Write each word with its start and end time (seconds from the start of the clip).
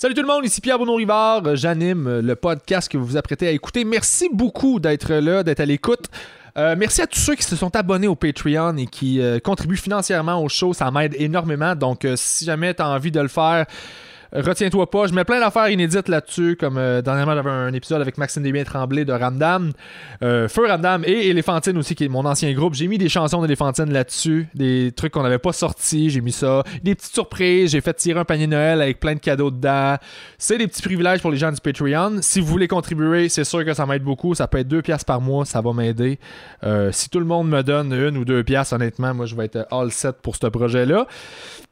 Salut 0.00 0.14
tout 0.14 0.22
le 0.22 0.26
monde, 0.26 0.46
ici 0.46 0.62
Pierre 0.62 0.78
Bono 0.78 0.94
Rivard. 0.94 1.56
J'anime 1.56 2.20
le 2.20 2.34
podcast 2.34 2.90
que 2.90 2.96
vous 2.96 3.04
vous 3.04 3.16
apprêtez 3.18 3.48
à 3.48 3.50
écouter. 3.50 3.84
Merci 3.84 4.30
beaucoup 4.32 4.80
d'être 4.80 5.12
là, 5.12 5.42
d'être 5.42 5.60
à 5.60 5.66
l'écoute. 5.66 6.06
Euh, 6.56 6.74
merci 6.74 7.02
à 7.02 7.06
tous 7.06 7.18
ceux 7.18 7.34
qui 7.34 7.42
se 7.42 7.54
sont 7.54 7.76
abonnés 7.76 8.06
au 8.06 8.14
Patreon 8.14 8.78
et 8.78 8.86
qui 8.86 9.20
euh, 9.20 9.40
contribuent 9.40 9.76
financièrement 9.76 10.42
au 10.42 10.48
show. 10.48 10.72
Ça 10.72 10.90
m'aide 10.90 11.14
énormément. 11.18 11.74
Donc, 11.74 12.06
euh, 12.06 12.14
si 12.16 12.46
jamais 12.46 12.72
tu 12.72 12.80
as 12.80 12.88
envie 12.88 13.10
de 13.10 13.20
le 13.20 13.28
faire, 13.28 13.66
retiens-toi 14.32 14.90
pas. 14.90 15.06
Je 15.06 15.12
mets 15.12 15.24
plein 15.24 15.40
d'affaires 15.40 15.68
inédites 15.68 16.08
là-dessus. 16.08 16.56
Comme 16.58 16.78
euh, 16.78 17.02
dernièrement, 17.02 17.34
j'avais 17.34 17.50
un 17.50 17.72
épisode 17.72 18.00
avec 18.00 18.18
Maxime 18.18 18.42
Desbiens 18.42 18.64
Tremblay 18.64 19.04
de 19.04 19.12
Ramdam. 19.12 19.72
Euh, 20.22 20.48
Feu 20.48 20.66
Ramdam 20.66 21.02
et 21.04 21.28
Éléphantine 21.28 21.76
aussi, 21.78 21.94
qui 21.94 22.04
est 22.04 22.08
mon 22.08 22.24
ancien 22.24 22.52
groupe. 22.52 22.74
J'ai 22.74 22.86
mis 22.86 22.98
des 22.98 23.08
chansons 23.08 23.42
d'Éléphantine 23.42 23.92
là-dessus. 23.92 24.48
Des 24.54 24.92
trucs 24.94 25.12
qu'on 25.12 25.22
n'avait 25.22 25.38
pas 25.38 25.52
sortis. 25.52 26.10
J'ai 26.10 26.20
mis 26.20 26.32
ça. 26.32 26.62
Des 26.82 26.94
petites 26.94 27.12
surprises. 27.12 27.70
J'ai 27.72 27.80
fait 27.80 27.94
tirer 27.94 28.20
un 28.20 28.24
panier 28.24 28.46
Noël 28.46 28.80
avec 28.80 29.00
plein 29.00 29.14
de 29.14 29.20
cadeaux 29.20 29.50
dedans. 29.50 29.96
C'est 30.38 30.58
des 30.58 30.66
petits 30.68 30.82
privilèges 30.82 31.20
pour 31.20 31.30
les 31.30 31.38
gens 31.38 31.52
du 31.52 31.60
Patreon. 31.60 32.18
Si 32.20 32.40
vous 32.40 32.46
voulez 32.46 32.68
contribuer, 32.68 33.28
c'est 33.28 33.44
sûr 33.44 33.64
que 33.64 33.74
ça 33.74 33.86
m'aide 33.86 34.02
beaucoup. 34.02 34.34
Ça 34.34 34.46
peut 34.46 34.58
être 34.58 34.68
2 34.68 34.82
piastres 34.82 35.06
par 35.06 35.20
mois. 35.20 35.44
Ça 35.44 35.60
va 35.60 35.72
m'aider. 35.72 36.18
Euh, 36.64 36.92
si 36.92 37.08
tout 37.08 37.18
le 37.18 37.26
monde 37.26 37.48
me 37.48 37.62
donne 37.62 37.92
une 37.92 38.16
ou 38.16 38.24
deux 38.24 38.44
piastres, 38.44 38.74
honnêtement, 38.74 39.14
moi, 39.14 39.26
je 39.26 39.34
vais 39.34 39.46
être 39.46 39.66
all 39.70 39.90
set 39.90 40.16
pour 40.22 40.36
ce 40.36 40.46
projet-là. 40.46 41.06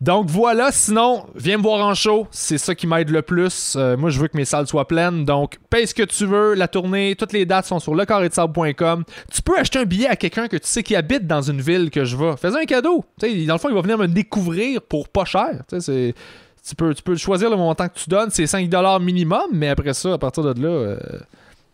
Donc 0.00 0.28
voilà, 0.28 0.70
sinon, 0.70 1.26
viens 1.34 1.58
me 1.58 1.62
voir 1.62 1.84
en 1.84 1.94
show, 1.94 2.28
c'est 2.48 2.58
ça 2.58 2.74
qui 2.74 2.86
m'aide 2.86 3.10
le 3.10 3.22
plus. 3.22 3.74
Euh, 3.76 3.96
moi, 3.96 4.10
je 4.10 4.18
veux 4.18 4.28
que 4.28 4.36
mes 4.36 4.44
salles 4.44 4.66
soient 4.66 4.88
pleines, 4.88 5.24
donc 5.24 5.58
paye 5.70 5.86
ce 5.86 5.94
que 5.94 6.02
tu 6.02 6.24
veux, 6.26 6.54
la 6.54 6.68
tournée, 6.68 7.14
toutes 7.18 7.32
les 7.32 7.44
dates 7.46 7.66
sont 7.66 7.78
sur 7.78 7.94
lecarretsable.com. 7.94 9.04
Tu 9.32 9.42
peux 9.42 9.58
acheter 9.58 9.78
un 9.78 9.84
billet 9.84 10.06
à 10.08 10.16
quelqu'un 10.16 10.48
que 10.48 10.56
tu 10.56 10.66
sais 10.66 10.82
qui 10.82 10.96
habite 10.96 11.26
dans 11.26 11.42
une 11.42 11.60
ville 11.60 11.90
que 11.90 12.04
je 12.04 12.16
vais. 12.16 12.36
Fais 12.36 12.48
un 12.56 12.64
cadeau. 12.64 13.04
Dans 13.20 13.54
le 13.54 13.58
fond, 13.58 13.68
il 13.68 13.74
va 13.74 13.80
venir 13.82 13.98
me 13.98 14.06
découvrir 14.08 14.82
pour 14.82 15.08
pas 15.08 15.24
cher. 15.24 15.62
Tu 15.70 16.74
peux, 16.76 16.92
tu 16.94 17.02
peux 17.02 17.16
choisir 17.16 17.48
le 17.50 17.56
montant 17.56 17.88
que 17.88 17.98
tu 17.98 18.10
donnes, 18.10 18.30
c'est 18.30 18.44
5$ 18.44 19.02
minimum, 19.02 19.40
mais 19.52 19.68
après 19.68 19.94
ça, 19.94 20.14
à 20.14 20.18
partir 20.18 20.42
de 20.42 20.60
là, 20.62 20.68
euh, 20.68 20.96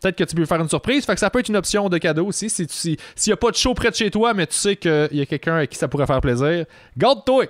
peut-être 0.01 0.17
que 0.17 0.25
tu 0.25 0.37
peux 0.37 0.45
faire 0.45 0.61
une 0.61 0.69
surprise. 0.69 1.05
Fait 1.05 1.15
que 1.15 1.21
ça 1.21 1.31
peut 1.31 1.41
être 1.41 1.49
une 1.49 1.57
option 1.57 1.89
de 1.89 1.99
cadeau 1.99 2.27
aussi. 2.27 2.49
Si 2.51 2.67
si- 2.69 2.97
S'il 3.17 3.31
n'y 3.31 3.33
a 3.33 3.37
pas 3.37 3.51
de 3.51 3.57
show 3.57 3.75
près 3.75 3.91
de 3.91 3.97
chez 3.97 4.11
toi, 4.11 4.35
mais 4.35 4.47
tu 4.47 4.55
sais 4.55 4.77
qu'il 4.77 5.09
y 5.13 5.21
a 5.21 5.27
quelqu'un 5.27 5.57
à 5.57 5.67
qui 5.67 5.77
ça 5.79 5.89
pourrait 5.89 6.07
faire 6.07 6.21
plaisir, 6.21 6.65
garde-toi! 6.97 7.47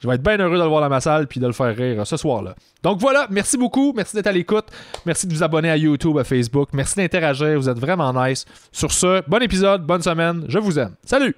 Je 0.00 0.06
vais 0.06 0.14
être 0.14 0.22
bien 0.22 0.38
heureux 0.38 0.56
de 0.56 0.62
le 0.62 0.68
voir 0.68 0.80
dans 0.80 0.88
ma 0.88 1.00
salle 1.00 1.26
puis 1.26 1.40
de 1.40 1.46
le 1.46 1.52
faire 1.52 1.74
rire 1.76 2.06
ce 2.06 2.16
soir-là. 2.16 2.54
Donc 2.84 3.00
voilà, 3.00 3.26
merci 3.30 3.58
beaucoup, 3.58 3.92
merci 3.96 4.14
d'être 4.14 4.28
à 4.28 4.32
l'écoute, 4.32 4.66
merci 5.04 5.26
de 5.26 5.34
vous 5.34 5.42
abonner 5.42 5.70
à 5.70 5.76
YouTube, 5.76 6.16
à 6.18 6.24
Facebook, 6.24 6.68
merci 6.72 6.96
d'interagir, 6.96 7.58
vous 7.58 7.68
êtes 7.68 7.78
vraiment 7.78 8.12
nice. 8.12 8.44
Sur 8.70 8.92
ce, 8.92 9.28
bon 9.28 9.42
épisode, 9.42 9.84
bonne 9.84 10.02
semaine, 10.02 10.44
je 10.48 10.58
vous 10.58 10.78
aime. 10.78 10.94
Salut! 11.04 11.34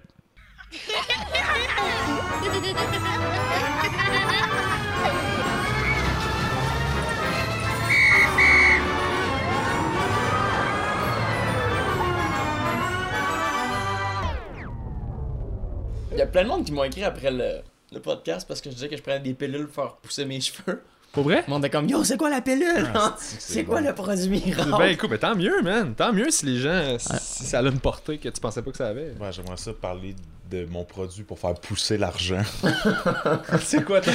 Il 16.12 16.18
y 16.18 16.22
a 16.22 16.26
plein 16.26 16.42
de 16.42 16.48
monde 16.48 16.64
qui 16.66 16.72
m'ont 16.72 16.84
écrit 16.84 17.04
après 17.04 17.30
le, 17.30 17.62
le 17.92 18.00
podcast 18.00 18.46
parce 18.46 18.60
que 18.60 18.70
je 18.70 18.74
disais 18.74 18.88
que 18.88 18.96
je 18.96 19.02
prenais 19.02 19.20
des 19.20 19.34
pilules 19.34 19.66
pour 19.66 19.84
faire 19.84 19.96
pousser 19.96 20.24
mes 20.24 20.40
cheveux. 20.40 20.82
Pour 21.12 21.24
vrai? 21.24 21.42
Le 21.46 21.50
monde 21.50 21.64
était 21.64 21.70
comme 21.76 21.88
Yo, 21.88 22.04
c'est 22.04 22.16
quoi 22.16 22.30
la 22.30 22.40
pilule? 22.40 22.88
Ah, 22.94 23.16
c'est 23.18 23.64
quoi 23.66 23.80
le 23.80 23.92
produit 23.94 24.28
miracle? 24.28 24.70
Ben 24.78 24.86
écoute, 24.90 25.10
mais 25.10 25.18
tant 25.18 25.34
mieux, 25.34 25.60
man. 25.60 25.92
Tant 25.96 26.12
mieux 26.12 26.30
si 26.30 26.46
les 26.46 26.58
gens, 26.58 26.96
si, 26.98 27.08
si 27.18 27.44
ça 27.46 27.58
a 27.58 27.62
une 27.62 27.80
portée 27.80 28.18
que 28.18 28.28
tu 28.28 28.40
pensais 28.40 28.62
pas 28.62 28.70
que 28.70 28.76
ça 28.76 28.88
avait. 28.88 29.12
Ouais, 29.20 29.32
j'aimerais 29.32 29.56
ça 29.56 29.72
parler 29.72 30.14
de 30.50 30.66
mon 30.66 30.84
produit 30.84 31.22
pour 31.22 31.38
faire 31.38 31.54
pousser 31.54 31.96
l'argent. 31.98 32.42
C'est 33.64 33.84
quoi, 33.84 34.00
ton... 34.00 34.10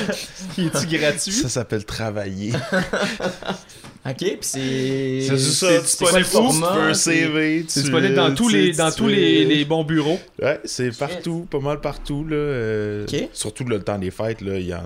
est-tu 0.58 0.88
gratuit? 0.98 1.32
Ça 1.32 1.50
s'appelle 1.50 1.86
travailler. 1.86 2.52
ok, 4.06 4.18
pis 4.18 4.38
c'est. 4.42 5.22
C'est 5.22 5.38
juste 5.38 5.52
ça, 5.54 5.82
c'est 5.84 5.98
tu 5.98 6.04
quoi 6.04 6.12
peux 6.14 6.20
le 6.20 6.24
tu 6.26 6.30
format, 6.32 6.74
peux 6.74 6.82
un 6.82 6.94
c'est- 6.94 7.12
CV. 7.26 7.66
C'est 7.68 7.80
tu- 7.80 7.84
disponible 7.84 8.16
dans 8.16 8.34
tous 8.36 8.50
les, 8.50 8.72
dans 8.74 8.92
tous 8.92 9.08
les, 9.08 9.46
les 9.46 9.66
bons 9.66 9.84
bureaux. 9.84 10.20
Ouais, 10.42 10.60
c'est 10.66 10.96
partout, 10.98 11.48
pas 11.50 11.60
mal 11.60 11.80
partout, 11.82 12.26
là. 12.26 12.36
euh, 12.36 13.06
Ok. 13.08 13.30
Surtout 13.34 13.64
le 13.64 13.82
temps 13.82 13.98
des 13.98 14.12
fêtes, 14.12 14.42
là, 14.42 14.58
il 14.58 14.68
y, 14.68 14.74
en 14.74 14.86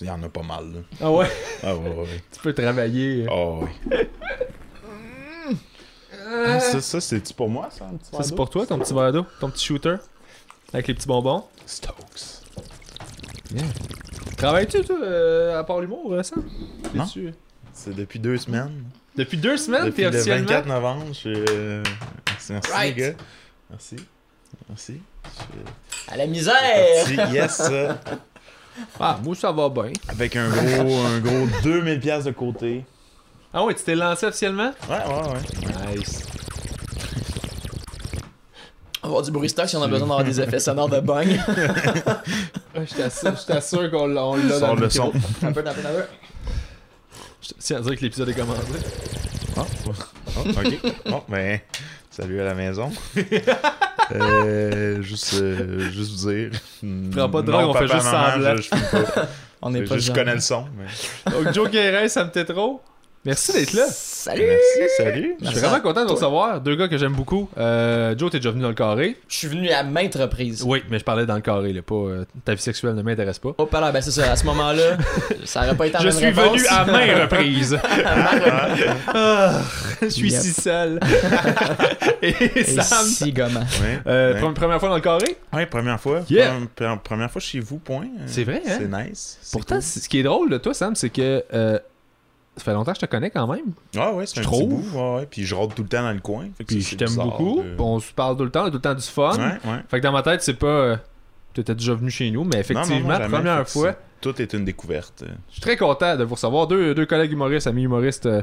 y 0.00 0.10
en 0.10 0.22
a 0.22 0.28
pas 0.28 0.42
mal, 0.42 0.64
là. 0.72 0.80
Ah 1.00 1.10
ouais? 1.12 1.26
Ah 1.62 1.74
ouais, 1.76 1.88
ouais, 1.90 1.96
ouais. 2.02 2.22
Tu 2.32 2.40
peux 2.40 2.52
travailler. 2.54 3.26
Ah 3.30 3.50
ouais. 3.60 4.08
Ah, 6.30 6.60
ça, 6.60 6.80
ça 6.80 7.00
c'est-tu 7.00 7.32
pour 7.34 7.48
moi, 7.48 7.68
ça, 7.70 7.86
un 7.86 7.96
petit 7.96 8.10
Ça, 8.16 8.22
c'est 8.22 8.34
pour 8.34 8.50
toi, 8.50 8.66
ton 8.66 8.78
petit 8.78 8.92
verre 8.92 9.12
d'eau, 9.12 9.24
ton 9.40 9.48
petit 9.50 9.64
shooter, 9.64 9.96
avec 10.72 10.88
les 10.88 10.94
petits 10.94 11.06
bonbons. 11.08 11.44
Stokes. 11.66 11.94
Travailles-tu, 14.36 14.82
toi, 14.84 14.96
euh, 15.02 15.58
à 15.58 15.64
part 15.64 15.80
l'humour, 15.80 16.12
euh, 16.12 16.22
ça? 16.22 16.36
Non. 16.94 17.04
T'es-tu- 17.06 17.32
C'est 17.72 17.94
depuis 17.94 18.18
deux 18.18 18.36
semaines. 18.36 18.84
Depuis 19.16 19.36
deux 19.36 19.56
semaines, 19.56 19.86
Depuis 19.86 19.96
t'es 20.04 20.10
le 20.10 20.16
officiellement... 20.16 20.46
24 20.48 20.66
novembre, 20.66 21.04
je 21.08 21.12
suis... 21.14 21.34
euh, 21.50 21.82
Merci, 22.28 22.52
merci 22.52 22.70
Right. 22.72 22.96
les 22.96 23.02
gars. 23.02 23.14
Merci. 23.70 23.96
Merci. 24.68 25.00
Je 26.06 26.12
À 26.12 26.16
la 26.16 26.26
misère! 26.26 26.54
parti, 27.16 27.34
yes. 27.34 27.62
Ah, 29.00 29.18
moi, 29.24 29.34
ça 29.34 29.50
va 29.50 29.68
bien. 29.68 29.92
Avec 30.08 30.36
un 30.36 30.48
gros, 30.50 30.96
un 31.00 31.18
gros 31.18 31.46
2000 31.64 31.98
pièces 31.98 32.24
de 32.24 32.30
côté. 32.30 32.84
Ah 33.52 33.64
ouais, 33.64 33.74
tu 33.74 33.82
t'es 33.82 33.96
lancé 33.96 34.26
officiellement? 34.26 34.72
Ouais, 34.88 34.96
ouais, 34.96 35.32
ouais. 35.32 35.96
Nice. 35.96 36.22
On 39.02 39.06
va 39.06 39.08
avoir 39.08 39.22
du 39.22 39.30
bruit 39.30 39.48
stock 39.48 39.68
si 39.68 39.76
on 39.76 39.82
a 39.82 39.86
besoin 39.86 40.08
d'avoir 40.08 40.24
des 40.24 40.40
effets 40.40 40.58
sonores 40.58 40.88
de 40.88 41.00
bang. 41.00 41.28
Je 42.74 43.46
t'assure, 43.46 43.90
qu'on 43.90 44.06
l'a 44.08 44.14
dans 44.14 44.34
le 44.74 44.80
le 44.80 44.90
son. 44.90 45.12
un 45.42 45.52
peu, 45.52 45.60
un 45.60 45.62
peu, 45.62 45.68
un 45.68 45.72
peu. 45.72 46.04
Je 47.40 47.48
tiens 47.60 47.78
à 47.78 47.80
dire 47.80 47.96
que 47.96 48.00
l'épisode 48.00 48.28
est 48.28 48.34
commencé. 48.34 48.62
Ah, 49.56 49.64
oh, 49.86 49.90
ok. 50.48 50.92
Bon, 51.10 51.22
ben, 51.28 51.60
salut 52.10 52.40
à 52.40 52.44
la 52.44 52.54
maison. 52.54 52.90
euh, 54.12 55.00
juste, 55.02 55.34
euh, 55.34 55.90
juste 55.90 56.20
vous 56.20 56.32
dire. 56.32 56.50
Prends 57.12 57.30
pas 57.30 57.42
de 57.42 57.46
drogue, 57.50 57.68
on 57.68 57.74
fait 57.74 57.86
papa, 57.86 57.94
juste 57.94 58.12
maman, 58.12 58.32
semblant. 58.32 58.56
Je, 58.56 58.62
je. 58.62 59.20
On 59.62 59.74
est 59.74 59.82
pas 59.82 59.98
je 59.98 60.12
connais 60.12 60.34
le 60.34 60.40
son. 60.40 60.66
Mais... 60.76 61.32
Donc, 61.32 61.52
Joe 61.52 61.70
Guérin, 61.70 62.08
ça 62.08 62.24
me 62.24 62.30
tait 62.30 62.44
trop. 62.44 62.80
Merci 63.24 63.52
d'être 63.52 63.72
là. 63.74 63.84
Salut! 63.90 64.44
Merci, 64.46 64.94
salut. 64.96 65.34
Je 65.42 65.48
suis 65.50 65.58
vraiment 65.58 65.80
content 65.80 66.02
de 66.04 66.08
vous 66.08 66.14
recevoir. 66.14 66.60
Deux 66.60 66.76
gars 66.76 66.88
que 66.88 66.96
j'aime 66.96 67.12
beaucoup. 67.12 67.50
Euh, 67.58 68.14
Joe, 68.16 68.30
t'es 68.30 68.38
déjà 68.38 68.50
venu 68.52 68.62
dans 68.62 68.68
le 68.68 68.74
carré. 68.74 69.16
Je 69.28 69.36
suis 69.36 69.48
venu 69.48 69.68
à 69.70 69.82
maintes 69.82 70.14
reprises. 70.14 70.62
Oui, 70.64 70.82
mais 70.88 70.98
je 70.98 71.04
parlais 71.04 71.26
dans 71.26 71.34
le 71.34 71.40
carré, 71.42 71.72
là, 71.72 71.82
pas 71.82 71.94
euh, 71.94 72.24
ta 72.44 72.54
vie 72.54 72.62
sexuelle 72.62 72.94
ne 72.94 73.02
m'intéresse 73.02 73.38
pas. 73.38 73.50
Oh, 73.58 73.68
là, 73.72 73.92
ben 73.92 74.00
c'est 74.00 74.12
ça, 74.12 74.30
à 74.32 74.36
ce 74.36 74.44
moment-là, 74.46 74.96
ça 75.44 75.60
aurait 75.64 75.76
pas 75.76 75.86
été 75.88 75.94
la 75.94 76.00
Je 76.00 76.06
même 76.06 76.16
suis 76.16 76.26
réponse. 76.26 76.56
venu 76.58 76.66
à 76.70 76.84
maintes 76.86 77.20
reprises. 77.30 77.78
Ah, 79.08 79.60
je 80.00 80.08
suis 80.08 80.30
Yep. 80.32 80.40
si 80.42 80.52
seul. 80.52 81.00
Et 82.22 82.34
Et 82.60 82.64
Sam, 82.64 83.04
si 83.06 83.32
gommant. 83.32 83.60
Ouais, 83.60 83.98
euh, 84.06 84.40
ouais. 84.40 84.54
première 84.54 84.78
fois 84.80 84.88
dans 84.88 84.94
le 84.96 85.00
carré? 85.00 85.36
Ouais, 85.52 85.66
première 85.66 86.00
fois. 86.00 86.20
Yeah. 86.30 86.52
Pre- 86.76 86.84
pre- 86.94 86.98
Première 87.00 87.30
fois 87.30 87.40
chez 87.40 87.60
vous, 87.60 87.78
point. 87.78 88.06
C'est 88.26 88.44
vrai, 88.44 88.62
hein? 88.66 88.78
C'est 88.78 88.88
nice. 89.08 89.38
Pourtant, 89.52 89.76
cool. 89.76 89.82
ce 89.82 90.08
qui 90.08 90.20
est 90.20 90.22
drôle 90.22 90.50
de 90.50 90.58
toi, 90.58 90.72
Sam, 90.72 90.94
c'est 90.94 91.10
que 91.10 91.42
euh, 91.52 91.78
ça 92.58 92.64
fait 92.64 92.72
longtemps 92.74 92.92
que 92.92 92.98
je 93.00 93.06
te 93.06 93.10
connais 93.10 93.30
quand 93.30 93.46
même. 93.46 93.64
Ah 93.96 94.12
ouais, 94.12 94.26
c'est 94.26 94.40
un 94.40 94.42
trouve. 94.42 94.68
petit 94.82 94.90
bout. 94.90 94.98
Ouais, 94.98 95.14
ouais. 95.20 95.26
Puis 95.30 95.44
je 95.44 95.54
rôde 95.54 95.74
tout 95.74 95.82
le 95.82 95.88
temps 95.88 96.02
dans 96.02 96.12
le 96.12 96.20
coin. 96.20 96.46
Fait 96.58 96.64
que 96.64 96.68
Puis 96.74 96.82
ça, 96.82 96.90
je 96.92 96.96
t'aime 96.96 97.14
beaucoup. 97.16 97.62
de- 97.62 97.74
On 97.80 97.98
se 98.00 98.12
parle 98.12 98.36
tout 98.36 98.44
le 98.44 98.50
temps, 98.50 98.62
on 98.62 98.66
a 98.66 98.68
tout 98.70 98.74
le 98.76 98.80
temps 98.82 98.94
du 98.94 99.02
fun. 99.02 99.32
Ouais, 99.36 99.70
ouais. 99.70 99.78
Fait 99.88 99.98
que 99.98 100.02
dans 100.04 100.12
ma 100.12 100.22
tête, 100.22 100.42
c'est 100.42 100.54
pas. 100.54 100.66
euh, 100.66 100.96
T'étais 101.54 101.74
déjà 101.74 101.94
venu 101.94 102.10
chez 102.10 102.30
nous, 102.30 102.44
mais 102.44 102.60
effectivement, 102.60 103.00
non, 103.00 103.08
non, 103.08 103.14
jamais. 103.18 103.28
première 103.36 103.68
fois. 103.68 103.94
Tout 104.20 104.40
est 104.42 104.52
une 104.52 104.64
découverte. 104.64 105.24
Je 105.48 105.52
suis 105.54 105.60
très 105.60 105.76
content 105.76 106.16
de 106.16 106.22
vous 106.24 106.34
recevoir. 106.34 106.66
Deux, 106.66 106.94
deux 106.94 107.06
collègues 107.06 107.32
humoristes, 107.32 107.66
amis 107.66 107.84
humoristes 107.84 108.26
euh, 108.26 108.42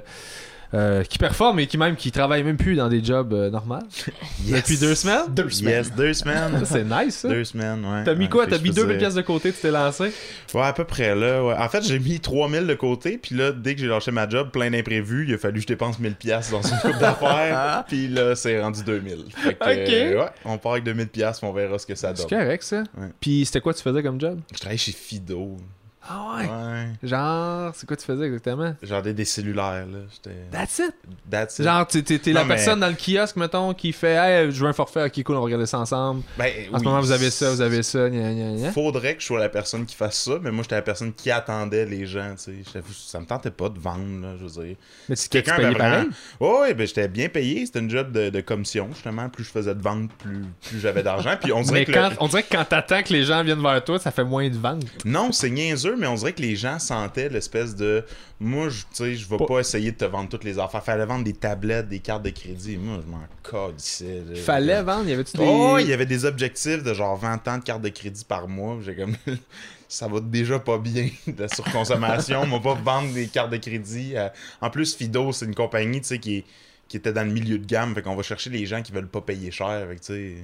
euh, 0.76 1.04
qui 1.04 1.18
performent 1.18 1.60
et 1.62 1.68
qui 1.68 1.78
même 1.78 1.96
qui 1.96 2.12
travaillent 2.12 2.44
même 2.44 2.58
plus 2.58 2.76
dans 2.76 2.90
des 2.90 3.04
jobs 3.04 3.34
euh, 3.34 3.50
normaux. 3.50 3.80
Yes. 4.46 4.58
Depuis 4.62 4.78
deux 4.78 4.94
semaines? 4.94 5.22
Deux 5.30 5.50
semaines. 5.50 5.74
Yes, 5.74 5.92
deux 5.96 6.14
semaines. 6.14 6.62
C'est 6.66 6.84
nice, 6.84 7.16
ça. 7.16 7.30
deux 7.30 7.44
semaines, 7.46 7.84
ouais. 7.84 8.04
T'as 8.04 8.14
mis 8.14 8.26
Ouais, 8.26 8.30
quoi? 8.30 8.46
T'as 8.46 8.60
mis 8.60 8.68
je 8.70 8.74
2000 8.74 8.88
faisais- 8.90 8.98
pièces 9.00 9.14
de 9.16 9.22
côté, 9.22 9.52
tu 9.52 9.60
t'es 9.60 9.72
lancé? 9.72 10.12
Ouais, 10.54 10.62
à 10.62 10.74
peu 10.74 10.84
près, 10.84 11.16
là. 11.16 11.44
Ouais. 11.44 11.56
En 11.58 11.68
fait, 11.70 11.82
j'ai 11.84 11.98
mis 11.98 12.20
3000 12.20 12.68
de 12.68 12.74
côté, 12.76 13.18
puis 13.18 13.34
là, 13.36 13.52
dès 13.52 13.74
que 13.74 13.82
j'ai 13.82 13.88
lâché 13.88 14.12
ma 14.12 14.30
job, 14.30 14.52
plein 14.52 14.70
d'imprévus, 14.70 15.26
il 15.28 15.34
a 15.34 15.38
fallu 15.40 15.56
que 15.56 15.62
je 15.62 15.68
dépense 15.68 15.98
1000 16.00 16.14
pièces 16.16 16.52
dans 16.52 16.62
une 16.62 16.78
coupe 16.78 17.00
d'affaires, 17.00 17.86
puis 17.88 18.08
là, 18.08 18.36
c'est 18.36 18.62
rendu 18.62 18.84
2000. 18.84 19.26
Fait 19.36 19.54
que, 19.56 19.64
Ok. 19.64 19.90
euh, 19.94 20.20
ouais, 20.24 20.30
on 20.46 20.58
part 20.60 20.74
avec 20.74 20.84
2000 20.84 21.08
pièces, 21.08 21.40
on 21.42 21.52
verra 21.54 21.80
ce 21.80 21.86
que 21.88 21.96
ça 21.96 22.14
C'est 22.14 22.30
donne. 22.30 22.40
correct, 22.42 22.64
ça. 22.64 22.84
Ouais. 22.98 23.08
Puis 23.20 23.46
c'était 23.46 23.62
quoi 23.62 23.74
tu 23.74 23.82
faisais 23.82 24.04
comme 24.04 24.20
job? 24.22 24.40
Je 24.54 24.60
travaille 24.60 24.78
chez 24.78 24.92
Fido. 24.92 25.58
Ah 26.08 26.38
Ouais? 26.38 26.90
Genre, 27.08 27.72
c'est 27.76 27.88
quoi 27.88 27.96
tu 27.98 28.06
faisais 28.06 28.26
exactement? 28.26 28.76
Genre 28.84 29.02
des, 29.02 29.14
des 29.14 29.26
cellulaires, 29.26 29.86
là. 29.92 30.00
J'étais. 30.14 30.36
That's 30.52 30.80
it. 30.80 30.94
That's 31.30 31.60
it. 31.60 31.66
Genre, 31.66 31.88
t'es, 31.88 32.02
t'es- 32.04 32.20
t'es 32.20 32.34
la 32.34 32.44
mais- 32.44 32.56
personne 32.56 32.80
dans 32.80 32.88
le 32.90 32.94
kiosque, 32.96 33.36
mettons, 33.38 33.74
qui 33.74 33.92
fait 33.92 34.14
Hey, 34.16 34.52
je 34.52 34.62
veux 34.64 34.70
un 34.70 34.74
forfait, 34.74 35.06
ok, 35.06 35.24
cool, 35.24 35.36
on 35.36 35.40
va 35.40 35.46
regarder 35.46 35.66
ça 35.66 35.80
ensemble. 35.80 36.22
Ben, 36.38 36.52
En 36.72 36.80
ce 36.80 36.84
moment, 36.84 37.00
vous 37.00 37.12
avez 37.12 37.32
ça, 37.32 37.50
vous 37.52 37.62
avez 37.62 37.82
ça, 37.84 38.10
gna 38.10 38.34
gna 38.34 38.54
gna. 38.58 38.72
Faudrait 38.72 39.16
que 39.16 39.22
je 39.22 39.26
sois 39.28 39.40
la 39.40 39.50
personne 39.50 39.86
qui 39.86 39.96
fasse 39.96 40.24
ça, 40.24 40.34
mais 40.42 40.52
moi, 40.52 40.64
j'étais 40.64 40.76
la 40.76 40.82
personne 40.82 41.14
qui 41.14 41.32
attendait 41.32 41.86
les 41.86 42.06
gens, 42.06 42.36
tu 42.38 42.64
sais. 42.64 42.82
Ça 42.94 43.20
me 43.20 43.26
tentait 43.26 43.52
pas 43.52 43.70
de 43.70 43.80
vendre, 43.80 44.22
là, 44.22 44.34
je 44.40 44.46
veux 44.46 44.66
dire. 44.66 44.76
Mais 45.10 45.16
si 45.16 45.28
quelqu'un 45.30 45.56
payé 45.56 45.72
vraiment- 45.72 46.06
ouais, 46.40 46.74
ben 46.74 46.86
j'étais 46.86 47.08
bien 47.08 47.30
payé. 47.30 47.66
C'était 47.66 47.80
une 47.80 47.90
job 47.90 48.12
de, 48.12 48.30
de 48.30 48.42
commission, 48.42 48.90
justement. 48.94 49.30
Plus 49.30 49.44
je 49.44 49.50
faisais 49.52 49.74
de 49.74 49.82
ventes, 49.82 50.12
plus, 50.20 50.44
plus 50.68 50.80
j'avais 50.80 51.04
d'argent. 51.04 51.36
Puis 51.42 51.52
on 51.52 51.62
dirait 51.62 51.80
Mais 51.80 51.86
que. 51.86 51.92
quand, 51.94 52.10
le- 52.10 52.16
on 52.20 52.28
dirait 52.28 52.44
que 52.44 52.56
quand 52.56 52.66
t'attends 52.66 53.02
que 53.02 53.12
les 53.14 53.24
gens 53.24 53.44
viennent 53.44 53.62
vers 53.62 53.84
toi, 53.84 53.98
ça 54.00 54.12
fait 54.12 54.24
moins 54.24 54.48
de 54.50 54.58
ventes. 54.58 54.84
Non, 55.06 55.32
c'est 55.32 55.50
niaiseux 55.50 55.95
mais 55.98 56.08
on 56.08 56.16
dirait 56.16 56.34
que 56.34 56.42
les 56.42 56.56
gens 56.56 56.80
sentaient 56.80 57.30
l'espèce 57.30 57.76
de. 57.76 58.04
Moi, 58.40 58.70
je- 58.70 58.82
tu 58.82 58.86
sais, 58.94 59.16
je 59.16 59.28
vais 59.28 59.38
Pas- 59.38 59.46
pas 59.46 59.60
essayer 59.60 59.92
de 59.92 59.98
te 59.98 60.06
vendre 60.06 60.30
toutes 60.30 60.44
les 60.44 60.60
affaires. 60.60 60.84
Fallait 60.84 61.06
vendre 61.06 61.24
des 61.24 61.34
tablettes, 61.34 61.88
des 61.90 62.00
cartes 62.00 62.24
de 62.24 62.30
crédit. 62.30 62.78
Moi, 62.78 63.00
je 63.06 63.12
m'en 63.12 63.22
calissais. 63.68 64.22
Fallait 64.36 64.82
vendre, 64.84 65.08
y 65.10 65.14
avait-tu 65.14 65.38
des. 65.38 65.44
Oh, 65.46 65.78
il 65.80 65.88
y 65.88 65.94
avait 65.94 66.06
des 66.06 66.26
objectifs 66.26 66.84
de 66.84 66.94
genre 66.94 67.16
20 67.18 67.48
ans 67.48 67.58
de 67.58 67.64
cartes 67.64 67.82
de 67.82 67.90
crédit 67.90 68.26
par 68.26 68.48
mois. 68.48 68.78
J'ai 68.86 68.96
comme. 68.96 69.16
Ça 69.88 70.08
va 70.08 70.20
déjà 70.20 70.58
pas 70.60 70.80
bien, 70.80 71.10
la 71.38 71.48
surconsommation. 71.48 72.42
On 72.42 72.60
va 72.60 72.60
pas 72.60 72.74
vendre 72.74 73.14
des 73.14 73.28
cartes 73.28 73.52
de 73.52 73.58
crédit. 73.58 74.18
à- 74.18 74.34
En 74.60 74.70
plus, 74.72 74.96
Fido, 74.96 75.32
c'est 75.32 75.46
une 75.46 75.54
compagnie, 75.56 76.02
tu 76.02 76.08
sais, 76.08 76.20
qui 76.20 76.38
est 76.38 76.44
qui 76.88 76.98
était 76.98 77.12
dans 77.14 77.24
le 77.24 77.34
milieu 77.34 77.58
de 77.58 77.66
gamme, 77.66 77.96
fait 77.96 78.04
qu'on 78.04 78.16
va 78.16 78.22
chercher 78.22 78.52
les 78.52 78.68
gens 78.68 78.84
qui 78.84 78.92
veulent 78.92 79.08
pas 79.08 79.20
payer 79.22 79.50
cher, 79.50 79.88
fait 79.90 79.96
que 79.96 80.02
tu 80.02 80.06
sais... 80.06 80.36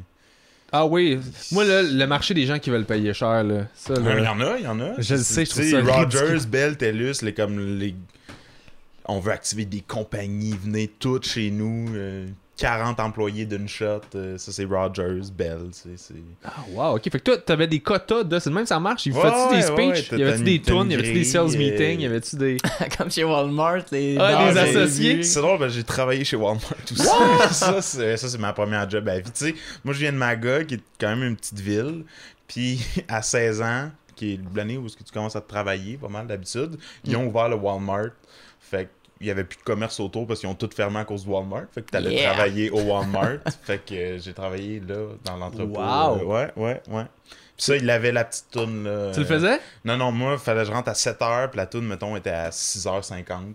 Ah 0.71 0.85
oui. 0.85 1.19
Moi, 1.51 1.65
là, 1.65 1.81
le 1.81 2.05
marché 2.07 2.33
des 2.33 2.45
gens 2.45 2.57
qui 2.59 2.69
veulent 2.69 2.85
payer 2.85 3.13
cher, 3.13 3.43
là. 3.43 3.67
Ça, 3.75 3.93
là. 3.93 4.17
Il 4.17 4.23
y 4.23 4.27
en 4.27 4.39
a, 4.39 4.57
il 4.57 4.63
y 4.63 4.67
en 4.67 4.79
a. 4.79 4.99
Je 4.99 5.15
le 5.15 5.21
sais, 5.21 5.45
je 5.45 5.49
trouve 5.49 5.63
Tu 5.63 5.69
sais, 5.71 5.81
ça 5.81 5.81
Rogers, 5.81 6.19
ridicule. 6.19 6.49
Bell, 6.49 6.77
TELUS, 6.77 7.13
les, 7.23 7.33
comme 7.33 7.77
les... 7.77 7.93
On 9.05 9.19
veut 9.19 9.33
activer 9.33 9.65
des 9.65 9.81
compagnies, 9.81 10.55
venez 10.63 10.87
toutes 10.87 11.27
chez 11.27 11.51
nous. 11.51 11.87
euh, 11.93 12.27
40 12.57 12.99
employés 12.99 13.45
d'une 13.45 13.67
shot. 13.67 14.01
euh, 14.15 14.37
ça, 14.37 14.51
c'est 14.51 14.65
Rogers, 14.65 15.21
Bell, 15.35 15.69
c'est... 15.71 15.89
Ah, 16.43 16.51
wow, 16.71 16.95
ok. 16.95 17.03
Fait 17.03 17.09
que 17.19 17.23
toi, 17.23 17.37
t'avais 17.37 17.65
des 17.67 17.79
quotas 17.79 18.23
de. 18.23 18.37
C'est 18.39 18.49
de 18.49 18.55
même 18.55 18.63
que 18.63 18.69
ça 18.69 18.79
marche? 18.79 19.05
Il 19.07 19.13
Ouais, 19.13 19.21
fait-tu 19.21 19.55
des 19.61 19.69
ouais, 19.71 19.87
ouais, 19.87 19.95
speeches? 19.95 20.09
t'as- 20.09 20.17
Y 20.17 20.23
avait-tu 20.23 20.43
des 20.43 20.61
tunes 20.61 20.75
une 20.75 20.91
Y 20.91 20.93
avait-tu 20.93 21.13
des 21.13 21.23
sales 21.23 21.45
euh, 21.55 21.57
meetings? 21.57 21.99
Y 22.01 22.05
avait-tu 22.05 22.35
des. 22.35 22.57
Comme 22.97 23.09
chez 23.09 23.23
Walmart, 23.23 23.83
les. 23.91 24.17
Ah, 24.19 24.51
les 24.51 24.57
associés. 24.59 25.23
C'est 25.23 25.41
drôle, 25.41 25.57
parce 25.57 25.71
que 25.71 25.77
j'ai 25.77 25.83
travaillé 25.83 26.23
chez 26.23 26.35
Walmart 26.35 26.61
aussi. 26.91 27.03
ça, 27.51 27.81
c'est, 27.81 28.17
ça, 28.17 28.27
c'est 28.29 28.37
ma 28.37 28.53
première 28.53 28.87
job 28.87 29.07
à 29.09 29.17
vie. 29.19 29.31
Tu 29.31 29.45
sais, 29.45 29.55
moi, 29.83 29.93
je 29.93 29.99
viens 29.99 30.11
de 30.11 30.17
Magog, 30.17 30.65
qui 30.67 30.75
est 30.75 30.81
quand 30.99 31.09
même 31.09 31.23
une 31.23 31.35
petite 31.37 31.59
ville. 31.59 32.03
Puis, 32.47 32.79
à 33.07 33.21
16 33.23 33.61
ans, 33.63 33.89
qui 34.15 34.33
est 34.33 34.39
l'année 34.55 34.77
où 34.77 34.85
est-ce 34.85 34.97
que 34.97 35.03
tu 35.03 35.11
commences 35.11 35.35
à 35.35 35.41
travailler, 35.41 35.97
pas 35.97 36.09
mal 36.09 36.27
d'habitude, 36.27 36.77
ils 37.05 37.15
ont 37.15 37.25
ouvert 37.25 37.49
le 37.49 37.55
Walmart. 37.55 38.09
Fait 38.59 38.89
qu'il 39.21 39.29
y 39.29 39.31
avait 39.31 39.43
plus 39.43 39.57
de 39.57 39.63
commerce 39.63 39.99
autour 39.99 40.27
parce 40.27 40.39
qu'ils 40.39 40.49
ont 40.49 40.55
tout 40.55 40.69
fermé 40.75 40.99
à 40.99 41.05
cause 41.05 41.23
du 41.23 41.29
Walmart. 41.29 41.63
Fait 41.73 41.81
que 41.81 41.89
t'allais 41.89 42.13
Yeah. 42.13 42.33
travailler 42.33 42.69
au 42.71 42.81
Walmart. 42.91 43.37
fait 43.63 43.79
que 43.85 43.93
euh, 43.93 44.19
j'ai 44.19 44.33
travaillé 44.33 44.79
là, 44.81 45.07
dans 45.23 45.37
l'entrepôt. 45.37 45.79
Wow. 45.79 46.19
Euh, 46.19 46.23
ouais, 46.25 46.51
ouais, 46.57 46.81
ouais. 46.89 47.05
Puis 47.57 47.65
ça, 47.65 47.75
il 47.77 47.89
avait 47.89 48.11
la 48.11 48.23
petite 48.25 48.49
toune 48.51 48.83
là. 48.85 49.11
Tu 49.13 49.19
le 49.19 49.25
euh, 49.25 49.29
faisais 49.29 49.59
non, 49.85 49.95
non, 49.97 50.11
moi, 50.11 50.37
fallait 50.37 50.61
que 50.61 50.67
je 50.67 50.71
rentre 50.71 50.89
à 50.89 50.93
7h, 50.93 51.49
puis 51.49 51.57
la 51.57 51.67
toune, 51.67 51.85
mettons, 51.87 52.15
était 52.15 52.29
à 52.31 52.49
6h50. 52.49 53.53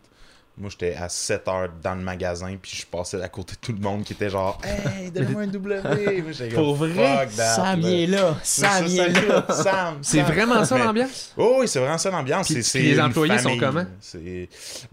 Moi, 0.59 0.71
j'étais 0.71 0.95
à 0.95 1.09
7h 1.09 1.69
dans 1.83 1.95
le 1.95 2.01
magasin, 2.01 2.57
puis 2.61 2.75
je 2.77 2.87
passais 2.87 3.21
à 3.21 3.29
côté 3.29 3.53
de 3.55 3.59
tout 3.61 3.73
le 3.73 3.79
monde 3.79 4.05
qui 4.05 4.15
était 4.15 4.31
genre 4.31 4.59
Hey, 4.65 5.11
donne-moi 5.11 5.43
un 5.43 5.47
W! 5.49 5.81
Moi, 5.83 6.49
Pour 6.55 6.75
vrai? 6.77 7.29
Sam, 7.31 7.81
il 7.83 7.87
est 7.93 8.07
là. 8.07 8.37
C'est 8.43 8.63
Sam, 8.63 8.87
il 8.87 8.99
est 8.99 9.29
là. 9.29 9.47
Sam, 9.51 9.99
C'est 10.01 10.23
vraiment 10.23 10.65
ça 10.65 10.77
Mais- 10.79 10.85
l'ambiance? 10.85 11.35
Oh, 11.37 11.59
oui, 11.61 11.69
c'est 11.69 11.79
vraiment 11.79 11.99
ça 11.99 12.11
l'ambiance. 12.11 12.49
Les 12.75 12.99
employés 13.01 13.39
sont 13.39 13.59
comment? 13.59 13.85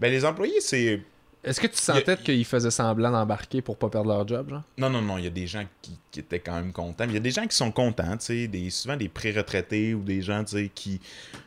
Ben, 0.00 0.10
les 0.12 0.24
employés, 0.24 0.60
c'est. 0.60 1.00
Est-ce 1.42 1.60
que 1.60 1.66
tu 1.66 1.76
sentais 1.76 2.16
qu'ils 2.16 2.44
faisaient 2.46 2.70
semblant 2.70 3.10
d'embarquer 3.10 3.60
pour 3.60 3.76
pas 3.76 3.90
perdre 3.90 4.08
leur 4.08 4.26
job, 4.26 4.48
genre? 4.48 4.62
Non, 4.78 4.88
non, 4.88 5.02
non, 5.02 5.18
il 5.18 5.24
y 5.24 5.26
a 5.26 5.30
des 5.30 5.46
gens 5.46 5.62
qui, 5.82 5.98
qui 6.10 6.20
étaient 6.20 6.38
quand 6.40 6.54
même 6.54 6.72
contents. 6.72 7.04
Il 7.06 7.12
y 7.12 7.18
a 7.18 7.20
des 7.20 7.30
gens 7.30 7.46
qui 7.46 7.54
sont 7.54 7.70
contents, 7.70 8.16
tu 8.16 8.24
sais, 8.24 8.46
des, 8.48 8.70
souvent 8.70 8.96
des 8.96 9.08
pré-retraités 9.10 9.92
ou 9.92 10.00
des 10.02 10.22
gens, 10.22 10.42
tu 10.42 10.56
sais, 10.56 10.70
qui 10.74 11.02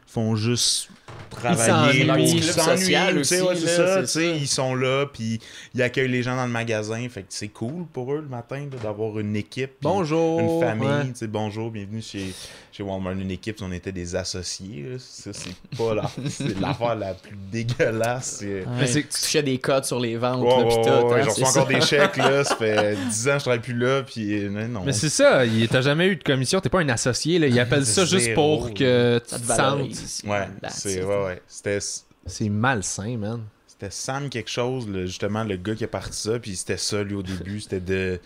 font 0.07 0.35
juste 0.35 0.89
travailler 1.29 2.05
Ils 2.19 2.43
social 2.43 3.17
tu 3.17 3.23
sais, 3.25 3.41
aussi, 3.41 3.63
ouais, 3.63 3.65
là, 3.67 3.75
ça, 4.01 4.07
ça. 4.07 4.21
ils 4.21 4.47
sont 4.47 4.73
là, 4.75 5.05
puis 5.11 5.39
ils 5.75 5.81
accueillent 5.81 6.07
les 6.09 6.23
gens 6.23 6.35
dans 6.35 6.45
le 6.45 6.51
magasin, 6.51 7.05
fait 7.09 7.21
que 7.21 7.27
c'est 7.29 7.49
cool 7.49 7.85
pour 7.93 8.13
eux 8.13 8.21
le 8.21 8.27
matin 8.29 8.65
d'avoir 8.81 9.19
une 9.19 9.35
équipe, 9.35 9.71
Bonjour 9.81 10.39
une 10.39 10.59
famille, 10.61 10.87
ouais. 10.87 11.07
tu 11.09 11.15
sais, 11.15 11.27
bonjour, 11.27 11.69
bienvenue 11.69 12.01
chez, 12.01 12.33
chez 12.71 12.81
Walmart, 12.83 13.13
une 13.13 13.29
équipe, 13.31 13.57
on 13.61 13.71
était 13.71 13.91
des 13.91 14.15
associés, 14.15 14.85
là. 14.89 14.97
ça 14.99 15.31
c'est 15.33 15.55
pas 15.77 15.93
la, 15.95 16.09
c'est 16.29 16.59
l'affaire 16.59 16.95
la 16.95 17.13
plus 17.13 17.37
dégueulasse, 17.51 18.37
c'est... 18.39 18.61
Ouais, 18.61 18.65
Mais 18.79 18.87
c'est- 18.87 19.01
tu 19.03 19.19
touchais 19.21 19.43
des 19.43 19.57
codes 19.59 19.85
sur 19.85 19.99
les 19.99 20.15
ventes, 20.17 20.41
Ouais, 20.43 20.53
hein, 20.53 21.23
j'en 21.25 21.31
c'est 21.31 21.43
reçois 21.43 21.49
encore 21.49 21.67
ça. 21.71 21.73
des 21.79 21.81
chèques, 21.85 22.17
là. 22.17 22.43
Ça 22.43 22.55
fait 22.55 22.95
10 23.09 23.27
ans 23.27 23.31
que 23.33 23.37
je 23.39 23.43
travaille 23.43 23.59
plus 23.61 23.77
là, 23.77 24.03
puis 24.03 24.49
non, 24.49 24.67
non. 24.67 24.83
Mais 24.85 24.93
c'est 24.93 25.09
ça, 25.09 25.43
t'as 25.69 25.81
jamais 25.81 26.07
eu 26.07 26.15
de 26.15 26.23
commission, 26.23 26.59
t'es 26.61 26.69
pas 26.69 26.79
un 26.79 26.89
associé, 26.89 27.37
là. 27.39 27.47
Ils 27.47 27.59
appellent 27.59 27.85
ça 27.85 28.05
juste 28.05 28.33
pour 28.33 28.73
que 28.73 29.19
tu 29.19 29.35
te 29.35 29.45
sentes. 29.53 29.96
Ouais, 30.25 30.47
c'est, 30.69 30.99
it. 30.99 31.03
ouais, 31.03 31.23
ouais. 31.25 31.41
C'était, 31.47 31.79
C'est 32.25 32.49
malsain, 32.49 33.17
man. 33.17 33.43
c'était 33.65 33.91
Sam 33.91 34.29
quelque 34.29 34.49
chose, 34.49 34.87
le- 34.87 35.05
justement, 35.05 35.43
le 35.43 35.55
gars 35.57 35.75
qui 35.75 35.83
a 35.83 35.87
parti 35.87 36.17
ça, 36.17 36.39
puis 36.39 36.55
c'était 36.55 36.77
ça, 36.77 37.03
lui, 37.03 37.15
au 37.15 37.23
début. 37.23 37.59
C'était 37.59 37.79
de, 37.79 38.19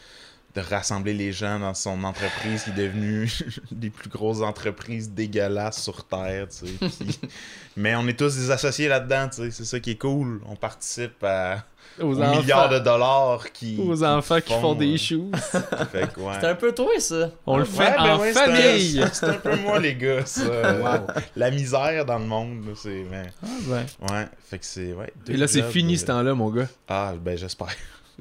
de 0.54 0.60
rassembler 0.62 1.14
les 1.14 1.32
gens 1.32 1.60
dans 1.60 1.74
son 1.74 2.04
entreprise 2.04 2.64
qui 2.64 2.72
est 2.72 2.74
devenue 2.74 3.32
des 3.72 3.90
plus 3.90 4.10
grosses 4.10 4.42
entreprises 4.42 5.10
dégueulasses 5.12 5.82
sur 5.82 6.04
Terre, 6.06 6.48
tu 6.50 6.68
sais. 6.68 6.74
puis- 7.06 7.20
Mais 7.78 7.96
on 7.96 8.06
est 8.08 8.20
tous 8.20 8.36
des 8.36 8.52
associés 8.52 8.90
là-dedans, 8.90 9.30
tu 9.30 9.38
sais. 9.44 9.52
C'est 9.52 9.64
ça 9.64 9.80
qui 9.80 9.92
est 9.92 9.96
cool. 9.98 10.42
On 10.46 10.58
participe 10.58 11.24
à 11.24 11.64
Aux 12.02 12.14
milliards 12.16 12.68
de 12.68 12.80
dollars 12.80 13.50
qui. 13.54 13.80
aux 13.82 14.04
enfants 14.04 14.42
qui 14.42 14.52
font 14.52 14.76
des 14.76 14.96
euh, 14.96 14.98
que, 15.94 16.20
ouais. 16.20 16.34
C'est 16.42 16.48
un 16.48 16.56
peu 16.56 16.74
toi, 16.74 16.92
ça. 17.00 17.30
On 17.46 17.56
le 17.56 17.64
Ouais, 17.64 17.70
fait 17.70 17.96
ben 17.96 18.04
en 18.16 18.20
ouais, 18.20 18.34
c'est 18.34 18.40
un- 18.42 18.46
famille. 18.56 19.06
C'est 19.14 19.26
un 19.28 19.34
peu 19.36 19.56
moi, 19.56 19.80
les 19.80 19.96
gars, 19.96 20.26
ça. 20.26 20.44
Wow. 20.44 21.08
La 21.38 21.50
misère 21.50 22.06
dans 22.06 22.20
le 22.20 22.26
monde, 22.26 22.66
là, 22.68 22.74
c'est. 22.76 23.06
Ah, 23.42 23.48
ben. 23.68 23.86
Ouais, 24.14 24.28
fait 24.50 24.60
que 24.60 24.66
c'est. 24.66 24.94
Et 25.30 25.38
là, 25.38 25.48
c'est 25.48 25.64
fini 25.64 25.96
euh, 25.96 25.98
ce 25.98 26.06
temps-là, 26.08 26.34
mon 26.34 26.50
gars. 26.50 26.68
Ah, 26.90 27.14
ben 27.18 27.38
j'espère. 27.38 27.70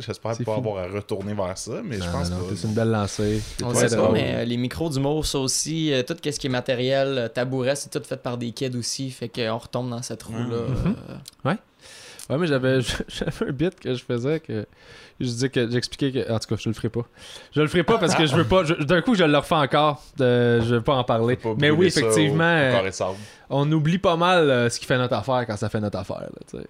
J'espère 0.00 0.37
pas 0.38 0.55
avoir 0.56 0.85
à 0.85 0.87
retourner 0.88 1.35
vers 1.35 1.56
ça, 1.56 1.81
mais 1.85 1.97
je 1.97 2.11
pense 2.11 2.31
non, 2.31 2.38
pas. 2.38 2.55
C'est 2.55 2.67
une 2.67 2.75
belle 2.75 2.91
lancée. 2.91 3.43
On 3.62 3.75
sait 3.75 3.94
pas, 3.97 4.11
mais 4.12 4.35
euh, 4.37 4.44
les 4.44 4.56
micros 4.56 4.88
d'humour, 4.88 5.25
ça 5.26 5.38
aussi, 5.38 5.93
euh, 5.93 6.02
tout 6.02 6.17
ce 6.23 6.38
qui 6.38 6.47
est 6.47 6.50
matériel, 6.50 7.19
euh, 7.19 7.29
tabouret, 7.29 7.76
c'est 7.76 7.91
tout 7.91 8.02
fait 8.06 8.17
par 8.17 8.38
des 8.38 8.52
kids 8.52 8.76
aussi, 8.76 9.11
fait 9.11 9.29
qu'on 9.29 9.58
retombe 9.58 9.91
dans 9.91 10.02
cette 10.02 10.23
roue-là. 10.23 10.69
Mhm. 10.69 10.97
euh. 11.11 11.14
Ouais, 12.31 12.38
mais 12.38 12.47
j'avais 12.47 12.81
j'avais 13.08 13.49
un 13.49 13.52
bit 13.52 13.79
que 13.81 13.93
je 13.93 14.05
faisais 14.05 14.38
que 14.38 14.64
je 15.19 15.26
disais 15.26 15.49
que 15.49 15.69
j'expliquais 15.69 16.12
que 16.12 16.32
en 16.32 16.38
tout 16.38 16.55
cas, 16.55 16.61
je 16.61 16.69
le 16.69 16.75
ferai 16.75 16.88
pas. 16.88 17.05
Je 17.52 17.61
le 17.61 17.67
ferai 17.67 17.82
pas 17.82 17.99
parce 17.99 18.14
que 18.14 18.25
je 18.25 18.37
veux 18.37 18.44
pas 18.44 18.62
d'un 18.62 19.02
coup 19.02 19.17
je 19.17 19.25
le 19.25 19.37
refais 19.37 19.56
encore, 19.56 20.00
euh, 20.20 20.62
je 20.62 20.76
veux 20.76 20.81
pas 20.81 20.94
en 20.94 21.02
parler. 21.02 21.35
Pas 21.37 21.55
Mais 21.58 21.70
oui, 21.70 21.87
au- 21.87 21.88
effectivement, 21.88 22.44
au 22.44 22.85
euh, 22.85 23.12
on 23.50 23.70
oublie 23.73 23.99
pas 23.99 24.17
mal 24.17 24.49
euh, 24.49 24.70
ce 24.70 24.79
qui 24.79 24.87
fait 24.87 24.97
notre 24.97 25.14
affaire 25.14 25.44
quand 25.47 25.56
ça 25.56 25.69
fait 25.69 25.81
notre 25.81 25.99
affaire 25.99 26.20
là. 26.20 26.61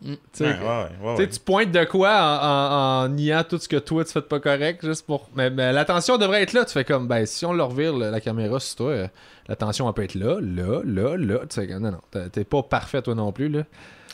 Mm. 0.00 0.12
Tu 0.14 0.18
sais, 0.32 0.44
Ouais, 0.44 0.50
ouais, 0.52 0.58
ouais, 0.58 0.88
tu 0.88 1.04
ouais, 1.06 1.16
sais, 1.16 1.22
ouais. 1.22 1.28
tu 1.28 1.40
pointes 1.40 1.72
de 1.72 1.84
quoi 1.84 2.10
en, 2.10 2.44
en- 2.46 3.04
en 3.04 3.08
niant 3.08 3.42
tout 3.42 3.58
ce 3.58 3.68
que 3.68 3.76
toi 3.76 4.04
tu 4.04 4.12
fais 4.12 4.20
de 4.20 4.26
pas 4.26 4.38
correct 4.38 4.86
juste 4.86 5.04
pour 5.06 5.28
mais, 5.34 5.50
mais 5.50 5.72
l'attention 5.72 6.16
devrait 6.18 6.42
être 6.42 6.52
là, 6.52 6.64
tu 6.64 6.72
fais 6.72 6.84
comme 6.84 7.08
ben 7.08 7.26
si 7.26 7.44
on 7.44 7.52
leur 7.52 7.70
revire 7.70 7.96
la, 7.96 8.10
la 8.12 8.20
caméra 8.20 8.60
sur 8.60 8.76
toi, 8.76 8.90
euh, 8.90 9.08
l'attention 9.48 9.88
elle 9.88 9.94
peut 9.94 10.04
être 10.04 10.14
là, 10.14 10.38
là, 10.40 10.82
là, 10.84 11.16
là, 11.16 11.38
tu 11.48 11.54
sais 11.60 11.66
non 11.80 11.90
non, 11.90 12.28
t'es- 12.30 12.44
pas 12.44 12.62
parfait 12.62 13.02
toi 13.02 13.14
non 13.16 13.32
plus 13.32 13.48
là. 13.48 13.64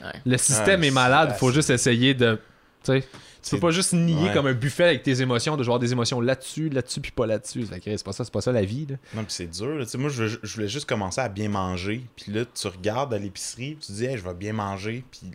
Ouais. 0.03 0.11
Le 0.25 0.37
système 0.39 0.81
Ouais, 0.81 0.89
est 0.89 0.91
malade, 0.91 1.35
faut 1.39 1.53
juste 1.53 1.69
essayer 1.71 2.15
de. 2.15 2.39
Tu 2.83 2.93
sais, 2.93 3.01
tu 3.03 3.07
C'est- 3.43 3.57
peux 3.57 3.61
pas 3.61 3.71
juste 3.71 3.93
nier 3.93 4.29
Ouais. 4.29 4.33
comme 4.33 4.47
un 4.47 4.53
buffet 4.55 4.85
avec 4.85 5.03
tes 5.03 5.21
émotions, 5.21 5.57
de 5.57 5.63
genre 5.63 5.79
des 5.79 5.93
émotions 5.93 6.21
là-dessus, 6.21 6.69
là-dessus, 6.71 7.01
puis 7.01 7.13
pas 7.13 7.27
là-dessus. 7.27 7.67
C'est 7.71 8.05
pas 8.05 8.13
ça, 8.13 8.25
c'est 8.25 8.33
pas 8.33 8.41
ça 8.41 8.53
la 8.53 8.65
vie. 8.65 8.87
Là. 8.89 8.97
Non, 9.15 9.23
puis 9.23 9.33
c'est 9.33 9.47
dur. 9.47 9.69
là. 9.77 9.85
Tu 9.85 9.91
sais, 9.91 9.99
moi, 9.99 10.09
je, 10.11 10.25
voulais 10.55 10.69
juste 10.69 10.87
commencer 10.89 11.21
à 11.21 11.29
bien 11.29 11.49
manger. 11.51 12.05
Puis 12.17 12.33
là, 12.33 12.45
tu 12.47 12.67
regardes 12.69 13.13
à 13.15 13.19
l'épicerie, 13.19 13.75
puis 13.79 13.87
tu 13.87 13.93
dis, 13.93 14.05
hey, 14.07 14.17
je 14.19 14.25
vais 14.25 14.35
bien 14.35 14.53
manger. 14.55 15.05
Puis 15.11 15.31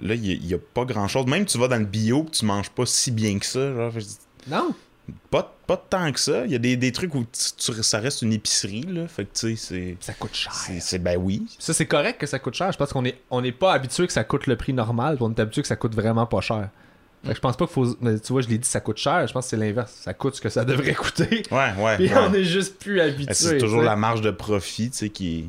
là, 0.00 0.14
il 0.14 0.40
n'y 0.40 0.54
a, 0.54 0.58
pas 0.58 0.84
grand-chose. 0.84 1.26
Même 1.26 1.44
tu 1.46 1.58
vas 1.58 1.68
dans 1.68 1.76
le 1.78 1.84
bio, 1.84 2.26
tu 2.32 2.44
manges 2.44 2.70
pas 2.70 2.86
si 2.86 3.10
bien 3.10 3.38
que 3.38 3.46
ça. 3.46 3.72
Genre, 3.74 3.92
Non. 4.48 4.74
pas, 5.30 5.56
pas 5.66 5.76
tant 5.76 6.10
que 6.12 6.20
ça. 6.20 6.44
Il 6.46 6.52
y 6.52 6.54
a 6.54 6.58
des, 6.58 6.76
des 6.76 6.92
trucs 6.92 7.14
où 7.14 7.24
tu- 7.24 7.72
tu- 7.72 7.82
ça 7.82 7.98
reste 7.98 8.22
une 8.22 8.32
épicerie. 8.32 8.82
Là. 8.88 9.06
Fait 9.08 9.24
que 9.24 9.30
tu 9.38 9.56
sais, 9.56 9.56
c'est. 9.56 9.96
Ça 10.00 10.12
coûte 10.14 10.34
cher. 10.34 10.52
c'est- 10.52 10.98
ben 10.98 11.16
oui. 11.16 11.44
Ça, 11.58 11.72
c'est 11.74 11.86
correct 11.86 12.18
que 12.20 12.26
ça 12.26 12.38
coûte 12.38 12.54
cher. 12.54 12.70
Je 12.72 12.78
pense 12.78 12.92
qu'on 12.92 13.04
est, 13.04 13.18
on 13.30 13.40
n'est 13.40 13.52
pas 13.52 13.72
habitué 13.72 14.06
que 14.06 14.12
ça 14.12 14.24
coûte 14.24 14.46
le 14.46 14.56
prix 14.56 14.72
normal, 14.72 15.16
on 15.20 15.30
est 15.32 15.40
habitué 15.40 15.62
que 15.62 15.68
ça 15.68 15.76
coûte 15.76 15.94
vraiment 15.94 16.26
pas 16.26 16.40
cher. 16.40 16.68
Fait 17.22 17.30
que 17.30 17.34
je 17.36 17.40
pense 17.40 17.54
pas 17.56 17.66
qu'il 17.66 17.74
faut. 17.74 17.96
mais 18.00 18.18
tu 18.18 18.32
vois, 18.32 18.40
je 18.40 18.48
l'ai 18.48 18.56
dit, 18.56 18.66
ça 18.68 18.80
coûte 18.80 18.96
cher. 18.96 19.26
Je 19.26 19.32
pense 19.34 19.44
que 19.44 19.50
c'est 19.50 19.56
l'inverse. 19.58 19.92
Ça 20.00 20.14
coûte 20.14 20.36
ce 20.36 20.40
que 20.40 20.48
ça 20.48 20.64
devrait 20.64 20.94
coûter. 20.94 21.42
Ouais, 21.50 21.72
ouais. 21.78 21.96
Puis 21.96 22.06
ouais. 22.08 22.14
on 22.16 22.32
est 22.32 22.44
juste 22.44 22.78
plus 22.78 22.98
habitué. 23.00 23.26
Ben, 23.26 23.34
C'est 23.34 23.58
toujours 23.58 23.82
la 23.82 23.94
marge 23.96 24.22
de 24.22 24.30
profit, 24.30 24.90
tu 24.90 24.96
sais, 24.96 25.08
qui 25.10 25.38
est- 25.40 25.44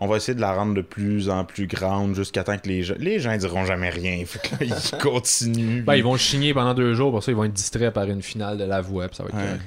On 0.00 0.06
va 0.06 0.16
essayer 0.18 0.34
de 0.34 0.40
la 0.40 0.52
rendre 0.52 0.74
de 0.74 0.80
plus 0.82 1.28
en 1.28 1.44
plus 1.44 1.66
grande 1.66 2.14
jusqu'à 2.14 2.44
temps 2.44 2.56
que 2.56 2.68
les 2.68 2.82
gens... 2.84 2.94
Les 2.98 3.18
gens 3.18 3.36
diront 3.36 3.64
jamais 3.64 3.90
rien. 3.90 4.22
Fait 4.26 4.38
que 4.56 4.64
là, 4.64 4.76
ils 4.92 4.98
continuent. 5.02 5.82
Ben, 5.82 5.96
ils 5.96 6.04
vont 6.04 6.16
chigner 6.16 6.54
pendant 6.54 6.74
deux 6.74 6.94
jours, 6.94 7.10
pour 7.10 7.22
ça, 7.24 7.32
ils 7.32 7.36
vont 7.36 7.44
être 7.44 7.52
distraits 7.52 7.92
par 7.92 8.04
une 8.04 8.22
finale 8.22 8.58
de 8.58 8.64
la 8.64 8.80
voix, 8.80 9.08
puis 9.08 9.16
ça 9.16 9.24
va 9.24 9.30
être 9.30 9.36
Ouais. 9.36 9.42
correct. 9.44 9.62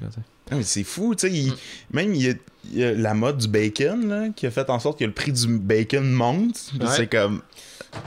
Là, 0.49 0.57
mais 0.57 0.63
c'est 0.63 0.83
fou, 0.83 1.15
tu 1.15 1.27
sais. 1.27 1.33
il- 1.33 1.53
Même 1.91 2.13
il 2.13 2.21
y, 2.25 2.29
a, 2.29 2.33
il 2.71 2.77
y 2.79 2.83
a 2.83 2.91
la 2.93 3.13
mode 3.13 3.37
du 3.37 3.47
bacon, 3.47 4.07
là, 4.09 4.27
qui 4.35 4.45
a 4.47 4.51
fait 4.51 4.69
en 4.69 4.79
sorte 4.79 4.99
que 4.99 5.05
le 5.05 5.11
prix 5.13 5.31
du 5.31 5.47
bacon 5.47 6.09
monte. 6.11 6.71
Ouais. 6.79 6.87
C'est 6.89 7.07
comme... 7.07 7.41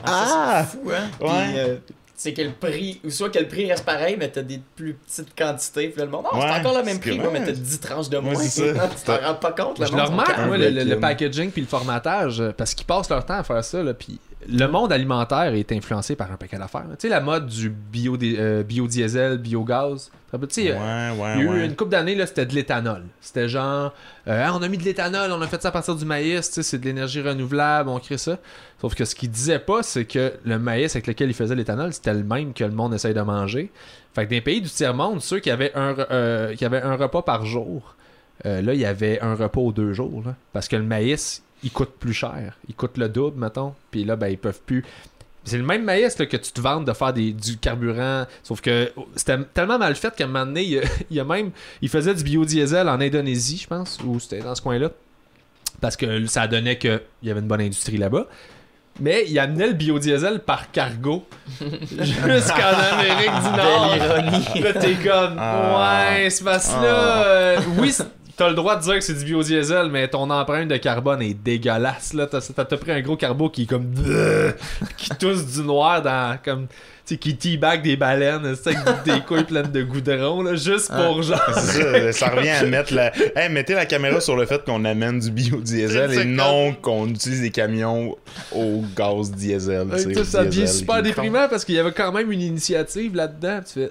Ah, 0.05 0.63
Ah! 0.63 0.67
c'est 0.71 0.79
fou, 0.79 0.91
hein? 0.91 1.11
Ouais. 1.21 1.29
Puis, 1.53 1.59
euh, 1.59 1.77
c'est 2.25 2.33
que 2.33 2.41
le 2.41 2.53
prix, 2.53 3.03
ou 3.05 3.11
soit 3.11 3.29
que 3.29 3.39
le 3.39 3.47
prix 3.47 3.71
reste 3.71 3.85
pareil, 3.85 4.17
mais 4.19 4.31
t'as 4.31 4.41
des 4.41 4.59
plus 4.77 4.95
petites 4.95 5.37
quantités. 5.37 5.89
Puis 5.89 5.99
là, 5.99 6.07
le 6.07 6.11
monde, 6.11 6.25
non, 6.33 6.41
Ouais, 6.41 6.47
c'est 6.51 6.59
encore 6.61 6.79
le 6.79 6.83
même 6.83 6.99
prix, 6.99 7.21
ouais, 7.21 7.29
mais 7.31 7.45
t'as 7.45 7.53
10 7.53 7.81
tranches 7.81 8.09
de 8.09 8.17
Ouais, 8.17 8.23
moins. 8.23 8.35
c'est 8.37 8.75
ça. 8.75 8.89
tu 8.97 9.05
t'en 9.05 9.19
rends 9.19 9.35
pas 9.35 9.53
compte, 9.53 9.79
le 9.79 9.85
Je 9.85 9.91
monde 9.93 10.01
le 10.01 10.07
remarque, 10.07 10.39
moi, 10.47 10.57
le, 10.57 10.71
le 10.71 10.99
packaging 11.01 11.51
puis 11.51 11.61
le 11.61 11.67
formatage, 11.67 12.41
euh, 12.41 12.53
parce 12.57 12.73
qu'ils 12.73 12.87
passent 12.87 13.11
leur 13.11 13.27
temps 13.27 13.35
à 13.39 13.43
faire 13.43 13.63
ça, 13.63 13.83
là, 13.83 13.93
puis 13.93 14.19
le 14.49 14.67
monde 14.67 14.91
alimentaire 14.93 15.53
est 15.55 15.71
influencé 15.73 16.17
par 16.17 16.33
un 16.33 16.37
paquet 16.37 16.57
d'affaires. 16.59 16.85
Tu 16.91 16.95
sais, 17.01 17.09
la 17.09 17.21
mode 17.21 17.47
du 17.47 17.69
bio, 17.69 18.17
euh, 18.23 18.63
biodiesel, 18.63 19.37
biogaz. 19.39 20.11
Tu 20.33 20.41
sais, 20.51 20.73
Ouais, 20.73 20.79
ouais, 20.79 20.79
il 20.79 21.21
y 21.21 21.21
a 21.21 21.43
eu 21.43 21.49
ouais. 21.49 21.65
une 21.67 21.77
couple 21.77 21.93
d'années, 21.93 22.15
là, 22.17 22.27
c'était 22.27 22.45
de 22.45 22.55
l'éthanol. 22.55 23.05
C'était 23.21 23.49
genre, 23.49 23.95
euh, 24.27 24.45
Ah, 24.47 24.53
on 24.55 24.63
a 24.63 24.69
mis 24.69 24.79
de 24.79 24.83
l'éthanol, 24.83 25.31
on 25.31 25.41
a 25.41 25.47
fait 25.47 25.63
ça 25.63 25.69
à 25.69 25.71
partir 25.71 25.95
du 25.95 26.05
maïs, 26.05 26.49
tu 26.49 26.55
sais, 26.55 26.63
c'est 26.65 26.79
de 26.79 26.85
l'énergie 26.87 27.21
renouvelable, 27.23 27.89
on 27.89 27.99
crée 28.01 28.19
ça. 28.19 28.39
Sauf 28.85 28.95
que 28.95 29.07
ce 29.07 29.15
qu'il 29.15 29.31
disait 29.31 29.61
pas, 29.61 29.83
c'est 29.83 30.05
que 30.05 30.35
le 30.45 30.59
maïs 30.59 30.95
avec 30.95 31.07
lequel 31.07 31.31
il 31.31 31.33
faisait 31.33 31.55
l'éthanol, 31.55 31.95
c'était 31.95 32.13
le 32.13 32.23
même 32.23 32.53
que 32.53 32.65
le 32.65 32.71
monde 32.71 32.93
essaye 32.93 33.15
de 33.15 33.21
manger. 33.23 33.71
Fait 34.15 34.27
que 34.27 34.31
dans 34.31 34.35
les 34.35 34.43
pays 34.43 34.61
du 34.61 34.69
tiers-monde, 34.69 35.23
ceux 35.23 35.39
qui 35.39 35.51
avaient 35.51 35.73
un, 35.75 35.97
euh, 36.11 36.55
qui 36.55 36.67
avaient 36.67 36.83
un 36.83 36.95
repas 36.95 37.23
par 37.23 37.47
jour, 37.47 37.95
euh, 38.45 38.61
là, 38.61 38.75
il 38.75 38.81
y 38.81 38.85
avait 38.85 39.23
un 39.23 39.37
repas 39.37 39.63
aux 39.63 39.73
deux 39.73 39.95
jours. 39.95 40.23
là. 40.27 40.35
parce 40.53 40.69
que 40.69 40.77
le 40.77 40.83
maïs, 40.83 41.43
il 41.63 41.71
coûte 41.71 41.93
plus 41.99 42.13
cher. 42.13 42.59
Il 42.69 42.75
coûte 42.75 42.99
le 42.99 43.09
double, 43.09 43.41
mettons. 43.41 43.73
Puis 43.91 44.05
là, 44.05 44.17
ben, 44.17 44.29
ils 44.29 44.37
peuvent 44.37 44.61
plus. 44.67 44.85
C'est 45.45 45.57
le 45.57 45.65
même 45.65 45.85
maïs 45.85 46.15
que 46.15 46.37
tu 46.37 46.53
te 46.53 46.61
vantes 46.61 46.85
de 46.85 46.93
faire 46.93 47.15
du 47.15 47.57
carburant. 47.57 48.27
Sauf 48.43 48.61
que 48.61 48.93
c'était 49.17 49.39
tellement 49.55 49.79
mal 49.79 49.95
fait 49.95 50.15
qu'à 50.15 50.25
un 50.25 50.27
moment 50.27 50.45
donné, 50.45 50.63
il 50.63 50.83
il 51.11 51.19
a 51.19 51.25
même. 51.25 51.53
Il 51.81 51.89
faisait 51.89 52.15
du 52.15 52.23
biodiesel 52.23 52.87
en 52.91 53.01
Indonésie, 53.01 53.57
je 53.63 53.67
pense, 53.67 53.99
ou 54.05 54.21
c'était 54.21 54.41
dans 54.41 54.55
ce 54.55 54.61
coin-là. 54.61 54.91
Parce 55.81 55.97
que 55.97 56.27
ça 56.27 56.47
donnait 56.49 56.77
qu'il 56.77 57.01
y 57.23 57.31
avait 57.31 57.41
une 57.41 57.49
bonne 57.49 57.63
industrie 57.63 57.97
là-bas. 57.97 58.29
Mais 59.01 59.25
il 59.29 59.37
amenait 59.39 59.67
le 59.67 59.73
biodiesel 59.73 60.39
par 60.41 60.71
cargo 60.71 61.27
jusqu'en 61.61 62.75
Amérique 62.93 63.43
du 63.43 63.57
Nord. 63.57 63.97
Là, 64.63 64.73
t'es 64.73 64.95
comme, 64.95 65.37
Ah. 65.39 66.15
ouais, 66.21 66.31
c'est 66.31 66.45
parce 66.45 66.69
que 66.69 66.75
Ah. 66.79 66.83
là, 66.83 67.25
euh, 67.27 67.61
oui, 67.79 67.93
t'as 68.37 68.49
le 68.49 68.55
droit 68.55 68.77
de 68.77 68.83
dire 68.83 68.95
que 68.95 69.01
c'est 69.01 69.15
du 69.15 69.25
biodiesel, 69.25 69.89
mais 69.91 70.07
ton 70.07 70.31
empreinte 70.31 70.69
de 70.69 70.77
carbone 70.77 71.23
est 71.23 71.35
dégueulasse. 71.35 72.13
Là, 72.15 72.27
t'as, 72.29 72.41
t'as, 72.41 72.77
pris 72.77 72.93
un 72.93 73.01
gros 73.01 73.17
carbo 73.17 73.49
qui 73.51 73.63
est 73.63 73.67
comme, 73.67 73.93
qui 74.97 75.09
tousse 75.11 75.45
du 75.45 75.63
noir 75.63 76.01
dans, 76.01 76.39
comme, 76.45 76.69
sais, 77.05 77.17
qui 77.17 77.37
teabag 77.37 77.83
des 77.83 77.97
baleines, 77.97 78.45
avec 78.45 78.79
des 79.05 79.21
couilles 79.27 79.45
pleines 79.45 79.71
de 79.71 79.83
goudron, 79.83 80.43
là, 80.43 80.55
juste 80.55 80.91
pour 80.91 81.23
genre. 81.23 81.41
Ça, 81.55 82.13
ça 82.13 82.29
revient 82.31 82.51
à 82.51 82.65
mettre 82.65 82.95
la. 82.95 83.13
Hey, 83.37 83.51
mettez 83.51 83.75
la 83.75 83.87
caméra 83.87 84.21
sur 84.21 84.37
le 84.37 84.47
fait 84.47 84.65
qu'on 84.65 84.85
amène 84.85 85.21
du 85.21 85.31
biodiesel 85.31 86.13
et 86.13 86.25
non 86.25 86.75
qu'on 86.75 87.09
utilise 87.09 87.41
des 87.41 87.51
camions 87.51 88.17
au 88.53 88.83
gaz 88.97 89.31
diesel. 89.31 89.87
Ça, 90.25 90.45
devient 90.45 90.69
super 90.69 90.97
qui- 90.97 91.03
déprimant 91.03 91.49
parce 91.49 91.65
qu'il 91.65 91.75
y 91.75 91.79
avait 91.79 91.93
quand 91.93 92.13
même 92.13 92.31
une 92.33 92.41
initiative 92.41 93.15
là-dedans. 93.15 93.61
Tu 93.67 93.75
fais! 93.75 93.91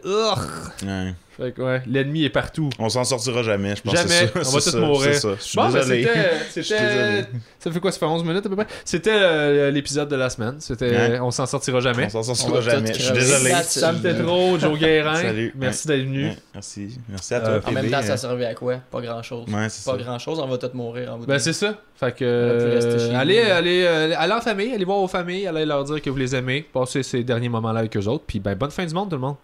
Ouais. 0.85 1.13
Fait 1.37 1.51
que 1.51 1.61
ouais, 1.61 1.81
l'ennemi 1.87 2.23
est 2.25 2.29
partout. 2.29 2.69
On 2.77 2.89
s'en 2.89 3.03
sortira 3.03 3.41
jamais, 3.43 3.75
je 3.75 3.81
pense. 3.81 3.93
Jamais. 3.93 4.07
c'est 4.09 4.27
ça, 4.27 4.31
On 4.35 4.39
va 4.51 4.51
tous 4.61 4.69
ça, 4.69 4.77
mourir. 4.79 5.13
ça. 5.15 5.29
Je 5.37 5.41
suis 5.43 5.55
Bon, 5.57 5.69
ben, 5.69 5.79
désolé. 5.79 6.07
c'était-. 6.51 7.25
Ça 7.59 7.71
fait 7.71 7.79
quoi, 7.79 7.93
ça 7.93 7.99
fait 7.99 8.05
11 8.05 8.23
minutes 8.25 8.45
à 8.45 8.49
peu 8.49 8.57
près? 8.57 8.67
C'était 8.83 9.09
euh, 9.13 9.71
l'épisode 9.71 10.09
de 10.09 10.17
la 10.17 10.29
semaine. 10.29 10.55
C'était. 10.59 11.17
On 11.21 11.31
s'en 11.31 11.45
sortira 11.45 11.79
jamais. 11.79 12.05
On 12.13 12.21
s'en 12.23 12.35
sortira 12.35 12.59
jamais. 12.61 12.93
Je 12.93 12.99
suis 13.01 13.13
désolé. 13.13 13.51
That's- 13.51 13.69
Sam 13.79 14.01
Tétro, 14.01 14.59
Joe 14.59 14.77
Guérin. 14.77 15.15
Salut. 15.15 15.53
Merci 15.55 15.87
d'être 15.87 16.01
venu. 16.03 16.25
Ouais, 16.27 16.37
merci. 16.53 16.99
Merci 17.09 17.33
à 17.33 17.39
toi. 17.39 17.49
Euh, 17.51 17.61
En 17.65 17.71
même 17.71 17.89
temps, 17.89 18.01
ça 18.01 18.17
servait 18.17 18.45
à 18.47 18.53
quoi? 18.53 18.75
Pas 18.91 18.99
grand 19.01 19.23
chose. 19.23 19.45
Ouais, 19.47 19.69
c'est 19.69 19.85
Pas 19.89 19.97
ça. 19.97 20.03
grand 20.03 20.19
chose, 20.19 20.39
on 20.39 20.47
va 20.47 20.57
tous 20.57 20.73
mourir 20.75 21.13
en 21.13 21.17
bout 21.17 21.23
de 21.25 21.27
Ben 21.31 21.39
c'est 21.39 21.53
ça. 21.53 21.73
Fait 21.95 22.11
que 22.13 22.25
euh, 22.25 23.15
allez, 23.17 23.39
allez, 23.39 23.83
euh, 23.87 24.13
allez 24.17 24.33
en 24.33 24.41
famille, 24.41 24.73
allez 24.73 24.83
voir 24.85 24.99
vos 24.99 25.07
familles, 25.07 25.47
allez 25.47 25.65
leur 25.65 25.83
dire 25.85 26.01
que 26.01 26.09
vous 26.09 26.17
les 26.17 26.35
aimez, 26.35 26.65
passez 26.73 27.01
ces 27.01 27.23
derniers 27.23 27.49
moments-là 27.49 27.79
avec 27.79 27.95
eux 27.95 28.05
autres, 28.07 28.25
puis 28.27 28.39
ben 28.39 28.55
bonne 28.55 28.71
fin 28.71 28.85
du 28.85 28.93
monde 28.93 29.09
tout 29.09 29.15
le 29.15 29.21
monde. 29.21 29.35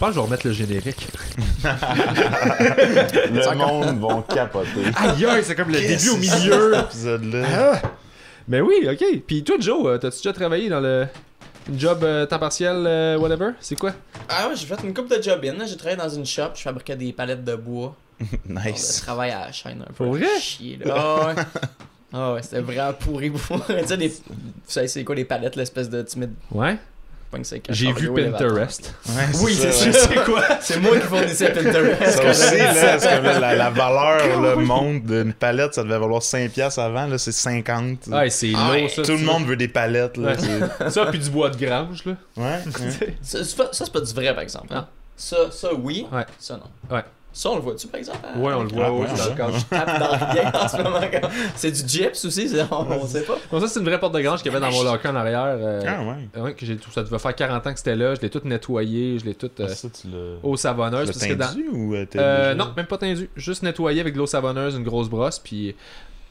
Pense 0.00 0.08
que 0.08 0.14
je 0.14 0.18
vais 0.20 0.24
remettre 0.24 0.46
le 0.46 0.52
générique. 0.52 1.08
Le 3.30 3.56
monde 3.56 4.00
vont 4.00 4.22
capoter. 4.22 4.86
Aïe 4.96 5.26
aïe, 5.26 5.42
c'est 5.44 5.54
comme 5.54 5.70
le 5.70 5.78
début 5.78 6.08
au 6.08 6.16
milieu. 6.16 6.74
cet 6.74 6.84
épisode-là? 6.86 7.46
Ah! 7.52 7.82
Mais 8.48 8.60
oui, 8.60 8.88
ok. 8.90 9.04
Puis 9.26 9.44
toi, 9.44 9.56
Joe, 9.60 9.86
euh, 9.86 9.98
t'as-tu 9.98 10.16
déjà 10.18 10.32
travaillé 10.32 10.68
dans 10.68 10.80
le 10.80 11.06
job 11.76 12.02
euh, 12.02 12.24
temps 12.26 12.38
partiel, 12.38 12.84
euh, 12.86 13.18
whatever? 13.18 13.50
C'est 13.60 13.78
quoi? 13.78 13.92
Ah 14.28 14.48
ouais, 14.48 14.56
j'ai 14.56 14.66
fait 14.66 14.82
une 14.82 14.94
coupe 14.94 15.10
de 15.14 15.22
job 15.22 15.44
in. 15.44 15.52
là. 15.52 15.66
J'ai 15.66 15.76
travaillé 15.76 15.96
dans 16.00 16.08
une 16.08 16.26
shop, 16.26 16.52
je 16.54 16.62
fabriquais 16.62 16.96
des 16.96 17.12
palettes 17.12 17.44
de 17.44 17.54
bois. 17.54 17.94
Nice. 18.48 19.00
travail 19.02 19.30
à 19.30 19.46
la 19.46 19.52
chaîne 19.52 19.82
un 19.82 19.92
peu. 19.92 20.04
Pour 20.04 20.14
vrai? 20.14 20.26
Chier, 20.40 20.78
là. 20.84 20.94
Ah 20.96 21.26
ouais. 21.26 21.42
Ah 22.12 22.32
ouais, 22.34 22.42
c'était 22.42 22.60
vraiment 22.60 22.92
pourri 22.94 23.30
pour 23.30 23.64
Tu 23.66 23.86
sais, 23.86 23.96
des... 23.96 24.08
Vous 24.08 24.34
savez, 24.66 24.88
c'est 24.88 25.04
quoi 25.04 25.14
les 25.14 25.24
palettes, 25.24 25.56
l'espèce 25.56 25.88
de 25.88 26.02
timide 26.02 26.32
Ouais. 26.50 26.76
J'ai 27.68 27.92
vu. 27.92 28.12
Pinterest. 28.12 28.94
Ouais, 29.08 29.14
Oui, 29.42 29.54
c'est 29.54 29.72
ça. 29.72 29.92
C'est 29.92 30.24
quoi? 30.24 30.42
C'est 30.60 30.78
moi 30.80 30.98
qui 30.98 31.06
fournissais 31.06 31.52
Pinterest. 31.52 32.16
Ça 32.18 32.30
aussi, 32.30 32.42
j'avais 32.58 32.58
là, 32.58 32.72
17 32.96 33.00
c'est 33.00 33.08
ans. 33.08 33.16
comme 33.16 33.40
la, 33.40 33.54
la 33.54 33.70
valeur, 33.70 34.40
le 34.40 34.56
monde 34.64 35.02
d'une 35.04 35.32
palette, 35.32 35.74
ça 35.74 35.82
devait 35.84 35.98
valoir 35.98 36.22
5$ 36.22 36.80
avant, 36.80 37.06
là, 37.06 37.18
c'est 37.18 37.32
50. 37.32 38.08
Ouais, 38.08 38.30
c'est 38.30 38.52
Ah 38.56 38.64
lourd 38.64 38.70
ouais. 38.82 38.88
ça. 38.88 39.02
Tout 39.02 39.12
le 39.12 39.18
monde 39.24 39.46
veut 39.46 39.56
des 39.56 39.68
palettes, 39.68 40.16
là. 40.16 40.30
Ouais. 40.30 40.36
c'est- 40.38 40.90
Ça, 40.90 41.06
puis 41.06 41.18
du 41.18 41.30
bois 41.30 41.50
de 41.50 41.56
grange, 41.64 42.04
là. 42.04 42.14
Ouais, 42.36 42.44
ouais. 42.44 43.16
Ça, 43.22 43.44
c'est 43.44 43.56
pas, 43.56 43.68
ça, 43.72 43.84
c'est 43.84 43.92
pas 43.92 44.00
du 44.00 44.12
vrai, 44.12 44.32
par 44.34 44.42
exemple. 44.42 44.66
hein. 44.74 44.86
Ça, 45.16 45.36
ça, 45.52 45.68
oui. 45.74 46.06
Ouais. 46.12 46.24
Ça, 46.38 46.54
non. 46.56 46.94
Ouais. 46.96 47.02
Ça, 47.32 47.48
on 47.50 47.56
le 47.56 47.62
voit-tu, 47.62 47.86
par 47.86 47.98
exemple? 48.00 48.18
à- 48.24 48.36
Ouais, 48.38 48.52
on 48.52 48.62
le 48.64 48.68
voit, 48.68 48.86
Ah, 48.86 48.92
ouais, 48.92 49.00
ouais, 49.02 49.06
je 49.16 49.64
tape 49.66 50.00
dans 50.00 50.32
rien 50.32 50.52
en 50.52 50.68
ce 50.68 50.76
moment. 50.78 51.00
quand- 51.00 51.28
C'est 51.54 51.70
du 51.70 51.88
gyps 51.88 52.24
aussi, 52.24 52.48
c'est- 52.48 52.62
on, 52.72 52.90
on 52.90 53.06
sait 53.06 53.22
pas. 53.22 53.38
Bon, 53.52 53.60
ça, 53.60 53.68
c'est 53.68 53.78
une 53.78 53.86
vraie 53.86 54.00
porte 54.00 54.14
de 54.14 54.20
grange 54.20 54.42
qu'il 54.42 54.50
y 54.52 54.54
avait 54.56 54.64
dans 54.64 54.72
mon 54.72 54.82
locker 54.82 55.08
en 55.08 55.14
arrière. 55.16 55.44
euh, 55.46 55.80
Ah, 55.86 56.02
ouais. 56.02 56.42
ouais, 56.42 56.54
que 56.54 56.66
j'ai 56.66 56.76
tout, 56.76 56.90
ça 56.90 57.02
devait 57.04 57.18
faire 57.20 57.34
40 57.36 57.64
ans 57.66 57.72
que 57.72 57.78
c'était 57.78 57.94
là. 57.94 58.14
Je 58.16 58.20
l'ai 58.20 58.30
tout 58.30 58.40
nettoyé, 58.44 59.18
je 59.20 59.24
l'ai 59.24 59.34
tout 59.34 59.50
euh, 59.60 59.66
Ah, 59.70 59.74
ça, 59.74 59.88
tu 59.90 60.08
l'as. 60.08 60.38
eau 60.42 60.56
savonneuse. 60.56 61.06
Tu 61.10 61.12
parce 61.18 61.26
que 61.26 61.34
dans- 61.34 61.72
ou 61.78 61.94
euh, 61.94 62.04
Euh, 62.16 62.52
déjà- 62.52 62.54
non, 62.56 62.72
même 62.76 62.86
pas 62.86 62.98
tendu. 62.98 63.30
Juste 63.36 63.62
nettoyé 63.62 64.00
avec 64.00 64.14
de 64.14 64.18
l'eau 64.18 64.26
savonneuse, 64.26 64.74
une 64.74 64.84
grosse 64.84 65.08
brosse. 65.08 65.38
Puis 65.38 65.76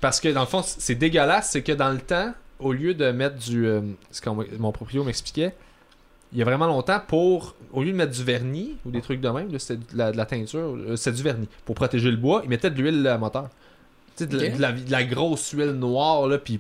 parce 0.02 0.20
que 0.20 0.28
dans 0.30 0.42
le 0.42 0.48
fond, 0.48 0.62
c'est 0.66 0.96
dégueulasse, 0.96 1.50
c'est 1.52 1.62
que 1.62 1.72
dans 1.72 1.90
le 1.92 2.00
temps, 2.00 2.34
au 2.60 2.74
lieu 2.74 2.94
de 2.94 3.12
mettre 3.12 3.38
du, 3.38 3.66
euh, 3.66 3.80
ce 4.12 4.20
que 4.20 4.30
mon 4.30 4.72
proprio 4.74 5.04
m'expliquait, 5.06 5.56
il 6.32 6.38
y 6.40 6.42
a 6.42 6.46
vraiment 6.46 6.68
longtemps 6.68 7.00
pour, 7.08 7.56
au 7.74 7.82
lieu 7.84 7.92
de 7.92 7.98
mettre 7.98 8.12
du 8.12 8.24
vernis 8.24 8.76
ou 8.86 8.92
des 8.92 9.02
trucs 9.02 9.20
de 9.22 9.30
même, 9.30 9.52
là, 9.52 9.58
c'était 9.60 9.78
de 9.78 9.98
la, 9.98 10.12
de 10.12 10.18
la 10.18 10.26
teinture, 10.26 10.76
euh, 10.78 10.96
c'était 10.96 11.16
du 11.18 11.24
vernis 11.24 11.48
pour 11.66 11.76
protéger 11.76 12.12
le 12.12 12.18
bois. 12.18 12.42
Ils 12.44 12.50
mettaient 12.50 12.70
de 12.70 12.80
l'huile 12.82 13.08
à 13.08 13.18
moteur. 13.18 13.50
Tu 14.16 14.26
sais, 14.26 14.28
de, 14.28 14.38
la- 14.38 14.48
Ok. 14.50 14.56
de 14.58 14.62
la, 14.62 14.72
de 14.74 14.92
la 14.92 15.04
grosse 15.06 15.50
huile 15.52 15.72
noire 15.72 16.28
là, 16.28 16.38
puis 16.38 16.60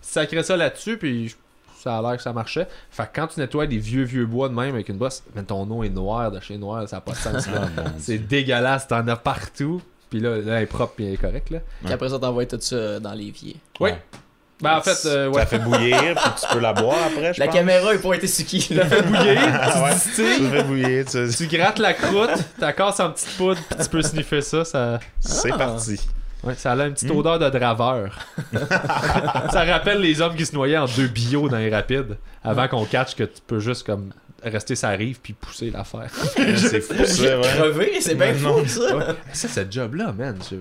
sacrait 0.00 0.42
ça 0.42 0.56
là-dessus, 0.56 0.96
puis 0.98 1.34
ça 1.78 1.98
a 1.98 2.02
l'air 2.02 2.16
que 2.16 2.22
ça 2.22 2.32
marchait. 2.32 2.66
Fait 2.90 3.04
que 3.04 3.08
quand 3.14 3.28
tu 3.28 3.40
nettoies 3.40 3.66
des 3.66 3.78
vieux 3.78 4.02
vieux 4.02 4.26
bois 4.26 4.48
de 4.48 4.54
même 4.54 4.74
avec 4.74 4.88
une 4.88 4.98
brosse, 4.98 5.22
ben, 5.34 5.44
ton 5.44 5.68
eau 5.70 5.82
est 5.84 5.88
noire 5.88 6.30
de 6.30 6.40
chez 6.40 6.58
noir, 6.58 6.86
ça 6.88 6.96
n'a 6.96 7.00
pas 7.00 7.12
de 7.12 7.16
sens. 7.16 7.46
là. 7.46 7.68
Mon 7.76 7.82
C'est 7.98 8.18
dégueulasse, 8.18 8.86
t'en 8.88 9.06
as 9.08 9.16
partout. 9.16 9.80
Puis 10.10 10.18
là, 10.20 10.36
là, 10.38 10.56
elle 10.56 10.64
est 10.64 10.66
propre 10.66 10.94
et 11.00 11.06
elle 11.06 11.14
est 11.14 11.16
correcte, 11.16 11.50
là. 11.50 11.60
Puis 11.84 11.92
après 11.92 12.08
ça, 12.08 12.18
t'envoies 12.18 12.44
tout 12.46 12.58
ça 12.60 12.98
dans 12.98 13.14
l'évier. 13.14 13.56
Oui. 13.78 13.90
Ouais. 13.90 13.98
Ben, 14.62 14.76
en 14.76 14.80
fait, 14.82 15.06
euh, 15.06 15.24
Ça 15.24 15.30
ouais. 15.30 15.46
fait 15.46 15.58
bouillir, 15.58 15.96
puis 15.98 16.30
tu 16.40 16.46
peux 16.54 16.60
la 16.60 16.72
boire 16.72 16.96
après, 17.06 17.32
je 17.34 17.40
La 17.40 17.46
pense. 17.46 17.54
caméra 17.54 17.94
est 17.94 17.98
pas 17.98 18.14
été 18.14 18.26
sur 18.26 18.44
qui? 18.44 18.74
là. 18.74 18.84
fait 18.86 19.02
bouillir, 19.02 19.38
Ah, 19.62 19.82
ouais. 19.84 19.90
tu 20.14 20.22
fait 20.24 20.62
bouillir, 20.64 21.04
tu- 21.06 21.28
tu 21.34 21.46
grattes 21.46 21.78
la 21.78 21.94
croûte, 21.94 22.30
casses 22.76 23.00
en 23.00 23.10
petite 23.10 23.36
poudre, 23.38 23.60
puis 23.70 23.78
tu 23.82 23.88
peux 23.88 24.02
sniffer 24.02 24.42
ça. 24.42 24.64
Ça, 24.64 25.00
c'est 25.18 25.50
Ah. 25.52 25.56
parti. 25.58 25.98
ouais, 26.44 26.54
ça 26.56 26.72
a 26.72 26.86
une 26.86 26.92
petite 26.94 27.10
Mm. 27.12 27.16
odeur 27.18 27.38
de 27.38 27.48
draveur. 27.50 28.18
ça 29.52 29.64
rappelle 29.64 30.00
les 30.00 30.20
hommes 30.20 30.34
qui 30.36 30.46
se 30.46 30.54
noyaient 30.54 30.78
en 30.78 30.86
deux 30.86 31.06
bio 31.08 31.48
dans 31.48 31.58
les 31.58 31.70
rapides, 31.70 32.16
avant 32.44 32.68
qu'on 32.68 32.84
catch 32.84 33.14
que 33.14 33.24
tu 33.24 33.40
peux 33.46 33.60
juste 33.60 33.84
comme 33.86 34.10
rester 34.42 34.74
sa 34.74 34.90
rive 34.90 35.20
puis 35.22 35.32
pousser 35.34 35.70
l'affaire. 35.70 36.08
C'est 36.56 36.80
fou, 36.80 36.94
ça, 37.04 37.38
ouais. 37.38 37.40
Crever, 37.42 37.92
c'est 38.00 38.14
bien 38.14 38.32
Non, 38.32 38.58
fou 38.64 38.66
ça. 38.68 38.96
Ouais. 38.96 39.04
Ça, 39.32 39.48
cette 39.48 39.72
job-là, 39.72 40.12
man. 40.16 40.38
Je... 40.50 40.56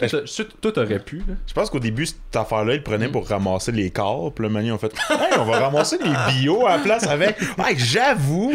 Je- 0.00 0.42
toi, 0.42 0.70
t'aurais 0.70 1.00
pu, 1.00 1.18
là. 1.18 1.34
Je 1.46 1.52
pense 1.52 1.70
qu'au 1.70 1.80
début, 1.80 2.06
cette 2.06 2.36
affaire-là, 2.36 2.74
ils 2.74 2.76
le 2.76 2.80
Mm. 2.80 2.84
prenaient 2.84 3.08
pour 3.08 3.26
ramasser 3.28 3.72
les 3.72 3.90
corps. 3.90 4.32
Puis 4.32 4.44
le 4.44 4.48
manier, 4.50 4.70
ont 4.70 4.78
fait 4.78 4.92
Hey, 5.10 5.38
on 5.38 5.44
va 5.44 5.58
ramasser 5.58 5.98
les 5.98 6.12
bio 6.32 6.66
à 6.66 6.76
la 6.76 6.82
place 6.82 7.06
avec. 7.06 7.36
Ouais, 7.58 7.74
j'avoue, 7.76 8.52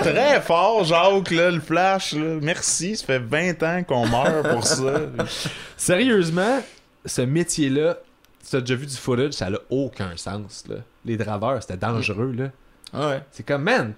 très 0.00 0.40
fort, 0.40 0.82
Jacques, 0.84 1.30
là, 1.30 1.50
le 1.52 1.60
flash. 1.60 2.12
Là. 2.14 2.38
Merci, 2.42 2.96
ça 2.96 3.06
fait 3.06 3.18
20 3.20 3.62
ans 3.62 3.82
qu'on 3.84 4.06
meurt 4.08 4.48
pour 4.50 4.66
ça. 4.66 5.00
Sérieusement, 5.76 6.60
ce 7.06 7.22
métier-là, 7.22 7.96
tu 8.48 8.56
as 8.56 8.60
déjà 8.60 8.74
vu 8.74 8.86
du 8.86 8.96
footage, 8.96 9.34
ça 9.34 9.48
n'a 9.48 9.58
aucun 9.70 10.16
sens. 10.16 10.64
Là. 10.68 10.76
Les 11.04 11.16
draveurs, 11.16 11.62
c'était 11.62 11.76
dangereux. 11.76 12.34
là. 12.36 12.50
Ouais. 12.92 13.22
C'est 13.30 13.46
comme, 13.46 13.62
man, 13.62 13.92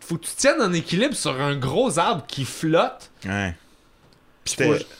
faut 0.00 0.16
que 0.16 0.26
tu 0.26 0.32
tiennes 0.36 0.60
en 0.60 0.72
équilibre 0.72 1.14
sur 1.14 1.40
un 1.40 1.56
gros 1.56 1.98
arbre 1.98 2.24
qui 2.26 2.44
flotte. 2.44 3.10
Ouais. 3.24 3.54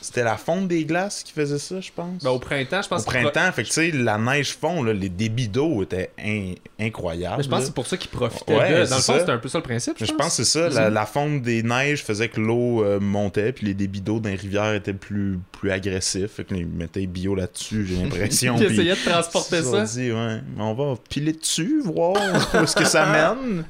C'était 0.00 0.24
la 0.24 0.36
fonte 0.36 0.68
des 0.68 0.84
glaces 0.84 1.22
qui 1.22 1.32
faisait 1.32 1.58
ça, 1.58 1.80
je 1.80 1.90
pense. 1.94 2.22
Ben, 2.22 2.30
au 2.30 2.38
printemps, 2.38 2.82
je 2.82 2.88
pense 2.88 3.02
Au 3.02 3.04
printemps, 3.06 3.52
fait 3.52 3.62
que 3.62 3.68
tu 3.68 3.74
sais, 3.74 3.90
la 3.90 4.18
neige 4.18 4.54
fond, 4.56 4.82
là, 4.82 4.92
les 4.92 5.08
débits 5.08 5.48
d'eau 5.48 5.82
étaient 5.82 6.10
in- 6.22 6.54
incroyables. 6.78 7.42
Je 7.42 7.48
pense 7.48 7.60
que 7.60 7.66
c'est 7.66 7.74
pour 7.74 7.86
ça 7.86 7.96
qu'ils 7.96 8.10
profitaient 8.10 8.56
Ouais, 8.56 8.70
de. 8.70 8.88
Dans 8.88 8.96
le 8.96 9.02
fond, 9.02 9.14
c'était 9.18 9.32
un 9.32 9.38
peu 9.38 9.48
ça 9.48 9.58
le 9.58 9.64
principe. 9.64 9.96
Je 9.98 10.12
pense 10.12 10.36
que 10.36 10.44
c'est 10.44 10.44
ça, 10.44 10.68
la, 10.68 10.90
la 10.90 11.06
fonte 11.06 11.42
des 11.42 11.62
neiges 11.62 12.02
faisait 12.02 12.28
que 12.28 12.40
l'eau 12.40 12.82
euh, 12.84 13.00
montait, 13.00 13.52
puis 13.52 13.66
les 13.66 13.74
débits 13.74 14.00
d'eau 14.00 14.20
dans 14.20 14.28
les 14.30 14.36
rivières 14.36 14.74
étaient 14.74 14.92
plus, 14.92 15.38
plus 15.52 15.70
agressifs. 15.70 16.32
Fait 16.32 16.44
qu'ils 16.44 16.66
mettaient 16.66 17.06
bio 17.06 17.34
là-dessus, 17.34 17.86
j'ai 17.86 17.96
l'impression. 17.96 18.56
Ils 18.58 18.64
essayaient 18.64 18.94
de 18.96 19.10
transporter 19.10 19.62
ça. 19.62 19.86
sont 19.86 19.94
dit, 20.00 20.12
ouais, 20.12 20.40
on 20.58 20.74
va 20.74 20.94
piler 21.08 21.32
dessus, 21.32 21.80
voir 21.84 22.14
où 22.14 22.56
est-ce 22.62 22.76
que 22.76 22.84
ça 22.84 23.06
mène. 23.36 23.64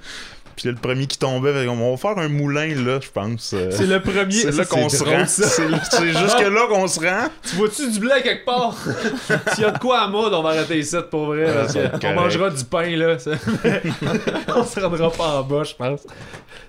Puis 0.58 0.66
là, 0.66 0.72
le 0.72 0.80
premier 0.80 1.06
qui 1.06 1.18
tombait, 1.18 1.68
on 1.68 1.90
va 1.92 1.96
faire 1.96 2.18
un 2.18 2.26
moulin 2.28 2.66
là, 2.84 2.98
je 3.00 3.08
pense. 3.10 3.52
euh, 3.54 3.70
C'est 3.70 3.86
le 3.86 4.02
premier. 4.02 4.32
C'est 4.32 4.50
là 4.50 4.64
qu'on 4.64 4.88
se 4.88 5.04
rend. 5.04 5.24
C'est 5.26 6.12
jusque 6.12 6.40
là 6.40 6.66
qu'on 6.68 6.88
se 6.88 6.98
rend. 6.98 7.28
Tu 7.48 7.54
vois-tu 7.54 7.88
du 7.92 8.00
blé 8.00 8.10
quelque 8.24 8.44
part? 8.44 8.76
S'il 9.54 9.62
y 9.62 9.66
a 9.66 9.70
de 9.70 9.78
quoi 9.78 10.00
à 10.00 10.08
mode, 10.08 10.34
on 10.34 10.42
va 10.42 10.48
arrêter 10.50 10.82
ça 10.82 11.02
pour 11.02 11.26
vrai. 11.26 11.46
Ah, 11.48 11.54
parce 11.60 11.74
que 11.74 12.06
on 12.08 12.14
mangera 12.14 12.50
du 12.50 12.64
pain, 12.64 12.96
là. 12.96 13.16
on 14.56 14.64
se 14.64 14.80
rendra 14.80 15.10
pas 15.12 15.38
en 15.38 15.42
bas, 15.44 15.62
je 15.62 15.74
pense. 15.74 16.00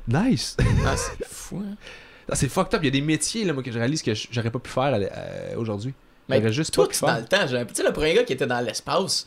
Nice. 0.07 0.55
Ah, 0.85 0.95
c'est 0.95 1.25
fou, 1.27 1.63
hein. 1.65 1.75
Ah, 2.31 2.35
C'est 2.35 2.47
fucked 2.49 2.75
up. 2.75 2.81
Il 2.83 2.85
y 2.85 2.89
a 2.89 2.91
des 2.91 3.01
métiers 3.01 3.43
là, 3.43 3.53
moi, 3.53 3.63
que 3.63 3.71
je 3.71 3.79
réalise 3.79 4.03
que 4.03 4.11
j'aurais 4.29 4.51
pas 4.51 4.59
pu 4.59 4.69
faire 4.69 4.93
euh, 4.93 5.55
aujourd'hui. 5.57 5.93
Mais 6.27 6.53
juste 6.53 6.75
pu 6.75 6.87
tu- 6.95 7.01
dans 7.03 7.15
le 7.17 7.25
temps, 7.25 7.37
tu 7.47 7.73
sais, 7.73 7.83
le 7.83 7.91
premier 7.91 8.13
gars 8.13 8.23
qui 8.23 8.33
était 8.33 8.45
dans 8.45 8.59
l'espace, 8.63 9.25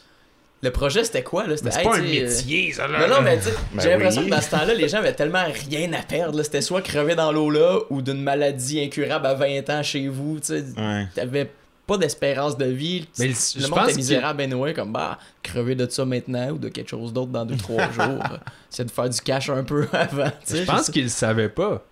le 0.63 0.71
projet 0.71 1.03
c'était 1.05 1.23
quoi 1.23 1.47
là? 1.47 1.57
C'était, 1.57 1.71
Mais 1.71 1.71
c'est 1.73 1.81
hey, 1.81 1.85
pas 1.87 1.97
un 1.97 2.03
sais, 2.03 2.21
euh, 2.21 2.29
métier, 2.29 2.73
ça, 2.73 2.87
là. 2.89 3.07
Non, 3.09 3.17
non, 3.17 3.23
mais 3.23 3.37
tu 3.39 3.45
sais, 3.45 3.51
Ben 3.75 3.83
j'ai 3.83 3.91
l'impression 3.91 4.23
oui. 4.23 4.31
que 4.31 4.35
dans 4.35 4.41
ce 4.41 4.51
temps-là, 4.51 4.75
les 4.75 4.89
gens 4.89 4.99
avaient 4.99 5.13
tellement 5.15 5.45
rien 5.69 5.93
à 5.93 6.03
perdre. 6.03 6.39
là. 6.39 6.45
C'était 6.45 6.61
soit 6.63 6.83
crever 6.83 7.15
dans 7.15 7.33
l'eau 7.33 7.51
là 7.51 7.81
ou 7.91 8.01
d'une 8.03 8.23
maladie 8.23 8.81
incurable 8.81 9.27
à 9.27 9.35
20 9.35 9.69
ans 9.71 9.83
chez 9.83 10.07
vous. 10.09 10.39
Tu 10.41 10.47
sais, 10.47 10.65
Ouais. 10.79 11.07
t'avais 11.15 11.51
pas 11.87 11.99
d'espérance 11.99 12.57
de 12.57 12.67
vie. 12.67 13.09
Mais 13.19 13.27
le 13.29 13.35
je 13.35 13.67
monde 13.67 13.87
qu'il- 13.89 13.97
misérable, 13.97 14.41
anyway, 14.43 14.73
comme 14.73 14.93
bah, 14.93 15.19
crever 15.43 15.75
de 15.75 15.89
ça 15.91 16.05
maintenant 16.05 16.51
ou 16.51 16.59
de 16.59 16.69
quelque 16.69 16.89
chose 16.91 17.13
d'autre 17.13 17.33
dans 17.33 17.45
2-3 17.45 17.91
jours. 17.93 18.23
C'est 18.71 18.85
de 18.85 18.91
faire 18.93 19.09
du 19.11 19.21
cash 19.21 19.51
un 19.51 19.65
peu 19.65 19.89
avant. 19.93 20.31
Je 20.49 20.63
pense 20.65 20.91
qu'il 20.91 21.11
savait 21.11 21.49
pas. 21.49 21.85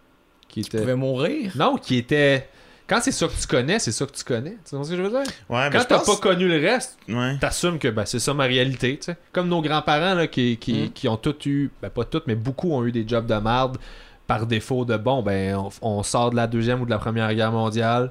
Qu'il 0.48 0.62
tu 0.64 0.68
était... 0.68 0.78
pouvais 0.78 0.94
mourir. 0.96 1.52
Non, 1.56 1.76
qui 1.76 1.96
était. 1.96 2.48
Quand 2.90 3.00
c'est 3.00 3.12
ça 3.12 3.28
que 3.28 3.40
tu 3.40 3.46
connais, 3.46 3.78
c'est 3.78 3.92
ça 3.92 4.04
que 4.04 4.10
tu 4.12 4.24
connais. 4.24 4.56
Tu 4.68 4.74
vois 4.74 4.84
ce 4.84 4.90
que 4.90 4.96
je 4.96 5.02
veux 5.02 5.08
dire? 5.10 5.20
Ouais, 5.48 5.70
mais 5.70 5.78
Quand 5.78 5.84
t'as 5.88 5.98
pense- 5.98 6.06
pas 6.20 6.28
connu 6.28 6.48
le 6.48 6.56
reste, 6.58 6.98
Ouais. 7.08 7.38
t'assumes 7.40 7.78
que 7.78 7.86
ben, 7.88 8.04
c'est 8.04 8.18
ça 8.18 8.34
ma 8.34 8.44
réalité. 8.44 8.98
tu 8.98 9.04
sais. 9.06 9.16
Comme 9.32 9.48
nos 9.48 9.62
grands-parents 9.62 10.14
là, 10.14 10.26
qui, 10.26 10.56
qui, 10.56 10.72
Mm. 10.86 10.90
qui 10.90 11.08
ont 11.08 11.16
tous 11.16 11.46
eu, 11.46 11.70
ben 11.80 11.88
pas 11.88 12.04
tous, 12.04 12.22
mais 12.26 12.34
beaucoup 12.34 12.72
ont 12.72 12.84
eu 12.84 12.90
des 12.90 13.06
jobs 13.06 13.26
de 13.26 13.34
merde 13.36 13.78
par 14.26 14.44
défaut 14.46 14.84
de 14.84 14.96
bon, 14.96 15.22
ben 15.22 15.54
on, 15.56 15.70
on 15.98 16.02
sort 16.02 16.30
de 16.30 16.36
la 16.36 16.48
deuxième 16.48 16.80
ou 16.82 16.84
de 16.84 16.90
la 16.90 16.98
première 16.98 17.32
guerre 17.34 17.52
mondiale. 17.52 18.10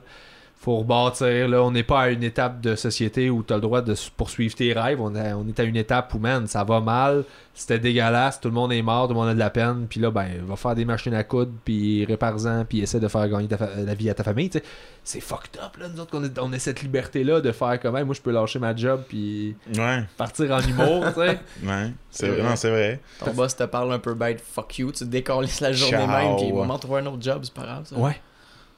Faut 0.62 0.80
rebâtir, 0.80 1.48
là, 1.48 1.63
on 1.63 1.72
n'est 1.72 1.84
pas 1.84 2.01
à 2.01 2.10
une 2.10 2.22
étape 2.22 2.60
de 2.60 2.75
société 2.75 3.30
où 3.30 3.44
tu 3.44 3.54
as 3.54 3.56
le 3.56 3.62
droit 3.62 3.82
de 3.82 3.96
poursuivre 4.18 4.54
tes 4.56 4.74
rêves. 4.74 5.00
On, 5.00 5.16
a- 5.16 5.34
on 5.36 5.48
est 5.48 5.58
à 5.58 5.63
une 5.63 5.78
étape 5.78 6.13
où, 6.13 6.20
man, 6.20 6.48
ça 6.48 6.66
va 6.66 6.82
mal, 6.82 7.24
c'était 7.54 7.80
dégueulasse, 7.80 8.42
tout 8.42 8.50
le 8.50 8.56
monde 8.56 8.74
est 8.74 8.82
mort, 8.82 9.08
tout 9.08 9.13
le 9.13 9.20
monde 9.22 9.30
a 9.30 9.34
de 9.34 9.39
la 9.39 9.51
peine, 9.51 9.86
puis 9.89 10.01
là, 10.01 10.12
ben, 10.12 10.28
va 10.46 10.58
faire 10.58 10.75
des 10.75 10.84
machines 10.84 11.13
à 11.13 11.24
coudre, 11.24 11.54
puis 11.63 12.04
répare-en, 12.04 12.66
puis 12.68 12.82
essaie 12.82 13.00
de 13.00 13.08
faire 13.08 13.30
gagner 13.30 13.48
ta 13.48 13.58
fa- 13.58 13.70
la 13.78 13.94
vie 13.96 14.10
à 14.10 14.13
ta 14.13 14.25
famille, 14.25 14.50
tu 14.50 14.58
sais. 14.58 14.63
C'est 15.06 15.22
fucked 15.22 15.58
up, 15.63 15.78
là, 15.78 15.88
nous 15.88 16.01
autres, 16.01 16.12
qu'on 16.12 16.25
ait- 16.25 16.39
on 16.42 16.51
ait 16.51 16.60
cette 16.60 16.82
liberté-là 16.82 17.39
de 17.39 17.54
faire 17.54 17.80
comme, 17.80 17.96
Hey, 17.96 18.04
moi, 18.04 18.13
je 18.13 18.22
peux 18.22 18.32
lâcher 18.32 18.60
ma 18.60 18.75
job, 18.75 19.04
puis 19.08 19.56
Ouais. 19.78 20.04
partir 20.18 20.51
en 20.51 20.60
humour, 20.60 21.06
tu 21.13 21.22
sais. 21.22 21.39
Ouais. 21.66 21.92
C'est 22.12 22.25
C'est 22.25 22.32
vrai. 22.42 22.56
c'est 22.58 22.70
vrai. 22.70 23.00
Ton 23.24 23.32
boss 23.32 23.56
te 23.56 23.63
parle 23.63 23.94
un 23.94 24.00
peu 24.00 24.13
bête, 24.13 24.42
fuck 24.46 24.78
you, 24.80 24.92
tu 24.92 25.06
décolles 25.06 25.48
la 25.62 25.72
journée 25.72 25.98
Ciao. 26.06 26.08
même, 26.08 26.36
puis 26.36 26.51
moment 26.51 26.75
de 26.75 26.82
trouver 26.82 27.00
un 27.00 27.06
autre 27.06 27.22
job, 27.24 27.39
c'est 27.44 27.54
pas 27.54 27.62
grave. 27.63 27.86
Ça. 27.86 27.96
Ouais. 27.96 28.20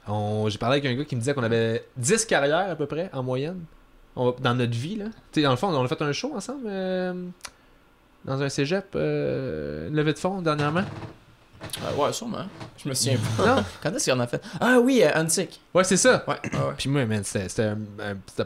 On- 0.08 0.48
J'ai 0.48 0.58
parlé 0.58 0.78
avec 0.78 0.90
un 0.92 0.96
gars 0.96 1.04
qui 1.04 1.14
me 1.14 1.20
disait 1.20 1.34
qu'on 1.34 1.42
avait 1.42 1.84
10 1.96 2.24
carrières 2.26 2.70
à 2.70 2.74
peu 2.74 2.86
près 2.86 3.08
en 3.12 3.22
moyenne 3.22 3.60
On- 4.16 4.34
dans 4.38 4.54
notre 4.54 4.72
vie. 4.76 4.96
Là. 4.96 5.06
Tu 5.32 5.40
sais, 5.40 5.42
dans 5.42 5.50
le 5.50 5.56
fond, 5.56 5.68
on 5.68 5.84
a 5.84 5.88
fait 5.88 6.02
un 6.02 6.12
show 6.12 6.32
ensemble 6.34 6.66
euh, 6.66 7.14
dans 8.24 8.42
un 8.42 8.48
cégep, 8.48 8.86
euh, 8.96 9.88
une 9.88 9.94
levée 9.96 10.12
de 10.12 10.18
fonds 10.18 10.42
dernièrement. 10.42 10.82
Euh, 11.84 11.94
ouais, 11.96 12.12
sûrement. 12.12 12.44
Je 12.82 12.88
me 12.88 12.94
souviens 12.94 13.16
pas. 13.36 13.46
Non? 13.56 13.64
Quand 13.82 13.90
est-ce 13.94 14.04
qu'il 14.04 14.12
y 14.12 14.16
en 14.16 14.20
a 14.20 14.26
fait? 14.26 14.42
Ah 14.60 14.78
oui, 14.80 15.02
euh, 15.04 15.10
Unsick. 15.14 15.60
Ouais, 15.72 15.84
c'est 15.84 15.96
ça. 15.96 16.24
Ouais. 16.26 16.34
Puis 16.76 16.88
moi, 16.90 17.06
man, 17.06 17.22
c'était 17.22 17.48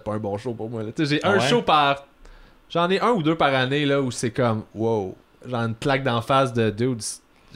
pas 0.04 0.12
un 0.12 0.18
bon 0.18 0.36
show 0.36 0.52
pour 0.52 0.68
moi. 0.68 0.82
J'ai 0.98 1.20
Ah 1.22 1.30
un 1.30 1.38
ouais? 1.38 1.48
show 1.48 1.62
par. 1.62 2.04
J'en 2.68 2.90
ai 2.90 3.00
un 3.00 3.10
ou 3.10 3.22
deux 3.22 3.36
par 3.36 3.54
année 3.54 3.86
là 3.86 4.02
où 4.02 4.10
c'est 4.10 4.30
comme 4.32 4.64
wow. 4.74 5.16
Genre 5.46 5.60
une 5.62 5.74
claque 5.76 6.02
d'en 6.02 6.20
face 6.20 6.52
de 6.52 6.68
dude. 6.70 7.00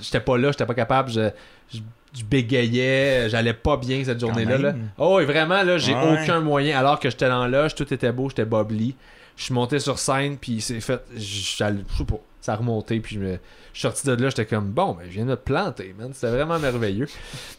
J'étais 0.00 0.20
pas 0.20 0.38
là, 0.38 0.50
j'étais 0.52 0.64
pas 0.66 0.74
capable. 0.74 1.10
Je, 1.10 1.28
je, 1.74 1.80
je 2.14 2.24
bégayais, 2.24 3.28
j'allais 3.28 3.54
pas 3.54 3.76
bien 3.76 4.02
cette 4.04 4.20
journée-là. 4.20 4.58
Là. 4.58 4.74
Oh, 4.98 5.20
et 5.20 5.24
vraiment, 5.24 5.62
là, 5.62 5.78
j'ai 5.78 5.94
Ouais. 5.94 6.22
aucun 6.22 6.40
moyen. 6.40 6.78
Alors 6.78 6.98
que 7.00 7.08
j'étais 7.10 7.28
dans 7.28 7.46
la 7.46 7.62
loge, 7.62 7.74
tout 7.74 7.92
était 7.92 8.12
beau, 8.12 8.28
j'étais 8.28 8.44
bobli. 8.44 8.96
Je 9.36 9.44
suis 9.44 9.54
monté 9.54 9.78
sur 9.78 9.98
scène, 9.98 10.36
puis 10.36 10.60
c'est 10.60 10.80
fait. 10.80 11.00
j'allais- 11.16 11.84
Je 11.92 11.98
sais 11.98 12.04
pas. 12.04 12.20
Ça 12.40 12.54
a 12.54 12.56
remonté, 12.56 13.00
puis 13.00 13.16
je 13.16 13.20
me. 13.20 13.32
Je 13.72 13.78
suis 13.78 13.80
sorti 13.82 14.06
de 14.06 14.12
là, 14.14 14.28
j'étais 14.30 14.46
comme 14.46 14.70
bon, 14.70 14.92
ben, 14.94 15.04
je 15.06 15.10
viens 15.12 15.24
de 15.24 15.30
me 15.30 15.36
planter, 15.36 15.94
man. 15.98 16.10
C'était 16.14 16.30
vraiment 16.32 16.58
merveilleux. 16.58 17.06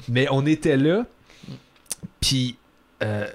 Mais 0.09 0.27
on 0.31 0.45
était 0.45 0.75
là, 0.77 1.05
puis 2.19 2.57
euh, 3.03 3.27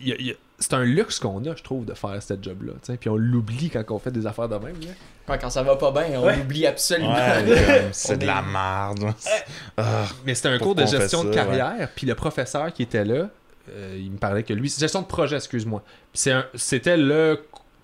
y 0.00 0.12
a- 0.12 0.20
y 0.20 0.30
a- 0.32 0.34
c'est 0.58 0.74
un 0.74 0.84
luxe 0.84 1.18
qu'on 1.20 1.38
a, 1.46 1.54
je 1.54 1.62
trouve, 1.62 1.84
de 1.84 1.94
faire 1.94 2.20
cette 2.22 2.42
job-là. 2.42 2.72
Puis 2.98 3.08
on 3.08 3.16
l'oublie 3.16 3.70
quand 3.70 3.84
on 3.90 3.98
fait 3.98 4.10
des 4.10 4.26
affaires 4.26 4.48
de 4.48 4.56
même. 4.56 4.74
Là. 5.28 5.36
Quand 5.38 5.50
ça 5.50 5.62
va 5.62 5.76
pas 5.76 5.92
bien, 5.92 6.18
on 6.20 6.24
Ouais. 6.26 6.38
oublie 6.40 6.66
absolument. 6.66 7.12
Ouais, 7.14 7.88
c'est 7.92 8.16
de 8.16 8.22
est- 8.24 8.26
la 8.26 8.42
merde. 8.42 9.14
Ah, 9.76 10.04
Mais 10.24 10.34
c'était 10.34 10.48
un 10.48 10.58
cours 10.58 10.74
de 10.74 10.84
gestion 10.86 11.22
de 11.24 11.30
carrière, 11.32 11.88
puis 11.94 12.06
le 12.06 12.14
professeur 12.14 12.72
qui 12.72 12.82
était 12.82 13.04
là, 13.04 13.28
euh, 13.70 13.96
il 14.00 14.10
me 14.10 14.16
parlait 14.16 14.42
que 14.42 14.52
lui, 14.54 14.68
gestion 14.68 15.02
de 15.02 15.06
projet, 15.06 15.36
excuse-moi. 15.36 15.82
C'était 16.54 16.96
le 16.96 17.40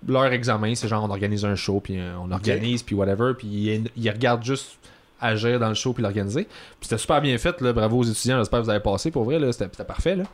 leur 0.07 0.25
examen, 0.33 0.75
c'est 0.75 0.87
genre 0.87 1.03
on 1.03 1.09
organise 1.09 1.45
un 1.45 1.55
show, 1.55 1.79
puis 1.79 1.99
euh, 1.99 2.13
on 2.19 2.31
organise, 2.31 2.83
puis 2.83 2.93
whatever, 2.95 3.33
puis 3.35 3.47
il, 3.47 3.89
il 3.97 4.09
regarde 4.11 4.43
juste 4.43 4.77
agir 5.19 5.59
dans 5.59 5.69
le 5.69 5.73
show 5.73 5.93
puis 5.93 6.03
l'organiser. 6.03 6.43
Puis 6.43 6.81
c'était 6.81 6.97
super 6.99 7.21
bien 7.21 7.35
fait, 7.39 7.59
là, 7.61 7.73
bravo 7.73 7.99
aux 7.99 8.03
étudiants, 8.03 8.37
j'espère 8.37 8.59
que 8.59 8.65
vous 8.65 8.69
avez 8.69 8.81
passé 8.81 9.09
pour 9.09 9.23
vrai, 9.23 9.39
c'était 9.51 9.83
parfait. 9.83 10.15
Là. 10.17 10.25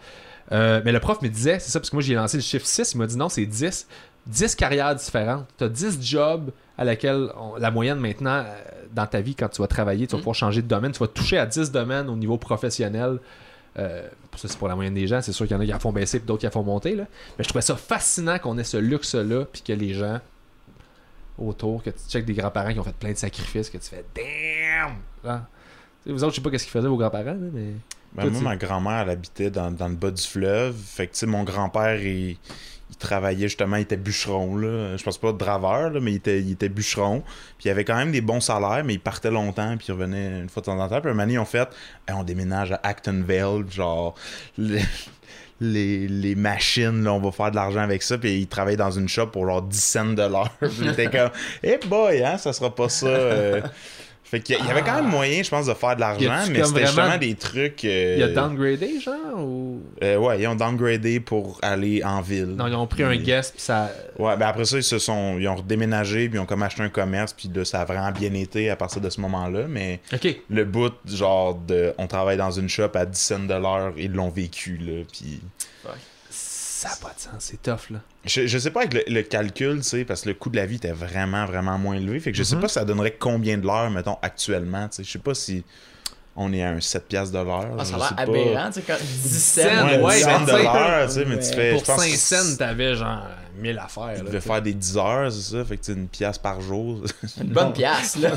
Euh, 0.52 0.82
mais 0.84 0.92
le 0.92 1.00
prof 1.00 1.22
me 1.22 1.30
disait, 1.30 1.60
c'est 1.60 1.72
ça, 1.72 1.80
parce 1.80 1.90
que 1.90 1.96
moi 1.96 2.04
j'ai 2.04 2.14
lancé 2.16 2.38
le 2.38 2.44
chiffre 2.44 2.66
6, 2.66 2.94
il 2.94 2.98
m'a 2.98 3.08
dit 3.08 3.18
non, 3.18 3.30
c'est 3.30 3.46
10. 3.46 3.88
10 4.28 4.56
carrières 4.56 4.94
différentes. 4.96 5.48
Tu 5.58 5.64
as 5.64 5.70
10 5.70 6.00
jobs 6.02 6.52
à 6.78 6.84
laquelle 6.84 7.30
on- 7.40 7.56
la 7.56 7.72
moyenne 7.72 8.00
maintenant 8.00 8.44
euh, 8.46 8.62
dans 8.94 9.08
ta 9.08 9.22
vie, 9.22 9.34
quand 9.36 9.48
tu 9.50 9.62
vas 9.62 9.68
travailler, 9.68 10.06
tu 10.08 10.12
vas 10.12 10.18
Mm. 10.18 10.22
pouvoir 10.22 10.36
changer 10.36 10.62
de 10.62 10.68
domaine. 10.68 10.92
Tu 10.92 11.00
vas 11.00 11.08
toucher 11.08 11.38
à 11.38 11.46
10 11.46 11.72
domaines 11.72 12.10
au 12.10 12.16
niveau 12.16 12.38
professionnel. 12.38 13.20
Euh, 13.80 14.06
ça, 14.36 14.48
c'est 14.50 14.58
pour 14.58 14.68
la 14.68 14.76
moyenne 14.76 14.94
des 14.94 15.08
gens. 15.08 15.22
C'est 15.22 15.32
sûr 15.32 15.48
qu'il 15.48 15.56
y 15.56 15.58
en 15.58 15.62
a 15.62 15.66
qui 15.66 15.72
la 15.72 15.80
font 15.80 15.94
baisser 15.94 16.18
et 16.18 16.20
d'autres 16.20 16.42
qui 16.42 16.46
la 16.46 16.52
font 16.52 16.62
monter. 16.64 16.94
Là. 16.96 17.06
Mais 17.38 17.44
je 17.44 17.50
trouvais 17.50 17.62
ça 17.62 17.76
fascinant 17.78 18.38
qu'on 18.38 18.58
ait 18.58 18.64
ce 18.66 18.78
luxe-là, 18.78 19.46
puis 19.46 19.62
que 19.62 19.72
les 19.74 19.94
gens 19.94 20.20
autour, 21.38 21.82
que 21.82 21.90
tu 21.90 21.98
checkes 22.10 22.26
des 22.26 22.34
grands-parents 22.34 22.74
qui 22.74 22.80
ont 22.80 22.84
fait 22.84 22.94
plein 22.96 23.12
de 23.14 23.18
sacrifices, 23.18 23.70
que 23.70 23.78
tu 23.78 23.90
fais 23.90 24.04
damn! 24.14 24.96
Tu 25.24 25.30
sais, 26.10 26.12
vous 26.12 26.24
autres, 26.24 26.34
je 26.34 26.36
sais 26.36 26.42
pas 26.44 26.50
qu'est-ce 26.52 26.66
qu'ils 26.66 26.72
faisaient 26.74 26.88
vos 26.88 26.98
grands-parents, 26.98 27.24
là, 27.26 27.36
mais. 27.54 27.74
Ben, 28.14 28.24
Toi, 28.24 28.32
moi, 28.32 28.42
ma 28.42 28.56
grand-mère, 28.58 29.02
elle 29.04 29.10
habitait 29.12 29.50
dans, 29.50 29.72
dans 29.72 29.88
le 29.88 29.96
bas 29.96 30.12
du 30.12 30.22
fleuve. 30.24 30.76
Fait 30.76 31.08
que, 31.08 31.14
tu 31.14 31.20
sais, 31.20 31.26
mon 31.26 31.44
grand-père, 31.44 32.02
il, 32.02 32.38
il 32.90 32.98
travaillait 33.00 33.48
justement, 33.48 33.78
il 33.78 33.84
était 33.84 33.96
bûcheron, 33.98 34.58
là. 34.58 34.98
Je 34.98 35.04
pense 35.04 35.18
pas 35.18 35.32
draveur, 35.32 35.92
là, 35.92 36.00
mais 36.02 36.12
il 36.12 36.16
était, 36.18 36.42
il 36.42 36.52
était 36.52 36.68
bûcheron. 36.70 37.22
Puis 37.58 37.68
il 37.68 37.70
avait 37.70 37.86
quand 37.86 37.96
même 37.96 38.12
des 38.12 38.20
bons 38.22 38.42
salaires, 38.42 38.84
mais 38.84 38.96
il 38.96 39.00
partait 39.00 39.32
longtemps, 39.32 39.78
puis 39.78 39.88
il 39.90 39.92
revenait 39.94 40.42
une 40.42 40.50
fois 40.50 40.62
de 40.62 40.66
temps 40.66 40.78
en 40.80 40.90
temps. 40.90 41.00
Puis 41.00 41.10
un 41.10 41.14
moment 41.14 41.24
donné, 41.24 41.34
ils 41.36 41.40
ont 41.40 41.46
fait, 41.46 41.70
Hey, 42.08 42.14
on 42.16 42.24
déménage 42.24 42.74
à 42.74 42.82
Actonville, 42.84 43.64
genre, 43.72 44.14
les, 44.58 44.82
les, 45.62 46.08
les 46.10 46.36
machines, 46.36 47.04
là, 47.04 47.14
on 47.14 47.20
va 47.22 47.32
faire 47.32 47.52
de 47.52 47.56
l'argent 47.56 47.80
avec 47.82 48.04
ça. 48.04 48.18
Puis 48.18 48.40
il 48.40 48.48
travaillait 48.48 48.76
dans 48.78 48.92
une 48.92 49.08
shop 49.08 49.28
pour 49.28 49.46
genre 49.48 49.62
10 49.62 49.80
cents 49.82 50.06
de 50.14 50.22
l'heure. 50.24 50.50
Puis 50.60 50.72
il 50.82 50.90
était 50.90 51.10
comme, 51.10 51.30
hey 51.64 51.78
boy, 51.88 52.22
hein, 52.24 52.38
ça 52.38 52.52
sera 52.52 52.74
pas 52.76 52.90
ça. 52.90 53.08
euh. 53.08 53.62
Fait 54.32 54.40
qu'il 54.40 54.56
y 54.56 54.58
a- 54.58 54.62
il 54.64 54.68
y 54.68 54.72
avait 54.72 54.82
quand 54.82 54.96
même 54.96 55.10
moyen, 55.10 55.44
je 55.44 55.50
pense, 55.50 55.66
de 55.66 55.74
faire 55.74 55.94
de 55.96 56.00
l'argent, 56.00 56.32
mais 56.50 56.64
c'était 56.64 56.70
vraiment- 56.84 56.86
justement 56.88 57.18
des 57.18 57.36
trucs. 57.36 57.84
euh, 57.84 58.16
Il 58.18 58.24
a 58.24 58.28
downgradé, 58.30 59.00
genre 59.02 59.38
ou... 59.38 59.82
euh, 60.02 60.16
ouais, 60.16 60.42
ils 60.42 60.48
ont 60.48 60.56
downgradé 60.56 61.20
pour 61.20 61.60
aller 61.62 62.02
en 62.02 62.22
ville. 62.22 62.46
Non, 62.56 62.68
ils 62.68 62.74
ont 62.76 62.88
pris 62.88 63.04
un 63.04 63.16
guest, 63.18 63.52
puis 63.56 63.62
ça. 63.62 63.92
Ouais, 64.18 64.38
ben 64.38 64.48
après 64.48 64.64
ça, 64.64 64.78
ils 64.78 64.84
se 64.84 65.00
sont. 65.00 65.38
Ils 65.38 65.50
ont 65.50 65.58
redéménagé, 65.58 66.30
puis 66.30 66.38
ils 66.38 66.42
ont 66.42 66.46
comme 66.46 66.64
acheté 66.64 66.82
un 66.82 66.88
commerce, 66.90 67.34
puis 67.34 67.52
là, 67.54 67.66
ça 67.66 67.82
a 67.82 67.86
vraiment 67.86 68.10
bien 68.12 68.34
été 68.34 68.70
à 68.70 68.78
partir 68.78 69.02
de 69.02 69.10
ce 69.10 69.20
moment-là. 69.20 69.66
Mais 69.68 70.00
Ok. 70.14 70.34
le 70.50 70.64
bout, 70.64 70.94
genre, 71.06 71.56
de. 71.56 71.94
On 71.98 72.08
travaille 72.08 72.38
dans 72.38 72.52
une 72.52 72.70
shop 72.70 72.92
à 72.96 73.06
10 73.06 73.20
cents 73.20 73.40
de 73.40 73.54
l'heure, 73.54 73.92
ils 73.98 74.14
l'ont 74.14 74.30
vécu, 74.30 74.78
là. 74.78 75.04
Puis. 75.12 75.42
Ça 76.32 76.90
n'a 76.90 76.96
pas 76.96 77.14
de 77.14 77.20
sens, 77.20 77.34
c'est 77.40 77.62
tough, 77.62 77.92
là. 77.92 78.00
Je, 78.26 78.48
je 78.48 78.58
sais 78.58 78.72
pas 78.72 78.82
avec 78.82 78.94
le, 78.94 79.04
le 79.14 79.22
calcul, 79.22 79.78
tu 79.78 79.84
sais, 79.84 80.06
parce 80.06 80.22
que 80.22 80.30
le 80.30 80.36
coût 80.36 80.50
de 80.50 80.56
la 80.56 80.66
vie 80.66 80.78
était 80.78 80.92
vraiment, 80.92 81.46
vraiment 81.46 81.78
moins 81.78 81.96
élevé. 81.96 82.20
Fait 82.20 82.32
que 82.32 82.38
je 82.38 82.44
sais 82.44 82.56
Mhm. 82.56 82.62
pas 82.62 82.68
si 82.70 82.74
ça 82.76 82.86
donnerait 82.86 83.16
combien 83.20 83.58
de 83.58 83.66
l'heure, 83.68 83.90
mettons, 83.92 84.18
actuellement, 84.22 84.88
tu 84.88 84.98
sais. 84.98 85.04
Je 85.04 85.12
sais 85.12 85.20
pas 85.20 85.34
si 85.36 85.64
on 86.36 86.52
est 86.54 86.64
à 86.64 86.70
un 86.70 86.78
7$ 86.80 87.02
piastres 87.08 87.34
de 87.38 87.44
l'heure. 87.44 87.76
Ah, 87.78 87.86
ça 87.86 87.96
a 87.96 87.98
l'air 87.98 88.14
aberrant, 88.18 88.68
tu 88.70 88.74
sais, 88.76 88.84
quand 88.88 88.98
10 89.00 89.44
cents. 89.44 89.62
cents, 89.62 89.86
Ouais, 89.88 90.00
Ouais, 90.02 90.16
10 90.18 90.24
cents 90.24 90.40
tu 90.40 90.46
de 90.46 90.52
l'heure, 90.64 91.08
tu 91.08 91.14
sais, 91.14 91.26
mais 91.26 91.40
tu 91.40 91.54
fais. 91.54 91.72
Pour 91.72 91.80
je 91.82 91.86
pense 91.86 92.02
5 92.02 92.10
que 92.12 92.18
cents, 92.18 92.58
t'avais 92.58 92.96
genre 92.96 93.24
1000 93.58 93.78
affaires. 93.80 94.10
Tu 94.16 94.18
là, 94.18 94.20
devais 94.20 94.38
tu 94.38 94.42
sais. 94.44 94.50
faire 94.50 94.62
des 94.62 94.74
10 94.74 94.98
heures, 94.98 95.32
c'est 95.32 95.56
ça? 95.58 95.66
Fait 95.66 95.78
que 95.78 95.92
une 95.92 96.08
pièce 96.08 96.38
par 96.38 96.62
jour. 96.62 97.02
Une 97.42 97.48
bonne 97.50 97.74
pièce, 97.74 98.18
là. 98.18 98.32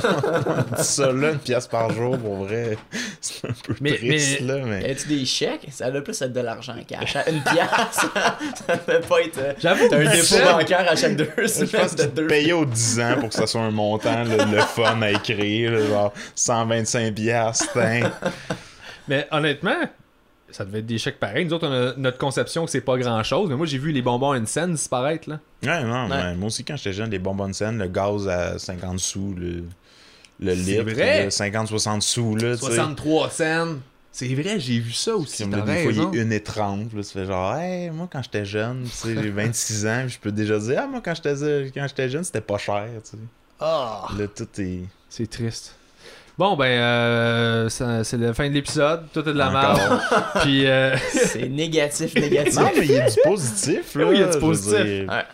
ça 0.83 1.12
là, 1.12 1.31
une 1.33 1.38
pièce 1.38 1.66
par 1.66 1.90
jour, 1.92 2.18
pour 2.18 2.44
vrai, 2.44 2.77
c'est 3.20 3.48
un 3.48 3.53
peu 3.66 3.74
Mais- 3.81 3.96
triste, 3.96 4.40
mais- 4.40 4.46
là, 4.46 4.64
mais... 4.64 4.90
As-tu 4.90 5.09
des 5.09 5.24
chèques? 5.24 5.68
Ça 5.70 5.90
doit 5.90 6.00
plus 6.03 6.20
être 6.22 6.33
de 6.33 6.40
l'argent 6.40 6.74
cash. 6.87 7.16
Une 7.29 7.42
pièce, 7.42 7.66
ça 8.66 8.77
peut 8.79 9.00
pas 9.00 9.20
être. 9.22 9.38
euh, 9.38 9.53
J'avoue, 9.61 9.88
T'as 9.88 9.98
un 9.98 10.11
dépôt 10.11 10.44
bancaire 10.59 10.87
à 10.90 10.96
chaque 10.96 11.16
deux 11.16 11.31
Je 11.38 11.46
semaines 11.46 11.70
pense 11.83 11.96
de 11.96 12.05
deux. 12.05 12.27
payais 12.27 12.53
aux 12.53 12.64
10 12.64 13.00
ans 13.00 13.16
pour 13.20 13.29
que 13.29 13.35
ça 13.35 13.46
soit 13.46 13.61
un 13.62 13.70
montant, 13.70 14.24
le, 14.24 14.37
le 14.57 14.61
fun 14.62 15.00
à 15.03 15.11
écrire, 15.11 15.72
là, 15.72 15.87
genre 15.87 16.12
125 16.35 17.14
piastres, 17.14 17.77
hein. 17.79 18.11
Mais 19.09 19.27
honnêtement, 19.31 19.77
ça 20.55 20.64
devait 20.64 20.79
être 20.79 20.87
des 20.87 20.99
chèques 20.99 21.19
pareils. 21.19 21.45
Nous 21.45 21.53
autres, 21.53 21.67
on 21.67 21.73
a 21.73 21.95
notre 21.97 22.19
conception 22.19 22.64
que 22.64 22.71
c'est 22.71 22.81
pas 22.81 22.97
grand 22.97 23.23
chose. 23.25 23.49
Mais 23.49 23.57
moi, 23.57 23.67
j'ai 23.67 23.79
vu 23.79 23.90
les 23.90 24.03
bonbons 24.03 24.35
Hansen 24.35 24.73
disparaître. 24.73 25.29
Là. 25.29 25.40
Ouais, 25.64 25.83
non, 25.85 26.09
Ouais. 26.09 26.35
moi 26.37 26.47
aussi, 26.47 26.64
quand 26.64 26.77
j'étais 26.77 26.93
jeune, 26.93 27.11
les 27.11 27.19
bonbonnes 27.19 27.53
scènes, 27.53 27.79
le 27.79 27.88
gaz 27.88 28.29
à 28.29 28.59
50 28.59 29.01
sous, 29.01 29.35
le... 29.37 29.64
le 30.38 30.53
litre, 30.55 30.83
vrai? 30.85 31.25
là, 31.25 31.29
50-60 31.29 32.01
sous, 32.03 32.37
là, 32.37 32.55
tu 32.57 32.61
sais. 32.61 32.67
63 32.67 33.31
cents. 33.31 33.67
C'est 34.12 34.33
vrai, 34.33 34.61
j'ai 34.61 34.79
vu 34.79 34.93
ça 34.93 35.17
aussi. 35.17 35.43
Comme 35.43 35.57
là, 35.57 35.62
des 35.62 35.93
fois, 35.93 36.11
il 36.12 36.19
est 36.21 36.25
1,30. 36.25 36.95
Là, 36.97 37.03
ça 37.03 37.12
fait 37.12 37.27
genre, 37.27 37.57
hey, 37.57 37.90
moi, 37.90 38.09
quand 38.09 38.23
j'étais 38.23 38.45
jeune, 38.45 38.85
tu 38.85 38.90
sais, 38.90 39.14
j'ai 39.21 39.31
26 39.31 39.87
ans, 39.88 40.05
je 40.07 40.19
peux 40.21 40.31
déjà 40.31 40.57
dire, 40.61 40.83
ah, 40.85 40.87
moi, 40.87 41.01
quand 41.05 41.14
j'étais 41.17 41.35
quand 41.75 41.87
j'étais 41.88 42.09
jeune, 42.09 42.23
c'était 42.23 42.40
pas 42.40 42.59
cher, 42.59 42.87
tu 43.03 43.11
sais. 43.11 43.17
Ah. 43.59 44.07
Là, 44.17 44.27
tout 44.29 44.47
est. 44.61 44.83
C'est 45.09 45.29
triste. 45.29 45.75
Bon, 46.37 46.57
ben, 46.57 46.64
euh, 46.66 47.68
c'est 47.68 48.16
la 48.16 48.35
fin 48.35 48.49
de 48.49 48.55
l'épisode. 48.55 49.05
Tout 49.12 49.20
est 49.20 49.33
de 49.33 49.38
la 49.38 49.51
merde. 49.51 50.01
Puis, 50.42 50.66
euh, 50.66 50.97
C'est 51.12 51.49
négatif, 51.49 52.12
négatif. 52.16 52.57
Non, 52.57 52.70
mais 52.77 52.85
il 52.87 52.90
y 52.92 52.99
a 53.01 53.09
du 53.09 53.16
positif, 53.23 53.94
là. 53.94 54.05
Oui, 54.07 54.16
il 54.16 54.20
y 54.20 54.25
a 54.25 54.29
du 54.33 54.38
positif. 54.40 54.83
dire. 54.85 55.09
Ouais. 55.09 55.25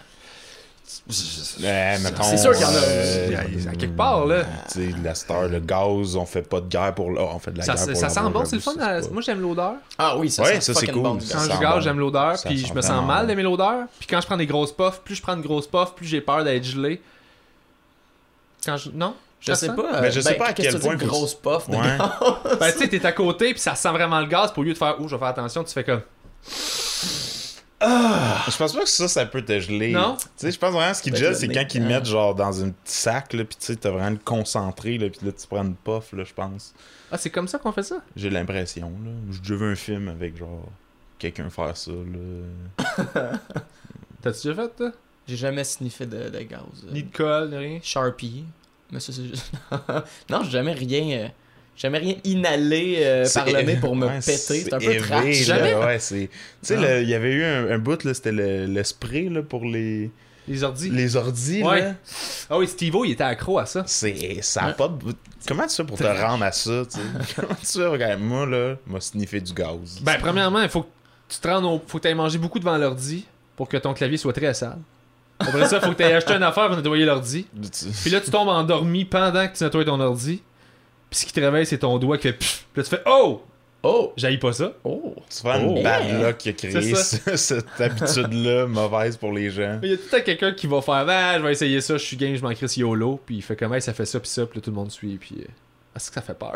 Ouais, 1.62 1.98
mettons, 2.00 2.22
C'est 2.22 2.36
sûr 2.36 2.52
qu'il 2.52 2.60
y 2.62 2.64
en 2.64 2.68
a. 2.68 2.72
euh, 2.76 3.72
quelque 3.78 3.96
part, 3.96 4.26
là. 4.26 4.44
Tu 4.70 4.90
sais, 4.90 4.94
la 5.02 5.14
star, 5.14 5.48
le 5.48 5.58
gaz, 5.60 6.14
on 6.16 6.26
fait 6.26 6.42
pas 6.42 6.60
de 6.60 6.68
guerre 6.68 6.94
pour 6.94 7.10
là, 7.12 7.22
on 7.34 7.38
fait 7.38 7.50
de 7.52 7.58
la 7.58 7.64
ça, 7.64 7.74
guerre 7.74 7.78
ça, 7.84 7.86
pour 7.92 7.96
ça 8.00 8.06
la 8.06 8.12
sent 8.12 8.20
bon, 8.32 8.44
c'est 8.44 8.56
le 8.56 8.62
fun. 8.62 8.72
ça, 8.78 9.00
c'est 9.00 9.08
pas- 9.08 9.12
Moi, 9.14 9.22
j'aime 9.22 9.40
l'odeur. 9.40 9.74
Ah 9.98 10.16
oui, 10.18 10.30
ça 10.30 10.42
Ouais, 10.42 10.54
sent 10.54 10.60
ça, 10.60 10.74
c'est 10.74 10.86
fucking 10.86 10.94
cool, 10.94 11.02
bon. 11.02 11.20
ça 11.20 11.38
Quand 11.48 11.54
je 11.54 11.74
bon. 11.74 11.80
j'aime 11.80 11.98
l'odeur. 11.98 12.36
Puis 12.44 12.58
je 12.66 12.74
me 12.74 12.82
sens 12.82 13.04
mal 13.06 13.26
d'aimer 13.26 13.42
l'odeur. 13.42 13.86
Puis 13.98 14.06
quand 14.06 14.20
je 14.20 14.26
prends 14.26 14.36
des 14.36 14.46
grosses 14.46 14.72
puffs, 14.72 15.00
plus 15.02 15.14
je 15.16 15.22
prends 15.22 15.36
de 15.36 15.42
grosses 15.42 15.66
puffs, 15.66 15.94
plus 15.96 16.06
j'ai 16.06 16.20
peur 16.20 16.44
d'être 16.44 16.64
gelé. 16.64 17.00
Quand 18.64 18.76
je... 18.76 18.90
Non? 18.90 19.14
Je 19.40 19.52
sais 19.54 19.68
pas. 19.74 20.00
Ben, 20.02 20.10
je 20.10 20.20
sais 20.20 20.32
ben, 20.32 20.38
pas 20.38 20.46
à 20.48 20.52
quel 20.52 20.72
que 20.74 20.78
point 20.78 20.96
que 20.96 21.04
grosse 21.06 21.34
puff 21.34 21.68
de 21.70 21.76
Ouais. 21.76 21.82
gaz? 21.98 22.58
Ben, 22.60 22.72
tu 22.72 22.78
sais, 22.78 22.88
t'es 22.88 23.04
à 23.06 23.12
côté, 23.12 23.52
puis 23.52 23.60
ça 23.60 23.74
sent 23.74 23.90
vraiment 23.90 24.20
le 24.20 24.26
gaz. 24.26 24.52
Pour 24.52 24.62
lieu 24.64 24.72
de 24.74 24.78
faire, 24.78 24.96
oh, 25.00 25.08
je 25.08 25.14
vais 25.14 25.18
faire 25.18 25.28
attention, 25.28 25.64
tu 25.64 25.72
fais 25.72 25.84
comme. 25.84 26.02
Je 27.82 28.56
pense 28.58 28.72
pas 28.74 28.82
que 28.82 28.88
ça, 28.88 29.08
ça 29.08 29.24
peut 29.26 29.42
te 29.42 29.58
geler. 29.58 29.92
Non? 29.92 30.16
Tu 30.16 30.26
sais, 30.36 30.50
je 30.52 30.58
pense 30.58 30.72
vraiment 30.74 30.92
ce 30.92 31.02
qui 31.02 31.10
te 31.10 31.14
Ben, 31.16 31.20
gèle, 31.22 31.36
c'est 31.36 31.48
quand 31.48 31.74
ils 31.74 31.82
Ah. 31.82 31.86
mettent 31.86 32.04
genre 32.06 32.34
dans 32.34 32.62
un 32.62 32.68
petit 32.70 32.92
sac, 32.94 33.32
là, 33.32 33.44
pis 33.44 33.56
tu 33.56 33.66
sais, 33.66 33.76
t'as 33.76 33.90
vraiment 33.90 34.10
le 34.10 34.18
concentré, 34.22 34.98
là, 34.98 35.08
pis 35.08 35.24
là, 35.24 35.32
tu 35.32 35.46
prends 35.46 35.64
une 35.64 35.74
puff, 35.74 36.12
là, 36.12 36.24
je 36.24 36.34
pense. 36.34 36.74
Ah, 37.10 37.16
c'est 37.16 37.30
comme 37.30 37.48
ça 37.48 37.58
qu'on 37.58 37.72
fait 37.72 37.82
ça? 37.82 37.96
J'ai 38.16 38.28
l'impression, 38.30 38.88
là. 39.04 39.10
J'ai 39.32 39.38
déjà 39.40 39.54
vu 39.54 39.72
un 39.72 39.76
film 39.76 40.08
avec 40.08 40.36
genre 40.36 40.66
quelqu'un 41.18 41.48
faire 41.48 41.74
ça, 41.76 41.90
là. 41.92 43.14
T'as-tu 44.22 44.48
déjà 44.48 44.62
fait, 44.62 44.76
toi? 44.76 44.92
J'ai 45.26 45.36
jamais 45.36 45.64
sniffé 45.64 46.04
de, 46.06 46.28
de 46.28 46.40
gaz. 46.40 46.60
euh, 46.86 46.92
Ni 46.92 47.04
de 47.04 47.16
colle, 47.16 47.50
ni 47.50 47.56
rien? 47.56 47.78
Sharpie. 47.82 48.44
Mais 48.92 49.00
ça, 49.00 49.12
c'est 49.12 49.24
juste. 49.26 49.52
non, 50.30 50.42
j'ai 50.44 50.50
jamais 50.50 50.72
rien. 50.72 51.18
euh, 51.18 51.28
jamais 51.76 51.98
rien 51.98 52.14
inhalé 52.24 52.96
euh, 52.98 53.26
par 53.32 53.46
le 53.46 53.62
nez 53.62 53.76
pour 53.76 53.94
me 53.96 54.06
Ouais, 54.06 54.18
péter. 54.18 54.38
C'est 54.38 54.72
un 54.74 54.78
peu 54.78 54.84
élevé, 54.92 55.00
trash. 55.08 55.24
là, 55.24 55.56
Jamais? 55.56 55.74
Ouais, 55.74 55.98
c'est. 55.98 56.28
Tu 56.28 56.74
sais, 56.74 57.02
il 57.02 57.08
y 57.08 57.14
avait 57.14 57.32
eu 57.32 57.44
un, 57.44 57.70
un 57.70 57.78
bout, 57.78 58.02
là, 58.04 58.12
c'était 58.14 58.32
le, 58.32 58.66
le 58.66 58.84
spray, 58.84 59.28
là, 59.28 59.42
pour 59.42 59.64
les, 59.64 60.10
Les 60.48 60.62
ordis. 60.64 60.90
les 60.90 61.16
ordis, 61.16 61.62
Ouais. 61.62 61.80
là. 61.80 61.94
Ah 62.50 62.58
oui, 62.58 62.66
Steve-O, 62.66 63.04
il 63.04 63.12
était 63.12 63.24
accro 63.24 63.58
à 63.58 63.66
ça. 63.66 63.84
C'est. 63.86 64.42
Ça 64.42 64.62
a 64.62 64.66
Ouais. 64.68 64.74
pas 64.74 64.88
de. 64.88 65.14
Comment 65.48 65.66
tu 65.66 65.76
fais 65.76 65.84
pour 65.84 65.96
te 65.96 66.04
rendre 66.04 66.44
à 66.44 66.52
ça, 66.52 66.82
tu 66.84 66.98
sais? 66.98 67.34
Comment 67.36 67.54
tu 67.60 67.66
fais, 67.78 67.86
regarde, 67.86 68.20
moi, 68.20 68.44
là, 68.46 68.74
m'a 68.86 69.00
sniffé 69.00 69.40
du 69.40 69.52
gaz. 69.54 70.00
Ben, 70.02 70.16
premièrement, 70.20 70.60
il 70.62 70.68
faut 70.68 70.82
que 70.82 70.88
tu 71.28 71.38
te 71.38 71.48
rendes 71.48 71.64
au... 71.64 71.80
faut 71.86 71.96
que 71.98 72.02
t'aies 72.02 72.14
mangé 72.14 72.36
beaucoup 72.38 72.58
devant 72.58 72.76
l'ordi 72.76 73.24
pour 73.56 73.68
que 73.68 73.76
ton 73.78 73.94
clavier 73.94 74.16
soit 74.18 74.32
très 74.34 74.52
sale. 74.52 74.78
Après 75.40 75.66
ça, 75.66 75.80
faut 75.80 75.90
que 75.90 75.96
t'aies 75.96 76.12
acheté 76.12 76.34
une 76.34 76.42
affaire 76.42 76.68
pour 76.68 76.76
nettoyer 76.76 77.04
l'ordi. 77.04 77.46
Tu- 77.62 77.86
Puis 78.02 78.10
là, 78.10 78.20
tu 78.20 78.30
tombes 78.30 78.48
endormi 78.48 79.04
pendant 79.04 79.48
que 79.48 79.56
tu 79.56 79.64
nettoies 79.64 79.84
ton 79.84 79.98
ordi. 80.00 80.42
Puis 81.08 81.20
ce 81.20 81.26
qui 81.26 81.32
te 81.32 81.40
réveille, 81.40 81.66
c'est 81.66 81.78
ton 81.78 81.98
doigt 81.98 82.16
qui 82.18 82.24
fait 82.28 82.34
pfff. 82.34 82.66
Puis 82.72 82.82
là, 82.82 82.84
tu 82.88 82.90
fais 82.96 83.02
Oh! 83.06 83.42
Oh! 83.82 84.12
J'haïs 84.16 84.36
pas 84.38 84.52
ça. 84.52 84.72
Oh! 84.84 85.14
C'est 85.28 85.42
vraiment 85.42 85.72
Oh. 85.72 85.76
une 85.78 85.82
bad 85.82 86.22
luck 86.22 86.36
qui 86.36 86.50
a 86.50 86.52
créé 86.52 86.94
cette 87.36 87.80
habitude-là 87.80 88.66
mauvaise 88.66 89.16
pour 89.16 89.32
les 89.32 89.50
gens. 89.50 89.78
Il 89.82 89.90
y 89.90 89.92
a 89.94 89.96
tout 89.96 90.02
le 90.12 90.18
temps 90.18 90.24
quelqu'un 90.24 90.52
qui 90.52 90.66
va 90.66 90.82
faire 90.82 91.06
Ah, 91.08 91.38
je 91.38 91.42
vais 91.42 91.52
essayer 91.52 91.80
ça, 91.80 91.96
je 91.96 92.04
suis 92.04 92.16
game, 92.16 92.36
je 92.36 92.42
m'en 92.42 92.52
crisse 92.52 92.76
YOLO. 92.76 93.20
Puis 93.24 93.36
il 93.36 93.42
fait 93.42 93.56
comme 93.56 93.72
Hey, 93.74 93.80
ça 93.82 93.94
fait 93.94 94.04
ça, 94.06 94.20
puis 94.20 94.28
ça, 94.28 94.44
puis 94.46 94.58
là, 94.58 94.62
tout 94.62 94.70
le 94.70 94.76
monde 94.76 94.90
suit. 94.90 95.16
Puis. 95.18 95.36
euh, 95.40 95.44
Ah, 95.94 95.98
c'est 95.98 96.10
que 96.10 96.14
ça 96.14 96.20
fait 96.22 96.38
peur. 96.38 96.52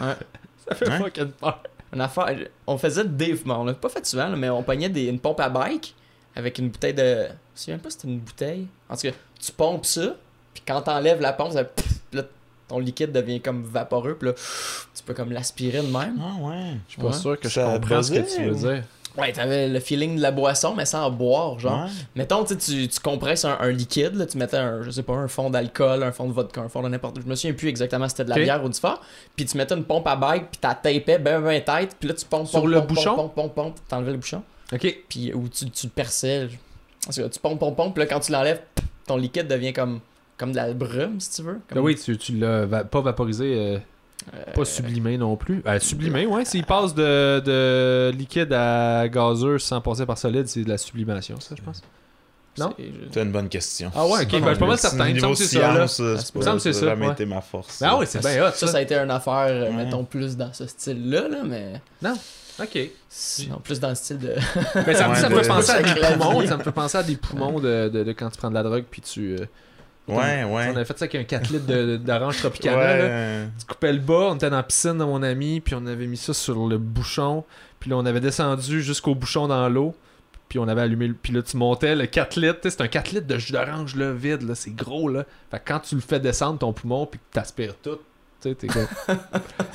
Ouais. 0.00 0.14
ça 0.68 0.74
fait 0.74 0.90
fucking 0.98 1.30
peur. 1.32 1.62
Une 1.94 2.00
affaire. 2.00 2.34
On 2.66 2.78
faisait 2.78 3.04
des. 3.04 3.34
bon, 3.34 3.54
on 3.56 3.64
l'a 3.64 3.74
pas 3.74 3.90
fait 3.90 4.04
souvent, 4.06 4.28
là, 4.28 4.36
mais 4.36 4.48
on 4.48 4.62
pognait 4.62 4.88
des, 4.88 5.04
une 5.08 5.18
pompe 5.20 5.40
à 5.40 5.50
bike 5.50 5.94
avec 6.36 6.58
une 6.58 6.68
bouteille 6.70 6.94
de. 6.94 7.02
Je 7.02 7.28
me 7.30 7.34
souviens 7.54 7.78
pas 7.78 7.90
si 7.90 7.96
c'était 7.98 8.08
une 8.08 8.20
bouteille. 8.20 8.66
En 8.88 8.96
tout 8.96 9.02
cas, 9.02 9.12
tu 9.40 9.52
pompes 9.52 9.86
ça, 9.86 10.16
puis 10.54 10.62
quand 10.66 10.80
t'enlèves 10.82 11.20
la 11.20 11.32
pompe, 11.32 11.52
ça... 11.52 11.64
pff, 11.64 11.86
là, 12.12 12.22
ton 12.68 12.78
liquide 12.78 13.12
devient 13.12 13.40
comme 13.40 13.64
vaporeux, 13.64 14.14
puis 14.18 14.28
là, 14.28 14.34
tu 14.34 15.02
peux 15.04 15.14
comme 15.14 15.32
l'aspirer 15.32 15.82
de 15.82 15.86
même. 15.88 16.18
Ah 16.22 16.42
ouais. 16.42 16.74
Je 16.88 16.92
suis 16.92 17.00
pas 17.00 17.08
Ouais. 17.08 17.12
sûr 17.12 17.38
que 17.38 17.48
je 17.48 17.54
Ça 17.54 17.72
comprends 17.74 18.02
ce 18.02 18.12
que 18.12 18.36
tu 18.36 18.44
veux 18.44 18.54
dire. 18.54 18.82
Ouais, 19.18 19.30
t'avais 19.30 19.68
le 19.68 19.78
feeling 19.78 20.16
de 20.16 20.22
la 20.22 20.30
boisson, 20.30 20.74
mais 20.74 20.86
sans 20.86 21.10
boire, 21.10 21.58
genre. 21.58 21.84
Ouais. 21.84 21.90
Mettons, 22.16 22.44
tu, 22.44 22.54
sais, 22.58 22.88
tu 22.88 23.00
compresses 23.00 23.44
un, 23.44 23.58
un 23.60 23.70
liquide, 23.70 24.14
là, 24.14 24.24
tu 24.24 24.38
mettais 24.38 24.56
un, 24.56 24.80
je 24.82 24.90
sais 24.90 25.02
pas, 25.02 25.12
un 25.12 25.28
fond 25.28 25.50
d'alcool, 25.50 26.02
un 26.02 26.12
fond 26.12 26.26
de 26.26 26.32
vodka, 26.32 26.62
un 26.62 26.70
fond 26.70 26.82
de 26.82 26.88
n'importe 26.88 27.20
Je 27.20 27.26
me 27.28 27.34
souviens 27.34 27.52
plus 27.52 27.68
exactement 27.68 28.06
si 28.08 28.12
c'était 28.12 28.24
de 28.24 28.30
la 28.30 28.36
bière 28.36 28.64
ou 28.64 28.70
du 28.70 28.80
fort. 28.80 29.02
Puis 29.36 29.44
tu 29.44 29.58
mettais 29.58 29.74
une 29.74 29.84
pompe 29.84 30.06
à 30.06 30.16
bike, 30.16 30.44
puis 30.52 30.58
t'as 30.62 30.74
tapé 30.74 31.18
ben 31.18 31.42
ben 31.42 31.62
tête, 31.62 31.94
puis 32.00 32.08
là 32.08 32.14
tu 32.14 32.24
pompes, 32.24 32.46
Sur 32.46 32.60
pompes, 32.62 32.70
le 32.70 32.78
pompes, 32.78 32.88
bouchon? 32.88 33.14
Pompes, 33.16 33.34
pompes, 33.34 33.54
pompes, 33.54 33.76
t'enlevais 33.86 34.12
le 34.12 34.16
bouchon. 34.16 34.42
Ok. 34.72 34.96
Puis 35.08 35.32
ou 35.34 35.48
tu, 35.48 35.70
tu 35.70 35.86
le 35.86 37.22
cas, 37.22 37.28
tu 37.28 37.40
pompes, 37.40 37.58
pompes, 37.58 37.76
pompes, 37.76 37.94
puis 37.94 38.02
là 38.02 38.06
quand 38.06 38.20
tu 38.20 38.32
l'enlèves, 38.32 38.60
ton 39.06 39.16
liquide 39.16 39.48
devient 39.48 39.72
comme, 39.72 40.00
comme 40.38 40.52
de 40.52 40.56
la 40.56 40.72
brume, 40.72 41.20
si 41.20 41.30
tu 41.30 41.42
veux. 41.42 41.60
Comme- 41.68 41.76
Ben 41.76 41.80
oui, 41.80 41.96
tu, 41.96 42.16
tu 42.16 42.36
l'as 42.36 42.64
va- 42.66 42.84
pas 42.84 43.00
vaporisé, 43.00 43.54
euh, 43.58 43.78
Euh, 44.34 44.52
pas 44.54 44.64
sublimé 44.64 45.18
non 45.18 45.34
plus. 45.36 45.62
Euh, 45.66 45.80
sublimé, 45.80 46.26
ouais, 46.26 46.44
s'il 46.44 46.64
passe 46.64 46.94
de, 46.94 47.40
de 47.40 48.12
liquide 48.16 48.52
à 48.52 49.08
gazeux 49.08 49.58
sans 49.58 49.80
passer 49.80 50.06
par 50.06 50.16
solide, 50.16 50.46
c'est 50.46 50.62
de 50.62 50.68
la 50.68 50.78
sublimation, 50.78 51.40
ça, 51.40 51.56
je 51.58 51.62
pense. 51.62 51.82
Non? 52.58 52.74
c'est- 53.12 53.22
une 53.22 53.32
bonne 53.32 53.48
question. 53.48 53.90
Ah 53.94 54.04
ouais, 54.06 54.22
ok, 54.24 54.30
ben, 54.32 54.40
je 54.44 54.48
suis 54.50 54.58
pas 54.58 54.66
mal 54.66 54.78
certain. 54.78 55.08
Il 55.08 55.14
me 55.14 55.20
semble 55.20 55.36
c'est 55.36 55.44
ça, 55.44 55.86
ça. 55.88 56.18
ça, 56.18 56.68
a 56.68 56.72
jamais 56.72 57.06
ouais. 57.06 57.12
été 57.12 57.24
ma 57.24 57.40
force. 57.40 57.80
Ah 57.82 57.96
ouais, 57.96 58.04
c'est 58.06 58.20
bien 58.20 58.46
hot, 58.46 58.50
Ça, 58.54 58.66
ça. 58.66 58.76
a 58.78 58.80
été 58.82 58.94
une 58.94 59.10
affaire, 59.10 59.46
euh, 59.48 59.70
Ouais. 59.70 59.84
mettons, 59.84 60.04
plus 60.04 60.36
dans 60.36 60.52
ce 60.52 60.66
style-là, 60.66 61.28
là, 61.28 61.38
mais. 61.44 61.80
Ok. 62.60 62.78
Sinon, 63.08 63.58
plus 63.64 63.80
dans 63.80 63.88
le 63.88 63.94
style 63.94 64.18
de. 64.18 64.34
Mais 64.86 64.94
ça, 64.94 65.08
Ouais, 65.08 65.14
ça 65.16 65.28
me 65.30 65.34
de- 65.36 65.40
fait 65.42 65.48
penser 65.48 65.70
à 65.72 65.82
de 65.82 65.94
des 65.94 66.00
poumons. 66.18 66.46
Ça 66.46 66.56
me 66.58 66.62
fait 66.62 66.72
penser 66.72 66.98
à 66.98 67.02
des 67.02 67.16
poumons 67.16 67.58
de, 67.60 67.88
de, 67.88 68.04
de 68.04 68.12
quand 68.12 68.28
tu 68.28 68.36
prends 68.38 68.50
de 68.50 68.54
la 68.54 68.62
drogue 68.62 68.84
puis 68.90 69.00
tu. 69.00 69.36
euh, 69.40 69.46
Ouais, 70.08 70.42
On 70.44 70.56
ouais. 70.56 70.64
avait 70.64 70.84
fait 70.84 70.98
ça 70.98 71.04
avec 71.04 71.14
un 71.14 71.24
4 71.24 71.50
litres 71.50 71.66
de- 71.66 71.96
d'orange 71.96 72.36
tropicana. 72.38 72.76
Ouais, 72.76 72.98
là. 73.08 73.44
Tu 73.58 73.64
coupais 73.66 73.92
le 73.92 74.00
bas, 74.00 74.28
on 74.30 74.34
était 74.34 74.50
dans 74.50 74.56
la 74.56 74.62
piscine 74.64 74.98
de 74.98 75.04
mon 75.04 75.22
ami, 75.22 75.60
puis 75.60 75.74
on 75.76 75.86
avait 75.86 76.06
mis 76.06 76.16
ça 76.16 76.34
sur 76.34 76.66
le 76.66 76.76
bouchon, 76.76 77.44
puis 77.78 77.88
là 77.88 77.96
on 77.96 78.04
avait 78.04 78.20
descendu 78.20 78.82
jusqu'au 78.82 79.14
bouchon 79.14 79.46
dans 79.46 79.68
l'eau, 79.68 79.94
puis 80.52 80.58
on 80.58 80.68
avait 80.68 80.82
allumé 80.82 81.06
le... 81.08 81.14
Puis 81.14 81.32
là 81.32 81.40
tu 81.40 81.56
montais 81.56 81.96
le 81.96 82.04
4 82.04 82.36
litres, 82.36 82.58
c'est 82.64 82.82
un 82.82 82.86
4 82.88 83.12
litres 83.12 83.26
de 83.26 83.38
jus 83.38 83.52
d'orange 83.52 83.96
là, 83.96 84.12
vide, 84.12 84.42
là, 84.46 84.54
c'est 84.54 84.74
gros 84.74 85.08
là. 85.08 85.24
Fait 85.50 85.56
que 85.60 85.62
quand 85.64 85.78
tu 85.78 85.94
le 85.94 86.02
fais 86.02 86.20
descendre 86.20 86.58
ton 86.58 86.74
poumon, 86.74 87.06
puis 87.06 87.18
que 87.18 87.24
t'aspires 87.32 87.74
tout, 87.82 87.98
t'es 88.42 88.54
comme... 88.66 88.86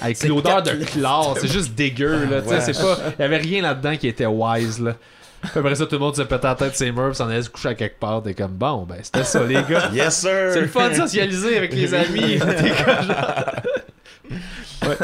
Avec 0.02 0.24
l'odeur 0.26 0.62
de 0.62 0.70
4 0.70 0.78
litres. 0.80 0.92
chlore, 0.92 1.36
c'est 1.42 1.52
juste 1.52 1.74
dégueu 1.74 2.26
là, 2.30 2.44
sais, 2.44 2.48
Ouais. 2.50 2.62
c'est 2.62 2.80
pas... 2.80 2.96
Il 3.18 3.22
y 3.24 3.26
avait 3.26 3.38
rien 3.38 3.64
là-dedans 3.64 3.98
qui 3.98 4.08
était 4.08 4.28
wise 4.28 4.80
là. 4.80 4.94
Puis 5.42 5.52
après 5.56 5.74
ça, 5.74 5.88
tout 5.88 5.96
le 5.96 6.00
monde 6.00 6.16
se 6.16 6.22
pétait 6.22 6.46
la 6.48 6.54
tête 6.54 6.76
ses 6.76 6.92
murs, 6.92 7.16
s'en 7.16 7.28
allait 7.28 7.42
se 7.42 7.50
coucher 7.50 7.70
à 7.70 7.74
quelque 7.74 8.00
part. 8.00 8.22
T'es 8.22 8.36
comme, 8.36 8.52
bon, 8.52 8.84
ben, 8.84 8.98
c'était 9.02 9.24
ça, 9.24 9.44
les 9.44 9.64
gars. 9.64 9.90
Yes, 9.94 10.20
sir! 10.22 10.52
C'est 10.54 10.62
le 10.62 10.68
fun 10.68 10.90
de 10.90 10.94
socialiser 10.94 11.58
avec 11.58 11.74
les 11.74 11.92
amis. 11.96 12.40
Ouais. 14.86 14.96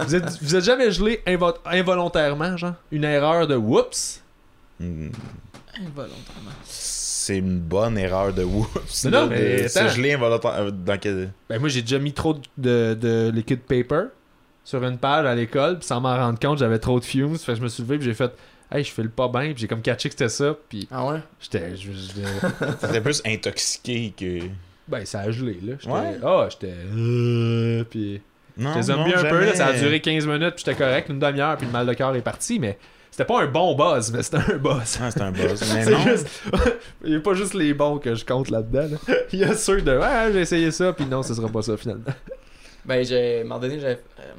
Vous, 0.00 0.14
êtes, 0.14 0.42
vous 0.42 0.56
êtes 0.56 0.64
jamais 0.64 0.90
gelé 0.90 1.20
invo- 1.26 1.56
involontairement, 1.66 2.56
genre? 2.56 2.74
Une 2.90 3.04
erreur 3.04 3.46
de 3.46 3.56
whoops 3.56 4.22
Hmm, 4.80 5.08
Involontairement. 5.80 6.50
C'est 6.64 7.38
une 7.38 7.60
bonne 7.60 7.98
erreur 7.98 8.32
de 8.32 8.42
whoops. 8.42 9.04
Mais 9.04 9.10
non, 9.10 9.26
mais 9.26 9.62
de 9.62 9.68
se 9.68 9.78
attends. 9.78 9.88
geler 9.88 10.14
involontaire- 10.14 10.54
euh, 10.58 10.70
Dans 10.70 10.98
quel... 10.98 11.30
Ben, 11.48 11.58
moi, 11.60 11.68
j'ai 11.68 11.82
déjà 11.82 11.98
mis 11.98 12.12
trop 12.12 12.34
de, 12.56 12.94
de 12.94 13.30
liquid 13.34 13.60
paper 13.60 14.06
sur 14.64 14.82
une 14.84 14.98
page 14.98 15.26
à 15.26 15.34
l'école, 15.34 15.78
puis 15.78 15.86
sans 15.86 16.00
m'en 16.00 16.16
rendre 16.16 16.38
compte, 16.38 16.58
j'avais 16.58 16.78
trop 16.78 16.98
de 17.00 17.04
fumes. 17.04 17.36
Fait 17.38 17.52
que 17.52 17.58
je 17.58 17.62
me 17.62 17.68
suis 17.68 17.82
levé, 17.82 17.96
puis 17.98 18.06
j'ai 18.06 18.14
fait, 18.14 18.32
hey, 18.72 18.82
je 18.84 18.90
fais 18.92 19.02
le 19.02 19.08
pas 19.08 19.28
bien, 19.28 19.44
puis 19.52 19.56
j'ai 19.58 19.66
comme 19.68 19.82
catché 19.82 20.08
que 20.08 20.14
c'était 20.14 20.28
ça, 20.28 20.54
puis 20.68 20.88
Ah 20.90 21.06
ouais? 21.06 21.20
j'étais. 21.40 21.72
T'étais 22.80 23.00
plus 23.00 23.22
intoxiqué 23.26 24.12
que... 24.16 24.40
Ben, 24.88 25.04
ça 25.04 25.20
a 25.20 25.30
gelé, 25.30 25.58
là. 25.62 25.74
J'étais. 25.78 25.92
Ouais. 25.92 26.18
Ah, 26.24 26.48
j'étais. 26.50 26.72
euh, 26.96 27.84
puis. 27.84 28.20
Non, 28.56 28.70
J'étais 28.70 28.82
zombie 28.84 29.14
un 29.14 29.22
peu, 29.24 29.44
là, 29.44 29.54
ça 29.54 29.66
a 29.66 29.72
duré 29.74 30.00
15 30.00 30.26
minutes, 30.26 30.54
puis 30.56 30.64
j'étais 30.66 30.74
correct, 30.76 31.08
une 31.10 31.18
demi-heure, 31.18 31.56
puis 31.58 31.66
le 31.66 31.72
mal 31.72 31.86
de 31.86 31.92
cœur 31.92 32.14
est 32.16 32.22
parti, 32.22 32.58
mais 32.58 32.78
c'était 33.10 33.24
pas 33.24 33.42
un 33.42 33.46
bon 33.46 33.74
buzz, 33.74 34.12
mais 34.12 34.22
c'était 34.22 34.36
un 34.38 34.56
buzz. 34.58 34.98
Ah, 35.02 35.10
c'est 35.10 35.20
un 35.20 35.30
buzz. 35.32 35.62
Mais 35.74 35.84
non. 35.86 35.98
juste. 36.00 36.28
Il 37.04 37.10
n'y 37.10 37.16
a 37.16 37.20
pas 37.20 37.34
juste 37.34 37.54
les 37.54 37.74
bons 37.74 37.98
que 37.98 38.14
je 38.14 38.24
compte 38.24 38.50
là-dedans. 38.50 38.88
là. 39.08 39.14
Il 39.32 39.38
y 39.40 39.44
a 39.44 39.54
ceux 39.54 39.82
de. 39.82 39.96
Ouais, 39.96 40.32
j'ai 40.32 40.40
essayé 40.40 40.70
ça, 40.70 40.92
puis 40.92 41.04
non, 41.06 41.22
ce 41.22 41.34
sera 41.34 41.48
pas 41.48 41.62
ça 41.62 41.76
finalement. 41.76 42.04
Ben, 42.84 43.04
j'ai. 43.04 43.38
À 43.38 43.40
un 43.40 43.42
moment 43.44 43.58
donné, 43.58 43.80
j'avais. 43.80 44.00
euh, 44.20 44.32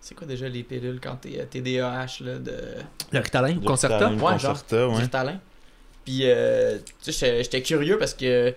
c'est 0.00 0.14
quoi 0.14 0.26
déjà 0.26 0.48
les 0.48 0.62
pilules 0.62 1.00
quand 1.02 1.16
t'es 1.16 1.40
euh, 1.40 1.44
TDAH, 1.50 2.24
là, 2.24 2.38
de. 2.38 2.54
Le 3.12 3.18
Ritalin 3.20 3.56
ou 3.56 3.60
Le 3.60 3.66
Concerta? 3.66 4.08
Ouais, 4.10 4.16
Concerta, 4.18 4.86
du 4.86 4.92
ouais. 4.94 5.00
Ritalin. 5.00 5.38
Puis, 6.04 6.20
euh, 6.24 6.78
tu 7.02 7.12
sais, 7.12 7.26
j'étais- 7.26 7.42
j'étais 7.44 7.62
curieux 7.62 7.96
parce 7.98 8.12
que 8.14 8.52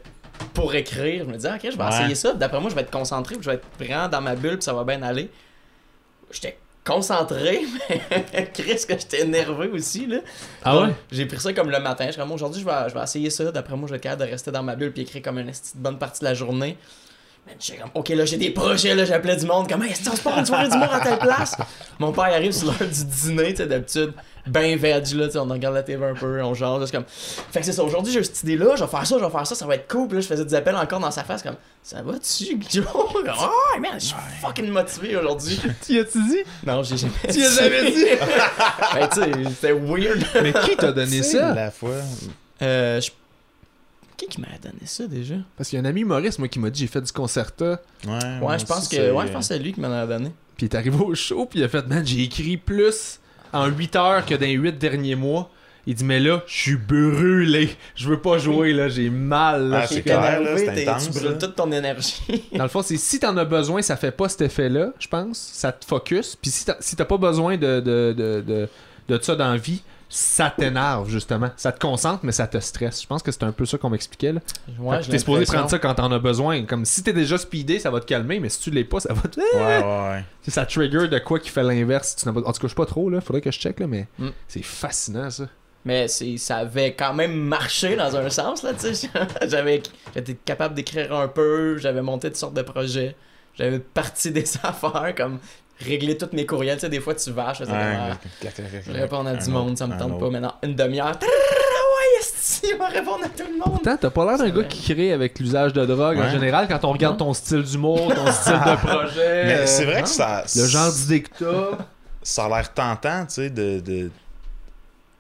pour 0.54 0.74
écrire, 0.76 1.24
je 1.26 1.30
me 1.30 1.36
disais, 1.36 1.52
ok, 1.54 1.60
je 1.72 1.78
vais 1.78 1.84
Ouais. 1.84 1.90
essayer 1.90 2.16
ça. 2.16 2.34
D'après 2.34 2.60
moi, 2.60 2.70
je 2.72 2.76
vais 2.76 2.82
être 2.82 2.92
concentré, 2.92 3.36
puis 3.36 3.44
je 3.44 3.50
vais 3.52 3.56
être 3.58 3.66
vraiment 3.80 4.10
dans 4.10 4.22
ma 4.22 4.36
bulle, 4.36 4.56
puis 4.58 4.64
ça 4.64 4.74
va 4.74 4.84
bien 4.84 5.02
aller. 5.04 5.30
J'étais 6.32 6.58
concentré, 6.86 7.62
mais 7.90 8.52
Chris, 8.54 8.86
que 8.88 8.94
j'étais 8.94 9.26
nerveux 9.26 9.72
aussi, 9.74 10.06
là. 10.06 10.20
Ah 10.64 10.80
ouais? 10.80 10.96
J'ai 11.12 11.26
pris 11.26 11.40
ça 11.40 11.52
comme 11.52 11.70
le 11.70 11.80
matin. 11.80 12.06
Je 12.06 12.12
suis 12.12 12.22
comme, 12.22 12.32
aujourd'hui, 12.32 12.62
je 12.62 12.66
vais, 12.66 12.90
je 12.90 12.94
vais 12.94 13.04
essayer 13.04 13.30
ça. 13.30 13.52
D'après 13.52 13.76
moi, 13.76 13.88
je 13.88 13.92
vais 13.92 13.98
être 13.98 14.04
capable 14.04 14.26
de 14.26 14.30
rester 14.30 14.52
dans 14.52 14.64
ma 14.64 14.76
bulle, 14.76 14.94
puis 14.94 15.02
écrire 15.02 15.24
comme 15.24 15.40
une 15.40 15.52
bonne 15.76 15.98
partie 15.98 16.20
de 16.20 16.26
la 16.26 16.36
journée. 16.36 16.78
Man, 17.48 17.56
comme, 17.80 17.92
ok, 17.94 18.10
là, 18.10 18.26
j'ai 18.26 18.38
des 18.38 18.52
projets, 18.52 18.96
là, 18.96 19.06
j'appelais 19.06 19.36
du 19.36 19.46
monde, 19.46 19.68
comme, 19.68 19.84
hey, 19.84 19.92
est-ce 19.92 20.10
qu'on 20.10 20.16
se 20.16 20.22
part 20.22 20.38
une 20.38 20.46
soirée 20.46 20.70
d'humour 20.70 20.94
à 20.94 21.00
telle 21.00 21.20
place? 21.20 21.58
Mon 22.00 22.12
père, 22.12 22.26
arrive 22.26 22.52
sur 22.52 22.68
l'heure 22.68 22.90
du 22.90 23.06
dîner, 23.06 23.52
tu 23.52 23.58
sais, 23.58 23.68
d'habitude, 23.68 24.14
ben 24.48 24.78
veg, 24.78 25.08
là, 25.14 25.26
tu 25.26 25.32
sais, 25.32 25.38
on 25.40 25.46
regarde 25.46 25.74
la 25.76 25.84
TV 25.84 26.06
un 26.06 26.14
peu, 26.14 26.42
on 26.44 26.54
genre, 26.54 26.80
juste 26.80 26.92
comme. 26.94 27.06
Fait 27.08 27.60
que 27.60 27.66
c'est 27.66 27.72
ça, 27.72 27.84
aujourd'hui, 27.84 28.14
j'ai 28.14 28.24
cette 28.24 28.44
idée-là, 28.44 28.76
je 28.76 28.84
vais 28.84 28.90
faire 28.90 29.06
ça, 29.08 29.18
je 29.20 29.24
vais 29.26 29.30
faire 29.32 29.48
ça, 29.48 29.56
ça 29.56 29.66
va 29.66 29.76
être 29.76 29.88
cool, 29.92 30.08
puis 30.08 30.16
là, 30.18 30.22
je 30.22 30.28
faisais 30.28 30.46
des 30.46 30.54
appels 30.56 30.76
encore 30.76 31.00
dans 31.00 31.12
sa 31.12 31.24
face, 31.24 31.42
comme, 31.44 31.56
ça 31.84 32.02
va-tu, 32.02 32.58
Joe? 32.70 32.86
Oh, 32.96 33.80
man, 33.80 33.92
je 33.96 34.06
suis 34.06 34.16
fucking 34.42 34.70
motivé 34.70 35.16
aujourd'hui. 35.18 35.60
Tu 35.86 36.00
as-tu 36.00 36.22
dit? 36.28 36.38
Non, 36.66 36.84
j'ai 36.84 36.98
jamais 36.98 37.14
Tu 37.32 37.44
as 37.44 37.52
jamais 37.52 37.92
dit? 37.92 38.06
Ben, 38.94 39.08
tu 39.10 39.22
sais, 39.22 39.32
c'était 39.50 39.74
weird. 39.74 40.24
Mais 40.42 40.54
qui 40.54 40.76
t'a 40.78 40.92
donné 40.92 41.24
ça? 41.24 41.54
la 41.54 41.72
fois. 41.72 41.96
Euh, 42.62 43.02
je- 43.02 43.12
Qui 44.18 44.28
qui 44.28 44.40
m'a 44.42 44.48
donné 44.62 44.86
ça 44.86 45.08
déjà? 45.08 45.36
Parce 45.58 45.70
qu'il 45.70 45.78
y 45.78 45.82
a 45.82 45.86
un 45.86 45.90
ami 45.90 46.04
Maurice, 46.06 46.40
moi, 46.40 46.48
qui 46.48 46.60
m'a 46.60 46.70
dit 46.70 46.82
j'ai 46.82 46.88
fait 46.88 47.02
du 47.02 47.12
concerta. 47.12 47.82
Ouais, 48.06 48.14
Ouais, 48.42 48.60
je 48.60 48.66
pense 48.66 48.88
que, 48.88 49.12
ouais, 49.12 49.28
je 49.28 49.32
pense 49.34 49.48
que 49.50 49.54
c'est 49.56 49.60
lui 49.60 49.74
qui 49.74 49.82
m'en 49.82 49.92
a 49.92 50.06
donné. 50.08 50.32
Puis 50.56 50.68
il 50.68 50.70
est 50.70 50.76
arrivé 50.78 50.98
au 51.04 51.14
show, 51.16 51.46
puis 51.46 51.60
il 51.60 51.64
a 51.66 51.68
fait 51.68 51.86
Man, 51.88 52.06
j'ai 52.06 52.24
écrit 52.24 52.56
plus 52.58 53.20
en 53.56 53.68
8 53.68 53.96
heures 53.96 54.26
que 54.26 54.36
dans 54.36 54.46
les 54.46 54.54
8 54.54 54.78
derniers 54.78 55.16
mois. 55.16 55.50
Il 55.88 55.94
dit 55.94 56.04
Mais 56.04 56.20
là, 56.20 56.42
je 56.48 56.54
suis 56.56 56.76
brûlé. 56.78 57.70
Je 57.96 58.10
veux 58.10 58.20
pas 58.20 58.40
jouer, 58.40 58.74
là. 58.74 58.90
J'ai 58.90 59.12
mal. 59.12 59.70
là. 59.70 59.82
Ah, 59.84 59.88
c'est 59.88 60.02
clair, 60.02 60.42
là, 60.42 60.58
c'est 60.58 60.82
intense, 60.88 61.12
Tu 61.12 61.20
brûles 61.20 61.38
toute 61.38 61.56
ton 61.56 61.72
énergie. 61.72 62.22
Dans 62.56 62.64
le 62.64 62.70
fond, 62.70 62.82
c'est 62.82 62.98
si 62.98 63.20
t'en 63.20 63.38
as 63.38 63.46
besoin, 63.46 63.84
ça 63.84 63.96
fait 63.96 64.10
pas 64.12 64.28
cet 64.28 64.42
effet-là, 64.42 64.94
je 65.00 65.08
pense. 65.08 65.38
Ça 65.38 65.72
te 65.72 65.86
focus. 65.86 66.36
Puis 66.42 66.50
si 66.50 66.66
t'as 66.66 66.76
si 66.80 66.96
t'as 66.96 67.06
pas 67.06 67.18
besoin 67.18 67.56
de, 67.58 67.80
de, 67.82 68.14
de, 68.18 68.42
de, 68.42 68.68
de 69.10 69.22
ça 69.24 69.36
dans 69.36 69.52
la 69.52 69.58
vie, 69.58 69.84
ça 70.16 70.50
t'énerve, 70.56 71.10
justement. 71.10 71.50
Ça 71.58 71.74
te 71.74 71.80
concentre, 71.80 72.22
mais 72.24 72.32
ça 72.32 72.48
te 72.48 72.58
stresse. 72.60 73.02
Je 73.02 73.08
pense 73.08 73.22
que 73.22 73.32
c'est 73.34 73.44
un 73.44 73.52
peu 73.52 73.66
ça 73.66 73.78
qu'on 73.78 73.90
m'expliquait. 73.90 74.32
Là. 74.32 74.40
Ouais, 74.80 75.02
t'es 75.02 75.20
supposé 75.20 75.44
prendre 75.46 75.70
ça 75.70 75.78
quand 75.78 75.94
t'en 75.96 76.10
as 76.12 76.20
besoin. 76.20 76.64
Comme 76.64 76.86
si 76.86 77.04
t'es 77.04 77.12
déjà 77.12 77.38
speedé, 77.38 77.80
ça 77.80 77.92
va 77.92 78.00
te 78.00 78.06
calmer, 78.06 78.40
mais 78.40 78.48
si 78.48 78.62
tu 78.62 78.72
l'es 78.72 78.86
pas, 78.86 79.02
ça 79.02 79.14
va 79.14 79.24
te. 79.24 79.40
Ouais, 79.40 79.84
ouais, 80.14 80.24
ça 80.48 80.66
trigger 80.66 81.10
de 81.10 81.20
quoi 81.20 81.40
qui 81.40 81.50
fait 81.50 81.64
l'inverse. 81.64 82.16
si 82.18 82.30
En 82.30 82.34
tout 82.34 82.42
cas, 82.44 82.52
je 82.64 82.68
sais 82.68 82.76
pas 82.76 82.86
trop, 82.86 83.10
là. 83.10 83.20
Faudrait 83.20 83.42
que 83.42 83.52
je 83.52 83.60
check, 83.60 83.80
là, 83.82 83.88
mais 83.88 84.08
Mm. 84.18 84.30
c'est 84.48 84.64
fascinant, 84.64 85.30
ça. 85.30 85.48
Mais 85.84 86.08
c'est, 86.08 86.38
ça 86.38 86.58
avait 86.58 86.94
quand 86.94 87.14
même 87.14 87.36
marché 87.36 87.96
dans 87.98 88.16
un 88.16 88.30
sens, 88.30 88.64
là, 88.64 88.72
tu 88.74 88.96
sais. 88.96 89.10
J'avais, 89.50 89.84
j'étais 90.16 90.34
capable 90.34 90.76
d'écrire 90.76 91.14
un 91.14 91.28
peu, 91.28 91.78
j'avais 91.78 92.02
monté 92.02 92.30
toutes 92.30 92.38
sortes 92.38 92.54
de 92.56 92.62
projets, 92.62 93.16
j'avais 93.54 93.80
parti 93.80 94.32
des 94.32 94.46
affaires, 94.64 95.14
comme 95.16 95.40
régler 95.80 96.18
tous 96.18 96.30
mes 96.34 96.46
courriels, 96.46 96.78
tu 96.78 96.82
sais, 96.82 96.90
des 96.90 97.00
fois 97.00 97.16
tu 97.16 97.32
vaches, 97.32 97.62
Ouais, 97.62 97.68
ah, 97.70 98.18
je 98.42 98.92
vais 98.92 99.02
répondre 99.02 99.30
à 99.30 99.34
du 99.34 99.40
autre, 99.40 99.50
monde, 99.50 99.78
ça 99.78 99.88
me 99.88 99.98
tente 99.98 100.20
pas 100.20 100.30
maintenant. 100.30 100.56
Une 100.64 100.76
demi-heure, 100.76 101.12
est 101.12 102.74
on 102.74 102.78
va 102.78 102.88
répondre 102.88 103.26
à 103.26 103.30
tout 103.30 103.44
le 103.50 103.58
monde. 103.58 103.80
Attends, 103.82 103.98
t'as 103.98 104.10
pas 104.10 104.26
l'air 104.26 104.38
d'un 104.38 104.48
gars 104.50 104.54
vrai. 104.54 104.68
qui 104.68 104.94
crée 104.94 105.12
avec 105.12 105.40
l'usage 105.40 105.74
de 105.74 105.86
drogue 105.86 106.18
en 106.20 106.30
général 106.30 106.68
quand 106.68 106.84
on 106.86 106.92
regarde 106.92 107.18
ton 107.18 107.34
style 107.34 107.64
d'humour, 107.64 108.14
ton 108.14 108.32
style 108.32 108.54
de 108.54 108.76
projet. 108.86 109.46
Mais 109.46 109.54
euh, 109.56 109.66
c'est 109.68 109.86
vrai 109.86 109.98
hein? 109.98 110.02
que 110.04 110.10
ça. 110.10 110.44
Le 110.56 110.66
genre 110.66 110.92
d'idée 110.92 111.24
que 111.24 111.30
t'as. 111.40 111.78
ça 112.24 112.46
a 112.46 112.50
l'air 112.50 112.74
tentant, 112.74 113.26
tu 113.26 113.34
sais, 113.36 113.50
de, 113.50 113.80
de- 113.80 114.12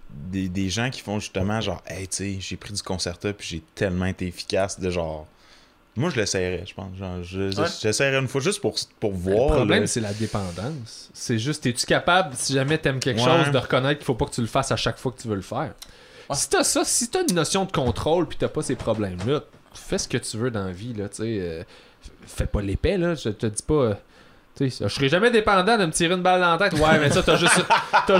des, 0.09 0.47
des 0.47 0.69
gens 0.69 0.89
qui 0.89 1.01
font 1.01 1.19
justement 1.19 1.59
genre, 1.59 1.83
hey, 1.87 2.07
tu 2.07 2.15
sais, 2.17 2.37
j'ai 2.39 2.55
pris 2.55 2.73
du 2.73 2.81
concerta 2.81 3.33
puis 3.33 3.47
j'ai 3.47 3.63
tellement 3.75 4.05
été 4.05 4.27
efficace 4.27 4.79
de 4.79 4.89
genre. 4.89 5.27
Moi, 5.97 6.09
je 6.09 6.17
l'essayerais, 6.17 6.63
je 6.65 6.73
pense. 6.73 6.95
Genre, 6.97 7.23
je, 7.23 7.57
Ouais. 7.57 8.19
une 8.19 8.27
fois 8.27 8.41
juste 8.41 8.59
pour, 8.59 8.75
pour 8.99 9.11
Le 9.11 9.17
voir. 9.17 9.47
problème, 9.55 9.81
là. 9.81 9.87
c'est 9.87 10.01
la 10.01 10.13
dépendance. 10.13 11.09
C'est 11.13 11.39
juste, 11.39 11.65
es-tu 11.65 11.85
capable, 11.85 12.35
si 12.35 12.53
jamais 12.53 12.77
t'aimes 12.77 12.99
quelque 12.99 13.19
Ouais. 13.21 13.43
chose, 13.43 13.51
de 13.53 13.57
reconnaître 13.57 13.99
qu'il 13.99 14.05
faut 14.05 14.15
pas 14.15 14.25
que 14.25 14.31
tu 14.33 14.41
le 14.41 14.47
fasses 14.47 14.71
à 14.71 14.75
chaque 14.75 14.97
fois 14.97 15.11
que 15.13 15.21
tu 15.21 15.27
veux 15.29 15.35
le 15.35 15.41
faire? 15.41 15.73
Ouais. 16.29 16.35
Si 16.35 16.49
t'as 16.49 16.63
ça, 16.63 16.83
si 16.83 17.07
t'as 17.09 17.21
une 17.27 17.35
notion 17.35 17.65
de 17.65 17.71
contrôle 17.71 18.27
puis 18.27 18.37
t'as 18.37 18.47
pas 18.49 18.61
ces 18.61 18.75
problèmes-là, 18.75 19.41
fais 19.73 19.97
ce 19.97 20.07
que 20.07 20.17
tu 20.17 20.37
veux 20.37 20.51
dans 20.51 20.65
la 20.65 20.71
vie, 20.71 20.93
là, 20.93 21.07
tu 21.07 21.17
sais. 21.17 21.37
euh, 21.39 21.63
fais 22.27 22.45
pas 22.47 22.61
l'épais, 22.61 22.97
là. 22.97 23.15
Je 23.15 23.29
te 23.29 23.45
dis 23.45 23.63
pas. 23.63 23.97
Je 24.57 24.87
serai 24.87 25.09
jamais 25.09 25.31
dépendant 25.31 25.77
de 25.77 25.85
me 25.85 25.91
tirer 25.91 26.13
une 26.13 26.21
balle 26.21 26.39
dans 26.39 26.55
la 26.55 26.57
tête. 26.57 26.79
Ouais, 26.79 26.97
mais 26.99 27.09
ça, 27.09 27.21
t'as 27.21 27.35
juste, 27.35 27.65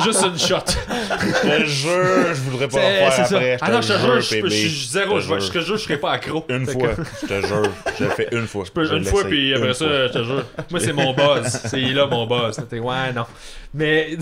juste 0.03 0.25
une 0.25 0.37
shot. 0.37 0.57
Je 0.67 1.49
te 1.49 1.65
jure, 1.65 2.33
je 2.33 2.41
voudrais 2.41 2.67
pas 2.67 2.77
le 2.77 3.11
faire 3.11 3.25
après. 3.25 3.57
Ah 3.61 3.71
non, 3.71 3.81
je 3.81 3.93
te 3.93 3.99
jure, 3.99 4.21
je 4.21 4.49
suis 4.49 4.87
zéro. 4.91 5.19
Je 5.21 5.49
te 5.49 5.59
jure, 5.59 5.77
je 5.77 5.83
serai 5.83 5.97
pas 5.97 6.11
accro. 6.11 6.45
Une 6.49 6.65
fois, 6.65 6.89
je 7.21 7.27
te 7.27 7.47
jure, 7.47 7.71
je 7.97 8.03
le 8.03 8.09
fais 8.09 8.27
une 8.33 8.47
fois. 8.47 8.65
Je 8.75 8.95
une 8.95 9.05
fois, 9.05 9.23
puis 9.23 9.53
après 9.53 9.73
ça, 9.73 10.07
je 10.07 10.11
te 10.11 10.23
jure. 10.23 10.45
Moi, 10.71 10.79
c'est 10.79 10.93
mon 10.93 11.13
buzz. 11.13 11.61
C'est 11.65 11.79
là 11.79 12.07
mon 12.07 12.25
buzz. 12.27 12.59
Ouais, 12.71 13.13
non. 13.13 13.25
Mais, 13.73 14.17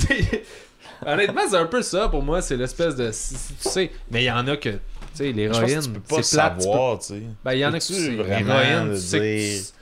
honnêtement, 1.06 1.42
c'est 1.50 1.58
un 1.58 1.66
peu 1.66 1.82
ça 1.82 2.10
pour 2.10 2.22
moi. 2.22 2.42
C'est 2.42 2.58
l'espèce 2.58 2.96
de. 2.96 3.08
tu 3.08 3.70
sais, 3.70 3.92
mais 4.12 4.22
il 4.24 4.26
y 4.26 4.32
en 4.32 4.48
a 4.48 4.56
que. 4.58 4.70
Tu 4.70 4.80
sais, 5.16 5.32
l'héroïne, 5.32 5.82
tu 5.82 5.90
peux 5.90 6.16
pas 6.16 6.24
savoir, 6.24 7.00
tu 7.00 7.06
sais. 7.06 7.22
Ben, 7.44 7.54
il 7.54 7.60
y 7.60 7.66
en 7.66 7.74
a 7.74 7.80
que 7.80 7.94
l'héroïne, 7.94 8.94
tu 8.94 9.00
sais 9.00 9.74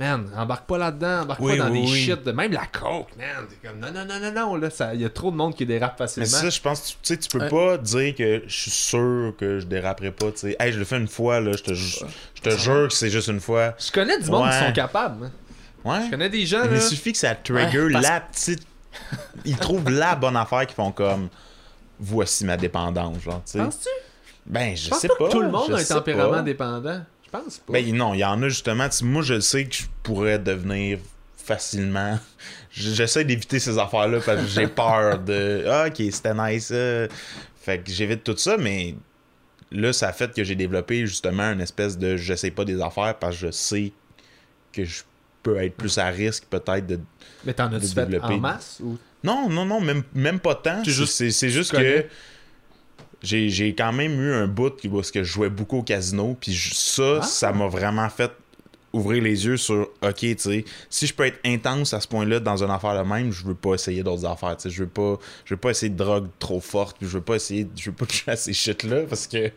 Man, 0.00 0.30
embarque 0.36 0.66
pas 0.66 0.78
là-dedans, 0.78 1.22
embarque 1.22 1.40
Oui, 1.40 1.58
pas 1.58 1.64
dans 1.64 1.72
oui, 1.72 1.82
des 1.84 1.90
oui. 1.90 1.98
shit 2.04 2.22
de 2.22 2.30
même 2.30 2.52
la 2.52 2.66
coke, 2.66 3.08
man. 3.18 3.26
T'es 3.48 3.68
comme 3.68 3.80
non 3.80 3.88
non 3.92 4.04
non 4.04 4.20
non 4.20 4.32
non 4.32 4.54
là, 4.56 4.68
il 4.94 5.00
y 5.00 5.04
a 5.04 5.08
trop 5.10 5.32
de 5.32 5.36
monde 5.36 5.56
qui 5.56 5.66
dérape 5.66 5.94
Mais 5.98 6.06
facilement. 6.06 6.28
ça, 6.28 6.50
je 6.50 6.60
pense, 6.60 6.84
tu 6.84 6.92
tu 6.92 6.98
sais, 7.02 7.16
tu 7.16 7.28
peux 7.36 7.48
pas 7.48 7.76
dire 7.78 8.14
que 8.14 8.42
je 8.46 8.54
suis 8.60 8.70
sûr 8.70 9.34
que 9.36 9.58
je 9.58 9.66
déraperai 9.66 10.12
pas, 10.12 10.30
tu 10.30 10.38
sais. 10.38 10.56
Hey, 10.60 10.72
je 10.72 10.78
le 10.78 10.84
fais 10.84 10.98
une 10.98 11.08
fois, 11.08 11.40
là, 11.40 11.50
je 11.56 11.62
te, 11.64 11.74
ju- 11.74 11.98
jure 12.44 12.86
que 12.88 12.94
c'est 12.94 13.10
juste 13.10 13.26
une 13.26 13.40
fois. 13.40 13.74
Je 13.78 13.90
connais 13.90 14.20
du 14.20 14.30
monde 14.30 14.48
qui 14.50 14.56
sont 14.66 14.72
capables. 14.72 15.26
hein. 15.26 15.30
Ouais. 15.84 16.04
Je 16.06 16.10
connais 16.10 16.28
des 16.28 16.46
gens 16.46 16.62
Mais 16.62 16.70
là. 16.70 16.76
il 16.76 16.82
suffit 16.82 17.12
que 17.12 17.18
ça 17.18 17.34
trigger 17.34 17.84
Ouais, 17.86 17.92
parce- 17.92 18.04
la 18.04 18.20
petite. 18.20 18.62
Ils 19.44 19.56
trouvent 19.56 19.90
la 19.90 20.14
bonne 20.14 20.36
affaire 20.36 20.66
qui 20.66 20.74
font 20.74 20.92
comme. 20.92 21.28
Voici 22.00 22.44
ma 22.44 22.56
dépendance, 22.56 23.18
genre, 23.20 23.42
tu 23.44 23.52
sais. 23.52 23.58
Penses-tu? 23.58 23.88
Ben, 24.46 24.76
je, 24.76 24.84
Je 24.84 24.90
pense 24.90 25.00
sais 25.00 25.08
pas, 25.08 25.14
pas. 25.18 25.26
que 25.26 25.32
tout 25.32 25.40
le 25.42 25.50
monde 25.50 25.72
a 25.72 25.78
un 25.78 25.84
tempérament 25.84 26.30
pas. 26.34 26.42
dépendant. 26.42 27.00
Je 27.32 27.38
pense 27.38 27.58
pas? 27.58 27.72
Ben, 27.74 27.94
non, 27.94 28.14
il 28.14 28.18
y 28.20 28.24
en 28.24 28.42
a 28.42 28.48
justement. 28.48 28.88
Moi, 29.02 29.22
je 29.22 29.38
sais 29.40 29.64
que 29.66 29.74
je 29.74 29.82
pourrais 30.02 30.38
devenir 30.38 30.98
facilement. 31.36 32.18
Je- 32.70 32.90
J'essaie 32.90 33.24
d'éviter 33.24 33.58
ces 33.58 33.78
affaires-là 33.78 34.20
parce 34.24 34.42
que 34.42 34.46
j'ai 34.48 34.66
peur 34.68 35.18
de. 35.18 35.64
Ah, 35.68 35.86
ok, 35.88 35.96
c'était 36.10 36.34
nice. 36.34 36.70
euh. 36.72 37.06
Fait 37.60 37.78
que 37.78 37.90
j'évite 37.90 38.24
tout 38.24 38.36
ça, 38.36 38.56
mais 38.56 38.94
là, 39.70 39.92
ça 39.92 40.08
a 40.08 40.12
fait 40.12 40.32
que 40.34 40.42
j'ai 40.42 40.54
développé 40.54 41.06
justement 41.06 41.52
une 41.52 41.60
espèce 41.60 41.98
de. 41.98 42.16
Je 42.16 42.34
sais 42.34 42.50
pas 42.50 42.64
des 42.64 42.80
affaires 42.80 43.14
parce 43.18 43.36
que 43.36 43.46
je 43.48 43.50
sais 43.52 43.92
que 44.72 44.84
je 44.84 45.02
peux 45.42 45.56
être 45.58 45.74
plus 45.76 45.98
à 45.98 46.06
risque 46.06 46.44
peut-être 46.48 46.86
de. 46.86 46.98
Mais 47.44 47.52
t'en 47.52 47.66
as-tu 47.66 47.80
de 47.80 47.86
fait 47.86 48.06
développer. 48.06 48.34
en 48.34 48.38
masse 48.38 48.78
ou? 48.82 48.98
Non, 49.24 49.48
non, 49.50 49.64
non, 49.66 49.80
même, 49.80 50.02
même 50.14 50.38
pas 50.40 50.54
tant. 50.54 50.82
C'est 50.84 50.92
juste- 50.92 51.12
c'est- 51.12 51.30
que. 51.76 52.04
J'ai 53.22 53.48
j'ai 53.48 53.74
quand 53.74 53.92
même 53.92 54.20
eu 54.20 54.32
un 54.32 54.46
bout 54.46 54.72
est-ce 54.84 55.12
que 55.12 55.22
je 55.24 55.32
jouais 55.32 55.50
beaucoup 55.50 55.78
au 55.78 55.82
casino. 55.82 56.36
Puis 56.40 56.52
je- 56.52 56.74
ça, 56.74 57.18
Ah. 57.20 57.22
ça 57.22 57.52
m'a 57.52 57.66
vraiment 57.68 58.08
fait 58.08 58.30
ouvrir 58.94 59.22
les 59.22 59.44
yeux 59.44 59.58
sur 59.58 59.82
OK, 60.02 60.16
tu 60.16 60.34
sais, 60.38 60.64
si 60.88 61.06
je 61.06 61.12
peux 61.12 61.26
être 61.26 61.38
intense 61.44 61.92
à 61.92 62.00
ce 62.00 62.08
point-là 62.08 62.40
dans 62.40 62.64
une 62.64 62.70
affaire 62.70 62.96
de 63.04 63.06
même, 63.06 63.30
je 63.30 63.44
veux 63.44 63.54
pas 63.54 63.74
essayer 63.74 64.02
d'autres 64.02 64.24
affaires, 64.24 64.56
tu 64.56 64.62
sais, 64.62 64.70
je 64.74 64.82
veux 64.82 64.88
pas 64.88 65.18
je 65.44 65.52
veux 65.54 65.60
pas 65.60 65.70
essayer 65.70 65.90
de 65.90 65.96
drogue 65.96 66.26
trop 66.38 66.58
forte, 66.58 66.96
puis 66.98 67.06
je 67.06 67.12
veux 67.12 67.20
pas 67.20 67.34
essayer 67.34 67.68
je 67.76 67.90
veux 67.90 67.96
pas 67.96 68.06
toucher 68.06 68.30
à 68.30 68.36
ces 68.36 68.54
shit 68.54 68.84
là 68.84 69.02
parce 69.06 69.26
que 69.26 69.50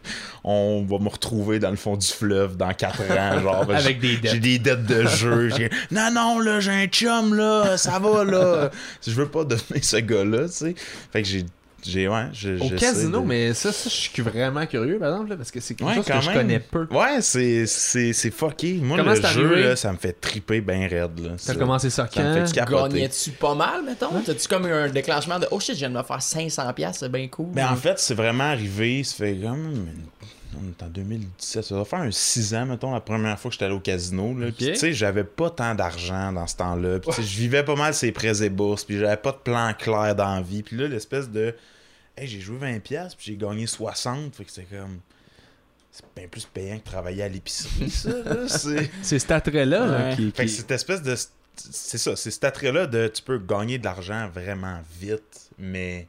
on 0.44 0.86
va 0.88 1.00
me 1.00 1.08
retrouver 1.08 1.60
dans 1.60 1.70
le 1.72 1.78
fond 1.78 1.96
du 1.96 2.06
fleuve 2.08 2.58
dans 2.58 2.74
4 2.74 3.02
ans 3.10 3.40
genre 3.42 3.66
parce 3.66 3.84
que 3.84 3.86
Avec 3.88 4.00
des 4.02 4.18
dettes. 4.18 4.32
j'ai 4.34 4.40
des 4.40 4.60
dettes 4.60 4.86
de 4.86 5.06
jeu, 5.08 5.50
j'ai 5.56 5.70
non 5.92 6.12
non 6.12 6.40
là, 6.40 6.60
j'ai 6.60 6.72
un 6.72 6.88
chum 6.88 7.34
là, 7.34 7.78
ça 7.78 8.00
va 8.00 8.26
là. 8.26 8.70
je 9.08 9.12
veux 9.12 9.30
pas 9.30 9.46
devenir 9.46 9.82
ce 9.84 9.98
gars-là, 9.98 10.48
tu 10.50 10.54
sais. 10.56 10.76
Fait 11.14 11.22
que 11.22 11.28
j'ai 11.30 11.46
j'ai 11.84 12.08
ouais, 12.08 12.26
je- 12.34 12.60
au 12.62 12.70
casino 12.78 13.22
de- 13.22 13.26
mais 13.26 13.54
ça, 13.54 13.72
ça 13.72 13.90
je 13.90 13.96
suis 13.96 14.22
vraiment 14.22 14.66
curieux 14.66 15.00
par 15.00 15.10
exemple 15.14 15.30
là, 15.32 15.38
parce 15.38 15.52
que 15.52 15.60
c'est 15.60 15.74
quelque 15.76 15.88
Ouais, 15.90 15.96
chose 15.96 16.06
que 16.06 16.22
je 16.22 16.32
connais 16.32 16.60
peu. 16.60 16.88
Ouais, 16.92 17.22
c'est, 17.22 17.66
c'est, 17.66 18.14
c'est 18.14 18.32
fucké. 18.32 18.74
Moi, 18.82 18.98
Comment 18.98 19.14
le 19.14 19.22
jeu, 19.22 19.56
là, 19.64 19.76
ça 19.76 19.92
me 19.92 19.98
fait 19.98 20.14
triper 20.14 20.62
bien 20.62 20.88
raide. 20.88 21.20
Là. 21.20 21.32
T'as 21.46 21.56
commencé 21.56 21.90
ça 21.90 22.08
ça 22.12 22.22
me 22.24 22.36
quand? 22.40 22.48
fait. 22.48 22.66
Gagnais-tu 22.92 23.32
pas 23.32 23.56
mal, 23.56 23.84
mettons? 23.86 24.10
T'as-tu 24.26 24.48
comme 24.48 24.68
eu 24.68 24.72
un 24.72 24.90
déclenchement 24.90 25.40
de 25.40 25.48
Oh 25.52 25.60
shit, 25.60 25.76
je 25.76 25.80
viens 25.80 25.90
de 25.90 25.96
me 25.98 26.04
faire 26.04 26.20
500$, 26.22 26.94
c'est 26.94 27.12
bien 27.12 27.28
cool? 27.28 27.48
Ben, 27.54 27.70
en 27.72 27.76
fait, 27.76 27.98
c'est 28.00 28.14
vraiment 28.16 28.46
arrivé, 28.46 29.04
ça 29.04 29.16
fait 29.16 29.36
comme... 29.36 29.88
On 30.60 30.68
est 30.68 30.84
en 30.84 30.88
2017, 30.90 31.64
ça 31.64 31.76
va 31.76 31.86
faire 31.86 32.00
un 32.00 32.12
6 32.12 32.54
ans, 32.56 32.66
mettons, 32.66 32.94
la 32.94 33.00
première 33.00 33.40
fois 33.40 33.50
que 33.50 33.54
j'étais 33.54 33.66
allé 33.66 33.74
au 33.76 33.80
casino. 33.80 34.38
Là. 34.38 34.48
Puis, 34.52 34.68
Ok. 34.68 34.74
tu 34.74 34.80
sais, 34.80 34.94
j'avais 34.94 35.24
pas 35.24 35.50
tant 35.50 35.74
d'argent 35.76 36.32
dans 36.34 36.46
ce 36.48 36.56
temps-là. 36.58 37.00
Puis, 37.00 37.12
je 37.24 37.38
vivais 37.38 37.64
pas 37.64 37.76
mal 37.76 37.94
ces 37.94 38.12
prêts 38.12 38.44
et 38.44 38.50
bourses. 38.50 38.84
Puis, 38.84 39.00
j'avais 39.00 39.18
pas 39.18 39.32
de 39.32 39.38
plan 39.38 39.74
clair 39.78 40.16
dans 40.16 40.36
la 40.36 40.42
vie. 40.42 40.62
Puis 40.64 40.76
là, 40.78 40.88
l'espèce 40.88 41.30
de... 41.30 41.56
Hey, 42.18 42.28
j'ai 42.28 42.42
joué 42.42 42.58
20$, 42.60 42.80
puis 42.82 43.08
j'ai 43.20 43.38
gagné 43.38 43.66
60$. 43.66 44.32
Fait 44.34 44.44
que 44.46 44.52
c'est 44.52 44.64
comme... 44.64 45.00
C'est 45.94 46.06
bien 46.16 46.28
plus 46.28 46.46
payant 46.46 46.80
que 46.80 46.86
travailler 46.86 47.24
à 47.24 47.28
l'épicerie, 47.30 47.90
ça. 47.90 48.10
C'est... 48.48 48.90
Cet 49.02 49.30
attrait-là 49.32 49.86
là, 49.86 50.10
Ouais. 50.10 50.16
qui, 50.16 50.32
Fait 50.32 50.46
que 50.46 50.52
cette 50.52 50.72
espèce 50.72 51.02
de. 51.02 51.16
C'est 51.58 51.98
ça, 51.98 52.16
c'est 52.16 52.32
cet 52.32 52.46
attrait-là 52.46 52.88
de 52.88 53.10
tu 53.10 53.22
peux 53.22 53.38
gagner 53.38 53.78
de 53.78 53.84
l'argent 53.84 54.30
vraiment 54.34 54.80
vite, 55.02 55.50
mais 55.60 56.08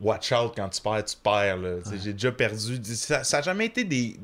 watch 0.00 0.32
out 0.32 0.52
quand 0.56 0.68
tu 0.68 0.80
perds, 0.80 1.04
tu 1.04 1.16
perds. 1.22 1.58
sais, 1.84 1.96
J'ai 2.02 2.12
déjà 2.12 2.32
perdu. 2.32 2.80
Ça 2.84 3.22
n'a 3.32 3.42
jamais 3.42 3.66
été 3.66 3.84
des. 3.84 4.16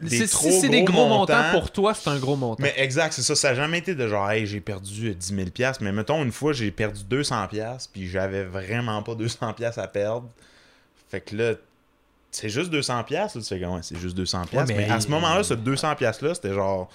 des 0.00 0.18
C'est- 0.18 0.28
trop 0.28 0.50
si 0.50 0.60
c'est 0.62 0.68
des 0.68 0.82
gros 0.84 1.06
montants 1.06 1.36
montants. 1.36 1.50
pour 1.52 1.70
toi, 1.70 1.94
c'est 1.94 2.10
un 2.10 2.18
gros 2.18 2.36
montant. 2.36 2.62
Mais 2.62 2.74
exact, 2.76 3.12
c'est 3.12 3.22
ça. 3.22 3.34
Ça 3.36 3.50
n'a 3.50 3.54
jamais 3.54 3.78
été 3.78 3.94
de 3.94 4.08
genre, 4.08 4.30
hey, 4.30 4.46
j'ai 4.46 4.60
perdu 4.60 5.10
euh, 5.10 5.14
10 5.14 5.34
000 5.36 5.50
pièces 5.50 5.80
Mais 5.80 5.92
mettons, 5.92 6.22
une 6.24 6.32
fois, 6.32 6.52
j'ai 6.52 6.70
perdu 6.70 7.04
200 7.04 7.46
pièces 7.48 7.86
puis 7.86 8.08
j'avais 8.08 8.44
vraiment 8.44 9.02
pas 9.02 9.14
200 9.14 9.52
pièces 9.54 9.78
à 9.78 9.86
perdre. 9.86 10.28
Fait 11.10 11.20
que 11.20 11.36
là, 11.36 11.52
c'est 12.34 12.48
juste 12.48 12.70
200 12.70 13.04
pièces 13.04 13.34
tu 13.34 13.42
fais 13.42 13.62
ouais, 13.64 13.80
c'est 13.82 13.98
juste 13.98 14.16
200 14.16 14.46
pièces 14.46 14.66
Ouais, 14.68 14.74
mais... 14.74 14.86
mais- 14.88 14.90
à 14.90 14.98
ce 15.00 15.08
moment-là, 15.08 15.42
ce 15.44 15.52
200 15.52 15.94
pièces 15.96 16.22
là, 16.22 16.34
c'était 16.34 16.54
genre 16.54 16.88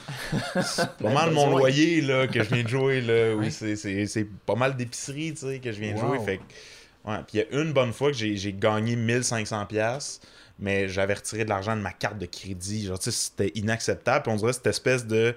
c'est 0.64 0.90
pas 0.98 1.12
mal 1.12 1.30
mon 1.32 1.52
loyer 1.56 2.02
là 2.02 2.26
que 2.26 2.42
je 2.44 2.50
viens 2.56 2.64
de 2.64 2.68
jouer 2.68 3.02
là, 3.02 3.36
oui, 3.36 3.46
Ouais. 3.46 3.50
c'est- 3.52 3.76
c'est 3.76 4.08
c'est 4.08 4.26
pas 4.48 4.56
mal 4.56 4.76
d'épicerie, 4.76 5.34
tu 5.36 5.46
sais, 5.46 5.60
que 5.60 5.72
je 5.72 5.80
viens 5.80 5.94
de 5.94 6.00
Wow. 6.00 6.08
jouer, 6.16 6.20
fait 6.26 6.38
que 6.38 6.44
ouais, 7.08 7.17
puis 7.28 7.38
il 7.38 7.39
y 7.39 7.41
a 7.58 7.62
une 7.62 7.74
bonne 7.74 7.93
fois 7.93 8.12
que 8.12 8.17
j'ai 8.17 8.54
gagné 8.54 8.96
1500 8.96 9.65
pièces 9.65 10.20
mais 10.60 10.89
j'avais 10.89 11.13
retiré 11.13 11.43
de 11.43 11.50
l'argent 11.50 11.76
de 11.76 11.82
ma 11.82 11.91
carte 11.93 12.17
de 12.17 12.26
crédit, 12.26 12.88
genre 12.88 12.98
tu 12.98 13.12
sais, 13.12 13.12
c'était 13.12 13.52
inacceptable, 13.60 14.24
puis 14.24 14.32
on 14.32 14.38
dirait 14.38 14.54
cette 14.54 14.65
espèce 14.67 15.06
de 15.06 15.36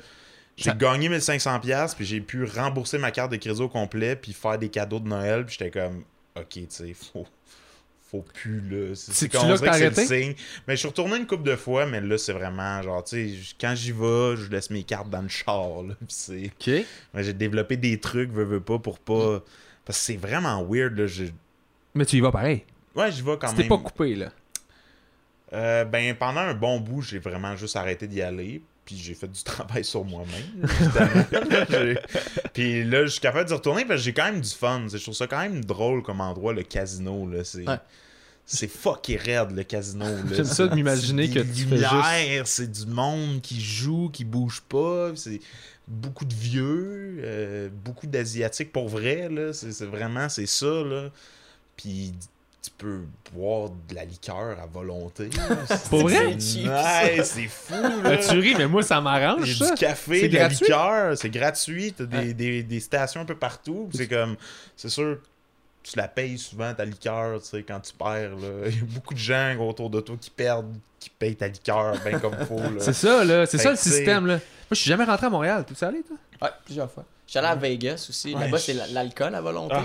j'ai 0.56 0.70
gagné 0.74 1.08
1500 1.08 1.60
pièces 1.60 1.94
puis 1.94 2.04
j'ai 2.06 2.20
pu 2.20 2.44
rembourser 2.44 2.96
ma 2.98 3.10
carte 3.10 3.30
de 3.32 3.36
crédit 3.36 3.60
au 3.60 3.68
complet 3.68 4.16
puis 4.16 4.32
faire 4.32 4.58
des 4.58 4.68
cadeaux 4.70 4.98
de 5.00 5.08
Noël, 5.08 5.44
puis 5.46 5.56
j'étais 5.58 5.70
comme 5.70 6.04
OK, 6.36 6.48
tu 6.52 6.66
sais, 6.68 6.94
faut 6.94 7.26
faut 8.10 8.22
plus 8.22 8.60
là, 8.68 8.94
c'est 8.96 9.28
qu'on 9.28 9.38
dirait 9.56 9.70
que 9.70 9.76
c'est 9.78 9.84
le 9.90 10.22
signe. 10.22 10.34
Mais 10.66 10.74
je 10.74 10.80
suis 10.80 10.88
retourné 10.88 11.16
une 11.16 11.26
couple 11.28 11.44
de 11.44 11.54
fois, 11.54 11.86
mais 11.86 12.00
là 12.00 12.18
c'est 12.18 12.32
vraiment 12.32 12.82
genre 12.82 13.04
tu 13.04 13.30
sais, 13.30 13.38
quand 13.60 13.74
j'y 13.76 13.92
vais, 13.92 14.36
je 14.36 14.50
laisse 14.50 14.70
mes 14.70 14.82
cartes 14.82 15.10
dans 15.10 15.22
le 15.22 15.28
char 15.28 15.82
là, 15.82 15.94
puis 15.94 16.06
c'est 16.08 16.46
Ok. 16.46 16.84
J'ai 17.22 17.32
développé 17.34 17.76
des 17.76 18.00
trucs 18.00 18.30
veux, 18.32 18.44
veux 18.44 18.60
pas 18.60 18.78
pour 18.78 18.98
pas 18.98 19.42
parce 19.84 19.98
que 19.98 20.04
c'est 20.06 20.16
vraiment 20.16 20.64
weird 20.68 20.98
là, 20.98 21.06
je- 21.06 21.24
Mais 21.94 22.04
tu 22.06 22.16
y 22.16 22.20
vas 22.20 22.30
pareil. 22.32 22.64
Ouais, 22.94 23.10
j'y 23.12 23.22
vais 23.22 23.36
quand 23.38 23.48
C'était 23.48 23.62
même. 23.62 23.68
pas 23.68 23.78
coupé, 23.78 24.14
là. 24.14 24.28
Euh, 25.52 25.84
ben, 25.84 26.14
pendant 26.14 26.40
un 26.40 26.54
bon 26.54 26.78
bout, 26.80 27.02
j'ai 27.02 27.18
vraiment 27.18 27.56
juste 27.56 27.76
arrêté 27.76 28.06
d'y 28.06 28.22
aller. 28.22 28.62
Puis 28.84 28.96
j'ai 28.96 29.14
fait 29.14 29.28
du 29.28 29.42
travail 29.44 29.84
sur 29.84 30.04
moi-même. 30.04 30.68
évidemment. 30.80 31.94
Puis 32.52 32.84
là, 32.84 33.02
je 33.04 33.10
suis 33.10 33.20
capable 33.20 33.46
d'y 33.48 33.54
retourner 33.54 33.84
parce 33.84 34.00
que 34.00 34.04
j'ai 34.04 34.12
quand 34.12 34.24
même 34.24 34.40
du 34.40 34.48
fun. 34.50 34.86
Je 34.92 34.98
trouve 34.98 35.14
ça 35.14 35.26
quand 35.26 35.40
même 35.40 35.64
drôle 35.64 36.02
comme 36.02 36.20
endroit, 36.20 36.52
le 36.52 36.62
casino. 36.62 37.28
Là. 37.28 37.44
C'est, 37.44 37.68
Ouais. 37.68 37.76
c'est 38.46 38.68
fucké 38.68 39.16
raide, 39.16 39.50
le 39.52 39.62
casino. 39.64 40.04
là. 40.06 40.16
J'aime 40.32 40.44
ça 40.44 40.66
de 40.68 40.74
m'imaginer 40.74 41.28
que 41.30 41.40
tu 41.40 41.66
fais 41.66 42.42
C'est 42.44 42.70
du 42.70 42.86
monde 42.86 43.40
qui 43.40 43.60
joue, 43.60 44.08
qui 44.12 44.24
bouge 44.24 44.62
pas. 44.68 45.10
C'est 45.16 45.40
beaucoup 45.86 46.24
de 46.24 46.34
vieux, 46.34 47.20
euh, 47.24 47.68
beaucoup 47.84 48.06
d'asiatiques 48.06 48.72
pour 48.72 48.88
vrai. 48.88 49.28
Là. 49.28 49.52
C'est, 49.52 49.72
c'est 49.72 49.86
vraiment, 49.86 50.28
c'est 50.28 50.46
ça. 50.46 50.66
Là. 50.84 51.10
Puis 51.80 52.12
tu 52.62 52.70
peux 52.76 53.00
boire 53.32 53.70
de 53.88 53.94
la 53.94 54.04
liqueur 54.04 54.58
à 54.60 54.66
volonté. 54.66 55.30
Pour 55.90 56.02
vrai? 56.02 56.36
C'est 56.38 57.46
fou. 57.48 57.72
Là. 57.74 58.00
Ben, 58.02 58.18
tu 58.18 58.38
ris, 58.38 58.54
mais 58.54 58.66
moi, 58.66 58.82
ça 58.82 59.00
m'arrange, 59.00 59.58
du 59.58 59.74
café, 59.78 60.28
de 60.28 60.36
la 60.36 60.48
liqueur, 60.48 61.16
c'est 61.16 61.30
gratuit. 61.30 61.94
T'as 61.96 62.04
des, 62.04 62.16
Ouais. 62.18 62.34
des, 62.34 62.62
des 62.62 62.80
stations 62.80 63.22
un 63.22 63.24
peu 63.24 63.34
partout. 63.36 63.88
C'est 63.94 64.08
comme, 64.08 64.36
c'est 64.76 64.90
sûr, 64.90 65.18
tu 65.82 65.96
la 65.96 66.06
payes 66.08 66.36
souvent 66.38 66.74
ta 66.74 66.84
liqueur, 66.84 67.40
tu 67.40 67.48
sais, 67.48 67.62
quand 67.62 67.80
tu 67.80 67.94
perds. 67.94 68.36
là. 68.36 68.66
Il 68.68 68.76
y 68.76 68.80
a 68.80 68.84
beaucoup 68.84 69.14
de 69.14 69.18
gens 69.18 69.56
autour 69.60 69.88
de 69.88 70.00
toi 70.00 70.16
qui 70.20 70.28
perdent, 70.28 70.74
qui 70.98 71.08
payent 71.08 71.36
ta 71.36 71.48
liqueur 71.48 71.94
bien 72.04 72.18
comme 72.18 72.36
faut. 72.46 72.60
C'est 72.78 72.92
ça, 72.92 73.24
là. 73.24 73.46
C'est 73.46 73.56
ça 73.58 73.70
le 73.70 73.76
système, 73.76 74.26
là. 74.26 74.34
Moi, 74.34 74.40
je 74.72 74.76
suis 74.76 74.88
jamais 74.90 75.04
rentré 75.04 75.26
à 75.26 75.30
Montréal. 75.30 75.64
T'es 75.66 75.82
allé, 75.86 76.02
toi? 76.02 76.16
Ouais, 76.42 76.54
plusieurs 76.66 76.90
fois. 76.90 77.04
J'étais 77.26 77.38
allé 77.38 77.48
à 77.48 77.54
Vegas 77.54 78.06
aussi. 78.10 78.34
Ouais, 78.34 78.40
Là-bas, 78.42 78.58
je- 78.58 78.62
c'est 78.64 78.74
la- 78.74 78.86
l'alcool 78.88 79.34
à 79.34 79.40
volonté. 79.40 79.76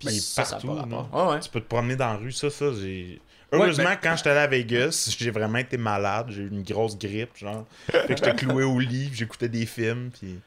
Ah. 0.00 0.06
Puis 0.06 0.14
Mais 0.14 0.20
ça, 0.20 0.44
ça 0.44 0.56
partout, 0.56 0.68
pas. 0.68 1.24
Ouais, 1.24 1.32
ouais. 1.32 1.40
Tu 1.40 1.50
peux 1.50 1.60
te 1.60 1.68
promener 1.68 1.96
dans 1.96 2.08
la 2.08 2.16
rue, 2.16 2.32
ça, 2.32 2.50
ça, 2.50 2.66
j'ai... 2.72 3.20
Heureusement, 3.52 3.90
quand 4.00 4.14
j'étais 4.16 4.30
allé 4.30 4.40
à 4.40 4.46
Vegas, 4.46 5.14
j'ai 5.18 5.30
vraiment 5.30 5.58
été 5.58 5.76
malade. 5.76 6.26
J'ai 6.30 6.42
eu 6.42 6.48
une 6.48 6.62
grosse 6.62 6.96
grippe, 6.96 7.36
genre. 7.36 7.66
Fait 7.90 8.06
que 8.06 8.16
j'étais 8.16 8.34
cloué 8.34 8.62
au 8.62 8.78
lit, 8.78 9.08
puis 9.08 9.18
j'écoutais 9.18 9.48
des 9.48 9.66
films, 9.66 10.10
puis... 10.10 10.38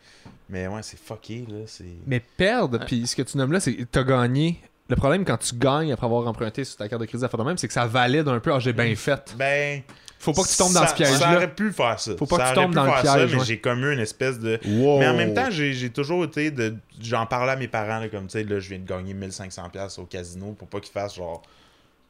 Mais 0.50 0.68
ouais, 0.68 0.82
c'est 0.84 1.00
fucké, 1.00 1.46
là, 1.48 1.60
c'est... 1.66 1.86
Mais 2.06 2.20
perdre, 2.20 2.80
puis 2.86 3.08
ce 3.08 3.16
que 3.16 3.22
tu 3.22 3.38
nommes 3.38 3.52
là, 3.52 3.60
c'est 3.60 3.76
que 3.76 3.84
t'as 3.84 4.04
gagné. 4.04 4.60
Le 4.90 4.96
problème 4.96 5.26
quand 5.26 5.38
tu 5.38 5.56
gagnes 5.56 5.92
après 5.92 6.06
avoir 6.06 6.28
emprunté 6.28 6.64
sur 6.64 6.78
ta 6.78 6.90
carte 6.90 7.02
de 7.02 7.06
crédit 7.08 7.24
à 7.24 7.30
faire 7.30 7.40
de 7.40 7.46
même, 7.46 7.58
c'est 7.58 7.68
que 7.68 7.74
ça 7.74 7.86
valide 7.86 8.28
un 8.28 8.40
peu. 8.40 8.54
Ah, 8.54 8.60
j'ai 8.60 8.74
bien 8.74 8.94
fait. 8.96 9.36
Ben... 9.38 9.82
Faut 10.24 10.34
pas 10.34 10.44
que 10.44 10.48
tu 10.50 10.58
tombes 10.58 10.74
dans 10.74 10.82
ça- 10.82 10.88
ce 10.88 11.04
Ça 11.04 11.10
piège-là. 11.10 11.36
aurait 11.36 11.54
pu 11.54 11.72
faire 11.72 12.00
ça. 12.00 12.12
Faut 12.18 12.26
pas 12.26 12.38
Ça 12.38 12.44
que 12.44 12.50
tu 12.50 12.56
tombes 12.56 12.74
dans 12.74 12.86
le 12.86 12.92
ça, 13.06 13.16
piège, 13.16 13.32
mais 13.34 13.40
ouais. 13.40 13.46
j'ai 13.46 13.60
comme 13.60 13.84
eu 13.84 13.94
une 13.94 14.00
espèce 14.00 14.40
de... 14.40 14.60
Wow. 14.66 15.00
Mais 15.00 15.08
en 15.08 15.14
même 15.16 15.34
temps, 15.34 15.50
j'ai 15.50 15.90
toujours 15.90 16.24
été 16.24 16.50
de. 16.52 16.76
J'en 17.02 17.26
parlais 17.26 17.52
à 17.52 17.56
mes 17.56 17.68
parents, 17.68 18.00
là, 18.00 18.08
comme 18.10 18.28
tu 18.28 18.32
sais, 18.40 18.44
là, 18.44 18.60
je 18.60 18.70
viens 18.70 18.80
de 18.80 18.88
gagner 18.88 19.14
1500$ 19.14 20.00
au 20.00 20.06
casino 20.06 20.54
pour 20.54 20.68
pas 20.68 20.80
qu'ils 20.80 20.92
fassent 20.94 21.16
genre. 21.16 21.42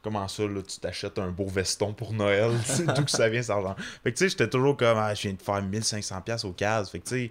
Comment 0.02 0.28
ça, 0.28 0.42
là, 0.42 0.60
tu 0.62 0.78
t'achètes 0.80 1.18
un 1.18 1.28
beau 1.30 1.46
veston 1.46 1.92
pour 1.94 2.12
Noël? 2.12 2.50
D'où 2.94 3.04
que 3.04 3.10
ça 3.10 3.28
vient, 3.28 3.40
cet 3.40 3.50
argent? 3.50 3.74
Fait 4.02 4.12
que 4.12 4.18
tu 4.18 4.24
sais, 4.24 4.28
j'étais 4.28 4.48
toujours 4.48 4.76
comme, 4.76 4.98
ah, 4.98 5.14
je 5.14 5.22
viens 5.22 5.32
de 5.32 5.40
faire 5.42 5.62
1500$ 5.62 6.44
au 6.46 6.52
cas. 6.52 6.84
Fait 6.84 6.98
que 7.00 7.08
tu 7.08 7.14
sais, 7.16 7.30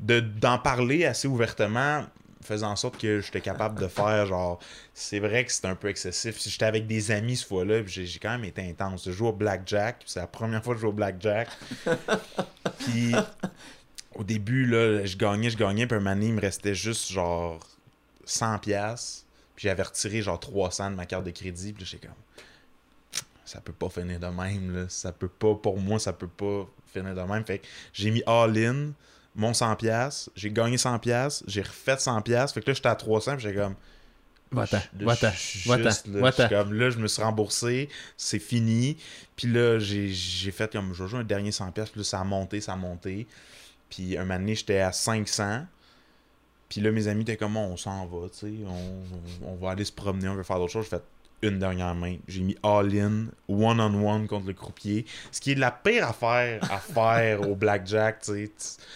de- 0.00 0.20
d'en 0.20 0.58
parler 0.58 1.04
assez 1.04 1.28
ouvertement 1.28 2.04
faisait 2.46 2.66
en 2.66 2.76
sorte 2.76 2.98
que 2.98 3.20
j'étais 3.20 3.40
capable 3.40 3.80
de 3.80 3.88
faire 3.88 4.26
genre 4.26 4.58
c'est 4.94 5.18
vrai 5.18 5.44
que 5.44 5.52
c'était 5.52 5.68
un 5.68 5.74
peu 5.74 5.88
excessif. 5.88 6.38
Si 6.38 6.50
j'étais 6.50 6.64
avec 6.64 6.86
des 6.86 7.10
amis 7.10 7.36
cette 7.36 7.48
fois-là 7.48 7.82
j'ai 7.86 8.18
quand 8.18 8.30
même 8.30 8.44
été 8.44 8.62
intense. 8.62 9.04
Je 9.06 9.12
joue 9.12 9.26
au 9.26 9.32
blackjack 9.32 10.02
c'est 10.06 10.20
la 10.20 10.26
première 10.26 10.62
fois 10.62 10.74
que 10.74 10.78
je 10.78 10.82
joue 10.82 10.90
au 10.90 10.92
blackjack. 10.92 11.48
Puis 12.78 13.14
au 14.14 14.24
début, 14.24 14.64
là, 14.64 15.04
je 15.04 15.16
gagnais, 15.16 15.50
je 15.50 15.58
gagnais, 15.58 15.86
puis 15.86 15.94
un 15.94 16.00
moment 16.00 16.14
donné, 16.14 16.28
il 16.28 16.32
me 16.32 16.40
restait 16.40 16.74
juste 16.74 17.12
genre 17.12 17.60
100 18.24 18.60
pièces 18.60 19.26
puis 19.56 19.68
j'avais 19.68 19.82
retiré 19.82 20.20
genre 20.22 20.38
300 20.38 20.90
de 20.90 20.96
ma 20.96 21.06
carte 21.06 21.24
de 21.24 21.30
crédit, 21.30 21.72
puis 21.72 21.84
j'étais 21.84 22.06
comme 22.06 22.16
ça 23.46 23.60
peut 23.60 23.72
pas 23.72 23.88
finir 23.88 24.18
de 24.18 24.26
même 24.26 24.74
là, 24.74 24.88
ça 24.88 25.12
peut 25.12 25.28
pas 25.28 25.54
pour 25.54 25.78
moi, 25.78 25.98
ça 25.98 26.12
peut 26.12 26.28
pas 26.28 26.68
finir 26.92 27.14
de 27.14 27.20
même. 27.20 27.44
Fait 27.44 27.60
que 27.60 27.66
j'ai 27.92 28.10
mis 28.10 28.22
all 28.26 28.56
in 28.58 28.92
mon 29.36 29.54
100 29.54 29.76
pièces, 29.76 30.30
j'ai 30.34 30.50
gagné 30.50 30.78
100 30.78 30.98
pièces, 30.98 31.44
j'ai 31.46 31.62
refait 31.62 31.98
100 31.98 32.22
pièces, 32.22 32.52
fait 32.52 32.60
que 32.62 32.70
là 32.70 32.74
j'étais 32.74 32.88
à 32.88 32.94
300, 32.94 33.36
puis 33.36 33.42
j'étais 33.42 33.56
comme 33.56 33.74
Va-t'en, 34.52 34.80
comme 36.48 36.72
là, 36.72 36.90
je 36.90 36.98
me 36.98 37.08
suis 37.08 37.22
remboursé, 37.22 37.88
c'est 38.16 38.38
fini. 38.38 38.96
Puis 39.34 39.48
là, 39.48 39.78
j'ai 39.78 40.08
j'ai 40.08 40.52
fait 40.52 40.70
comme 40.70 40.94
je 40.94 41.06
jouer 41.06 41.20
un 41.20 41.24
dernier 41.24 41.50
100$, 41.50 41.72
pièces 41.72 41.90
puis 41.90 42.00
là, 42.00 42.04
ça 42.04 42.20
a 42.20 42.24
monté, 42.24 42.60
ça 42.60 42.74
a 42.74 42.76
monté. 42.76 43.26
Puis 43.90 44.16
un 44.16 44.24
moment 44.24 44.38
donné, 44.38 44.54
j'étais 44.54 44.78
à 44.78 44.92
500. 44.92 45.66
Puis 46.68 46.80
là, 46.80 46.90
mes 46.90 47.08
amis 47.08 47.22
étaient 47.22 47.36
comme, 47.36 47.56
on 47.56 47.76
s'en 47.76 48.06
va, 48.06 48.28
tu 48.28 48.38
sais, 48.38 48.52
on, 48.66 49.46
on 49.48 49.54
va 49.56 49.70
aller 49.72 49.84
se 49.84 49.92
promener, 49.92 50.28
on 50.28 50.34
veut 50.34 50.42
faire 50.42 50.58
d'autres 50.58 50.72
choses. 50.72 50.84
J'ai 50.84 50.90
fait 50.90 51.04
une 51.42 51.58
dernière 51.58 51.94
main. 51.94 52.16
J'ai 52.28 52.40
mis 52.40 52.56
all-in, 52.62 53.26
one-on-one 53.48 54.26
contre 54.26 54.46
le 54.46 54.54
croupier. 54.54 55.04
Ce 55.30 55.40
qui 55.40 55.52
est 55.52 55.54
la 55.54 55.70
pire 55.70 56.08
affaire 56.08 56.62
à 56.70 56.78
faire 56.78 57.48
au 57.48 57.54
blackjack, 57.54 58.22
tu 58.22 58.32
sais. 58.32 58.52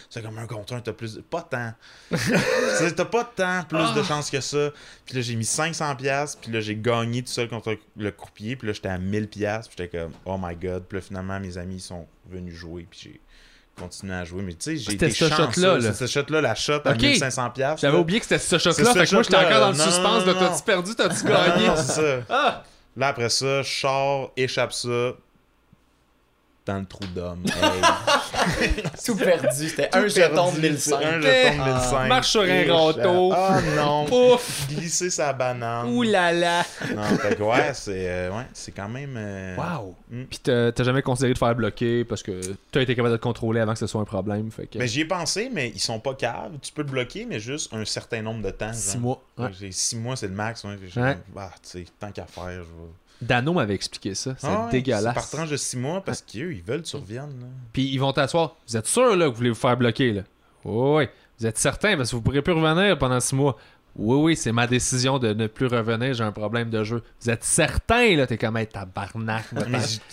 C'est 0.09 0.23
comme 0.23 0.39
un 0.39 0.47
contre 0.47 0.75
un, 0.75 0.81
t'as 0.81 0.93
plus 0.93 1.17
de... 1.17 1.21
Pas 1.21 1.43
tant. 1.43 1.73
T'as 2.97 3.05
pas 3.05 3.25
tant 3.25 3.63
plus 3.69 3.95
de 3.95 4.03
chance 4.03 4.31
que 4.31 4.41
ça. 4.41 4.71
Puis 5.07 5.17
là, 5.17 5.21
j'ai 5.23 5.37
mis 5.37 5.45
500$, 5.45 5.97
piastres, 5.97 6.41
puis 6.41 6.53
là, 6.53 6.61
j'ai 6.61 6.77
gagné 6.77 7.23
tout 7.23 7.31
seul 7.31 7.49
contre 7.49 7.77
le 7.97 8.11
croupier. 8.11 8.57
Puis 8.57 8.67
là, 8.67 8.73
j'étais 8.73 8.89
à 8.89 8.99
1000$, 8.99 9.27
piastres, 9.27 9.71
puis 9.71 9.85
j'étais 9.85 9.99
comme, 9.99 10.13
oh 10.25 10.37
my 10.41 10.57
god. 10.57 10.85
Puis 10.85 10.99
là, 10.99 11.03
finalement, 11.03 11.39
mes 11.39 11.59
amis 11.59 11.77
ils 11.77 11.81
sont 11.81 12.07
venus 12.29 12.55
jouer, 12.55 12.87
puis 12.89 13.01
j'ai 13.03 13.21
continué 13.81 14.15
à 14.15 14.25
jouer. 14.25 14.43
Mais 14.43 14.53
tu 14.53 14.59
sais, 14.61 14.77
j'ai 14.77 14.93
C'était 14.93 15.07
été 15.09 15.15
ce 15.15 15.29
shot-là, 15.29 15.79
là. 15.79 15.93
C'est 15.93 16.07
ce 16.07 16.13
shot-là, 16.21 16.41
la 16.41 16.55
shot 16.55 16.81
à 16.85 16.93
Ok. 16.93 16.99
1500$. 16.99 17.53
piastres, 17.53 17.81
J'avais 17.81 17.99
oublié 17.99 18.21
que 18.21 18.27
c'était 18.27 18.39
ce 18.39 18.59
shot-là. 18.59 18.93
Fait 18.95 19.07
que 19.07 19.15
moi, 19.15 19.23
j'étais 19.23 19.37
encore 19.37 19.61
dans 19.61 19.71
le. 19.71 19.77
Non, 19.77 19.85
suspense 19.85 20.27
non, 20.27 20.33
de 20.33 20.39
t'as-tu 20.39 20.63
perdu, 20.65 20.95
t'as-tu 20.95 21.25
gagné? 21.25 21.71
c'est 21.77 21.93
ça. 21.93 22.03
Ah! 22.29 22.65
Là, 22.97 23.09
après 23.09 23.29
ça, 23.29 23.63
je 23.63 23.69
sors, 23.69 24.33
échappe 24.37 24.73
ça 24.73 25.13
dans 26.73 26.79
le 26.79 26.87
trou 26.87 27.05
d'homme. 27.15 27.45
Hey. 28.59 28.71
Tout 29.05 29.17
perdu. 29.17 29.69
C'était 29.69 29.91
un 29.95 30.09
jeton 30.09 30.47
de 30.53 30.61
perdu, 30.61 30.69
1005. 30.71 31.03
Un 31.05 31.21
jeton 31.21 31.21
de 31.21 31.61
Ah. 31.61 31.75
1005. 31.81 32.09
Marche 32.09 32.29
sur 32.31 32.41
un 32.43 32.73
râteau. 32.73 33.33
Ah 33.35 33.61
non. 33.77 34.05
Pouf! 34.07 34.67
Glisser 34.71 35.11
sa 35.11 35.33
banane. 35.35 35.89
Ouh 35.91 36.03
là 36.03 36.33
là! 36.33 36.65
Non, 36.95 37.03
fait 37.19 37.37
que 37.37 37.43
ouais, 37.43 37.71
c'est 37.75 38.09
euh, 38.09 38.31
ouais, 38.31 38.47
c'est 38.55 38.73
quand 38.73 38.89
même. 38.89 39.15
euh, 39.17 39.57
Wow! 39.57 39.95
Mm. 40.11 40.23
Puis 40.25 40.39
t'as 40.39 40.73
jamais 40.83 41.03
considéré 41.03 41.35
de 41.35 41.39
faire 41.39 41.55
bloquer 41.55 42.05
parce 42.05 42.23
que 42.23 42.41
t'as 42.73 42.81
été 42.81 42.95
capable 42.95 43.13
de 43.13 43.19
te 43.19 43.23
contrôler 43.23 43.61
avant 43.61 43.73
que 43.75 43.79
ce 43.79 43.87
soit 43.87 44.01
un 44.01 44.05
problème. 44.07 44.51
Fait 44.51 44.67
que. 44.67 44.79
Mais 44.79 44.87
j'y 44.89 45.01
ai 45.03 45.05
pensé, 45.05 45.51
mais 45.53 45.69
ils 45.75 45.81
sont 45.81 46.01
pas 46.01 46.15
caves. 46.15 46.53
Tu 46.63 46.73
peux 46.73 46.83
le 46.83 46.89
bloquer, 46.89 47.27
mais 47.29 47.41
juste 47.41 47.73
un 47.75 47.85
certain 47.85 48.23
nombre 48.23 48.43
de 48.43 48.51
temps. 48.51 48.73
Six 48.73 48.93
genre. 48.93 49.01
mois. 49.03 49.23
Ouais. 49.39 49.51
Six 49.71 49.97
mois, 49.97 50.17
c'est 50.17 50.29
le 50.29 50.35
max. 50.35 50.65
Ouais. 50.65 50.79
Comme, 50.95 51.13
Ah, 51.37 51.51
tant 52.01 52.11
qu'à 52.11 52.25
faire, 52.27 52.47
je 52.49 52.59
vais. 52.61 52.91
Dano 53.23 53.53
m'avait 53.53 53.75
expliqué 53.75 54.15
ça. 54.15 54.35
C'est 54.39 54.47
Ah 54.47 54.65
ouais, 54.67 54.71
dégueulasse. 54.71 55.05
C'est 55.05 55.13
par 55.15 55.29
tranche 55.31 55.51
de 55.51 55.57
six 55.57 55.77
mois 55.77 56.03
parce 56.03 56.23
qu'eux, 56.23 56.53
ils 56.53 56.63
veulent 56.63 56.83
que 56.83 56.89
tu 56.89 56.97
reviennes. 56.97 57.41
là. 57.41 57.47
Puis 57.73 57.85
ils 57.89 57.99
vont 57.99 58.13
t'asseoir. 58.13 58.57
Vous 58.67 58.77
êtes 58.77 58.87
sûr 58.87 59.17
là, 59.17 59.27
que 59.27 59.31
vous 59.31 59.37
voulez 59.37 59.51
vous 59.51 59.55
faire 59.55 59.77
bloquer 59.77 60.13
là? 60.13 60.23
Oui, 60.65 60.97
oui. 61.05 61.09
Vous 61.39 61.47
êtes 61.47 61.59
certain 61.59 61.97
parce 61.97 62.11
que 62.11 62.17
vous 62.17 62.23
pourrez 62.23 62.43
plus 62.43 62.53
revenir 62.53 62.99
pendant 62.99 63.21
six 63.21 63.35
mois. 63.35 63.57
Oui, 63.97 64.17
oui, 64.19 64.37
c'est 64.37 64.53
ma 64.53 64.67
décision 64.67 65.19
de 65.19 65.33
ne 65.33 65.47
plus 65.49 65.67
revenir, 65.67 66.15
j'ai 66.15 66.23
un 66.23 66.31
problème 66.33 66.71
de 66.71 66.85
jeu. 66.85 67.03
Vous 67.21 67.29
êtes 67.31 67.43
certain 67.43 68.15
là, 68.17 68.27
t'es 68.27 68.39
comme 68.39 68.57
hey, 68.57 68.67
tabarnak. 68.67 69.45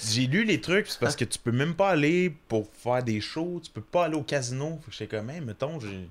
j'ai 0.03 0.25
lu 0.25 0.43
les 0.45 0.59
trucs, 0.59 0.87
c'est 0.87 0.99
parce 0.99 1.15
que 1.15 1.25
tu 1.25 1.37
peux 1.37 1.51
même 1.51 1.75
pas 1.75 1.89
aller 1.89 2.35
pour 2.47 2.67
faire 2.73 3.03
des 3.03 3.21
shows, 3.21 3.61
tu 3.63 3.69
peux 3.71 3.81
pas 3.81 4.05
aller 4.05 4.15
au 4.15 4.23
casino. 4.23 4.79
Fait 4.83 4.91
que 4.91 4.97
j'étais 4.97 5.17
comme, 5.17 5.29
hey, 5.29 5.41
mettons, 5.41 5.79
j'ai. 5.79 6.09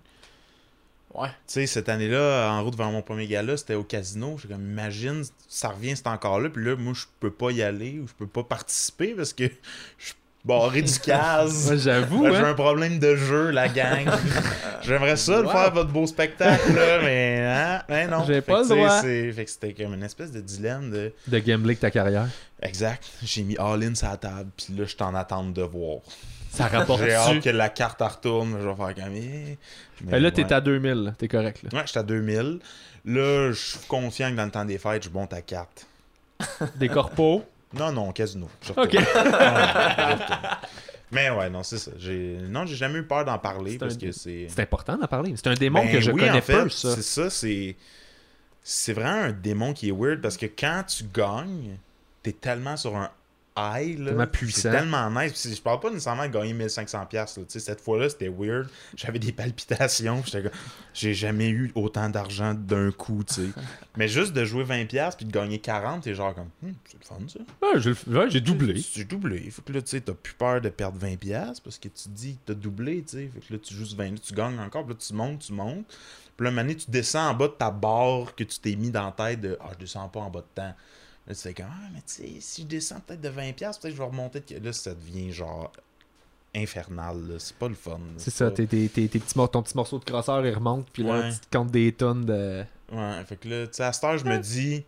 Ouais. 1.14 1.28
Tu 1.28 1.34
sais, 1.46 1.66
cette 1.66 1.88
année-là, 1.88 2.50
en 2.52 2.62
route 2.62 2.76
vers 2.76 2.90
mon 2.90 3.00
premier 3.02 3.26
gala, 3.26 3.56
c'était 3.56 3.74
au 3.74 3.84
casino. 3.84 4.36
J'étais 4.40 4.54
comme, 4.54 4.64
imagine, 4.70 5.22
ça 5.48 5.68
revient, 5.70 5.96
c'est 5.96 6.06
encore 6.08 6.40
là. 6.40 6.50
Puis 6.50 6.64
là, 6.64 6.76
moi, 6.76 6.92
je 6.94 7.04
peux 7.20 7.30
pas 7.30 7.50
y 7.52 7.62
aller 7.62 7.98
ou 8.00 8.06
je 8.06 8.12
peux 8.12 8.26
pas 8.26 8.42
participer 8.44 9.14
parce 9.14 9.32
que 9.32 9.44
je- 9.98 10.12
barré 10.44 10.82
du 10.82 10.98
case. 11.00 11.70
Ouais, 11.70 11.78
J'avoue, 11.78 12.28
J'ai 12.28 12.36
hein. 12.36 12.44
un 12.50 12.54
problème 12.54 12.98
de 12.98 13.16
jeu, 13.16 13.50
la 13.50 13.68
gang. 13.68 14.08
J'aimerais 14.82 15.16
ça, 15.16 15.40
le 15.40 15.46
Wow. 15.46 15.52
faire, 15.52 15.72
votre 15.72 15.90
beau 15.90 16.06
spectacle, 16.06 16.72
là, 16.74 17.00
mais, 17.02 17.40
hein, 17.44 17.82
mais 17.88 18.06
non. 18.06 18.22
J'ai 18.26 18.34
Fait 18.34 18.42
pas 18.42 18.62
que, 18.62 18.68
le 18.68 18.74
droit. 18.76 19.00
Fait 19.02 19.44
que 19.44 19.50
c'était 19.50 19.72
comme 19.74 19.94
une 19.94 20.02
espèce 20.04 20.30
de 20.32 20.40
dilemme 20.40 20.90
de. 20.90 21.12
De 21.26 21.38
gambler 21.40 21.74
que 21.76 21.80
ta 21.80 21.90
carrière. 21.90 22.28
Exact. 22.62 23.02
J'ai 23.24 23.42
mis 23.42 23.56
all-in 23.58 23.94
sur 23.94 24.08
la 24.08 24.16
table, 24.18 24.50
puis 24.56 24.66
là, 24.76 24.84
je 24.84 24.90
suis 24.90 25.02
en 25.02 25.14
attente 25.14 25.52
de 25.54 25.62
voir. 25.62 25.98
Ça 26.56 26.68
rapporte 26.68 27.02
J'ai 27.02 27.12
hâte 27.14 27.42
que 27.42 27.50
la 27.50 27.68
carte 27.68 28.00
retourne, 28.00 28.56
je 28.60 28.66
vais 28.68 28.74
faire 28.74 28.94
comme. 29.04 29.14
eh. 29.14 29.58
Mais 30.02 30.18
Là, 30.20 30.28
ouais. 30.28 30.32
t'es 30.32 30.52
à 30.52 30.60
2000, 30.60 30.90
là. 30.94 31.12
t'es 31.18 31.28
correct. 31.28 31.62
Là. 31.62 31.78
Ouais, 31.78 31.82
j'étais 31.86 31.98
à 31.98 32.02
2000. 32.02 32.60
Là, 33.04 33.48
je 33.52 33.54
suis 33.54 33.78
confiant 33.86 34.30
que 34.30 34.36
dans 34.36 34.44
le 34.46 34.50
temps 34.50 34.64
des 34.64 34.78
fêtes, 34.78 35.04
je 35.04 35.10
monte 35.10 35.32
à 35.32 35.42
4. 35.42 35.68
Des 36.76 36.88
corpos? 36.88 37.42
Non, 37.74 37.92
non, 37.92 38.12
casino. 38.12 38.48
Je 38.62 38.72
Ok. 38.72 38.96
Mais 41.12 41.30
ouais, 41.30 41.48
non, 41.50 41.62
c'est 41.62 41.78
ça. 41.78 41.92
J'ai... 41.98 42.36
Non, 42.48 42.66
j'ai 42.66 42.74
jamais 42.76 42.98
eu 42.98 43.04
peur 43.04 43.24
d'en 43.24 43.38
parler 43.38 43.72
C'est 43.72 43.78
parce 43.78 43.94
un- 43.94 43.98
que 43.98 44.12
c'est. 44.12 44.46
C'est 44.48 44.60
important 44.62 44.96
d'en 44.98 45.06
parler. 45.06 45.34
C'est 45.36 45.46
un 45.46 45.54
démon 45.54 45.84
Ben 45.84 45.92
que 45.92 46.00
je 46.00 46.10
oui, 46.10 46.20
connais 46.20 46.38
en 46.38 46.42
fait, 46.42 46.62
peu, 46.64 46.68
ça. 46.68 46.94
C'est 46.96 47.02
ça, 47.02 47.30
c'est. 47.30 47.76
C'est 48.62 48.92
vraiment 48.92 49.26
un 49.26 49.32
démon 49.32 49.72
qui 49.72 49.88
est 49.88 49.92
weird 49.92 50.20
parce 50.20 50.36
que 50.36 50.46
quand 50.46 50.82
tu 50.88 51.04
gagnes, 51.14 51.76
t'es 52.24 52.32
tellement 52.32 52.76
sur 52.76 52.96
un 52.96 53.08
high, 53.56 53.98
là. 53.98 54.06
Tellement 54.06 54.26
puissant. 54.26 54.60
C'est 54.62 54.70
tellement 54.70 55.10
nice. 55.10 55.48
Je 55.54 55.60
parle 55.60 55.80
pas 55.80 55.90
nécessairement 55.90 56.26
de 56.26 56.32
gagner 56.32 56.54
1500$. 56.54 57.08
piastres, 57.08 57.40
là. 57.40 57.46
Tu 57.46 57.52
sais, 57.52 57.60
Cette 57.60 57.80
fois-là, 57.80 58.08
c'était 58.08 58.28
weird. 58.28 58.68
J'avais 58.96 59.18
des 59.18 59.32
palpitations. 59.32 60.22
J'ai 60.94 61.14
jamais 61.14 61.48
eu 61.48 61.72
autant 61.74 62.08
d'argent 62.08 62.54
d'un 62.54 62.90
coup. 62.92 63.22
Mais 63.96 64.08
juste 64.08 64.32
de 64.32 64.44
jouer 64.44 64.64
20$ 64.64 64.86
piastres 64.86 65.18
puis 65.18 65.26
de 65.26 65.32
gagner 65.32 65.58
40$, 65.58 66.00
t'es 66.00 66.14
genre 66.14 66.34
comme, 66.34 66.48
Hmm, 66.62 66.72
c'est 66.84 66.98
le 67.00 67.04
fun, 67.04 67.18
ça. 67.28 67.40
Ouais, 67.62 67.80
j'ai 67.80 67.92
ouais, 68.12 68.40
doublé. 68.40 68.82
J'ai 68.94 69.04
doublé. 69.04 69.50
Fait 69.50 69.62
que 69.62 69.72
là, 69.72 69.82
tu 69.82 69.88
sais, 69.88 70.00
t'as 70.00 70.14
plus 70.14 70.34
peur 70.34 70.60
de 70.60 70.68
perdre 70.68 70.98
20$ 70.98 71.16
piastres 71.16 71.62
parce 71.62 71.78
que 71.78 71.88
tu 71.88 72.04
te 72.04 72.08
dis 72.08 72.34
que 72.34 72.52
t'as 72.52 72.54
doublé, 72.54 73.02
tu 73.02 73.16
sais. 73.16 73.30
Fait 73.34 73.40
que 73.46 73.52
là, 73.52 73.58
tu 73.58 73.74
joues 73.74 73.84
20$, 73.84 74.10
là, 74.12 74.18
tu 74.22 74.34
gagnes 74.34 74.58
encore. 74.58 74.84
Puis 74.84 74.94
là, 74.94 75.00
tu 75.06 75.14
montes, 75.14 75.40
tu 75.40 75.52
montes. 75.52 75.86
Puis 76.36 76.44
là, 76.44 76.48
un 76.48 76.52
moment 76.52 76.62
donné, 76.62 76.76
tu 76.76 76.90
descends 76.90 77.30
en 77.30 77.34
bas 77.34 77.48
de 77.48 77.52
ta 77.54 77.70
barre 77.70 78.34
que 78.34 78.44
tu 78.44 78.58
t'es 78.58 78.76
mis 78.76 78.90
dans 78.90 79.06
la 79.06 79.12
tête 79.12 79.40
de 79.40 79.56
Ah, 79.60 79.70
je 79.72 79.78
descends 79.78 80.08
pas 80.08 80.20
en 80.20 80.30
bas 80.30 80.40
de 80.40 80.46
temps. 80.54 80.74
Là, 81.26 81.34
tu 81.34 81.40
fais 81.40 81.54
comme 81.54 81.66
Ah, 81.68 81.88
mais 81.92 82.00
tu 82.00 82.14
sais, 82.14 82.40
si 82.40 82.62
je 82.62 82.66
descends 82.66 83.00
peut-être 83.00 83.20
de 83.20 83.28
20$, 83.30 83.52
piastres, 83.54 83.82
peut-être 83.82 83.92
que 83.94 83.96
je 83.98 84.02
vais 84.02 84.08
remonter. 84.08 84.40
De... 84.40 84.64
Là, 84.64 84.72
ça 84.72 84.94
devient 84.94 85.32
genre 85.32 85.72
infernal. 86.54 87.36
C'est 87.38 87.56
pas 87.56 87.68
le 87.68 87.74
fun. 87.74 87.98
C'est 88.16 88.30
ça, 88.30 88.50
tes, 88.50 88.66
tes, 88.66 88.88
tes, 88.88 89.08
tes 89.08 89.18
petits 89.18 89.36
mor- 89.36 89.50
ton 89.50 89.62
petit 89.62 89.76
morceau 89.76 89.98
de 89.98 90.04
crosseur, 90.04 90.44
il 90.46 90.54
remonte, 90.54 90.88
puis 90.90 91.02
là, 91.02 91.20
Ouais. 91.20 91.32
tu 91.32 91.38
te 91.40 91.56
comptes 91.56 91.70
des 91.70 91.92
tonnes 91.92 92.24
de. 92.24 92.64
Ouais, 92.92 93.24
fait 93.24 93.36
que 93.36 93.48
là, 93.48 93.66
tu 93.66 93.74
sais, 93.74 93.82
à 93.84 93.92
cette 93.92 94.04
heure, 94.04 94.16
je 94.18 94.24
me 94.24 94.38
dis, 94.38 94.84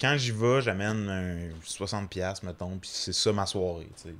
quand 0.00 0.16
j'y 0.16 0.32
vais, 0.32 0.60
j'amène 0.60 1.08
un 1.08 1.50
60$, 1.64 2.08
piastres, 2.08 2.44
mettons, 2.44 2.76
puis 2.78 2.90
c'est 2.92 3.12
ça 3.12 3.32
ma 3.32 3.46
soirée, 3.46 3.88
tu 3.96 4.08
sais. 4.10 4.14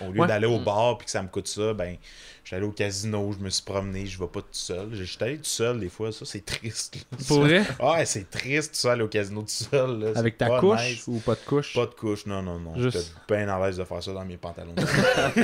Au 0.00 0.12
lieu 0.12 0.20
Ouais. 0.20 0.26
d'aller 0.26 0.46
au 0.46 0.58
bar 0.58 0.98
puis 0.98 1.06
que 1.06 1.10
ça 1.10 1.22
me 1.22 1.28
coûte 1.28 1.48
ça, 1.48 1.72
ben, 1.72 1.96
je 2.44 2.48
suis 2.50 2.56
allé 2.56 2.66
au 2.66 2.70
casino, 2.70 3.32
je 3.36 3.42
me 3.42 3.50
suis 3.50 3.62
promené, 3.64 4.06
je 4.06 4.18
vais 4.18 4.26
pas 4.26 4.40
tout 4.40 4.46
seul. 4.52 4.90
Je 4.92 5.02
suis 5.04 5.16
allé 5.22 5.36
tout 5.38 5.44
seul 5.44 5.80
des 5.80 5.88
fois, 5.88 6.12
ça 6.12 6.24
c'est 6.24 6.44
triste. 6.44 6.96
là. 6.96 7.18
Pour 7.26 7.40
vrai? 7.40 7.64
Ah, 7.80 7.92
ouais, 7.94 8.04
c'est 8.04 8.30
triste 8.30 8.72
tout 8.74 8.78
seul 8.80 8.92
aller 8.92 9.02
au 9.02 9.08
casino 9.08 9.40
tout 9.40 9.48
seul. 9.48 9.98
là. 10.00 10.10
Avec 10.14 10.36
ta 10.38 10.46
pas 10.48 10.60
couche 10.60 10.80
nice. 10.82 11.04
ou 11.08 11.18
pas 11.20 11.34
de 11.34 11.40
couche? 11.46 11.74
Pas 11.74 11.86
de 11.86 11.94
couche, 11.94 12.26
non, 12.26 12.42
non, 12.42 12.58
non. 12.58 12.74
Juste- 12.76 12.98
J'étais 13.28 13.34
bien 13.44 13.48
à 13.48 13.58
l'aise 13.66 13.78
de 13.78 13.84
faire 13.84 14.02
ça 14.02 14.12
dans 14.12 14.24
mes 14.24 14.36
pantalons. 14.36 14.74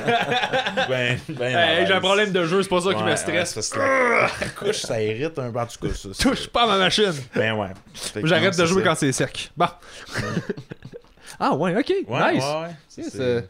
ben, 0.88 1.18
ben 1.28 1.56
Hey, 1.58 1.86
j'ai 1.86 1.92
un 1.94 2.00
problème 2.00 2.30
de 2.32 2.44
jeu, 2.44 2.62
c'est 2.62 2.68
pas 2.68 2.80
ça 2.80 2.94
qui 2.94 3.02
me 3.02 3.16
stresse. 3.16 3.74
la, 3.76 4.28
la 4.40 4.48
couche, 4.54 4.76
ça 4.82 5.02
irrite 5.02 5.38
un 5.38 5.50
peu. 5.50 5.58
En 5.60 5.66
tout 5.66 5.88
cas, 5.88 5.94
ça. 5.94 6.08
Touche 6.18 6.46
pas 6.48 6.64
à 6.64 6.66
ma 6.66 6.78
machine! 6.78 7.12
Ben 7.34 7.54
ouais. 7.54 7.68
J'arrête 8.22 8.56
de 8.56 8.66
jouer 8.66 8.82
ça. 8.82 8.88
quand 8.90 8.94
c'est 8.96 9.12
sec. 9.12 9.50
Bon. 9.56 9.66
ah 11.40 11.54
ouais, 11.54 11.76
ok. 11.76 11.92
Ouais, 12.08 12.34
nice. 12.34 12.44
ouais, 12.44 12.60
ouais. 12.62 12.68
Yes, 12.98 13.08
C'est- 13.12 13.20
euh, 13.20 13.40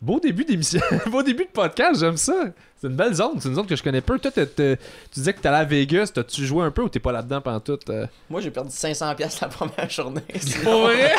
beau 0.00 0.20
début 0.20 0.44
d'émission. 0.44 0.80
beau 1.10 1.22
début 1.22 1.44
de 1.44 1.50
podcast, 1.50 2.00
j'aime 2.00 2.16
ça. 2.16 2.34
C'est 2.80 2.86
une 2.86 2.94
belle 2.96 3.14
zone. 3.14 3.40
C'est 3.40 3.48
une 3.48 3.54
zone 3.56 3.66
que 3.66 3.74
je 3.74 3.82
connais 3.82 4.00
peu. 4.00 4.18
Toi, 4.18 4.30
t'es- 4.30 4.46
t'es- 4.46 4.76
tu 4.76 5.14
disais 5.20 5.32
que 5.32 5.40
t'allais 5.40 5.56
à 5.58 5.64
Vegas. 5.64 6.10
T'as-tu 6.14 6.46
joué 6.46 6.64
un 6.64 6.70
peu 6.70 6.82
ou 6.82 6.88
t'es 6.88 7.00
pas 7.00 7.10
là-dedans 7.12 7.40
pendant 7.40 7.58
tout? 7.60 7.78
euh? 7.88 8.06
Moi, 8.30 8.40
j'ai 8.40 8.50
perdu 8.52 8.70
500$ 8.70 9.14
piastres 9.16 9.42
la 9.42 9.48
première 9.48 9.90
journée. 9.90 10.22
Pour 10.62 10.82
vrai? 10.82 11.12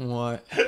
Ouais. 0.00 0.38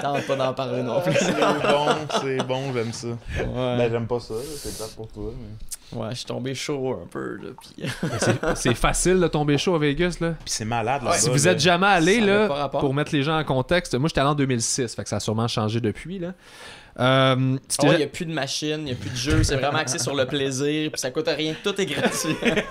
Tente 0.00 0.26
pas 0.26 0.36
d'en 0.36 0.54
parler 0.54 0.82
non 0.82 1.00
plus. 1.00 1.12
C'est 1.18 1.32
bon, 1.32 1.86
c'est 2.20 2.46
bon, 2.46 2.72
j'aime 2.72 2.92
ça. 2.92 3.08
Ouais. 3.08 3.76
Ben, 3.78 3.90
j'aime 3.90 4.06
pas 4.06 4.20
ça, 4.20 4.34
c'est 4.56 4.76
plate 4.76 4.94
pour 4.94 5.08
toi. 5.08 5.32
Mais... 5.36 5.98
Ouais, 5.98 6.10
je 6.10 6.14
suis 6.16 6.24
tombé 6.26 6.54
chaud 6.54 7.00
un 7.02 7.06
peu, 7.08 7.36
là. 7.36 7.48
Puis... 7.60 7.90
C'est- 8.54 8.74
facile 8.74 9.18
de 9.18 9.26
tomber 9.26 9.58
chaud 9.58 9.74
à 9.74 9.78
Vegas, 9.80 10.18
là. 10.20 10.34
Puis 10.44 10.54
c'est 10.54 10.64
malade, 10.64 11.02
là. 11.02 11.10
Ouais, 11.10 11.18
Si 11.18 11.28
vous 11.30 11.48
êtes 11.48 11.58
jamais 11.58 11.88
allé, 11.88 12.20
là, 12.20 12.46
pas 12.46 12.68
pour 12.68 12.94
mettre 12.94 13.12
les 13.12 13.24
gens 13.24 13.36
en 13.36 13.44
contexte, 13.44 13.96
moi 13.96 14.08
j'étais 14.08 14.20
allé 14.20 14.30
en 14.30 14.34
2006, 14.36 14.94
fait 14.94 15.02
que 15.02 15.08
ça 15.08 15.16
a 15.16 15.20
sûrement 15.20 15.48
changé 15.48 15.80
depuis, 15.80 16.20
là. 16.20 16.32
Euh, 16.98 17.56
c'était- 17.68 17.86
il 17.92 17.96
n'y 17.98 18.02
a 18.02 18.06
plus 18.08 18.26
de 18.26 18.32
machine, 18.32 18.78
il 18.80 18.84
n'y 18.84 18.92
a 18.92 18.94
plus 18.96 19.10
de 19.10 19.16
jeu, 19.16 19.42
c'est 19.42 19.56
vraiment 19.56 19.78
axé 19.78 19.98
sur 19.98 20.14
le 20.14 20.26
plaisir, 20.26 20.90
puis 20.90 21.00
ça 21.00 21.10
coûte 21.10 21.28
rien, 21.28 21.54
tout 21.62 21.78
est 21.80 21.86
gratuit. 21.86 22.34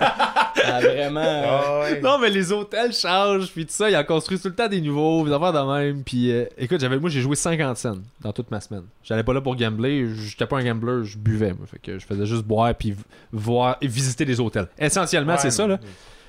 Ah, 0.62 0.80
vraiment. 0.80 1.20
euh, 1.20 1.46
Ah 1.46 1.80
ouais. 1.80 2.00
Non, 2.00 2.18
mais 2.18 2.28
les 2.28 2.52
hôtels 2.52 2.92
changent, 2.92 3.48
puis 3.50 3.64
tout 3.64 3.72
ça, 3.72 3.88
ils 3.90 3.96
en 3.96 4.04
construisent 4.04 4.42
tout 4.42 4.48
le 4.48 4.54
temps 4.54 4.68
des 4.68 4.80
nouveaux, 4.80 5.24
des 5.26 5.32
affaires 5.32 5.52
de 5.54 5.72
même. 5.72 6.04
Puis 6.04 6.30
euh, 6.30 6.44
écoute, 6.58 6.80
j'avais, 6.80 6.98
moi 6.98 7.08
j'ai 7.08 7.22
joué 7.22 7.34
50 7.34 7.76
cents 7.78 7.96
dans 8.20 8.32
toute 8.32 8.50
ma 8.50 8.60
semaine. 8.60 8.82
J'allais 9.02 9.22
pas 9.24 9.32
là 9.32 9.40
pour 9.40 9.56
gambler, 9.56 10.06
j'étais 10.14 10.46
pas 10.46 10.58
un 10.58 10.64
gambler, 10.64 11.04
je 11.04 11.16
buvais, 11.16 11.54
moi. 11.54 11.66
Fait 11.66 11.78
que 11.78 11.98
je 11.98 12.04
faisais 12.04 12.26
juste 12.26 12.42
boire, 12.44 12.74
puis 12.74 12.94
voir 13.32 13.78
et 13.80 13.86
visiter 13.88 14.24
les 14.26 14.38
hôtels. 14.38 14.68
Essentiellement, 14.78 15.32
Ouais, 15.32 15.38
c'est 15.40 15.50
ça, 15.50 15.66
là. 15.66 15.78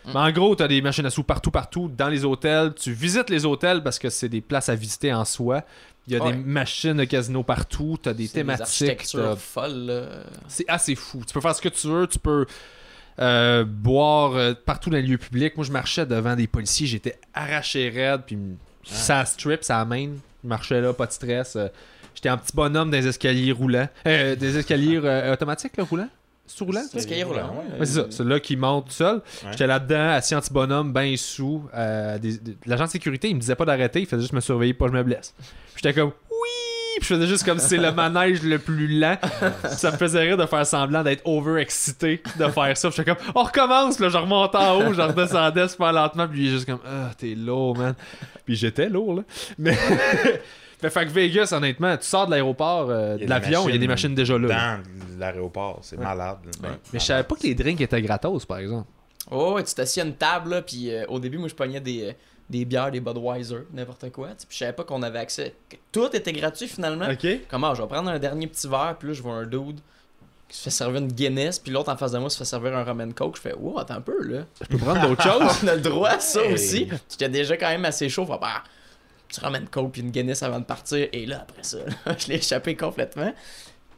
Mais 0.05 0.15
en 0.19 0.31
gros, 0.31 0.55
t'as 0.55 0.67
des 0.67 0.81
machines 0.81 1.05
à 1.05 1.11
sous 1.11 1.21
partout, 1.23 1.51
partout, 1.51 1.91
dans 1.95 2.07
les 2.09 2.25
hôtels. 2.25 2.73
Tu 2.73 2.91
visites 2.91 3.29
les 3.29 3.45
hôtels 3.45 3.83
parce 3.83 3.99
que 3.99 4.09
c'est 4.09 4.29
des 4.29 4.41
places 4.41 4.67
à 4.69 4.73
visiter 4.75 5.13
en 5.13 5.25
soi. 5.25 5.61
Il 6.07 6.13
y 6.13 6.15
a 6.17 6.23
Ouais. 6.23 6.31
des 6.31 6.37
machines 6.37 6.95
de 6.97 7.03
casino 7.03 7.43
partout, 7.43 7.97
t'as 8.01 8.13
des 8.13 8.25
c'est 8.27 8.33
thématiques. 8.33 9.13
là. 9.13 9.35
c'est 10.47 10.65
assez 10.67 10.95
fou. 10.95 11.23
Tu 11.27 11.33
peux 11.33 11.41
faire 11.41 11.55
ce 11.55 11.61
que 11.61 11.69
tu 11.69 11.87
veux, 11.87 12.07
tu 12.07 12.17
peux 12.19 12.45
euh, 13.19 13.63
boire 13.65 14.35
euh, 14.35 14.53
partout 14.65 14.89
dans 14.89 14.97
les 14.97 15.03
lieux 15.03 15.17
publics. 15.19 15.55
Moi, 15.55 15.65
je 15.65 15.71
marchais 15.71 16.05
devant 16.05 16.35
des 16.35 16.47
policiers, 16.47 16.87
j'étais 16.87 17.19
arraché 17.33 17.89
raide, 17.89 18.21
puis 18.25 18.37
ça 18.83 19.23
strip, 19.25 19.63
ça 19.63 19.83
main. 19.85 20.09
Je 20.43 20.47
marchais 20.49 20.81
là, 20.81 20.91
pas 20.93 21.05
de 21.05 21.11
stress. 21.11 21.55
euh, 21.55 21.67
j'étais 22.15 22.29
un 22.29 22.37
petit 22.37 22.55
bonhomme 22.55 22.89
dans 22.89 22.97
des 22.97 23.07
escaliers 23.07 23.51
roulants. 23.51 23.87
Euh, 24.07 24.35
des 24.35 24.57
escaliers 24.57 24.97
automatiques, 25.31 25.77
là, 25.77 25.83
roulants? 25.83 26.09
C'est 26.55 26.63
roulant? 26.63 26.81
ça? 26.83 26.97
Escalier 26.97 27.23
roulant, 27.23 27.63
c'est 27.79 27.85
ça. 27.85 28.05
C'est 28.09 28.23
là 28.25 28.39
qui 28.39 28.55
monte 28.57 28.87
tout 28.87 28.91
seul. 28.93 29.15
Ouais. 29.15 29.51
J'étais 29.51 29.67
là-dedans, 29.67 30.09
assis 30.09 30.35
en 30.35 30.41
petit 30.41 30.51
bonhomme, 30.53 30.91
ben 30.93 31.15
sous. 31.17 31.63
Euh, 31.73 32.17
L'agent 32.65 32.85
de 32.85 32.89
sécurité, 32.89 33.29
il 33.29 33.35
me 33.35 33.39
disait 33.39 33.55
pas 33.55 33.65
d'arrêter, 33.65 34.01
il 34.01 34.05
faisait 34.05 34.21
juste 34.21 34.33
me 34.33 34.41
surveiller, 34.41 34.73
pas 34.73 34.85
que 34.85 34.91
je 34.91 34.97
me 34.97 35.03
blesse. 35.03 35.33
Puis 35.73 35.81
J'étais 35.83 35.93
comme, 35.99 36.11
oui! 36.29 36.97
Puis 36.99 37.07
je 37.09 37.15
faisais 37.15 37.27
juste 37.27 37.45
comme 37.45 37.57
si 37.57 37.69
c'est 37.69 37.77
le 37.77 37.91
manège 37.93 38.43
le 38.43 38.59
plus 38.59 38.87
lent. 38.99 39.17
ça 39.69 39.91
me 39.91 39.97
faisait 39.97 40.19
rire 40.21 40.37
de 40.37 40.45
faire 40.45 40.65
semblant 40.65 41.03
d'être 41.03 41.21
over-excité 41.25 42.21
de 42.37 42.47
faire 42.49 42.75
ça. 42.77 42.89
Puis 42.89 42.97
j'étais 42.97 43.15
comme, 43.15 43.31
on 43.33 43.43
recommence, 43.43 43.99
là, 43.99 44.09
je 44.09 44.17
remontais 44.17 44.57
en 44.57 44.77
haut, 44.81 44.93
je 44.93 45.01
redescendais 45.01 45.67
super 45.69 45.93
lentement, 45.93 46.27
puis 46.27 46.41
il 46.41 46.47
est 46.47 46.51
juste 46.51 46.65
comme, 46.65 46.81
ah, 46.85 47.11
t'es 47.17 47.33
lourd, 47.35 47.77
man. 47.77 47.95
Puis 48.45 48.55
j'étais 48.55 48.89
lourd, 48.89 49.15
là. 49.15 49.23
Mais. 49.57 49.77
Mais 50.83 50.89
fait 50.89 51.05
que 51.05 51.11
Vegas, 51.11 51.49
honnêtement, 51.55 51.95
tu 51.97 52.05
sors 52.05 52.25
de 52.25 52.31
l'aéroport, 52.31 52.89
euh, 52.89 53.17
de 53.17 53.25
l'avion, 53.25 53.67
il 53.69 53.73
y 53.73 53.75
a 53.75 53.79
des 53.79 53.87
machines 53.87 54.15
déjà 54.15 54.37
là. 54.37 54.47
Dans 54.77 55.19
l'aéroport, 55.19 55.79
c'est 55.81 55.97
Ouais. 55.97 56.03
malade. 56.03 56.37
Mais 56.93 56.99
je 56.99 57.05
savais 57.05 57.23
pas 57.23 57.35
que 57.35 57.43
les 57.43 57.55
drinks 57.55 57.81
étaient 57.81 58.01
gratos, 58.01 58.45
par 58.45 58.57
exemple. 58.59 58.87
Oh, 59.29 59.53
ouais, 59.53 59.63
tu 59.63 59.73
t'assieds 59.73 60.01
à 60.01 60.05
une 60.05 60.15
table, 60.15 60.49
là, 60.49 60.61
puis 60.61 60.91
euh, 60.91 61.05
au 61.07 61.19
début, 61.19 61.37
moi, 61.37 61.47
je 61.47 61.53
pognais 61.55 61.79
des, 61.79 62.09
euh, 62.09 62.11
des 62.49 62.65
bières, 62.65 62.91
des 62.91 62.99
Budweiser, 62.99 63.59
n'importe 63.73 64.11
quoi. 64.11 64.29
tu 64.29 64.33
sais, 64.39 64.45
Puis 64.47 64.57
je 64.57 64.63
savais 64.65 64.73
pas 64.73 64.83
qu'on 64.83 65.03
avait 65.03 65.19
accès. 65.19 65.53
que 65.69 65.75
Tout 65.91 66.09
était 66.13 66.33
gratuit, 66.33 66.67
finalement. 66.67 67.07
Ok. 67.09 67.27
Comment, 67.49 67.73
je 67.75 67.81
vais 67.83 67.87
prendre 67.87 68.09
un 68.09 68.19
dernier 68.19 68.47
petit 68.47 68.67
verre, 68.67 68.95
puis 68.99 69.09
là, 69.09 69.13
je 69.13 69.21
vois 69.21 69.33
un 69.35 69.45
dude 69.45 69.79
qui 70.49 70.57
se 70.57 70.63
fait 70.63 70.69
servir 70.71 70.99
une 71.01 71.07
Guinness, 71.07 71.59
puis 71.59 71.71
l'autre 71.71 71.89
en 71.93 71.95
face 71.95 72.11
de 72.11 72.17
moi 72.17 72.29
se 72.29 72.37
fait 72.37 72.43
servir 72.45 72.75
un 72.75 72.83
rum 72.83 72.99
and 72.99 73.11
coke. 73.15 73.37
Je 73.37 73.41
fais, 73.41 73.53
wow, 73.53 73.79
attends 73.79 73.93
un 73.93 74.01
peu, 74.01 74.21
là. 74.23 74.41
Je 74.59 74.67
peux 74.67 74.77
prendre 74.79 75.07
d'autres 75.07 75.21
choses. 75.23 75.59
On 75.63 75.67
a 75.67 75.75
le 75.75 75.81
droit 75.81 76.09
à 76.09 76.19
ça 76.19 76.41
Hey. 76.43 76.53
aussi. 76.53 76.89
J'étais 77.09 77.29
déjà 77.29 77.55
quand 77.55 77.69
même 77.69 77.85
assez 77.85 78.09
chaud. 78.09 78.25
Fait, 78.25 78.37
bah, 78.41 78.63
tu 79.31 79.39
ramènes 79.39 79.67
coke 79.67 79.91
puis 79.93 80.01
une 80.01 80.11
Guinness 80.11 80.43
avant 80.43 80.59
de 80.59 80.65
partir. 80.65 81.07
Et 81.13 81.25
là, 81.25 81.41
après 81.41 81.63
ça, 81.63 81.77
je 82.17 82.27
l'ai 82.27 82.35
échappé 82.35 82.75
complètement. 82.75 83.33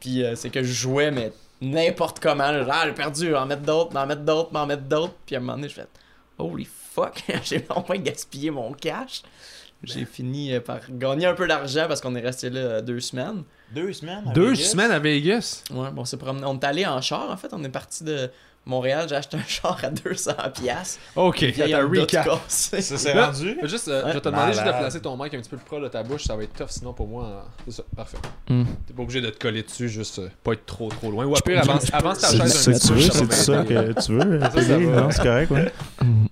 Puis 0.00 0.22
euh, 0.22 0.34
c'est 0.36 0.50
que 0.50 0.62
je 0.62 0.72
jouais, 0.72 1.10
mais 1.10 1.32
n'importe 1.60 2.20
comment. 2.20 2.50
là, 2.50 2.66
ah, 2.70 2.84
j'ai 2.86 2.92
perdu, 2.92 3.30
m'en 3.30 3.46
mettre 3.46 3.62
d'autres, 3.62 3.92
m'en 3.92 4.06
mettre 4.06 4.22
d'autres, 4.22 4.52
m'en 4.52 4.66
mettre 4.66 4.82
d'autres. 4.82 5.14
Puis 5.26 5.34
à 5.34 5.38
un 5.38 5.40
moment 5.40 5.54
donné, 5.54 5.68
je 5.68 5.74
fais, 5.74 5.86
holy 6.38 6.68
fuck, 6.92 7.22
j'ai 7.44 7.64
au 7.74 7.82
moins 7.86 7.98
gaspillé 7.98 8.50
mon 8.50 8.72
cash. 8.72 9.22
J'ai 9.82 10.06
fini 10.06 10.54
euh, 10.54 10.60
par 10.60 10.80
gagner 10.90 11.26
un 11.26 11.34
peu 11.34 11.46
d'argent 11.46 11.86
parce 11.88 12.00
qu'on 12.00 12.14
est 12.14 12.20
resté 12.20 12.48
là 12.48 12.60
euh, 12.60 12.80
deux 12.80 13.00
semaines. 13.00 13.42
Deux 13.72 13.92
semaines. 13.92 14.24
à 14.28 14.32
Deux 14.32 14.52
Vegas? 14.52 14.64
semaines 14.70 14.90
à 14.90 14.98
Vegas? 14.98 15.64
Ouais, 15.70 15.90
bon, 15.90 16.04
c'est 16.06 16.16
promené. 16.16 16.46
On 16.46 16.54
est 16.58 16.64
allé 16.64 16.86
en 16.86 17.00
char 17.02 17.30
en 17.30 17.36
fait. 17.36 17.48
On 17.52 17.62
est 17.64 17.68
parti 17.68 18.02
de 18.04 18.30
Montréal, 18.66 19.06
j'ai 19.08 19.16
acheté 19.16 19.36
un 19.36 19.42
char 19.46 19.78
à 19.82 19.90
200$. 19.90 20.52
piastres. 20.52 20.98
Ok, 21.16 21.42
attends, 21.42 21.64
Honda 21.64 22.00
recap. 22.00 22.28
Ça 22.48 22.80
s'est 22.80 23.12
rendu? 23.12 23.58
Juste, 23.64 23.88
euh, 23.88 24.02
Ouais. 24.04 24.08
je 24.08 24.14
vais 24.14 24.20
te 24.20 24.28
demander 24.28 24.52
juste 24.52 24.64
de 24.64 24.70
placer 24.70 25.00
ton 25.00 25.16
mic 25.22 25.34
un 25.34 25.38
petit 25.38 25.50
peu 25.50 25.56
plus 25.58 25.66
proche 25.66 25.82
de 25.82 25.88
ta 25.88 26.02
bouche, 26.02 26.24
ça 26.24 26.34
va 26.34 26.42
être 26.44 26.54
tough 26.54 26.68
sinon 26.70 26.92
pour 26.94 27.06
moi. 27.06 27.44
C'est 27.66 27.72
ça, 27.76 27.82
parfait. 27.94 28.16
Hmm. 28.48 28.64
T'es 28.86 28.94
pas 28.94 29.02
obligé 29.02 29.20
de 29.20 29.28
te 29.30 29.38
coller 29.38 29.62
dessus, 29.62 29.88
juste 29.88 30.18
euh, 30.18 30.28
pas 30.42 30.52
être 30.52 30.64
trop 30.66 30.88
trop 30.88 31.10
loin. 31.10 31.24
Ou 31.26 31.34
à 31.36 31.40
peux- 31.40 31.52
pire, 31.52 31.62
je- 31.62 31.70
avance, 31.70 31.84
avance 31.92 32.18
ta 32.20 32.28
c'est- 32.28 32.36
chaise 32.38 32.52
c'est 32.52 32.70
un 32.70 32.72
que 32.72 32.78
petit 32.78 32.86
tu 32.88 32.92
peu, 32.94 33.00
c'est 33.00 33.32
ça 33.32 33.64
que 33.64 34.02
tu 34.04 34.12
veux. 34.12 34.90
Non, 35.00 35.10
c'est 35.10 35.22
correct, 35.22 35.50
ouais. 35.50 35.72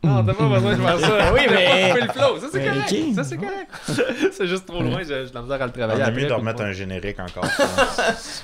Non, 0.02 0.24
t'as 0.24 0.34
pas 0.34 0.48
besoin 0.48 0.76
de 0.76 0.80
faire 0.82 1.00
ça. 1.00 1.32
Oui, 1.34 1.40
mais- 1.50 1.90
Couper 1.92 2.06
le 2.06 2.12
flow, 2.12 2.40
ça 2.40 2.46
c'est 2.52 2.64
correct. 2.64 3.14
Ça 3.14 3.24
c'est 3.24 3.36
correct. 3.36 4.32
c'est 4.32 4.46
juste 4.46 4.66
trop 4.66 4.82
loin, 4.82 4.98
j'ai 5.00 5.24
de 5.26 5.30
la 5.34 5.42
misère 5.42 5.60
à 5.62 5.66
le 5.66 5.70
On 5.70 5.70
travailler. 5.78 6.02
a 6.02 6.06
après, 6.06 6.20
mieux 6.22 6.28
de 6.28 6.32
remettre 6.32 6.62
un 6.62 6.72
générique 6.72 7.18
encore. 7.20 7.44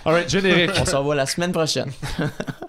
Alright, 0.05 0.29
générique. 0.29 0.71
On 0.81 0.85
se 0.85 0.95
revoit 0.97 1.15
la 1.15 1.27
semaine 1.27 1.53
prochaine. 1.53 1.91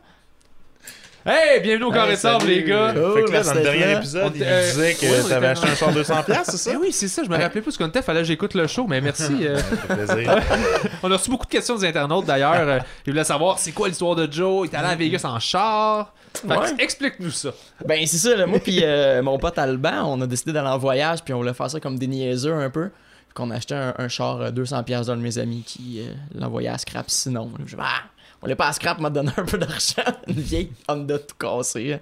hey, 1.25 1.59
bienvenue 1.61 1.85
au 1.85 1.91
carré 1.91 2.15
sable, 2.15 2.45
les 2.47 2.63
gars. 2.63 2.93
Oh, 2.97 3.13
fait 3.15 3.21
que 3.23 3.25
là, 3.27 3.31
merci 3.31 3.49
dans 3.49 3.55
le 3.55 3.61
dernier 3.63 3.91
épisode, 3.97 4.31
On 4.33 4.35
il 4.35 4.43
euh, 4.43 4.61
disait 4.69 4.93
que 4.93 5.05
était 5.05 5.29
t'avais 5.29 5.45
dans- 5.47 5.51
acheté 5.51 5.67
un 5.69 5.75
char 5.75 5.93
200$, 5.93 6.43
c'est 6.45 6.57
ça? 6.57 6.71
Eh 6.73 6.77
oui, 6.77 6.91
c'est 6.91 7.07
ça, 7.07 7.23
je 7.23 7.29
me 7.29 7.37
rappelais 7.37 7.61
plus 7.61 7.71
ce 7.73 7.77
qu'on 7.77 7.87
était, 7.87 8.01
fallait 8.01 8.21
que 8.21 8.27
j'écoute 8.27 8.53
le 8.53 8.67
show, 8.67 8.87
mais 8.87 9.01
merci. 9.01 9.35
euh, 9.41 9.57
Ça 9.57 9.63
fait 9.63 10.05
plaisir. 10.05 10.35
on 11.03 11.11
a 11.11 11.17
reçu 11.17 11.29
beaucoup 11.29 11.45
de 11.45 11.51
questions 11.51 11.75
des 11.77 11.87
internautes 11.87 12.25
d'ailleurs. 12.25 12.53
Euh, 12.55 12.79
ils 13.05 13.11
voulaient 13.13 13.23
savoir 13.23 13.59
c'est 13.59 13.71
quoi 13.71 13.87
l'histoire 13.87 14.15
de 14.15 14.31
Joe, 14.31 14.67
il 14.67 14.73
est 14.73 14.77
allé 14.77 14.87
à 14.89 14.95
Vegas 14.95 15.21
en 15.25 15.39
char. 15.39 16.13
Ouais. 16.47 16.55
explique-nous 16.77 17.31
ça. 17.31 17.49
Ben, 17.85 18.05
c'est 18.05 18.17
ça, 18.17 18.35
là, 18.35 18.45
moi 18.45 18.59
puis 18.59 18.81
euh, 18.83 19.21
mon 19.23 19.37
pote 19.39 19.57
Alban, 19.57 20.03
on 20.05 20.21
a 20.21 20.27
décidé 20.27 20.53
d'aller 20.53 20.67
en 20.69 20.77
voyage, 20.77 21.23
puis 21.23 21.33
on 21.33 21.37
voulait 21.37 21.53
faire 21.55 21.69
ça 21.71 21.79
comme 21.79 21.97
des 21.97 22.07
niaiseux 22.07 22.53
un 22.53 22.69
peu. 22.69 22.89
Puis 22.89 23.33
qu'on 23.35 23.49
a 23.51 23.55
acheté 23.55 23.73
un, 23.75 23.93
un 23.97 24.07
char 24.07 24.39
euh, 24.41 24.51
200$ 24.51 24.83
piastres 24.83 25.07
d'un 25.07 25.17
de 25.17 25.21
mes 25.21 25.37
amis 25.39 25.63
qui 25.65 26.01
euh, 26.01 26.13
l'envoyait 26.39 26.69
à 26.69 26.77
scrap 26.77 27.05
sinon. 27.09 27.49
Je 27.65 27.75
dis, 27.75 27.81
ah, 27.81 28.03
on 28.41 28.47
l'est 28.47 28.55
pas 28.55 28.67
à 28.67 28.73
scrap, 28.73 28.99
m'a 28.99 29.09
donné 29.09 29.31
un 29.37 29.43
peu 29.45 29.57
d'argent. 29.57 30.03
Une 30.27 30.39
vieille 30.39 30.71
Honda 30.87 31.19
tout 31.19 31.35
cassée. 31.39 31.93
hein. 31.93 31.99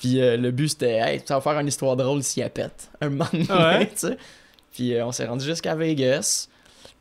Puis 0.00 0.20
euh, 0.20 0.36
le 0.36 0.50
but 0.50 0.68
c'était, 0.68 0.98
hey, 0.98 1.22
ça 1.24 1.34
va 1.36 1.40
faire 1.40 1.58
une 1.60 1.68
histoire 1.68 1.96
drôle 1.96 2.22
si 2.22 2.40
elle 2.40 2.50
pète. 2.50 2.90
Un 3.00 3.08
moment 3.10 3.26
donné, 3.32 3.46
Ouais? 3.50 3.86
tu 3.92 3.98
sais. 4.08 4.16
Puis 4.72 4.94
euh, 4.94 5.06
on 5.06 5.12
s'est 5.12 5.26
rendu 5.26 5.44
jusqu'à 5.44 5.74
Vegas. 5.74 6.48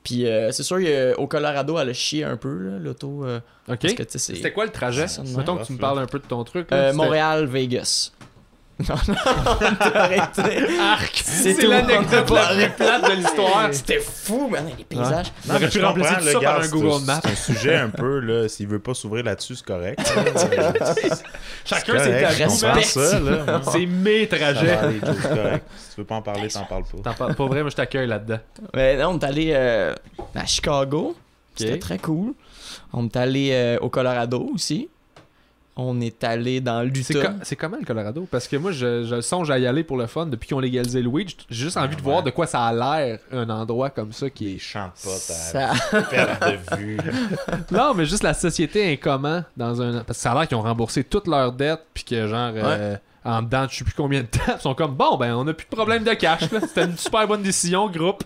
Puis 0.03 0.25
euh, 0.27 0.51
c'est 0.51 0.63
sûr, 0.63 0.77
a- 0.77 1.19
au 1.19 1.27
Colorado, 1.27 1.77
elle 1.79 1.89
a 1.89 1.93
chié 1.93 2.23
un 2.23 2.37
peu, 2.37 2.77
l'auto. 2.79 3.23
euh, 3.25 3.39
Ok. 3.67 3.87
C'était 4.17 4.51
quoi 4.51 4.65
le 4.65 4.71
trajet? 4.71 5.05
Mettons 5.37 5.57
que 5.57 5.65
tu 5.65 5.73
me 5.73 5.77
parles 5.77 5.99
un 5.99 6.05
peu 6.07 6.19
de 6.19 6.25
ton 6.25 6.43
truc. 6.43 6.69
là. 6.71 6.77
Euh, 6.89 6.93
Montréal, 6.93 7.45
Vegas. 7.45 8.11
Non, 8.89 8.95
non. 9.07 10.81
Arc 10.81 11.21
C'est 11.23 11.61
l'anecdote 11.63 12.29
la 12.29 12.45
plus 12.47 12.69
plate 12.75 13.09
de 13.09 13.15
l'histoire. 13.15 13.67
C'était 13.71 13.99
fou, 13.99 14.47
man, 14.49 14.65
les 14.77 14.83
paysages. 14.83 15.27
On 15.47 15.51
aurait 15.51 15.59
mais 15.59 15.67
pu 15.69 15.79
je 15.79 15.85
remplacer 15.85 16.13
comprends, 16.15 16.19
tout 16.19 16.25
ça 16.25 16.31
le 16.33 16.33
par 16.33 16.41
gars, 16.41 16.59
un 16.59 16.63
c'est- 16.63 16.69
Google 16.71 17.05
Maps. 17.05 17.19
C'est 17.23 17.29
un 17.31 17.35
sujet 17.35 17.75
un 17.75 17.89
peu, 17.89 18.19
là. 18.19 18.47
S'il 18.49 18.67
veut 18.67 18.79
pas 18.79 18.93
s'ouvrir 18.93 19.23
là-dessus, 19.23 19.55
c'est 19.55 19.65
correct. 19.65 19.99
Chacun 21.65 21.99
ses 21.99 22.49
ça, 22.49 23.19
là. 23.19 23.61
C'est 23.71 23.85
mes 23.85 24.27
Ça 24.27 24.37
trajets. 24.37 24.77
Si 25.77 25.95
tu 25.95 26.01
veux 26.01 26.05
pas 26.05 26.15
en 26.15 26.21
parler, 26.21 26.47
t'en 26.49 26.65
parles 26.65 26.83
pas. 26.83 26.97
T'en 27.11 27.13
parles 27.13 27.35
pas 27.35 27.45
vrai, 27.45 27.61
moi 27.61 27.69
je 27.69 27.75
t'accueille 27.75 28.07
là-dedans. 28.07 28.39
Mais 28.75 28.95
là, 28.97 29.09
on 29.09 29.19
est 29.19 29.23
allé 29.23 29.51
euh, 29.53 29.93
à 30.35 30.45
Chicago. 30.45 31.15
C'était 31.55 31.79
très 31.79 31.97
cool. 31.97 32.33
On 32.93 33.05
est 33.05 33.15
allé 33.17 33.49
euh, 33.51 33.77
au 33.81 33.89
Colorado 33.89 34.49
aussi. 34.53 34.89
On 35.77 36.01
est 36.01 36.21
allé 36.25 36.59
dans 36.59 36.81
C'est 36.93 37.13
l'Utah. 37.13 37.27
co- 37.27 37.33
c'est 37.43 37.55
comment 37.55 37.77
le 37.79 37.85
Colorado? 37.85 38.27
Parce 38.29 38.47
que 38.47 38.57
moi, 38.57 38.73
je, 38.73 39.05
je 39.05 39.21
songe 39.21 39.49
à 39.49 39.57
y 39.57 39.65
aller 39.65 39.83
pour 39.85 39.95
le 39.97 40.05
fun 40.05 40.25
depuis 40.25 40.47
qu'ils 40.49 40.57
ont 40.57 40.59
légalisé 40.59 41.01
le 41.01 41.07
weed. 41.07 41.29
J'ai 41.49 41.63
juste 41.65 41.77
envie 41.77 41.95
de 41.95 42.01
Ouais. 42.01 42.07
voir 42.11 42.23
de 42.23 42.29
quoi 42.29 42.45
ça 42.45 42.65
a 42.65 42.73
l'air, 42.73 43.19
un 43.31 43.49
endroit 43.49 43.89
comme 43.89 44.11
ça 44.11 44.29
qui 44.29 44.49
est. 44.49 44.55
de 44.57 44.81
potes 45.01 45.13
Ça- 45.13 45.71
perte 46.09 46.43
de 46.71 46.75
vue. 46.77 46.97
Non, 47.71 47.93
mais 47.95 48.05
juste 48.05 48.23
la 48.23 48.33
société 48.33 48.91
est 48.91 48.97
comment 48.97 49.43
dans 49.55 49.81
un. 49.81 50.03
Parce 50.03 50.17
que 50.17 50.23
ça 50.23 50.31
a 50.33 50.35
l'air 50.39 50.47
qu'ils 50.47 50.57
ont 50.57 50.61
remboursé 50.61 51.03
toutes 51.05 51.27
leurs 51.27 51.53
dettes, 51.53 51.85
puis 51.93 52.03
que 52.03 52.27
genre. 52.27 52.51
euh, 52.55 52.97
en 53.23 53.41
dedans, 53.43 53.67
je 53.69 53.77
sais 53.77 53.83
plus 53.85 53.93
combien 53.93 54.21
de 54.21 54.25
temps, 54.25 54.39
ils 54.57 54.61
sont 54.61 54.73
comme 54.75 54.95
bon, 54.95 55.15
ben 55.15 55.35
on 55.35 55.47
a 55.47 55.53
plus 55.53 55.67
de 55.69 55.75
problème 55.75 56.03
de 56.03 56.13
cash. 56.15 56.41
C'était 56.49 56.85
une 56.85 56.97
super 56.97 57.27
bonne 57.27 57.43
décision, 57.43 57.87
groupe. 57.89 58.23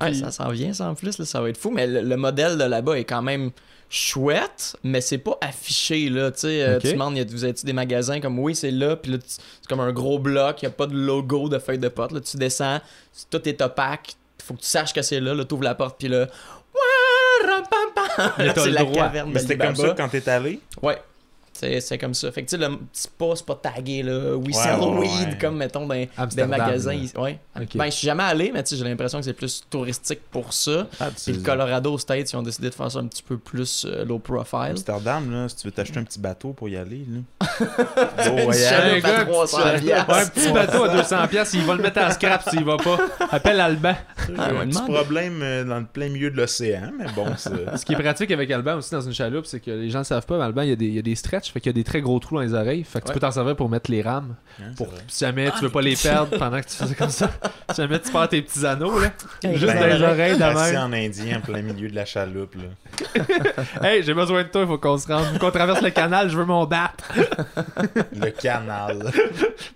Puis- 0.00 0.16
ça 0.16 0.30
s'en 0.30 0.48
vient, 0.50 0.72
ça 0.72 0.88
en 0.88 0.94
plus, 0.94 1.18
là, 1.18 1.24
ça 1.24 1.40
va 1.40 1.48
être 1.48 1.56
fou. 1.58 1.70
Mais 1.70 1.86
le, 1.86 2.02
le 2.02 2.16
modèle 2.16 2.56
de 2.58 2.64
là-bas 2.64 2.96
est 2.98 3.04
quand 3.04 3.22
même 3.22 3.50
chouette, 3.92 4.76
mais 4.84 5.00
c'est 5.00 5.18
pas 5.18 5.36
affiché, 5.40 6.08
là. 6.08 6.30
Tu 6.30 6.40
sais, 6.40 6.62
euh, 6.62 6.78
tu 6.78 6.92
demandes, 6.92 7.16
y 7.16 7.20
a- 7.20 7.24
vous 7.24 7.42
avez-tu 7.44 7.66
des 7.66 7.72
magasins 7.72 8.20
comme 8.20 8.38
oui, 8.38 8.54
c'est 8.54 8.70
là, 8.70 8.94
puis 8.96 9.12
là, 9.12 9.18
c'est 9.26 9.40
comme 9.68 9.80
un 9.80 9.92
gros 9.92 10.18
bloc, 10.20 10.62
y 10.62 10.66
a 10.66 10.70
pas 10.70 10.86
de 10.86 10.94
logo 10.96 11.48
de 11.48 11.58
feuille 11.58 11.78
de 11.78 11.88
porte. 11.88 12.12
Là, 12.12 12.20
tu 12.20 12.36
descends, 12.36 12.78
tout 13.30 13.46
est 13.48 13.60
opaque, 13.60 14.14
faut 14.42 14.54
que 14.54 14.60
tu 14.60 14.66
saches 14.68 14.92
que 14.94 15.02
c'est 15.02 15.18
là, 15.20 15.34
là, 15.34 15.44
t'ouvres 15.44 15.64
la 15.64 15.74
porte, 15.74 15.98
puis 15.98 16.08
là. 16.08 16.26
C'est 18.64 18.70
la 18.70 18.84
droit. 18.84 19.04
caverne 19.06 19.30
Mais 19.32 19.40
c'était 19.40 19.54
comme 19.66 19.74
ça 19.88 19.94
quand 19.96 20.08
t'es 20.08 20.28
allé? 20.28 20.60
Ouais. 20.82 20.98
C'est, 21.80 21.98
comme 21.98 22.14
ça. 22.14 22.30
Fait 22.32 22.42
que 22.42 22.48
tu 22.50 22.56
sais, 22.56 22.62
le- 22.68 22.78
c'est 22.92 23.10
pas, 23.10 23.36
c'est 23.36 23.44
pas 23.46 23.54
tagué 23.56 24.02
là. 24.02 24.36
We 24.36 24.46
Ouais, 24.48 24.52
sell 24.62 24.78
ouais, 24.80 24.98
weed 24.98 25.28
ouais. 25.28 25.38
comme 25.40 25.56
mettons 25.56 25.86
dans 25.86 25.94
des 25.94 26.44
magasins. 26.46 26.94
ici. 26.94 27.14
Ouais. 27.16 27.38
Ben, 27.74 27.86
je 27.86 27.90
suis 27.90 28.06
jamais 28.06 28.22
allé, 28.22 28.50
mais 28.52 28.62
tu 28.62 28.70
sais, 28.70 28.76
j'ai 28.76 28.84
l'impression 28.88 29.18
que 29.18 29.24
c'est 29.24 29.32
plus 29.34 29.62
touristique 29.68 30.20
pour 30.30 30.52
ça. 30.52 30.86
Ah, 30.98 31.08
Puis 31.14 31.34
le 31.34 31.40
Colorado 31.42 31.92
aux 31.92 31.98
States, 31.98 32.32
ils 32.32 32.36
ont 32.36 32.42
décidé 32.42 32.70
de 32.70 32.74
faire 32.74 32.90
ça 32.90 32.98
un 33.00 33.06
petit 33.06 33.22
peu 33.22 33.36
plus 33.36 33.84
euh, 33.88 34.04
low 34.04 34.18
profile. 34.18 34.70
Amsterdam, 34.70 35.30
là, 35.30 35.48
si 35.48 35.56
tu 35.56 35.66
veux 35.66 35.72
t'acheter 35.72 35.98
un 35.98 36.04
petit 36.04 36.18
bateau 36.20 36.52
pour 36.52 36.68
y 36.68 36.76
aller, 36.76 37.04
là. 37.08 37.46
Gros 38.26 38.36
Une 38.38 38.44
voyage. 38.44 38.70
chaloupe 38.70 39.04
à 39.04 39.10
gars, 39.10 39.24
300 39.26 39.58
tu- 39.76 39.80
piastres. 39.84 40.08
Ouais, 40.10 40.20
un 40.22 40.26
petit 40.28 40.52
bateau 40.52 40.84
à 40.84 40.96
200$, 41.02 41.28
piastres, 41.28 41.54
il 41.56 41.64
va 41.64 41.74
le 41.74 41.82
mettre 41.82 41.98
à 41.98 42.10
scrap 42.10 42.48
s'il 42.48 42.64
va 42.64 42.76
pas. 42.76 42.98
Appelle 43.30 43.60
Alban. 43.60 43.94
Ah, 44.38 44.48
un 44.60 44.66
petit 44.68 44.82
problème 44.82 45.40
euh, 45.42 45.64
dans 45.64 45.78
le 45.80 45.86
plein 45.86 46.08
milieu 46.08 46.30
de 46.30 46.36
l'océan, 46.36 46.90
mais 46.98 47.06
bon, 47.14 47.26
c'est... 47.36 47.50
Ce 47.76 47.84
qui 47.84 47.92
est 47.92 47.96
pratique 47.96 48.30
avec 48.30 48.50
Alban 48.50 48.76
aussi 48.76 48.90
dans 48.92 49.00
une 49.00 49.12
chaloupe, 49.12 49.46
c'est 49.46 49.60
que 49.60 49.70
les 49.70 49.90
gens 49.90 50.00
ne 50.00 50.04
savent 50.04 50.26
pas, 50.26 50.38
mais 50.38 50.44
Alban, 50.44 50.62
il 50.62 50.70
y 50.70 50.72
a 50.72 50.76
des, 50.76 50.86
il 50.86 50.94
y 50.94 50.98
a 50.98 51.02
des 51.02 51.14
fait 51.52 51.60
qu'il 51.60 51.70
y 51.70 51.74
a 51.74 51.74
des 51.74 51.84
très 51.84 52.00
gros 52.00 52.18
trous 52.18 52.36
dans 52.36 52.40
les 52.42 52.54
oreilles. 52.54 52.84
Fait 52.84 53.00
que 53.00 53.06
tu 53.08 53.12
peux 53.12 53.20
t'en 53.20 53.30
servir 53.30 53.56
pour 53.56 53.68
mettre 53.68 53.90
les 53.90 54.02
rames. 54.02 54.34
Hein, 54.60 54.72
Pour, 54.76 54.88
si 55.08 55.24
jamais 55.24 55.50
tu 55.52 55.62
veux 55.62 55.70
pas 55.70 55.80
les 55.82 55.96
perdre 55.96 56.36
pendant 56.38 56.60
que 56.60 56.66
tu 56.66 56.74
fais 56.76 56.86
ça 56.86 56.94
comme 56.94 57.10
ça. 57.10 57.30
Si 57.70 57.76
jamais 57.82 57.98
tu 58.00 58.10
perds 58.10 58.28
tes 58.28 58.42
petits 58.42 58.64
anneaux, 58.66 58.98
là. 58.98 59.08
Juste 59.52 59.66
Ben, 59.66 59.80
dans 59.80 59.86
les 59.86 60.02
oreilles 60.02 60.36
de 60.38 60.42
Assis 60.42 60.72
même. 60.72 60.82
en 60.82 60.92
indien 60.92 61.38
en 61.38 61.40
plein 61.40 61.62
milieu 61.62 61.88
de 61.88 61.94
la 61.94 62.04
chaloupe, 62.04 62.54
là. 62.56 63.24
Hey, 63.82 64.02
j'ai 64.02 64.14
besoin 64.14 64.42
de 64.42 64.48
toi, 64.48 64.62
il 64.62 64.66
faut 64.66 64.78
qu'on 64.78 64.98
se 64.98 65.06
rende. 65.06 65.24
Faut 65.32 65.38
qu'on 65.38 65.50
traverse 65.50 65.80
le 65.82 65.90
canal, 65.90 66.28
je 66.30 66.36
veux 66.36 66.44
mon 66.44 66.64
bat. 66.66 66.92
Le 68.12 68.30
canal. 68.30 68.98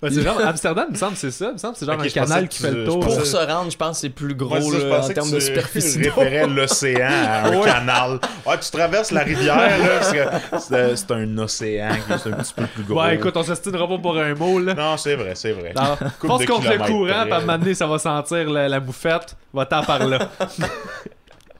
Ben, 0.02 0.10
c'est 0.10 0.22
genre, 0.22 0.40
Amsterdam, 0.44 0.86
il 0.88 0.92
me 0.92 0.98
semble, 0.98 1.16
c'est 1.16 1.30
ça. 1.30 1.46
Il 1.48 1.52
me 1.54 1.58
semble, 1.58 1.76
c'est 1.76 1.86
genre 1.86 2.00
un 2.00 2.08
canal 2.08 2.48
qui 2.48 2.58
tu- 2.58 2.64
fait 2.64 2.70
le 2.72 2.84
tour. 2.84 3.00
Pour 3.00 3.24
se 3.24 3.36
rendre, 3.36 3.70
je 3.70 3.76
pense 3.76 3.96
que 3.96 4.00
c'est 4.02 4.10
plus 4.10 4.34
gros 4.34 4.54
là, 4.72 5.00
en 5.04 5.08
termes 5.08 5.30
de 5.30 5.36
tu 5.36 5.40
superficie. 5.46 5.98
d'eau. 5.98 6.10
référais 6.16 6.46
l'océan 6.46 7.08
à 7.10 7.48
un 7.48 7.60
canal. 7.62 8.20
Ouais, 8.46 8.58
tu 8.60 8.70
traverses 8.70 9.10
la 9.10 9.22
rivière, 9.22 9.56
là, 9.56 9.88
parce 10.00 10.12
que 10.12 10.18
c'est, 10.60 10.96
c'est 10.96 11.10
un 11.12 11.38
océan 11.38 11.63
qui 11.64 12.12
est 12.12 12.32
un 12.32 12.36
petit 12.36 12.54
peu 12.54 12.66
plus 12.66 12.82
gros. 12.84 13.00
Ouais, 13.00 13.14
écoute, 13.16 13.36
on 13.36 13.42
s'estimera 13.42 13.86
pas 13.88 13.98
pour 13.98 14.16
un 14.18 14.34
mot, 14.34 14.58
là. 14.58 14.74
Non, 14.74 14.96
c'est 14.96 15.16
vrai, 15.16 15.34
c'est 15.34 15.52
vrai. 15.52 15.72
Non, 15.74 15.96
Pense 16.20 16.44
contre 16.44 16.70
le 16.70 16.78
courant, 16.78 17.22
puis 17.24 17.32
à 17.32 17.36
un 17.36 17.40
moment 17.40 17.58
donné, 17.58 17.74
ça 17.74 17.86
va 17.86 17.98
sentir 17.98 18.50
la, 18.50 18.68
la 18.68 18.80
bouffette. 18.80 19.36
Va-t'en 19.52 19.82
par 19.82 20.06
là. 20.06 20.30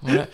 Ouais. 0.03 0.29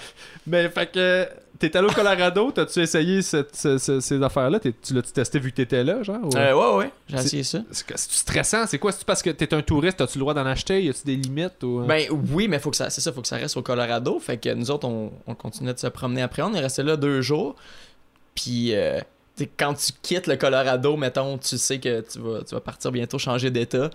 Mais 0.47 0.69
fait 0.69 0.91
que. 0.91 1.29
T'es 1.61 1.77
allé 1.77 1.89
au 1.89 1.93
Colorado, 1.93 2.51
t'as-tu 2.51 2.81
essayé 2.81 3.21
cette- 3.21 3.55
ce- 3.55 3.77
ce- 3.77 4.01
ces 4.01 4.23
affaires-là? 4.23 4.59
Tu 4.61 4.95
l'as-tu 4.95 5.13
testé 5.13 5.39
vu 5.39 5.51
que 5.51 5.57
t'étais 5.57 5.85
là, 5.85 6.03
genre? 6.03 6.17
ou- 6.25 6.35
Euh, 6.35 6.55
ouais, 6.55 6.79
ouais, 6.87 6.91
j'ai 7.07 7.17
essayé 7.19 7.43
ça. 7.43 7.59
C'est 7.71 7.99
stressant? 7.99 8.67
C'est 8.67 8.79
quoi? 8.79 8.93
C'est 8.93 9.05
parce 9.05 9.23
que 9.23 9.29
t'es 9.29 9.53
un 9.53 9.61
touriste, 9.61 10.01
as-tu 10.01 10.17
le 10.17 10.21
droit 10.21 10.33
d'en 10.33 10.47
acheter? 10.47 10.83
Y 10.83 10.89
a-tu 10.89 11.03
des 11.05 11.17
limites? 11.17 11.63
Ou... 11.63 11.83
Ben 11.87 12.07
oui, 12.33 12.49
mais 12.49 12.59
faut 12.61 12.71
que 12.71 12.77
ça, 12.79 12.89
c'est 12.89 13.03
ça, 13.03 13.13
faut 13.13 13.21
que 13.21 13.29
ça 13.29 13.37
reste 13.37 13.59
au 13.59 13.63
Colorado. 13.63 14.19
Fait 14.21 14.39
que 14.39 14.49
nous 14.55 14.71
autres, 14.71 14.89
on, 14.89 15.13
on 15.27 15.35
continuait 15.35 15.75
de 15.75 15.79
se 15.79 15.87
promener 15.89 16.23
après. 16.23 16.41
On 16.41 16.55
est 16.55 16.61
resté 16.61 16.83
là 16.83 16.97
deux 16.97 17.21
jours. 17.21 17.57
Puis, 18.35 18.75
euh, 18.75 18.99
quand 19.47 19.75
tu 19.75 19.93
quittes 20.03 20.27
le 20.27 20.37
Colorado, 20.37 20.97
mettons, 20.97 21.39
tu 21.39 21.57
sais 21.59 21.79
que 21.79 22.01
tu 22.01 22.19
vas, 22.19 22.43
tu 22.43 22.55
vas 22.55 22.61
partir 22.61 22.91
bientôt 22.93 23.19
changer 23.19 23.51
d'état. 23.51 23.91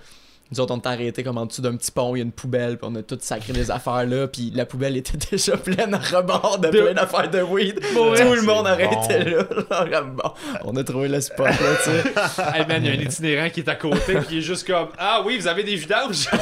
Nous 0.52 0.60
autres, 0.60 0.76
on 0.76 0.80
t'a 0.80 0.92
arrêté 0.92 1.24
comme 1.24 1.40
en 1.40 1.48
dessous 1.48 1.64
d'un 1.64 1.76
petit 1.76 1.92
pont, 1.92 2.16
il 2.16 2.20
y 2.20 2.22
a 2.22 2.24
une 2.24 2.32
poubelle, 2.32 2.78
puis 2.78 2.88
on 2.88 2.94
a 2.94 3.02
tout 3.02 3.18
sacré 3.20 3.52
les 3.52 3.72
affaires 3.72 4.06
là, 4.06 4.28
puis 4.28 4.52
la 4.54 4.68
poubelle 4.68 4.96
était 4.96 5.18
déjà 5.32 5.58
pleine 5.58 5.96
à 5.96 5.98
rebord 5.98 6.60
de 6.60 6.70
De- 6.70 6.82
plein 6.82 6.94
d'affaires 6.94 7.32
de 7.32 7.42
weed. 7.42 7.80
Bon, 7.96 8.14
Tout 8.14 8.22
ouais, 8.22 8.36
le 8.36 8.42
monde 8.44 8.68
arrêtait 8.68 9.26
bon. 9.26 9.66
là. 9.90 10.02
bon, 10.02 10.32
on 10.66 10.76
a 10.76 10.84
trouvé 10.84 11.08
le 11.08 11.20
spot 11.20 11.48
là, 11.48 11.54
tu 11.84 11.90
sais. 11.90 12.04
Hey 12.54 12.68
man, 12.68 12.86
y 12.86 12.90
a 12.90 12.92
un 12.92 13.02
itinérant 13.02 13.50
qui 13.50 13.62
est 13.62 13.70
à 13.70 13.74
côté, 13.76 14.18
qui 14.30 14.38
est 14.38 14.42
juste 14.42 14.68
comme 14.68 14.90
Ah 15.00 15.24
oui, 15.26 15.40
vous 15.40 15.48
avez 15.48 15.64
des 15.64 15.76
vidanges! 15.78 16.30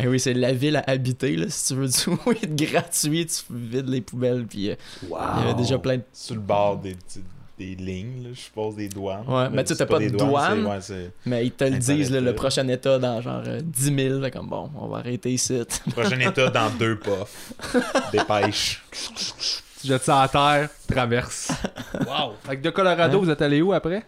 Eh 0.00 0.06
oui, 0.06 0.20
c'est 0.20 0.32
la 0.32 0.52
ville 0.52 0.76
à 0.76 0.84
habiter, 0.86 1.34
là. 1.36 1.46
Si 1.48 1.74
tu 1.74 1.80
veux 1.80 1.88
du 1.88 2.18
weed 2.24 2.54
gratuit, 2.70 3.26
tu 3.26 3.42
vides 3.50 3.88
les 3.88 4.00
poubelles, 4.00 4.46
puis 4.46 4.70
euh, 4.70 4.74
il 5.02 5.08
y 5.08 5.42
avait 5.44 5.54
déjà 5.54 5.76
plein 5.76 5.96
de 5.96 6.02
Sur 6.12 6.36
le 6.36 6.40
bord 6.40 6.76
des, 6.78 6.94
petites- 6.94 7.24
des 7.58 7.74
lignes, 7.74 8.22
là, 8.24 8.28
je 8.32 8.40
suppose, 8.40 8.76
des 8.76 8.88
douanes. 8.88 9.24
Ouais, 9.26 9.48
mais 9.50 9.64
tu 9.64 9.74
t'as 9.74 9.84
pas 9.86 9.98
des 9.98 10.10
de 10.10 10.16
douanes, 10.16 10.62
douane. 10.62 10.80
c'est- 10.80 10.94
ouais, 10.94 11.10
Mais 11.26 11.44
ils 11.46 11.50
te 11.52 11.64
le 11.64 11.78
disent, 11.78 12.10
là, 12.12 12.20
le 12.20 12.34
prochain 12.34 12.66
état 12.68 12.98
dans 12.98 13.20
genre 13.20 13.42
euh, 13.46 13.60
10 13.62 13.94
000. 13.94 14.20
Fait 14.22 14.30
comme 14.30 14.48
bon, 14.48 14.70
on 14.76 14.86
va 14.86 14.98
arrêter 14.98 15.32
ici. 15.32 15.60
Prochain 15.90 16.18
état 16.20 16.48
dans 16.50 16.70
deux 16.70 16.96
puffs. 16.96 17.52
Dépêche. 18.12 18.82
Tu 19.80 19.86
jettes 19.88 20.04
ça 20.04 20.22
à 20.22 20.28
terre, 20.28 20.68
traverse. 20.88 21.52
Wow! 22.06 22.34
Fait 22.44 22.56
que 22.56 22.62
de 22.62 22.70
Colorado, 22.70 23.18
Hein? 23.18 23.20
vous 23.24 23.30
êtes 23.30 23.42
allé 23.42 23.60
où 23.62 23.72
après? 23.72 24.04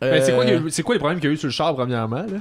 Ben, 0.00 0.22
c'est, 0.22 0.34
quoi, 0.34 0.44
Euh, 0.44 0.60
c'est 0.70 0.82
quoi 0.82 0.94
les 0.94 0.98
problèmes 0.98 1.20
qu'il 1.20 1.28
y 1.28 1.32
a 1.32 1.34
eu 1.34 1.36
sur 1.38 1.46
le 1.46 1.52
char, 1.52 1.74
premièrement? 1.74 2.16
Là? 2.22 2.38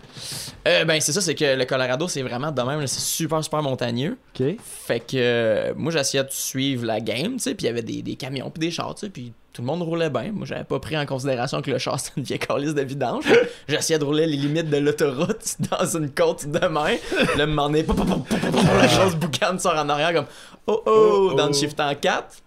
Euh, 0.67 0.85
ben, 0.85 0.99
c'est 1.01 1.11
ça, 1.11 1.21
c'est 1.21 1.35
que 1.35 1.55
le 1.55 1.65
Colorado, 1.65 2.07
c'est 2.07 2.21
vraiment 2.21 2.51
de 2.51 2.61
même, 2.61 2.85
c'est 2.87 2.99
super, 2.99 3.43
super 3.43 3.61
montagneux. 3.61 4.17
Ok. 4.39 4.55
Fait 4.63 4.99
que 4.99 5.15
euh, 5.15 5.73
moi, 5.75 5.91
j'essayais 5.91 6.23
de 6.23 6.31
suivre 6.31 6.85
la 6.85 6.99
game, 6.99 7.33
tu 7.33 7.39
sais, 7.39 7.55
puis 7.55 7.65
il 7.65 7.69
y 7.69 7.71
avait 7.71 7.81
des, 7.81 8.01
des 8.01 8.15
camions 8.15 8.49
puis 8.49 8.59
des 8.59 8.71
chars, 8.71 8.95
tu 8.95 9.05
sais, 9.05 9.09
puis 9.09 9.33
tout 9.53 9.61
le 9.61 9.67
monde 9.67 9.83
roulait 9.83 10.09
bien. 10.09 10.31
Moi, 10.31 10.45
j'avais 10.45 10.63
pas 10.63 10.79
pris 10.79 10.97
en 10.97 11.05
considération 11.05 11.61
que 11.61 11.69
le 11.69 11.77
char, 11.77 11.99
c'était 11.99 12.19
une 12.19 12.23
vieille 12.23 12.39
calice 12.39 12.73
de 12.73 12.81
vidange. 12.81 13.25
J'essayais 13.67 13.99
de 13.99 14.03
rouler 14.03 14.25
les 14.25 14.37
limites 14.37 14.69
de 14.69 14.77
l'autoroute 14.77 15.57
dans 15.71 15.85
une 15.85 16.09
côte 16.09 16.47
de 16.47 16.67
main. 16.67 16.95
Là, 17.37 17.45
me 17.45 17.53
m'en 17.53 17.71
est... 17.73 17.87
La 17.87 18.87
grosse 18.87 19.15
boucane 19.15 19.59
sort 19.59 19.77
en 19.77 19.87
arrière 19.89 20.13
comme... 20.13 20.25
Oh 20.65 20.81
oh! 20.85 20.91
Oh, 20.91 21.29
oh. 21.31 21.33
Dans 21.35 21.47
le 21.47 21.53
shift 21.53 21.79
en 21.79 21.93
4. 21.93 22.42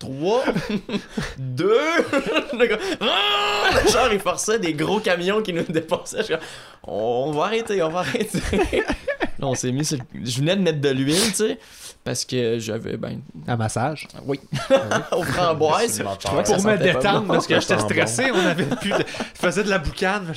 3, 0.00 0.44
2, 1.38 1.70
le 2.54 3.88
char 3.90 4.12
il 4.12 4.18
forçait 4.18 4.58
des 4.58 4.72
gros 4.72 4.98
camions 4.98 5.42
qui 5.42 5.52
nous 5.52 5.62
dépassaient. 5.62 6.18
Je 6.18 6.22
suis 6.24 6.34
comme, 6.34 6.42
on 6.84 7.30
va 7.32 7.44
arrêter, 7.44 7.82
on 7.82 7.90
va 7.90 8.00
arrêter. 8.00 8.40
Là, 9.38 9.46
on 9.46 9.54
s'est 9.54 9.72
mis 9.72 9.84
sur 9.84 9.98
le- 9.98 10.24
Je 10.24 10.38
venais 10.40 10.56
de 10.56 10.62
mettre 10.62 10.80
de 10.80 10.88
l'huile, 10.90 11.16
tu 11.28 11.34
sais, 11.34 11.58
parce 12.04 12.24
que 12.26 12.58
j'avais, 12.58 12.96
ben, 12.98 13.20
À 13.46 13.56
massage. 13.56 14.06
oui, 14.26 14.38
au 15.12 15.22
framboise. 15.22 15.98
Je 15.98 16.02
Pour 16.52 16.64
me 16.64 16.76
détendre, 16.76 17.26
parce 17.28 17.46
que 17.46 17.58
j'étais 17.60 17.78
stressé, 17.78 18.30
on 18.34 18.38
avait 18.46 18.64
plus 18.64 18.90
de... 18.90 18.96
Je 19.34 19.38
faisais 19.38 19.64
de 19.64 19.70
la 19.70 19.78
boucane. 19.78 20.32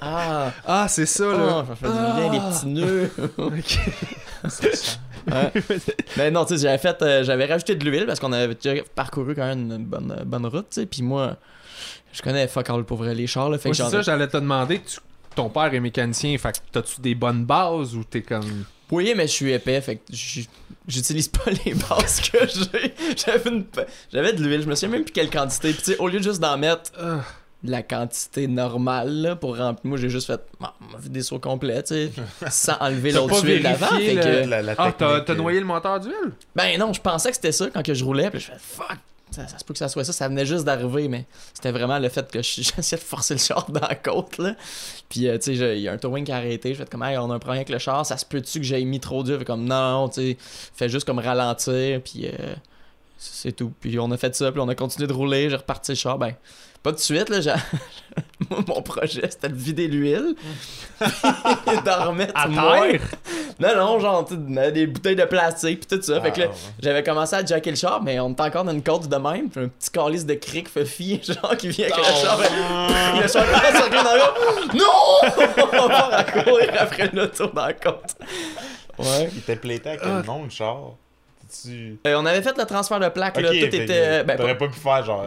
Ah, 0.00 0.50
Ah, 0.66 0.86
c'est 0.88 1.06
ça, 1.06 1.24
là. 1.24 1.38
ah, 1.62 1.64
ça 1.68 1.74
fait 1.76 1.86
du 1.86 2.20
bien, 2.20 2.32
les 2.32 2.38
petits 2.40 2.66
nœuds. 2.66 3.10
Ok. 3.38 3.78
Ouais. 5.30 5.52
Ben 6.16 6.32
non, 6.32 6.44
tu 6.44 6.56
sais, 6.56 6.62
j'avais 6.62 6.78
fait, 6.78 7.00
euh, 7.02 7.24
j'avais 7.24 7.46
rajouté 7.46 7.74
de 7.74 7.84
l'huile 7.84 8.06
parce 8.06 8.20
qu'on 8.20 8.32
avait 8.32 8.54
déjà 8.54 8.82
parcouru 8.94 9.34
quand 9.34 9.46
même 9.46 9.70
une 9.72 9.84
bonne, 9.84 10.22
bonne 10.26 10.46
route, 10.46 10.66
tu 10.70 10.80
sais, 10.80 10.86
puis 10.86 11.02
moi, 11.02 11.36
je 12.12 12.22
connais 12.22 12.48
fuck 12.48 12.68
all 12.70 12.84
pour 12.84 12.98
vrai 12.98 13.14
les 13.14 13.26
chars, 13.26 13.48
là, 13.50 13.58
fait 13.58 13.68
Moi, 13.68 13.72
que 13.72 13.76
c'est 13.76 13.82
j'en 13.84 13.90
ça, 13.90 14.02
j'allais 14.02 14.28
te 14.28 14.36
demander, 14.36 14.80
tu- 14.80 14.98
ton 15.34 15.48
père 15.48 15.72
est 15.72 15.80
mécanicien, 15.80 16.36
fait 16.38 16.52
que 16.52 16.58
t'as-tu 16.72 17.00
des 17.00 17.14
bonnes 17.14 17.44
bases 17.44 17.94
ou 17.96 18.04
t'es 18.04 18.22
comme... 18.22 18.64
Oui, 18.90 19.14
mais 19.16 19.26
je 19.26 19.32
suis 19.32 19.50
épais, 19.52 19.80
fait 19.80 19.96
que 19.96 20.02
j'utilise 20.86 21.28
pas 21.28 21.50
les 21.64 21.72
bases 21.88 22.20
que 22.20 22.38
j'ai. 22.46 22.92
J'avais 23.16 23.48
une... 23.48 23.64
de 24.36 24.42
l'huile, 24.44 24.60
je 24.62 24.66
me 24.68 24.74
souviens 24.74 24.90
même 24.90 25.04
plus 25.04 25.12
quelle 25.12 25.30
quantité. 25.30 25.72
Puis 25.72 25.78
tu 25.82 25.92
sais, 25.92 25.98
au 25.98 26.08
lieu 26.08 26.18
de 26.18 26.24
juste 26.24 26.40
d'en 26.40 26.58
mettre 26.58 26.92
Ah. 27.00 27.20
La 27.64 27.82
quantité 27.82 28.48
normale 28.48 29.12
là, 29.22 29.36
pour 29.36 29.56
remplir, 29.56 29.88
moi 29.88 29.96
j'ai 29.98 30.08
juste 30.10 30.26
fait 30.26 30.40
bah, 30.60 30.74
m'a 30.80 31.22
sauts 31.22 31.38
complets, 31.38 31.82
tu 31.84 31.94
sais, 31.94 32.10
sans 32.50 32.76
enlever 32.80 33.12
l'autre 33.12 33.44
huile 33.44 33.62
d'avant. 33.62 33.86
vérifié 33.90 34.16
fait 34.20 34.28
le- 34.40 34.42
que- 34.44 34.48
La, 34.50 34.62
la 34.62 34.74
Ah, 34.78 34.92
t'as 34.96 35.20
euh, 35.32 35.34
noyé 35.36 35.60
le 35.60 35.66
moteur 35.66 36.00
d'huile? 36.00 36.32
Ben 36.56 36.78
non, 36.78 36.92
je 36.92 37.00
pensais 37.00 37.28
que 37.30 37.36
c'était 37.36 37.52
ça 37.52 37.68
quand 37.72 37.82
que 37.84 37.94
je 37.94 38.04
roulais, 38.04 38.30
puis 38.30 38.40
je 38.40 38.46
fais 38.46 38.58
fuck. 38.58 38.96
Ça, 39.30 39.48
ça 39.48 39.56
se 39.58 39.64
peut 39.64 39.72
que 39.72 39.78
ça 39.78 39.88
soit 39.88 40.04
ça, 40.04 40.12
ça 40.12 40.28
venait 40.28 40.44
juste 40.44 40.64
d'arriver, 40.66 41.08
mais 41.08 41.24
c'était 41.54 41.70
vraiment 41.72 41.98
le 41.98 42.08
fait 42.10 42.30
que 42.30 42.42
je- 42.42 42.60
j'essayais 42.62 42.98
de 43.00 43.06
forcer 43.06 43.32
le 43.34 43.40
char 43.40 43.64
dans 43.70 43.80
la 43.80 43.94
côte, 43.94 44.36
là. 44.38 44.54
Puis, 45.08 45.26
euh, 45.28 45.38
tu 45.38 45.56
sais, 45.56 45.76
il 45.78 45.82
y 45.82 45.88
a 45.88 45.92
un 45.92 45.96
towing 45.98 46.24
qui 46.24 46.32
a 46.32 46.36
arrêté, 46.36 46.74
je 46.74 46.78
fais 46.82 46.84
comme, 46.90 47.02
hey, 47.02 47.16
on 47.16 47.30
a 47.30 47.34
un 47.34 47.38
problème 47.38 47.60
avec 47.60 47.70
le 47.70 47.78
char, 47.78 48.04
ça 48.04 48.18
se 48.18 48.26
peut-tu 48.26 48.58
que 48.58 48.64
j'ai 48.66 48.84
mis 48.84 49.00
trop 49.00 49.22
dur? 49.22 49.38
Fait 49.38 49.44
comme, 49.46 49.64
non, 49.64 49.92
non, 50.00 50.08
tu 50.10 50.20
sais, 50.32 50.36
fais 50.74 50.90
juste 50.90 51.06
comme 51.06 51.18
ralentir, 51.18 52.02
puis 52.02 52.26
euh, 52.26 52.54
c'est 53.30 53.52
tout. 53.52 53.72
Puis 53.80 53.98
on 53.98 54.10
a 54.10 54.16
fait 54.16 54.34
ça, 54.34 54.50
puis 54.52 54.60
on 54.60 54.68
a 54.68 54.74
continué 54.74 55.06
de 55.06 55.12
rouler, 55.12 55.48
j'ai 55.50 55.56
reparti 55.56 55.92
le 55.92 55.96
char, 55.96 56.18
ben, 56.18 56.34
pas 56.82 56.90
de 56.92 56.98
suite, 56.98 57.28
là, 57.28 57.40
j'ai- 57.40 57.54
mon 58.66 58.82
projet, 58.82 59.30
c'était 59.30 59.48
de 59.48 59.54
vider 59.54 59.86
l'huile, 59.86 60.34
et 61.00 61.04
d'en 61.84 62.08
remettre 62.08 62.32
À 62.34 62.48
moins. 62.48 62.80
terre? 62.90 63.00
Non, 63.60 63.76
non, 63.76 64.00
genre, 64.00 64.24
des 64.24 64.86
bouteilles 64.88 65.14
de 65.14 65.24
plastique, 65.24 65.86
puis 65.86 65.96
tout 65.98 66.02
ça. 66.04 66.20
fait 66.20 66.32
que 66.32 66.40
là, 66.40 66.46
Ah, 66.48 66.52
ouais. 66.52 66.56
j'avais 66.82 67.02
commencé 67.04 67.36
à 67.36 67.44
jacker 67.44 67.70
le 67.70 67.76
char, 67.76 68.02
mais 68.02 68.18
on 68.18 68.30
était 68.32 68.42
encore 68.42 68.64
dans 68.64 68.72
une 68.72 68.82
côte 68.82 69.06
de 69.08 69.16
même. 69.16 69.48
Puis 69.50 69.64
un 69.64 69.68
petit 69.68 69.90
calice 69.90 70.26
de 70.26 70.34
cric 70.34 70.68
Fuffy, 70.68 71.20
genre, 71.26 71.56
qui 71.56 71.68
vient 71.68 71.86
avec 71.86 71.98
le 71.98 72.02
char. 72.02 72.38
fait- 72.40 73.22
le 73.22 73.28
char 73.28 73.44
commence 73.46 73.82
à 73.82 73.88
dans 74.02 74.14
le. 74.14 74.78
Non! 74.78 75.80
On 75.80 75.86
va 75.88 76.24
courir 76.24 76.70
après 76.80 77.10
l'auto 77.12 77.46
dans 77.48 77.66
la 77.66 77.72
côte. 77.74 78.16
Ouais. 78.98 79.28
Il 79.32 79.38
était 79.38 79.56
plaité 79.56 79.90
à 79.90 79.96
quel 79.98 80.22
nom 80.26 80.42
le 80.44 80.50
char 80.50 80.94
tu 81.62 81.98
Euh, 82.06 82.14
on 82.16 82.24
avait 82.26 82.42
fait 82.42 82.56
le 82.56 82.64
transfert 82.64 82.98
de 83.00 83.08
plaque, 83.08 83.36
là. 83.40 83.48
Tout 83.48 83.54
fait 83.54 83.66
était. 83.74 84.24
Ben, 84.24 84.36
T'aurais 84.36 84.56
pas- 84.56 84.66
pas 84.66 84.72
pu 84.72 84.80
faire 84.80 85.04
genre, 85.04 85.24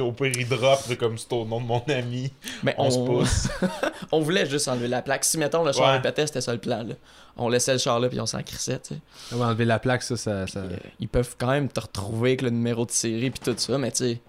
au 0.00 0.12
pire 0.12 0.32
il 0.36 0.48
drop, 0.48 0.78
comme 0.98 1.18
c'est 1.18 1.32
au 1.32 1.44
nom 1.44 1.60
de 1.60 1.66
mon 1.66 1.82
ami, 1.88 2.32
ben, 2.62 2.74
on, 2.78 2.90
se 2.90 2.98
pousse. 2.98 3.48
on 4.12 4.20
voulait 4.20 4.46
juste 4.46 4.68
enlever 4.68 4.88
la 4.88 5.02
plaque. 5.02 5.24
Si, 5.24 5.38
mettons, 5.38 5.64
le 5.64 5.72
char 5.72 5.86
Ouais. 5.86 5.96
répétait, 5.96 6.26
c'était 6.26 6.40
ça 6.40 6.52
le 6.52 6.58
plan, 6.58 6.82
là. 6.82 6.94
On 7.36 7.48
laissait 7.48 7.72
le 7.72 7.78
char 7.78 8.00
là, 8.00 8.08
puis 8.08 8.20
on 8.20 8.26
s'en 8.26 8.42
crissait, 8.42 8.80
tu 8.80 8.94
sais. 8.94 9.34
Ouais, 9.36 9.44
enlever 9.44 9.64
la 9.64 9.78
plaque, 9.78 10.02
ça, 10.02 10.16
ça... 10.16 10.46
ça- 10.46 10.60
Euh, 10.60 10.76
ils 11.00 11.08
peuvent 11.08 11.36
quand 11.38 11.48
même 11.50 11.68
te 11.68 11.80
retrouver 11.80 12.30
avec 12.30 12.42
le 12.42 12.50
numéro 12.50 12.84
de 12.84 12.90
série 12.90 13.30
puis 13.30 13.40
tout 13.44 13.54
ça, 13.56 13.78
mais 13.78 13.90
tu 13.92 13.98
sais, 13.98 14.20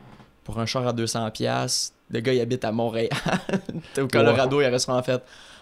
pour 0.43 0.59
un 0.59 0.65
char 0.65 0.87
à 0.87 0.93
200$, 0.93 1.31
piastres, 1.31 1.93
le 2.11 2.19
gars 2.21 2.33
il 2.33 2.41
habite 2.41 2.63
à 2.65 2.71
Montréal. 2.71 3.09
Au 3.99 4.07
Colorado, 4.07 4.61
il 4.61 4.67
aurait 4.67 4.79
sûrement 4.79 5.03
fait 5.03 5.21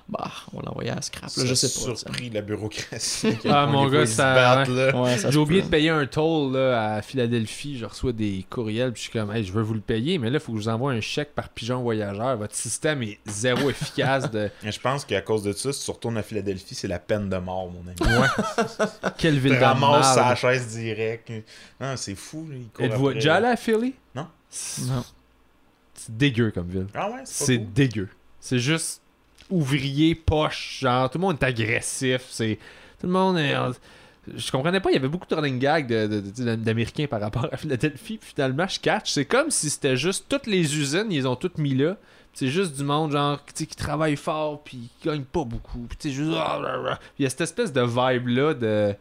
Bah, 0.10 0.32
on 0.54 0.62
l'a 0.62 0.72
envoyé 0.72 0.90
à 0.90 1.02
scrap, 1.02 1.30
là, 1.36 1.44
je 1.46 1.54
sais 1.54 1.68
pas. 1.68 1.94
surpris 1.98 2.30
la 2.30 2.42
bureaucratie. 2.42 3.38
Ah, 3.50 3.66
mon 3.70 3.90
gars, 3.90 4.06
ça- 4.06 4.64
là. 4.66 4.96
Ouais, 5.02 5.18
ça 5.18 5.30
J'ai 5.32 5.38
oublié 5.38 5.62
de 5.62 5.68
payer 5.68 5.90
un 5.90 6.06
toll 6.06 6.54
là, 6.54 6.94
à 6.96 7.02
Philadelphie. 7.02 7.78
Je 7.78 7.86
reçois 7.86 8.14
des 8.14 8.46
courriels. 8.50 8.94
Puis 8.94 9.04
je 9.04 9.10
suis 9.10 9.20
comme, 9.20 9.34
hey, 9.36 9.44
je 9.44 9.52
veux 9.52 9.62
vous 9.64 9.74
le 9.74 9.82
payer. 9.82 10.18
Mais 10.18 10.30
là, 10.30 10.38
il 10.38 10.40
faut 10.40 10.54
que 10.54 10.60
je 10.60 10.64
vous 10.64 10.70
envoie 10.70 10.94
un 10.94 11.02
chèque 11.02 11.36
par 11.36 11.50
pigeon 11.50 11.82
voyageur. 11.82 12.38
Votre 12.38 12.56
système 12.56 13.04
est 13.04 13.20
zéro 13.26 13.70
efficace. 13.70 14.32
de 14.32 14.50
Je 14.64 14.80
pense 14.80 15.04
qu'à 15.04 15.20
cause 15.22 15.44
de 15.44 15.52
ça, 15.52 15.74
si 15.74 15.84
tu 15.84 15.92
retournes 15.92 16.18
à 16.18 16.24
Philadelphie, 16.24 16.74
c'est 16.74 16.88
la 16.88 17.00
peine 17.00 17.28
de 17.30 17.38
mort, 17.38 17.70
mon 17.70 17.82
ami. 17.82 18.18
Ouais. 18.22 18.28
Quelle 19.18 19.40
ville 19.40 19.58
ramasses 19.58 20.16
sa 20.16 20.36
chaise 20.36 20.68
direct. 20.70 21.32
Non, 21.82 21.98
c'est 21.98 22.16
fou. 22.16 22.48
Là. 22.50 22.56
il 22.58 22.68
court 22.70 22.86
Êtes-vous 22.86 23.14
déjà 23.14 23.36
allé 23.36 23.48
à 23.48 23.58
Philly? 23.58 23.94
Non. 24.16 24.28
C'est 24.50 24.84
Non. 24.86 25.04
c'est 25.96 26.16
dégueu 26.16 26.52
comme 26.52 26.70
ville. 26.70 26.88
Ah 26.96 27.10
ouais, 27.12 27.24
c'est 27.26 27.58
dégueu. 27.58 28.08
C'est 28.40 28.60
juste 28.60 29.02
ouvrier, 29.50 30.16
poche, 30.16 30.80
genre 30.82 31.10
tout 31.10 31.18
le 31.18 31.22
monde 31.24 31.38
est 31.42 31.46
agressif. 31.46 32.24
C'est 32.30 32.58
tout 33.00 33.08
le 33.08 33.14
monde 33.14 33.38
est. 33.38 33.56
Je 34.36 34.52
comprenais 34.52 34.82
pas, 34.82 34.90
il 34.90 34.96
y 34.96 34.98
avait 34.98 35.08
beaucoup 35.08 35.26
de 35.28 35.36
running 35.36 35.58
gag 35.58 35.88
de- 35.88 36.22
de- 36.44 36.56
d'Américains 36.56 37.08
par 37.08 37.22
rapport 37.22 37.48
à 37.50 37.56
Philadelphie. 37.56 38.18
Puis 38.18 38.32
finalement, 38.36 38.68
je 38.68 38.78
catch. 38.80 39.12
C'est 39.12 39.24
comme 39.26 39.50
si 39.52 39.70
c'était 39.70 39.96
juste 39.96 40.26
toutes 40.28 40.48
les 40.48 40.78
usines, 40.78 41.08
ils 41.12 41.26
ont 41.28 41.36
toutes 41.38 41.58
mis 41.58 41.74
là. 41.76 41.96
C'est 42.34 42.50
juste 42.50 42.76
du 42.76 42.84
monde, 42.84 43.14
genre, 43.14 43.40
qui 43.46 43.66
travaille 43.68 44.16
fort, 44.18 44.62
puis 44.64 44.90
qui 45.00 45.08
gagne 45.08 45.24
pas 45.24 45.44
beaucoup. 45.46 45.88
Puis 45.98 46.12
juste. 46.12 46.34
ah, 46.36 46.62
ah, 46.64 46.76
ah. 46.92 47.00
Il 47.18 47.24
y 47.24 47.26
a 47.26 47.30
cette 47.30 47.42
espèce 47.42 47.72
de 47.74 47.82
vibe-là 47.82 48.54
de. 48.54 48.94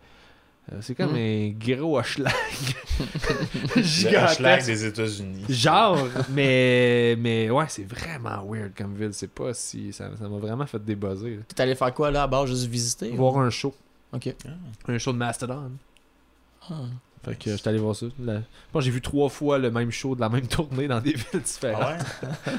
Euh, 0.72 0.78
C'est 0.80 0.94
comme 0.94 1.12
Mm. 1.12 1.16
un 1.16 1.50
gros 1.76 1.98
hochelag. 1.98 2.32
Hochelag 3.76 4.64
des 4.64 4.84
États-Unis. 4.86 5.44
Genre, 5.48 5.98
mais 6.30 7.16
mais 7.18 7.50
ouais, 7.50 7.66
c'est 7.68 7.84
vraiment 7.84 8.44
weird 8.48 8.72
comme 8.76 8.94
ville. 8.94 9.12
C'est 9.12 9.30
pas 9.30 9.52
si 9.54 9.92
ça 9.92 10.10
ça 10.16 10.28
m'a 10.28 10.38
vraiment 10.38 10.66
fait 10.66 10.82
débuzzer. 10.84 11.40
T'es 11.48 11.62
allé 11.62 11.74
faire 11.74 11.92
quoi 11.94 12.10
là 12.10 12.22
à 12.24 12.26
bord, 12.26 12.46
juste 12.46 12.66
visiter 12.66 13.10
ou- 13.12 13.16
Voir 13.16 13.38
un 13.38 13.50
show, 13.50 13.74
Ok. 14.12 14.34
un 14.88 14.98
show 14.98 15.12
de 15.12 15.18
Mastodon. 15.18 15.72
Ah. 16.68 16.74
Fait 17.26 17.34
que 17.36 17.50
j'étais 17.56 17.68
allé 17.68 17.78
voir 17.78 17.94
ça. 17.94 18.06
La- 18.24 18.40
Moi, 18.72 18.80
j'ai 18.82 18.90
vu 18.90 19.00
trois 19.02 19.28
fois 19.28 19.58
le 19.58 19.70
même 19.70 19.90
show 19.90 20.14
de 20.14 20.20
la 20.20 20.28
même 20.28 20.46
tournée 20.46 20.86
dans 20.88 21.00
des 21.00 21.12
villes 21.12 21.42
différentes. 21.44 21.82
Ah 21.82 21.96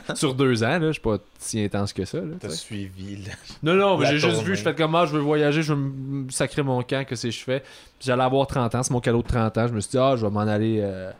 ouais? 0.09 0.15
Sur 0.15 0.35
deux 0.35 0.63
ans, 0.63 0.77
là, 0.77 0.87
je 0.87 0.91
suis 0.91 1.01
pas 1.01 1.17
si 1.39 1.59
intense 1.63 1.93
que 1.93 2.03
ça. 2.05 2.19
T'as 2.39 2.49
suivi, 2.49 3.15
là. 3.17 3.31
non, 3.63 3.73
non, 3.75 4.03
j'ai 4.05 4.19
juste 4.19 4.43
vu, 4.43 4.55
je 4.55 4.61
fais 4.61 4.75
comme 4.75 4.91
moi, 4.91 5.05
je 5.05 5.13
veux 5.13 5.19
voyager, 5.21 5.63
je 5.63 5.73
veux 5.73 5.79
me 5.79 6.29
sacrer 6.29 6.63
mon 6.63 6.83
camp, 6.83 7.05
que 7.07 7.15
c'est 7.15 7.31
je 7.31 7.43
fais. 7.43 7.63
J'allais 7.99 8.23
avoir 8.23 8.45
30 8.45 8.75
ans, 8.75 8.83
c'est 8.83 8.91
mon 8.93 8.99
cadeau 9.01 9.21
de 9.23 9.27
30 9.27 9.57
ans. 9.57 9.67
Je 9.67 9.73
me 9.73 9.79
suis 9.79 9.91
dit, 9.91 9.97
ah, 9.97 10.15
je 10.17 10.25
vais 10.25 10.31
m'en 10.31 10.41
aller. 10.41 10.79
euh, 10.81 11.11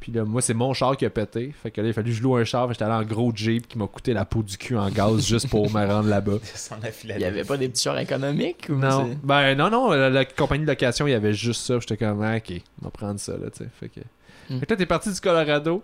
Puis 0.00 0.10
là, 0.12 0.24
moi, 0.24 0.40
c'est 0.40 0.54
mon 0.54 0.72
char 0.72 0.96
qui 0.96 1.04
a 1.04 1.10
pété. 1.10 1.52
Fait 1.62 1.70
que 1.70 1.80
là, 1.80 1.86
il 1.88 1.90
a 1.90 1.92
fallu 1.92 2.10
que 2.10 2.16
je 2.16 2.22
loue 2.22 2.34
un 2.36 2.44
char. 2.44 2.72
J'étais 2.72 2.84
allé 2.84 2.94
en 2.94 3.02
gros 3.02 3.32
Jeep 3.34 3.68
qui 3.68 3.76
m'a 3.76 3.86
coûté 3.86 4.14
la 4.14 4.24
peau 4.24 4.42
du 4.42 4.56
cul 4.56 4.76
en 4.78 4.88
gaz 4.88 5.26
juste 5.26 5.48
pour 5.50 5.70
me 5.70 5.86
rendre 5.86 6.08
là-bas. 6.08 6.32
Il 6.84 6.90
Philadelphie. 6.92 7.22
y 7.22 7.24
avait 7.26 7.44
pas 7.44 7.56
des 7.58 7.68
petits 7.68 7.82
chars 7.82 7.98
économiques 7.98 8.66
ou 8.70 8.76
Non. 8.76 9.10
Ben 9.22 9.54
non, 9.54 9.68
non, 9.70 9.90
la, 9.90 10.08
la 10.08 10.24
compagnie 10.24 10.64
de 10.64 10.70
location, 10.70 11.06
il 11.06 11.10
y 11.10 11.14
avait 11.14 11.34
juste 11.34 11.62
ça. 11.66 11.78
J'étais 11.80 11.98
comme, 11.98 12.22
ah, 12.22 12.36
ok, 12.36 12.52
on 12.80 12.84
va 12.86 12.90
prendre 12.90 13.20
ça, 13.20 13.32
là, 13.32 13.50
tu 13.50 13.64
sais. 13.64 13.70
Fait 13.78 13.88
que. 13.90 14.00
Hmm. 14.48 14.58
Fait 14.60 14.66
que 14.66 14.72
là, 14.72 14.76
t'es 14.78 14.86
parti 14.86 15.12
du 15.12 15.20
Colorado. 15.20 15.82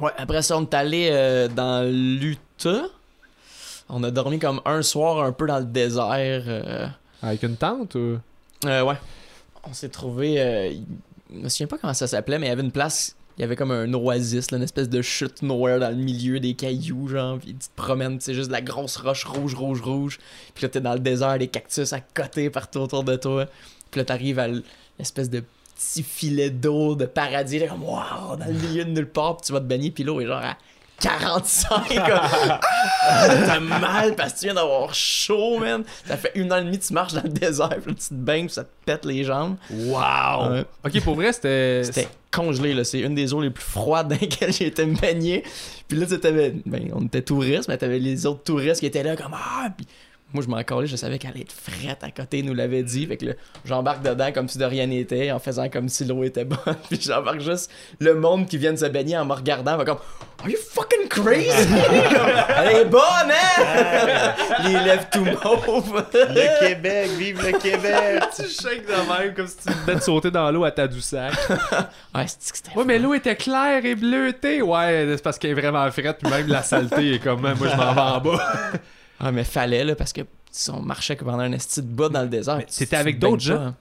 Ouais, 0.00 0.10
après 0.18 0.42
ça, 0.42 0.58
on 0.58 0.62
est 0.62 0.74
allé 0.74 1.08
euh, 1.12 1.46
dans 1.48 1.88
l'Utah. 1.88 2.82
On 3.88 4.02
a 4.02 4.10
dormi 4.10 4.38
comme 4.38 4.60
un 4.64 4.82
soir 4.82 5.22
un 5.22 5.30
peu 5.32 5.46
dans 5.46 5.58
le 5.60 5.64
désert. 5.64 6.42
euh, 6.48 6.86
Avec 7.22 7.42
une 7.44 7.56
tente 7.56 7.94
ou? 7.94 8.18
Euh, 8.64 8.82
ouais. 8.82 8.96
On 9.68 9.72
s'est 9.72 9.88
trouvé. 9.88 10.40
euh, 10.40 10.72
je 11.32 11.38
me 11.38 11.48
souviens 11.48 11.66
pas 11.66 11.78
comment 11.78 11.94
ça 11.94 12.06
s'appelait, 12.06 12.38
mais 12.38 12.46
il 12.46 12.50
y 12.50 12.52
avait 12.52 12.62
une 12.62 12.70
place. 12.72 13.15
Il 13.36 13.42
y 13.42 13.44
avait 13.44 13.56
comme 13.56 13.70
un 13.70 13.92
oasis, 13.92 14.48
une 14.52 14.62
espèce 14.62 14.88
de 14.88 15.02
chute 15.02 15.42
nowhere 15.42 15.78
dans 15.78 15.90
le 15.90 15.96
milieu 15.96 16.40
des 16.40 16.54
cailloux, 16.54 17.08
genre. 17.08 17.38
Puis 17.38 17.52
tu 17.52 17.68
te 17.68 17.76
promènes, 17.76 18.18
c'est 18.20 18.32
juste 18.32 18.48
de 18.48 18.52
la 18.52 18.62
grosse 18.62 18.96
roche 18.96 19.24
rouge, 19.24 19.54
rouge, 19.54 19.82
rouge. 19.82 20.18
Puis 20.54 20.62
là, 20.62 20.68
t'es 20.70 20.80
dans 20.80 20.94
le 20.94 21.00
désert, 21.00 21.38
des 21.38 21.48
cactus 21.48 21.92
à 21.92 22.00
côté 22.00 22.48
partout 22.48 22.78
autour 22.78 23.04
de 23.04 23.16
toi. 23.16 23.46
Puis 23.90 24.00
là, 24.00 24.04
t'arrives 24.04 24.38
à 24.38 24.48
l'espèce 24.98 25.28
de 25.28 25.42
petit 25.74 26.02
filet 26.02 26.48
d'eau 26.48 26.94
de 26.94 27.04
paradis, 27.04 27.58
là, 27.58 27.68
comme 27.68 27.84
waouh, 27.84 28.36
dans 28.36 28.46
le 28.46 28.54
milieu 28.54 28.84
de 28.84 28.90
nulle 28.90 29.08
part. 29.08 29.36
Puis 29.36 29.46
tu 29.46 29.52
vas 29.52 29.60
te 29.60 29.66
baigner, 29.66 29.90
puis 29.90 30.04
l'eau 30.04 30.20
est 30.20 30.26
genre 30.26 30.42
à 30.42 30.56
45. 31.00 31.88
comme, 31.88 32.06
ah, 32.08 32.60
T'as 33.46 33.60
mal 33.60 34.14
parce 34.14 34.34
que 34.34 34.38
tu 34.38 34.44
viens 34.46 34.54
d'avoir 34.54 34.94
chaud, 34.94 35.58
man. 35.58 35.84
Ça 36.06 36.16
fait 36.16 36.32
une 36.34 36.50
heure 36.52 36.58
et 36.58 36.64
demie 36.64 36.78
que 36.78 36.84
tu 36.84 36.92
marches 36.92 37.12
dans 37.12 37.22
le 37.22 37.28
désert, 37.28 37.68
puis 37.68 37.92
là, 37.92 37.96
tu 37.98 38.08
te 38.08 38.14
baignes, 38.14 38.46
puis 38.46 38.54
ça 38.54 38.64
te 38.64 38.70
pète 38.84 39.04
les 39.04 39.24
jambes. 39.24 39.56
Wow! 39.70 40.64
Ok, 40.84 41.00
pour 41.02 41.14
vrai, 41.14 41.32
c'était. 41.32 41.82
C'était 41.84 42.08
congelé, 42.30 42.74
là. 42.74 42.84
C'est 42.84 43.00
une 43.00 43.14
des 43.14 43.32
eaux 43.34 43.40
les 43.40 43.50
plus 43.50 43.64
froides 43.64 44.08
dans 44.08 44.18
lesquelles 44.20 44.52
j'ai 44.52 44.66
été 44.66 44.84
me 44.86 44.98
baigner. 44.98 45.42
Puis 45.88 45.98
là, 45.98 46.06
t'avais. 46.18 46.54
Ben, 46.64 46.90
on 46.94 47.04
était 47.04 47.22
touristes, 47.22 47.68
mais 47.68 47.78
t'avais 47.78 47.98
les 47.98 48.26
autres 48.26 48.42
touristes 48.42 48.80
qui 48.80 48.86
étaient 48.86 49.02
là, 49.02 49.16
comme 49.16 49.34
Ah! 49.34 49.68
Puis 49.76 49.86
moi, 50.34 50.42
je 50.42 50.50
m'en 50.50 50.62
collais, 50.64 50.88
je 50.88 50.96
savais 50.96 51.18
qu'elle 51.18 51.30
allait 51.30 51.42
être 51.42 51.52
frette 51.52 52.02
à 52.02 52.10
côté, 52.10 52.40
il 52.40 52.46
nous 52.46 52.54
l'avait 52.54 52.82
dit. 52.82 53.06
Fait 53.06 53.16
que 53.16 53.26
là, 53.26 53.32
j'embarque 53.64 54.02
dedans 54.02 54.32
comme 54.32 54.48
si 54.48 54.58
de 54.58 54.64
rien 54.64 54.86
n'était, 54.86 55.30
en 55.30 55.38
faisant 55.38 55.68
comme 55.68 55.88
si 55.88 56.04
l'eau 56.04 56.24
était 56.24 56.44
bonne. 56.44 56.58
Puis 56.90 57.00
j'embarque 57.00 57.40
juste 57.40 57.70
le 58.00 58.14
monde 58.14 58.46
qui 58.46 58.58
vient 58.58 58.72
de 58.72 58.78
se 58.78 58.86
baigner 58.86 59.16
en 59.16 59.24
me 59.24 59.32
regardant, 59.32 59.78
fait 59.78 59.84
comme 59.84 59.98
Are 60.42 60.50
you 60.50 60.58
fucking 60.58 61.08
crazy? 61.08 61.48
Elle 62.58 62.76
est 62.76 62.84
bonne, 62.86 63.00
hein? 63.30 64.34
les 64.64 64.72
lèvres 64.72 65.08
tout 65.10 65.24
mauves. 65.24 66.04
Le 66.12 66.60
Québec, 66.60 67.10
vive 67.16 67.46
le 67.46 67.58
Québec! 67.58 68.22
Tu 68.36 68.42
shakes 68.42 68.86
de 68.86 68.92
même 68.92 69.34
comme 69.34 69.46
si 69.46 69.56
tu 69.56 69.72
venais 69.72 69.98
de 69.98 70.02
sauter 70.02 70.30
dans 70.30 70.50
l'eau 70.50 70.64
à 70.64 70.70
Tadoussac. 70.70 71.32
Ouais, 72.14 72.26
c'est 72.26 72.50
que 72.50 72.56
c'était. 72.58 72.76
Ouais, 72.76 72.84
mais 72.84 72.98
l'eau 72.98 73.14
était 73.14 73.36
claire 73.36 73.84
et 73.84 73.94
bleutée. 73.94 74.60
Ouais, 74.60 75.06
c'est 75.16 75.22
parce 75.22 75.38
qu'elle 75.38 75.52
est 75.52 75.60
vraiment 75.60 75.90
frette, 75.90 76.18
puis 76.18 76.30
même 76.30 76.48
la 76.48 76.62
saleté 76.62 77.14
est 77.14 77.18
comme, 77.18 77.40
moi, 77.40 77.54
je 77.58 77.76
m'en 77.76 77.94
vais 77.94 78.00
en 78.00 78.20
bas. 78.20 78.52
Ah, 79.20 79.32
mais 79.32 79.44
fallait, 79.44 79.84
là, 79.84 79.94
parce 79.94 80.12
que 80.12 80.22
si 80.50 80.70
on 80.70 80.80
marchait 80.80 81.16
pendant 81.16 81.40
un 81.40 81.52
esti 81.52 81.82
de 81.82 81.86
bas 81.88 82.08
dans 82.08 82.22
le 82.22 82.28
désert. 82.28 82.60
Tu 82.66 82.94
avec 82.94 83.18
d'autres 83.18 83.42
gens? 83.42 83.60
hein. 83.60 83.74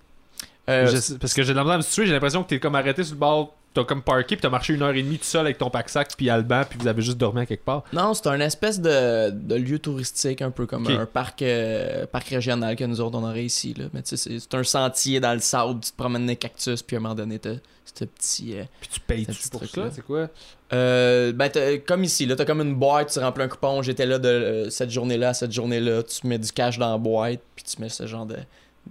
Euh, 0.67 0.87
Je 0.87 1.13
parce 1.15 1.33
que 1.33 1.43
j'ai 1.43 1.53
l'impression 1.53 2.43
que 2.43 2.49
t'es 2.49 2.59
comme 2.59 2.75
arrêté 2.75 3.03
sur 3.03 3.13
le 3.13 3.19
bord, 3.19 3.53
t'as 3.75 3.83
comme 3.83 4.01
parké, 4.01 4.35
puis 4.35 4.41
t'as 4.41 4.49
marché 4.49 4.73
une 4.73 4.81
heure 4.81 4.95
et 4.95 5.03
demie 5.03 5.19
tout 5.19 5.25
seul 5.25 5.41
avec 5.41 5.59
ton 5.59 5.69
pack-sac, 5.69 6.09
puis 6.17 6.29
Alban, 6.29 6.63
puis 6.67 6.79
vous 6.79 6.87
avez 6.87 7.01
juste 7.03 7.17
dormi 7.19 7.41
à 7.41 7.45
quelque 7.45 7.63
part? 7.65 7.83
Non, 7.93 8.13
c'est 8.15 8.27
un 8.27 8.39
espèce 8.39 8.79
de, 8.81 9.29
de 9.29 9.55
lieu 9.55 9.77
touristique, 9.77 10.41
un 10.41 10.49
peu 10.51 10.65
comme 10.65 10.87
un 10.87 11.05
parc, 11.05 11.41
euh, 11.43 12.07
parc 12.07 12.29
régional 12.29 12.75
que 12.75 12.85
nous 12.85 12.99
autres 13.01 13.17
on 13.19 13.23
aurait 13.23 13.45
ici. 13.45 13.75
Là. 13.77 13.85
Mais 13.93 14.01
tu 14.01 14.17
sais, 14.17 14.39
c'est- 14.39 14.55
un 14.55 14.63
sentier 14.63 15.19
dans 15.19 15.33
le 15.33 15.39
sable, 15.39 15.79
tu 15.81 15.91
te 15.91 15.95
promènes 15.97 16.25
les 16.25 16.35
cactus, 16.37 16.81
puis 16.81 16.95
à 16.95 16.99
un 16.99 17.01
moment 17.03 17.13
donné, 17.15 17.37
t'as 17.37 17.51
ce 17.97 18.03
petit. 18.05 18.57
euh, 18.57 18.63
Puis 18.81 18.89
tu 18.93 18.99
payes 18.99 19.25
Ce 19.25 19.31
tu 19.31 19.37
petit 19.37 19.49
pour 19.49 19.65
ça, 19.65 19.89
c'est 19.93 20.01
quoi? 20.01 20.27
euh, 20.73 21.31
ben, 21.33 21.49
comme 21.85 22.03
ici, 22.03 22.25
là, 22.25 22.35
t'as 22.35 22.45
comme 22.45 22.61
une 22.61 22.75
boîte, 22.75 23.11
tu 23.11 23.19
remplis 23.19 23.43
un 23.43 23.47
coupon. 23.47 23.81
J'étais 23.81 24.05
là 24.05 24.17
de 24.19 24.27
euh, 24.27 24.69
cette 24.69 24.89
journée-là 24.89 25.29
à 25.29 25.33
cette 25.33 25.51
journée-là. 25.51 26.03
Tu 26.03 26.25
mets 26.27 26.39
du 26.39 26.51
cash 26.51 26.77
dans 26.77 26.91
la 26.91 26.97
boîte, 26.97 27.39
puis 27.55 27.63
tu 27.63 27.81
mets 27.81 27.89
ce 27.89 28.07
genre 28.07 28.25
de, 28.25 28.37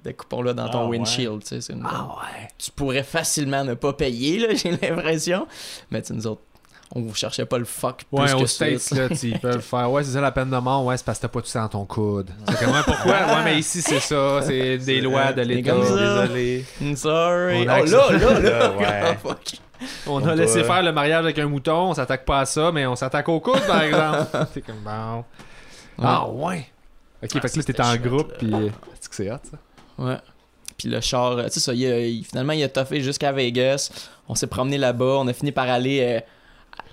de 0.05 0.11
coupon-là 0.13 0.53
dans 0.55 0.69
ton 0.69 0.81
Ah, 0.81 0.85
ouais. 0.87 0.99
windshield. 0.99 1.43
tu 1.43 1.49
sais, 1.49 1.61
c'est 1.61 1.73
une- 1.73 1.85
ouais. 1.85 2.49
tu 2.59 2.71
pourrais 2.71 3.03
facilement 3.05 3.65
ne 3.65 3.75
pas 3.75 3.93
payer, 3.93 4.39
là, 4.41 4.55
j'ai 4.55 4.71
l'impression. 4.73 5.47
Mais 5.91 6.03
tu 6.03 6.09
sais, 6.09 6.15
nous 6.15 6.27
autres, 6.27 6.43
on 6.97 7.01
vous 7.01 7.15
cherchait 7.15 7.47
pas 7.47 7.59
le 7.59 7.65
fuck 7.65 8.05
plus 8.05 8.21
Ouais, 8.23 8.27
que 8.29 8.35
aux 8.37 8.47
ça, 8.47 8.67
States, 8.67 8.73
tu 8.75 8.79
sais. 8.79 8.95
là, 8.97 9.09
tu 9.09 9.29
ils 9.29 9.39
peuvent 9.41 9.61
faire, 9.63 9.91
ouais, 9.91 10.05
c'est 10.05 10.13
ça 10.13 10.21
la 10.21 10.31
peine 10.33 10.51
de 10.51 10.57
mort, 10.59 10.85
ouais, 10.85 10.97
c'est 10.97 11.05
parce 11.07 11.19
que 11.19 11.23
t'as 11.23 11.29
pas 11.29 11.41
tout 11.41 11.47
ça 11.49 11.61
dans 11.61 11.69
ton 11.69 11.85
coude. 11.87 12.31
C'est 12.49 12.65
comme, 12.65 12.75
ouais, 12.75 12.83
pourquoi? 12.85 13.13
Ouais, 13.13 13.45
mais 13.45 13.59
ici, 13.59 13.83
c'est 13.83 14.01
ça, 14.01 14.43
c'est 14.43 14.79
des 14.79 15.01
lois 15.01 15.33
de 15.33 15.43
l'État. 15.43 15.75
Désolé. 15.75 16.65
Mm, 16.81 16.95
Sorry. 16.97 17.65
On 17.67 17.69
a 17.69 17.81
oh 17.81 17.85
là, 17.85 18.11
là, 18.13 18.19
là. 18.19 18.41
Là, 18.41 18.73
ouais. 18.77 19.19
Oh, 19.25 19.29
fuck. 19.29 19.43
On 20.07 20.25
a 20.27 20.35
laissé 20.35 20.59
ouais. 20.61 20.65
faire 20.65 20.83
le 20.83 20.93
mariage 20.93 21.25
avec 21.25 21.39
un 21.39 21.47
mouton, 21.47 21.91
on 21.91 21.95
s'attaque 21.95 22.25
pas 22.25 22.41
à 22.41 22.45
ça, 22.47 22.71
mais 22.73 22.87
on 22.87 22.95
s'attaque 22.97 23.29
au 23.29 23.41
coude, 23.41 23.61
par 23.67 23.83
exemple. 23.83 24.47
c'est 24.55 24.61
comme, 24.63 24.77
bon. 24.85 25.25
Ah, 26.01 26.29
ouais. 26.29 26.67
Ok, 27.23 27.33
fait 27.33 27.39
que 27.41 27.43
là, 27.45 27.49
c'était 27.49 27.63
t'étais 27.65 27.83
en 27.83 27.91
chouette, 27.91 28.03
groupe, 28.03 28.33
puis. 28.39 28.53
C'est 29.01 29.09
que 29.09 29.15
c'est 29.17 29.31
hot, 29.31 29.39
ça. 29.43 29.59
Ouais. 29.99 30.17
Puis 30.77 30.89
le 30.89 31.01
char, 31.01 31.33
euh, 31.39 31.45
tu 31.45 31.51
sais 31.55 31.61
ça, 31.61 31.73
il 31.75 31.87
a- 31.87 32.01
il- 32.07 32.25
finalement, 32.25 32.53
il 32.53 32.63
a 32.63 32.69
toffé 32.69 33.01
jusqu'à 33.01 33.31
Vegas. 33.33 33.91
On 34.29 34.35
s'est 34.35 34.47
promené 34.49 34.77
là-bas. 34.79 35.19
On 35.21 35.29
a 35.29 35.33
fini 35.33 35.53
par 35.53 35.69
aller. 35.69 36.01
euh, 36.03 36.21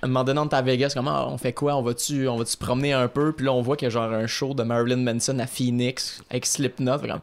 à 0.04 0.06
un 0.06 0.08
moment 0.08 0.24
donné, 0.24 0.39
on 0.39 0.45
était 0.45 0.56
à 0.56 0.62
Vegas. 0.64 0.91
Comment 0.95 1.28
on 1.32 1.38
fait 1.38 1.54
quoi? 1.54 1.76
On 1.76 1.82
va-tu 1.84 2.28
on 2.28 2.38
va 2.38 2.45
se 2.45 2.58
promener 2.58 2.93
un 2.93 3.08
peu? 3.08 3.34
Puis 3.34 3.45
là, 3.45 3.54
on 3.54 3.62
voit 3.62 3.76
qu'il 3.78 3.86
y 3.88 3.88
a 3.88 3.89
genre 3.91 4.12
un 4.12 4.26
show 4.28 4.54
de 4.56 4.64
Marilyn 4.64 4.97
Manson 4.97 5.38
à 5.39 5.45
Phoenix 5.47 6.22
avec 6.30 6.45
Slipknot. 6.47 6.99
Fait 6.99 7.08
comme, 7.08 7.20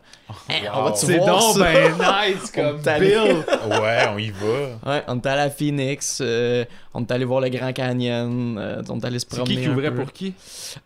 Hein, 0.49 0.55
on 0.75 0.83
va-tu 0.85 1.07
C'est 1.07 1.19
voir 1.19 1.41
donc 1.41 1.57
ça? 1.57 1.65
ben 1.65 1.93
nice 2.31 2.53
On 2.57 2.61
comme 2.61 2.81
est 2.87 3.01
Bill. 3.01 3.45
Ouais, 3.81 4.07
on 4.15 4.19
y 4.19 4.31
va. 4.31 4.93
Ouais, 4.93 5.03
on 5.09 5.17
est 5.17 5.27
allé 5.27 5.43
à 5.43 5.51
Phoenix. 5.51 6.19
euh, 6.21 6.65
on 6.95 7.03
est 7.03 7.11
allé 7.13 7.25
voir 7.25 7.41
le 7.41 7.49
Grand 7.49 7.73
Canyon. 7.73 8.57
euh, 8.59 8.83
on 8.89 8.99
est 9.01 9.05
allé 9.05 9.19
se 9.19 9.27
C'est 9.29 9.37
promener. 9.37 9.57
qui 9.57 9.63
qui 9.63 9.69
ouvrait 9.69 9.91
peu. 9.91 9.97
pour 10.03 10.13
qui? 10.13 10.35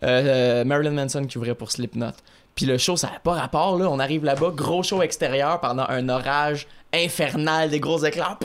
Euh, 0.02 0.60
euh, 0.62 0.64
Marilyn 0.64 0.92
Manson 0.92 1.24
qui 1.24 1.36
ouvrait 1.38 1.54
pour 1.54 1.70
Slipknot. 1.72 2.12
Puis 2.54 2.66
le 2.66 2.78
show, 2.78 2.96
ça 2.96 3.08
n'a 3.08 3.18
pas 3.18 3.32
rapport, 3.32 3.78
là. 3.78 3.88
On 3.88 3.98
arrive 3.98 4.24
là-bas, 4.24 4.50
gros 4.54 4.82
show 4.82 5.02
extérieur 5.02 5.60
pendant 5.60 5.86
un 5.88 6.08
orage 6.08 6.66
infernal, 6.92 7.70
des 7.70 7.80
gros 7.80 8.04
éclairs. 8.04 8.38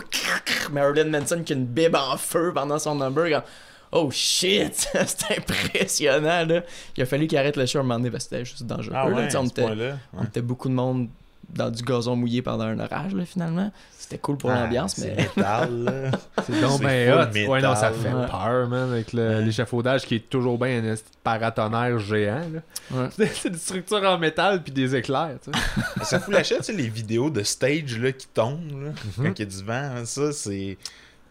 Marilyn 0.72 1.06
Manson 1.10 1.44
qui 1.44 1.54
a 1.54 1.56
une 1.56 1.66
bib 1.66 1.96
en 1.96 2.16
feu 2.18 2.52
pendant 2.54 2.80
son 2.80 2.96
number. 2.96 3.44
Oh 3.92 4.10
shit, 4.12 4.74
c'est 5.06 5.38
impressionnant, 5.38 6.46
là. 6.46 6.62
Il 6.96 7.04
a 7.04 7.06
fallu 7.06 7.28
qu'il 7.28 7.38
arrête 7.38 7.58
le 7.58 7.66
show 7.66 7.80
à 7.80 7.82
un 7.82 7.84
moment 7.84 8.00
donné 8.00 8.12
parce 8.12 8.26
que 8.26 8.30
c'était 8.36 8.46
juste 8.46 8.64
dangereux. 8.64 8.94
Ah 8.96 9.08
ouais, 9.08 9.26
était, 9.26 9.64
on 10.14 10.24
était 10.24 10.42
beaucoup 10.42 10.68
de 10.70 10.74
monde 10.74 11.10
dans 11.50 11.70
du 11.70 11.82
gazon 11.84 12.16
mouillé 12.16 12.42
pendant 12.42 12.66
un 12.66 12.80
orage, 12.80 13.14
là, 13.14 13.26
finalement. 13.26 13.72
C'était 13.98 14.20
cool 14.20 14.38
pour 14.38 14.52
Ah, 14.52 14.62
l'ambiance, 14.64 14.96
c'est 14.96 15.16
mais. 15.16 15.30
métal, 15.38 15.84
là. 15.84 16.12
C'est 16.46 16.62
donc 16.62 16.80
C'est 16.80 16.84
ben 16.86 17.12
full 17.12 17.22
hot. 17.22 17.26
métal, 17.34 17.50
Ouais, 17.50 17.62
non, 17.62 17.76
ça 17.76 17.92
fait 17.92 18.14
ouais. 18.14 18.26
peur, 18.28 18.68
man, 18.70 18.92
avec 18.92 19.14
Ouais. 19.14 19.42
l'échafaudage 19.42 20.06
qui 20.06 20.16
est 20.16 20.30
toujours 20.30 20.58
bien 20.58 20.84
un 20.84 20.96
paratonnerre 21.24 22.00
géant. 22.00 22.42
C'est- 23.12 23.50
des 23.50 23.58
structures 23.58 24.04
en 24.04 24.18
métal 24.18 24.64
puis 24.64 24.72
des 24.72 24.96
éclairs, 24.96 25.36
tu 25.44 25.52
sais. 25.52 26.06
Ça 26.06 26.20
fout 26.20 26.34
la 26.34 26.44
chaîne, 26.44 26.60
tu 26.60 26.66
sais, 26.66 26.74
les 26.74 26.88
vidéos 26.90 27.30
de 27.30 27.44
stage 27.44 27.98
là, 28.00 28.12
qui 28.14 28.28
tombent 28.28 28.84
là, 28.84 28.90
Mhm. 29.18 29.26
quand 29.26 29.40
il 29.40 29.40
y 29.40 29.42
a 29.42 29.46
du 29.46 29.64
vent. 29.64 29.74
hein, 29.98 30.06
Ça, 30.06 30.32
c'est. 30.32 30.78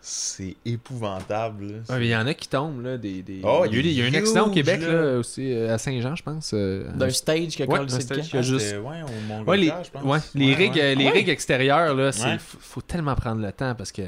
C'est 0.09 0.55
épouvantable. 0.65 1.65
là. 1.67 1.79
Ouais, 1.89 1.99
mais 1.99 2.07
il 2.07 2.11
y 2.11 2.17
en 2.17 2.29
a 2.29 2.35
qui 2.35 2.47
tombent, 2.47 2.81
là. 2.85 2.97
Des, 2.97 3.23
des... 3.23 3.41
Oh, 3.43 3.65
il, 3.67 3.73
y 3.73 3.75
a 3.75 3.79
eu, 3.81 3.83
des- 3.83 3.89
il 3.91 3.97
y 3.99 4.03
a 4.03 4.05
eu 4.05 4.11
un 4.11 4.15
accident 4.15 4.47
au 4.47 4.51
Québec, 4.53 4.81
là. 4.83 5.03
là, 5.03 5.19
aussi, 5.19 5.53
euh, 5.53 5.75
à 5.75 5.79
Saint-Jean, 5.79 6.15
je 6.15 6.23
pense. 6.23 6.53
euh, 6.55 6.89
D'un 6.95 7.11
stage 7.11 7.49
qui 7.57 7.65
a 7.65 7.67
Ouais, 7.67 7.89
stage 7.89 8.33
a 8.33 8.39
Ah, 8.39 8.43
juste- 8.43 8.77
Ouais, 8.77 9.03
au 9.03 9.21
Mont 9.27 9.43
Ouais, 9.45 9.57
les, 9.57 9.67
je 9.67 9.91
pense. 9.91 10.05
ouais, 10.05 10.19
les 10.37 10.55
rigs, 10.55 10.75
les 10.77 11.09
extérieurs, 11.29 11.93
là, 11.97 12.13
faut, 12.39 12.81
tellement 12.83 13.17
prendre 13.17 13.43
le 13.43 13.51
temps 13.51 13.75
parce 13.75 13.91
que 13.91 14.03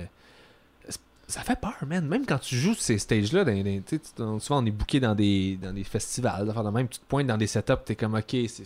ça 1.26 1.40
fait 1.42 1.58
peur, 1.60 1.76
man. 1.84 2.06
Même 2.06 2.24
quand 2.26 2.38
tu 2.38 2.54
joues 2.56 2.74
ces 2.74 2.98
stages-là, 2.98 3.44
souvent 4.38 4.62
on 4.62 4.66
est 4.66 4.70
booké 4.70 5.00
dans 5.00 5.16
des, 5.16 5.58
dans 5.60 5.72
des 5.72 5.82
festivals, 5.84 6.46
de 6.46 6.70
même, 6.70 6.86
tu 6.86 7.00
te 7.00 7.04
pointes 7.06 7.26
dans 7.26 7.36
des 7.36 7.48
setups, 7.48 7.72
t'es 7.84 7.96
comme, 7.96 8.14
ok, 8.14 8.36
c'est... 8.46 8.62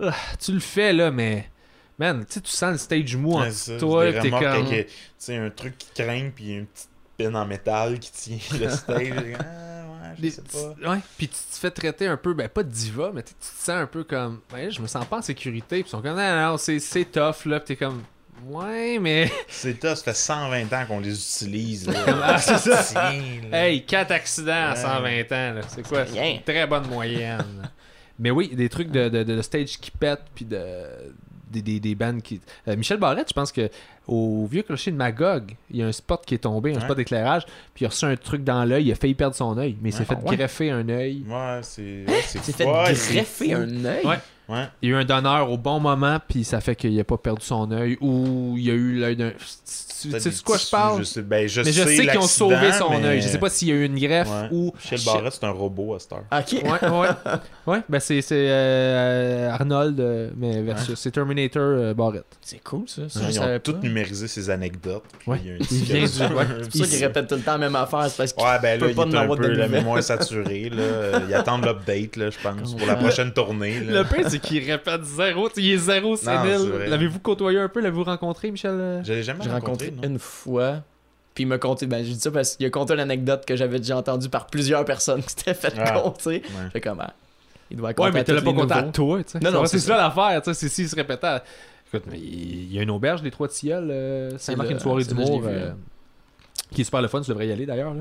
Ah, 0.00 0.14
tu 0.38 0.52
le 0.52 0.60
fais, 0.60 0.92
là, 0.92 1.10
mais... 1.10 1.50
Man, 1.98 2.24
tu 2.26 2.34
sais, 2.34 2.40
tu 2.40 2.50
sens 2.50 2.72
le 2.72 2.78
stage 2.78 3.16
mou 3.16 3.34
en 3.34 3.50
ça, 3.50 3.78
toi, 3.78 4.12
t'es 4.12 4.30
comme... 4.30 4.42
euh, 4.42 4.82
tu 4.82 4.86
sais, 5.16 5.36
un 5.36 5.50
truc 5.50 5.78
qui 5.78 6.02
craint, 6.02 6.30
puis 6.34 6.54
une 6.54 6.66
petite 6.66 6.88
pine 7.16 7.36
en 7.36 7.46
métal 7.46 7.98
qui 8.00 8.10
tient 8.10 8.58
le 8.58 8.68
stage. 8.76 9.12
ah, 9.38 9.42
ouais, 9.42 10.14
je 10.20 10.28
sais 10.30 10.42
pas. 10.42 10.90
Ouais, 10.90 10.98
puis 11.16 11.28
tu 11.28 11.34
te 11.34 11.56
fais 11.56 11.70
traiter 11.70 12.08
un 12.08 12.16
peu, 12.16 12.34
ben 12.34 12.48
pas 12.48 12.64
de 12.64 12.70
diva, 12.70 13.12
mais 13.14 13.22
tu 13.22 13.32
te 13.34 13.44
sens 13.44 13.68
un 13.70 13.86
peu 13.86 14.02
comme, 14.02 14.40
ben 14.52 14.70
je 14.72 14.80
me 14.82 14.88
sens 14.88 15.04
pas 15.06 15.18
en 15.18 15.22
sécurité, 15.22 15.82
puis 15.82 15.86
ils 15.86 15.90
sont 15.90 16.02
comme, 16.02 16.16
non, 16.16 16.50
non, 16.50 16.56
c'est, 16.58 16.80
tough, 17.12 17.44
là, 17.46 17.60
pis 17.60 17.66
t'es 17.66 17.76
comme, 17.76 18.02
ouais, 18.48 18.98
mais, 18.98 19.30
C'est 19.48 19.80
ça, 19.80 19.94
ça 19.94 20.02
fait 20.02 20.14
120 20.16 20.72
ans 20.72 20.86
qu'on 20.88 20.98
les 20.98 21.14
utilise. 21.16 21.86
Là. 21.88 21.94
Ah, 22.24 22.38
c'est 22.38 22.58
ça. 22.58 22.82
Tiens, 22.82 23.22
là. 23.52 23.68
hey, 23.68 23.84
4 23.86 24.10
accidents 24.10 24.50
à 24.52 24.70
Ouais. 24.74 25.24
120 25.28 25.32
ans, 25.32 25.54
là, 25.54 25.60
c'est 25.68 25.86
quoi, 25.86 26.04
c'est 26.06 26.20
Rien. 26.20 26.34
une 26.34 26.42
très 26.42 26.66
bonne 26.66 26.88
moyenne. 26.88 27.70
mais 28.18 28.32
oui, 28.32 28.48
des 28.52 28.68
trucs 28.68 28.90
de, 28.90 29.08
de, 29.08 29.22
de 29.22 29.42
stage 29.42 29.78
qui 29.78 29.92
pètent, 29.92 30.24
puis 30.34 30.44
de, 30.44 30.58
des, 31.54 31.62
des, 31.62 31.80
des 31.80 31.94
bands 31.94 32.20
qui... 32.20 32.40
Euh, 32.68 32.76
Michel 32.76 32.98
Barrette, 32.98 33.28
je 33.28 33.34
pense 33.34 33.52
que 33.52 33.68
au 34.06 34.46
vieux 34.46 34.62
clocher 34.62 34.90
de 34.90 34.96
Magog, 34.96 35.54
il 35.70 35.78
y 35.78 35.82
a 35.82 35.86
un 35.86 35.92
spot 35.92 36.22
qui 36.26 36.34
est 36.34 36.38
tombé, 36.38 36.72
un 36.72 36.74
Ouais. 36.76 36.80
spot 36.80 36.96
d'éclairage, 36.96 37.44
puis 37.74 37.84
il 37.84 37.86
a 37.86 37.88
reçu 37.88 38.04
un 38.04 38.16
truc 38.16 38.44
dans 38.44 38.64
l'œil, 38.64 38.84
il 38.86 38.92
a 38.92 38.94
failli 38.94 39.14
perdre 39.14 39.34
son 39.36 39.56
œil, 39.58 39.76
mais 39.80 39.90
il 39.90 39.92
s'est 39.92 40.00
Ouais. 40.00 40.04
fait 40.04 40.16
Ah 40.22 40.28
ouais? 40.28 40.36
greffer 40.36 40.70
un 40.70 40.88
œil. 40.88 41.24
Ouais, 41.28 41.60
c'est. 41.62 42.04
C'est 42.26 42.52
fait 42.52 42.64
greffer 42.64 43.54
un 43.54 43.84
œil? 43.84 44.04
Ouais. 44.06 44.18
Il 44.82 44.90
y 44.90 44.92
a 44.92 44.96
eu 44.96 45.00
un 45.00 45.06
donneur 45.06 45.50
au 45.50 45.56
bon 45.56 45.80
moment, 45.80 46.18
puis 46.28 46.44
ça 46.44 46.60
fait 46.60 46.76
qu'il 46.76 47.00
a 47.00 47.04
pas 47.04 47.16
perdu 47.16 47.42
son 47.46 47.70
œil, 47.72 47.96
ou 48.02 48.54
il 48.58 48.64
y 48.64 48.70
a 48.70 48.74
eu 48.74 48.98
l'œil 48.98 49.16
d'un. 49.16 49.30
Tu 49.30 50.10
sais 50.20 50.28
de 50.30 50.42
quoi 50.42 50.58
je 50.58 50.68
parle? 50.68 50.98
Je 50.98 51.04
sais, 51.04 51.22
ben, 51.22 51.48
je 51.48 51.62
mais 51.62 51.72
je 51.72 51.82
sais 51.82 51.96
sais 51.96 52.06
qu'ils 52.06 52.18
ont 52.18 52.26
sauvé 52.26 52.72
son 52.72 52.90
mais- 52.90 53.06
œil. 53.06 53.22
Je 53.22 53.28
sais 53.28 53.38
pas 53.38 53.48
s'il 53.48 53.68
y 53.68 53.72
a 53.72 53.74
eu 53.76 53.86
une 53.86 53.98
greffe 53.98 54.28
Ouais. 54.30 54.48
ou. 54.52 54.70
Michel 54.76 55.00
Barrette, 55.06 55.32
c'est 55.32 55.44
un 55.46 55.50
robot 55.50 55.94
à 55.94 55.98
cette 55.98 56.12
heure. 56.12 56.24
Ok. 56.30 56.62
Ouais, 56.62 56.88
ouais. 56.90 57.08
ouais, 57.72 57.80
ben 57.88 57.98
c'est 58.00 58.20
c'est, 58.20 58.34
euh, 58.50 59.50
Arnold, 59.50 59.98
euh, 59.98 60.30
mais 60.36 60.60
versus. 60.60 60.98
C'est 60.98 61.10
Terminator 61.10 61.62
euh, 61.62 61.94
Barrett. 61.94 62.26
C'est 62.42 62.62
cool 62.62 62.86
ça. 62.86 63.08
ça 63.08 63.20
Ouais, 63.20 63.26
je 63.26 63.30
ils 63.30 63.34
savais 63.36 63.56
ont 63.56 63.60
tout 63.60 63.72
pas. 63.72 63.78
Ses 64.02 64.50
anecdotes. 64.50 65.04
Ouais. 65.26 65.38
Il, 65.42 65.46
y 65.46 65.50
a 65.50 65.54
un 65.54 65.56
Il 65.60 65.66
petit 65.66 65.78
vient 65.82 66.00
gars- 66.04 66.28
du- 66.28 66.34
ouais. 66.34 66.44
C'est 66.62 66.70
pour 66.78 66.86
ça 66.86 66.96
qu'il 66.96 67.04
répète 67.06 67.26
tout 67.28 67.34
le 67.36 67.40
temps 67.42 67.52
la 67.52 67.58
même 67.58 67.76
affaire. 67.76 68.06
C'est 68.10 68.16
parce 68.16 68.32
qu'il 68.32 68.44
Ouais, 68.44 68.58
ben 68.60 68.80
là, 68.80 68.86
peut 68.86 68.90
il 68.90 68.94
pas 68.96 69.02
est 69.04 69.14
un 69.14 69.20
avoir 69.22 69.38
de 69.38 69.42
peu 69.46 69.52
la 69.52 69.68
mémoire 69.68 70.02
saturée. 70.02 70.70
Là. 70.70 71.20
Il 71.28 71.34
attend 71.34 71.58
l'update, 71.58 72.16
là, 72.16 72.30
je 72.30 72.38
pense, 72.42 72.74
pour 72.74 72.86
la 72.86 72.96
prochaine 72.96 73.32
tournée. 73.32 73.80
Là. 73.80 74.02
Le 74.02 74.04
pire, 74.08 74.28
c'est 74.28 74.38
qu'il 74.40 74.68
répète 74.70 75.04
zéro. 75.04 75.48
Il 75.56 75.70
est 75.72 75.78
zéro 75.78 76.16
c'est 76.16 76.24
sénile. 76.26 76.68
vrai. 76.70 76.86
L'avez-vous 76.88 77.18
côtoyé 77.20 77.58
un 77.60 77.68
peu? 77.68 77.80
L'avez-vous 77.80 78.04
rencontré, 78.04 78.50
Michel? 78.50 79.02
Je 79.04 79.12
l'ai 79.12 79.22
jamais 79.22 79.44
J'ai 79.44 79.50
rencontré. 79.50 79.86
rencontré 79.88 80.08
une 80.08 80.18
fois. 80.18 80.82
Puis 81.34 81.42
il 81.42 81.46
m'a 81.48 81.58
conté, 81.58 81.86
ben 81.86 82.04
j'ai 82.04 82.12
dit 82.12 82.20
ça 82.20 82.30
parce 82.30 82.54
qu'il 82.56 82.64
a 82.64 82.70
conté 82.70 82.94
l'anecdote 82.94 83.44
que 83.44 83.56
j'avais 83.56 83.78
déjà 83.78 83.96
entendue 83.96 84.28
par 84.28 84.46
plusieurs 84.46 84.84
personnes 84.84 85.20
qui 85.20 85.30
s'étaient 85.30 85.54
fait 85.54 85.74
Ah. 85.78 85.90
compter. 85.98 86.42
Ouais. 86.44 86.70
Fait 86.72 86.80
comme, 86.80 87.00
ah, 87.00 87.12
il 87.72 87.76
doit 87.76 87.88
Ouais, 87.98 88.12
mais 88.12 88.20
à 88.20 88.24
tu 88.24 88.32
l'as 88.32 88.40
tous 88.40 88.44
pas 88.44 88.52
content 88.52 88.74
à 88.76 88.82
toi, 88.84 89.18
tu 89.24 89.32
sais. 89.32 89.40
Non, 89.40 89.50
non, 89.50 89.66
c'est 89.66 89.78
c'est 89.80 89.88
ça 89.88 89.96
l'affaire, 89.96 90.40
tu 90.42 90.50
sais. 90.50 90.54
C'est 90.54 90.68
s'il 90.68 90.88
se 90.88 90.94
répétait. 90.94 91.38
À- 91.94 91.98
Écoute, 91.98 92.10
mais 92.12 92.18
il 92.18 92.72
y 92.72 92.78
a 92.78 92.82
une 92.82 92.90
auberge 92.90 93.22
des 93.22 93.30
Trois 93.30 93.48
Tilleuls, 93.48 93.88
euh, 93.90 94.38
Saint-Marc, 94.38 94.68
là, 94.68 94.74
une 94.74 94.80
soirée 94.80 95.04
c'est 95.04 95.14
là, 95.14 95.24
d'humour 95.24 95.42
euh, 95.46 95.68
là. 95.70 95.74
qui 96.72 96.80
est 96.80 96.84
super 96.84 97.02
le 97.02 97.08
fun, 97.08 97.20
tu 97.20 97.28
devrais 97.30 97.46
y 97.48 97.52
aller 97.52 97.66
d'ailleurs. 97.66 97.94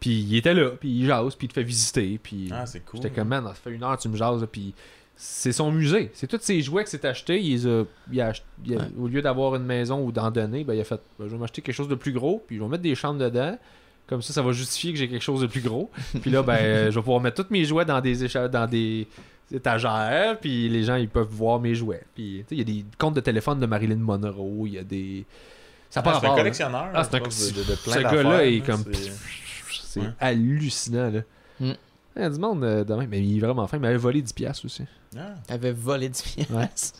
Puis 0.00 0.10
il 0.20 0.36
était 0.36 0.54
là, 0.54 0.70
puis 0.78 0.88
il 0.88 1.06
jase, 1.06 1.34
puis 1.34 1.46
il 1.46 1.48
te 1.48 1.54
fait 1.54 1.62
visiter. 1.64 2.18
Puis 2.22 2.48
Ah, 2.52 2.66
c'est 2.66 2.80
cool. 2.80 3.00
j'étais 3.02 3.14
comme, 3.14 3.28
man, 3.28 3.44
ça 3.46 3.54
fait 3.54 3.70
une 3.70 3.82
heure, 3.82 3.98
tu 3.98 4.08
me 4.08 4.16
jases, 4.16 4.46
puis 4.50 4.72
c'est 5.16 5.50
son 5.52 5.72
musée. 5.72 6.10
C'est 6.14 6.28
tous 6.28 6.38
ses 6.40 6.62
jouets 6.62 6.84
que 6.84 6.90
c'est 6.90 7.04
acheté. 7.04 7.40
Il 7.40 7.50
les 7.50 7.66
a- 7.66 7.84
il 8.12 8.20
a 8.20 8.26
ach- 8.28 8.44
il 8.64 8.74
a- 8.74 8.78
Ouais. 8.78 8.84
Au 9.00 9.08
lieu 9.08 9.20
d'avoir 9.22 9.56
une 9.56 9.64
maison 9.64 10.04
ou 10.04 10.12
d'en 10.12 10.30
donner, 10.30 10.62
ben, 10.62 10.74
il 10.74 10.80
a 10.80 10.84
fait, 10.84 11.00
ben, 11.18 11.26
je 11.26 11.32
vais 11.32 11.38
m'acheter 11.38 11.60
quelque 11.62 11.74
chose 11.74 11.88
de 11.88 11.96
plus 11.96 12.12
gros, 12.12 12.44
puis 12.46 12.56
je 12.56 12.62
vais 12.62 12.68
mettre 12.68 12.84
des 12.84 12.94
chambres 12.94 13.18
dedans. 13.18 13.58
Comme 14.06 14.22
ça, 14.22 14.32
ça 14.32 14.40
va 14.42 14.52
justifier 14.52 14.92
que 14.92 14.98
j'ai 14.98 15.08
quelque 15.08 15.20
chose 15.22 15.40
de 15.42 15.46
plus 15.46 15.60
gros. 15.60 15.90
Puis 16.22 16.30
là, 16.30 16.42
ben, 16.42 16.54
euh, 16.54 16.90
je 16.90 16.94
vais 16.98 17.02
pouvoir 17.02 17.20
mettre 17.20 17.44
tous 17.44 17.52
mes 17.52 17.64
jouets 17.66 17.84
dans 17.84 18.00
des, 18.00 18.24
écha- 18.24 18.48
dans 18.48 18.66
des 18.66 19.06
étagères, 19.52 20.38
puis 20.40 20.68
les 20.68 20.82
gens, 20.84 20.96
ils 20.96 21.08
peuvent 21.08 21.28
voir 21.30 21.60
mes 21.60 21.74
jouets. 21.74 22.04
Puis, 22.14 22.44
il 22.50 22.58
y 22.58 22.60
a 22.60 22.64
des 22.64 22.84
comptes 22.98 23.14
de 23.14 23.20
téléphone 23.20 23.58
de 23.60 23.66
Marilyn 23.66 23.96
Monroe, 23.96 24.66
il 24.66 24.74
y 24.74 24.78
a 24.78 24.84
des... 24.84 25.24
Ça 25.90 26.02
Ah, 26.04 26.18
c'est 26.20 26.26
un 26.26 26.34
collectionneur. 26.34 26.88
Ah, 26.94 27.02
c'est 27.04 27.14
un- 27.16 27.20
pense, 27.20 27.52
de, 27.52 27.60
de 27.62 27.74
plein 27.76 27.92
Ce 27.94 27.98
gars-là 28.00 28.44
est 28.46 28.60
comme... 28.60 28.84
c'est- 28.92 30.00
Ouais. 30.00 30.06
hallucinant, 30.20 31.10
là. 31.10 31.20
Mm. 31.60 31.72
Il 32.16 32.22
y 32.22 32.24
a 32.24 32.30
du 32.30 32.38
monde 32.38 32.62
euh, 32.62 32.84
de 32.84 32.94
même, 32.94 33.08
mais 33.08 33.20
il 33.20 33.38
est 33.38 33.40
vraiment 33.40 33.66
fin. 33.66 33.78
Il 33.78 33.80
m'avait 33.80 33.96
volé 33.96 34.22
10$ 34.22 34.32
piastres 34.34 34.66
aussi. 34.66 34.84
Ah. 35.16 35.34
T'avais 35.46 35.72
volé 35.72 36.08
du 36.08 36.20
pièces. 36.22 36.92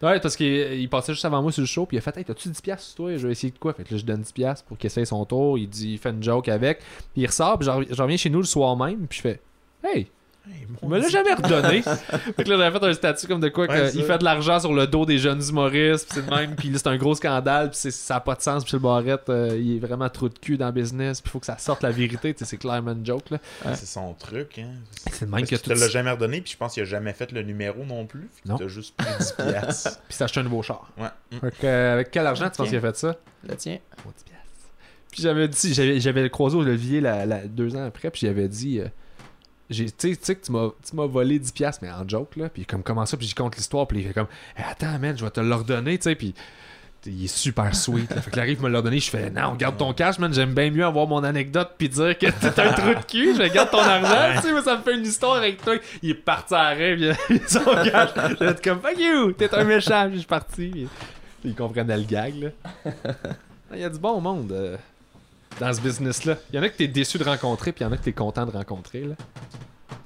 Ouais, 0.00 0.20
parce 0.20 0.36
qu'il 0.36 0.46
il 0.46 0.88
passait 0.88 1.12
juste 1.12 1.24
avant 1.24 1.42
moi 1.42 1.50
sur 1.50 1.60
le 1.62 1.66
show, 1.66 1.84
puis 1.84 1.96
il 1.96 1.98
a 1.98 2.00
fait 2.00 2.16
Hey, 2.16 2.24
t'as-tu 2.24 2.48
10$ 2.48 2.60
piastres 2.62 2.86
sur 2.86 2.96
toi? 2.96 3.16
Je 3.16 3.26
vais 3.26 3.32
essayer 3.32 3.50
de 3.52 3.58
quoi 3.58 3.72
Fait 3.74 3.82
que 3.82 3.92
là, 3.92 3.98
je 4.00 4.04
donne 4.04 4.22
10$ 4.22 4.32
piastres 4.32 4.64
pour 4.66 4.78
qu'il 4.78 4.86
essaye 4.86 5.04
son 5.04 5.24
tour. 5.24 5.58
Il 5.58 5.68
dit, 5.68 5.92
il 5.94 5.98
fait 5.98 6.10
une 6.10 6.22
joke 6.22 6.48
avec. 6.48 6.78
Puis 7.12 7.22
il 7.22 7.26
ressort, 7.26 7.58
puis 7.58 7.66
je 7.66 7.70
rev- 7.72 7.86
je 7.90 8.00
reviens 8.02 8.16
chez 8.16 8.30
nous 8.30 8.38
le 8.38 8.44
soir 8.44 8.76
même, 8.76 9.06
puis 9.08 9.16
je 9.18 9.22
fais 9.22 9.40
Hey, 9.82 10.06
Hey, 10.50 10.66
il 10.82 10.88
me 10.88 10.98
l'a 10.98 11.08
jamais 11.08 11.34
redonné. 11.34 11.82
fait 12.36 12.44
que 12.44 12.48
là, 12.50 12.56
j'avais 12.56 12.78
fait 12.78 12.86
un 12.86 12.92
statut 12.92 13.26
comme 13.26 13.40
de 13.40 13.48
quoi 13.48 13.66
Ouais, 13.66 13.90
qu'il 13.90 14.02
fait 14.04 14.18
de 14.18 14.24
l'argent 14.24 14.58
sur 14.60 14.72
le 14.72 14.86
dos 14.86 15.04
des 15.04 15.18
jeunes 15.18 15.42
humoristes, 15.46 16.06
puis 16.08 16.20
c'est 16.20 16.26
de 16.26 16.34
même, 16.34 16.54
puis 16.56 16.70
là, 16.70 16.78
c'est 16.78 16.86
un 16.88 16.96
gros 16.96 17.14
scandale, 17.14 17.70
puis 17.70 17.90
ça 17.92 18.14
n'a 18.14 18.20
pas 18.20 18.34
de 18.34 18.40
sens, 18.42 18.64
puis 18.64 18.72
le 18.74 18.78
Barrette, 18.78 19.28
euh, 19.28 19.56
il 19.60 19.76
est 19.76 19.78
vraiment 19.78 20.08
trop 20.08 20.28
de 20.28 20.38
cul 20.38 20.56
dans 20.56 20.66
le 20.66 20.72
business, 20.72 21.20
puis 21.20 21.28
il 21.28 21.32
faut 21.32 21.40
que 21.40 21.46
ça 21.46 21.58
sorte 21.58 21.82
la 21.82 21.90
vérité, 21.90 22.32
tu 22.32 22.40
sais, 22.40 22.44
c'est 22.44 22.56
clairement 22.56 22.92
une 22.92 23.04
joke, 23.04 23.30
là. 23.30 23.38
C'est 23.74 23.86
son 23.86 24.14
truc, 24.14 24.58
hein. 24.58 24.68
C'est 25.12 25.26
de 25.26 25.30
même 25.30 25.40
Parce 25.40 25.50
que 25.50 25.56
que 25.56 25.60
tu 25.62 25.68
tout. 25.68 25.74
te 25.74 25.80
l'as 25.80 25.88
jamais 25.88 26.10
redonné, 26.12 26.40
puis 26.40 26.52
je 26.52 26.56
pense 26.56 26.74
qu'il 26.74 26.82
a 26.82 26.86
jamais 26.86 27.12
fait 27.12 27.30
le 27.32 27.42
numéro 27.42 27.84
non 27.84 28.06
plus. 28.06 28.28
Non. 28.46 28.56
Tu 28.56 28.68
juste 28.68 28.96
pris 28.96 29.06
10 29.18 29.32
piastres. 29.32 29.98
Puis 30.08 30.22
acheté 30.22 30.40
un 30.40 30.44
nouveau 30.44 30.62
char. 30.62 30.90
Ouais. 30.96 31.08
Mm. 31.32 31.38
Fait 31.40 31.50
que, 31.58 31.66
euh, 31.66 31.92
avec 31.94 32.10
quel 32.10 32.26
argent 32.26 32.48
tu 32.48 32.56
penses 32.56 32.68
qu'il 32.68 32.78
a 32.78 32.80
fait 32.80 32.96
ça? 32.96 33.16
Là, 33.46 33.54
tiens. 33.56 33.78
Oh, 34.06 34.10
10 34.16 34.24
piastres. 34.24 34.38
Puis 35.10 35.22
j'avais 35.22 35.48
dit, 35.48 35.74
j'avais, 35.74 36.00
j'avais 36.00 36.28
croisé 36.30 36.56
au 36.56 36.62
levier 36.62 37.00
la, 37.00 37.26
la- 37.26 37.46
deux 37.46 37.74
ans 37.76 37.84
après, 37.86 38.10
puis 38.10 38.20
j'avais 38.26 38.48
dit, 38.48 38.80
euh, 38.80 38.86
tu 39.70 39.86
sais- 39.86 39.92
tu 40.16 40.16
sais 40.20 40.34
que 40.34 40.44
tu 40.46 40.52
m'as, 40.52 41.06
volé 41.06 41.38
10 41.38 41.52
piastres, 41.52 41.82
mais 41.82 41.90
en 41.90 42.08
joke, 42.08 42.36
là. 42.36 42.48
Puis 42.48 42.64
comme, 42.64 42.82
comment 42.82 43.06
ça, 43.06 43.16
puis 43.16 43.26
j'y 43.26 43.34
compte 43.34 43.56
l'histoire, 43.56 43.86
puis 43.86 44.00
il 44.00 44.06
fait 44.06 44.14
comme, 44.14 44.28
Hey, 44.56 44.64
attends, 44.70 44.98
man, 44.98 45.16
je 45.16 45.24
vais 45.24 45.30
te 45.30 45.40
l'ordonner, 45.40 45.98
tu 45.98 46.04
sais, 46.04 46.14
puis 46.14 46.34
il 47.06 47.24
est 47.24 47.28
super 47.28 47.74
sweet. 47.74 48.10
Là. 48.14 48.20
Fait 48.20 48.30
que 48.30 48.36
là, 48.36 48.42
arrive 48.42 48.60
me 48.62 48.68
l'ordonner, 48.68 48.98
je 48.98 49.08
fais, 49.08 49.30
non, 49.30 49.54
garde 49.54 49.76
ton 49.76 49.92
cash, 49.94 50.18
man, 50.18 50.32
j'aime 50.34 50.52
bien 50.52 50.70
mieux 50.70 50.84
avoir 50.84 51.06
mon 51.06 51.22
anecdote, 51.22 51.70
puis 51.78 51.88
dire 51.88 52.18
que 52.18 52.26
t'es 52.26 52.60
un 52.60 52.72
trou 52.72 52.88
de 52.88 53.04
cul, 53.06 53.34
je 53.34 53.38
vais 53.38 53.50
garde 53.50 53.70
ton 53.70 53.78
argent, 53.78 54.40
tu 54.40 54.48
sais, 54.48 54.52
mais 54.54 54.62
ça 54.62 54.76
me 54.76 54.82
fait 54.82 54.94
une 54.94 55.04
histoire 55.04 55.36
avec 55.36 55.62
toi. 55.62 55.74
Il 56.02 56.10
est 56.10 56.14
parti 56.14 56.54
à 56.54 56.68
rêve, 56.70 56.98
il 57.00 57.10
a 57.10 57.48
son 57.48 57.60
cash. 57.64 58.10
J'étais 58.40 58.68
comme, 58.70 58.80
fuck 58.80 58.98
you, 58.98 59.32
t'es 59.32 59.54
un 59.54 59.64
méchant, 59.64 60.04
puis 60.06 60.14
je 60.14 60.18
suis 60.18 60.26
parti. 60.26 60.70
Puis, 60.70 61.50
ils 61.50 61.54
comprenaient 61.54 61.96
le 61.96 62.04
gag, 62.04 62.34
là. 62.42 62.48
Il 63.72 63.78
y 63.80 63.84
a 63.84 63.90
du 63.90 63.98
bon 63.98 64.20
monde 64.20 64.50
euh, 64.50 64.76
dans 65.60 65.72
ce 65.72 65.80
business-là. 65.80 66.36
Il 66.52 66.56
y 66.56 66.58
en 66.58 66.62
a 66.62 66.68
que 66.68 66.76
t'es 66.76 66.88
déçu 66.88 67.18
de 67.18 67.24
rencontrer, 67.24 67.72
puis 67.72 67.82
il 67.84 67.86
y 67.86 67.90
en 67.90 67.92
a 67.92 67.96
que 67.96 68.02
t'es 68.04 68.12
content 68.12 68.46
de 68.46 68.50
rencontrer. 68.52 69.00
Là. 69.04 69.14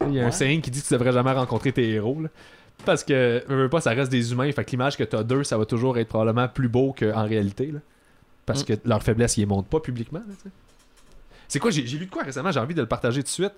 Il 0.06 0.14
y 0.14 0.20
a 0.20 0.26
un 0.26 0.30
saying 0.30 0.60
qui 0.62 0.70
dit 0.70 0.80
que 0.82 0.86
tu 0.88 0.92
devrais 0.94 1.12
jamais 1.12 1.32
rencontrer 1.32 1.72
tes 1.72 1.88
héros. 1.90 2.20
Là. 2.22 2.28
Parce 2.84 3.04
que, 3.04 3.44
veux, 3.48 3.68
pas, 3.68 3.80
ça 3.80 3.90
reste 3.90 4.10
des 4.10 4.32
humains. 4.32 4.50
Fait 4.52 4.64
que 4.64 4.70
l'image 4.72 4.96
que 4.96 5.04
t'as 5.04 5.22
d'eux, 5.22 5.44
ça 5.44 5.56
va 5.58 5.64
toujours 5.66 5.98
être 5.98 6.08
probablement 6.08 6.48
plus 6.48 6.68
beau 6.68 6.94
qu'en 6.98 7.24
réalité. 7.24 7.66
Là. 7.70 7.78
Parce 8.46 8.62
Mm. 8.62 8.66
que 8.66 8.72
leur 8.84 9.02
faiblesse, 9.02 9.36
ils 9.36 9.40
les 9.40 9.46
montrent 9.46 9.68
pas 9.68 9.78
publiquement. 9.80 10.22
C'est 11.46 11.58
quoi, 11.60 11.70
j'ai 11.70 11.82
lu 11.82 12.06
de 12.06 12.10
quoi 12.10 12.22
récemment, 12.24 12.50
j'ai 12.50 12.60
envie 12.60 12.74
de 12.74 12.80
le 12.80 12.88
partager 12.88 13.20
tout 13.22 13.26
de 13.26 13.28
suite. 13.28 13.52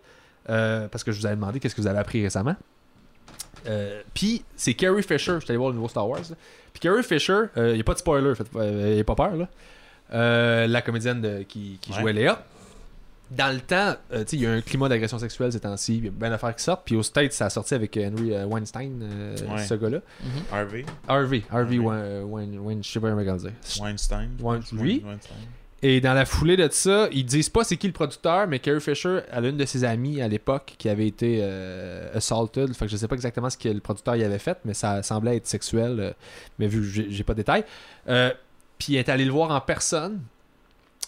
euh, 0.50 0.88
parce 0.88 1.02
que 1.04 1.10
je 1.12 1.18
vous 1.20 1.24
avais 1.26 1.36
demandé 1.36 1.58
qu'est-ce 1.58 1.74
que 1.74 1.80
vous 1.80 1.86
avez 1.86 1.98
appris 2.00 2.22
récemment. 2.22 2.54
Euh, 3.66 4.02
Puis 4.12 4.44
c'est 4.56 4.74
Carrie 4.74 5.02
Fisher, 5.02 5.36
je 5.36 5.38
suis 5.40 5.50
allé 5.50 5.56
voir 5.56 5.70
le 5.70 5.76
nouveau 5.76 5.88
Star 5.88 6.06
Wars. 6.06 6.20
Puis 6.74 6.80
Carrie 6.80 7.02
Fisher, 7.02 7.44
il 7.56 7.72
n'y 7.74 7.80
a 7.80 7.84
pas 7.84 7.94
de 7.94 7.98
spoiler, 8.00 8.34
faites, 8.34 8.48
euh, 8.56 8.94
y 8.96 9.00
a 9.00 9.04
pas 9.04 9.14
peur 9.14 9.36
là. 9.36 9.48
Euh, 10.14 10.66
la 10.66 10.80
comédienne 10.82 11.20
de- 11.20 11.42
qui, 11.42 11.78
qui 11.80 11.92
Ouais. 11.92 12.00
jouait 12.00 12.12
Léa. 12.12 12.42
Dans 13.30 13.52
le 13.52 13.60
temps, 13.60 13.94
euh, 14.12 14.18
tu 14.22 14.30
sais, 14.30 14.36
il 14.36 14.42
y 14.42 14.46
a 14.46 14.52
un 14.52 14.60
climat 14.60 14.88
d'agression 14.88 15.18
sexuelle 15.18 15.50
ces 15.50 15.58
temps-ci, 15.58 15.96
il 15.96 16.04
y 16.04 16.08
a 16.08 16.10
bien 16.10 16.30
d'affaires 16.30 16.54
qui 16.54 16.62
sortent. 16.62 16.82
Puis 16.84 16.94
au 16.94 17.02
States, 17.02 17.32
ça 17.32 17.46
a 17.46 17.50
sorti 17.50 17.74
avec 17.74 17.96
Henry 17.96 18.32
euh, 18.34 18.44
Weinstein, 18.44 19.00
euh, 19.02 19.36
Ouais. 19.48 19.64
ce 19.66 19.74
gars-là. 19.74 19.98
Harvey, 20.52 20.84
Harvey, 21.08 21.42
Harvey 21.50 21.78
Harvey. 21.78 21.78
Wein- 21.78 22.22
Wein- 22.24 22.58
Wein- 22.58 22.82
je 22.84 22.88
sais 22.90 23.00
pas 23.00 23.08
comment 23.10 23.22
dire. 23.36 23.50
Weinstein. 23.80 24.28
Lui? 24.72 25.02
Weinstein. 25.04 25.36
Et 25.82 26.00
dans 26.00 26.14
la 26.14 26.24
foulée 26.24 26.56
de 26.56 26.66
ça, 26.70 27.08
ils 27.12 27.26
disent 27.26 27.50
pas 27.50 27.62
c'est 27.62 27.76
qui 27.76 27.86
le 27.86 27.92
producteur, 27.92 28.46
mais 28.46 28.58
Carrie 28.58 28.80
Fisher, 28.80 29.20
elle 29.30 29.44
a 29.44 29.48
une 29.48 29.58
de 29.58 29.66
ses 29.66 29.84
amies 29.84 30.22
à 30.22 30.28
l'époque 30.28 30.74
qui 30.78 30.88
avait 30.88 31.06
été 31.06 31.40
euh, 31.42 32.08
assaulted. 32.14 32.72
Fait 32.74 32.86
que 32.86 32.90
je 32.90 32.96
sais 32.96 33.06
pas 33.08 33.16
exactement 33.16 33.50
ce 33.50 33.58
que 33.58 33.68
le 33.68 33.80
producteur 33.80 34.16
y 34.16 34.24
avait 34.24 34.38
fait, 34.38 34.56
mais 34.64 34.72
ça 34.72 35.02
semblait 35.02 35.36
être 35.36 35.46
sexuel. 35.46 35.96
euh, 36.00 36.12
mais 36.58 36.68
vu 36.68 36.80
que 36.80 36.86
j'ai 36.86 37.06
j'ai 37.10 37.24
pas 37.24 37.34
de 37.34 37.38
détails. 37.38 37.64
Euh, 38.08 38.30
puis 38.78 38.94
elle 38.94 39.00
est 39.00 39.08
allée 39.08 39.24
le 39.24 39.32
voir 39.32 39.50
en 39.50 39.60
personne. 39.60 40.20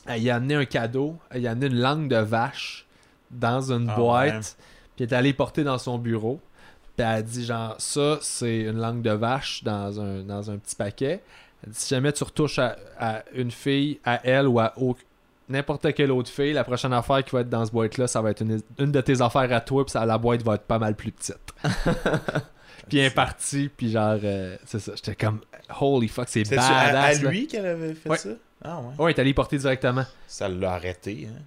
Elle 0.06 0.22
y 0.22 0.30
a 0.30 0.36
amené 0.36 0.54
un 0.54 0.64
cadeau. 0.64 1.16
Elle 1.30 1.42
y 1.42 1.48
a 1.48 1.52
amené 1.52 1.66
une 1.66 1.80
langue 1.80 2.08
de 2.08 2.16
vache 2.16 2.86
dans 3.30 3.72
une 3.72 3.90
Ah, 3.90 3.96
boîte. 3.96 4.56
Puis 4.94 5.04
elle 5.04 5.12
est 5.12 5.16
allée 5.16 5.32
porter 5.32 5.64
dans 5.64 5.78
son 5.78 5.98
bureau. 5.98 6.40
Puis 6.96 7.06
elle 7.06 7.14
a 7.14 7.22
dit 7.22 7.44
genre 7.44 7.74
ça 7.78 8.18
c'est 8.20 8.60
une 8.60 8.78
langue 8.78 9.02
de 9.02 9.10
vache 9.10 9.62
dans 9.64 10.00
un, 10.00 10.22
dans 10.22 10.50
un 10.50 10.56
petit 10.58 10.76
paquet. 10.76 11.22
Elle 11.64 11.72
dit, 11.72 11.78
si 11.78 11.88
jamais 11.94 12.12
tu 12.12 12.22
retouches 12.24 12.58
à, 12.58 12.76
à 12.98 13.22
une 13.34 13.50
fille, 13.50 13.98
à 14.04 14.20
elle 14.24 14.46
ou 14.46 14.60
à 14.60 14.74
n'importe 15.48 15.92
quelle 15.94 16.12
autre 16.12 16.30
fille, 16.30 16.52
la 16.52 16.64
prochaine 16.64 16.92
affaire 16.92 17.24
qui 17.24 17.30
va 17.32 17.40
être 17.40 17.48
dans 17.48 17.64
ce 17.64 17.70
boîte-là, 17.72 18.06
ça 18.06 18.20
va 18.20 18.30
être 18.30 18.42
une, 18.42 18.60
une 18.78 18.92
de 18.92 19.00
tes 19.00 19.20
affaires 19.20 19.52
à 19.52 19.60
toi, 19.60 19.84
puis 19.84 19.94
la 19.94 20.18
boîte 20.18 20.42
va 20.42 20.54
être 20.56 20.64
pas 20.64 20.78
mal 20.78 20.94
plus 20.94 21.12
petite. 21.12 21.38
puis 22.88 22.98
est 22.98 23.10
partie, 23.10 23.68
puis 23.74 23.90
genre, 23.90 24.18
euh, 24.22 24.56
c'est 24.64 24.78
ça, 24.78 24.92
j'étais 24.94 25.14
comme, 25.14 25.40
holy 25.80 26.08
fuck, 26.08 26.26
c'est 26.28 26.44
C'est 26.44 26.56
à, 26.58 26.64
à 26.78 26.92
badass. 26.92 27.22
là. 27.22 27.30
lui 27.30 27.46
qu'elle 27.46 27.66
avait 27.66 27.94
fait 27.94 28.08
Ouais. 28.08 28.16
ça? 28.18 28.30
Ah 28.64 28.78
ouais. 28.80 29.04
Ouais, 29.04 29.12
il 29.12 29.16
est 29.16 29.20
allé 29.20 29.34
porter 29.34 29.58
directement. 29.58 30.04
Ça 30.26 30.48
l'a 30.48 30.72
arrêté, 30.72 31.28
hein? 31.30 31.42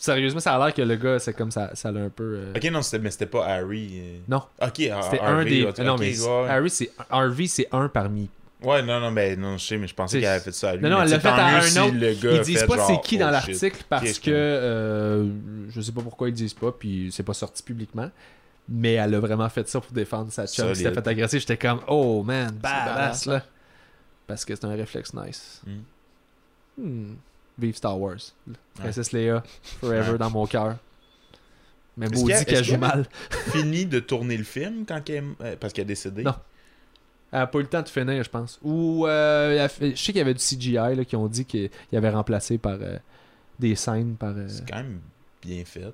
Sérieusement, 0.00 0.40
ça 0.40 0.54
a 0.54 0.58
l'air 0.66 0.74
que 0.74 0.82
le 0.82 0.96
gars, 0.96 1.18
c'est 1.18 1.32
comme 1.32 1.50
ça, 1.50 1.70
ça 1.74 1.90
l'a 1.90 2.00
un 2.00 2.10
peu. 2.10 2.34
euh, 2.36 2.52
Ok, 2.54 2.64
non, 2.70 2.80
mais 3.00 3.10
c'était 3.10 3.24
pas 3.26 3.46
Harry. 3.46 3.90
euh. 3.94 4.18
Non. 4.28 4.42
Ok, 4.60 4.80
Har- 4.80 5.02
C'était 5.04 5.20
un 5.20 5.44
des. 5.44 5.66
non, 5.82 5.96
mais 5.96 6.20
ouais. 6.20 6.48
Harry, 6.48 6.68
c'est 6.68 6.90
Harvey, 7.08 7.46
c'est 7.46 7.68
un 7.72 7.88
parmi. 7.88 8.28
Ouais, 8.62 8.82
non, 8.82 9.00
non, 9.00 9.10
mais 9.10 9.34
non, 9.34 9.56
je 9.56 9.64
sais, 9.66 9.76
mais 9.78 9.86
je 9.88 9.94
pensais 9.94 10.20
qu'elle 10.20 10.28
avait 10.28 10.40
fait 10.44 10.52
ça 10.52 10.70
à 10.70 10.76
lui. 10.76 10.82
Non, 10.82 10.90
non, 10.90 11.02
elle 11.02 11.10
l'a 11.10 11.20
fait 11.20 11.28
à 11.28 11.46
un 11.56 11.58
autre. 11.58 11.94
Ils 12.34 12.40
disent 12.42 12.64
pas 12.64 12.86
c'est 12.86 13.00
qui 13.00 13.16
dans 13.18 13.28
oh, 13.28 13.32
l'article 13.32 13.82
parce 13.88 14.18
que 14.18 14.30
euh, 14.30 15.26
je 15.70 15.80
sais 15.80 15.92
pas 15.92 16.02
pourquoi 16.02 16.28
ils 16.28 16.34
disent 16.34 16.54
pas, 16.54 16.70
puis 16.70 17.08
c'est 17.10 17.22
pas 17.24 17.34
sorti 17.34 17.62
publiquement. 17.62 18.10
Mais 18.74 18.94
elle 18.94 19.14
a 19.14 19.20
vraiment 19.20 19.48
fait 19.50 19.68
ça 19.68 19.80
pour 19.80 19.92
défendre 19.92 20.32
sa 20.32 20.46
chum 20.46 20.68
qui 20.70 20.76
s'était 20.76 20.94
fait 20.94 21.06
agresser. 21.06 21.38
J'étais 21.40 21.58
comme, 21.58 21.80
oh 21.88 22.22
man, 22.22 22.52
badass 22.54 23.26
là. 23.26 23.42
Parce 24.26 24.44
que 24.46 24.54
c'est 24.54 24.64
un 24.64 24.74
réflexe 24.74 25.12
nice. 25.12 25.60
Hmm. 26.78 27.14
Vive 27.58 27.76
Star 27.76 28.00
Wars. 28.00 28.16
Princesse 28.74 29.12
Leia, 29.12 29.42
forever 29.80 30.12
Ouais. 30.12 30.18
dans 30.18 30.30
mon 30.30 30.46
cœur. 30.46 30.76
Mais 31.98 32.08
maudit 32.08 32.44
qu'elle- 32.46 32.64
joue 32.64 32.70
qu'elle- 32.72 32.80
mal. 32.80 33.06
Fini 33.52 33.84
de 33.84 34.00
tourner 34.00 34.38
le 34.38 34.44
film 34.44 34.86
quand 34.86 35.02
qu'elle, 35.04 35.24
euh, 35.42 35.56
parce 35.60 35.74
qu'elle 35.74 35.82
est 35.82 35.88
décédée? 35.88 36.22
Non. 36.22 36.34
Elle 37.30 37.40
a 37.40 37.46
pas 37.46 37.58
eu 37.58 37.62
le 37.62 37.68
temps 37.68 37.82
de 37.82 37.88
finir, 37.88 38.22
je 38.24 38.30
pense. 38.30 38.58
Ou 38.62 39.06
euh, 39.06 39.68
fait- 39.68 39.90
je 39.90 39.96
sais 39.96 40.12
qu'il 40.12 40.16
y 40.16 40.20
avait 40.20 40.32
du 40.34 40.40
CGI 40.42 40.72
là, 40.96 41.04
qui 41.04 41.16
ont 41.16 41.28
dit 41.28 41.44
qu'il 41.44 41.68
y 41.92 41.96
avait 41.96 42.08
remplacé 42.10 42.56
par 42.56 42.78
euh, 42.80 42.96
des 43.58 43.74
scènes 43.74 44.16
par. 44.16 44.30
euh, 44.34 44.46
C'est 44.48 44.66
quand 44.68 44.76
même 44.78 45.00
bien 45.42 45.62
fait. 45.66 45.84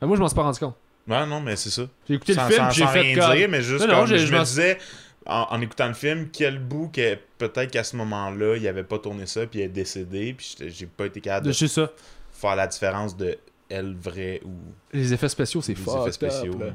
Ah, 0.00 0.06
moi, 0.06 0.16
je 0.16 0.22
m'en 0.22 0.28
suis 0.28 0.34
pas 0.36 0.42
rendu 0.42 0.58
compte. 0.58 0.76
Ouais, 1.08 1.24
non, 1.26 1.40
mais 1.40 1.56
c'est 1.56 1.70
ça. 1.70 1.82
J'ai 2.08 2.14
écouté 2.14 2.34
sans, 2.34 2.48
le 2.48 2.54
film, 2.54 2.68
j'ai 2.72 2.86
fait 2.86 3.00
rien 3.00 3.16
comme... 3.18 3.36
dire, 3.36 3.48
mais 3.48 3.62
juste 3.62 3.86
Non, 3.86 3.92
non, 3.92 3.98
comme 4.00 4.06
je, 4.08 4.16
je 4.16 4.32
me 4.34 4.42
disais, 4.44 4.78
en, 5.24 5.46
en 5.50 5.60
écoutant 5.60 5.88
le 5.88 5.94
film, 5.94 6.28
quel 6.32 6.58
bout 6.58 6.88
que 6.92 7.16
peut-être 7.38 7.70
qu'à 7.70 7.84
ce 7.84 7.96
moment-là, 7.96 8.56
il 8.56 8.66
avait 8.68 8.82
pas 8.84 8.98
tourné 8.98 9.26
ça, 9.26 9.46
puis 9.46 9.60
elle 9.60 9.66
est 9.66 9.68
décédée, 9.68 10.34
puis 10.36 10.56
j'ai 10.68 10.86
pas 10.86 11.06
été 11.06 11.20
capable 11.20 11.46
de 11.46 11.52
ça. 11.52 11.90
faire 12.32 12.56
la 12.56 12.66
différence 12.66 13.16
de 13.16 13.36
elle 13.68 13.94
vraie 13.96 14.40
ou 14.44 14.50
Les 14.92 15.12
effets 15.12 15.28
spéciaux, 15.28 15.60
c'est 15.62 15.74
les 15.74 15.80
fucked 15.80 16.02
effets 16.02 16.12
spéciaux. 16.12 16.58
là. 16.58 16.66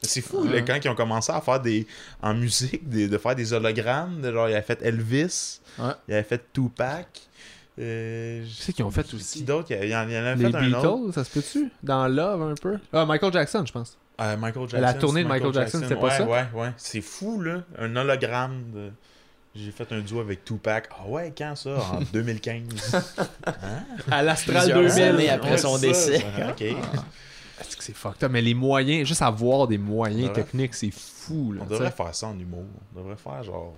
C'est 0.00 0.20
fou, 0.20 0.42
Ouais. 0.44 0.52
là, 0.52 0.62
quand 0.62 0.78
ils 0.84 0.88
ont 0.88 0.94
commencé 0.94 1.32
à 1.32 1.40
faire 1.40 1.58
des. 1.60 1.84
en 2.22 2.32
musique, 2.34 2.88
des- 2.88 3.08
de 3.08 3.18
faire 3.18 3.34
des 3.34 3.52
hologrammes, 3.52 4.22
genre, 4.22 4.48
il 4.48 4.52
avait 4.54 4.62
fait 4.62 4.80
Elvis, 4.82 5.60
il 6.06 6.14
avait 6.14 6.22
fait 6.22 6.40
Tupac. 6.52 7.06
Euh, 7.78 8.44
Tu 8.44 8.50
sais 8.54 8.72
qu'ils 8.72 8.84
ont 8.84 8.90
fait 8.90 9.04
qui 9.06 9.16
aussi 9.16 9.42
d'autre 9.44 9.68
Il 9.70 9.88
y 9.88 9.94
en, 9.96 10.08
il 10.08 10.12
y 10.14 10.18
en 10.18 10.24
avait 10.24 10.34
les 10.44 10.50
fait 10.50 10.56
un 10.56 10.72
autre. 10.72 10.96
Beatles, 10.98 11.12
ça 11.14 11.24
se 11.24 11.30
peut-tu? 11.30 11.70
Dans 11.82 12.08
Love, 12.08 12.42
un 12.42 12.54
peu? 12.54 12.78
Ah, 12.92 13.06
Michael 13.06 13.32
Jackson, 13.32 13.64
je 13.66 13.72
pense. 13.72 13.96
Euh, 14.20 14.36
Michael 14.36 14.62
Jackson. 14.68 14.80
La 14.80 14.94
tournée 14.94 15.22
de 15.22 15.28
Michael 15.28 15.54
Jackson, 15.54 15.78
c'était 15.82 15.94
pas 15.94 16.02
ouais, 16.08 16.10
ça? 16.16 16.24
Ouais, 16.24 16.44
ouais, 16.54 16.72
C'est 16.76 17.00
fou, 17.00 17.40
là. 17.40 17.62
Un 17.78 17.94
hologramme 17.94 18.70
de. 18.72 18.90
J'ai 19.54 19.70
fait 19.70 19.90
un 19.92 20.00
duo 20.00 20.20
avec 20.20 20.44
Tupac. 20.44 20.88
Ah 20.92 21.06
ouais, 21.08 21.32
quand 21.36 21.54
ça? 21.56 21.70
En 21.92 22.00
2015. 22.12 22.62
Hein? 23.46 23.52
À 24.10 24.22
l'Astral 24.22 24.56
Plusieurs 24.72 24.82
2000. 24.82 25.02
années 25.02 25.30
après 25.30 25.50
Ouais, 25.52 25.58
son 25.58 25.78
décès. 25.78 26.24
Ah, 26.36 26.50
ok. 26.50 26.62
Est-ce 26.62 27.76
que 27.76 27.82
c'est 27.82 27.94
fucked 27.96 28.22
up? 28.24 28.30
Mais 28.30 28.42
les 28.42 28.54
moyens, 28.54 29.06
juste 29.08 29.22
avoir 29.22 29.66
des 29.66 29.78
moyens 29.78 30.28
devrait- 30.28 30.42
techniques, 30.44 30.74
c'est 30.74 30.90
fou, 30.92 31.52
là. 31.52 31.62
On 31.64 31.66
devrait 31.70 31.90
faire 31.90 32.14
ça 32.14 32.26
en 32.28 32.38
humour. 32.38 32.64
On 32.94 32.98
devrait 33.00 33.16
faire 33.16 33.42
genre. 33.42 33.74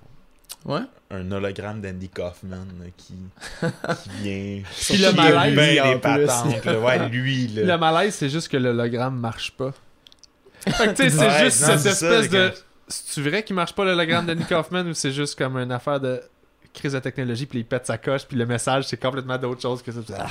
Ouais. 0.67 0.81
un 1.11 1.33
hologramme 1.33 1.81
d'Andy 1.81 2.09
Kaufman 2.11 2.67
là, 2.79 2.87
qui, 2.97 3.15
qui 4.03 4.11
vient. 4.23 4.63
Puis 4.79 4.97
le 4.99 5.13
malaise, 5.13 5.57
ben 5.57 5.71
lui, 5.71 5.81
en 5.81 5.85
les 5.85 5.91
plus. 5.93 6.01
patentes, 6.01 6.65
là. 6.67 6.79
Ouais, 6.81 7.09
lui, 7.09 7.47
là. 7.55 7.63
Le 7.75 7.79
malaise, 7.79 8.15
c'est 8.15 8.29
juste 8.29 8.49
que 8.49 8.57
l'hologramme 8.59 9.19
marche 9.19 9.53
pas. 9.53 9.73
Fait 10.67 10.89
que 10.89 10.91
tu 10.91 10.97
sais, 11.05 11.11
c'est 11.11 11.19
Ouais, 11.27 11.45
juste 11.45 11.61
non, 11.63 11.79
cette 11.79 11.81
ça, 11.81 11.91
espèce 11.91 12.29
de. 12.31 12.53
C'est-tu 12.89 13.23
vrai 13.29 13.43
qu'il 13.43 13.57
marche 13.57 13.75
pas 13.75 13.85
l'hologramme 13.85 14.27
d'Andy 14.27 14.45
Kaufman 14.45 14.87
ou 14.87 14.95
c'est 14.95 15.13
juste 15.13 15.39
comme 15.39 15.57
une 15.57 15.73
affaire 15.73 15.99
de 16.01 16.21
crise 16.75 16.93
de 16.93 16.99
technologie, 16.99 17.47
puis 17.47 17.61
il 17.61 17.65
pète 17.65 17.87
sa 17.87 17.97
coche, 17.99 18.27
puis 18.27 18.37
le 18.37 18.45
message, 18.47 18.85
c'est 18.87 18.97
complètement 19.01 19.39
d'autre 19.39 19.63
chose 19.63 19.83
que 19.83 19.91
ça? 19.93 20.01
Ah, 20.19 20.29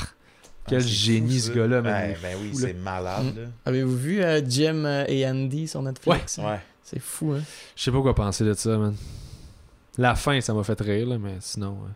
quel 0.68 0.78
Ah, 0.78 0.82
c'est 0.82 0.88
génie 0.88 1.40
fou, 1.40 1.48
ce 1.48 1.52
gars-là, 1.54 1.82
man. 1.82 1.94
Ouais, 2.12 2.18
ben 2.22 2.38
oui, 2.42 2.52
c'est 2.54 2.74
malade, 2.74 3.36
là. 3.36 3.44
Avez-vous 3.66 3.98
vu 3.98 4.22
euh, 4.24 4.42
Jim 4.48 4.84
euh, 4.86 5.04
et 5.08 5.28
Andy 5.28 5.68
sur 5.68 5.82
Netflix? 5.82 6.38
Ouais. 6.38 6.60
C'est 6.84 7.00
fou, 7.02 7.34
hein? 7.34 7.42
Je 7.76 7.84
sais 7.84 7.92
pas 7.92 8.02
quoi 8.02 8.14
penser 8.16 8.44
de 8.46 8.54
ça, 8.54 8.78
man. 8.78 8.96
La 9.98 10.16
fin, 10.16 10.40
ça 10.42 10.54
m'a 10.54 10.64
fait 10.64 10.80
rire, 10.82 11.08
là, 11.08 11.18
mais 11.18 11.36
sinon. 11.40 11.72
ouais. 11.72 11.90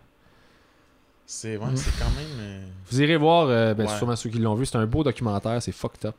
C'est 1.25 1.55
ouais, 1.57 1.65
Mm. 1.71 1.77
c'est 1.77 1.91
quand 1.97 2.09
même. 2.11 2.39
euh, 2.39 2.65
Vous 2.91 3.01
irez 3.01 3.15
voir, 3.17 3.47
euh, 3.47 3.73
ben, 3.73 3.87
Ouais. 3.87 3.97
sûrement 3.97 4.15
ceux 4.15 4.29
qui 4.29 4.39
l'ont 4.39 4.55
vu, 4.55 4.65
c'est 4.65 4.75
un 4.77 4.85
beau 4.85 5.03
documentaire, 5.03 5.61
c'est 5.61 5.71
fucked 5.71 6.05
up. 6.05 6.15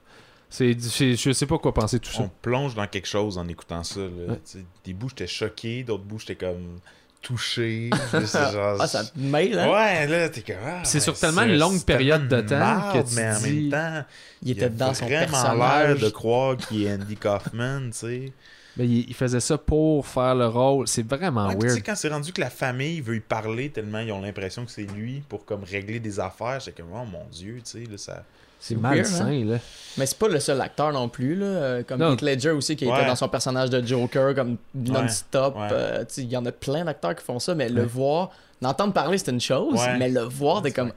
C'est, 0.48 0.72
je 0.78 1.32
sais 1.32 1.46
pas 1.46 1.58
quoi 1.58 1.74
penser 1.74 1.98
de 1.98 2.04
tout 2.04 2.12
ça. 2.12 2.22
On 2.22 2.30
plonge 2.40 2.74
dans 2.74 2.86
quelque 2.86 3.06
chose 3.08 3.38
en 3.38 3.46
écoutant 3.48 3.82
ça. 3.82 4.00
Là. 4.00 4.06
Ouais. 4.34 4.40
Des 4.84 4.92
bouts, 4.92 5.08
j'étais 5.10 5.26
choqué, 5.26 5.82
d'autres 5.82 6.04
bouts, 6.04 6.20
j'étais 6.20 6.36
comme 6.36 6.78
touché. 7.20 7.90
Genre- 8.12 8.76
Ah, 8.80 8.86
ça 8.86 9.04
te 9.04 9.18
mêle, 9.18 9.58
hein? 9.58 9.70
Ouais, 9.72 10.06
là, 10.06 10.28
t'es 10.28 10.42
comme. 10.42 10.56
ah, 10.64 10.84
C'est 10.84 11.00
sur 11.00 11.18
tellement 11.18 11.42
une 11.42 11.56
longue 11.58 11.82
période 11.84 12.28
de 12.28 12.40
temps 12.42 12.58
marde, 12.58 13.02
que 13.04 13.08
tu 13.08 13.16
mais 13.16 13.28
en 13.30 13.40
dis- 13.40 13.60
même 13.62 13.70
temps, 13.70 14.04
Il 14.42 14.50
était 14.52 14.70
dans 14.70 14.94
son 14.94 15.06
vraiment 15.06 15.20
l'air 15.20 15.30
personnage. 15.30 16.00
de 16.00 16.08
croire 16.10 16.56
qu'il 16.56 16.84
est 16.84 16.92
Andy 16.94 17.16
Kaufman, 17.16 17.90
tu 17.90 17.92
sais. 17.98 18.32
Mais 18.76 18.86
il, 18.86 19.08
il 19.08 19.14
faisait 19.14 19.40
ça 19.40 19.56
pour 19.58 20.06
faire 20.06 20.34
le 20.34 20.46
rôle. 20.48 20.88
C'est 20.88 21.06
vraiment 21.06 21.46
Ouais, 21.46 21.54
puis 21.56 21.62
tu 21.62 21.68
sais, 21.68 21.74
weird. 21.74 21.86
quand 21.86 21.94
c'est 21.96 22.08
rendu 22.08 22.32
que 22.32 22.40
la 22.40 22.50
famille 22.50 23.00
veut 23.00 23.16
y 23.16 23.20
parler 23.20 23.70
tellement 23.70 24.00
ils 24.00 24.10
ont 24.12 24.20
l'impression 24.20 24.64
que 24.64 24.70
c'est 24.70 24.82
lui 24.82 25.22
pour 25.28 25.44
comme 25.44 25.62
régler 25.64 26.00
des 26.00 26.18
affaires, 26.18 26.60
c'est 26.60 26.76
comme, 26.76 26.88
oh 26.92 27.04
mon 27.04 27.24
dieu, 27.30 27.60
tu 27.64 27.84
sais, 27.84 27.90
là, 27.90 27.96
ça. 27.98 28.24
C'est 28.60 28.76
malsain, 28.76 29.26
weird, 29.30 29.46
là. 29.48 29.58
Mais 29.98 30.06
c'est 30.06 30.16
pas 30.18 30.26
le 30.28 30.40
seul 30.40 30.58
acteur 30.60 30.90
non 30.92 31.08
plus, 31.10 31.34
là. 31.34 31.44
euh, 31.46 31.82
Comme 31.82 32.00
Non. 32.00 32.14
Heath 32.14 32.22
Ledger 32.22 32.50
aussi, 32.50 32.74
qui 32.76 32.86
Ouais. 32.86 32.96
était 32.96 33.06
dans 33.06 33.14
son 33.14 33.28
personnage 33.28 33.68
de 33.68 33.86
Joker, 33.86 34.34
comme 34.34 34.56
non-stop. 34.74 35.54
Ouais. 35.56 35.68
euh, 35.70 36.04
Il 36.16 36.30
y 36.30 36.36
en 36.36 36.46
a 36.46 36.52
plein 36.52 36.84
d'acteurs 36.84 37.14
qui 37.14 37.22
font 37.24 37.38
ça, 37.38 37.54
mais 37.54 37.68
le 37.68 37.84
voir, 37.84 38.30
l'entendre 38.62 38.94
parler, 38.94 39.18
c'est 39.18 39.30
une 39.30 39.40
chose, 39.40 39.74
Ouais. 39.80 39.98
mais 39.98 40.08
le 40.08 40.22
voir, 40.22 40.62
C'est 40.64 40.72
comme, 40.72 40.88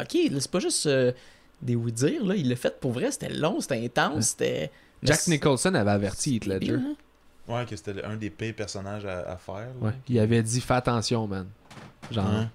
ok, 0.00 0.08
c'est 0.38 0.50
pas 0.50 0.60
juste 0.60 0.86
euh, 0.86 1.12
des 1.60 1.76
oui-dire, 1.76 2.24
là. 2.24 2.34
Il 2.36 2.48
l'a 2.48 2.56
fait 2.56 2.80
pour 2.80 2.92
vrai, 2.92 3.10
c'était 3.10 3.28
long, 3.28 3.60
c'était 3.60 3.84
intense, 3.84 4.14
Ouais. 4.14 4.22
c'était. 4.22 4.70
Jack 5.02 5.26
Nicholson 5.28 5.74
avait 5.74 5.90
averti 5.90 6.36
Heath 6.36 6.46
Ledger. 6.46 6.72
hein? 6.74 6.94
Ouais, 7.50 7.64
que 7.66 7.76
c'était 7.76 8.04
un 8.04 8.16
des 8.16 8.30
pires 8.30 8.54
personnages 8.54 9.04
à, 9.04 9.32
à 9.32 9.36
faire. 9.36 9.54
là. 9.80 9.88
Ouais. 9.88 9.92
Il 10.08 10.18
avait 10.18 10.42
dit 10.42 10.60
fais 10.60 10.74
attention, 10.74 11.26
man. 11.26 11.46
Genre. 12.10 12.46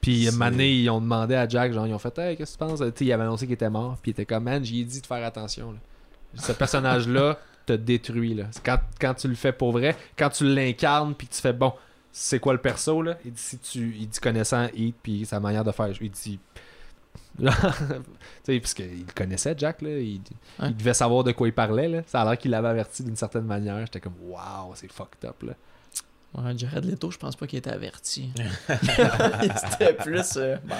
Puis, 0.00 0.28
année, 0.40 0.72
ils 0.72 0.88
ont 0.88 1.00
demandé 1.00 1.34
à 1.34 1.48
Jack, 1.48 1.72
genre, 1.72 1.86
ils 1.86 1.92
ont 1.94 1.98
fait, 1.98 2.16
hey, 2.18 2.36
qu'est-ce 2.36 2.56
que 2.56 2.64
tu 2.64 2.68
penses? 2.70 2.82
Il 3.00 3.12
avait 3.12 3.24
annoncé 3.24 3.46
qu'il 3.46 3.54
était 3.54 3.68
mort, 3.70 3.98
puis 4.00 4.10
il 4.10 4.12
était 4.12 4.24
comme, 4.24 4.44
man, 4.44 4.64
j'ai 4.64 4.84
dit 4.84 5.00
de 5.00 5.06
faire 5.06 5.24
attention. 5.26 5.72
Là. 5.72 5.78
Ce 6.34 6.52
personnage-là 6.52 7.38
te 7.64 7.72
détruit. 7.72 8.34
Là. 8.34 8.44
Quand, 8.64 8.78
quand 9.00 9.14
tu 9.14 9.26
le 9.26 9.34
fais 9.34 9.52
pour 9.52 9.72
vrai, 9.72 9.96
quand 10.16 10.30
tu 10.30 10.44
l'incarnes, 10.44 11.14
puis 11.14 11.26
que 11.26 11.34
tu 11.34 11.40
fais, 11.40 11.52
bon, 11.52 11.72
c'est 12.12 12.38
quoi 12.38 12.52
le 12.52 12.60
perso, 12.60 13.02
là? 13.02 13.18
Il 13.24 13.32
dit, 13.32 13.42
si 13.42 13.58
tu, 13.58 13.96
il 13.98 14.08
dit 14.08 14.20
connaissant 14.20 14.68
Heath, 14.76 14.94
puis 15.02 15.26
sa 15.26 15.40
manière 15.40 15.64
de 15.64 15.72
faire, 15.72 15.88
il 16.00 16.10
dit. 16.10 16.38
tu 17.38 17.46
sais, 18.44 18.60
parce 18.60 18.74
qu'il 18.74 19.04
connaissait 19.14 19.54
Jack, 19.56 19.82
là. 19.82 19.90
Il, 19.90 20.20
devait 20.76 20.94
savoir 20.94 21.24
de 21.24 21.32
quoi 21.32 21.48
il 21.48 21.52
parlait, 21.54 21.88
là. 21.88 22.02
Ça 22.06 22.22
a 22.22 22.24
l'air 22.24 22.38
qu'il 22.38 22.50
l'avait 22.50 22.68
averti 22.68 23.02
d'une 23.04 23.16
certaine 23.16 23.44
manière. 23.44 23.78
J'étais 23.80 24.00
comme, 24.00 24.14
waouh, 24.22 24.72
c'est 24.74 24.90
fucked 24.90 25.24
up, 25.28 25.42
là. 25.42 25.52
Ouais, 26.34 26.52
Jared 26.58 26.84
Leto, 26.84 27.10
je 27.10 27.16
pense 27.16 27.34
pas 27.34 27.46
qu'il 27.46 27.58
était 27.58 27.70
averti. 27.70 28.30
c'était 28.68 29.94
plus. 29.94 30.36
euh, 30.36 30.56
bon, 30.64 30.74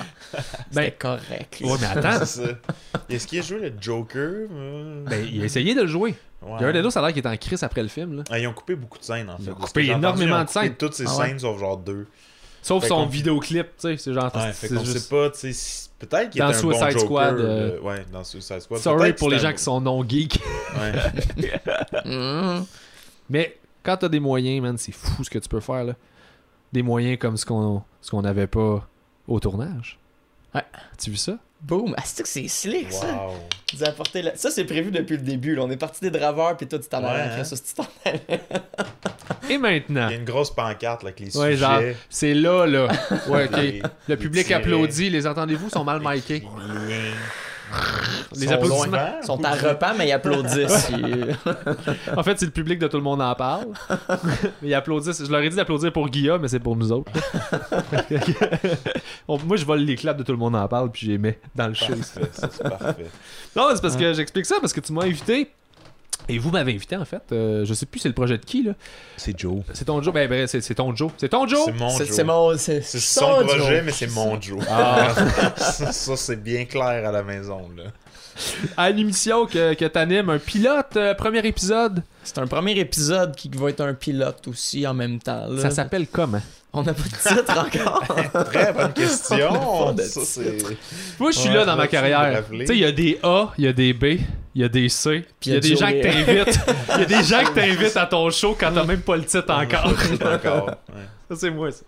c'était 0.70 0.92
correct. 0.92 1.62
Ouais, 1.64 1.76
mais 1.80 1.86
attends. 1.86 2.24
Est-ce 3.08 3.26
qu'il 3.26 3.38
a 3.38 3.42
joué 3.42 3.60
le 3.70 3.72
Joker 3.80 4.48
ben, 4.50 5.26
il 5.32 5.40
a 5.40 5.44
essayé 5.46 5.74
de 5.74 5.82
le 5.82 5.86
jouer. 5.86 6.14
Ouais. 6.42 6.58
Jared 6.58 6.76
Leto, 6.76 6.90
ça 6.90 7.00
a 7.00 7.02
l'air 7.06 7.14
qu'il 7.14 7.24
est 7.24 7.28
en 7.28 7.36
crise 7.38 7.62
après 7.62 7.82
le 7.82 7.88
film, 7.88 8.16
là. 8.18 8.24
Ah, 8.30 8.38
ils 8.38 8.46
ont 8.46 8.52
coupé 8.52 8.74
beaucoup 8.74 8.98
de 8.98 9.04
scènes 9.04 9.30
en 9.30 9.36
Ils 9.38 9.46
fait. 9.46 9.50
ont 9.52 9.54
De 9.54 9.60
ce 9.62 9.66
coupé 9.66 9.86
énormément 9.86 10.36
ils 10.36 10.40
ont 10.40 10.42
de 10.42 10.46
coupé 10.46 10.60
scènes. 10.60 10.74
Toutes 10.76 10.94
ces 10.94 11.06
Ah 11.06 11.16
ouais. 11.16 11.26
scènes 11.28 11.38
sauf 11.38 11.58
genre 11.58 11.78
deux. 11.78 12.06
Sauf 12.66 12.82
Fait 12.82 12.88
son 12.88 13.06
vidéoclip, 13.06 13.66
tu 13.66 13.72
sais, 13.78 13.96
c'est 13.96 14.12
genre. 14.12 14.24
Ouais, 14.34 14.52
fait 14.52 14.66
c'est 14.68 14.74
qu'on 14.74 14.84
juste- 14.84 14.98
sait 14.98 15.08
pas, 15.08 15.30
tu 15.30 15.52
sais, 15.52 15.88
peut-être 16.00 16.30
qu'il 16.30 16.40
Dans 16.40 16.48
était 16.50 16.58
un 16.58 16.62
bon 16.62 16.70
Suicide 16.72 16.90
Joker. 16.90 17.00
Squad, 17.00 17.38
euh, 17.38 17.74
le- 17.76 17.82
Ouais, 17.82 18.04
dans 18.12 18.24
Suicide 18.24 18.60
Squad. 18.60 18.80
Sorry 18.80 19.12
pour 19.12 19.30
les 19.30 19.38
gens 19.38 19.52
qui 19.52 19.62
sont 19.62 19.80
non 19.80 20.02
geeks. 20.06 20.40
Ouais. 20.76 20.92
Mhm. 22.04 22.64
Mais 23.30 23.56
quand 23.82 23.96
t'as 23.98 24.08
des 24.08 24.20
moyens, 24.20 24.62
man, 24.62 24.76
c'est 24.78 24.92
fou 24.92 25.22
ce 25.24 25.30
que 25.30 25.38
tu 25.38 25.48
peux 25.48 25.60
faire, 25.60 25.84
là. 25.84 25.94
Des 26.72 26.82
moyens 26.82 27.18
comme 27.18 27.36
ce 27.36 27.46
qu'on 27.46 27.82
ce 28.00 28.10
qu'on 28.10 28.22
n'avait 28.22 28.46
pas 28.48 28.86
au 29.28 29.38
tournage. 29.40 29.98
Ouais. 30.56 30.64
Tu 30.98 31.10
vu 31.10 31.16
ça? 31.16 31.36
Boum! 31.62 31.94
Ah, 31.96 32.02
c'est 32.04 32.22
que 32.22 32.28
c'est 32.28 32.46
slick, 32.48 32.92
ça! 32.92 33.06
Wow. 33.06 33.32
Vous 33.74 33.82
apportez 33.84 34.22
la- 34.22 34.36
Ça, 34.36 34.50
c'est 34.50 34.64
prévu 34.64 34.90
depuis 34.90 35.16
le 35.16 35.22
début. 35.22 35.54
Là. 35.56 35.62
On 35.62 35.70
est 35.70 35.76
parti 35.78 36.00
des 36.02 36.10
draveurs, 36.10 36.56
puis 36.56 36.66
toi, 36.66 36.78
tu 36.78 36.86
t'en 36.88 37.02
Ouais, 37.02 37.08
allais 37.08 37.20
hein? 37.22 37.28
après 37.30 37.44
ça. 37.44 37.56
Si 37.56 37.62
tu 37.64 37.74
t'en 37.74 37.86
allais. 38.04 38.40
Et 39.50 39.58
maintenant, 39.58 40.08
Il 40.08 40.12
y 40.12 40.14
a 40.16 40.18
une 40.18 40.24
grosse 40.24 40.50
pancarte 40.54 41.02
là, 41.02 41.08
avec 41.08 41.20
les 41.20 41.36
Ouais, 41.36 41.52
sujets. 41.52 41.56
genre, 41.56 41.80
c'est 42.10 42.34
là, 42.34 42.66
là. 42.66 42.88
Ouais, 43.28 43.46
ok. 43.46 43.56
les- 43.56 43.78
Le 43.80 43.88
les 44.08 44.16
public 44.16 44.50
applaudit, 44.52 45.10
les 45.10 45.26
entendez-vous 45.26 45.70
sont 45.70 45.82
mal 45.84 46.00
micés. 46.00 46.42
Les 48.36 48.46
Sont 48.46 48.52
applaudissements. 48.52 48.84
loin, 48.86 49.22
sont 49.22 49.44
à 49.44 49.52
repas, 49.52 49.94
mais 49.96 50.08
ils 50.08 50.12
applaudissent. 50.12 50.90
Ils- 50.90 51.36
En 52.16 52.22
fait, 52.22 52.38
c'est 52.38 52.46
le 52.46 52.50
public 52.52 52.78
de 52.78 52.86
tout 52.88 52.96
le 52.96 53.02
monde 53.02 53.20
en 53.22 53.34
parle. 53.34 53.66
Ils 54.62 54.74
applaudissent. 54.74 55.24
Je 55.24 55.30
leur 55.30 55.40
ai 55.40 55.48
dit 55.48 55.56
d'applaudir 55.56 55.92
pour 55.92 56.08
Guilla, 56.08 56.38
mais 56.38 56.48
c'est 56.48 56.60
pour 56.60 56.76
nous 56.76 56.92
autres. 56.92 57.10
Moi, 59.28 59.56
je 59.56 59.64
vole 59.64 59.80
les 59.80 59.96
claps 59.96 60.18
de 60.18 60.24
tout 60.24 60.32
le 60.32 60.38
monde 60.38 60.56
en 60.56 60.66
parle, 60.68 60.90
puis 60.90 61.06
je 61.06 61.12
les 61.12 61.18
mets 61.18 61.38
dans 61.54 61.68
le 61.68 61.74
show. 61.74 61.86
Parfait, 61.94 62.30
ça, 62.32 62.48
c'est 62.52 62.62
parfait. 62.68 63.06
Non, 63.54 63.68
c'est 63.74 63.82
parce 63.82 63.96
que 63.96 64.12
j'explique 64.12 64.46
ça 64.46 64.56
parce 64.60 64.72
que 64.72 64.80
tu 64.80 64.92
m'as 64.92 65.04
invité. 65.04 65.50
Et 66.28 66.38
vous 66.38 66.50
m'avez 66.50 66.72
invité 66.74 66.96
en 66.96 67.04
fait. 67.04 67.22
Euh, 67.32 67.64
je 67.64 67.72
sais 67.74 67.86
plus 67.86 68.00
c'est 68.00 68.08
le 68.08 68.14
projet 68.14 68.36
de 68.38 68.44
qui 68.44 68.62
là. 68.64 68.72
C'est 69.16 69.38
Joe. 69.38 69.60
C'est 69.72 69.84
ton 69.84 70.02
Joe. 70.02 70.12
Ben, 70.12 70.28
ben 70.28 70.46
c'est 70.46 70.60
c'est 70.60 70.74
ton 70.74 70.94
Joe. 70.94 71.10
C'est 71.18 71.28
ton 71.28 71.46
Joe? 71.46 71.60
C'est 71.66 71.72
mon 71.72 71.90
C'est 71.90 72.06
Joe. 72.06 72.16
c'est 72.16 72.24
mon. 72.24 72.58
C'est 72.58 72.80
C'est 72.82 72.98
son 73.00 73.40
Joe. 73.40 73.46
projet, 73.46 73.82
mais 73.82 73.92
c'est 73.92 74.12
mon 74.12 74.40
Joe. 74.40 74.60
Ah. 74.68 75.08
ça, 75.56 75.92
ça, 75.92 76.16
c'est 76.16 76.42
bien 76.42 76.64
clair 76.64 77.08
à 77.08 77.12
la 77.12 77.22
maison. 77.22 77.70
Là. 77.76 77.84
À 78.76 78.90
une 78.90 78.98
émission 78.98 79.46
que, 79.46 79.72
que 79.74 79.84
t'animes, 79.86 80.28
un 80.28 80.38
pilote, 80.38 80.96
euh, 80.96 81.14
premier 81.14 81.38
épisode? 81.46 82.02
C'est 82.22 82.36
un 82.38 82.46
premier 82.46 82.78
épisode 82.78 83.34
qui 83.34 83.48
va 83.54 83.70
être 83.70 83.80
un 83.80 83.94
pilote 83.94 84.46
aussi 84.48 84.86
en 84.86 84.92
même 84.94 85.18
temps. 85.20 85.46
là. 85.48 85.62
Ça 85.62 85.70
s'appelle 85.70 86.06
comment? 86.08 86.42
On 86.72 86.82
n'a 86.82 86.92
pas 86.92 87.02
de 87.04 87.08
titre 87.36 87.58
encore. 87.58 88.44
Très 88.46 88.72
bonne 88.74 88.92
question. 88.92 89.48
On 89.50 89.82
a 89.82 89.86
pas 89.86 89.92
de 89.94 90.02
Ça, 90.02 90.20
c'est... 90.24 90.58
Moi, 91.18 91.30
je 91.30 91.38
suis 91.38 91.48
Ouais, 91.48 91.54
là 91.54 91.64
dans 91.64 91.76
ma 91.76 91.86
carrière. 91.88 92.42
Tu 92.50 92.66
sais, 92.66 92.74
il 92.74 92.80
y 92.80 92.84
a 92.84 92.92
des 92.92 93.18
A, 93.22 93.54
il 93.56 93.64
y 93.64 93.68
a 93.68 93.72
des 93.72 93.94
B, 93.94 94.18
il 94.56 94.62
y 94.62 94.64
a 94.64 94.70
des 94.70 94.88
C, 94.88 95.22
puis 95.38 95.50
il 95.50 95.52
y 95.52 95.56
a 95.56 95.60
des 95.60 95.76
gens 95.76 95.88
que 95.88 96.00
t'invites. 96.00 96.60
Il 96.94 96.98
y 97.00 97.02
a 97.02 97.04
des 97.04 97.22
gens 97.22 97.44
que 97.44 97.54
t'invites 97.54 97.96
à 97.98 98.06
ton 98.06 98.30
show 98.30 98.56
quand 98.58 98.72
t'as 98.72 98.84
même 98.84 99.02
pas 99.02 99.16
le 99.16 99.24
titre 99.26 99.52
encore. 99.52 99.92
Ça, 101.28 101.36
c'est 101.36 101.50
moi, 101.50 101.70
ça. 101.70 101.84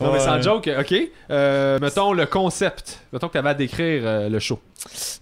Non, 0.00 0.12
mais 0.12 0.20
sans 0.20 0.40
joke, 0.40 0.70
ok. 0.78 0.94
Euh, 1.30 1.78
mettons 1.78 2.14
le 2.14 2.24
concept. 2.24 3.00
Mettons 3.12 3.28
que 3.28 3.34
t'avais 3.34 3.50
à 3.50 3.54
décrire 3.54 4.02
euh, 4.04 4.28
le 4.30 4.38
show. 4.38 4.60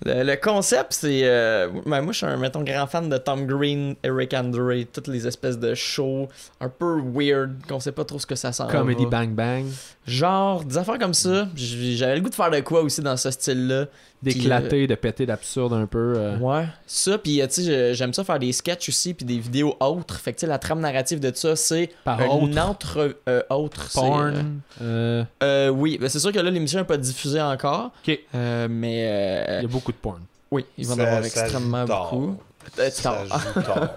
Le, 0.04 0.22
le 0.22 0.36
concept, 0.36 0.92
c'est. 0.92 1.22
euh, 1.24 1.68
ben, 1.86 2.00
moi, 2.02 2.12
je 2.12 2.18
suis 2.18 2.26
un 2.26 2.36
mettons, 2.36 2.62
grand 2.62 2.86
fan 2.86 3.08
de 3.08 3.16
Tom 3.18 3.46
Green, 3.46 3.94
Eric 4.02 4.34
Andre, 4.34 4.84
toutes 4.92 5.08
les 5.08 5.26
espèces 5.26 5.58
de 5.58 5.74
shows 5.74 6.28
un 6.60 6.68
peu 6.68 7.00
weird, 7.02 7.52
qu'on 7.68 7.80
sait 7.80 7.92
pas 7.92 8.04
trop 8.04 8.18
ce 8.18 8.26
que 8.26 8.34
ça 8.36 8.52
sent. 8.52 8.64
Comedy 8.70 9.06
Bang 9.06 9.30
Bang. 9.30 9.64
Genre, 10.06 10.64
des 10.64 10.78
affaires 10.78 10.98
comme 10.98 11.14
ça. 11.14 11.48
J'avais 11.54 12.16
le 12.16 12.20
goût 12.22 12.30
de 12.30 12.34
faire 12.34 12.50
de 12.50 12.60
quoi 12.60 12.80
aussi 12.82 13.00
dans 13.02 13.16
ce 13.16 13.30
style-là. 13.30 13.86
D'éclater, 14.20 14.88
de 14.88 14.96
péter 14.96 15.26
d'absurde 15.26 15.72
un 15.74 15.86
peu. 15.86 16.14
euh. 16.16 16.36
Ouais. 16.38 16.64
Ça, 16.88 17.18
puis 17.18 17.40
euh, 17.40 17.46
tu 17.46 17.62
sais, 17.62 17.94
j'aime 17.94 18.12
ça 18.12 18.24
faire 18.24 18.40
des 18.40 18.50
sketchs 18.50 18.88
aussi, 18.88 19.14
puis 19.14 19.24
des 19.24 19.38
vidéos 19.38 19.76
autres. 19.78 20.16
Fait 20.18 20.32
que 20.32 20.38
tu 20.38 20.40
sais, 20.40 20.46
la 20.48 20.58
trame 20.58 20.80
narrative 20.80 21.20
de 21.20 21.30
ça, 21.32 21.54
c'est 21.54 21.90
Par 22.02 22.20
un 22.20 22.26
autre. 22.26 22.58
entre 22.58 23.16
euh, 23.28 23.42
autre. 23.48 23.88
Porn. 23.94 24.60
euh, 24.82 24.82
euh, 24.82 25.24
euh, 25.44 25.68
oui, 25.68 25.98
ben, 26.00 26.08
c'est 26.08 26.18
sûr 26.18 26.32
que 26.32 26.38
là, 26.40 26.50
l'émission 26.50 26.80
n'est 26.80 26.84
pas 26.86 26.96
diffusée 26.96 27.40
encore. 27.40 27.92
Ok. 28.08 28.18
Euh, 28.34 28.66
mais 28.68 29.04
euh, 29.06 29.44
Il 29.56 29.62
y 29.62 29.64
a 29.64 29.68
beaucoup 29.68 29.92
de 29.92 29.96
porn. 29.96 30.20
oui, 30.50 30.64
il 30.76 30.86
va 30.86 30.94
en 30.94 30.98
avoir 30.98 31.24
ça 31.24 31.42
extrêmement 31.42 31.82
joue 31.82 31.86
tard. 31.88 32.10
beaucoup. 32.10 32.36
Peut-être 32.74 32.94
Ça 32.94 33.10
tard. 33.28 33.40
joue 33.54 33.62
tard. 33.62 33.90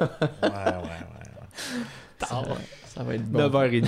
Ouais, 0.43 0.49
ouais, 0.49 0.73
ouais. 0.73 1.81
Tard. 2.19 2.45
Ça 2.93 3.03
va 3.03 3.13
être 3.15 3.23
bon. 3.25 3.39
9h30. 3.47 3.85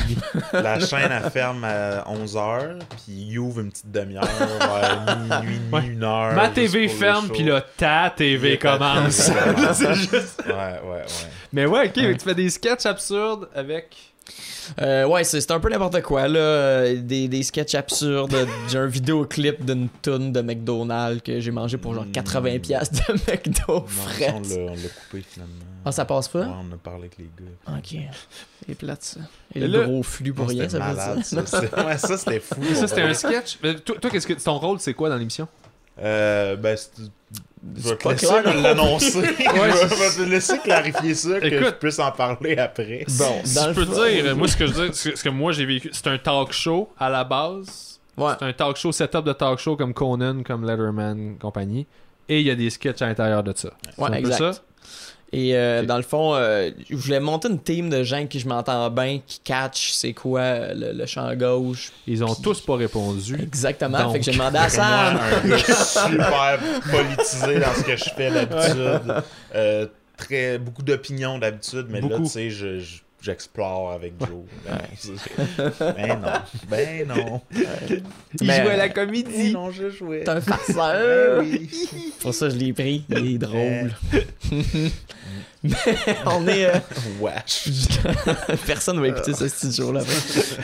La 0.54 0.80
chaîne, 0.80 1.12
elle 1.12 1.30
ferme 1.30 1.66
à 1.66 2.06
11h, 2.10 2.80
puis 2.90 3.14
il 3.14 3.38
ouvre 3.40 3.60
une 3.60 3.70
petite 3.70 3.92
demi-heure, 3.92 4.24
vers 4.24 5.18
minuit, 5.42 5.60
Ouais. 5.74 5.86
une 5.88 6.04
heure. 6.04 6.34
Ma 6.34 6.48
TV 6.50 6.88
ferme, 6.88 7.28
puis 7.30 7.44
là, 7.44 7.62
ta 7.78 8.10
TV 8.16 8.58
commence. 8.58 9.26
TV 9.28 9.40
commence. 9.56 9.74
c'est 9.78 9.94
juste. 9.96 10.42
Ouais, 10.48 10.54
ouais, 10.54 10.90
ouais. 10.90 11.06
Mais 11.52 11.66
ouais, 11.66 11.88
ok, 11.90 11.98
Ouais. 11.98 12.16
tu 12.18 12.24
fais 12.24 12.34
des 12.36 12.50
sketchs 12.50 12.86
absurdes 12.86 13.50
avec. 13.54 13.96
Euh, 14.82 15.06
ouais, 15.08 15.24
c'est 15.24 15.42
c'est 15.42 15.52
un 15.52 15.60
peu 15.60 15.70
n'importe 15.70 16.02
quoi, 16.02 16.28
là. 16.28 16.94
Des, 16.96 17.28
des 17.28 17.44
sketchs 17.44 17.76
absurdes. 17.76 18.36
J'ai 18.70 18.78
un 18.78 18.86
vidéoclip 18.88 19.64
d'une 19.66 19.90
toune 20.02 20.32
de 20.32 20.42
McDonald's 20.42 21.22
que 21.22 21.40
j'ai 21.40 21.52
mangé 21.52 21.78
pour 21.78 21.94
genre 21.94 22.06
Mm. 22.06 22.12
80$ 22.12 22.60
piastres 22.60 23.08
de 23.08 23.14
McDo 23.32 23.62
Non, 23.68 23.86
frais. 23.88 24.34
on 24.34 24.40
l'a 24.42 24.76
coupé 24.76 25.24
finalement. 25.28 25.54
Ah, 25.86 25.92
ça 25.92 26.06
passe 26.06 26.34
Ouais, 26.34 26.42
pas? 26.42 26.48
on 26.62 26.74
a 26.74 26.78
parlé 26.78 27.00
avec 27.02 27.18
les 27.18 27.26
gars. 27.26 27.78
Ok. 27.78 27.98
C'est 28.68 28.76
plate, 28.76 29.04
ça. 29.04 29.20
Et 29.54 29.60
le 29.68 29.84
gros 29.84 30.04
flux 30.04 30.34
pour 30.34 30.46
Non, 30.46 30.52
rien, 30.52 30.70
ça 30.70 30.80
malade, 30.80 31.24
ça. 31.24 31.42
Ouais, 31.86 31.98
ça 31.98 32.18
c'était 32.18 32.40
fou. 32.40 32.56
Ça, 32.74 32.88
c'était 32.88 33.02
un 33.02 33.14
sketch. 33.14 33.58
Mais 33.62 33.76
toi, 33.76 33.96
toi, 34.00 34.10
qu'est-ce 34.10 34.28
que 34.28 34.34
ton 34.34 34.58
rôle, 34.58 34.80
c'est 34.80 34.94
quoi 34.94 35.10
dans 35.10 35.18
l'émission? 35.18 35.48
Euh, 36.02 36.56
ben, 36.56 36.78
c'est- 37.78 38.02
pas 38.04 38.14
clair. 38.16 38.62
l'annoncer. 38.62 39.12
je 39.12 39.18
Ouais, 39.20 39.72
vais- 39.72 39.90
je 39.90 39.96
vais 40.20 40.26
te 40.26 40.30
laisser 40.30 40.58
clarifier 40.60 41.16
ça, 41.16 41.40
que 41.40 41.46
Écoute. 41.46 41.66
je 41.66 41.72
puisse 41.72 42.00
en 42.00 42.12
parler 42.12 42.58
après. 42.58 43.06
Bon, 43.18 43.42
Si 43.44 43.56
dans 43.56 43.70
je 43.70 43.74
peux 43.74 43.86
fond- 43.86 43.94
te 43.94 44.22
dire, 44.22 44.36
moi, 44.36 44.48
ce 44.48 44.58
que 44.58 44.68
je 44.68 44.74
dis, 44.74 44.94
ce 44.94 45.10
que- 45.10 45.16
ce 45.18 45.24
que 45.24 45.30
moi 45.30 45.52
j'ai 45.52 45.66
vécu, 45.66 45.90
c'est 45.94 46.08
un 46.08 46.18
talk 46.18 46.52
show 46.52 46.90
à 47.00 47.10
la 47.10 47.24
base. 47.24 48.00
Ouais. 48.18 48.34
C'est 48.40 48.46
un 48.46 48.54
talk 48.54 48.78
show, 48.78 48.92
setup 48.92 49.24
de 49.26 49.34
talk 49.34 49.60
show 49.60 49.76
comme 49.76 49.94
Conan, 49.94 50.44
comme 50.44 50.66
Letterman, 50.66 51.38
compagnie. 51.40 51.88
Et 52.30 52.40
il 52.40 52.46
y 52.48 52.52
a 52.52 52.56
des 52.56 52.70
sketchs 52.70 53.02
à 53.02 53.08
l'intérieur 53.08 53.44
de 53.44 53.54
ça. 53.56 53.70
Ouais, 53.98 54.08
un 54.08 54.12
peu 54.12 54.18
exact. 54.20 54.38
ça? 54.38 54.62
Et 55.36 55.56
euh, 55.58 55.82
dans 55.84 55.98
le 55.98 56.04
fond, 56.04 56.36
euh, 56.36 56.70
je 56.90 56.96
voulais 56.96 57.20
monter 57.20 57.48
une 57.50 57.60
team 57.60 57.90
de 57.90 58.04
gens 58.04 58.28
qui 58.28 58.40
je 58.40 58.48
m'entends 58.48 58.90
bien, 58.92 59.20
qui 59.26 59.40
catch 59.44 59.92
c'est 59.92 60.14
quoi 60.14 60.74
le, 60.76 60.94
le 60.94 61.06
champ 61.08 61.34
gauche. 61.36 61.92
Ils 62.06 62.24
ont 62.24 62.36
tous 62.36 62.62
pas 62.62 62.76
répondu. 62.76 63.36
Exactement. 63.42 63.98
Donc, 64.04 64.14
fait 64.14 64.20
que 64.20 64.26
j'ai 64.26 64.32
demandé 64.34 64.58
à 64.58 64.62
moi, 64.62 64.70
Sam. 64.70 65.20
un 65.20 65.58
super 65.58 66.60
politisé 66.92 67.60
dans 67.60 67.74
ce 67.74 67.84
que 67.84 67.96
je 67.98 68.04
fais 68.16 68.30
d'habitude. 68.32 69.24
Euh, 69.56 69.88
très, 70.18 70.60
beaucoup 70.60 70.84
d'opinions 70.84 71.40
d'habitude, 71.40 71.88
mais 71.90 72.00
là, 72.02 72.18
tu 72.18 72.26
sais, 72.28 72.50
je- 72.52 72.80
je- 72.80 73.02
j'explore 73.24 73.92
avec 73.94 74.14
Joe. 74.20 74.44
Ben, 74.66 75.94
ben 75.96 76.20
non. 76.20 76.32
Ben 76.70 77.08
non. 77.08 77.42
Ils 77.90 78.48
Mais- 78.48 78.62
jouaient 78.62 78.74
à 78.74 78.78
la 78.78 78.88
Ben 78.90 78.94
comédie. 78.94 79.52
non, 79.54 79.72
je 79.72 79.90
jouais. 79.90 80.24
T'es 80.24 80.30
un 80.30 80.42
farceur. 80.42 81.42
Ben 81.42 81.48
oui. 81.50 81.70
Pour 82.20 82.34
ça, 82.34 82.50
je 82.50 82.56
l'ai 82.56 82.74
pris. 82.74 83.06
Il 83.10 83.36
est 83.36 83.38
drôle. 83.38 83.92
Mais 85.66 85.74
on 86.26 86.46
est. 86.50 86.66
euh, 86.66 86.78
Wesh. 87.22 87.70
Personne 88.68 89.00
va 89.00 89.08
écouter 89.08 89.32
ce 89.34 89.46
petit 89.46 89.72
jour-là. 89.74 90.02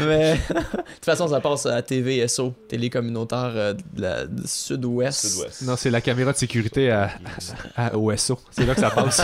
Mais 0.02 0.34
de 0.50 0.54
toute 0.56 1.06
façon, 1.06 1.30
ça 1.30 1.40
passe 1.40 1.66
à 1.68 1.82
TVSO, 1.82 2.54
télé 2.68 2.90
communautaire 2.90 3.52
euh, 3.56 3.74
de 3.94 4.02
la 4.02 4.26
du 4.28 4.46
sud-ouest. 4.46 5.26
Sud-ouest. 5.26 5.62
Non, 5.62 5.78
c'est 5.78 5.90
la 5.90 6.02
caméra 6.02 6.34
de 6.34 6.38
sécurité 6.38 6.92
à, 6.92 7.12
à 7.78 7.96
OSO. 7.98 8.38
C'est 8.52 8.66
là 8.66 8.76
que 8.76 8.82
ça 8.82 8.90
passe. 8.90 9.22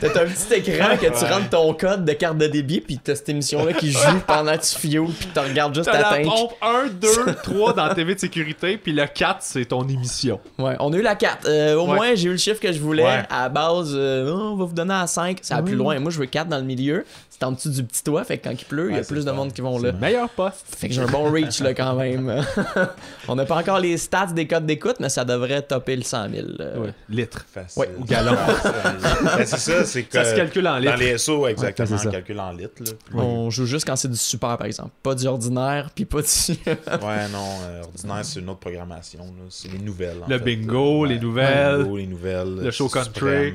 T'as 0.00 0.22
un 0.22 0.26
petit 0.26 0.54
écran 0.54 0.96
que 0.96 1.06
tu 1.06 1.24
Ouais. 1.24 1.30
rentres 1.30 1.50
ton 1.50 1.74
code 1.74 1.97
de 2.04 2.12
carte 2.12 2.38
de 2.38 2.46
débit, 2.46 2.80
puis 2.80 2.98
t'as 3.02 3.14
cette 3.14 3.28
émission-là 3.28 3.72
qui 3.72 3.90
joue 3.92 3.98
pendant 4.26 4.56
que 4.56 4.62
tu 4.62 4.78
fioules, 4.78 5.12
puis 5.12 5.28
tu 5.32 5.38
regardes 5.40 5.74
juste 5.74 5.90
ta 5.90 6.02
tank. 6.02 6.24
pompe 6.24 6.52
1, 6.62 6.86
2, 7.00 7.08
3 7.42 7.72
dans 7.74 7.86
la 7.86 7.94
TV 7.94 8.14
de 8.14 8.20
sécurité, 8.20 8.76
puis 8.78 8.92
le 8.92 9.06
4, 9.06 9.38
c'est 9.40 9.64
ton 9.66 9.86
émission. 9.88 10.40
Ouais, 10.58 10.76
on 10.80 10.92
a 10.92 10.96
eu 10.96 11.02
la 11.02 11.14
4. 11.14 11.46
Euh, 11.48 11.74
au 11.76 11.86
Ouais. 11.88 11.94
moins, 11.96 12.14
j'ai 12.14 12.28
eu 12.28 12.32
le 12.32 12.36
chiffre 12.38 12.60
que 12.60 12.72
je 12.72 12.80
voulais. 12.80 13.04
Ouais. 13.04 13.22
À 13.30 13.42
la 13.42 13.48
base, 13.48 13.92
euh, 13.94 14.30
Oh, 14.34 14.50
on 14.52 14.56
va 14.56 14.64
vous 14.64 14.74
donner 14.74 14.94
à 14.94 15.06
5. 15.06 15.38
C'est 15.42 15.54
à 15.54 15.62
plus 15.62 15.72
Ouais. 15.72 15.78
loin. 15.78 15.98
Moi, 16.00 16.10
je 16.10 16.18
veux 16.18 16.26
4 16.26 16.48
dans 16.48 16.58
le 16.58 16.64
milieu. 16.64 17.04
C'est 17.40 17.44
en 17.46 17.52
dessous 17.52 17.70
du 17.70 17.84
petit 17.84 18.02
toit. 18.02 18.24
Fait 18.24 18.36
que 18.38 18.48
quand 18.48 18.50
il 18.60 18.64
pleut, 18.64 18.90
il 18.90 18.96
y 18.96 18.98
a 18.98 19.04
plus 19.04 19.24
de 19.24 19.30
monde 19.30 19.52
qui 19.52 19.60
vont 19.60 19.78
là. 19.78 19.92
le 19.92 19.98
meilleur 19.98 20.28
poste. 20.28 20.64
Fait 20.76 20.88
que 20.88 20.94
j'ai 20.94 21.02
un 21.02 21.06
bon 21.06 21.30
reach 21.30 21.60
là 21.60 21.72
quand 21.72 21.94
même. 21.94 22.44
on 23.28 23.36
n'a 23.36 23.44
pas 23.44 23.56
encore 23.58 23.78
les 23.78 23.96
stats 23.96 24.26
des 24.32 24.48
codes 24.48 24.66
d'écoute, 24.66 24.96
mais 24.98 25.08
ça 25.08 25.24
devrait 25.24 25.62
topper 25.62 25.94
le 25.94 26.02
100 26.02 26.30
000. 26.30 26.46
euh. 26.58 26.78
Ouais. 26.78 26.94
Litre. 27.08 27.46
Facile. 27.48 27.80
Ouais, 27.82 27.90
ou 27.96 28.04
gallon. 28.04 28.32
Ben, 29.22 29.46
c'est 29.46 29.56
ça, 29.58 29.84
c'est 29.84 30.02
que. 30.02 30.14
Ça 30.14 30.24
se 30.24 30.34
calcule 30.34 30.66
en 30.66 30.72
Dans 30.72 30.78
litres. 30.78 30.96
les 30.98 31.16
SO, 31.18 31.46
exactement, 31.46 31.88
Ouais, 31.88 31.96
c'est 31.96 32.02
ça. 32.02 32.08
on 32.08 32.12
calcule 32.12 32.40
en 32.40 32.50
litres. 32.50 32.82
Là. 32.84 32.92
On 33.22 33.50
joue 33.50 33.66
juste 33.66 33.86
quand 33.86 33.94
c'est 33.94 34.08
du 34.10 34.16
super, 34.16 34.58
par 34.58 34.66
exemple. 34.66 34.90
Pas 35.02 35.14
du 35.14 35.26
ordinaire, 35.28 35.90
puis 35.94 36.06
pas 36.06 36.22
du. 36.22 36.26
Ouais, 36.66 37.28
non, 37.32 37.46
euh, 37.68 37.82
ordinaire, 37.84 38.24
c'est 38.24 38.40
une 38.40 38.48
autre 38.48 38.58
programmation. 38.58 39.20
C'est 39.48 39.70
les 39.70 39.78
nouvelles. 39.78 40.18
Le 40.28 40.38
fait. 40.38 40.44
bingo, 40.44 41.02
Ouais. 41.02 41.10
les 41.10 41.20
nouvelles. 41.20 41.76
Le 41.78 41.84
bingo, 41.84 41.96
les 41.98 42.06
nouvelles. 42.08 42.54
Le 42.64 42.70
show 42.72 42.88
country. 42.88 43.54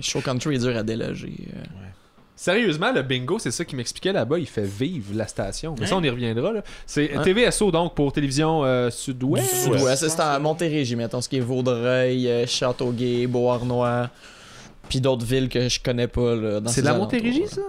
Show 0.00 0.20
country 0.20 0.56
est 0.56 0.58
dur 0.58 0.76
à 0.76 0.82
déloger. 0.82 1.32
euh. 1.56 1.60
Sérieusement, 2.38 2.92
le 2.92 3.02
bingo, 3.02 3.38
c'est 3.38 3.50
ça 3.50 3.64
qui 3.64 3.74
m'expliquait 3.76 4.12
là-bas. 4.12 4.38
Il 4.38 4.46
fait 4.46 4.66
vivre 4.66 5.14
la 5.14 5.26
station. 5.26 5.74
Mais 5.80 5.86
ça, 5.86 5.94
Hein? 5.94 5.98
on 6.00 6.04
y 6.04 6.10
reviendra. 6.10 6.52
là. 6.52 6.62
C'est 6.84 7.16
Ouais. 7.16 7.24
TVSO, 7.24 7.70
donc, 7.70 7.94
pour 7.94 8.12
télévision 8.12 8.62
euh, 8.64 8.90
sud-ouest. 8.90 9.66
Ouais, 9.68 9.78
Sud-Ouest. 9.78 10.08
c'est 10.08 10.20
en 10.20 10.38
Montérégie, 10.40 10.96
mettons, 10.96 11.20
ce 11.22 11.28
qui 11.30 11.38
est 11.38 11.40
Vaudreuil, 11.40 12.28
euh, 12.28 12.46
Châteauguay, 12.46 13.26
Beauharnois, 13.26 14.10
puis 14.88 15.00
d'autres 15.00 15.24
villes 15.24 15.48
que 15.48 15.66
je 15.68 15.80
connais 15.80 16.08
pas. 16.08 16.34
là, 16.36 16.60
dans 16.60 16.68
C'est 16.68 16.76
ces 16.76 16.80
de 16.82 16.86
la 16.86 16.94
Montérégie, 16.94 17.46
ça? 17.48 17.62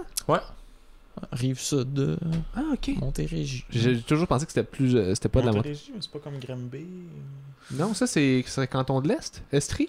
Rive 1.32 1.58
sud, 1.58 1.98
euh, 1.98 2.16
Ah, 2.54 2.60
ok. 2.74 2.90
Montérégie. 2.98 3.64
J'ai 3.70 4.00
toujours 4.02 4.28
pensé 4.28 4.46
que 4.46 4.52
c'était 4.52 4.62
plus. 4.66 4.94
euh, 4.94 5.14
c'était 5.16 5.28
pas 5.28 5.40
de 5.40 5.46
la 5.46 5.52
Montérégie. 5.52 5.90
Montérégie, 5.90 5.92
mais 5.96 6.00
c'est 6.02 6.12
pas 6.12 6.18
comme 6.20 6.38
Granby. 6.38 6.86
Non, 7.72 7.92
ça, 7.94 8.06
c'est 8.06 8.44
c'est 8.46 8.66
canton 8.68 9.00
de 9.00 9.08
l'Est. 9.08 9.42
Estrie? 9.50 9.88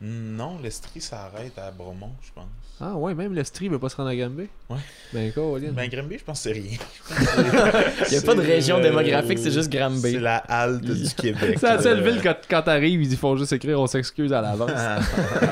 Non, 0.00 0.58
l'Estrie 0.60 1.00
s'arrête 1.00 1.56
à 1.58 1.70
Bromont, 1.70 2.10
je 2.22 2.30
pense. 2.34 2.44
Ah, 2.80 2.94
ouais, 2.94 3.12
même 3.12 3.34
l'Estrie 3.34 3.68
veut 3.68 3.80
pas 3.80 3.88
se 3.88 3.96
rendre 3.96 4.10
à 4.10 4.14
Granby. 4.14 4.46
Ouais. 4.70 4.76
Ben, 5.12 5.32
Colin. 5.32 5.72
Ben, 5.72 5.88
Granby, 5.88 6.18
je 6.18 6.24
pense 6.24 6.38
que 6.38 6.42
c'est 6.44 6.52
rien. 6.52 6.78
Il 8.08 8.14
y 8.14 8.16
a 8.18 8.22
pas 8.22 8.36
de 8.36 8.40
région 8.40 8.78
euh, 8.78 8.82
démographique, 8.82 9.40
c'est 9.40 9.50
juste 9.50 9.68
Granby. 9.68 10.12
C'est 10.12 10.20
la 10.20 10.36
halte 10.36 10.82
du 10.84 11.14
Québec. 11.16 11.56
C'est 11.58 11.66
la 11.66 11.82
seule 11.82 12.02
ville, 12.04 12.20
quand, 12.22 12.36
quand 12.48 12.62
t'arrives, 12.62 13.02
ils 13.02 13.16
font 13.16 13.36
juste 13.36 13.52
écrire 13.52 13.80
on 13.80 13.88
s'excuse 13.88 14.32
à 14.32 14.40
l'avance. 14.40 14.70
Ah. 14.76 15.00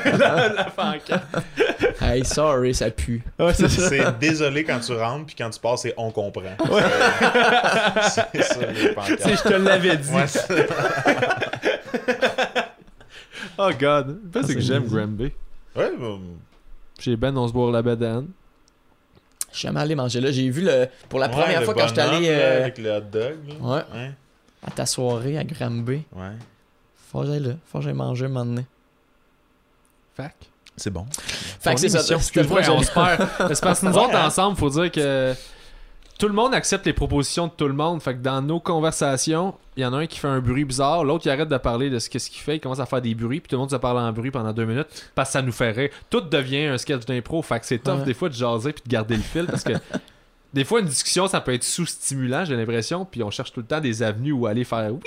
la, 0.17 0.49
la 0.53 0.63
pancarte. 0.65 1.25
Hey, 1.99 2.23
sorry, 2.23 2.73
ça 2.73 2.91
pue. 2.91 3.21
Ouais, 3.37 3.53
c'est 3.53 4.19
désolé 4.19 4.63
quand 4.63 4.79
tu 4.79 4.93
rentres, 4.93 5.25
puis 5.25 5.35
quand 5.37 5.49
tu 5.49 5.59
passes, 5.59 5.81
c'est 5.81 5.93
on 5.97 6.11
comprend. 6.11 6.55
c'est 8.03 8.41
ça, 8.41 8.59
les 8.71 8.89
pancartes. 8.93 9.19
C'est 9.19 9.35
je 9.35 9.43
te 9.43 9.53
l'avais 9.53 9.97
dit. 9.97 10.11
Ouais, 10.13 10.25
Oh 13.57 13.69
god. 13.77 14.07
Le 14.23 14.29
pire, 14.29 14.41
c'est 14.45 14.53
que 14.55 14.61
j'aime. 14.61 14.85
Granby. 14.87 15.31
ouais, 15.75 15.91
bon, 15.97 16.21
Chez 16.99 17.15
Ben, 17.15 17.35
on 17.37 17.47
se 17.47 17.53
boit 17.53 17.71
la 17.71 17.81
bédane. 17.81 18.27
Je 19.51 19.57
suis 19.59 19.67
jamais 19.67 19.79
allé 19.79 19.95
manger 19.95 20.19
là. 20.21 20.31
J'ai 20.31 20.49
vu 20.49 20.61
le 20.61 20.87
pour 21.09 21.19
la 21.19 21.27
ouais, 21.27 21.31
première 21.33 21.59
le 21.61 21.65
fois 21.65 21.73
quand 21.73 21.87
j'étais 21.87 22.01
allé 22.01 22.27
euh, 22.29 22.61
avec 22.63 22.77
le 22.77 22.91
hot 22.91 23.01
dog. 23.01 23.35
là. 23.47 23.53
Ouais. 23.61 23.83
Ouais. 23.93 24.11
à 24.65 24.71
ta 24.71 24.85
soirée 24.85 25.37
à 25.37 25.43
Granby. 25.43 26.03
ouais. 26.15 26.27
Faut 27.11 27.21
que 27.21 27.27
j'aille 27.27 27.39
là. 27.39 27.53
Faut 27.71 27.77
que 27.79 27.85
j'aille 27.85 27.93
manger 27.93 28.25
un 28.25 28.29
moment 28.29 28.45
donné. 28.45 28.65
Fac. 30.15 30.35
C'est 30.75 30.89
bon. 30.91 31.05
Que 31.63 31.77
c'est 31.77 31.89
ça. 31.89 32.15
excuse-moi, 32.15 32.61
on 32.69 32.79
que 32.79 32.85
se 32.85 32.91
perd. 32.91 33.27
Parce 33.37 33.61
que 33.61 33.85
nous 33.85 33.93
Ouais, 33.93 34.03
autres, 34.03 34.15
hein. 34.15 34.27
ensemble, 34.27 34.57
faut 34.57 34.69
dire 34.69 34.91
que 34.91 35.33
tout 36.17 36.27
le 36.27 36.33
monde 36.33 36.53
accepte 36.53 36.85
les 36.85 36.93
propositions 36.93 37.47
de 37.47 37.51
tout 37.51 37.67
le 37.67 37.73
monde. 37.73 38.01
Fait 38.01 38.13
que 38.15 38.21
dans 38.21 38.41
nos 38.41 38.59
conversations, 38.59 39.53
il 39.75 39.83
y 39.83 39.85
en 39.85 39.93
a 39.93 39.97
un 39.97 40.07
qui 40.07 40.17
fait 40.19 40.27
un 40.27 40.39
bruit 40.39 40.65
bizarre, 40.65 41.03
l'autre 41.03 41.25
il 41.27 41.29
arrête 41.29 41.49
de 41.49 41.57
parler 41.57 41.89
de 41.89 41.99
ce 41.99 42.09
qu'est-ce 42.09 42.29
qu'il 42.29 42.41
fait, 42.41 42.55
il 42.55 42.59
commence 42.59 42.79
à 42.79 42.85
faire 42.85 43.01
des 43.01 43.13
bruits, 43.13 43.39
puis 43.39 43.49
tout 43.49 43.55
le 43.55 43.59
monde 43.59 43.71
se 43.71 43.75
parle 43.75 43.99
en 43.99 44.11
bruit 44.11 44.31
pendant 44.31 44.51
deux 44.53 44.65
minutes 44.65 44.87
parce 45.13 45.29
que 45.29 45.33
ça 45.33 45.41
nous 45.41 45.51
fait 45.51 45.71
rire. 45.71 45.89
Tout 46.09 46.21
devient 46.21 46.65
un 46.65 46.77
sketch 46.77 47.05
d'impro. 47.05 47.41
Fait 47.41 47.59
que 47.59 47.65
c'est 47.65 47.77
tough 47.79 47.99
Ouais. 47.99 48.03
des 48.05 48.13
fois 48.13 48.29
de 48.29 48.33
jaser 48.33 48.73
puis 48.73 48.83
de 48.85 48.89
garder 48.89 49.15
le 49.15 49.21
fil 49.21 49.45
parce 49.45 49.63
que 49.63 49.73
des 50.57 50.65
fois 50.65 50.79
une 50.81 50.87
discussion 50.87 51.27
ça 51.27 51.39
peut 51.41 51.53
être 51.53 51.63
sous-stimulant, 51.63 52.43
j'ai 52.45 52.55
l'impression, 52.55 53.05
puis 53.05 53.23
on 53.23 53.31
cherche 53.31 53.51
tout 53.53 53.61
le 53.61 53.65
temps 53.65 53.79
des 53.79 54.03
avenues 54.03 54.31
où 54.33 54.47
aller 54.47 54.63
faire 54.63 54.89
oui. 54.91 54.99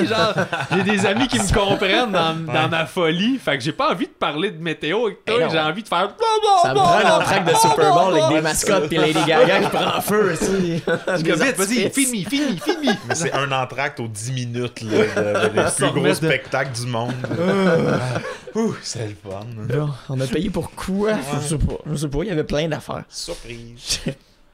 Genre, 0.00 0.34
j'ai 0.70 0.82
des 0.82 1.06
amis 1.06 1.28
qui 1.28 1.38
me 1.38 1.54
comprennent 1.54 2.12
dans, 2.12 2.68
ma 2.68 2.86
folie. 2.86 3.38
Fait 3.38 3.56
que 3.56 3.64
j'ai 3.64 3.72
pas 3.72 3.92
envie 3.92 4.06
de 4.06 4.12
parler 4.12 4.50
de 4.50 4.62
météo 4.62 5.06
avec 5.06 5.24
toi, 5.24 5.36
Eh 5.40 5.50
j'ai 5.50 5.58
envie 5.58 5.82
de 5.82 5.88
faire 5.88 6.14
Ça 6.62 6.70
me 6.70 6.78
prend 6.78 6.98
un 6.98 7.18
entraque 7.18 7.44
de 7.46 7.54
Super 7.54 7.94
Bowl 7.94 8.14
avec 8.14 8.36
des 8.36 8.40
mascottes 8.42 8.88
pis 8.88 8.96
Lady 8.96 9.24
Gaga 9.26 9.60
qui 9.60 9.68
prend 9.70 10.00
feu, 10.00 10.34
que 10.38 11.16
vite, 11.44 11.56
vas-y, 11.56 11.90
fini, 11.90 12.24
fini, 12.24 12.58
fini. 12.58 12.90
Mais 13.08 13.14
c'est 13.14 13.32
un 13.32 13.50
entracte 13.50 13.98
aux 14.00 14.08
10 14.08 14.32
minutes, 14.32 14.82
là, 14.82 14.90
de- 14.90 15.48
de- 15.48 15.60
le 15.60 15.74
plus 15.76 15.90
gros 15.90 16.06
de- 16.06 16.12
spectacle 16.14 16.72
du 16.72 16.86
monde. 16.86 17.14
Ouh, 18.54 18.74
c'est 18.82 19.06
le 19.08 19.16
fun. 19.30 19.40
Bon, 19.56 19.90
on 20.10 20.20
a 20.20 20.26
payé 20.26 20.50
pour 20.50 20.70
quoi? 20.72 21.12
Je 21.42 21.48
sais 21.48 21.58
pas. 21.58 21.78
Je 21.90 21.96
sais 21.96 22.08
pas, 22.08 22.18
il 22.22 22.28
y 22.28 22.30
avait 22.30 22.44
plein 22.44 22.68
d'affaires. 22.68 23.04
Surprise. 23.08 24.00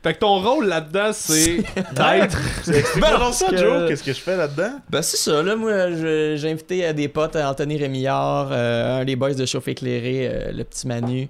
Fait 0.02 0.14
que 0.14 0.20
ton 0.20 0.40
rôle 0.40 0.66
là-dedans, 0.66 1.10
c'est 1.12 1.56
d'être. 1.92 2.38
Ben, 3.00 3.32
ça, 3.32 3.46
que- 3.48 3.56
Joe, 3.56 3.88
qu'est-ce 3.88 4.02
que 4.04 4.12
je 4.12 4.20
fais 4.20 4.36
là-dedans? 4.36 4.72
Ben 4.90 5.02
c'est 5.02 5.16
ça, 5.16 5.42
là, 5.42 5.56
moi, 5.56 5.90
je- 5.90 6.36
j'ai 6.36 6.50
invité 6.50 6.86
euh, 6.86 6.92
des 6.92 7.08
potes, 7.08 7.34
euh, 7.36 7.44
Anthony 7.44 7.76
Rémillard, 7.78 8.48
euh, 8.52 9.00
un 9.00 9.04
des 9.04 9.16
boys 9.16 9.34
de 9.34 9.44
Chauffe 9.46 9.68
éclairé, 9.68 10.28
euh, 10.30 10.52
le 10.52 10.64
petit 10.64 10.86
Manu. 10.86 11.28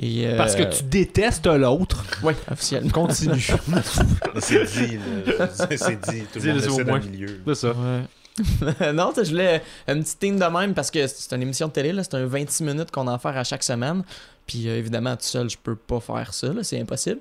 Et, 0.00 0.26
euh, 0.26 0.36
Parce 0.36 0.54
que 0.54 0.62
tu 0.62 0.84
détestes 0.84 1.46
l'autre. 1.46 2.04
Ouais, 2.22 2.36
officiellement. 2.52 2.90
Continue. 2.90 3.40
C'est 4.40 4.64
dit, 4.64 4.98
là. 5.38 5.48
C'est 5.76 6.00
dit. 6.10 6.22
Tout 6.32 6.38
le 6.40 6.68
monde 6.70 6.82
dans 6.84 6.96
le 6.96 7.00
milieu. 7.02 7.40
C'est 7.48 7.54
ça. 7.54 7.68
Ouais. 7.72 8.92
non, 8.92 9.12
je 9.16 9.30
voulais 9.30 9.60
une 9.88 10.02
petite 10.04 10.20
team 10.20 10.38
de 10.38 10.44
même 10.44 10.72
parce 10.72 10.92
que 10.92 11.04
c'est 11.08 11.34
une 11.34 11.42
émission 11.42 11.66
de 11.66 11.72
télé, 11.72 11.92
là, 11.92 12.04
c'est 12.04 12.14
un 12.14 12.26
26 12.26 12.62
minutes 12.62 12.90
qu'on 12.92 13.08
en 13.08 13.18
fait 13.18 13.28
à 13.30 13.42
chaque 13.42 13.64
semaine. 13.64 14.04
Puis 14.46 14.68
euh, 14.68 14.78
évidemment, 14.78 15.16
tout 15.16 15.24
seul, 15.24 15.50
je 15.50 15.56
peux 15.60 15.74
pas 15.74 15.98
faire 16.00 16.32
ça, 16.32 16.46
là, 16.52 16.62
c'est 16.62 16.80
impossible. 16.80 17.18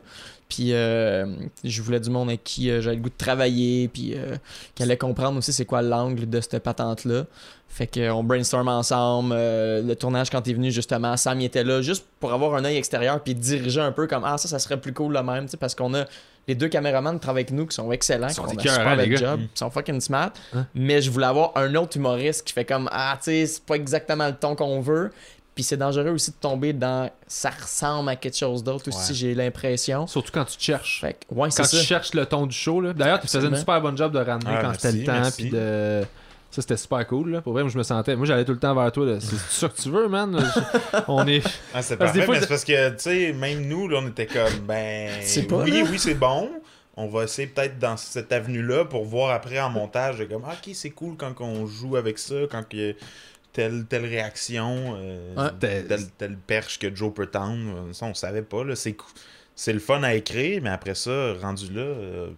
Puis 0.49 0.73
euh, 0.73 1.25
je 1.63 1.81
voulais 1.81 1.99
du 1.99 2.09
monde 2.09 2.29
avec 2.29 2.43
qui 2.43 2.69
euh, 2.71 2.81
j'avais 2.81 2.95
le 2.95 3.01
goût 3.01 3.09
de 3.09 3.17
travailler, 3.17 3.89
puis 3.89 4.13
euh, 4.15 4.35
qui 4.75 4.83
allait 4.83 4.97
comprendre 4.97 5.37
aussi 5.37 5.51
c'est 5.51 5.65
quoi 5.65 5.81
l'angle 5.81 6.29
de 6.29 6.39
cette 6.39 6.59
patente-là. 6.63 7.25
Fait 7.67 7.85
qu'on 7.87 8.23
brainstorm 8.23 8.69
ensemble. 8.69 9.33
le 9.35 9.93
tournage, 9.95 10.29
quand 10.29 10.41
t'es 10.41 10.53
venu, 10.53 10.71
justement, 10.71 11.17
Sam 11.17 11.41
il 11.41 11.45
était 11.45 11.65
là 11.65 11.81
juste 11.81 12.05
pour 12.19 12.31
avoir 12.33 12.55
un 12.55 12.63
œil 12.63 12.77
extérieur, 12.77 13.21
puis 13.21 13.35
diriger 13.35 13.81
un 13.81 13.91
peu 13.91 14.07
comme 14.07 14.23
Ah, 14.25 14.37
ça, 14.37 14.47
ça 14.47 14.57
serait 14.57 14.79
plus 14.79 14.93
cool 14.93 15.13
le 15.13 15.21
même, 15.21 15.45
tu 15.45 15.51
sais, 15.51 15.57
parce 15.57 15.75
qu'on 15.75 15.93
a 15.93 16.05
les 16.47 16.55
deux 16.55 16.69
caméramans 16.69 17.15
qui 17.15 17.19
travaillent 17.19 17.41
avec 17.43 17.51
nous 17.51 17.65
qui 17.67 17.75
sont 17.75 17.91
excellents, 17.91 18.29
sont 18.29 18.45
qui 18.45 18.51
un 18.51 18.53
écœurants, 18.61 18.91
super 18.91 18.95
bel 18.97 19.17
job, 19.17 19.39
Mm. 19.41 19.43
qui 19.43 19.49
sont 19.55 19.69
fucking 19.69 19.99
smart. 19.99 20.31
Hein? 20.55 20.65
Mais 20.73 21.01
je 21.01 21.11
voulais 21.11 21.25
avoir 21.25 21.51
un 21.57 21.75
autre 21.75 21.97
humoriste 21.97 22.47
qui 22.47 22.53
fait 22.53 22.63
comme 22.63 22.87
Ah, 22.89 23.15
tu 23.17 23.25
sais, 23.25 23.45
c'est 23.45 23.63
pas 23.65 23.75
exactement 23.75 24.27
le 24.27 24.35
ton 24.35 24.55
qu'on 24.55 24.79
veut. 24.79 25.11
Puis 25.57 25.63
c'est 25.63 25.75
dangereux 25.77 26.11
aussi 26.11 26.29
de 26.29 26.35
tomber 26.39 26.71
dans 26.71 27.09
ça 27.25 27.49
ressemble 27.49 28.09
à 28.09 28.15
quelque 28.15 28.37
chose 28.37 28.63
d'autre 28.63 28.89
aussi, 28.89 29.09
Ouais. 29.09 29.15
j'ai 29.17 29.33
l'impression. 29.33 30.05
Surtout 30.05 30.31
quand 30.31 30.45
tu 30.45 30.55
te 30.55 30.61
cherches. 30.61 31.01
Fait 31.01 31.13
que, 31.13 31.33
ouais, 31.33 31.49
c'est 31.49 31.63
Quand 31.63 31.67
ça. 31.67 31.79
tu 31.79 31.83
cherches 31.83 32.13
le 32.13 32.27
ton 32.27 32.45
du 32.45 32.55
show. 32.55 32.79
là. 32.79 32.93
D'ailleurs, 32.93 33.19
tu 33.19 33.27
faisais 33.27 33.47
une 33.47 33.55
super 33.55 33.81
bonne 33.81 33.97
job 33.97 34.11
de 34.11 34.19
ramener 34.19 34.51
Ah, 34.55 34.59
quand 34.61 34.73
c'était 34.79 34.91
le 34.99 35.03
temps. 35.03 35.29
Puis 35.35 35.49
de... 35.49 36.03
Ça, 36.51 36.61
c'était 36.61 36.77
super 36.77 37.05
cool. 37.07 37.31
Là. 37.31 37.41
Pour 37.41 37.53
vrai, 37.53 37.63
moi, 37.63 37.71
je 37.71 37.77
me 37.79 37.81
sentais. 37.83 38.15
Moi, 38.15 38.27
j'allais 38.27 38.45
tout 38.45 38.51
le 38.53 38.59
temps 38.59 38.75
vers 38.75 38.91
toi. 38.91 39.17
C'est 39.19 39.35
ça 39.49 39.67
que 39.67 39.81
tu 39.81 39.89
veux, 39.89 40.07
man? 40.07 40.39
Je- 40.39 40.99
On 41.07 41.25
est. 41.25 41.43
Ah, 41.73 41.81
c'est 41.81 41.97
Parce 41.97 42.11
que 42.11 42.19
des 42.19 42.19
parfait, 42.19 42.21
fois, 42.25 42.35
mais 42.35 42.41
c'est 42.41 42.47
parce 42.47 42.63
que, 42.63 42.89
tu 42.91 42.95
sais, 42.99 43.33
même 43.33 43.67
nous, 43.67 43.87
là, 43.87 43.99
on 44.03 44.07
était 44.07 44.27
comme, 44.27 44.59
ben. 44.67 45.09
C'est 45.23 45.43
pas, 45.43 45.57
Oui, 45.63 45.71
là. 45.81 45.87
oui, 45.89 45.97
c'est 45.97 46.13
bon. 46.13 46.49
On 46.95 47.07
va 47.07 47.23
essayer 47.23 47.47
peut-être 47.47 47.79
dans 47.79 47.97
cette 47.97 48.31
avenue-là 48.31 48.85
pour 48.85 49.05
voir 49.05 49.31
après 49.31 49.59
en 49.59 49.69
montage, 49.71 50.23
comme, 50.29 50.43
ah, 50.47 50.53
ok, 50.53 50.73
c'est 50.75 50.91
cool 50.91 51.15
quand 51.17 51.33
on 51.41 51.65
joue 51.65 51.95
avec 51.95 52.17
ça, 52.19 52.35
quand 52.49 52.63
il 52.73 52.79
y 52.79 52.89
a 52.91 52.93
telle, 53.57 53.85
telle 53.89 54.05
réaction, 54.05 54.95
euh, 54.97 55.35
Ouais. 55.35 55.49
telle, 55.59 56.07
telle 56.17 56.37
perche 56.37 56.77
que 56.79 56.93
Joe 56.95 57.11
peut 57.13 57.25
tendre. 57.25 57.89
Ça, 57.91 58.05
on 58.05 58.13
savait 58.13 58.43
pas, 58.43 58.63
là. 58.63 58.75
C'est 58.75 59.73
le 59.73 59.79
fun 59.79 60.03
à 60.03 60.13
écrire, 60.13 60.61
mais 60.61 60.69
après 60.69 60.93
ça, 60.95 61.33
rendu 61.41 61.73
là, 61.73 61.81
euh, 61.81 62.29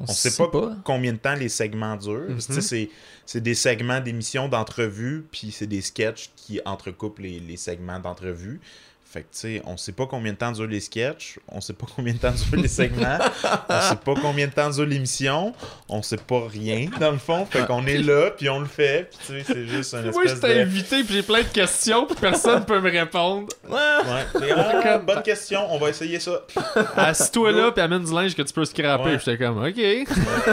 on 0.00 0.06
sait 0.08 0.36
pas, 0.36 0.74
combien 0.84 1.12
de 1.12 1.18
temps 1.18 1.36
les 1.36 1.48
segments 1.48 1.94
durent. 1.96 2.28
Mhm. 2.30 2.40
Sais, 2.40 2.60
c'est- 2.60 2.90
C'est 3.26 3.40
des 3.40 3.54
segments 3.54 4.00
d'émissions 4.00 4.48
d'entrevue, 4.48 5.24
puis 5.32 5.50
c'est 5.50 5.66
des 5.68 5.80
sketchs 5.80 6.30
qui 6.36 6.60
entrecoupent 6.66 7.20
les, 7.20 7.40
les 7.40 7.56
segments 7.56 7.98
d'entrevue. 8.00 8.60
Fait 9.14 9.20
que, 9.20 9.26
tu 9.26 9.38
sais, 9.38 9.62
on 9.64 9.76
sait 9.76 9.92
pas 9.92 10.06
combien 10.06 10.32
de 10.32 10.36
temps 10.38 10.50
durent 10.50 10.66
les 10.66 10.80
sketchs, 10.80 11.38
on 11.46 11.60
sait 11.60 11.72
pas 11.72 11.86
combien 11.94 12.14
de 12.14 12.18
temps 12.18 12.32
durent 12.32 12.60
les 12.60 12.66
segments, 12.66 13.18
on 13.68 13.80
sait 13.80 13.94
pas 13.94 14.14
combien 14.20 14.48
de 14.48 14.52
temps 14.52 14.68
dure 14.70 14.86
l'émission, 14.86 15.54
on 15.88 16.02
sait 16.02 16.16
pas 16.16 16.48
rien, 16.48 16.88
dans 16.98 17.12
le 17.12 17.18
fond. 17.18 17.46
Fait 17.46 17.64
qu'on 17.64 17.86
est 17.86 17.98
là, 17.98 18.32
puis 18.32 18.48
on 18.48 18.58
le 18.58 18.66
fait, 18.66 19.08
puis 19.08 19.18
tu 19.24 19.44
sais, 19.44 19.44
c'est 19.46 19.66
juste 19.68 19.94
un 19.94 20.02
Moi, 20.02 20.22
je 20.24 20.32
espèce 20.32 20.40
t'ai 20.40 20.56
de... 20.56 20.60
invité, 20.62 21.04
puis 21.04 21.14
j'ai 21.14 21.22
plein 21.22 21.42
de 21.42 21.46
questions, 21.46 22.06
puis 22.06 22.16
personne 22.20 22.64
peut 22.64 22.80
me 22.80 22.90
répondre. 22.90 23.46
Ouais. 23.68 23.78
Ah, 24.56 24.98
bonne 24.98 25.22
question, 25.22 25.60
on 25.72 25.78
va 25.78 25.90
essayer 25.90 26.18
ça. 26.18 26.44
Assis-toi 26.96 27.52
là, 27.52 27.70
puis 27.70 27.82
amène 27.82 28.02
du 28.02 28.12
linge 28.12 28.34
que 28.34 28.42
tu 28.42 28.52
peux 28.52 28.64
scraper. 28.64 29.10
Ouais. 29.10 29.16
Puis 29.18 29.26
J'étais 29.26 29.44
comme, 29.44 29.64
ok. 29.64 29.78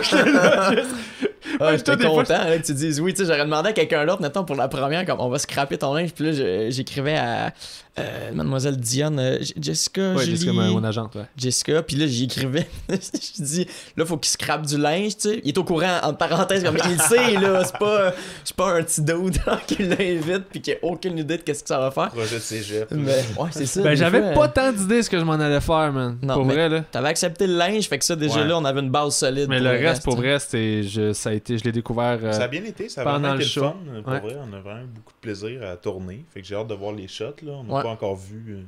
Ah, 1.59 1.75
j'étais 1.75 1.97
fois, 1.97 2.09
content 2.23 2.43
là, 2.45 2.57
que 2.57 2.65
tu 2.65 2.73
dises 2.73 2.99
oui. 3.01 3.13
Tu 3.13 3.21
sais, 3.21 3.25
j'aurais 3.25 3.43
demandé 3.45 3.69
à 3.69 3.73
quelqu'un 3.73 4.05
d'autre, 4.05 4.21
mettons, 4.21 4.43
pour 4.43 4.55
la 4.55 4.67
première, 4.67 5.05
comme 5.05 5.19
on 5.19 5.29
va 5.29 5.39
scraper 5.39 5.77
ton 5.77 5.93
linge. 5.93 6.11
Puis 6.13 6.31
là, 6.31 6.69
j'écrivais 6.69 7.17
à 7.17 7.51
euh, 7.99 8.31
Mademoiselle 8.33 8.77
Diane, 8.77 9.19
euh, 9.19 9.37
Jessica, 9.59 10.13
Ouais, 10.13 10.19
Julie, 10.23 10.31
Jessica, 10.37 10.53
mon, 10.53 10.71
mon 10.71 10.83
agente, 10.83 11.13
ouais. 11.15 11.25
Jessica. 11.35 11.83
Puis 11.83 11.97
là, 11.97 12.07
j'y 12.07 12.23
écrivais. 12.23 12.67
je 12.89 13.43
dis, 13.43 13.67
là, 13.97 14.05
faut 14.05 14.17
qu'il 14.17 14.29
scrape 14.31 14.65
du 14.65 14.77
linge, 14.77 15.17
tu 15.17 15.29
sais. 15.29 15.41
Il 15.43 15.49
est 15.49 15.57
au 15.57 15.63
courant, 15.65 15.99
entre 16.03 16.17
parenthèses, 16.17 16.63
comme 16.63 16.77
il 16.77 16.91
le 16.91 16.97
sait, 16.97 17.33
là. 17.39 17.63
C'est 17.71 17.77
pas, 17.77 18.13
c'est 18.43 18.55
pas 18.55 18.73
un 18.77 18.83
petit 18.83 19.01
dude 19.01 19.37
qui 19.67 19.83
l'invite, 19.83 20.45
puis 20.49 20.61
qui 20.61 20.71
a 20.71 20.75
aucune 20.81 21.17
idée 21.17 21.37
de 21.37 21.41
qu'est-ce 21.43 21.63
que 21.63 21.67
ça 21.67 21.79
va 21.79 21.91
faire. 21.91 22.09
Projet 22.09 22.35
de 22.35 22.39
cégep. 22.41 22.89
Mais 22.91 23.23
ouais, 23.37 23.49
c'est 23.51 23.65
ça. 23.65 23.81
Ben, 23.81 23.95
j'avais 23.95 24.33
fois, 24.33 24.47
pas 24.47 24.61
euh, 24.61 24.71
tant 24.71 24.77
d'idées 24.77 25.03
ce 25.03 25.09
que 25.09 25.19
je 25.19 25.23
m'en 25.23 25.33
allais 25.33 25.59
faire, 25.61 25.91
man. 25.91 26.17
Non, 26.21 26.35
pour 26.35 26.45
mais- 26.45 26.53
vrai, 26.53 26.69
là. 26.69 26.81
T'avais 26.91 27.09
accepté 27.09 27.45
le 27.47 27.55
linge, 27.57 27.87
fait 27.89 27.99
que 27.99 28.05
ça, 28.05 28.15
déjà 28.15 28.41
Ouais. 28.41 28.47
là, 28.47 28.57
on 28.57 28.65
avait 28.65 28.79
une 28.79 28.89
base 28.89 29.15
solide. 29.15 29.47
Mais 29.49 29.57
pour 29.57 29.65
le 29.65 29.71
reste, 29.71 30.03
pour 30.03 30.15
vrai, 30.15 30.39
c'était, 30.39 30.83
je, 30.83 31.11
ça 31.13 31.29
a 31.31 31.33
été, 31.33 31.57
je 31.57 31.63
l'ai 31.65 31.71
découvert. 31.73 32.19
euh, 32.23 32.31
Ça 32.31 32.43
a 32.43 32.47
bien 32.47 32.63
été, 32.63 32.87
ça 32.89 33.01
a 33.01 33.03
pendant 33.03 33.19
vraiment 33.19 33.33
le 33.35 33.41
été 33.41 33.49
show. 33.49 33.61
le 33.61 33.67
fun. 33.67 34.01
Pour 34.03 34.13
Ouais. 34.13 34.19
vrai, 34.21 34.37
on 34.49 34.53
a 34.55 34.59
vraiment 34.61 34.85
beaucoup 34.95 35.11
de 35.13 35.19
plaisir 35.21 35.61
à 35.63 35.75
tourner. 35.75 36.23
Fait 36.33 36.41
que 36.41 36.47
j'ai 36.47 36.55
hâte 36.55 36.67
de 36.67 36.73
voir 36.73 36.93
les 36.93 37.07
shots, 37.07 37.25
là. 37.45 37.51
On 37.67 37.80
Ouais. 37.81 37.87
pas 37.87 37.89
encore 37.93 38.15
vu. 38.15 38.43
euh, 38.57 38.61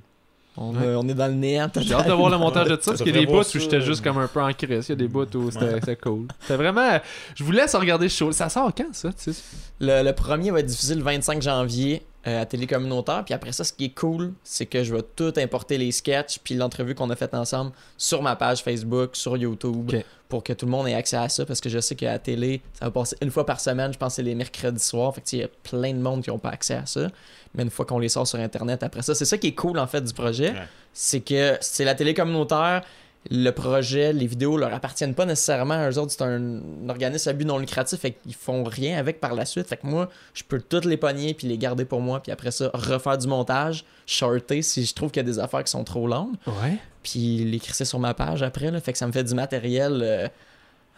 On, 0.58 0.76
a- 0.76 0.86
on 0.98 1.08
est 1.08 1.14
dans 1.16 1.28
le 1.28 1.34
néant. 1.34 1.68
J'ai 1.76 1.94
hâte 1.96 2.08
de 2.08 2.14
voir 2.14 2.30
le 2.30 2.38
montage 2.38 2.68
de 2.68 2.76
ça, 2.80 2.82
parce 2.92 3.02
qu'il 3.02 3.16
y 3.16 3.18
a 3.18 3.22
des 3.22 3.26
bouts 3.26 3.40
où 3.40 3.60
j'étais 3.60 3.78
euh, 3.78 3.82
juste 3.82 4.04
comme 4.04 4.18
un 4.20 4.28
peu 4.28 4.40
en 4.42 4.54
crise. 4.54 4.86
Il 4.88 4.90
y 4.90 4.92
a 4.92 4.96
des 4.96 5.08
bouts 5.08 5.26
où 5.36 5.50
c'était 5.50 5.96
cool. 5.96 6.28
C'était 6.42 6.58
vraiment. 6.58 7.00
Je 7.36 7.44
vous 7.44 7.52
laisse 7.52 7.74
regarder 7.76 8.08
show. 8.10 8.32
Ça 8.32 8.50
sort 8.50 8.72
quand, 8.76 8.94
ça, 8.94 9.10
tu 9.14 9.34
sais? 9.34 9.42
Le, 9.84 10.02
le 10.02 10.14
premier 10.14 10.52
va 10.52 10.60
être 10.62 10.66
diffusé 10.66 10.96
le 10.96 11.04
25 11.04 11.42
janvier 11.42 12.04
euh, 12.26 12.42
à 12.42 12.46
Télé 12.46 12.68
Communautaire. 12.68 13.26
Puis 13.26 13.34
après 13.34 13.52
ça, 13.52 13.66
ce 13.66 13.74
qui 13.74 13.86
est 13.86 13.94
cool, 13.94 14.32
c'est 14.46 14.66
que 14.66 14.82
je 14.82 14.96
vais 14.96 15.02
tout 15.02 15.34
importer 15.36 15.78
les 15.78 15.92
sketchs 15.92 16.40
puis 16.42 16.56
l'entrevue 16.56 16.96
qu'on 16.96 17.10
a 17.10 17.18
faite 17.18 17.34
ensemble 17.34 17.74
sur 17.98 18.22
ma 18.22 18.38
page 18.38 18.64
Facebook, 18.64 19.18
sur 19.18 19.36
YouTube, 19.36 19.92
pour 20.30 20.42
que 20.42 20.54
tout 20.54 20.66
le 20.66 20.72
monde 20.72 20.88
ait 20.88 20.94
accès 20.94 21.18
à 21.18 21.28
ça. 21.28 21.46
Parce 21.46 21.60
que 21.60 21.68
je 21.68 21.80
sais 21.80 21.96
qu'à 21.96 22.14
la 22.14 22.20
télé, 22.20 22.62
ça 22.80 22.86
va 22.86 22.92
passer 22.92 23.18
une 23.22 23.30
fois 23.30 23.46
par 23.46 23.60
semaine. 23.60 23.92
Je 23.92 23.98
pense 23.98 24.14
que 24.14 24.16
c'est 24.16 24.24
les 24.24 24.36
mercredis 24.36 24.80
soirs. 24.80 25.14
Fait 25.14 25.20
que 25.20 25.26
tu 25.26 25.32
sais, 25.32 25.38
il 25.38 25.42
y 25.42 25.44
a 25.44 25.50
plein 25.64 25.94
de 25.94 26.00
monde 26.00 26.24
qui 26.24 26.30
n'ont 26.30 26.40
pas 26.40 26.52
accès 26.52 26.76
à 26.76 26.86
ça. 26.86 27.10
Mais 27.56 27.64
une 27.64 27.70
fois 27.70 27.86
qu'on 27.86 28.00
les 28.00 28.08
sort 28.08 28.26
sur 28.26 28.40
Internet, 28.40 28.84
après 28.84 29.02
ça, 29.02 29.14
c'est 29.14 29.26
ça 29.26 29.38
qui 29.38 29.48
est 29.48 29.56
cool 29.56 29.78
en 29.78 29.88
fait 29.88 30.02
du 30.02 30.14
projet. 30.14 30.52
Ouais. 30.52 30.68
C'est 30.94 31.20
que 31.20 31.58
c'est 31.60 31.84
la 31.84 31.94
télé 31.94 32.14
communautaire. 32.14 32.84
Le 33.32 33.50
projet, 33.52 34.12
les 34.12 34.28
vidéos 34.28 34.58
leur 34.58 34.74
appartiennent 34.74 35.16
pas 35.16 35.26
nécessairement 35.26 35.76
à 35.76 35.90
eux 35.90 35.98
autres. 35.98 36.12
C'est 36.12 36.24
un, 36.24 36.60
un 36.86 36.90
organisme 36.90 37.30
à 37.30 37.34
but 37.34 37.46
non 37.46 37.58
lucratif. 37.58 38.00
Fait 38.00 38.12
qu'ils 38.12 38.34
font 38.36 38.64
rien 38.66 38.98
avec 38.98 39.22
par 39.22 39.34
la 39.34 39.46
suite. 39.46 39.68
Fait 39.68 39.78
que 39.78 39.88
moi, 39.88 40.10
je 40.34 40.44
peux 40.44 40.60
toutes 40.60 40.86
les 40.86 40.98
pogner 40.98 41.34
puis 41.34 41.48
les 41.48 41.58
garder 41.58 41.86
pour 41.86 42.02
moi. 42.02 42.22
Puis 42.22 42.32
après 42.34 42.52
ça, 42.52 42.70
refaire 42.74 43.18
du 43.18 43.28
montage, 43.28 43.86
shorter 44.06 44.62
si 44.62 44.86
je 44.86 44.94
trouve 44.94 45.10
qu'il 45.12 45.22
y 45.26 45.26
a 45.26 45.32
des 45.32 45.40
affaires 45.40 45.64
qui 45.64 45.72
sont 45.72 45.84
trop 45.86 46.06
longues. 46.08 46.36
Ouais. 46.48 46.78
Puis 47.02 47.46
les 47.46 47.60
crisser 47.60 47.86
sur 47.86 48.00
ma 48.00 48.14
page 48.14 48.44
après. 48.44 48.72
Là. 48.72 48.80
Fait 48.82 48.92
que 48.92 48.98
ça 48.98 49.08
me 49.08 49.12
fait 49.14 49.24
du 49.24 49.34
matériel 49.36 50.02
euh, 50.04 50.28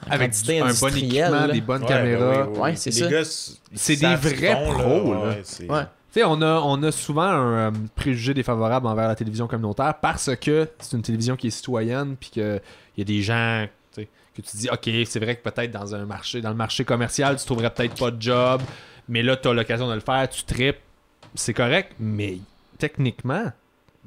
Avec 0.10 0.31
du- 0.31 0.52
un 0.52 0.60
bon 0.61 0.65
industrielle, 0.65 1.03
équipement, 1.03 1.47
là. 1.47 1.53
des 1.53 1.61
bonnes 1.61 1.81
Ouais, 1.84 1.88
caméras. 1.88 2.31
ben 2.31 2.43
oui, 2.47 2.52
oui, 2.56 2.60
Ouais, 2.60 2.76
c'est 2.76 2.89
Les 2.89 3.23
ça. 3.23 3.45
C'est 3.76 3.95
des 3.97 4.15
vrais 4.15 4.56
pros, 4.73 5.14
là. 5.14 5.35
Ouais, 5.69 5.84
sais, 6.20 6.24
on 6.26 6.42
a, 6.42 6.60
on 6.62 6.82
a 6.84 6.92
souvent 6.92 7.24
un 7.24 7.54
euh, 7.54 7.72
préjugé 7.96 8.34
défavorable 8.34 8.88
envers 8.88 9.08
la 9.08 9.16
télévision 9.16 9.48
communautaire 9.48 9.96
parce 10.02 10.36
que 10.36 10.68
c'est 10.80 10.96
une 10.96 11.04
télévision 11.04 11.36
qui 11.36 11.48
est 11.48 11.52
citoyenne, 11.52 12.16
puis 12.20 12.30
qu'il 12.30 12.62
y 12.98 13.02
a 13.02 13.06
des 13.06 13.22
gens 13.22 13.68
que 13.94 14.42
tu 14.42 14.58
dis, 14.58 14.70
OK, 14.70 14.90
c'est 15.06 15.20
vrai 15.20 15.38
que 15.38 15.50
peut-être 15.50 15.72
dans 15.72 15.96
un 15.96 16.06
marché, 16.06 16.42
dans 16.42 16.50
le 16.50 16.56
marché 16.56 16.84
commercial, 16.84 17.38
tu 17.38 17.46
trouverais 17.46 17.70
peut-être 17.74 17.98
pas 17.98 18.12
de 18.12 18.22
job, 18.22 18.62
mais 19.08 19.24
là, 19.24 19.38
tu 19.38 19.48
as 19.48 19.54
l'occasion 19.54 19.88
de 19.88 19.94
le 19.94 20.02
faire, 20.02 20.28
tu 20.30 20.44
tripes, 20.44 20.80
c'est 21.36 21.54
correct, 21.54 21.94
mais 22.00 22.40
techniquement, 22.78 23.52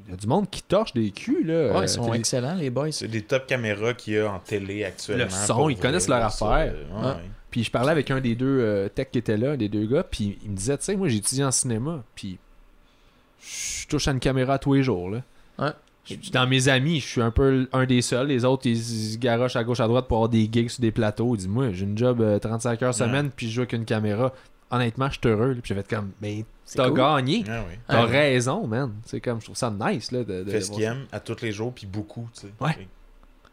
il 0.06 0.10
y 0.10 0.14
a 0.14 0.16
du 0.16 0.26
monde 0.26 0.50
qui 0.50 0.62
torche 0.62 0.92
des 0.92 1.10
culs, 1.12 1.46
là. 1.46 1.78
Ouais, 1.78 1.84
ils 1.84 1.88
sont 1.88 2.12
excellents, 2.12 2.54
les 2.54 2.68
boys. 2.68 2.92
C'est 2.92 3.08
des 3.08 3.22
top 3.22 3.46
caméras 3.46 3.94
qu'il 3.94 4.14
y 4.14 4.18
a 4.18 4.30
en 4.30 4.38
télé 4.38 4.84
actuellement. 4.84 5.24
Le 5.24 5.30
son, 5.30 5.68
ils 5.70 5.78
connaissent 5.78 6.08
leur 6.08 6.24
affaire. 6.24 6.74
ouais, 6.74 7.06
ouais. 7.06 7.14
Puis 7.50 7.64
je 7.64 7.70
parlais 7.70 7.90
avec 7.92 8.10
un 8.10 8.20
des 8.20 8.34
deux 8.34 8.58
euh, 8.60 8.88
techs 8.88 9.10
qui 9.10 9.18
était 9.18 9.36
là, 9.36 9.52
un 9.52 9.56
des 9.56 9.68
deux 9.68 9.86
gars, 9.86 10.02
puis 10.02 10.38
il 10.44 10.50
me 10.50 10.56
disait, 10.56 10.76
tu 10.78 10.84
sais, 10.84 10.96
moi 10.96 11.08
j'ai 11.08 11.16
étudié 11.16 11.44
en 11.44 11.50
cinéma, 11.50 12.02
puis 12.14 12.38
je 13.40 13.86
touche 13.86 14.08
à 14.08 14.10
une 14.12 14.20
caméra 14.20 14.58
tous 14.58 14.74
les 14.74 14.82
jours, 14.82 15.10
là. 15.10 15.22
Ouais. 15.58 15.70
Je- 16.04 16.30
Dans 16.30 16.46
mes 16.46 16.68
amis, 16.68 17.00
je 17.00 17.06
suis 17.06 17.20
un 17.22 17.30
peu 17.30 17.68
un 17.72 17.84
des 17.84 18.00
seuls. 18.02 18.28
Les 18.28 18.44
autres, 18.44 18.66
ils, 18.66 18.78
se 18.82 19.16
garochent 19.18 19.56
à 19.56 19.64
gauche, 19.64 19.80
à 19.80 19.86
droite 19.86 20.08
pour 20.08 20.16
avoir 20.18 20.28
des 20.30 20.48
gigs 20.50 20.70
sur 20.70 20.80
des 20.80 20.90
plateaux. 20.90 21.34
Ils 21.34 21.38
disent, 21.38 21.48
moi, 21.48 21.70
j'ai 21.72 21.84
une 21.84 21.98
job 21.98 22.20
euh, 22.22 22.38
35 22.38 22.82
heures 22.82 22.94
semaine, 22.94 23.30
puis 23.34 23.46
je 23.48 23.52
joue 23.56 23.60
avec 23.60 23.74
une 23.74 23.84
caméra. 23.84 24.32
Honnêtement, 24.70 25.08
je 25.10 25.18
suis 25.18 25.28
heureux. 25.28 25.48
là. 25.52 25.60
Puis 25.62 25.62
j'ai 25.64 25.74
fait 25.74 25.88
comme, 25.88 26.10
mais 26.22 26.44
t'as 26.74 26.88
cool. 26.88 26.96
gagné. 26.96 27.44
Ah 27.48 27.62
oui. 27.68 27.74
T'as 27.86 28.04
Ouais. 28.06 28.10
raison, 28.10 28.66
man. 28.66 28.92
C'est 29.04 29.20
comme, 29.20 29.38
je 29.40 29.44
trouve 29.46 29.56
ça 29.56 29.70
nice, 29.70 30.10
là. 30.12 30.24
De, 30.24 30.44
de- 30.44 30.50
Fait 30.50 30.58
de 30.60 30.64
ce 30.64 30.72
ça. 30.72 30.80
aiment 30.80 31.04
à 31.12 31.20
tous 31.20 31.42
les 31.42 31.52
jours, 31.52 31.72
puis 31.74 31.86
beaucoup, 31.86 32.26
tu 32.34 32.42
sais. 32.42 32.52
Ouais. 32.60 32.88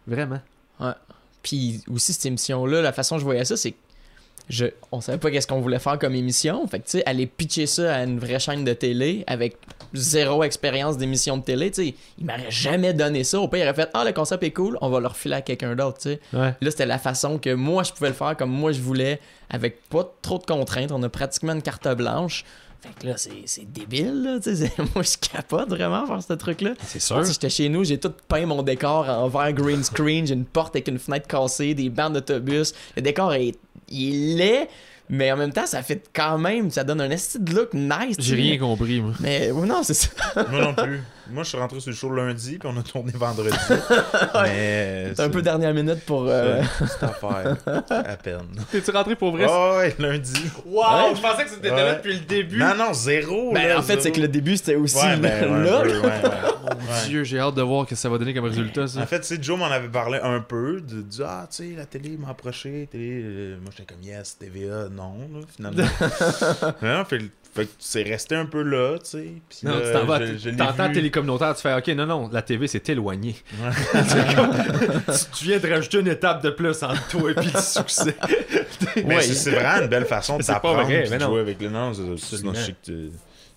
Vraiment. 0.07 0.39
Puis 1.43 1.81
aussi, 1.91 2.13
cette 2.13 2.25
émission-là, 2.25 2.81
la 2.81 2.91
façon 2.93 3.15
dont 3.15 3.19
je 3.19 3.25
voyais 3.25 3.45
ça, 3.45 3.55
c'est 3.57 3.71
que 3.71 3.77
je, 4.49 4.65
on 4.91 5.01
savait 5.01 5.17
pas 5.17 5.31
qu'est-ce 5.31 5.47
qu'on 5.47 5.61
voulait 5.61 5.79
faire 5.79 5.97
comme 5.97 6.15
émission. 6.15 6.65
Fait 6.67 6.79
que, 6.79 6.85
tu 6.85 6.91
sais, 6.91 7.05
aller 7.05 7.25
pitcher 7.25 7.65
ça 7.65 7.95
à 7.95 8.03
une 8.03 8.19
vraie 8.19 8.39
chaîne 8.39 8.63
de 8.63 8.73
télé 8.73 9.23
avec 9.27 9.57
zéro 9.93 10.43
expérience 10.43 10.97
d'émission 10.97 11.37
de 11.37 11.43
télé, 11.43 11.71
tu 11.71 11.83
sais, 11.87 11.95
il 12.19 12.25
m'aurait 12.25 12.49
jamais 12.49 12.93
donné 12.93 13.23
ça. 13.23 13.39
Au 13.39 13.47
pire, 13.47 13.59
il 13.59 13.63
aurait 13.63 13.73
fait 13.73 13.89
Ah, 13.93 14.03
le 14.03 14.13
concept 14.13 14.43
est 14.43 14.51
cool, 14.51 14.77
on 14.81 14.89
va 14.89 14.99
le 14.99 15.07
refiler 15.07 15.35
à 15.35 15.41
quelqu'un 15.41 15.75
d'autre, 15.75 15.97
tu 15.99 16.09
sais. 16.09 16.19
Ouais. 16.33 16.53
Là, 16.59 16.71
c'était 16.71 16.85
la 16.85 16.99
façon 16.99 17.37
que 17.37 17.53
moi, 17.53 17.83
je 17.83 17.91
pouvais 17.91 18.09
le 18.09 18.15
faire 18.15 18.35
comme 18.37 18.51
moi, 18.51 18.71
je 18.71 18.81
voulais, 18.81 19.19
avec 19.49 19.87
pas 19.89 20.09
trop 20.21 20.37
de 20.37 20.45
contraintes. 20.45 20.91
On 20.91 21.01
a 21.03 21.09
pratiquement 21.09 21.53
une 21.53 21.61
carte 21.61 21.87
blanche. 21.95 22.45
Fait 22.85 22.99
que 22.99 23.07
là, 23.07 23.15
c'est 23.17 23.71
débile, 23.71 24.21
là, 24.21 24.39
tu 24.39 24.55
sais. 24.55 24.71
Moi, 24.93 25.03
je 25.03 25.17
capote 25.17 25.69
vraiment 25.69 26.05
faire 26.05 26.21
ce 26.21 26.33
truc-là. 26.33 26.73
C'est 26.85 26.99
sais, 26.99 27.15
J'étais 27.25 27.49
chez 27.49 27.69
nous, 27.69 27.83
j'ai 27.83 27.99
tout 27.99 28.11
peint 28.27 28.45
mon 28.45 28.61
décor 28.61 29.09
en 29.09 29.27
vert 29.27 29.53
green 29.53 29.83
screen, 29.83 30.27
j'ai 30.27 30.35
une 30.35 30.45
porte 30.45 30.75
avec 30.75 30.87
une 30.87 30.99
fenêtre 30.99 31.27
cassée, 31.27 31.73
des 31.73 31.89
bancs 31.89 32.13
d'autobus. 32.13 32.73
Le 32.95 33.01
décor 33.01 33.33
est, 33.33 33.55
il 33.89 34.41
est 34.41 34.69
mais 35.09 35.31
en 35.31 35.37
même 35.37 35.53
temps, 35.53 35.67
ça 35.67 35.83
fait 35.83 36.03
quand 36.13 36.37
même, 36.39 36.71
ça 36.71 36.83
donne 36.83 36.99
un 36.99 37.09
esti 37.11 37.39
de 37.39 37.53
look 37.53 37.73
nice. 37.73 38.15
J'ai 38.17 38.35
rien 38.35 38.57
compris, 38.57 39.01
moi. 39.01 39.13
Mais 39.19 39.51
non, 39.51 39.83
c'est 39.83 39.93
ça. 39.93 40.09
Moi 40.49 40.61
non 40.61 40.73
plus. 40.73 41.01
Moi, 41.31 41.43
je 41.43 41.49
suis 41.49 41.57
rentré 41.57 41.79
sur 41.79 41.89
le 41.89 41.95
show 41.95 42.11
lundi, 42.13 42.57
puis 42.59 42.69
on 42.71 42.77
a 42.79 42.83
tourné 42.83 43.11
vendredi. 43.15 43.55
mais. 44.43 45.11
C'est 45.15 45.23
un 45.23 45.29
peu 45.29 45.41
dernière 45.41 45.73
minute 45.73 46.01
pour. 46.05 46.25
euh, 46.27 46.61
C'est 46.79 47.03
affaire. 47.03 47.55
À 47.89 48.15
peine. 48.17 48.39
T'es-tu 48.71 48.91
rentré 48.91 49.15
pour 49.15 49.31
vrai? 49.31 49.45
Oh, 49.49 49.75
ouais, 49.77 49.95
lundi. 49.99 50.33
Wow! 50.65 50.81
Ouais. 51.09 51.15
Je 51.15 51.21
pensais 51.21 51.43
que 51.45 51.49
c'était 51.49 51.71
Ouais. 51.71 51.75
là 51.83 51.95
depuis 51.95 52.13
le 52.13 52.19
début. 52.19 52.57
Non, 52.57 52.75
non, 52.75 52.93
zéro. 52.93 53.51
Ben, 53.53 53.67
là, 53.67 53.79
en 53.79 53.81
fait, 53.81 54.01
c'est 54.01 54.11
que 54.11 54.21
le 54.21 54.27
début, 54.27 54.55
c'était 54.57 54.75
aussi 54.75 54.97
Ouais, 54.97 55.17
ben, 55.17 55.51
ouais, 55.51 55.63
là. 55.69 55.81
peu, 55.81 55.89
ouais, 55.89 56.05
ouais. 56.05 56.11
Mon 56.65 56.75
Ouais. 56.85 57.07
Dieu, 57.07 57.23
j'ai 57.23 57.39
hâte 57.39 57.55
de 57.55 57.61
voir 57.61 57.85
ce 57.85 57.89
que 57.91 57.95
ça 57.95 58.09
va 58.09 58.17
donner 58.17 58.33
comme 58.33 58.45
résultat, 58.45 58.87
ça. 58.87 58.99
En 59.01 59.05
fait, 59.05 59.19
tu 59.21 59.27
sais, 59.27 59.37
Joe 59.41 59.57
m'en 59.57 59.65
avait 59.65 59.87
parlé 59.87 60.19
un 60.21 60.39
peu, 60.39 60.81
de 60.81 61.01
dire 61.01 61.25
Ah, 61.27 61.47
tu 61.49 61.57
sais, 61.69 61.75
la 61.77 61.85
télé 61.85 62.17
m'a 62.17 62.29
approché, 62.29 62.87
télé. 62.91 63.21
euh, 63.23 63.57
moi, 63.61 63.71
j'étais 63.75 63.93
comme 63.93 64.03
Yes, 64.03 64.37
TVA, 64.37 64.89
non, 64.91 65.13
là, 65.33 65.39
finalement. 65.55 65.83
non, 66.81 67.05
fait, 67.05 67.19
fait 67.53 67.65
que 67.65 67.71
c'est 67.79 68.03
resté 68.03 68.35
un 68.35 68.45
peu 68.45 68.61
là, 68.61 68.97
tu 68.99 69.09
sais. 69.11 69.27
Puis 69.49 69.59
non, 69.63 69.71
là, 69.77 69.81
tu 69.85 69.93
t'en 69.93 70.05
vas, 70.05 70.19
t'entends. 70.73 70.91
Télécommunautaire, 71.15 71.55
tu 71.55 71.61
fais 71.61 71.73
OK, 71.73 71.87
non, 71.95 72.05
non, 72.05 72.29
la 72.31 72.41
TV 72.41 72.67
c'est 72.67 72.87
éloigné. 72.89 73.35
Ouais. 73.61 73.69
C'est 74.07 74.35
comme- 74.35 74.53
tu, 75.37 75.45
viens 75.45 75.59
de 75.59 75.69
rajouter 75.73 75.99
une 75.99 76.07
étape 76.07 76.43
de 76.43 76.49
plus 76.49 76.83
entre 76.83 77.07
toi 77.07 77.31
et 77.31 77.33
puis 77.33 77.49
le 77.53 77.59
succès. 77.61 78.15
Mais 78.97 79.15
Ouais. 79.15 79.21
c'est- 79.21 79.51
vraiment 79.51 79.81
une 79.83 79.87
belle 79.89 80.05
façon 80.05 80.37
de 80.37 80.43
t'apprendre 80.43 80.87
de 80.87 81.19
jouer 81.19 81.39
avec 81.39 81.61
le 81.61 81.69
nom. 81.69 81.93
c'est- 81.93 82.37
Sinon, 82.37 82.53
je 82.53 82.59
sais 82.59 82.71
que 82.71 82.85
tu- 82.85 83.09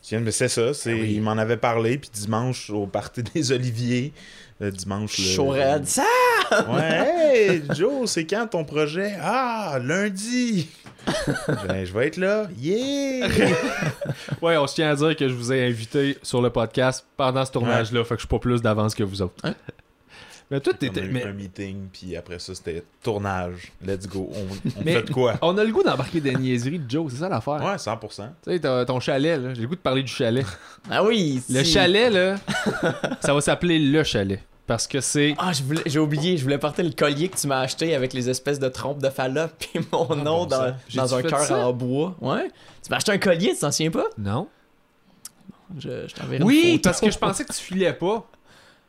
tu 0.03 0.09
viens- 0.11 0.21
Mais 0.21 0.31
c'est 0.31 0.49
ça, 0.49 0.73
c'est, 0.75 0.93
Ah 0.93 0.95
oui. 0.95 1.13
il 1.17 1.23
m'en 1.23 1.33
avait 1.39 1.57
parlé, 1.57 1.99
puis 1.99 2.11
dimanche, 2.13 2.71
au 2.71 2.87
party 2.87 3.23
des 3.35 3.53
Oliviers, 3.53 4.13
le 4.61 4.71
dimanche... 4.73 5.21
Chaud. 5.21 5.55
Ça! 5.85 6.03
Ouais, 6.69 7.43
hey, 7.47 7.63
Joe, 7.75 8.09
c'est 8.11 8.25
quand 8.27 8.47
ton 8.49 8.65
projet? 8.65 9.15
Ah, 9.21 9.79
lundi! 9.83 10.69
ben, 11.67 11.85
je 11.85 11.93
vais 11.93 12.09
être 12.09 12.17
là. 12.17 12.49
Yeah! 12.59 13.29
Ouais, 14.43 14.57
on 14.57 14.67
se 14.67 14.75
tient 14.77 14.91
à 14.91 14.95
dire 14.95 15.17
que 15.17 15.29
je 15.29 15.35
vous 15.35 15.53
ai 15.53 15.67
invité 15.67 16.17
sur 16.23 16.41
le 16.41 16.51
podcast 16.51 17.05
pendant 17.17 17.45
ce 17.45 17.51
tournage-là, 17.53 18.05
fait 18.05 18.11
que 18.15 18.21
je 18.21 18.23
suis 18.23 18.29
pas 18.29 18.39
plus 18.39 18.63
d'avance 18.63 18.95
que 18.95 19.03
vous 19.03 19.21
autres. 19.23 19.35
Hein? 19.43 19.55
Mais 20.51 20.61
toi, 20.61 20.73
On 20.73 20.77
a 20.77 20.79
t'étais. 20.79 21.01
eu 21.03 21.11
Mais 21.11 21.25
un 21.25 21.33
meeting, 21.33 21.89
puis 21.93 22.17
après 22.17 22.39
ça, 22.39 22.55
c'était 22.55 22.83
tournage. 23.03 23.73
Let's 23.85 24.07
go. 24.07 24.31
On, 24.33 24.39
on 24.79 24.83
Mais- 24.85 24.95
fait 24.95 25.03
de 25.03 25.11
quoi? 25.13 25.35
on 25.43 25.59
a 25.59 25.65
le 25.65 25.73
goût 25.73 25.83
d'embarquer 25.83 26.21
des 26.21 26.35
niaiseries 26.37 26.79
de 26.79 26.89
Joe, 26.91 27.11
c'est 27.13 27.19
ça 27.21 27.29
l'affaire. 27.29 27.55
Ouais, 27.63 27.77
100%. 27.77 27.99
Tu 28.45 28.53
sais, 28.53 28.61
t'as- 28.61 28.85
ton 28.85 29.01
chalet, 29.01 29.41
là, 29.41 29.55
j'ai 29.55 29.63
le 29.63 29.69
goût 29.69 29.75
de 29.77 29.81
parler 29.81 30.03
du 30.03 30.13
chalet. 30.13 30.47
Ah 30.91 31.03
oui! 31.05 31.43
Le 31.51 31.65
si. 31.65 31.73
chalet, 31.73 32.11
là, 32.13 32.37
ça 33.21 33.35
va 33.35 33.41
s'appeler 33.41 33.79
le 33.79 34.03
chalet. 34.05 34.41
Parce 34.69 34.87
que 34.87 35.01
c'est. 35.01 35.35
Ah, 35.39 35.53
j'ai 35.87 35.99
oublié, 35.99 36.37
je 36.37 36.43
voulais 36.43 36.59
porter 36.59 36.83
le 36.83 36.91
collier 36.91 37.31
que 37.31 37.39
tu 37.39 37.47
m'as 37.47 37.61
acheté 37.61 37.95
avec 37.95 38.13
les 38.13 38.29
espèces 38.29 38.59
de 38.59 38.69
trompes 38.69 39.03
de 39.03 39.09
Fallope 39.09 39.53
puis 39.59 39.81
mon 39.91 40.15
nom 40.15 40.45
bon 40.45 40.75
dans, 40.95 41.15
un 41.15 41.23
cœur 41.23 41.51
en 41.51 41.73
bois. 41.73 42.15
Ouais. 42.21 42.51
Tu 42.83 42.91
m'as 42.91 42.99
acheté 42.99 43.13
un 43.13 43.19
collier, 43.19 43.55
tu 43.55 43.61
t'en 43.61 43.73
souviens 43.73 43.91
pas? 43.91 44.05
Non. 44.19 44.47
Je, 45.79 46.07
Oui, 46.43 46.81
parce 46.85 47.01
que 47.01 47.11
je 47.11 47.19
pensais 47.19 47.47
que 47.47 47.53
tu 47.53 47.61
filais 47.61 47.95
pas. 47.95 48.27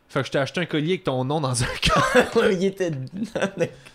Fait 0.10 0.22
que 0.22 0.26
je 0.28 0.32
t'ai 0.32 0.40
acheté 0.40 0.62
un 0.62 0.66
collier 0.66 0.94
avec 0.94 1.04
ton 1.04 1.24
nom 1.24 1.40
dans 1.40 1.62
un 1.64 1.68
cœur. 1.82 2.12
Il 2.52 2.66
était 2.66 2.92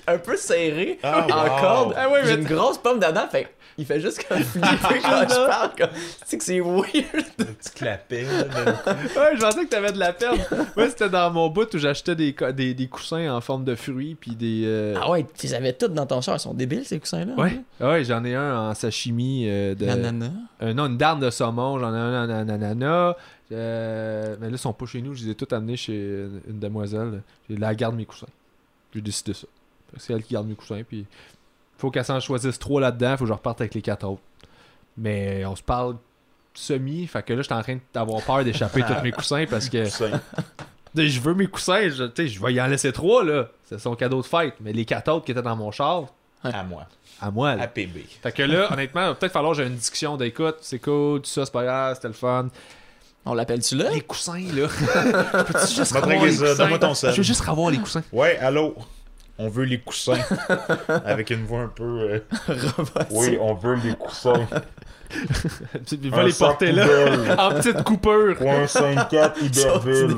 un 0.07 0.19
peu 0.19 0.37
serré 0.37 0.99
Ah, 1.03 1.27
en 1.31 1.45
wow. 1.45 1.61
corde. 1.61 1.95
Ah 1.97 2.09
ouais, 2.09 2.21
mais 2.23 2.29
J'ai 2.29 2.35
une 2.35 2.45
grosse 2.45 2.79
pomme 2.79 2.99
dedans, 3.01 3.27
fait 3.31 3.49
il 3.77 3.85
fait 3.85 3.99
juste 3.99 4.25
comme 4.29 4.39
flipper 4.45 5.01
quand 5.03 5.23
je 5.29 5.47
parle. 5.49 5.71
Comme... 5.77 5.89
Tu 5.91 5.99
sais 6.27 6.39
que 6.39 6.45
c'est 6.45 6.61
weird. 6.61 6.85
Le 7.41 7.45
petit 7.47 7.71
clapet. 7.75 8.23
là. 8.23 8.73
Ouais, 8.87 9.37
je 9.37 9.41
pensais 9.41 9.65
que 9.65 9.69
t'avais 9.69 9.91
de 9.91 9.99
la 9.99 10.13
peine. 10.13 10.39
Moi, 10.77 10.89
c'était 10.91 11.09
dans 11.09 11.29
mon 11.33 11.49
bout 11.49 11.75
où 11.75 11.79
j'achetais 11.79 12.15
des, 12.15 12.35
co- 12.35 12.53
des, 12.53 12.73
des 12.75 12.87
coussins 12.87 13.35
en 13.35 13.41
forme 13.41 13.65
de 13.65 13.75
fruits, 13.75 14.15
puis 14.15 14.37
des. 14.37 14.63
euh, 14.65 14.95
Ah 15.03 15.11
ouais, 15.11 15.27
tu 15.37 15.49
les 15.49 15.55
avais 15.55 15.73
toutes 15.73 15.93
dans 15.93 16.07
ton 16.07 16.21
char. 16.21 16.37
Ils 16.37 16.39
sont 16.39 16.55
débiles, 16.55 16.85
ces 16.85 17.01
coussins-là. 17.01 17.35
Ouais, 17.37 17.61
ouais, 17.81 18.05
j'en 18.05 18.25
ai 18.25 18.37
un 18.37 18.71
en 18.71 18.75
sashimi 18.75 19.47
euh, 19.49 19.75
de. 19.75 19.87
Nanana. 19.87 20.27
Euh, 20.63 20.73
non, 20.73 20.87
une 20.87 20.97
dame 20.97 21.19
de 21.19 21.31
saumon, 21.31 21.81
j'en 21.81 21.93
ai 21.93 21.99
un 21.99 22.29
en 22.31 22.49
ananas. 22.49 23.17
Euh, 23.53 24.37
mais 24.41 24.47
là, 24.47 24.53
ils 24.53 24.59
sont 24.59 24.73
pas 24.73 24.87
chez 24.87 25.03
nous, 25.03 25.15
je 25.15 25.25
les 25.25 25.31
ai 25.31 25.35
tous 25.35 25.55
amenés 25.55 25.77
chez 25.77 26.27
une 26.49 26.59
demoiselle. 26.59 27.23
J'ai 27.49 27.57
la 27.57 27.75
garde 27.75 27.95
mes 27.95 28.07
coussins. 28.07 28.27
J'ai 28.95 29.01
décidé 29.01 29.35
ça. 29.35 29.47
C'est 29.99 30.13
elle 30.13 30.23
qui 30.23 30.35
garde 30.35 30.47
mes 30.49 30.55
coussins, 30.55 30.83
puis 30.87 31.07
faut 31.79 31.91
qu'elle 31.91 32.05
s'en 32.05 32.21
choisisse 32.21 32.59
trois 32.59 32.81
là-dedans, 32.81 33.17
faut 33.17 33.25
que 33.25 33.29
je 33.29 33.33
reparte 33.33 33.61
avec 33.61 33.75
les 33.75 33.83
quatre 33.83 34.05
autres. 34.07 34.23
Mais 34.97 35.45
on 35.45 35.55
se 35.57 35.63
parle 35.63 35.97
semi, 36.55 37.07
fait 37.07 37.23
que 37.25 37.33
là, 37.33 37.43
j'étais 37.43 37.55
en 37.55 37.63
train 37.63 37.79
d'avoir 37.93 38.23
peur 38.23 38.45
d'échapper 38.45 38.83
tous 38.83 39.03
mes 39.03 39.13
coussins 39.13 39.45
parce 39.49 39.69
que 39.69 39.85
je 40.95 41.21
veux 41.21 41.35
mes 41.35 41.47
coussins, 41.49 41.89
je, 41.91 42.05
tu 42.05 42.23
sais, 42.23 42.29
je 42.29 42.41
vais 42.43 42.55
y 42.55 42.61
en 42.61 42.67
laisser 42.67 42.93
trois, 42.93 43.25
là. 43.25 43.49
C'est 43.65 43.79
son 43.79 43.95
cadeau 43.97 44.21
de 44.23 44.27
fête. 44.27 44.55
Mais 44.61 44.73
les 44.73 44.85
quatre 44.85 45.11
autres 45.11 45.25
qui 45.27 45.33
étaient 45.33 45.43
dans 45.43 45.57
mon 45.57 45.71
char, 45.73 46.07
À 46.43 46.63
moi. 46.63 46.87
à 47.21 47.31
moi, 47.31 47.57
là. 47.57 47.63
APB. 47.65 47.99
Fait 48.23 48.33
que 48.33 48.43
là, 48.43 48.73
honnêtement, 48.73 49.03
il 49.03 49.07
va 49.09 49.15
peut-être 49.15 49.33
falloir 49.33 49.53
que 49.57 49.63
j'ai 49.63 49.69
une 49.69 49.77
discussion 49.77 50.17
d'écoute. 50.17 50.57
C'est 50.61 50.79
cool, 50.79 51.21
tout 51.21 51.29
ça, 51.31 51.45
c'est 51.45 51.53
pas 51.53 51.65
grave, 51.65 51.95
c'était 51.97 52.09
le 52.09 52.15
fun. 52.15 52.49
On 53.27 53.35
l'appelle-tu 53.35 53.77
là? 53.77 53.91
Les 53.91 54.01
coussins, 54.03 54.39
là. 54.55 54.69
Je 54.79 55.43
peux-tu 55.53 55.75
juste 55.75 55.93
régler 55.93 56.27
les 56.27 56.33
ça, 56.33 56.45
coussins? 56.47 56.57
donne-moi 56.57 56.79
ton 56.79 56.95
sel. 56.95 57.11
Je 57.13 57.17
veux 57.19 57.23
juste 57.23 57.49
avoir 57.49 57.71
les 57.71 57.79
coussins. 57.79 58.03
Ouais, 58.13 58.37
allô? 58.39 58.75
On 59.39 59.49
veut 59.49 59.65
les 59.65 59.81
coussins. 59.81 60.19
Avec 61.05 61.31
une 61.31 61.45
voix 61.45 61.61
un 61.63 61.69
peu. 61.69 61.83
euh, 61.85 62.19
Oui, 63.11 63.37
on 63.41 63.55
veut 63.55 63.75
les 63.77 63.95
coussins. 63.95 64.47
Il 65.93 66.11
va 66.11 66.19
Un 66.19 66.23
les 66.25 66.33
sac 66.33 66.49
porter 66.49 66.73
là, 66.73 66.87
en 67.39 67.51
petite 67.55 67.83
coupure. 67.83 68.37
Point 68.37 68.67
54 68.67 69.43
Iberville. 69.43 70.17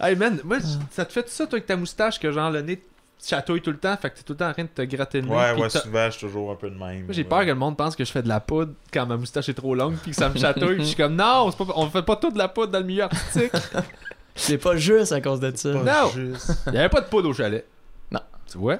Hey 0.00 0.16
man, 0.16 0.40
moi, 0.44 0.58
ça 0.90 1.04
te 1.04 1.12
fait 1.12 1.28
ça, 1.28 1.46
toi, 1.46 1.56
avec 1.56 1.66
ta 1.66 1.76
moustache, 1.76 2.18
que 2.18 2.30
genre 2.32 2.50
le 2.50 2.62
nez 2.62 2.82
te 3.24 3.28
chatouille 3.30 3.60
tout 3.62 3.70
le 3.70 3.78
temps, 3.78 3.96
fait 3.96 4.10
que 4.10 4.16
t'es 4.16 4.22
tout 4.22 4.32
le 4.34 4.38
temps 4.38 4.48
en 4.48 4.52
train 4.52 4.62
de 4.64 4.68
te 4.68 4.82
gratter 4.82 5.20
le 5.20 5.28
nez. 5.28 5.34
Ouais, 5.34 5.52
ouais, 5.60 5.68
souvent, 5.70 6.06
je 6.06 6.10
suis 6.10 6.20
toujours 6.20 6.50
un 6.52 6.54
peu 6.56 6.70
de 6.70 6.76
même. 6.78 7.04
Moi, 7.04 7.12
j'ai 7.12 7.24
peur 7.24 7.40
que 7.40 7.46
le 7.46 7.54
monde 7.54 7.76
pense 7.76 7.96
que 7.96 8.04
je 8.04 8.10
fais 8.12 8.22
de 8.22 8.28
la 8.28 8.40
poudre 8.40 8.72
quand 8.92 9.06
ma 9.06 9.16
moustache 9.16 9.48
est 9.48 9.54
trop 9.54 9.74
longue 9.74 9.96
puis 9.96 10.10
que 10.12 10.16
ça 10.16 10.28
me 10.28 10.38
chatouille. 10.38 10.74
puis 10.74 10.82
je 10.84 10.88
suis 10.88 10.96
comme, 10.96 11.16
non, 11.16 11.50
pas, 11.52 11.64
on 11.76 11.86
fait 11.88 12.02
pas 12.02 12.16
tout 12.16 12.30
de 12.30 12.38
la 12.38 12.48
poudre 12.48 12.72
dans 12.72 12.80
le 12.80 12.84
milieu 12.86 13.04
artistique. 13.04 13.52
C'est 14.36 14.58
pas 14.58 14.76
juste 14.76 15.12
à 15.12 15.20
cause 15.20 15.38
de 15.40 15.52
ça. 15.56 15.72
Pas 15.72 15.78
Non. 16.02 16.10
juste. 16.10 16.52
Il 16.66 16.74
y 16.74 16.78
avait 16.78 16.88
pas 16.88 17.00
de 17.00 17.06
poudre 17.06 17.28
au 17.28 17.32
chalet. 17.32 17.64
Non. 18.10 18.20
Tu 18.50 18.58
vois? 18.58 18.78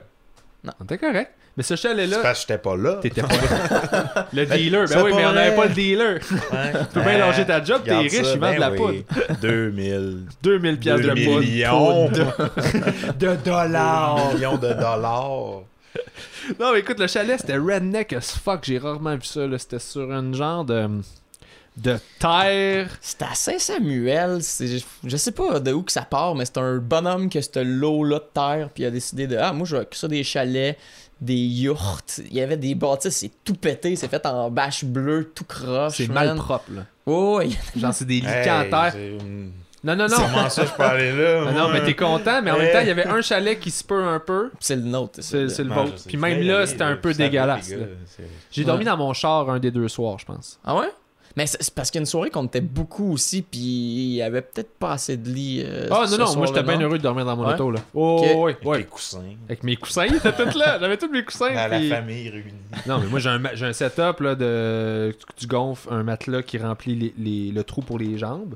Non. 0.64 0.72
On 0.80 0.84
était 0.84 0.98
correct. 0.98 1.32
Mais 1.56 1.62
ce 1.62 1.76
C'est 1.76 1.88
chalet-là, 1.88 2.18
parce 2.22 2.40
que 2.44 2.48
j'étais 2.48 2.58
pas 2.62 2.76
là. 2.76 2.94
t'étais 3.00 3.22
pas. 3.22 3.28
le 4.32 4.44
dealer, 4.46 4.88
c'est 4.88 4.94
ben 4.96 5.02
oui, 5.04 5.12
mais 5.14 5.24
on 5.26 5.30
vrai. 5.30 5.46
avait 5.46 5.56
pas 5.56 5.66
le 5.66 5.74
dealer. 5.74 6.14
Ouais. 6.30 6.72
Tu 6.80 6.86
peux 6.94 7.00
bien 7.02 7.18
lâcher 7.18 7.46
ta 7.46 7.62
job, 7.62 7.82
t'es 7.84 7.96
riche, 7.96 8.12
ça, 8.12 8.18
ils 8.22 8.24
vendent 8.26 8.40
ben 8.40 8.54
de 8.56 8.60
la 8.60 8.70
oui. 8.72 8.76
poudre. 8.76 9.38
2000. 9.40 10.18
2000 10.42 10.78
piastres 10.80 11.06
de 11.08 11.14
2 11.14 11.24
poudre. 11.24 11.40
millions. 11.42 12.08
De 13.18 13.36
dollars. 13.44 14.28
2 14.30 14.34
millions 14.34 14.56
de 14.56 14.68
dollars. 14.72 15.62
Non, 16.60 16.72
mais 16.72 16.80
écoute, 16.80 16.98
le 16.98 17.06
chalet, 17.06 17.38
c'était 17.40 17.56
redneck 17.56 18.12
as 18.14 18.36
fuck. 18.42 18.64
J'ai 18.64 18.78
rarement 18.78 19.14
vu 19.14 19.24
ça. 19.24 19.46
là. 19.46 19.56
C'était 19.58 19.78
sur 19.78 20.10
un 20.12 20.32
genre 20.32 20.64
de. 20.64 20.88
de 21.76 21.96
terre. 22.18 22.88
C'est 23.00 23.22
à 23.22 23.34
Saint-Samuel, 23.34 24.42
c'est- 24.42 24.84
je 25.04 25.16
sais 25.16 25.32
pas 25.32 25.60
de 25.60 25.72
où 25.72 25.82
que 25.82 25.92
ça 25.92 26.02
part, 26.02 26.34
mais 26.34 26.44
c'est 26.44 26.58
un 26.58 26.76
bonhomme 26.78 27.28
qui 27.28 27.38
a 27.38 27.42
ce 27.42 27.60
lot-là 27.60 28.18
de 28.18 28.24
terre, 28.34 28.68
puis 28.74 28.82
il 28.82 28.86
a 28.86 28.90
décidé 28.90 29.26
de 29.26 29.36
Ah, 29.36 29.52
moi 29.52 29.66
je 29.66 29.76
veux 29.76 29.84
que 29.84 29.96
ça 29.96 30.06
des 30.08 30.22
chalets, 30.24 30.76
des 31.20 31.34
yourtes. 31.36 32.20
Il 32.30 32.34
y 32.34 32.40
avait 32.40 32.56
des 32.56 32.74
bâtisses, 32.74 33.16
c'est 33.16 33.30
tout 33.44 33.54
pété, 33.54 33.96
c'est 33.96 34.08
fait 34.08 34.24
en 34.26 34.50
bâche 34.50 34.84
bleue, 34.84 35.30
tout 35.34 35.44
croche. 35.44 35.94
C'est 35.96 36.08
mal 36.08 36.34
propre, 36.36 36.70
là. 36.74 36.82
Oh, 37.06 37.36
ouais. 37.38 37.48
Genre, 37.76 37.92
c'est 37.94 38.04
des 38.04 38.16
liquants 38.16 38.28
Hey, 38.30 38.50
en 38.50 38.70
terre. 38.70 38.90
c'est 38.92 39.08
une- 39.10 39.52
Non, 39.84 39.94
non, 39.96 40.06
non. 40.08 40.16
Comment 40.16 40.48
ça, 40.48 40.64
je 40.64 40.70
peux 40.72 40.82
aller 40.82 41.12
là? 41.12 41.52
Non, 41.52 41.68
mais 41.70 41.82
t'es 41.84 41.94
content, 41.94 42.40
mais 42.42 42.50
en 42.50 42.56
même 42.58 42.72
temps, 42.72 42.80
il 42.80 42.88
y 42.88 42.90
avait 42.90 43.06
un 43.06 43.20
chalet 43.20 43.58
qui 43.60 43.70
se 43.70 43.84
peut 43.84 44.02
un 44.02 44.18
peu. 44.18 44.50
c'est 44.60 44.76
le 44.76 44.82
nôtre. 44.82 45.18
C'est 45.22 45.42
le 45.58 45.72
vôtre. 45.74 46.02
Puis 46.06 46.16
même 46.16 46.40
là, 46.42 46.66
c'était 46.66 46.84
un 46.84 46.96
peu 46.96 47.12
dégueulasse. 47.12 47.70
J'ai 48.50 48.62
Ouais. 48.62 48.66
dormi 48.66 48.84
dans 48.84 48.96
mon 48.96 49.12
char 49.12 49.50
un 49.50 49.58
des 49.58 49.70
deux 49.70 49.88
soirs, 49.88 50.18
je 50.18 50.24
pense. 50.24 50.58
Ah 50.64 50.76
ouais? 50.76 50.88
Mais 51.36 51.46
c'est 51.48 51.74
parce 51.74 51.90
qu'il 51.90 51.98
y 51.98 52.00
a 52.00 52.02
une 52.02 52.06
soirée 52.06 52.30
qu'on 52.30 52.44
était 52.44 52.60
beaucoup 52.60 53.12
aussi, 53.12 53.42
puis 53.42 53.58
il 53.60 54.14
y 54.14 54.22
avait 54.22 54.40
peut-être 54.42 54.72
pas 54.78 54.92
assez 54.92 55.16
de 55.16 55.28
lits. 55.28 55.62
euh, 55.64 55.88
Ah, 55.90 56.04
non, 56.08 56.18
non, 56.26 56.36
moi 56.36 56.46
j'étais 56.46 56.62
bien 56.62 56.80
heureux 56.80 56.96
de 56.98 57.02
dormir 57.02 57.24
dans 57.24 57.36
mon 57.36 57.44
Ouais. 57.46 57.54
auto, 57.54 57.72
là. 57.72 57.80
Oh, 57.92 58.20
ouais, 58.22 58.52
Avec 58.52 58.64
ouais. 58.64 58.78
les 58.78 58.84
coussins. 58.84 59.18
Avec 59.48 59.64
mes 59.64 59.74
coussins, 59.74 60.06
ils 60.06 60.14
étaient 60.14 60.32
tous 60.32 60.56
là. 60.56 60.78
J'avais 60.80 60.96
tous 60.96 61.08
mes 61.10 61.24
coussins. 61.24 61.50
La, 61.52 61.68
puis- 61.68 61.88
la 61.88 61.96
famille 61.96 62.28
réunie. 62.30 62.52
Non, 62.86 62.98
mais 63.00 63.06
moi 63.08 63.18
j'ai 63.18 63.30
un, 63.30 63.42
un 63.44 63.72
setup 63.72 64.20
là, 64.20 64.34
de. 64.36 65.16
Tu 65.36 65.46
gonfles 65.48 65.88
un 65.92 66.04
matelas 66.04 66.42
qui 66.42 66.58
remplit 66.58 66.94
les, 66.94 67.14
les- 67.18 67.50
le 67.50 67.64
trou 67.64 67.82
pour 67.82 67.98
les 67.98 68.16
jambes. 68.16 68.54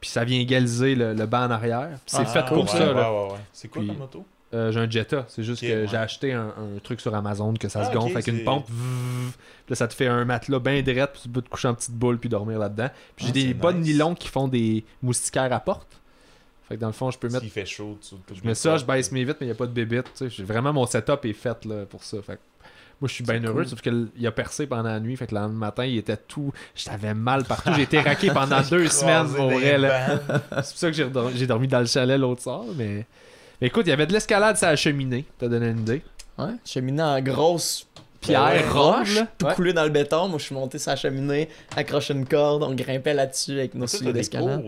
Puis 0.00 0.10
ça 0.10 0.22
vient 0.24 0.38
égaliser 0.38 0.94
le, 0.94 1.14
le 1.14 1.26
banc 1.26 1.46
en 1.46 1.50
arrière. 1.50 1.88
Puis 2.06 2.14
c'est 2.16 2.18
Ah, 2.20 2.24
fait 2.26 2.44
pour 2.54 2.68
ça. 2.68 2.78
ouais, 2.78 2.94
là. 2.94 3.10
Ouais, 3.10 3.18
ouais, 3.26 3.32
ouais. 3.32 3.38
C'est 3.52 3.68
quoi 3.68 3.80
Puis- 3.82 3.90
ta 3.90 3.98
moto? 3.98 4.24
Euh, 4.54 4.72
j'ai 4.72 4.80
un 4.80 4.88
Jetta. 4.90 5.26
C'est 5.28 5.42
juste 5.42 5.60
que 5.60 5.66
ouais. 5.82 5.86
j'ai 5.88 5.96
acheté 5.96 6.32
un, 6.32 6.46
un 6.48 6.78
truc 6.82 7.00
sur 7.02 7.14
Amazon 7.14 7.52
que 7.54 7.68
ça 7.68 7.84
se 7.84 7.90
Ah, 7.90 7.94
gonfle 7.94 8.06
ok, 8.12 8.12
avec 8.16 8.26
une 8.28 8.44
pompe. 8.44 8.66
Vvv. 8.68 9.32
Là, 9.68 9.76
ça 9.76 9.86
te 9.88 9.92
fait 9.94 10.06
un 10.06 10.24
matelas 10.24 10.58
bien 10.58 10.80
direct. 10.80 11.12
Puis 11.12 11.22
tu 11.24 11.28
peux 11.28 11.42
te 11.42 11.50
coucher 11.50 11.68
en 11.68 11.74
petite 11.74 11.92
boule 11.94 12.18
puis 12.18 12.30
dormir 12.30 12.58
là-dedans. 12.58 12.88
Puis 13.14 13.26
j'ai 13.26 13.30
Ah, 13.30 13.72
des 13.72 13.74
nice. 13.78 13.86
nylon 13.94 14.14
qui 14.14 14.28
font 14.28 14.48
des 14.48 14.84
moustiquaires 15.02 15.52
à 15.52 15.60
porte. 15.60 16.00
Fait 16.66 16.76
que 16.76 16.80
dans 16.80 16.86
le 16.86 16.92
fond, 16.94 17.10
je 17.10 17.18
peux 17.18 17.28
mettre. 17.28 17.40
S'il 17.40 17.50
fait 17.50 17.66
chaud, 17.66 17.98
tu 18.00 18.14
Je 18.34 18.46
mets 18.46 18.54
ça, 18.54 18.76
je 18.78 18.84
baisse 18.84 19.12
mes 19.12 19.24
vitres, 19.24 19.38
mais 19.40 19.46
il 19.46 19.50
n'y 19.50 19.54
a 19.54 19.58
pas 19.58 19.66
de 19.66 19.72
bébite. 19.72 20.06
J'ai 20.28 20.44
Vraiment, 20.44 20.72
mon 20.72 20.86
setup 20.86 21.24
est 21.24 21.32
fait 21.34 21.64
là, 21.66 21.84
pour 21.84 22.02
ça. 22.04 22.16
Fait 22.22 22.36
que 22.36 22.40
moi, 23.00 23.08
je 23.08 23.12
suis 23.14 23.24
bien 23.24 23.42
heureux, 23.44 23.62
cool. 23.62 23.68
sauf 23.68 23.80
qu'il 23.82 24.08
a 24.26 24.32
percé 24.32 24.66
pendant 24.66 24.82
la 24.88 25.00
nuit. 25.00 25.16
Fait 25.16 25.26
que 25.26 25.34
le 25.34 25.40
lendemain 25.42 25.58
matin, 25.66 25.84
il 25.84 25.98
était 25.98 26.16
tout. 26.16 26.52
J'avais 26.74 27.12
mal 27.14 27.44
partout. 27.44 27.70
J'ai 27.76 27.82
été 27.82 28.00
raqué 28.00 28.30
pendant 28.30 28.60
deux 28.62 28.88
semaines 28.88 29.28
pour 29.28 29.50
vrai. 29.50 29.78
C'est 30.62 30.70
pour 30.72 30.78
ça 30.78 30.90
que 30.90 30.96
j'ai 31.36 31.46
dormi 31.46 31.68
dans 31.68 31.80
le 31.80 31.86
chalet 31.86 32.18
l'autre 32.18 32.42
soir. 32.42 32.64
Mais... 32.76 33.06
écoute, 33.66 33.86
il 33.86 33.90
y 33.90 33.92
avait 33.92 34.06
de 34.06 34.12
l'escalade 34.12 34.56
sur 34.56 34.66
la 34.66 34.76
cheminée. 34.76 35.24
T'as 35.38 35.48
donné 35.48 35.68
une 35.68 35.80
idée. 35.80 36.02
Ouais, 36.38 36.52
cheminée 36.64 37.02
en 37.02 37.20
grosse 37.20 37.86
Pierre, 38.20 38.44
ouais, 38.46 38.68
roche, 38.68 39.14
là. 39.14 39.28
tout 39.38 39.46
Ouais. 39.46 39.54
coulé 39.54 39.72
dans 39.72 39.84
le 39.84 39.90
béton. 39.90 40.28
Moi, 40.28 40.38
je 40.38 40.44
suis 40.46 40.54
monté 40.54 40.78
sur 40.78 40.90
la 40.90 40.96
cheminée, 40.96 41.48
accroché 41.76 42.14
une 42.14 42.26
corde, 42.26 42.64
on 42.64 42.74
grimpait 42.74 43.14
là-dessus 43.14 43.52
avec 43.52 43.74
nos 43.74 43.86
souliers 43.86 44.12
d'escalade. 44.12 44.64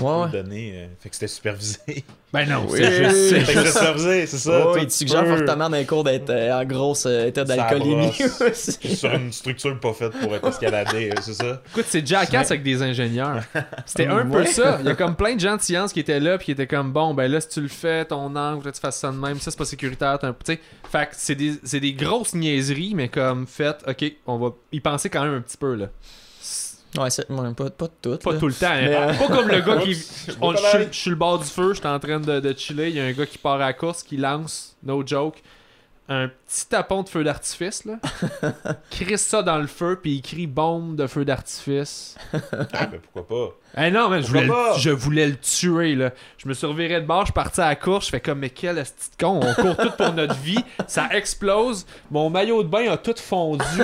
Ouais, 0.00 0.22
ouais. 0.24 0.30
donner. 0.30 0.72
euh, 0.74 0.86
fait 1.00 1.08
que 1.08 1.14
c'était 1.16 1.28
supervisé. 1.28 1.78
Ben 2.32 2.44
non, 2.46 2.66
Oui. 2.68 2.78
c'est 2.82 3.04
juste. 3.04 3.28
c'est 3.30 3.40
fait 3.40 3.52
que 3.54 3.58
c'était 3.60 3.70
supervisé, 3.78 4.26
c'est 4.26 4.36
ça. 4.38 4.66
Ouais, 4.66 4.72
tout 4.74 4.78
il 4.80 4.86
te 4.88 4.92
suggère 4.92 5.26
fortement 5.26 5.70
dans 5.70 5.76
les 5.76 5.86
cours 5.86 6.04
d'être 6.04 6.28
euh, 6.28 6.60
en 6.60 6.64
gros 6.66 6.94
euh, 7.06 7.28
état 7.28 7.44
d'alcoolémie 7.44 8.12
aussi. 8.50 8.72
sur 8.96 9.10
une 9.14 9.32
structure 9.32 9.78
pas 9.80 9.94
faite 9.94 10.12
pour 10.20 10.34
être 10.34 10.46
escaladé, 10.46 11.10
euh, 11.12 11.14
c'est 11.22 11.32
ça? 11.34 11.62
Écoute, 11.70 11.86
c'est 11.88 12.06
Jackass 12.06 12.50
avec 12.50 12.62
des 12.62 12.82
ingénieurs. 12.82 13.42
C'était 13.86 14.08
un 14.08 14.26
peu 14.26 14.44
ça. 14.44 14.78
Il 14.80 14.86
y 14.86 14.90
a 14.90 14.94
comme 14.94 15.16
plein 15.16 15.34
de 15.36 15.40
gens 15.40 15.56
de 15.56 15.62
science 15.62 15.94
qui 15.94 16.00
étaient 16.00 16.20
là, 16.20 16.36
puis 16.36 16.46
qui 16.46 16.50
étaient 16.52 16.66
comme 16.66 16.92
bon, 16.92 17.14
ben 17.14 17.30
là, 17.30 17.40
si 17.40 17.48
tu 17.48 17.60
le 17.62 17.68
fais, 17.68 18.04
ton 18.04 18.34
angle, 18.36 18.70
tu 18.70 18.80
fasses 18.80 18.98
ça 18.98 19.10
de 19.12 19.16
même, 19.16 19.38
ça 19.38 19.50
c'est 19.50 19.56
pas 19.58 19.64
sécuritaire. 19.64 20.18
t'as 20.18 20.28
un- 20.28 20.36
fait 20.44 20.56
que 20.58 21.12
c'est 21.12 21.36
des, 21.36 21.52
c'est 21.64 21.80
des 21.80 21.94
grosses 21.94 22.34
niaiseries, 22.34 22.92
mais 22.94 23.08
comme 23.08 23.46
fait, 23.46 23.76
ok, 23.86 24.12
on 24.26 24.36
va 24.36 24.50
y 24.72 24.80
penser 24.80 25.08
quand 25.08 25.22
même 25.22 25.34
un 25.34 25.40
petit 25.40 25.56
peu 25.56 25.74
là. 25.74 25.86
Ouais, 26.98 27.10
c'est 27.10 27.30
ouais, 27.30 27.54
pas, 27.54 27.70
pas 27.70 27.88
tout. 28.00 28.16
Pas 28.16 28.32
là. 28.32 28.38
tout 28.38 28.46
le 28.48 28.54
temps. 28.54 28.66
hein. 28.68 28.80
Mais, 28.82 28.94
euh, 28.96 29.14
Pas 29.14 29.28
comme 29.36 29.48
le 29.48 29.60
gars 29.60 29.76
qui. 29.78 29.94
Je, 29.94 30.00
suis- 30.00 30.32
mal. 30.40 30.88
je 30.90 30.96
suis 30.96 31.10
le 31.10 31.16
bord 31.16 31.38
du 31.38 31.44
feu, 31.46 31.74
je 31.74 31.78
suis 31.80 31.86
en 31.88 31.98
train 31.98 32.20
de, 32.20 32.40
de 32.40 32.54
chiller. 32.56 32.88
Il 32.88 32.94
y 32.96 33.00
a 33.00 33.04
un 33.04 33.12
gars 33.12 33.26
qui 33.26 33.38
part 33.38 33.54
à 33.54 33.58
la 33.58 33.72
course, 33.72 34.02
qui 34.02 34.16
lance, 34.16 34.76
no 34.82 35.06
joke, 35.06 35.42
un 36.08 36.28
petit 36.28 36.68
tapon 36.68 37.02
de 37.02 37.08
feu 37.08 37.24
d'artifice, 37.24 37.84
là. 37.84 37.98
crisse 38.90 39.26
ça 39.26 39.42
dans 39.42 39.58
le 39.58 39.66
feu, 39.66 39.98
puis 40.00 40.16
il 40.16 40.22
crie 40.22 40.46
bombe 40.46 40.96
de 40.96 41.06
feu 41.06 41.24
d'artifice. 41.24 42.16
Ah, 42.32 42.86
ben 42.86 43.00
pourquoi 43.12 43.26
pas? 43.26 43.84
Eh 43.84 43.90
non, 43.90 44.08
mais 44.08 44.22
je 44.22 44.28
voulais, 44.28 44.42
le, 44.42 44.48
pas? 44.48 44.78
je 44.78 44.90
voulais 44.90 45.26
le 45.26 45.36
tuer, 45.36 45.94
là. 45.96 46.12
Je 46.38 46.48
me 46.48 46.54
suis 46.54 46.66
reviré 46.66 47.00
de 47.00 47.06
bord, 47.06 47.26
je 47.26 47.32
parti 47.32 47.60
à 47.60 47.68
la 47.68 47.76
course, 47.76 48.06
je 48.06 48.10
fais 48.10 48.20
comme, 48.20 48.38
mais 48.38 48.50
quel 48.50 48.76
de 48.76 48.82
con, 49.18 49.40
on 49.42 49.54
court 49.54 49.76
tout 49.76 49.90
pour 49.98 50.12
notre 50.12 50.36
vie, 50.36 50.62
ça 50.86 51.08
explose, 51.10 51.86
mon 52.10 52.30
maillot 52.30 52.62
de 52.62 52.68
bain 52.68 52.90
a 52.90 52.96
tout 52.96 53.16
fondu. 53.16 53.64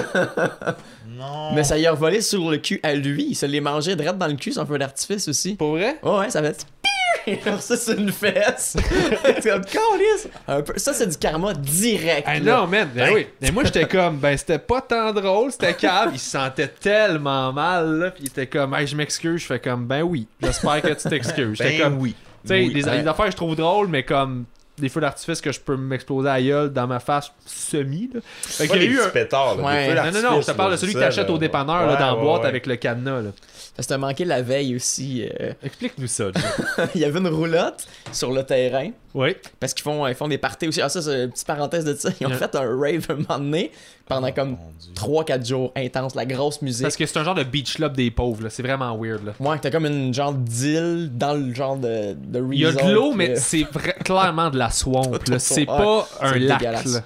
Non. 1.14 1.52
Mais 1.52 1.62
ça 1.62 1.76
y 1.76 1.86
a 1.86 1.90
revolé 1.90 2.22
sur 2.22 2.50
le 2.50 2.56
cul 2.56 2.80
à 2.82 2.94
lui. 2.94 3.26
Il 3.28 3.34
se 3.34 3.44
l'est 3.44 3.60
mangé 3.60 3.94
direct 3.96 4.16
dans 4.16 4.28
le 4.28 4.34
cul 4.34 4.52
sans 4.52 4.64
feu 4.64 4.78
d'artifice 4.78 5.28
aussi. 5.28 5.56
Pour 5.56 5.72
vrai? 5.72 5.98
Ouais, 6.02 6.18
ouais, 6.18 6.30
ça 6.30 6.42
fait. 6.42 6.66
Alors 6.81 6.81
ça, 7.60 7.76
c'est 7.76 7.94
une 7.98 8.12
fesse. 8.12 8.76
c'est 9.40 9.50
comme, 9.50 9.64
Câlisse! 9.64 10.28
Un 10.48 10.62
peu- 10.62 10.78
Ça, 10.78 10.92
c'est 10.92 11.06
du 11.06 11.16
karma 11.16 11.52
direct. 11.54 12.28
Non, 12.42 12.66
man, 12.66 12.88
ben 12.94 13.10
oui. 13.14 13.26
Mais 13.40 13.50
moi, 13.50 13.64
j'étais 13.64 13.86
comme, 13.86 14.16
ben 14.18 14.36
c'était 14.36 14.58
pas 14.58 14.80
tant 14.80 15.12
drôle, 15.12 15.52
c'était 15.52 15.74
cave. 15.74 16.10
Il 16.12 16.18
se 16.18 16.30
sentait 16.30 16.68
tellement 16.68 17.52
mal, 17.52 17.98
là. 17.98 18.10
Puis 18.10 18.24
il 18.24 18.28
était 18.28 18.46
comme, 18.46 18.74
hey, 18.74 18.86
je 18.86 18.96
m'excuse. 18.96 19.40
Je 19.42 19.46
fais 19.46 19.60
comme, 19.60 19.86
ben 19.86 20.02
oui, 20.02 20.26
j'espère 20.42 20.82
que 20.82 20.92
tu 20.94 21.08
t'excuses. 21.08 21.58
J'étais 21.58 21.78
Ben 21.78 21.82
comme, 21.84 21.98
oui. 22.00 22.14
tu 22.42 22.48
sais, 22.48 22.54
Oui. 22.60 22.72
des, 22.72 22.84
Ouais. 22.84 23.02
des 23.02 23.08
affaires 23.08 23.26
que 23.26 23.32
je 23.32 23.36
trouve 23.36 23.56
drôles, 23.56 23.88
mais 23.88 24.02
comme 24.02 24.44
des 24.78 24.88
feux 24.88 25.00
d'artifice 25.00 25.40
que 25.40 25.52
je 25.52 25.60
peux 25.60 25.76
m'exploser 25.76 26.28
à 26.28 26.34
la 26.34 26.42
gueule 26.42 26.72
dans 26.72 26.86
ma 26.86 26.98
face 26.98 27.30
semi, 27.44 28.10
là. 28.12 28.20
Fait 28.42 28.66
Pas 28.66 28.74
qu'il 28.74 28.82
y 28.84 28.86
a 28.86 28.90
eu 28.90 29.00
un. 29.00 29.08
pétards, 29.10 29.56
là, 29.56 29.62
Ouais. 29.64 29.88
des 29.88 29.90
feux 29.90 29.94
Non, 29.96 30.22
non, 30.22 30.30
non, 30.36 30.40
je 30.40 30.46
te 30.46 30.52
parle 30.52 30.72
de 30.72 30.76
celui 30.76 30.94
que 30.94 30.98
t'achètes 30.98 31.28
là. 31.28 31.34
au 31.34 31.38
dépanneur, 31.38 31.86
là, 31.86 31.92
Ouais, 31.92 31.98
dans 31.98 32.06
la 32.06 32.14
ouais, 32.16 32.22
boîte 32.22 32.42
ouais. 32.42 32.48
avec 32.48 32.66
le 32.66 32.76
cadenas, 32.76 33.20
là. 33.20 33.30
Parce 33.76 33.86
que 33.86 33.92
t'as 33.92 33.98
manqué 33.98 34.24
la 34.24 34.42
veille 34.42 34.74
aussi. 34.76 35.28
euh, 35.40 35.52
Explique-nous 35.62 36.06
ça, 36.06 36.24
il 36.94 37.00
y 37.00 37.04
avait 37.04 37.18
une 37.20 37.28
roulotte 37.28 37.86
sur 38.12 38.32
le 38.32 38.42
terrain. 38.44 38.90
Oui. 39.14 39.36
Parce 39.60 39.74
qu'ils 39.74 39.82
font, 39.82 40.06
ils 40.06 40.14
font 40.14 40.28
des 40.28 40.39
parties 40.39 40.68
aussi. 40.68 40.80
Ah, 40.80 40.89
ça, 40.89 41.02
c'est 41.02 41.24
une 41.24 41.30
petite 41.30 41.47
parenthèse 41.47 41.84
de 41.84 41.94
ça. 41.94 42.10
Ils 42.20 42.26
ont 42.26 42.30
Yeah. 42.30 42.39
fait 42.39 42.55
un 42.56 42.78
rave 42.78 43.06
un 43.10 43.14
moment 43.14 43.39
donné 43.39 43.70
pendant 44.06 44.32
comme 44.32 44.51
Mon 44.52 44.72
Dieu. 44.78 44.93
3-4 44.94 45.47
jours 45.47 45.72
intense, 45.76 46.14
la 46.14 46.24
grosse 46.24 46.62
musique. 46.62 46.82
Parce 46.82 46.97
que 46.97 47.05
c'est 47.05 47.18
un 47.18 47.24
genre 47.24 47.34
de 47.34 47.44
beach 47.44 47.74
club 47.74 47.94
des 47.94 48.10
pauvres, 48.10 48.44
là. 48.44 48.51
C'est 48.51 48.62
vraiment 48.62 48.97
weird, 48.97 49.24
là. 49.24 49.32
Ouais, 49.39 49.59
t'as 49.60 49.70
comme 49.70 49.86
une 49.86 50.14
genre 50.14 50.32
d'île 50.32 51.10
dans 51.12 51.34
le 51.34 51.52
genre 51.55 51.76
de, 51.76 52.14
de 52.14 52.43
Il 52.52 52.60
y 52.60 52.66
a 52.66 52.72
de 52.72 52.93
l'eau, 52.93 53.12
mais 53.12 53.36
c'est 53.36 53.66
clairement 54.05 54.48
de 54.51 54.59
la 54.59 54.70
swamp, 54.70 55.10
là. 55.28 55.39
C'est 55.39 55.60
Ouais. 55.60 55.66
pas 55.66 56.09
un 56.20 56.32
C'est 56.32 56.39
lac, 56.39 56.62
là. 56.62 57.01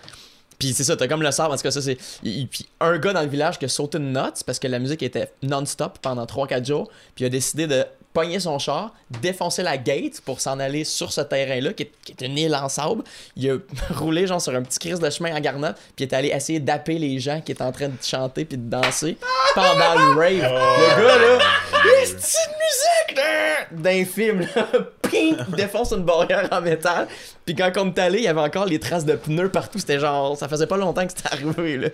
Puis 0.58 0.72
c'est 0.72 0.84
ça, 0.84 0.96
t'as 0.96 1.06
comme 1.06 1.22
le 1.22 1.30
sable, 1.32 1.50
parce 1.50 1.62
que 1.62 1.70
ça, 1.70 1.82
c'est. 1.82 1.96
Puis 2.22 2.66
un 2.80 2.96
gars 2.98 3.12
dans 3.12 3.20
le 3.20 3.28
village 3.28 3.58
qui 3.58 3.66
a 3.66 3.68
sauté 3.68 3.98
une 3.98 4.12
note 4.12 4.42
parce 4.46 4.58
que 4.58 4.66
la 4.68 4.78
musique 4.78 5.02
était 5.02 5.30
non-stop 5.42 5.98
pendant 6.00 6.24
3-4 6.24 6.64
jours. 6.64 6.88
Puis 7.14 7.24
il 7.24 7.26
a 7.26 7.30
décidé 7.30 7.66
de 7.66 7.84
pogner 8.16 8.40
son 8.40 8.58
char, 8.58 8.94
défoncer 9.20 9.62
la 9.62 9.76
gate 9.76 10.22
pour 10.24 10.40
s'en 10.40 10.58
aller 10.58 10.84
sur 10.84 11.12
ce 11.12 11.20
terrain-là, 11.20 11.74
qui 11.74 11.82
est, 11.82 11.92
qui 12.02 12.12
est 12.12 12.24
une 12.24 12.38
île 12.38 12.54
en 12.54 12.70
sable. 12.70 13.04
Il 13.36 13.50
a 13.50 13.56
roulé 13.94 14.26
genre 14.26 14.40
sur 14.40 14.54
un 14.54 14.62
petit 14.62 14.78
crise 14.78 14.98
de 14.98 15.10
chemin 15.10 15.36
en 15.36 15.40
garnotte, 15.40 15.76
puis 15.94 16.06
il 16.06 16.08
est 16.08 16.14
allé 16.14 16.28
essayer 16.28 16.58
d'appeler 16.58 16.98
les 16.98 17.20
gens 17.20 17.42
qui 17.42 17.52
étaient 17.52 17.62
en 17.62 17.72
train 17.72 17.88
de 17.88 18.02
chanter 18.02 18.46
puis 18.46 18.56
de 18.56 18.70
danser 18.70 19.18
pendant 19.54 19.94
le 19.98 20.18
rave. 20.18 20.32
Le 20.32 21.02
gars 21.02 21.18
là, 21.18 21.44
c'est 22.06 22.14
une 22.16 22.54
musique 22.64 23.82
d'un 23.82 24.04
film 24.06 24.48
là, 24.56 24.66
Ping! 25.10 25.36
il 25.50 25.54
défonce 25.54 25.92
une 25.92 26.04
barrière 26.04 26.48
en 26.52 26.62
métal. 26.62 27.08
Puis 27.44 27.54
quand 27.54 27.70
on 27.76 27.88
est 27.88 27.98
allé, 27.98 28.18
il 28.20 28.24
y 28.24 28.28
avait 28.28 28.40
encore 28.40 28.64
les 28.64 28.80
traces 28.80 29.04
de 29.04 29.14
pneus 29.14 29.50
partout. 29.50 29.78
C'était 29.78 30.00
genre, 30.00 30.38
ça 30.38 30.48
faisait 30.48 30.66
pas 30.66 30.78
longtemps 30.78 31.06
que 31.06 31.12
c'était 31.14 31.34
arrivé 31.34 31.76
là. 31.76 31.88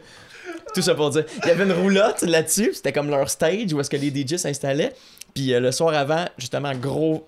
Tout 0.72 0.82
ça 0.82 0.94
pour 0.94 1.10
dire. 1.10 1.24
Il 1.42 1.48
y 1.48 1.50
avait 1.50 1.64
une 1.64 1.72
roulotte 1.72 2.22
là-dessus, 2.22 2.70
c'était 2.74 2.92
comme 2.92 3.10
leur 3.10 3.28
stage 3.28 3.72
où 3.72 3.80
est-ce 3.80 3.90
que 3.90 3.96
les 3.96 4.10
DJ 4.10 4.36
s'installaient. 4.36 4.92
Puis 5.34 5.52
euh, 5.54 5.60
le 5.60 5.72
soir 5.72 5.94
avant, 5.94 6.24
justement, 6.38 6.72
gros 6.74 7.26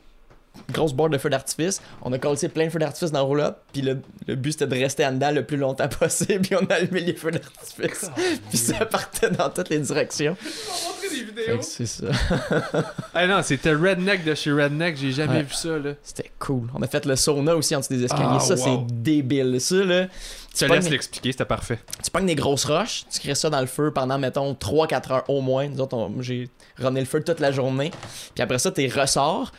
grosse 0.72 0.92
boîte 0.92 1.10
de 1.10 1.18
feux 1.18 1.30
d'artifice. 1.30 1.82
On 2.02 2.12
a 2.12 2.18
collé 2.20 2.48
plein 2.48 2.66
de 2.66 2.70
feux 2.70 2.78
d'artifice 2.78 3.10
dans 3.10 3.18
la 3.18 3.24
roulotte. 3.24 3.56
Puis 3.72 3.82
le, 3.82 3.98
le 4.28 4.36
but 4.36 4.52
c'était 4.52 4.68
de 4.68 4.74
rester 4.80 5.04
en 5.04 5.10
dedans 5.10 5.32
le 5.32 5.44
plus 5.44 5.56
longtemps 5.56 5.88
possible. 5.98 6.42
Puis 6.42 6.54
on 6.54 6.64
a 6.66 6.74
allumé 6.74 7.00
les 7.00 7.14
feux 7.14 7.32
d'artifice. 7.32 8.08
Puis 8.50 8.58
ça 8.58 8.86
partait 8.86 9.30
dans 9.30 9.50
toutes 9.50 9.68
les 9.70 9.80
directions. 9.80 10.36
C'est 11.60 11.86
ça. 11.86 12.06
Ah 13.14 13.26
non, 13.28 13.42
c'était 13.42 13.72
Redneck 13.72 14.24
de 14.24 14.34
chez 14.34 14.50
Redneck, 14.52 14.96
j'ai 14.96 15.12
jamais 15.12 15.36
Ouais. 15.38 15.42
vu 15.42 15.54
ça, 15.54 15.78
là. 15.78 15.92
C'était 16.02 16.30
cool. 16.38 16.68
On 16.74 16.82
a 16.82 16.86
fait 16.88 17.04
le 17.06 17.14
sauna 17.16 17.54
aussi 17.56 17.74
en 17.76 17.80
dessous 17.80 17.94
des 17.94 18.04
escaliers. 18.04 18.24
Ah, 18.28 18.40
ça, 18.40 18.54
wow. 18.54 18.60
c'est 18.88 19.02
débile. 19.02 19.60
Ça, 19.60 19.76
là. 19.76 20.06
Je 20.54 20.60
te 20.60 20.64
pognes- 20.66 20.76
laisse 20.80 20.90
l'expliquer, 20.90 21.32
c'était 21.32 21.44
parfait. 21.44 21.78
tu 22.02 22.10
pognes 22.10 22.26
des 22.26 22.34
grosses 22.36 22.64
roches, 22.64 23.04
tu 23.12 23.20
crées 23.20 23.34
ça 23.34 23.50
dans 23.50 23.60
le 23.60 23.66
feu 23.66 23.92
pendant, 23.92 24.18
mettons, 24.18 24.54
3-4 24.54 25.10
heures 25.12 25.24
au 25.28 25.40
moins. 25.40 25.66
Nous 25.68 25.80
autres, 25.80 25.96
on- 25.96 26.22
j'ai 26.22 26.48
ramené 26.78 27.00
le 27.00 27.06
feu 27.06 27.22
toute 27.24 27.40
la 27.40 27.50
journée. 27.52 27.90
Puis 28.34 28.42
après 28.42 28.58
ça, 28.58 28.70
t'es 28.70 28.86
ressors, 28.88 29.50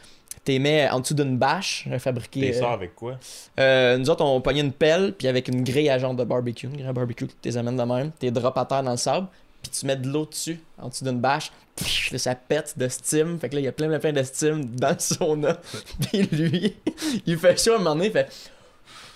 t'es 0.45 0.57
mets 0.59 0.89
en 0.89 0.99
dessous 1.01 1.13
d'une 1.15 1.38
bâche 1.38 1.85
euh, 1.91 1.99
fabriquée. 1.99 2.51
T'es 2.51 2.55
euh, 2.57 2.59
sort 2.61 2.72
avec 2.72 2.95
quoi? 2.95 3.17
euh, 3.59 3.97
nous 3.97 4.09
autres, 4.09 4.23
on 4.23 4.39
pognait 4.41 4.61
une 4.61 4.72
pelle, 4.72 5.13
puis 5.17 5.27
avec 5.27 5.47
une 5.49 5.63
grille 5.63 5.89
à 5.89 5.99
genre 5.99 6.13
de 6.13 6.23
barbecue, 6.23 6.67
une 6.67 6.73
grille 6.77 6.88
à 6.88 6.93
barbecue, 6.93 7.27
tu 7.27 7.34
les 7.43 7.57
amènes 7.57 7.77
de 7.77 7.84
même, 7.84 8.11
t'es 8.11 8.31
drop 8.31 8.57
à 8.57 8.63
terre 8.65 8.84
dans 8.84 8.91
le 8.91 8.97
sable, 8.97 9.27
puis 9.63 9.72
tu 9.72 9.85
mets 9.88 9.95
de 9.97 10.07
l'eau 10.07 10.26
dessus, 10.26 10.59
en 10.81 10.88
dessous 10.89 11.03
d'une 11.03 11.19
bâche, 11.19 11.51
pff, 11.76 12.11
là, 12.11 12.17
ça 12.19 12.35
pète 12.35 12.77
de 12.77 12.88
steam, 12.88 13.38
fait 13.39 13.49
que 13.49 13.55
là, 13.55 13.61
il 13.61 13.65
y 13.65 13.67
a 13.67 13.72
plein, 13.73 13.88
plein, 13.89 13.99
plein 13.99 14.13
de 14.13 14.23
steam 14.23 14.63
dans 14.76 14.89
le 14.91 14.99
sauna. 14.99 15.57
puis 16.11 16.22
lui, 16.23 16.76
il 17.26 17.38
fait 17.38 17.61
chaud 17.61 17.73
à 17.73 17.76
un 17.76 17.77
moment 17.80 17.95
donné, 17.95 18.05
il 18.07 18.11
fait. 18.13 18.30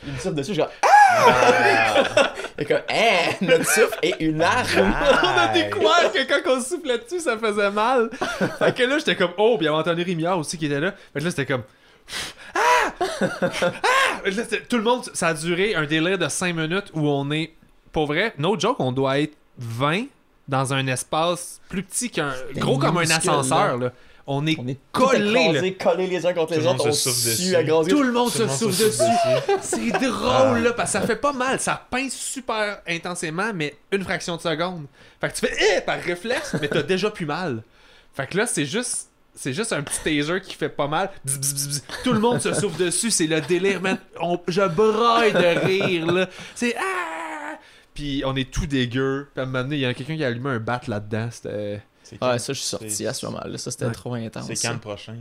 Il 0.06 0.12
me 0.14 0.18
souffle 0.18 0.34
dessus, 0.36 0.54
je 0.56 0.62
suis 0.62 0.64
comme. 0.64 0.72
Ah! 0.84 0.88
Il 2.58 2.64
est 2.64 2.66
comme, 2.66 2.82
hein, 2.90 3.32
notre 3.42 3.66
souffle 3.66 3.98
est 4.02 4.16
une 4.20 4.42
arme. 4.42 4.94
On 5.24 5.38
a 5.40 5.48
découvert 5.54 6.12
que 6.14 6.28
quand 6.28 6.58
on 6.58 6.62
soufflait 6.62 6.98
dessus, 6.98 7.20
ça 7.20 7.38
faisait 7.38 7.72
mal. 7.72 8.10
fait 8.60 8.76
que 8.76 8.84
là, 8.84 8.98
j'étais 8.98 9.16
comme, 9.16 9.32
oh, 9.38 9.56
puis 9.58 9.66
il 9.66 9.70
y 9.70 9.74
avait 9.74 9.78
Anthony 9.80 10.04
Rémillard 10.04 10.38
aussi 10.40 10.58
qui 10.58 10.66
était 10.66 10.80
là. 10.80 10.92
Fait 11.14 11.20
que 11.20 11.26
là, 11.26 11.30
c'était 11.32 11.46
comme, 11.46 11.64
ah! 12.56 12.60
Ah! 13.02 14.22
Là, 14.26 14.32
c'était- 14.32 14.62
tout 14.62 14.78
le 14.78 14.84
monde, 14.84 15.04
ça 15.14 15.28
a 15.30 15.34
duré 15.34 15.76
un 15.76 15.86
délai 15.86 16.18
de 16.18 16.28
5 16.28 16.54
minutes 16.56 16.92
où 16.94 17.08
on 17.08 17.32
est, 17.32 17.54
pour 17.92 18.08
vrai, 18.08 18.34
no 18.38 18.60
joke, 18.60 18.80
on 18.80 18.92
doit 18.92 19.20
être 19.20 19.36
20 19.58 20.06
dans 20.48 20.74
un 20.74 20.86
espace 20.88 21.62
plus 21.70 21.84
petit 21.84 22.10
qu'un, 22.10 22.34
gros 22.56 22.78
comme 22.78 22.98
un 22.98 23.10
ascenseur, 23.10 23.78
là. 23.78 23.92
On 24.32 24.46
est, 24.46 24.58
On 24.60 24.68
est 24.68 24.78
collés, 24.92 25.34
là. 25.34 25.60
collés, 25.60 25.74
collés 25.74 26.06
les 26.08 26.24
uns 26.24 26.34
contre 26.34 26.54
Tout 26.54 26.60
les 26.60 26.60
le 26.60 26.66
monde 26.66 26.80
autres, 26.82 26.90
on 26.90 26.94
se 26.94 27.10
dessus. 27.10 27.56
à 27.56 27.64
Tout 27.64 28.04
le 28.04 28.12
monde 28.12 28.32
Tout 28.32 28.38
se 28.38 28.44
monde 28.44 28.50
souffle 28.52 28.74
se 28.74 28.84
dessus. 28.86 29.04
C'est 29.62 29.90
drôle, 30.08 30.60
là, 30.60 30.74
parce 30.74 30.94
que 30.94 31.00
ça 31.00 31.08
fait 31.08 31.16
pas 31.16 31.34
mal. 31.34 31.60
Ça 31.60 31.84
pince 31.90 32.14
super 32.14 32.80
intensément, 32.88 33.52
mais 33.56 33.76
une 33.92 34.04
fraction 34.04 34.36
de 34.36 34.42
seconde. 34.42 34.86
Fait 35.20 35.30
que 35.30 35.34
tu 35.34 35.48
fais 35.48 35.78
eh, 35.78 35.82
par 35.82 36.00
réflexe, 36.00 36.56
mais 36.62 36.68
t'as 36.68 36.84
déjà 36.84 37.10
plus 37.10 37.26
mal. 37.26 37.64
Fait 38.14 38.28
que 38.28 38.38
là, 38.38 38.46
c'est 38.46 38.66
juste. 38.66 39.08
C'est 39.34 39.54
juste 39.54 39.72
un 39.74 39.82
petit 39.82 40.00
taser 40.04 40.42
qui 40.42 40.54
fait 40.54 40.70
pas 40.70 40.88
mal. 40.88 41.10
Bzz, 41.26 41.40
bzz, 41.40 41.68
bzz. 41.68 41.84
Tout 42.04 42.14
le 42.14 42.20
monde 42.20 42.40
se 42.42 42.54
souffle 42.54 42.78
dessus. 42.84 43.10
C'est 43.10 43.26
le 43.28 43.42
délire, 43.42 43.82
man. 43.82 43.98
On- 44.20 44.40
je 44.48 44.62
braille 44.62 45.32
de 45.34 45.66
rire, 45.66 46.06
là. 46.12 46.28
C'est 46.54 46.76
ah! 46.78 47.58
Puis 47.94 48.22
on 48.26 48.36
est 48.36 48.52
tout 48.52 48.66
dégueu. 48.68 49.30
Puis 49.34 49.40
à 49.40 49.44
un 49.44 49.46
moment 49.48 49.64
donné, 49.64 49.78
il 49.78 49.82
y 49.82 49.86
a 49.86 49.94
quelqu'un 49.94 50.18
qui 50.18 50.24
a 50.24 50.28
allumé 50.28 50.50
un 50.52 50.60
bat 50.60 50.82
là-dedans. 50.88 51.30
C'était. 51.32 51.82
Quand- 52.18 52.38
ça, 52.40 52.54
je 52.54 52.60
suis 52.60 52.68
sorti 52.68 53.06
à 53.08 53.14
ce 53.14 53.26
moment-là. 53.28 53.58
Ça, 53.58 53.72
c'était 53.72 53.86
Ouais. 53.86 53.92
trop 53.92 54.14
intense. 54.14 54.46
C'est 54.48 54.56
quand 54.68 54.74
le 54.74 54.80
prochain? 54.80 55.16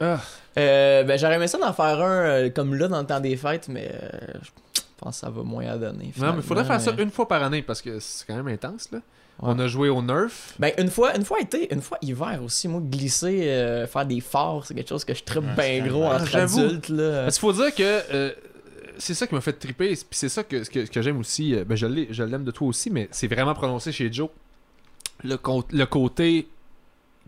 Ah. 0.00 0.20
Euh, 0.58 1.02
ben, 1.02 1.18
j'aurais 1.18 1.34
aimé 1.34 1.48
ça 1.48 1.58
d'en 1.58 1.72
faire 1.72 2.00
un 2.00 2.20
euh, 2.20 2.50
comme 2.50 2.74
là 2.74 2.86
dans 2.88 3.00
le 3.00 3.06
temps 3.06 3.18
des 3.20 3.36
fêtes, 3.36 3.68
mais 3.68 3.90
euh, 3.92 4.08
je 4.44 4.80
pense 4.96 5.16
que 5.16 5.20
ça 5.26 5.30
va 5.30 5.42
moins 5.42 5.66
à 5.66 5.76
donner. 5.76 6.12
Non, 6.16 6.34
mais 6.34 6.42
faudrait 6.42 6.64
faire 6.64 6.80
ça 6.80 6.92
une 6.98 7.10
fois 7.10 7.26
par 7.26 7.42
année 7.42 7.62
parce 7.62 7.82
que 7.82 7.98
c'est 7.98 8.24
quand 8.26 8.36
même 8.36 8.48
intense, 8.48 8.88
là. 8.92 8.98
Ouais. 9.40 9.50
On 9.54 9.58
a 9.60 9.68
joué 9.68 9.88
au 9.88 10.02
Nerf. 10.02 10.32
Ben, 10.58 10.72
une 10.78 10.90
fois, 10.90 11.16
une 11.16 11.24
fois 11.24 11.38
été, 11.40 11.72
une 11.72 11.80
fois 11.80 11.96
hiver 12.02 12.40
aussi. 12.44 12.66
Moi, 12.66 12.80
glisser, 12.84 13.42
euh, 13.48 13.86
faire 13.86 14.04
des 14.04 14.20
forts, 14.20 14.66
c'est 14.66 14.74
quelque 14.74 14.88
chose 14.88 15.04
que 15.04 15.14
je 15.14 15.22
tripe 15.22 15.44
Ouais, 15.56 15.80
bien 15.80 15.86
gros 15.88 16.04
entre 16.06 16.34
Ah, 16.34 16.42
adultes. 16.42 16.88
Là. 16.88 17.22
Parce 17.22 17.38
qu'il 17.38 17.40
faut 17.48 17.52
dire 17.52 17.72
que 17.72 17.82
euh, 18.14 18.32
c'est 18.98 19.14
ça 19.14 19.28
qui 19.28 19.34
m'a 19.36 19.40
fait 19.40 19.52
triper, 19.52 19.88
puis 19.94 20.06
c'est 20.10 20.28
ça 20.28 20.42
que, 20.42 20.68
que, 20.68 20.86
que 20.88 21.02
j'aime 21.02 21.18
aussi. 21.20 21.54
Ben, 21.64 21.76
je 21.76 21.86
l'aime 22.24 22.42
de 22.44 22.50
toi 22.50 22.66
aussi, 22.66 22.90
mais 22.90 23.08
c'est 23.12 23.28
vraiment 23.28 23.54
prononcé 23.54 23.92
chez 23.92 24.12
Joe. 24.12 24.28
Le, 25.24 25.84
côté 25.84 26.48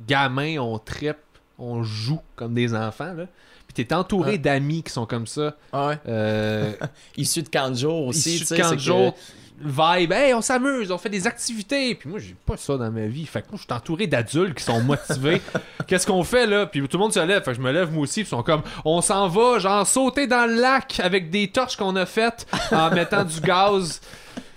gamin, 0.07 0.59
on 0.59 0.79
tripe, 0.79 1.17
on 1.59 1.83
joue 1.83 2.21
comme 2.37 2.55
des 2.55 2.75
enfants. 2.75 3.13
Là. 3.15 3.27
Puis 3.73 3.85
t'es 3.85 3.95
entouré 3.95 4.33
Ouais. 4.33 4.39
d'amis 4.39 4.83
qui 4.83 4.93
sont 4.93 5.07
comme 5.07 5.27
ça. 5.27 5.57
Ah 5.73 5.89
ouais. 5.89 5.99
Euh, 6.09 6.73
Issu 7.17 7.43
de 7.43 7.75
jour 7.75 8.07
aussi. 8.09 8.37
issus 8.37 8.55
de 8.55 8.61
que- 8.71 8.79
jour, 8.79 9.15
vibe, 9.63 10.13
hey, 10.13 10.33
on 10.35 10.41
s'amuse, 10.41 10.91
on 10.91 10.99
fait 10.99 11.11
des 11.11 11.27
activités. 11.27 11.95
Puis 11.95 12.09
moi, 12.09 12.19
j'ai 12.19 12.35
pas 12.47 12.57
ça 12.57 12.77
dans 12.77 12.91
ma 12.91 13.07
vie. 13.07 13.27
Fait 13.27 13.43
que 13.43 13.49
moi, 13.51 13.59
je 13.59 13.63
suis 13.65 13.73
entouré 13.73 14.07
d'adultes 14.07 14.55
qui 14.57 14.65
sont 14.65 14.81
motivés. 14.81 15.43
Qu'est-ce 15.87 16.07
qu'on 16.07 16.25
fait 16.25 16.47
là? 16.47 16.67
Puis 16.67 16.81
tout 16.89 16.97
le 16.97 17.03
monde 17.03 17.13
se 17.13 17.21
lève. 17.21 17.43
Fait 17.45 17.51
que 17.53 17.57
je 17.59 17.63
me 17.63 17.71
lève 17.71 17.93
moi 17.93 18.03
aussi. 18.05 18.23
Puis 18.23 18.29
ils 18.29 18.31
sont 18.31 18.43
comme, 18.43 18.63
on 18.85 19.01
s'en 19.03 19.29
va, 19.29 19.59
genre, 19.59 19.87
sauter 19.87 20.27
dans 20.27 20.47
le 20.49 20.61
lac 20.61 20.99
avec 21.01 21.31
des 21.31 21.49
torches 21.49 21.77
qu'on 21.77 21.95
a 21.97 22.07
faites 22.07 22.47
en 22.73 22.91
mettant 22.91 23.25
du 23.25 23.41
gaz. 23.41 24.01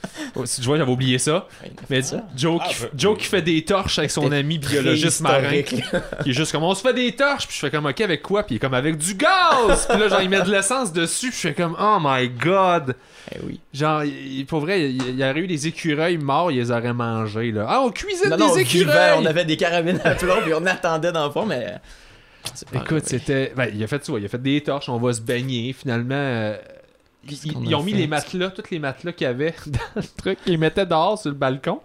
Oh, 0.35 0.45
si 0.45 0.61
tu 0.61 0.67
vois, 0.67 0.77
j'avais 0.77 0.91
oublié 0.91 1.17
ça. 1.19 1.47
Mais 1.89 1.97
fait 1.97 2.01
ça. 2.01 2.25
Joe, 2.35 2.59
Ah, 2.63 2.67
qui, 2.67 2.81
ben, 2.81 2.89
Joe 2.95 3.13
oui. 3.13 3.19
qui 3.21 3.27
fait 3.27 3.41
des 3.41 3.63
torches 3.63 3.99
avec 3.99 4.09
son 4.11 4.31
ami 4.31 4.57
biologiste 4.57 5.21
marin. 5.21 5.61
Il 6.25 6.31
est 6.31 6.33
juste 6.33 6.51
comme 6.51 6.63
on 6.63 6.73
se 6.73 6.81
fait 6.81 6.93
des 6.93 7.11
torches, 7.13 7.45
puis 7.47 7.55
je 7.55 7.59
fais 7.59 7.69
comme 7.71 7.85
ok 7.85 8.01
avec 8.01 8.21
quoi, 8.23 8.43
puis 8.43 8.55
il 8.55 8.57
est 8.57 8.59
comme 8.59 8.73
avec 8.73 8.97
du 8.97 9.13
gaz, 9.15 9.85
puis 9.87 9.99
là 9.99 10.07
genre 10.07 10.21
il 10.21 10.29
met 10.29 10.41
de 10.41 10.49
l'essence 10.51 10.91
dessus, 10.91 11.29
puis 11.29 11.37
je 11.41 11.47
fais 11.49 11.53
comme 11.53 11.75
oh 11.79 11.97
my 12.01 12.29
god, 12.29 12.95
Eh 13.31 13.37
oui. 13.45 13.59
genre 13.73 14.03
il- 14.03 14.45
pour 14.47 14.61
vrai 14.61 14.89
il 14.89 15.01
il 15.09 15.19
y 15.19 15.23
aurait 15.23 15.39
eu 15.39 15.47
des 15.47 15.67
écureuils 15.67 16.17
morts, 16.17 16.51
ils 16.51 16.57
les 16.59 16.71
auraient 16.71 16.93
mangés 16.93 17.51
là. 17.51 17.65
Ah 17.69 17.81
on 17.81 17.91
cuisine 17.91 18.29
Non, 18.29 18.37
non, 18.37 18.55
des 18.55 18.61
écureuils. 18.61 19.13
on 19.19 19.25
avait 19.25 19.45
des 19.45 19.57
carabines 19.57 19.99
à 20.03 20.15
plomb, 20.15 20.41
puis 20.43 20.53
on 20.53 20.65
attendait 20.65 21.11
dans 21.11 21.25
le 21.25 21.31
fond, 21.31 21.45
mais. 21.45 21.75
Écoute 22.73 23.03
c'était, 23.05 23.53
ben, 23.55 23.69
il 23.73 23.81
a 23.83 23.87
fait 23.87 24.03
ça, 24.03 24.13
il 24.17 24.25
a 24.25 24.27
fait 24.27 24.41
des 24.41 24.59
torches, 24.61 24.89
on 24.89 24.97
va 24.97 25.13
se 25.13 25.21
baigner 25.21 25.71
finalement. 25.73 26.13
euh, 26.15 26.57
ils, 27.29 27.75
ont 27.75 27.83
mis 27.83 27.91
fait? 27.93 27.97
les 27.99 28.07
matelas, 28.07 28.49
tous 28.49 28.69
les 28.71 28.79
matelas 28.79 29.11
qu'il 29.13 29.25
y 29.25 29.29
avait 29.29 29.53
dans 29.67 29.79
le 29.95 30.03
truc, 30.17 30.39
ils 30.45 30.51
les 30.53 30.57
mettaient 30.57 30.85
dehors 30.85 31.17
sur 31.19 31.29
le 31.29 31.35
balcon. 31.37 31.79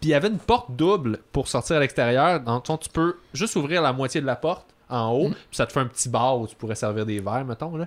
Puis 0.00 0.08
il 0.08 0.10
y 0.10 0.14
avait 0.14 0.28
une 0.28 0.38
porte 0.38 0.70
double 0.70 1.18
pour 1.32 1.48
sortir 1.48 1.76
à 1.76 1.80
l'extérieur. 1.80 2.40
Dans 2.40 2.56
le 2.56 2.62
fond, 2.66 2.76
tu 2.76 2.88
peux 2.88 3.16
juste 3.34 3.54
ouvrir 3.56 3.82
la 3.82 3.92
moitié 3.92 4.20
de 4.20 4.26
la 4.26 4.36
porte 4.36 4.66
en 4.88 5.10
haut, 5.12 5.28
Mm. 5.28 5.32
puis 5.34 5.56
ça 5.56 5.66
te 5.66 5.72
fait 5.72 5.80
un 5.80 5.86
petit 5.86 6.08
bar 6.08 6.38
où 6.40 6.46
tu 6.48 6.56
pourrais 6.56 6.74
servir 6.74 7.06
des 7.06 7.20
verres, 7.20 7.44
mettons. 7.44 7.76
Là. 7.76 7.86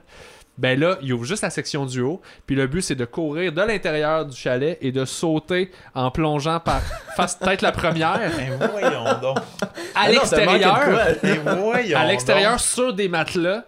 Ben 0.57 0.79
là, 0.79 0.97
il 1.01 1.11
ouvre 1.13 1.25
juste 1.25 1.41
la 1.41 1.49
section 1.49 1.85
du 1.87 1.99
haut. 2.01 2.21
Puis 2.45 2.55
le 2.55 2.67
but, 2.67 2.81
c'est 2.83 2.95
de 2.95 3.05
courir 3.05 3.51
de 3.51 3.61
l'intérieur 3.61 4.25
du 4.25 4.37
chalet 4.37 4.77
et 4.81 4.91
de 4.91 5.03
sauter 5.03 5.71
en 5.95 6.11
plongeant 6.11 6.59
par 6.59 6.79
face 7.17 7.39
tête 7.39 7.61
la 7.63 7.71
première 7.71 8.21
Mais 8.37 8.51
voyons 8.69 9.03
donc. 9.19 9.39
à 9.95 10.09
l'extérieur. 10.09 10.99
À 11.95 12.05
l'extérieur 12.05 12.59
sur 12.59 12.93
des 12.93 13.09
matelas. 13.09 13.63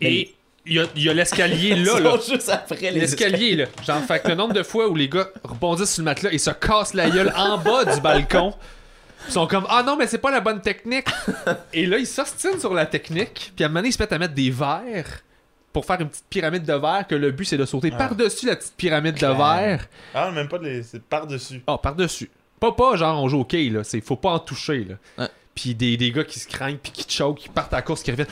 Et 0.00 0.34
il 0.70 0.76
y 0.76 0.78
a, 0.80 0.86
il 0.96 1.02
y 1.02 1.10
a 1.10 1.12
l'escalier 1.12 1.70
Ils 1.76 1.84
là. 1.84 1.92
sont 1.92 1.98
là. 1.98 2.16
juste 2.26 2.48
après 2.48 2.76
les 2.92 3.00
L'escalier, 3.00 3.56
là. 3.56 3.64
Genre, 3.86 4.00
fait 4.04 4.20
que 4.22 4.28
le 4.28 4.34
nombre 4.36 4.54
de 4.54 4.62
fois 4.62 4.88
où 4.88 4.94
les 4.94 5.08
gars 5.08 5.26
rebondissent 5.44 5.92
sur 5.94 6.00
le 6.02 6.06
matelas 6.06 6.32
et 6.32 6.38
se 6.38 6.50
cassent 6.50 6.94
la 6.94 7.10
gueule 7.10 7.32
en 7.36 7.58
bas 7.58 7.84
du 7.84 8.00
balcon. 8.00 8.54
Ils 9.26 9.32
sont 9.34 9.46
comme 9.46 9.66
Ah 9.68 9.82
non, 9.82 9.96
mais 9.96 10.06
c'est 10.06 10.18
pas 10.18 10.30
la 10.30 10.40
bonne 10.40 10.62
technique. 10.62 11.06
Et 11.74 11.84
là, 11.84 11.98
ils 11.98 12.06
s'ostinent 12.06 12.58
sur 12.58 12.72
la 12.72 12.86
technique. 12.86 13.52
Puis 13.54 13.64
à 13.64 13.66
un 13.66 13.68
moment 13.68 13.80
donné, 13.80 13.88
ils 13.88 13.92
se 13.92 13.98
mettent 14.00 14.12
à 14.14 14.18
mettre 14.18 14.32
des 14.34 14.50
verres 14.50 15.20
pour 15.72 15.84
faire 15.84 16.00
une 16.00 16.08
petite 16.08 16.24
pyramide 16.30 16.64
de 16.64 16.72
verre. 16.74 17.04
Que 17.06 17.14
le 17.16 17.30
but, 17.30 17.44
c'est 17.44 17.58
de 17.58 17.66
sauter 17.66 17.90
Ah. 17.92 17.98
par-dessus 17.98 18.46
la 18.46 18.56
petite 18.56 18.74
pyramide 18.76 19.16
de 19.16 19.26
verre. 19.26 19.86
Ah, 20.14 20.30
même 20.30 20.48
pas 20.48 20.58
de 20.58 20.64
les. 20.64 20.82
C'est 20.82 21.02
par-dessus. 21.02 21.62
Ah, 21.66 21.76
par-dessus. 21.78 22.30
Pas, 22.58 22.72
pas 22.72 22.96
genre 22.96 23.22
on 23.22 23.28
joue 23.28 23.40
au 23.40 23.44
quai, 23.44 23.68
là. 23.70 23.84
C'est, 23.84 24.00
faut 24.00 24.16
pas 24.16 24.30
en 24.30 24.38
toucher, 24.38 24.84
là. 24.88 24.94
Ouais. 25.18 25.28
Puis 25.60 25.74
des, 25.74 25.98
des 25.98 26.10
gars 26.10 26.24
qui 26.24 26.38
se 26.40 26.48
craignent, 26.48 26.78
puis 26.82 26.90
qui 26.90 27.04
te 27.04 27.12
choquent, 27.12 27.38
qui 27.40 27.48
partent 27.50 27.74
à 27.74 27.76
la 27.76 27.82
course, 27.82 28.02
qui 28.02 28.10
reviennent. 28.12 28.26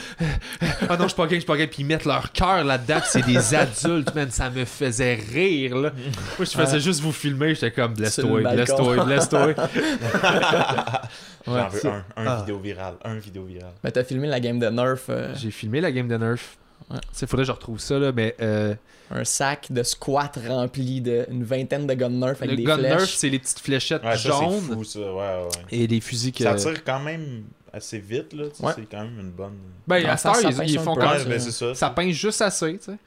Ah 0.88 0.96
non, 0.96 1.02
je 1.02 1.08
suis 1.08 1.16
pas 1.16 1.26
gay, 1.26 1.34
je 1.34 1.40
suis 1.40 1.46
pas 1.46 1.58
gay. 1.58 1.66
Puis 1.66 1.82
ils 1.82 1.84
mettent 1.86 2.06
leur 2.06 2.32
cœur 2.32 2.64
là-dedans, 2.64 3.00
c'est 3.04 3.24
des 3.26 3.54
adultes, 3.54 4.14
man. 4.14 4.30
Ça 4.30 4.48
me 4.48 4.64
faisait 4.64 5.14
rire, 5.16 5.76
là. 5.76 5.90
Moi, 6.38 6.46
je 6.46 6.50
faisais 6.56 6.80
juste 6.80 7.00
vous 7.02 7.12
filmer, 7.12 7.54
j'étais 7.54 7.70
comme, 7.70 7.92
blesse-toi, 7.92 8.40
blesse-toi, 8.40 9.04
blesse-toi. 9.04 9.54
J'en 11.46 11.68
veux 11.68 11.86
un. 11.86 12.04
Un 12.16 12.26
Ah. 12.26 12.36
vidéo 12.40 12.58
viral. 12.58 12.94
Un 13.04 13.14
vidéo 13.16 13.44
viral. 13.44 13.72
Mais 13.84 13.90
t'as 13.90 14.04
filmé 14.04 14.26
la 14.28 14.40
game 14.40 14.58
de 14.58 14.66
Nerf, 14.68 15.00
euh, 15.08 15.34
J'ai 15.36 15.50
filmé 15.50 15.80
la 15.80 15.92
game 15.92 16.08
de 16.08 16.16
Nerf. 16.16 16.56
Ouais. 16.90 16.96
Il 17.20 17.26
faudrait 17.26 17.44
que 17.44 17.48
je 17.48 17.52
retrouve 17.52 17.78
ça, 17.78 17.98
là, 17.98 18.12
mais 18.14 18.34
euh, 18.40 18.74
un 19.10 19.24
sac 19.24 19.70
de 19.70 19.82
squat 19.82 20.38
rempli 20.46 21.00
d'une 21.00 21.44
vingtaine 21.44 21.86
de 21.86 21.94
guns 21.94 22.08
Nerf 22.10 22.36
avec 22.38 22.50
le 22.50 22.56
des 22.56 22.64
gun 22.64 22.78
flèches. 22.78 22.90
Nerf, 22.98 23.08
c'est 23.08 23.28
les 23.28 23.38
petites 23.38 23.60
fléchettes 23.60 24.02
Ouais, 24.02 24.16
ça, 24.16 24.18
c'est 24.18 24.28
jaunes 24.28 24.60
fou, 24.60 24.84
ça. 24.84 25.00
Ouais, 25.00 25.16
ouais. 25.16 25.48
et 25.70 25.86
des 25.86 26.00
fusils 26.00 26.32
que. 26.32 26.44
Ça 26.44 26.54
tire 26.54 26.84
quand 26.84 27.00
même 27.00 27.44
assez 27.72 27.98
vite, 27.98 28.32
là. 28.32 28.44
tu. 28.48 28.62
C'est 28.74 28.88
quand 28.90 29.02
même 29.02 29.18
une 29.20 29.30
bonne. 29.30 29.58
Ben, 29.86 30.04
à 30.06 30.16
ça, 30.16 30.32
ils, 30.42 30.78
font 30.78 30.96
Ouais, 30.96 31.18
ça. 31.18 31.24
ben 31.24 31.74
ça. 31.74 31.90
pince 31.90 32.14
juste 32.14 32.42
assez, 32.42 32.78
tu 32.78 32.84
sais. 32.84 32.98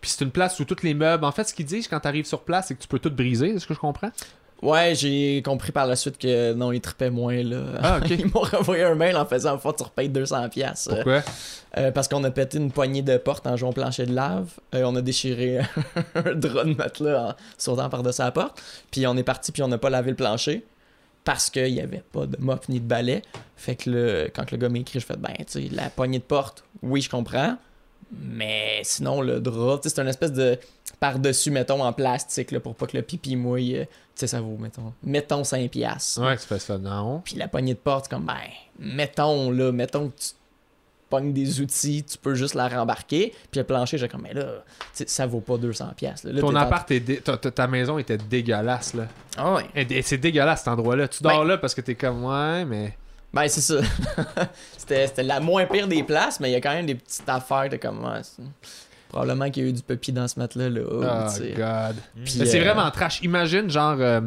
Puis 0.00 0.10
c'est 0.10 0.24
une 0.24 0.30
place 0.30 0.58
où 0.60 0.64
tous 0.64 0.82
les 0.82 0.94
meubles. 0.94 1.24
En 1.24 1.32
fait, 1.32 1.44
ce 1.44 1.52
qu'ils 1.52 1.66
disent 1.66 1.86
quand 1.86 2.00
t'arrives 2.00 2.24
sur 2.24 2.40
place, 2.40 2.68
c'est 2.68 2.74
que 2.74 2.80
tu 2.80 2.88
peux 2.88 2.98
tout 2.98 3.10
briser, 3.10 3.50
est-ce 3.50 3.66
que 3.66 3.74
je 3.74 3.78
comprends? 3.78 4.10
Ouais, 4.62 4.94
j'ai 4.94 5.42
compris 5.42 5.72
par 5.72 5.86
la 5.86 5.96
suite 5.96 6.18
que 6.18 6.52
non, 6.52 6.70
ils 6.70 6.80
tripaient 6.80 7.10
moins 7.10 7.42
là. 7.42 7.62
Ah, 7.82 7.98
ok. 7.98 8.10
ils 8.18 8.26
m'ont 8.26 8.40
renvoyé 8.40 8.82
un 8.84 8.94
mail 8.94 9.16
en 9.16 9.24
faisant 9.24 9.58
faut 9.58 9.72
que 9.72 9.78
tu 9.78 9.84
repayes 9.84 10.10
200 10.10 10.48
pièces 10.50 10.88
Pourquoi? 10.90 11.22
parce 11.94 12.08
qu'on 12.08 12.22
a 12.24 12.30
pété 12.30 12.58
une 12.58 12.70
poignée 12.70 13.02
de 13.02 13.16
porte 13.16 13.46
en 13.46 13.56
jouant 13.56 13.70
au 13.70 13.72
plancher 13.72 14.04
de 14.04 14.14
lave. 14.14 14.50
Euh, 14.74 14.82
on 14.84 14.94
a 14.96 15.00
déchiré 15.00 15.60
un 16.14 16.34
drap 16.34 16.64
de 16.64 16.74
matelas 16.74 17.30
en 17.30 17.34
sautant 17.56 17.88
par-dessus 17.88 18.20
la 18.20 18.32
porte. 18.32 18.60
Puis 18.90 19.06
on 19.06 19.16
est 19.16 19.22
parti 19.22 19.50
puis 19.52 19.62
on 19.62 19.68
n'a 19.68 19.78
pas 19.78 19.88
lavé 19.88 20.10
le 20.10 20.16
plancher 20.16 20.64
parce 21.24 21.48
qu'il 21.48 21.72
n'y 21.72 21.80
avait 21.80 22.02
pas 22.12 22.26
de 22.26 22.36
mop 22.38 22.68
ni 22.68 22.80
de 22.80 22.86
balai. 22.86 23.22
Fait 23.56 23.76
que 23.76 23.88
le, 23.90 24.30
quand 24.34 24.50
le 24.50 24.58
gars 24.58 24.68
m'écrit, 24.68 25.00
je 25.00 25.06
fais 25.06 25.16
ben 25.16 25.34
tu 25.38 25.44
sais 25.46 25.68
la 25.70 25.88
poignée 25.90 26.18
de 26.18 26.24
porte, 26.24 26.64
oui 26.82 27.00
je 27.00 27.08
comprends. 27.08 27.56
Mais 28.12 28.80
sinon 28.82 29.20
le 29.20 29.40
drap, 29.40 29.80
c'est 29.82 29.98
une 29.98 30.08
espèce 30.08 30.32
de 30.32 30.58
par-dessus 30.98 31.50
mettons 31.50 31.82
en 31.82 31.92
plastique 31.92 32.50
là, 32.50 32.60
pour 32.60 32.74
pas 32.74 32.86
que 32.86 32.96
le 32.96 33.02
pipi 33.02 33.36
mouille. 33.36 33.76
euh, 33.76 33.84
Tu 33.84 33.90
sais 34.16 34.26
ça 34.26 34.40
vaut 34.40 34.56
mettons 34.58 34.92
mettons 35.02 35.44
5 35.44 35.70
piastres. 35.70 36.20
Ouais, 36.22 36.36
tu 36.36 36.44
fais 36.46 36.58
ça, 36.58 36.76
non. 36.78 37.20
Puis 37.24 37.36
la 37.36 37.48
poignée 37.48 37.74
de 37.74 37.78
porte, 37.78 38.08
comme, 38.08 38.24
ben, 38.26 38.34
mettons, 38.78 39.50
là, 39.50 39.72
mettons 39.72 40.08
que 40.08 40.14
tu 40.18 40.28
pognes 41.08 41.32
des 41.32 41.60
outils, 41.60 42.04
tu 42.04 42.18
peux 42.18 42.34
juste 42.34 42.54
la 42.54 42.68
rembarquer. 42.68 43.32
Puis 43.50 43.58
le 43.60 43.64
plancher, 43.64 43.98
j'ai 43.98 44.08
comme, 44.08 44.22
mais 44.22 44.34
là, 44.34 44.62
ça 44.92 45.26
vaut 45.26 45.40
pas 45.40 45.56
200$. 45.56 45.94
piastres, 45.94 46.26
Là, 46.28 46.34
Là, 46.34 46.40
Ton 46.40 46.54
appart, 46.54 46.90
est 46.90 47.00
dé- 47.00 47.20
ta, 47.20 47.36
ta- 47.36 47.66
maison 47.66 47.98
était 47.98 48.18
dégueulasse, 48.18 48.94
là. 48.94 49.06
Ah 49.36 49.54
ouais. 49.54 49.64
Et- 49.74 50.02
c'est 50.02 50.18
dégueulasse, 50.18 50.60
cet 50.60 50.68
endroit-là. 50.68 51.08
Tu 51.08 51.22
dors 51.22 51.44
là 51.44 51.56
parce 51.58 51.74
que 51.74 51.80
t'es 51.80 51.94
comme, 51.94 52.24
ouais, 52.24 52.64
mais. 52.64 52.96
Ben, 53.32 53.46
c'est 53.48 53.60
ça. 53.60 53.76
c'était, 54.76 55.06
c'était 55.06 55.22
la 55.22 55.38
moins 55.40 55.64
pire 55.66 55.86
des 55.86 56.02
places, 56.02 56.40
mais 56.40 56.50
il 56.50 56.52
y 56.52 56.56
a 56.56 56.60
quand 56.60 56.72
même 56.72 56.86
des 56.86 56.96
petites 56.96 57.28
affaires 57.28 57.68
de 57.68 57.76
comme, 57.76 58.04
ouais, 58.04 58.20
probablement 59.08 59.50
qu'il 59.50 59.62
y 59.62 59.66
a 59.66 59.68
eu 59.68 59.72
du 59.72 59.82
papier 59.82 60.12
dans 60.12 60.26
ce 60.28 60.38
matelas-là. 60.38 60.80
Oh, 60.90 61.30
tu 61.32 61.42
sais. 61.42 61.52
God. 61.56 61.96
Mais 62.16 62.46
c'est 62.46 62.60
euh, 62.60 62.64
vraiment 62.72 62.90
trash. 62.90 63.20
Imagine, 63.22 63.70
genre. 63.70 63.96
euh, 64.00 64.20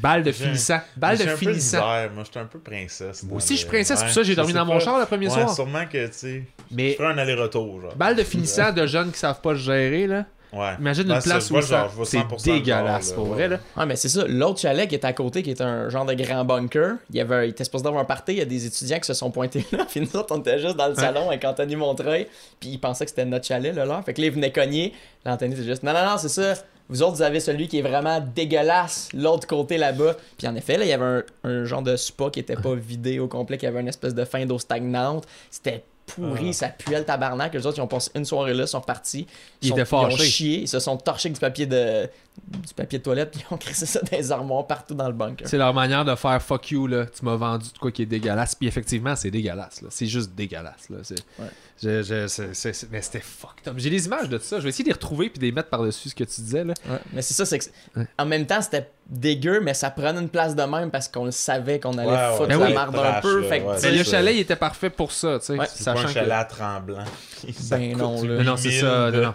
balle 0.00 0.22
de 0.22 0.32
finissant. 0.32 0.80
Balle 0.96 1.18
de 1.18 1.24
un 1.24 1.26
peu 1.26 1.36
finissant. 1.36 1.80
Moi, 2.14 2.24
j'étais 2.24 2.38
un 2.40 2.44
peu 2.46 2.58
princesse. 2.58 3.22
Moi 3.24 3.36
aussi, 3.38 3.54
je 3.54 3.60
suis 3.60 3.68
princesse, 3.68 3.98
c'est 3.98 4.04
Ouais, 4.04 4.08
pour 4.08 4.14
ça 4.14 4.20
que 4.22 4.26
j'ai 4.26 4.34
dormi 4.36 4.52
dans 4.52 4.64
mon 4.64 4.74
pas. 4.78 4.84
char 4.84 4.98
le 4.98 5.06
premier 5.06 5.26
Ouais, 5.28 5.34
soir. 5.34 5.54
sûrement 5.54 5.84
que, 5.86 6.06
tu 6.06 6.12
sais. 6.12 6.44
Mais 6.70 6.92
Je 6.92 6.96
ferais 6.96 7.12
un 7.12 7.18
aller-retour, 7.18 7.80
genre. 7.80 7.94
balle 7.96 8.16
de 8.16 8.22
finissant 8.22 8.72
de 8.72 8.86
jeunes 8.86 9.10
qui 9.12 9.18
savent 9.18 9.40
pas 9.40 9.54
se 9.54 9.60
gérer, 9.60 10.06
là. 10.06 10.24
Ouais. 10.52 10.74
Imagine 10.80 11.04
Ben, 11.04 11.14
une 11.14 11.20
ça, 11.20 11.30
place 11.30 11.50
où 11.50 11.60
ça. 11.62 11.88
C'est 12.04 12.18
100% 12.18 12.46
le 12.46 12.52
dégueulasse, 12.58 13.12
pour 13.12 13.26
vrai, 13.26 13.42
ouais. 13.44 13.48
là. 13.48 13.58
Ouais, 13.76 13.86
mais 13.86 13.96
c'est 13.96 14.08
ça. 14.08 14.24
L'autre 14.26 14.60
chalet 14.60 14.88
qui 14.88 14.94
est 14.94 15.04
à 15.04 15.12
côté, 15.12 15.42
qui 15.42 15.50
est 15.50 15.60
un 15.60 15.88
genre 15.88 16.04
de 16.04 16.14
grand 16.14 16.44
bunker, 16.44 16.96
il, 17.10 17.16
y 17.16 17.20
avait, 17.20 17.48
il 17.48 17.50
était 17.50 17.64
supposé 17.64 17.84
d'avoir 17.84 18.02
un 18.02 18.06
party, 18.06 18.32
il 18.32 18.38
y 18.38 18.42
a 18.42 18.46
des 18.46 18.66
étudiants 18.66 18.98
qui 18.98 19.06
se 19.06 19.14
sont 19.14 19.30
pointés 19.30 19.64
là, 19.72 19.84
puis 19.88 20.00
nous 20.00 20.16
autres, 20.16 20.34
on 20.34 20.40
était 20.40 20.58
juste 20.58 20.76
dans 20.76 20.88
le 20.88 20.94
salon 20.94 21.28
avec 21.28 21.44
Anthony 21.44 21.76
Montreuil, 21.76 22.26
puis 22.58 22.70
ils 22.70 22.78
pensaient 22.78 23.04
que 23.04 23.10
c'était 23.10 23.24
notre 23.24 23.46
chalet, 23.46 23.74
là, 23.74 23.84
leur. 23.84 24.04
Fait 24.04 24.14
que 24.14 24.20
là, 24.20 24.26
ils 24.26 24.32
venaient 24.32 24.52
cogner. 24.52 24.92
Là, 25.24 25.34
Anthony, 25.34 25.54
c'est 25.56 25.64
juste, 25.64 25.82
non, 25.82 25.92
non, 25.92 26.04
non, 26.04 26.18
c'est 26.18 26.28
ça. 26.28 26.54
Vous 26.88 27.02
autres, 27.02 27.14
vous 27.14 27.22
avez 27.22 27.38
celui 27.38 27.68
qui 27.68 27.78
est 27.78 27.82
vraiment 27.82 28.20
dégueulasse, 28.34 29.10
l'autre 29.14 29.46
côté 29.46 29.78
là-bas. 29.78 30.16
Puis 30.36 30.48
en 30.48 30.56
effet, 30.56 30.76
là, 30.76 30.84
il 30.84 30.88
y 30.88 30.92
avait 30.92 31.04
un, 31.04 31.22
un 31.44 31.64
genre 31.64 31.82
de 31.82 31.94
spa 31.94 32.30
qui 32.30 32.40
était 32.40 32.56
pas 32.56 32.74
vidé 32.74 33.20
au 33.20 33.28
complet, 33.28 33.58
qui 33.58 33.66
avait 33.66 33.80
une 33.80 33.86
espèce 33.86 34.12
de 34.12 34.24
fin 34.24 34.44
d'eau 34.44 34.58
stagnante. 34.58 35.24
C'était 35.52 35.84
pourri, 36.14 36.48
Ah. 36.50 36.52
ça 36.52 36.68
puait 36.68 36.98
le 36.98 37.04
tabarnak. 37.04 37.52
Les 37.54 37.66
autres, 37.66 37.78
ils 37.78 37.82
ont 37.82 37.86
passé 37.86 38.10
une 38.14 38.24
soirée 38.24 38.54
là, 38.54 38.64
ils 38.64 38.68
sont 38.68 38.80
repartis. 38.80 39.26
Ils 39.62 39.68
sont- 39.68 39.76
étaient 39.76 39.88
Ils 39.90 39.94
ont 39.96 40.10
chié, 40.16 40.60
ils 40.62 40.68
se 40.68 40.78
sont 40.80 40.96
torchés 40.96 41.28
avec 41.28 41.34
du 41.34 41.40
papier 41.40 41.66
de, 41.66 42.08
du 42.66 42.74
papier 42.74 42.98
de 42.98 43.04
toilette, 43.04 43.30
puis 43.32 43.44
ils 43.48 43.54
ont 43.54 43.56
crissé 43.58 43.86
ça 43.86 44.00
dans 44.00 44.16
les 44.16 44.32
armoires 44.32 44.66
partout 44.66 44.94
dans 44.94 45.06
le 45.08 45.12
bunker. 45.14 45.46
C'est 45.48 45.58
leur 45.58 45.74
manière 45.74 46.04
de 46.04 46.14
faire 46.14 46.40
fuck 46.42 46.70
you, 46.70 46.86
là. 46.86 47.06
Tu 47.06 47.24
m'as 47.24 47.36
vendu 47.36 47.68
de 47.72 47.78
quoi 47.78 47.90
qui 47.92 48.02
est 48.02 48.06
dégueulasse. 48.06 48.54
Puis 48.54 48.66
effectivement, 48.68 49.14
c'est 49.16 49.30
dégueulasse, 49.30 49.82
là. 49.82 49.88
C'est 49.90 50.06
juste 50.06 50.34
dégueulasse, 50.34 50.88
là. 50.90 50.98
C'est... 51.02 51.20
Ouais. 51.38 51.46
Je- 51.82 52.02
je- 52.02 52.26
c'est- 52.26 52.52
c'est- 52.54 52.72
c'est- 52.74 52.88
Mais 52.90 53.00
c'était 53.02 53.20
fucked 53.20 53.66
up. 53.68 53.74
J'ai 53.78 53.88
des 53.90 54.04
images 54.06 54.28
de 54.28 54.38
ça. 54.38 54.58
Je 54.58 54.64
vais 54.64 54.68
essayer 54.68 54.84
de 54.84 54.88
les 54.90 54.94
retrouver 54.94 55.30
puis 55.30 55.38
de 55.38 55.44
les 55.46 55.52
mettre 55.52 55.70
par-dessus 55.70 56.10
ce 56.10 56.14
que 56.14 56.24
tu 56.24 56.40
disais, 56.42 56.62
là. 56.64 56.74
Ouais, 56.88 56.98
Mais 57.12 57.22
c'est 57.22 57.32
ça, 57.34 57.46
c'est 57.46 57.58
que 57.58 57.64
Ouais. 57.96 58.06
en 58.18 58.26
même 58.26 58.46
temps, 58.46 58.60
c'était 58.60 58.90
dégueu, 59.10 59.60
mais 59.60 59.74
ça 59.74 59.90
prenait 59.90 60.20
une 60.20 60.28
place 60.28 60.54
de 60.54 60.62
même 60.62 60.90
parce 60.90 61.08
qu'on 61.08 61.24
le 61.24 61.30
savait 61.32 61.80
qu'on 61.80 61.98
allait 61.98 62.08
Ouais, 62.10 62.36
foutre 62.36 62.48
Ben 62.48 62.58
la 62.60 62.66
oui. 62.66 62.72
marde 62.74 62.94
un 62.96 62.98
Trash, 63.00 63.22
peu. 63.22 63.40
là, 63.40 63.48
Fait 63.48 63.60
que, 63.60 63.64
ouais. 63.66 63.76
tu 63.76 63.82
Mais 63.86 63.90
sais, 63.90 63.98
le 63.98 64.04
chalet, 64.04 64.34
il 64.36 64.40
était 64.40 64.56
parfait 64.56 64.90
pour 64.90 65.10
ça, 65.12 65.38
tu 65.40 65.46
sais. 65.46 65.58
Ouais. 65.58 65.66
C'est 65.68 65.84
pas 65.84 65.90
un 65.92 65.96
Sachant 65.96 66.08
chalet 66.08 66.28
que... 66.28 66.34
à 66.34 66.44
tremblant. 66.44 67.04
Ça 67.52 67.76
Ben 67.78 67.96
non, 67.96 68.22
là. 68.22 68.42
Non, 68.44 68.56
c'est 68.56 68.70
ça. 68.70 69.10
de, 69.10 69.20
non, 69.22 69.26
non. 69.28 69.34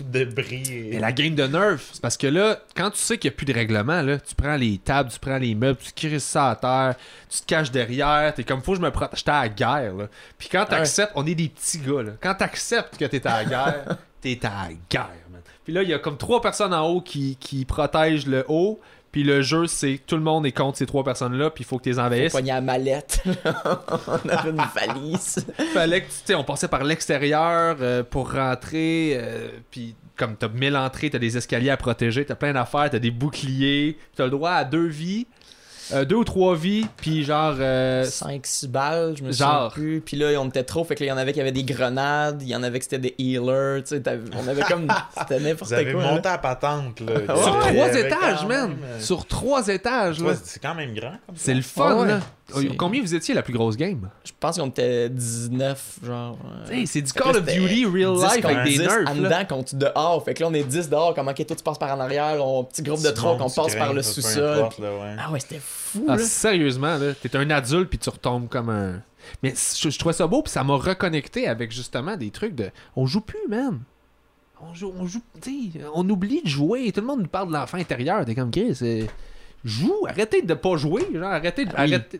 de 0.00 0.24
bris. 0.24 0.62
et- 0.70 0.88
Mais 0.92 0.98
la 0.98 1.12
game 1.12 1.34
de 1.34 1.44
Nerf, 1.46 1.80
c'est 1.92 2.00
parce 2.02 2.16
que 2.16 2.26
là, 2.26 2.58
quand 2.74 2.90
tu 2.90 2.98
sais 2.98 3.18
qu'il 3.18 3.30
n'y 3.30 3.34
a 3.34 3.36
plus 3.36 3.46
de 3.46 3.52
règlement, 3.54 4.00
là, 4.02 4.18
tu 4.18 4.34
prends 4.34 4.56
les 4.56 4.78
tables, 4.78 5.10
tu 5.12 5.18
prends 5.20 5.36
les 5.38 5.54
meubles, 5.54 5.78
tu 5.82 5.92
crisses 5.92 6.24
ça 6.24 6.50
à 6.50 6.56
terre, 6.56 6.94
tu 7.30 7.40
te 7.40 7.46
caches 7.46 7.70
derrière, 7.70 8.32
t'es 8.34 8.42
comme, 8.44 8.62
faut 8.62 8.72
que 8.72 8.78
je 8.78 8.82
me 8.82 8.90
protège. 8.90 9.18
J'étais 9.20 9.30
à 9.30 9.42
la 9.42 9.48
guerre, 9.50 9.94
là. 9.94 10.06
Puis 10.38 10.48
quand 10.50 10.64
t'acceptes, 10.64 11.12
on 11.14 11.26
est 11.26 11.34
des 11.34 11.48
petits 11.48 11.78
gars, 11.78 12.02
là. 12.02 12.12
Quand 12.20 12.34
t'acceptes 12.34 12.96
que 12.96 13.04
t'es 13.04 13.24
à 13.26 13.42
la 13.42 13.44
guerre, 13.44 13.84
t'es 14.20 14.40
à 14.44 14.68
la 14.68 14.74
guerre, 14.90 15.08
man. 15.30 15.42
Puis 15.64 15.72
là, 15.72 15.82
il 15.82 15.88
y 15.90 15.94
a 15.94 15.98
comme 15.98 16.16
trois 16.16 16.40
personnes 16.40 16.74
en 16.74 16.86
haut 16.88 17.00
qui, 17.02 17.36
qui 17.38 17.64
protègent 17.64 18.26
le 18.26 18.44
haut, 18.48 18.80
Puis 19.12 19.22
le 19.24 19.42
jeu, 19.42 19.66
c'est 19.66 20.00
tout 20.06 20.16
le 20.16 20.22
monde 20.22 20.46
est 20.46 20.52
contre 20.52 20.78
ces 20.78 20.86
trois 20.86 21.04
personnes-là, 21.04 21.50
puis 21.50 21.64
il 21.64 21.66
faut 21.66 21.76
que 21.78 21.82
tu 21.84 21.90
les 21.90 21.96
Faut 21.96 22.00
envahisses. 22.00 22.32
pogner 22.32 22.52
la 22.52 22.60
mallette. 22.62 23.22
on 23.26 24.28
avait 24.28 24.50
une 24.50 24.62
valise. 24.74 25.46
Fallait 25.74 26.00
que 26.00 26.06
tu 26.06 26.12
sais, 26.24 26.34
on 26.34 26.44
passait 26.44 26.68
par 26.68 26.82
l'extérieur 26.82 27.76
euh, 27.80 28.02
pour 28.02 28.32
rentrer, 28.32 29.12
euh, 29.16 29.48
puis 29.70 29.94
comme 30.16 30.36
t'as 30.36 30.48
mille 30.48 30.76
entrées, 30.76 31.10
t'as 31.10 31.18
des 31.18 31.36
escaliers 31.36 31.70
à 31.70 31.76
protéger, 31.76 32.24
t'as 32.24 32.34
plein 32.36 32.52
d'affaires, 32.54 32.88
t'as 32.90 32.98
des 32.98 33.10
boucliers, 33.10 33.98
t'as 34.16 34.24
le 34.24 34.30
droit 34.30 34.52
à 34.52 34.64
deux 34.64 34.86
vies, 34.86 35.26
euh, 35.94 36.04
deux 36.04 36.16
ou 36.16 36.24
trois 36.24 36.54
vies, 36.56 36.86
puis 36.96 37.24
genre. 37.24 37.54
euh, 37.58 38.04
5-6 38.04 38.66
balles, 38.68 39.14
je 39.18 39.22
me 39.22 39.32
Genre. 39.32 39.72
souviens 39.72 39.84
plus. 39.84 40.00
Puis 40.00 40.16
là, 40.16 40.38
on 40.40 40.48
était 40.48 40.62
trop, 40.64 40.84
fait 40.84 40.94
que 40.94 41.00
là, 41.00 41.06
il 41.06 41.08
y 41.10 41.12
en 41.12 41.16
avait 41.18 41.32
qui 41.32 41.40
avaient 41.40 41.52
des 41.52 41.64
grenades, 41.64 42.42
il 42.42 42.48
y 42.48 42.56
en 42.56 42.62
avait 42.62 42.78
qui 42.78 42.84
c'était 42.84 42.98
des 42.98 43.14
healers, 43.18 43.82
tu 43.84 43.96
sais, 43.96 44.02
on 44.42 44.48
avait 44.48 44.62
comme. 44.62 44.86
C'était 45.18 45.40
n'importe 45.40 45.70
Vous 45.70 45.74
avez 45.74 45.92
quoi. 45.92 46.02
là. 46.02 46.12
monté 46.14 46.28
à 46.28 46.38
patente, 46.38 47.00
là. 47.00 47.36
Sur 47.36 47.58
trois 47.58 47.94
étages, 47.94 48.46
man! 48.46 48.68
même, 48.70 48.78
euh, 48.84 49.00
Sur 49.00 49.26
trois 49.26 49.68
étages, 49.68 50.20
là. 50.20 50.32
C'est 50.42 50.60
quand 50.60 50.74
même 50.74 50.94
grand. 50.94 51.14
comme 51.26 51.36
ça. 51.36 51.42
C'est 51.44 51.54
le 51.54 51.62
fun, 51.62 52.04
là. 52.06 52.20
C'est- 52.60 52.76
Combien 52.76 53.00
vous 53.02 53.14
étiez 53.14 53.34
la 53.34 53.42
plus 53.42 53.52
grosse 53.52 53.76
game? 53.76 54.08
Je 54.24 54.32
pense 54.38 54.58
qu'on 54.58 54.68
était 54.68 55.08
19, 55.08 55.98
genre. 56.04 56.38
euh, 56.70 56.82
c'est 56.86 57.02
du 57.02 57.12
Call 57.12 57.32
là, 57.32 57.38
of 57.38 57.44
Duty 57.46 57.84
real 57.86 58.14
10 58.16 58.22
life 58.36 58.44
avec 58.44 58.64
des 58.64 58.70
10 58.70 58.78
nerfs. 58.80 59.08
en 59.08 59.14
là. 59.14 59.28
dedans 59.44 59.56
contre 59.56 59.74
dehors. 59.76 60.24
Fait 60.24 60.34
que 60.34 60.42
là, 60.42 60.48
on 60.50 60.54
est 60.54 60.64
10 60.64 60.88
dehors. 60.88 61.14
Comment 61.14 61.32
que 61.34 61.42
toi, 61.42 61.56
tu 61.56 61.62
passes 61.62 61.78
par 61.78 61.96
en 61.96 62.00
arrière, 62.00 62.44
on 62.46 62.64
petit 62.64 62.82
groupe 62.82 63.00
de 63.02 63.10
qu'on 63.10 63.48
tu 63.48 63.54
passe 63.56 63.74
par 63.76 63.92
le 63.92 64.02
sous-sol. 64.02 64.68
là, 64.78 64.92
ouais. 64.98 65.16
Ah 65.18 65.30
ouais, 65.32 65.40
c'était 65.40 65.60
fou, 65.60 66.04
Ah, 66.08 66.16
là. 66.16 66.22
sérieusement, 66.22 66.96
là, 66.98 67.14
t'es 67.14 67.34
un 67.36 67.48
adulte 67.50 67.88
puis 67.88 67.98
tu 67.98 68.08
retombes 68.10 68.48
comme 68.48 68.70
un. 68.70 69.00
Mais 69.42 69.54
je, 69.54 69.88
je 69.90 69.98
trouvais 69.98 70.12
ça 70.14 70.26
beau 70.26 70.42
puis 70.42 70.50
ça 70.52 70.64
m'a 70.64 70.74
reconnecté 70.74 71.46
avec 71.46 71.70
justement 71.72 72.16
des 72.16 72.30
trucs 72.30 72.54
de. 72.54 72.70
On 72.96 73.06
joue 73.06 73.20
plus, 73.20 73.46
man. 73.48 73.80
On 74.64 74.74
joue, 74.74 74.92
on 74.96 75.06
joue, 75.06 75.20
on 75.94 76.08
oublie 76.08 76.40
de 76.42 76.48
jouer. 76.48 76.92
Tout 76.92 77.00
le 77.00 77.06
monde 77.08 77.20
nous 77.22 77.26
parle 77.28 77.48
de 77.48 77.52
l'enfant 77.52 77.78
intérieur. 77.78 78.24
T'es 78.24 78.34
comme 78.36 78.50
Chris, 78.50 78.74
c'est. 78.76 79.08
Joue, 79.64 80.06
arrêtez 80.08 80.42
de 80.42 80.54
pas 80.54 80.76
jouer, 80.76 81.06
genre, 81.14 81.30
arrêtez 81.30 81.64
de. 81.64 81.70
Oui. 81.70 81.76
arrêtez- 81.76 82.18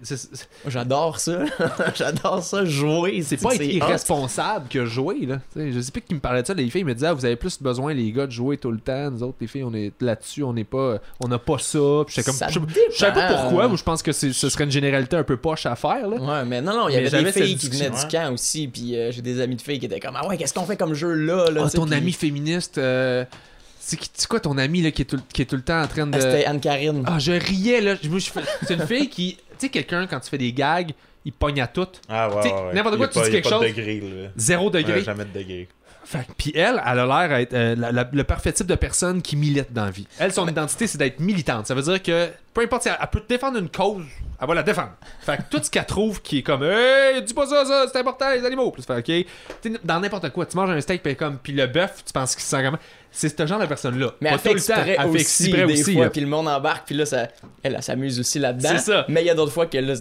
J'adore 0.68 1.18
ça. 1.18 1.40
J'adore 1.96 2.42
ça, 2.42 2.64
jouer. 2.64 3.22
C'est 3.22 3.36
pas 3.36 3.54
être 3.56 3.64
irresponsable 3.64 4.68
que 4.68 4.84
jouer, 4.86 5.26
là. 5.26 5.40
Sais, 5.52 5.72
je 5.72 5.80
sais 5.80 5.90
plus 5.90 6.02
qui 6.02 6.14
me 6.14 6.20
parlait 6.20 6.42
de 6.42 6.46
ça, 6.46 6.54
les 6.54 6.70
filles 6.70 6.84
me 6.84 6.94
disaient, 6.94 7.08
ah, 7.08 7.14
vous 7.14 7.24
avez 7.24 7.34
plus 7.36 7.60
besoin, 7.60 7.94
les 7.94 8.12
gars, 8.12 8.26
de 8.26 8.30
jouer 8.32 8.58
tout 8.58 8.70
le 8.70 8.78
temps. 8.78 9.10
Nous 9.10 9.22
autres, 9.24 9.38
les 9.40 9.46
filles, 9.48 9.64
on 9.64 9.74
est 9.74 9.92
là-dessus, 10.00 10.44
on 10.44 10.52
n'est 10.52 10.62
pas. 10.64 10.98
On 11.20 11.26
n'a 11.26 11.38
pas 11.38 11.58
ça. 11.58 11.78
Puis 12.06 12.22
comme. 12.22 12.34
Ça 12.34 12.46
je, 12.48 12.60
je 12.92 12.96
savais 12.96 13.12
pas 13.20 13.34
pourquoi, 13.42 13.66
moi 13.68 13.76
je 13.76 13.82
pense 13.82 14.02
que 14.02 14.12
ce 14.12 14.30
serait 14.32 14.64
une 14.64 14.70
généralité 14.70 15.16
un 15.16 15.24
peu 15.24 15.36
poche 15.36 15.66
à 15.66 15.74
faire, 15.74 16.08
là. 16.08 16.16
Ouais, 16.20 16.44
mais 16.46 16.60
non, 16.62 16.72
non, 16.76 16.88
il 16.88 16.94
y 16.94 16.96
avait 16.98 17.10
des 17.24 17.32
filles 17.32 17.56
qui 17.56 17.68
venaient 17.68 17.90
du 17.90 18.06
camp 18.08 18.32
aussi, 18.32 18.68
puis 18.68 18.96
euh, 18.96 19.10
j'ai 19.10 19.22
des 19.22 19.40
amis 19.40 19.56
de 19.56 19.62
filles 19.62 19.78
qui 19.80 19.86
étaient 19.86 20.00
comme 20.00 20.16
Ah 20.16 20.28
ouais, 20.28 20.36
qu'est-ce 20.36 20.54
qu'on 20.54 20.64
fait 20.64 20.76
comme 20.76 20.94
jeu 20.94 21.12
là, 21.12 21.50
là 21.50 21.62
Ah, 21.64 21.68
sais, 21.68 21.76
ton 21.78 21.90
ami 21.90 22.12
féministe, 22.12 22.78
euh, 22.78 23.24
c'est 23.84 23.96
qui- 23.96 24.26
quoi 24.28 24.40
ton 24.40 24.56
ami 24.58 24.82
là, 24.82 24.90
qui, 24.90 25.02
est 25.02 25.06
tout, 25.06 25.20
qui 25.32 25.42
est 25.42 25.46
tout 25.46 25.56
le 25.56 25.62
temps 25.62 25.82
en 25.82 25.86
train 25.88 26.06
de. 26.06 26.16
Ah, 26.16 26.20
C'était 26.20 26.44
Anne-Karine. 26.44 27.02
Ah, 27.06 27.18
je 27.18 27.32
riais 27.32 27.80
là. 27.80 27.94
Je- 28.00 28.08
je 28.08 28.30
C'est 28.66 28.74
une 28.74 28.86
fille 28.86 29.08
qui. 29.08 29.36
Tu 29.58 29.66
sais, 29.66 29.68
quelqu'un, 29.68 30.06
quand 30.06 30.20
tu 30.20 30.30
fais 30.30 30.38
des 30.38 30.52
gags, 30.52 30.92
il 31.24 31.32
pogne 31.32 31.60
à 31.60 31.66
tout. 31.66 31.86
Ah 32.08 32.28
ouais, 32.28 32.34
ouais, 32.36 32.42
ouais. 32.52 32.74
n'importe 32.74 32.96
quoi, 32.96 33.08
tu 33.08 33.14
pas- 33.18 33.24
dis 33.26 33.30
quelque 33.30 33.48
pas 33.48 33.58
de 33.60 33.64
chose. 33.66 33.74
degré, 33.76 34.00
là. 34.00 34.28
Zéro 34.36 34.70
degré. 34.70 34.94
Ouais, 34.94 35.02
jamais 35.04 35.24
de 35.24 35.38
degré. 35.38 35.68
Fait 36.04 36.18
que- 36.26 36.32
Puis 36.36 36.52
elle, 36.56 36.82
elle 36.84 36.98
a 36.98 37.06
l'air 37.26 37.38
d'être 37.38 37.54
euh, 37.54 37.76
la- 37.76 37.92
la- 37.92 38.10
le 38.12 38.24
parfait 38.24 38.52
type 38.52 38.66
de 38.66 38.74
personne 38.74 39.22
qui 39.22 39.36
milite 39.36 39.72
dans 39.72 39.84
la 39.84 39.90
vie. 39.92 40.06
Elle, 40.18 40.32
son 40.32 40.48
identité, 40.48 40.88
c'est 40.88 40.98
d'être 40.98 41.20
militante. 41.20 41.66
Ça 41.68 41.74
veut 41.76 41.82
dire 41.82 42.02
que 42.02 42.28
peu 42.52 42.62
importe 42.62 42.82
si 42.82 42.88
elle, 42.88 42.96
elle 43.00 43.06
peut 43.08 43.22
défendre 43.28 43.58
une 43.58 43.68
cause, 43.68 44.04
elle 44.40 44.48
va 44.48 44.54
la 44.54 44.64
défendre. 44.64 44.90
Fait 45.20 45.36
que 45.36 45.42
tout 45.48 45.62
ce 45.62 45.70
qu'elle 45.70 45.86
trouve 45.86 46.20
qui 46.20 46.38
est 46.38 46.42
comme 46.42 46.64
Hey, 46.64 47.22
dis 47.22 47.32
pas 47.32 47.46
ça, 47.46 47.64
ça, 47.64 47.86
c'est 47.90 48.00
important, 48.00 48.28
les 48.34 48.44
animaux. 48.44 48.72
Puis 48.72 48.82
tu 48.82 48.86
fais 48.92 48.98
OK. 48.98 49.26
T'sais, 49.60 49.72
dans 49.84 50.00
n'importe 50.00 50.28
quoi, 50.30 50.44
tu 50.44 50.56
manges 50.56 50.70
un 50.70 50.80
steak, 50.80 51.04
puis 51.04 51.14
comme, 51.14 51.38
puis 51.38 51.52
le 51.52 51.68
bœuf, 51.68 52.02
tu 52.04 52.12
penses 52.12 52.34
qu'il 52.34 52.42
se 52.42 52.50
sent 52.50 52.62
comment? 52.64 52.78
C'est 53.12 53.38
ce 53.38 53.46
genre 53.46 53.60
de 53.60 53.66
personne-là. 53.66 54.14
Mais 54.20 54.30
Pas 54.30 54.34
elle 54.34 54.40
fait 54.40 54.48
tout 54.50 54.54
le 54.56 54.60
temps, 54.62 54.74
exprès 54.74 54.96
elle 54.98 55.06
aussi, 55.10 55.44
fait 55.44 55.50
exprès 55.50 55.66
des 55.66 55.82
aussi. 55.82 55.94
fois, 55.94 56.10
puis 56.10 56.20
le 56.22 56.26
monde 56.26 56.48
embarque, 56.48 56.86
puis 56.86 56.94
là, 56.96 57.06
ça, 57.06 57.28
elle, 57.62 57.74
elle 57.76 57.82
s'amuse 57.82 58.18
aussi 58.18 58.38
là-dedans. 58.38 58.70
C'est 58.72 58.78
ça. 58.92 59.04
Mais 59.08 59.22
il 59.22 59.26
y 59.26 59.30
a 59.30 59.34
d'autres 59.34 59.52
fois 59.52 59.66
que 59.66 59.76
là, 59.78 59.94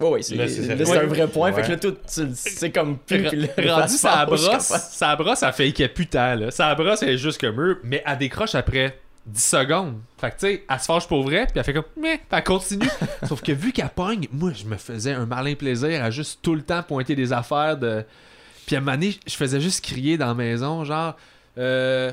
ouais, 0.00 0.08
ouais, 0.08 0.22
c'est 0.22 0.70
un 0.70 1.06
vrai 1.06 1.28
point. 1.28 1.52
Ouais. 1.52 1.62
Fait 1.62 1.66
que 1.66 1.72
là, 1.72 1.76
tout, 1.78 1.96
tu- 2.12 2.28
c'est 2.34 2.70
comme 2.70 2.98
plus. 2.98 3.22
Rendu 3.68 3.94
fâche, 3.96 4.26
brosse, 4.26 4.66
sa 4.90 5.16
brosse, 5.16 5.38
ça 5.38 5.52
fait 5.52 5.72
qu'elle 5.72 5.92
putain 5.92 6.34
là. 6.34 6.50
Sa 6.50 6.74
brosse, 6.74 7.02
elle 7.02 7.10
est 7.10 7.18
juste 7.18 7.40
comme 7.40 7.60
eux, 7.60 7.80
mais 7.84 8.02
elle 8.04 8.18
décroche 8.18 8.54
après 8.54 8.98
10 9.26 9.42
secondes. 9.42 9.98
Fait 10.20 10.30
que 10.30 10.34
tu 10.38 10.46
sais, 10.46 10.64
elle 10.68 10.80
se 10.80 10.84
fâche 10.84 11.06
pour 11.08 11.22
vrai, 11.22 11.44
puis 11.46 11.52
elle 11.56 11.64
fait 11.64 11.72
comme 11.72 11.84
mais, 12.00 12.20
elle 12.30 12.44
continue. 12.44 12.88
Sauf 13.28 13.42
que 13.42 13.52
vu 13.52 13.72
qu'elle 13.72 13.88
pogne, 13.90 14.26
moi 14.32 14.50
je 14.54 14.64
me 14.64 14.76
faisais 14.76 15.12
un 15.12 15.26
malin 15.26 15.54
plaisir 15.54 16.02
à 16.04 16.10
juste 16.10 16.40
tout 16.42 16.54
le 16.54 16.62
temps 16.62 16.82
pointer 16.82 17.14
des 17.14 17.32
affaires 17.32 17.76
de. 17.76 18.04
Puis 18.66 18.74
à 18.74 18.78
un 18.80 18.82
moment 18.82 18.96
donné, 18.96 19.14
je 19.26 19.34
faisais 19.34 19.60
juste 19.60 19.84
crier 19.84 20.18
dans 20.18 20.26
la 20.26 20.34
maison, 20.34 20.84
genre 20.84 21.14
euh. 21.58 22.10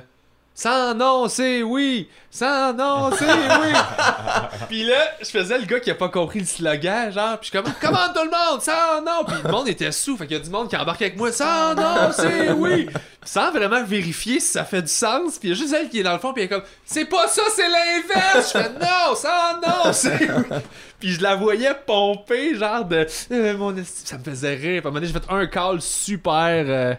Sans 0.55 0.93
non, 0.93 1.27
c'est 1.30 1.63
oui! 1.63 2.07
Sans 2.30 2.73
non, 2.73 3.09
c'est 3.17 3.25
oui! 3.25 3.73
puis 4.69 4.84
là, 4.85 5.03
je 5.19 5.25
faisais 5.25 5.57
le 5.57 5.65
gars 5.65 5.80
qui 5.80 5.89
a 5.89 5.95
pas 5.95 6.09
compris 6.09 6.39
le 6.41 6.45
slogan, 6.45 7.11
genre, 7.11 7.39
puis 7.39 7.49
je 7.51 7.57
comme, 7.59 7.71
comment 7.81 8.07
tout 8.13 8.23
le 8.23 8.30
monde? 8.30 8.61
Sans 8.61 9.01
non! 9.03 9.23
Puis 9.25 9.35
le 9.43 9.51
monde 9.51 9.67
était 9.67 9.91
sous, 9.91 10.15
fait 10.15 10.27
qu'il 10.27 10.38
y 10.38 10.39
a 10.39 10.43
du 10.43 10.51
monde 10.51 10.69
qui 10.69 10.77
embarque 10.77 11.01
avec 11.01 11.17
moi, 11.17 11.31
sans 11.31 11.73
non, 11.73 12.11
c'est 12.15 12.51
oui! 12.51 12.88
Sans 13.25 13.51
vraiment 13.51 13.84
vérifier 13.84 14.39
si 14.39 14.51
ça 14.51 14.63
fait 14.63 14.84
du 14.84 14.91
sens, 14.91 15.39
puis 15.39 15.49
il 15.49 15.51
y 15.51 15.53
a 15.53 15.57
juste 15.57 15.73
elle 15.73 15.89
qui 15.89 15.99
est 16.01 16.03
dans 16.03 16.13
le 16.13 16.19
fond, 16.19 16.34
puis 16.34 16.43
elle 16.43 16.51
est 16.51 16.53
comme, 16.53 16.63
c'est 16.85 17.05
pas 17.05 17.27
ça, 17.27 17.41
c'est 17.55 17.67
l'inverse! 17.69 18.53
Je 18.53 18.59
fais, 18.59 18.69
non, 18.69 19.15
sans 19.15 19.59
non, 19.59 19.91
c'est 19.91 20.31
oui! 20.31 20.57
Puis 20.99 21.13
je 21.13 21.21
la 21.23 21.35
voyais 21.35 21.73
pomper, 21.85 22.55
genre 22.55 22.85
de, 22.85 23.07
Euh, 23.31 23.57
mon 23.57 23.75
ça 23.84 24.17
me 24.19 24.23
faisait 24.23 24.53
rire. 24.55 24.59
Puis 24.61 24.77
à 24.77 24.80
un 24.80 24.84
moment 24.84 24.93
donné, 24.95 25.07
j'ai 25.07 25.13
fait 25.13 25.25
un 25.30 25.45
call 25.47 25.81
super. 25.81 26.65
euh, 26.67 26.93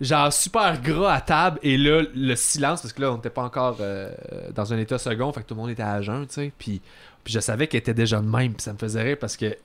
genre 0.00 0.32
super 0.32 0.80
gras 0.80 1.14
à 1.14 1.20
table 1.20 1.58
et 1.62 1.76
là 1.76 2.02
le 2.14 2.34
silence 2.34 2.82
parce 2.82 2.92
que 2.92 3.00
là 3.00 3.12
on 3.12 3.16
n'était 3.16 3.30
pas 3.30 3.42
encore 3.42 3.78
euh, 3.80 4.12
dans 4.54 4.72
un 4.72 4.78
état 4.78 4.98
second 4.98 5.32
fait 5.32 5.42
que 5.42 5.46
tout 5.46 5.54
le 5.54 5.60
monde 5.60 5.70
était 5.70 5.82
à 5.82 6.02
jeun 6.02 6.26
tu 6.26 6.34
sais 6.34 6.52
puis 6.58 6.82
puis 7.22 7.32
je 7.32 7.40
savais 7.40 7.68
qu'elle 7.68 7.80
était 7.80 7.94
déjà 7.94 8.20
de 8.20 8.26
même 8.26 8.54
puis 8.54 8.62
ça 8.62 8.72
me 8.72 8.78
faisait 8.78 9.02
rire 9.02 9.16
parce 9.20 9.36
que 9.36 9.56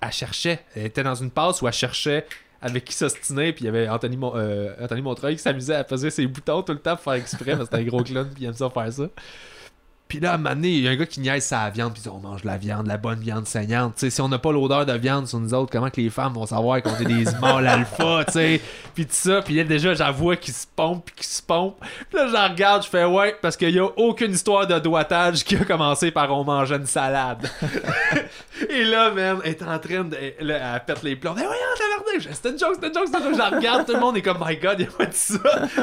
elle 0.00 0.12
cherchait 0.12 0.60
elle 0.74 0.86
était 0.86 1.02
dans 1.02 1.14
une 1.14 1.30
passe 1.30 1.60
où 1.60 1.66
elle 1.66 1.74
cherchait 1.74 2.26
avec 2.62 2.86
qui 2.86 2.94
s'ostiner 2.94 3.52
puis 3.52 3.64
il 3.64 3.66
y 3.66 3.68
avait 3.68 3.88
Anthony, 3.88 4.18
euh, 4.22 4.74
Anthony 4.80 5.02
Montreuil 5.02 5.36
qui 5.36 5.42
s'amusait 5.42 5.74
à 5.74 5.84
peser 5.84 6.10
ses 6.10 6.26
boutons 6.26 6.62
tout 6.62 6.72
le 6.72 6.78
temps 6.78 6.96
pour 6.96 7.04
faire 7.04 7.14
exprès 7.14 7.56
parce 7.56 7.68
que 7.68 7.76
c'était 7.76 7.86
un 7.86 7.86
gros 7.86 8.02
clown 8.02 8.28
puis 8.32 8.44
il 8.44 8.46
aime 8.46 8.54
ça 8.54 8.70
faire 8.70 8.92
ça 8.92 9.08
puis 10.08 10.20
là, 10.20 10.32
à 10.32 10.34
un 10.34 10.36
moment 10.36 10.54
donné, 10.54 10.68
il 10.68 10.84
y 10.84 10.88
a 10.88 10.92
un 10.92 10.96
gars 10.96 11.06
qui 11.06 11.18
niaise 11.18 11.44
sa 11.44 11.68
viande, 11.68 11.92
puis 11.92 12.02
on 12.08 12.20
mange 12.20 12.42
de 12.42 12.46
la 12.46 12.58
viande, 12.58 12.86
la 12.86 12.96
bonne 12.96 13.18
viande 13.18 13.46
saignante. 13.46 13.94
Tu 13.96 14.00
sais, 14.02 14.10
si 14.10 14.20
on 14.20 14.28
n'a 14.28 14.38
pas 14.38 14.52
l'odeur 14.52 14.86
de 14.86 14.92
viande 14.92 15.26
sur 15.26 15.40
nous 15.40 15.52
autres, 15.52 15.72
comment 15.72 15.90
que 15.90 16.00
les 16.00 16.10
femmes 16.10 16.34
vont 16.34 16.46
savoir 16.46 16.80
qu'on 16.80 16.96
est 16.96 17.04
des 17.04 17.24
mâles 17.40 17.66
alpha, 17.66 18.24
tu 18.26 18.34
sais? 18.34 18.60
Puis 18.94 19.04
tout 19.06 19.14
ça, 19.14 19.42
puis 19.42 19.56
là, 19.56 19.64
déjà, 19.64 19.94
j'en 19.94 20.12
vois 20.12 20.36
qui 20.36 20.52
se 20.52 20.66
pompe, 20.76 21.06
puis 21.06 21.14
qui 21.16 21.26
se 21.26 21.42
pompe. 21.42 21.76
Puis 22.08 22.18
là, 22.18 22.28
j'en 22.28 22.52
regarde, 22.52 22.84
je 22.84 22.88
fais 22.88 23.04
ouais, 23.04 23.36
parce 23.42 23.56
qu'il 23.56 23.70
y 23.70 23.80
a 23.80 23.86
aucune 23.96 24.30
histoire 24.30 24.66
de 24.68 24.78
doigtage 24.78 25.42
qui 25.42 25.56
a 25.56 25.64
commencé 25.64 26.12
par 26.12 26.32
on 26.32 26.44
mangeait 26.44 26.76
une 26.76 26.86
salade. 26.86 27.50
Et 28.70 28.84
là, 28.84 29.10
man, 29.10 29.40
elle 29.44 29.50
est 29.50 29.62
en 29.62 29.78
train 29.78 30.04
de. 30.04 30.16
Là, 30.40 30.74
elle 30.74 30.84
pète 30.86 31.02
les 31.02 31.16
plombs. 31.16 31.34
Mais 31.34 31.44
voyons, 31.44 31.60
fais, 32.20 32.28
C'était 32.32 32.50
une 32.50 32.58
joke, 32.58 32.74
c'était 32.74 32.88
une 32.88 32.94
joke, 32.94 33.06
c'était 33.06 33.18
une 33.18 33.24
joke. 33.24 33.34
Je 33.34 33.38
la 33.38 33.56
regarde, 33.58 33.86
tout 33.86 33.92
le 33.94 34.00
monde 34.00 34.16
est 34.16 34.22
comme, 34.22 34.38
my 34.44 34.56
god, 34.56 34.76
il 34.80 34.86
a 34.86 34.90
pas 34.90 35.06
dit 35.06 35.16
ça 35.16 35.38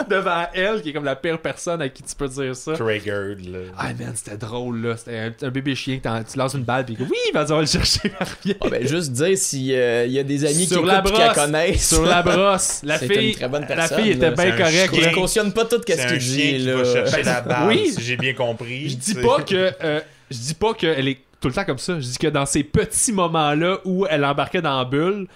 devant 0.10 0.46
elle, 0.54 0.82
qui 0.82 0.90
est 0.90 0.94
comme 0.94 1.04
la 1.06 1.16
pire 1.16 1.40
personne 1.40 1.82
à 1.82 1.90
qui 1.90 2.04
tu 2.04 2.16
peux 2.16 2.28
dire 2.28 2.56
ça. 2.56 2.74
Triggered, 2.74 3.46
là. 3.52 3.60
Ah 3.78 3.88
man, 4.00 4.14
c'était 4.16 4.38
drôle 4.38 4.82
là. 4.82 4.98
C'était 4.98 5.18
un, 5.18 5.48
un 5.48 5.50
bébé 5.50 5.76
chien 5.76 6.00
que 6.00 6.32
tu 6.32 6.38
lances 6.38 6.54
une 6.54 6.64
balle 6.64 6.86
puis 6.86 6.96
que 6.96 7.04
oui, 7.04 7.18
vas-y, 7.34 7.52
on 7.52 7.56
va 7.56 7.62
le 7.62 7.68
chercher. 7.68 8.12
Ah, 8.20 8.26
ben, 8.70 8.88
juste 8.88 9.12
dire 9.12 9.38
s'il 9.38 9.64
y 9.66 10.20
a 10.20 10.24
des 10.24 10.46
amis 10.46 10.66
Sur 10.66 10.82
qui 10.82 10.88
la 10.88 11.02
pis 11.02 11.12
qui 11.12 11.18
la 11.20 11.26
brosse. 11.34 11.36
connaissent. 11.46 11.90
Sur 11.90 12.06
la 12.06 12.22
brosse. 12.24 12.82
La 12.84 12.98
fille, 13.00 13.30
une 13.30 13.36
très 13.36 13.48
bonne 13.50 13.62
la 13.62 13.68
personne, 13.68 14.00
fille 14.02 14.12
était 14.12 14.32
bien 14.32 14.52
correcte. 14.58 14.96
Je 15.02 15.10
cautionne 15.14 15.52
pas 15.54 15.66
tout 15.66 15.82
ce 15.88 15.94
C'est 15.94 16.08
qu'il 16.08 16.18
dit, 16.18 16.26
chien 16.42 16.52
qui 16.58 16.60
là. 16.60 16.76
va 16.78 16.84
chercher 16.86 17.18
Ben, 17.18 17.26
la 17.26 17.42
balle, 17.42 17.68
oui. 17.68 17.92
si 17.92 18.02
j'ai 18.02 18.18
bien 18.18 18.34
compris. 18.34 18.90
Je 18.90 18.96
dis 18.96 19.16
pas 19.16 19.42
que 19.42 19.72
euh, 19.84 20.00
je 20.32 20.38
dis 20.38 20.54
pas 20.54 20.74
qu'elle 20.74 21.08
est 21.08 21.20
tout 21.40 21.48
le 21.50 21.54
temps 21.54 21.66
comme 21.66 21.78
ça. 21.78 21.96
Je 22.00 22.06
dis 22.06 22.18
que 22.18 22.28
dans 22.28 22.46
ces 22.46 22.64
petits 22.64 23.12
moments-là 23.12 23.80
où 23.86 24.06
elle 24.10 24.24
embarquait 24.24 24.62
dans 24.62 24.78
la 24.78 24.86
bulle 24.86 25.28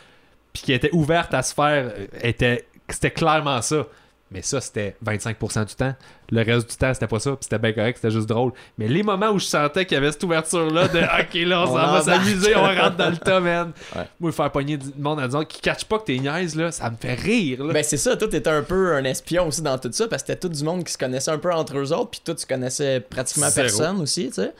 puis 0.57 0.65
qui 0.65 0.73
était 0.73 0.89
ouverte 0.91 1.34
à 1.35 1.43
se 1.43 1.53
faire 1.53 1.91
euh, 1.95 2.07
était 2.23 2.65
c'était 2.89 3.11
clairement 3.11 3.61
ça. 3.61 3.85
Mais 4.29 4.41
ça 4.41 4.59
c'était 4.59 4.97
25% 5.05 5.65
du 5.67 5.75
temps. 5.75 5.95
Le 6.31 6.43
reste 6.43 6.69
du 6.69 6.75
temps 6.75 6.93
c'était 6.93 7.07
pas 7.07 7.19
ça, 7.19 7.29
puis 7.31 7.39
c'était 7.43 7.59
bien 7.59 7.71
correct, 7.71 7.97
c'était 8.01 8.11
juste 8.11 8.27
drôle. 8.27 8.51
Mais 8.77 8.89
les 8.89 9.01
moments 9.03 9.29
où 9.29 9.39
je 9.39 9.45
sentais 9.45 9.85
qu'il 9.85 9.95
y 9.95 9.97
avait 9.97 10.11
cette 10.11 10.23
ouverture 10.23 10.69
là 10.69 10.88
de 10.89 10.99
OK 11.21 11.47
là 11.47 11.61
on, 11.61 11.63
On 11.63 11.67
s'en 11.67 11.73
va 11.73 12.01
s'amuser, 12.01 12.55
on 12.55 12.63
rentre 12.63 12.97
dans 12.97 13.09
le 13.09 13.17
tas 13.17 13.39
man. 13.39 13.71
Ouais. 13.95 14.03
Moi 14.19 14.31
faire 14.34 14.51
pogner 14.51 14.75
du 14.77 14.88
monde 14.97 15.19
en 15.19 15.25
disant 15.25 15.45
qui 15.45 15.61
catch 15.61 15.85
pas 15.85 15.99
que 15.99 16.05
t'es 16.05 16.17
niaise 16.17 16.55
là, 16.55 16.71
ça 16.71 16.89
me 16.89 16.97
fait 16.97 17.13
rire 17.13 17.63
là. 17.63 17.73
Ben 17.73 17.84
c'est 17.84 17.97
ça, 17.97 18.17
toi 18.17 18.27
t'étais 18.27 18.49
un 18.49 18.63
peu 18.63 18.95
un 18.95 19.03
espion 19.03 19.47
aussi 19.47 19.61
dans 19.61 19.77
tout 19.77 19.91
ça 19.93 20.07
parce 20.07 20.23
que 20.23 20.27
c'était 20.27 20.39
tout 20.39 20.53
du 20.53 20.63
monde 20.63 20.84
qui 20.84 20.91
se 20.91 20.97
connaissait 20.97 21.31
un 21.31 21.38
peu 21.38 21.53
entre 21.53 21.77
eux 21.77 21.93
autres 21.93 22.09
puis 22.09 22.21
toi 22.25 22.34
tu 22.35 22.45
connaissais 22.47 22.99
pratiquement 22.99 23.49
Zéro. 23.49 23.67
personne 23.67 24.01
aussi, 24.01 24.27
tu 24.27 24.34
sais. 24.34 24.53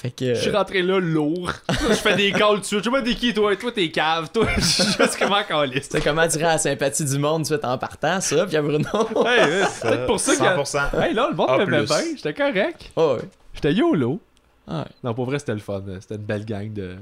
Fait 0.00 0.10
que 0.12 0.32
Je 0.34 0.40
suis 0.40 0.50
rentré 0.52 0.80
là 0.82 1.00
lourd. 1.00 1.50
je 1.70 1.94
fais 1.94 2.14
des 2.14 2.30
calls 2.30 2.54
tout 2.56 2.60
de 2.60 2.64
suite. 2.66 2.78
Je 2.80 2.84
sais 2.84 2.90
pas 2.90 3.02
t'es 3.02 3.14
qui 3.16 3.34
toi, 3.34 3.56
toi 3.56 3.72
t'es 3.72 3.90
cave, 3.90 4.30
toi 4.32 4.46
je 4.56 4.60
suis 4.64 4.84
juste 4.84 5.16
comment 5.18 5.42
caliste. 5.42 5.90
c'est 5.90 6.00
comment 6.00 6.20
attirer 6.22 6.44
la 6.44 6.58
sympathie 6.58 7.04
du 7.04 7.18
monde 7.18 7.44
suite 7.44 7.64
en 7.64 7.76
partant 7.78 8.20
ça 8.20 8.46
puis 8.46 8.56
à 8.56 8.62
Bruno? 8.62 8.86
Hey, 9.26 9.64
c'est 9.72 9.88
peut-être 9.88 10.06
pour 10.06 10.20
ça 10.20 10.36
que. 10.36 10.40
100%. 10.62 11.02
Hey, 11.02 11.14
là, 11.14 11.28
le 11.30 11.34
monde 11.36 11.50
A 11.50 11.58
m'aimait 11.58 11.82
bien. 11.84 11.96
J'étais 12.16 12.32
correct. 12.32 12.92
Oh, 12.94 13.16
ouais. 13.16 13.28
J'étais 13.54 13.72
YOLO. 13.72 14.20
Ah 14.68 14.80
ouais. 14.82 14.84
Non, 15.02 15.14
pour 15.14 15.24
vrai, 15.26 15.40
c'était 15.40 15.54
le 15.54 15.58
fun. 15.58 15.82
C'était 16.00 16.14
une 16.14 16.22
belle 16.22 16.44
gang 16.44 16.72
de, 16.72 16.94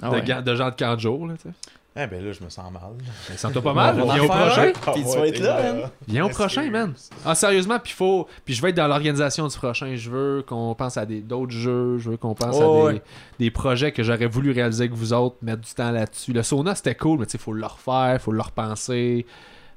Ah 0.00 0.10
de, 0.10 0.14
ouais. 0.14 0.22
ga- 0.22 0.40
de 0.42 0.54
gens 0.54 0.68
de 0.70 0.74
camp 0.76 0.94
de 0.94 1.00
jour. 1.00 1.26
Là, 1.26 1.34
tu 1.34 1.48
sais. 1.48 1.54
Eh 1.96 2.06
ben 2.06 2.24
là, 2.24 2.30
je 2.32 2.42
me 2.44 2.48
sens 2.48 2.70
mal. 2.72 2.82
Mais 3.28 3.36
sens-toi 3.36 3.60
pas 3.62 3.74
mal. 3.74 3.96
Viens 3.96 4.22
au 4.22 4.26
prochain. 4.28 4.72
Puis 4.94 5.02
tu 5.02 5.18
vas 5.18 5.26
être 5.26 5.40
là, 5.40 5.62
man. 5.72 5.90
Viens 6.06 6.24
au 6.24 6.28
prochain, 6.28 6.70
man. 6.70 6.94
Ah, 7.26 7.34
sérieusement, 7.34 7.78
puis 7.82 7.92
faut. 7.92 8.28
Puis 8.44 8.54
je 8.54 8.62
vais 8.62 8.70
être 8.70 8.76
dans 8.76 8.86
l'organisation 8.86 9.48
du 9.48 9.56
prochain. 9.56 9.96
Je 9.96 10.08
veux 10.08 10.42
qu'on 10.46 10.74
pense 10.76 10.96
à 10.96 11.04
des 11.04 11.20
d'autres 11.20 11.50
jeux. 11.52 11.98
Je 11.98 12.10
veux 12.10 12.16
qu'on 12.16 12.34
pense 12.34 12.56
Oh, 12.60 12.86
à 12.86 12.92
des, 12.92 12.96
ouais. 12.98 13.02
des 13.40 13.50
projets 13.50 13.90
que 13.90 14.04
j'aurais 14.04 14.26
voulu 14.26 14.52
réaliser 14.52 14.84
avec 14.84 14.94
vous 14.94 15.12
autres, 15.12 15.36
mettre 15.42 15.62
du 15.62 15.72
temps 15.74 15.90
là-dessus. 15.90 16.32
Le 16.32 16.44
sauna, 16.44 16.76
c'était 16.76 16.94
cool, 16.94 17.18
mais 17.18 17.26
tu 17.26 17.32
sais, 17.32 17.38
faut 17.38 17.52
le 17.52 17.66
refaire, 17.66 18.18
faut 18.20 18.32
le 18.32 18.40
repenser. 18.42 19.26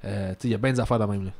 Euh, 0.05 0.29
tu 0.33 0.35
sais, 0.41 0.47
il 0.49 0.51
y 0.51 0.55
a 0.55 0.57
bien 0.59 0.71
des 0.71 0.79
affaires 0.79 0.99
de 0.99 1.05
même. 1.05 1.25
Là. 1.25 1.31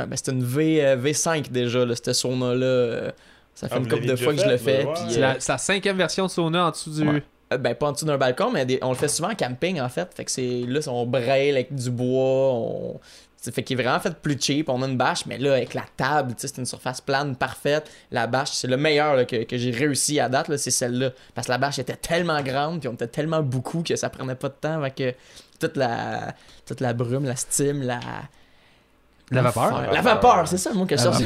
Ouais, 0.00 0.06
ben, 0.08 0.16
c'est 0.16 0.32
une 0.32 0.42
v, 0.42 0.84
euh, 0.84 0.96
V5 0.96 1.50
déjà, 1.52 1.84
là, 1.84 1.94
cette 1.94 2.12
sauna-là. 2.12 2.64
euh, 2.66 3.10
Ça 3.54 3.68
fait 3.68 3.76
Ah, 3.76 3.78
une 3.78 3.88
couple 3.88 4.06
de 4.06 4.16
fois 4.16 4.34
que 4.34 4.40
je 4.40 4.48
le 4.48 4.56
fait, 4.56 4.82
fais. 4.82 4.84
ouais. 4.86 4.94
C'est 5.08 5.20
la, 5.20 5.38
c'est 5.40 5.52
la 5.52 5.58
cinquième 5.58 5.96
version 5.96 6.26
de 6.26 6.30
sauna 6.32 6.66
en 6.66 6.70
dessous 6.72 6.90
du. 6.90 7.22
Euh, 7.52 7.58
ben, 7.58 7.74
pas 7.74 7.88
en 7.88 7.92
dessous 7.92 8.06
d'un 8.06 8.18
balcon, 8.18 8.50
mais 8.50 8.66
on 8.82 8.90
le 8.90 8.96
fait 8.96 9.08
souvent 9.08 9.30
en 9.30 9.34
camping, 9.34 9.80
en 9.80 9.88
fait. 9.88 10.12
Fait 10.14 10.24
que 10.24 10.30
c'est 10.30 10.64
là, 10.66 10.80
on 10.88 11.06
braille 11.06 11.50
avec 11.50 11.74
du 11.74 11.90
bois. 11.90 12.52
On... 12.52 13.00
Fait 13.38 13.62
qu'il 13.62 13.78
est 13.78 13.82
vraiment 13.82 14.00
fait 14.00 14.14
plus 14.16 14.36
cheap. 14.40 14.68
On 14.68 14.82
a 14.82 14.88
une 14.88 14.96
bâche, 14.96 15.26
mais 15.26 15.38
là, 15.38 15.52
avec 15.52 15.74
la 15.74 15.84
table, 15.96 16.34
c'est 16.36 16.58
une 16.58 16.66
surface 16.66 17.00
plane 17.00 17.36
parfaite. 17.36 17.88
La 18.10 18.26
bâche, 18.26 18.50
c'est 18.50 18.66
le 18.66 18.76
meilleur 18.76 19.24
que, 19.26 19.44
que 19.44 19.56
j'ai 19.56 19.70
réussi 19.70 20.18
à 20.18 20.28
date, 20.28 20.56
c'est 20.56 20.72
celle-là. 20.72 21.12
Parce 21.34 21.46
que 21.46 21.52
la 21.52 21.58
bâche 21.58 21.78
était 21.78 21.94
tellement 21.94 22.42
grande, 22.42 22.80
puis 22.80 22.88
on 22.88 22.94
était 22.94 23.06
tellement 23.06 23.42
beaucoup 23.42 23.84
que 23.84 23.94
ça 23.94 24.10
prenait 24.10 24.34
pas 24.34 24.48
de 24.48 24.54
temps. 24.60 24.82
Que 24.96 25.14
toute 25.60 25.76
la, 25.76 26.34
toute 26.66 26.80
la 26.80 26.92
brume, 26.92 27.24
la 27.24 27.36
steam, 27.36 27.82
la. 27.82 28.00
La 29.32 29.42
vapeur? 29.42 29.82
La 29.92 30.00
vapeur, 30.02 30.46
c'est 30.46 30.56
ça 30.56 30.70
le 30.70 30.76
mot 30.76 30.86
que 30.86 30.96
je 30.96 31.04
La 31.04 31.12
cherche. 31.12 31.24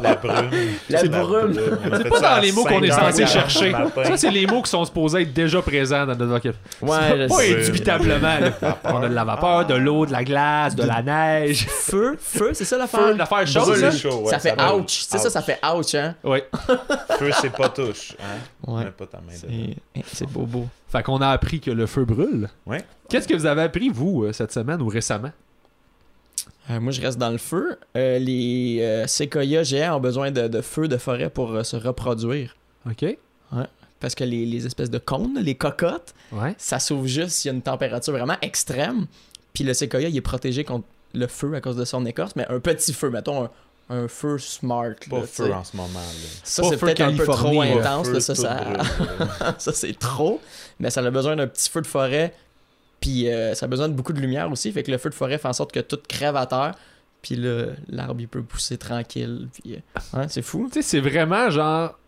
La 0.00 0.14
brume. 0.14 0.50
La 0.88 0.98
C'est 1.00 1.08
brume. 1.08 1.54
C'est 1.96 2.08
pas 2.08 2.20
dans 2.20 2.40
les 2.40 2.52
mots 2.52 2.64
qu'on 2.64 2.80
est 2.82 2.90
5 2.90 3.00
censé 3.10 3.26
chercher. 3.26 3.72
Ça, 4.04 4.16
c'est 4.16 4.30
les 4.30 4.46
mots 4.46 4.62
qui 4.62 4.70
sont 4.70 4.84
supposés 4.84 5.22
être 5.22 5.32
déjà 5.32 5.60
présents 5.60 6.06
dans 6.06 6.14
notre 6.14 6.26
vocabulaire. 6.26 6.60
Ouais, 6.82 7.28
je 7.28 7.28
Pas 7.28 7.60
indubitablement. 7.60 8.36
On 8.84 9.02
a 9.02 9.08
de 9.08 9.14
la 9.14 9.24
vapeur, 9.24 9.66
de 9.66 9.74
l'eau, 9.74 10.06
de 10.06 10.12
la 10.12 10.22
glace, 10.22 10.76
de 10.76 10.84
la 10.84 11.02
neige. 11.02 11.66
Feu, 11.68 12.16
feu, 12.20 12.50
c'est 12.52 12.64
ça 12.64 12.76
Feu, 12.76 12.82
l'affaire? 12.82 13.16
l'affaire 13.16 13.46
chaude, 13.46 13.68
ouais, 13.68 14.30
ça 14.30 14.38
fait 14.38 14.54
ouch. 14.72 15.04
C'est 15.08 15.18
ça, 15.18 15.30
ça 15.30 15.42
fait 15.42 15.58
ouch, 15.66 15.94
hein? 15.96 16.14
Oui. 16.22 16.38
Feu, 17.18 17.30
c'est 17.40 17.50
pas 17.52 17.70
touche. 17.70 18.14
Hein? 18.20 18.38
Ouais. 18.72 18.84
Mets 18.84 18.90
pas 18.92 19.06
ta 19.06 19.18
main. 19.18 19.32
C'est 19.34 20.04
c'est 20.14 20.28
beau, 20.28 20.42
beau. 20.46 20.68
Fait 20.88 21.02
qu'on 21.02 21.20
a 21.20 21.28
appris 21.28 21.60
que 21.60 21.70
le 21.70 21.86
feu 21.86 22.04
brûle. 22.04 22.48
Ouais. 22.66 22.84
Qu'est-ce 23.08 23.26
que 23.26 23.34
vous 23.34 23.46
avez 23.46 23.62
appris, 23.62 23.88
vous, 23.88 24.24
euh, 24.24 24.32
cette 24.32 24.52
semaine 24.52 24.80
ou 24.80 24.88
récemment? 24.88 25.30
Euh, 26.70 26.78
moi, 26.80 26.92
je 26.92 27.00
reste 27.00 27.18
dans 27.18 27.30
le 27.30 27.38
feu. 27.38 27.78
Euh, 27.96 28.18
les 28.18 28.78
euh, 28.80 29.06
séquoias 29.06 29.64
géants 29.64 29.96
ont 29.96 30.00
besoin 30.00 30.30
de, 30.30 30.46
de 30.48 30.60
feu 30.60 30.86
de 30.88 30.96
forêt 30.96 31.28
pour 31.30 31.52
euh, 31.52 31.62
se 31.64 31.76
reproduire. 31.76 32.56
OK. 32.88 33.04
Parce 33.98 34.14
que 34.14 34.24
les, 34.24 34.46
les 34.46 34.64
espèces 34.64 34.88
de 34.88 34.98
cônes, 34.98 35.38
les 35.42 35.54
cocottes, 35.56 36.14
Ouais. 36.32 36.54
ça 36.56 36.78
s'ouvre 36.78 37.06
juste 37.06 37.32
s'il 37.32 37.50
y 37.50 37.52
a 37.52 37.54
une 37.54 37.60
température 37.60 38.14
vraiment 38.14 38.36
extrême. 38.40 39.06
Puis 39.52 39.62
le 39.62 39.74
séquoia, 39.74 40.08
il 40.08 40.16
est 40.16 40.20
protégé 40.22 40.64
contre 40.64 40.86
le 41.12 41.26
feu 41.26 41.52
à 41.54 41.60
cause 41.60 41.76
de 41.76 41.84
son 41.84 42.06
écorce, 42.06 42.34
mais 42.34 42.46
un 42.48 42.60
petit 42.60 42.94
feu, 42.94 43.10
mettons 43.10 43.44
un, 43.44 43.50
un 43.90 44.08
feu 44.08 44.38
smart. 44.38 44.94
Pas 45.10 45.18
là, 45.18 45.22
feu 45.26 45.52
en 45.52 45.64
ce 45.64 45.76
moment. 45.76 45.98
Là. 45.98 46.28
Ça, 46.44 46.62
c'est 46.62 46.78
feu 46.78 46.86
peut-être 46.86 47.00
un 47.02 47.14
peu 47.14 47.26
trop 47.26 47.60
intense. 47.60 48.08
Là, 48.08 48.20
ça, 48.20 48.34
ça, 48.34 48.60
ça 49.58 49.72
c'est 49.74 49.98
trop. 49.98 50.40
Mais 50.78 50.88
ça 50.88 51.00
a 51.02 51.10
besoin 51.10 51.36
d'un 51.36 51.46
petit 51.48 51.68
feu 51.68 51.82
de 51.82 51.86
forêt. 51.86 52.32
Puis 53.00 53.28
euh, 53.28 53.54
ça 53.54 53.66
a 53.66 53.68
besoin 53.68 53.88
de 53.88 53.94
beaucoup 53.94 54.12
de 54.12 54.20
lumière 54.20 54.50
aussi. 54.50 54.70
Fait 54.72 54.82
que 54.82 54.90
le 54.90 54.98
feu 54.98 55.10
de 55.10 55.14
forêt 55.14 55.38
fait 55.38 55.48
en 55.48 55.52
sorte 55.52 55.72
que 55.72 55.80
tout 55.80 55.98
crève 56.08 56.36
à 56.36 56.46
terre. 56.46 56.74
Puis 57.22 57.36
l'arbre, 57.88 58.20
il 58.20 58.28
peut 58.28 58.42
pousser 58.42 58.78
tranquille. 58.78 59.48
Puis, 59.52 59.74
euh, 59.74 60.18
ouais, 60.18 60.26
c'est 60.28 60.42
fou. 60.42 60.68
Tu 60.72 60.74
sais, 60.74 60.82
c'est 60.82 61.00
vraiment 61.00 61.50
genre 61.50 61.98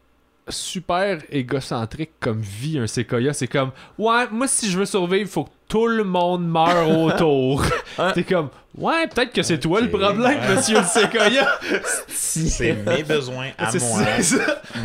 super 0.48 1.18
égocentrique 1.30 2.12
comme 2.20 2.40
vie 2.40 2.78
un 2.78 2.86
séquoia. 2.86 3.32
C'est 3.32 3.46
comme, 3.46 3.70
ouais, 3.98 4.26
moi 4.30 4.46
si 4.48 4.70
je 4.70 4.78
veux 4.78 4.86
survivre, 4.86 5.28
faut 5.30 5.44
que 5.44 5.50
tout 5.68 5.86
le 5.86 6.04
monde 6.04 6.46
meure 6.46 6.90
autour. 6.90 7.62
Ouais. 7.98 8.12
T'es 8.14 8.24
comme, 8.24 8.48
ouais, 8.76 9.06
peut-être 9.08 9.32
que 9.32 9.42
c'est 9.42 9.58
toi 9.58 9.80
le 9.80 9.88
problème, 9.88 10.20
ouais. 10.20 10.54
monsieur 10.54 10.78
le 10.78 10.84
séquoia. 10.84 11.46
C'est 12.08 12.74
mes 12.74 13.02
besoins 13.02 13.50
à 13.58 13.72
moi. 13.72 14.02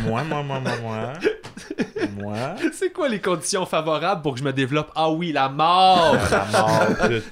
Moi, 0.04 0.24
moi, 0.24 0.42
moi, 0.42 0.60
moi, 0.60 0.72
moi. 0.82 1.12
Moi. 2.16 2.36
C'est 2.72 2.90
quoi 2.90 3.08
les 3.08 3.20
conditions 3.20 3.66
favorables 3.66 4.22
pour 4.22 4.34
que 4.34 4.40
je 4.40 4.44
me 4.44 4.52
développe? 4.52 4.90
Ah 4.94 5.10
oui, 5.10 5.32
la 5.32 5.48
mort! 5.48 6.16
La 6.30 6.46
mort 6.46 7.08
de 7.08 7.22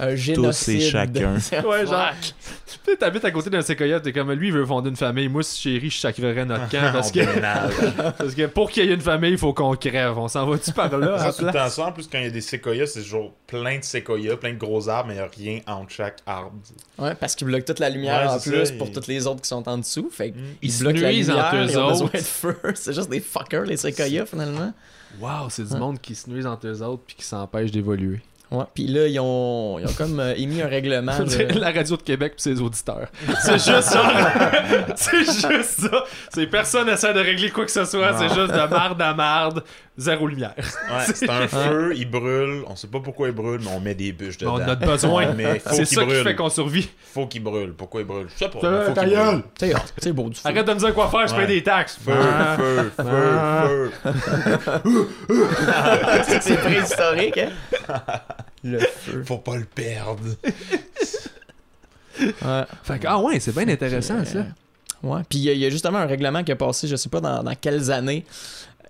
Un 0.00 0.16
génocide. 0.16 0.80
chacun. 0.80 1.34
Ouais, 1.64 1.86
genre, 1.86 2.10
tu 2.20 2.90
sais, 2.90 2.96
t'habites 2.96 3.24
à 3.24 3.30
côté 3.30 3.48
d'un 3.50 3.62
séquoia, 3.62 4.00
t'es 4.00 4.12
comme, 4.12 4.32
lui, 4.32 4.48
il 4.48 4.52
veut 4.52 4.66
fonder 4.66 4.90
une 4.90 4.96
famille. 4.96 5.28
Moi, 5.28 5.42
si 5.44 5.60
chérie, 5.60 5.90
je 5.90 5.98
sacrerais 5.98 6.44
notre 6.44 6.68
camp 6.68 6.90
parce 6.92 7.12
que, 7.12 7.20
parce 8.18 8.34
que 8.34 8.46
pour 8.46 8.70
qu'il 8.70 8.84
y 8.86 8.90
ait 8.90 8.94
une 8.94 9.00
famille, 9.00 9.32
il 9.32 9.38
faut 9.38 9.52
qu'on 9.54 9.74
crève. 9.76 10.18
On 10.18 10.26
s'en 10.28 10.46
va-tu 10.46 10.72
par 10.72 10.96
là? 10.98 11.18
Ça, 11.18 11.32
tout 11.32 11.44
le 11.44 11.52
temps 11.52 11.68
ça. 11.68 11.86
En 11.86 11.92
plus, 11.92 12.08
quand 12.08 12.18
il 12.18 12.24
y 12.24 12.26
a 12.26 12.30
des 12.30 12.40
séquoias, 12.40 12.86
c'est 12.86 13.02
toujours 13.02 13.32
plein 13.46 13.78
de 13.78 13.84
séquoias, 13.84 14.36
plein 14.36 14.52
de 14.54 14.58
gros 14.58 14.88
arbres, 14.88 15.08
mais 15.08 15.14
il 15.14 15.18
n'y 15.18 15.22
a 15.22 15.30
rien 15.36 15.60
entre 15.72 15.90
chaque 15.92 16.18
arbre. 16.26 16.52
Ouais, 16.98 17.14
parce 17.14 17.34
qu'ils 17.36 17.46
bloquent 17.46 17.64
toute 17.66 17.78
la 17.78 17.90
lumière 17.90 18.22
Ouais, 18.22 18.34
en 18.34 18.38
plus 18.40 18.66
ça, 18.66 18.72
pour 18.74 18.88
il- 18.88 18.92
toutes 18.92 19.06
les 19.06 19.26
autres 19.26 19.42
qui 19.42 19.48
sont 19.48 19.68
en 19.68 19.78
dessous. 19.78 20.10
Fait 20.10 20.30
que 20.30 20.36
Mm. 20.36 20.40
ils, 20.62 20.68
Ils 20.68 20.72
se 20.72 20.80
bloquent 20.82 21.00
la 21.00 21.12
nuisent 21.12 21.28
lumière, 21.28 21.44
entre 21.46 21.56
eux 21.56 21.66
ils 21.70 21.78
ont 21.78 21.88
besoin 21.88 22.06
autres. 22.06 22.12
de 22.18 22.22
feu. 22.22 22.56
C'est 22.74 22.92
juste 22.92 23.10
des 23.10 23.20
fuckers, 23.20 23.62
les 23.64 23.76
séquoias, 23.76 24.26
finalement. 24.26 24.72
Wow, 25.20 25.48
c'est 25.48 25.68
du 25.68 25.76
monde 25.76 26.00
qui 26.00 26.16
se 26.16 26.28
nuise 26.28 26.44
entre 26.44 26.66
eux 26.66 26.82
autres 26.82 27.04
puis 27.06 27.14
qui 27.14 27.24
s'empêche 27.24 27.70
d'évoluer. 27.70 28.20
Ouais, 28.54 28.64
puis 28.74 28.86
là, 28.86 29.06
ils 29.06 29.18
ont, 29.20 29.78
ils 29.78 29.86
ont 29.86 29.92
comme 29.92 30.20
euh, 30.20 30.34
émis 30.36 30.62
un 30.62 30.68
règlement. 30.68 31.18
De- 31.18 31.58
la 31.58 31.72
radio 31.72 31.96
de 31.96 32.02
Québec 32.02 32.34
pis 32.36 32.42
ses 32.42 32.60
auditeurs. 32.60 33.08
C'est 33.42 33.52
juste 33.54 33.82
ça. 33.82 34.02
c'est 34.96 35.24
juste 35.24 35.80
ça. 35.80 36.04
C'est 36.32 36.46
personne 36.46 36.88
essaie 36.88 37.12
de 37.12 37.20
régler 37.20 37.50
quoi 37.50 37.64
que 37.64 37.70
ce 37.70 37.84
soit. 37.84 38.16
C'est 38.18 38.28
juste 38.28 38.52
de 38.52 38.68
marde 38.68 39.00
à 39.02 39.14
marde. 39.14 39.62
Zéro 39.96 40.26
lumière. 40.26 40.54
Ouais, 40.56 41.04
c'est 41.14 41.30
un 41.30 41.46
feu, 41.46 41.92
il 41.96 42.10
brûle. 42.10 42.64
On 42.66 42.74
sait 42.74 42.88
pas 42.88 42.98
pourquoi 42.98 43.28
il 43.28 43.34
brûle, 43.34 43.60
mais 43.62 43.70
on 43.70 43.78
met 43.78 43.94
des 43.94 44.10
bûches 44.12 44.38
dedans. 44.38 44.56
On 44.56 44.60
a 44.68 44.74
besoin. 44.74 45.32
Mais 45.34 45.60
faut 45.60 45.72
C'est 45.72 45.84
ça 45.84 46.04
qui 46.04 46.14
fait 46.22 46.34
qu'on 46.34 46.48
survit. 46.50 46.88
Faut 47.12 47.28
qu'il 47.28 47.44
brûle. 47.44 47.74
Pourquoi 47.74 48.00
il 48.00 48.06
brûle? 48.08 48.26
Je 48.34 48.38
sais 48.44 48.48
pas. 48.50 48.58
Faut 48.86 48.92
ta 48.92 49.04
qu'il 49.04 49.12
gueule. 49.14 49.42
c'est 49.98 50.12
beau 50.12 50.28
du 50.28 50.34
feu. 50.34 50.48
Arrête 50.48 50.66
de 50.66 50.74
me 50.74 50.78
dire 50.80 50.92
quoi 50.94 51.08
faire, 51.08 51.28
je 51.28 51.34
paye 51.36 51.46
des 51.46 51.62
taxes. 51.62 51.98
Feu, 52.04 52.12
Ah. 52.12 52.56
feu, 52.56 52.92
Ah. 52.98 53.66
feu, 53.68 53.90
feu. 54.88 55.08
c'est 56.40 56.56
préhistorique, 56.56 57.38
hein? 57.38 57.50
Le 58.64 58.78
feu. 58.80 59.22
Faut 59.24 59.38
pas 59.38 59.56
le 59.56 59.64
perdre. 59.64 60.22
Ouais. 62.20 62.64
Fait 62.82 62.98
que, 62.98 63.06
ah 63.08 63.18
ouais, 63.20 63.40
c'est 63.40 63.54
bien 63.54 63.68
intéressant 63.68 64.24
ça. 64.24 64.44
Ouais. 65.02 65.20
Puis 65.28 65.38
il 65.38 65.44
y, 65.44 65.50
a- 65.50 65.52
il 65.52 65.58
y 65.58 65.66
a 65.66 65.70
justement 65.70 65.98
un 65.98 66.06
règlement 66.06 66.42
qui 66.44 66.52
a 66.52 66.56
passé, 66.56 66.88
je 66.88 66.96
sais 66.96 67.08
pas 67.08 67.20
dans, 67.20 67.42
dans 67.42 67.54
quelles 67.54 67.90
années. 67.90 68.24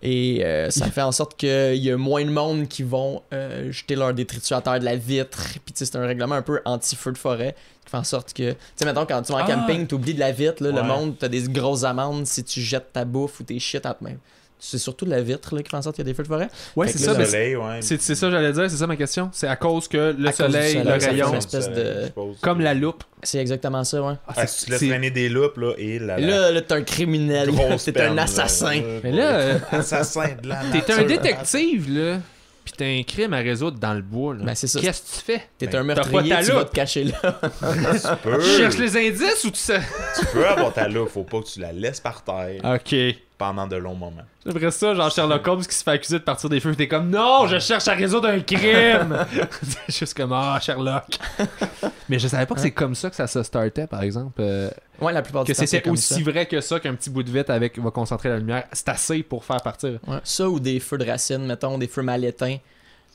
Et 0.07 0.45
euh, 0.45 0.71
ça 0.71 0.91
fait 0.91 1.01
en 1.01 1.13
sorte 1.13 1.35
qu'il 1.39 1.77
y 1.77 1.91
a 1.91 1.97
moins 1.97 2.23
de 2.25 2.31
monde 2.31 2.69
qui 2.69 2.83
vont 2.83 3.23
euh, 3.33 3.73
jeter 3.73 3.97
leur 3.97 4.13
détritus 4.13 4.53
à 4.53 4.61
terre 4.61 4.79
de 4.79 4.85
la 4.85 4.97
vitre. 4.97 5.43
Puis 5.65 5.73
tu 5.73 5.79
sais, 5.79 5.87
c'est 5.87 5.97
un 5.97 6.07
règlement 6.07 6.35
un 6.35 6.43
peu 6.43 6.61
anti-feu 6.67 7.11
de 7.13 7.17
forêt 7.19 7.55
qui 7.85 7.91
fait 7.91 7.97
en 7.97 8.05
sorte 8.05 8.35
que. 8.35 8.51
Tu 8.53 8.57
sais, 8.77 8.85
mettons, 8.85 9.07
quand 9.07 9.23
tu 9.23 9.33
vas 9.33 9.39
en 9.39 9.45
Ah. 9.47 9.55
camping, 9.55 9.87
t'oublies 9.87 10.13
de 10.13 10.21
la 10.21 10.31
vitre, 10.31 10.63
là, 10.63 10.71
le 10.73 10.83
monde, 10.83 11.17
t'as 11.19 11.29
des 11.29 11.43
grosses 11.45 11.85
amendes 11.85 12.27
si 12.27 12.45
tu 12.45 12.61
jettes 12.61 12.93
ta 12.93 13.07
bouffe 13.07 13.41
ou 13.41 13.45
tes 13.45 13.59
shit 13.59 13.85
à 13.87 13.97
même. 14.03 14.19
C'est 14.67 14.79
surtout 14.79 15.05
de 15.05 15.11
la 15.11 15.21
vitre 15.21 15.55
là, 15.55 15.63
qui 15.63 15.69
fait 15.71 15.77
en 15.77 15.83
sorte 15.83 15.97
qu'il 15.97 16.05
y 16.07 16.09
a 16.09 16.11
des 16.11 16.15
feux 16.17 16.23
de 16.23 16.29
forêt. 16.29 16.49
Ouais, 16.75 16.87
Fait 16.87 16.95
c'est 16.99 17.05
ça. 17.05 17.15
soleil, 17.27 17.55
ouais. 17.55 17.81
C'est 17.83 18.01
ça 18.01 18.27
que 18.29 18.33
j'allais 18.33 18.53
dire, 18.53 18.71
c'est 18.71 18.77
ça 18.79 18.87
ma 18.87 18.97
question. 18.97 19.29
C'est 19.33 19.47
à 19.47 19.57
cause 19.57 19.89
que 19.89 20.15
le 20.19 20.33
soleil, 20.33 20.73
soleil, 20.79 20.85
le 20.85 21.05
rayon, 21.07 21.29
une 21.29 21.35
espèce 21.35 21.69
de- 21.71 22.11
comme 22.41 22.61
la 22.63 22.73
loupe. 22.73 23.05
C'est 23.23 23.39
exactement 23.39 23.85
ça, 23.85 24.03
ouais. 24.03 24.15
Ah, 24.27 24.33
Ah, 24.37 24.47
si 24.47 24.65
tu 24.65 24.71
laisses 24.71 24.81
traîner 24.87 25.11
des 25.11 25.29
loupes, 25.29 25.59
là, 25.59 25.73
et 25.77 25.99
là, 25.99 26.19
là, 26.19 26.51
là 26.51 26.61
t'es 26.63 26.73
un 26.75 26.83
criminel. 26.83 27.51
T'es 27.85 28.01
un 28.01 28.15
là. 28.15 28.23
assassin. 28.23 28.81
Mais 29.03 29.13
là, 29.13 29.31
euh, 29.37 29.59
assassin 29.73 30.29
de 30.43 30.49
la 30.49 30.57
T'es 30.73 30.93
un 30.93 31.03
détective, 31.05 31.91
là. 31.93 32.19
Pis 32.65 32.73
t'as 32.79 32.87
un 32.87 33.03
crime 33.03 33.35
à 33.35 33.41
résoudre 33.41 33.79
dans 33.79 33.93
le 33.93 34.01
bois, 34.01 34.33
là. 34.35 34.45
Ben, 34.45 34.55
c'est 34.55 34.67
ça. 34.67 34.81
Qu'est-ce 34.81 35.03
que 35.03 35.19
tu 35.19 35.25
fais? 35.33 35.43
T'es 35.59 35.67
Ben, 35.67 35.77
un 35.77 35.79
pas 35.81 35.85
meurtrier, 35.85 36.31
ta 36.31 36.43
tu 36.43 36.51
vas 36.53 36.61
loupe. 36.61 36.71
te 36.71 36.75
cacher 36.75 37.05
là. 37.05 37.13
Tu 37.21 38.09
peux, 38.23 38.39
Tu 38.39 38.49
cherches 38.57 38.79
les 38.79 38.97
indices 38.97 39.45
ou 39.45 39.51
tu 39.51 39.59
sais? 39.59 39.81
tu 40.19 40.25
peux 40.33 40.47
avoir 40.47 40.73
ta 40.73 40.89
loupe, 40.89 41.11
faut 41.11 41.25
pas 41.25 41.41
que 41.43 41.47
tu 41.49 41.61
la 41.61 41.73
laisses 41.73 42.01
par 42.01 42.25
terre 42.25 42.61
Ok. 42.65 42.95
Pendant 43.39 43.67
de 43.67 43.77
longs 43.77 43.95
moments. 43.95 44.23
J'aimerais 44.47 44.71
ça, 44.71 44.95
genre 44.95 45.11
Sherlock 45.11 45.47
Holmes 45.49 45.65
qui 45.65 45.75
se 45.75 45.83
fait 45.83 45.91
accuser 45.93 46.19
de 46.19 46.25
partir 46.25 46.49
des 46.49 46.61
feux. 46.61 46.75
T'es 46.75 46.87
comme, 46.89 47.11
non, 47.11 47.47
je 47.49 47.59
cherche 47.59 47.89
à 47.89 47.95
résoudre 47.95 48.29
un 48.29 48.41
crime! 48.41 49.27
c'est 49.63 49.99
juste 49.99 50.17
comme, 50.17 50.33
ah, 50.33 50.59
Sherlock. 50.61 51.19
Mais 52.09 52.19
je 52.19 52.29
savais 52.29 52.47
pas 52.47 52.55
que 52.55 52.61
c'est 52.61 52.71
comme 52.71 52.95
ça 52.95 53.11
que 53.11 53.17
ça 53.17 53.27
se 53.27 53.43
startait, 53.43 53.87
par 53.87 54.03
exemple. 54.03 54.41
euh, 54.41 54.71
Ouais, 55.01 55.13
la 55.13 55.23
plupart 55.23 55.43
que 55.43 55.49
du 55.49 55.53
temps, 55.55 55.61
c'est 55.61 55.67
c'était 55.67 55.89
aussi 55.91 56.15
ça. 56.23 56.31
vrai 56.31 56.47
que 56.47 56.61
ça 56.61 56.79
qu'un 56.79 56.95
petit 56.95 57.11
bout 57.11 57.23
de 57.23 57.31
vitre 57.31 57.51
avec 57.51 57.79
va 57.79 57.91
concentrer 57.91 58.29
la 58.29 58.39
lumière. 58.39 58.65
C'est 58.73 58.89
assez 58.91 59.23
pour 59.23 59.45
faire 59.45 59.61
partir. 59.63 59.99
Ouais. 60.07 60.19
Ça 60.23 60.49
ou 60.49 60.61
des 60.61 60.79
feux 60.79 60.99
de 60.99 61.05
racines, 61.05 61.45
mettons, 61.47 61.77
des 61.79 61.89
feux 61.89 62.03
mal 62.03 62.25
éteints. 62.25 62.59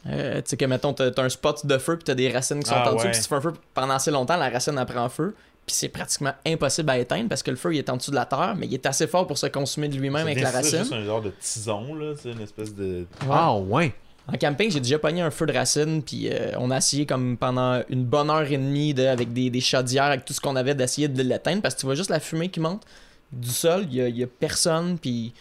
Euh, 0.07 0.35
tu 0.37 0.41
sais 0.51 0.57
que, 0.57 0.65
mettons, 0.65 0.93
t'as 0.93 1.11
t'as 1.11 1.23
un 1.23 1.29
spot 1.29 1.65
de 1.65 1.77
feu, 1.77 1.95
puis 1.97 2.05
t'as 2.05 2.15
des 2.15 2.29
racines 2.31 2.61
qui 2.63 2.69
sont 2.69 2.75
Ah, 2.77 2.89
en 2.89 2.93
dessous, 2.95 3.05
ouais. 3.05 3.11
puis 3.11 3.15
si 3.17 3.23
tu 3.23 3.29
fais 3.29 3.35
un 3.35 3.41
feu 3.41 3.53
pendant 3.73 3.93
assez 3.95 4.11
longtemps, 4.11 4.37
la 4.37 4.49
racine 4.49 4.77
elle 4.77 4.85
prend 4.85 5.09
feu, 5.09 5.35
puis 5.69 5.75
c'est 5.75 5.89
pratiquement 5.89 6.33
impossible 6.47 6.89
à 6.89 6.97
éteindre 6.97 7.29
parce 7.29 7.43
que 7.43 7.51
le 7.51 7.57
feu 7.57 7.75
il 7.75 7.77
est 7.77 7.89
en 7.91 7.97
dessous 7.97 8.09
de 8.09 8.15
la 8.15 8.25
terre, 8.25 8.55
mais 8.57 8.65
il 8.65 8.73
est 8.73 8.85
assez 8.87 9.05
fort 9.05 9.27
pour 9.27 9.37
se 9.37 9.45
consumer 9.45 9.87
de 9.87 9.95
lui-même 9.95 10.25
avec 10.25 10.41
la 10.41 10.49
C'est 10.49 10.55
racine. 10.57 10.79
juste 10.79 10.93
un 10.93 11.03
genre 11.05 11.21
de 11.21 11.31
tison, 11.39 11.93
là, 11.93 12.13
c'est 12.19 12.31
une 12.31 12.41
espèce 12.41 12.73
de... 12.73 13.05
Ah, 13.29 13.55
ouais. 13.55 13.93
En 14.27 14.37
camping, 14.37 14.71
j'ai 14.71 14.79
déjà 14.79 14.97
pogné 14.99 15.21
un 15.21 15.31
feu 15.31 15.45
de 15.45 15.53
racine, 15.53 16.01
puis 16.03 16.27
euh, 16.31 16.51
on 16.57 16.69
a 16.71 16.77
essayé 16.77 17.05
comme 17.05 17.37
pendant 17.37 17.81
une 17.89 18.03
bonne 18.05 18.29
heure 18.29 18.43
et 18.51 18.57
demie 18.57 18.93
de, 18.93 19.05
avec 19.05 19.31
des, 19.33 19.49
des 19.49 19.61
chaudières, 19.61 20.03
avec 20.05 20.25
tout 20.25 20.33
ce 20.33 20.41
qu'on 20.41 20.55
avait 20.55 20.75
d'essayer 20.75 21.07
de 21.07 21.21
l'éteindre, 21.23 21.61
parce 21.61 21.75
que 21.75 21.79
tu 21.81 21.85
vois 21.85 21.95
juste 21.95 22.09
la 22.09 22.19
fumée 22.19 22.49
qui 22.49 22.59
monte 22.59 22.83
du 23.31 23.49
sol, 23.49 23.85
il 23.89 23.95
y 23.95 24.01
a, 24.01 24.07
il 24.07 24.17
y 24.17 24.23
a 24.23 24.27
personne, 24.27 24.97
puis 24.99 25.33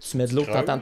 tu 0.00 0.16
mets 0.16 0.26
de 0.26 0.34
l'eau, 0.34 0.44
t'entends? 0.44 0.80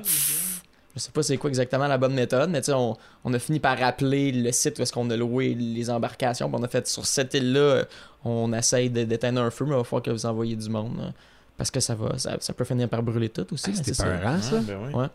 Je 0.94 1.00
sais 1.00 1.12
pas 1.12 1.22
c'est 1.22 1.36
quoi 1.36 1.48
exactement 1.50 1.86
la 1.86 1.98
bonne 1.98 2.14
méthode, 2.14 2.50
mais 2.50 2.60
tu 2.60 2.66
sais, 2.66 2.72
on, 2.72 2.96
on 3.24 3.32
a 3.32 3.38
fini 3.38 3.60
par 3.60 3.78
rappeler 3.78 4.32
le 4.32 4.50
site 4.52 4.78
où 4.78 4.82
est-ce 4.82 4.92
qu'on 4.92 5.08
a 5.10 5.16
loué 5.16 5.54
les 5.54 5.88
embarcations. 5.90 6.48
puis 6.48 6.56
on 6.60 6.64
a 6.64 6.68
fait 6.68 6.86
sur 6.88 7.06
cette 7.06 7.32
île-là, 7.34 7.84
on 8.24 8.52
essaye 8.52 8.90
de- 8.90 9.04
d'éteindre 9.04 9.40
un 9.42 9.50
feu, 9.50 9.64
mais 9.66 9.72
il 9.74 9.78
va 9.78 9.84
falloir 9.84 10.02
que 10.02 10.10
vous 10.10 10.26
envoyiez 10.26 10.56
du 10.56 10.68
monde. 10.68 10.96
là. 10.98 11.12
parce 11.56 11.70
que 11.70 11.78
ça 11.80 11.94
va, 11.94 12.16
ça, 12.18 12.36
ça 12.40 12.52
peut 12.54 12.64
finir 12.64 12.88
par 12.88 13.02
brûler 13.02 13.28
tout 13.28 13.46
aussi. 13.52 13.66
Ah, 13.68 13.72
C'était 13.76 13.92
c'est 13.94 14.02
ça. 14.02 14.04
peurant, 14.04 14.40
ça. 14.40 14.56
Ouais, 14.56 14.60
ben 14.62 14.78
oui. 14.88 14.94
Ouais. 14.94 15.06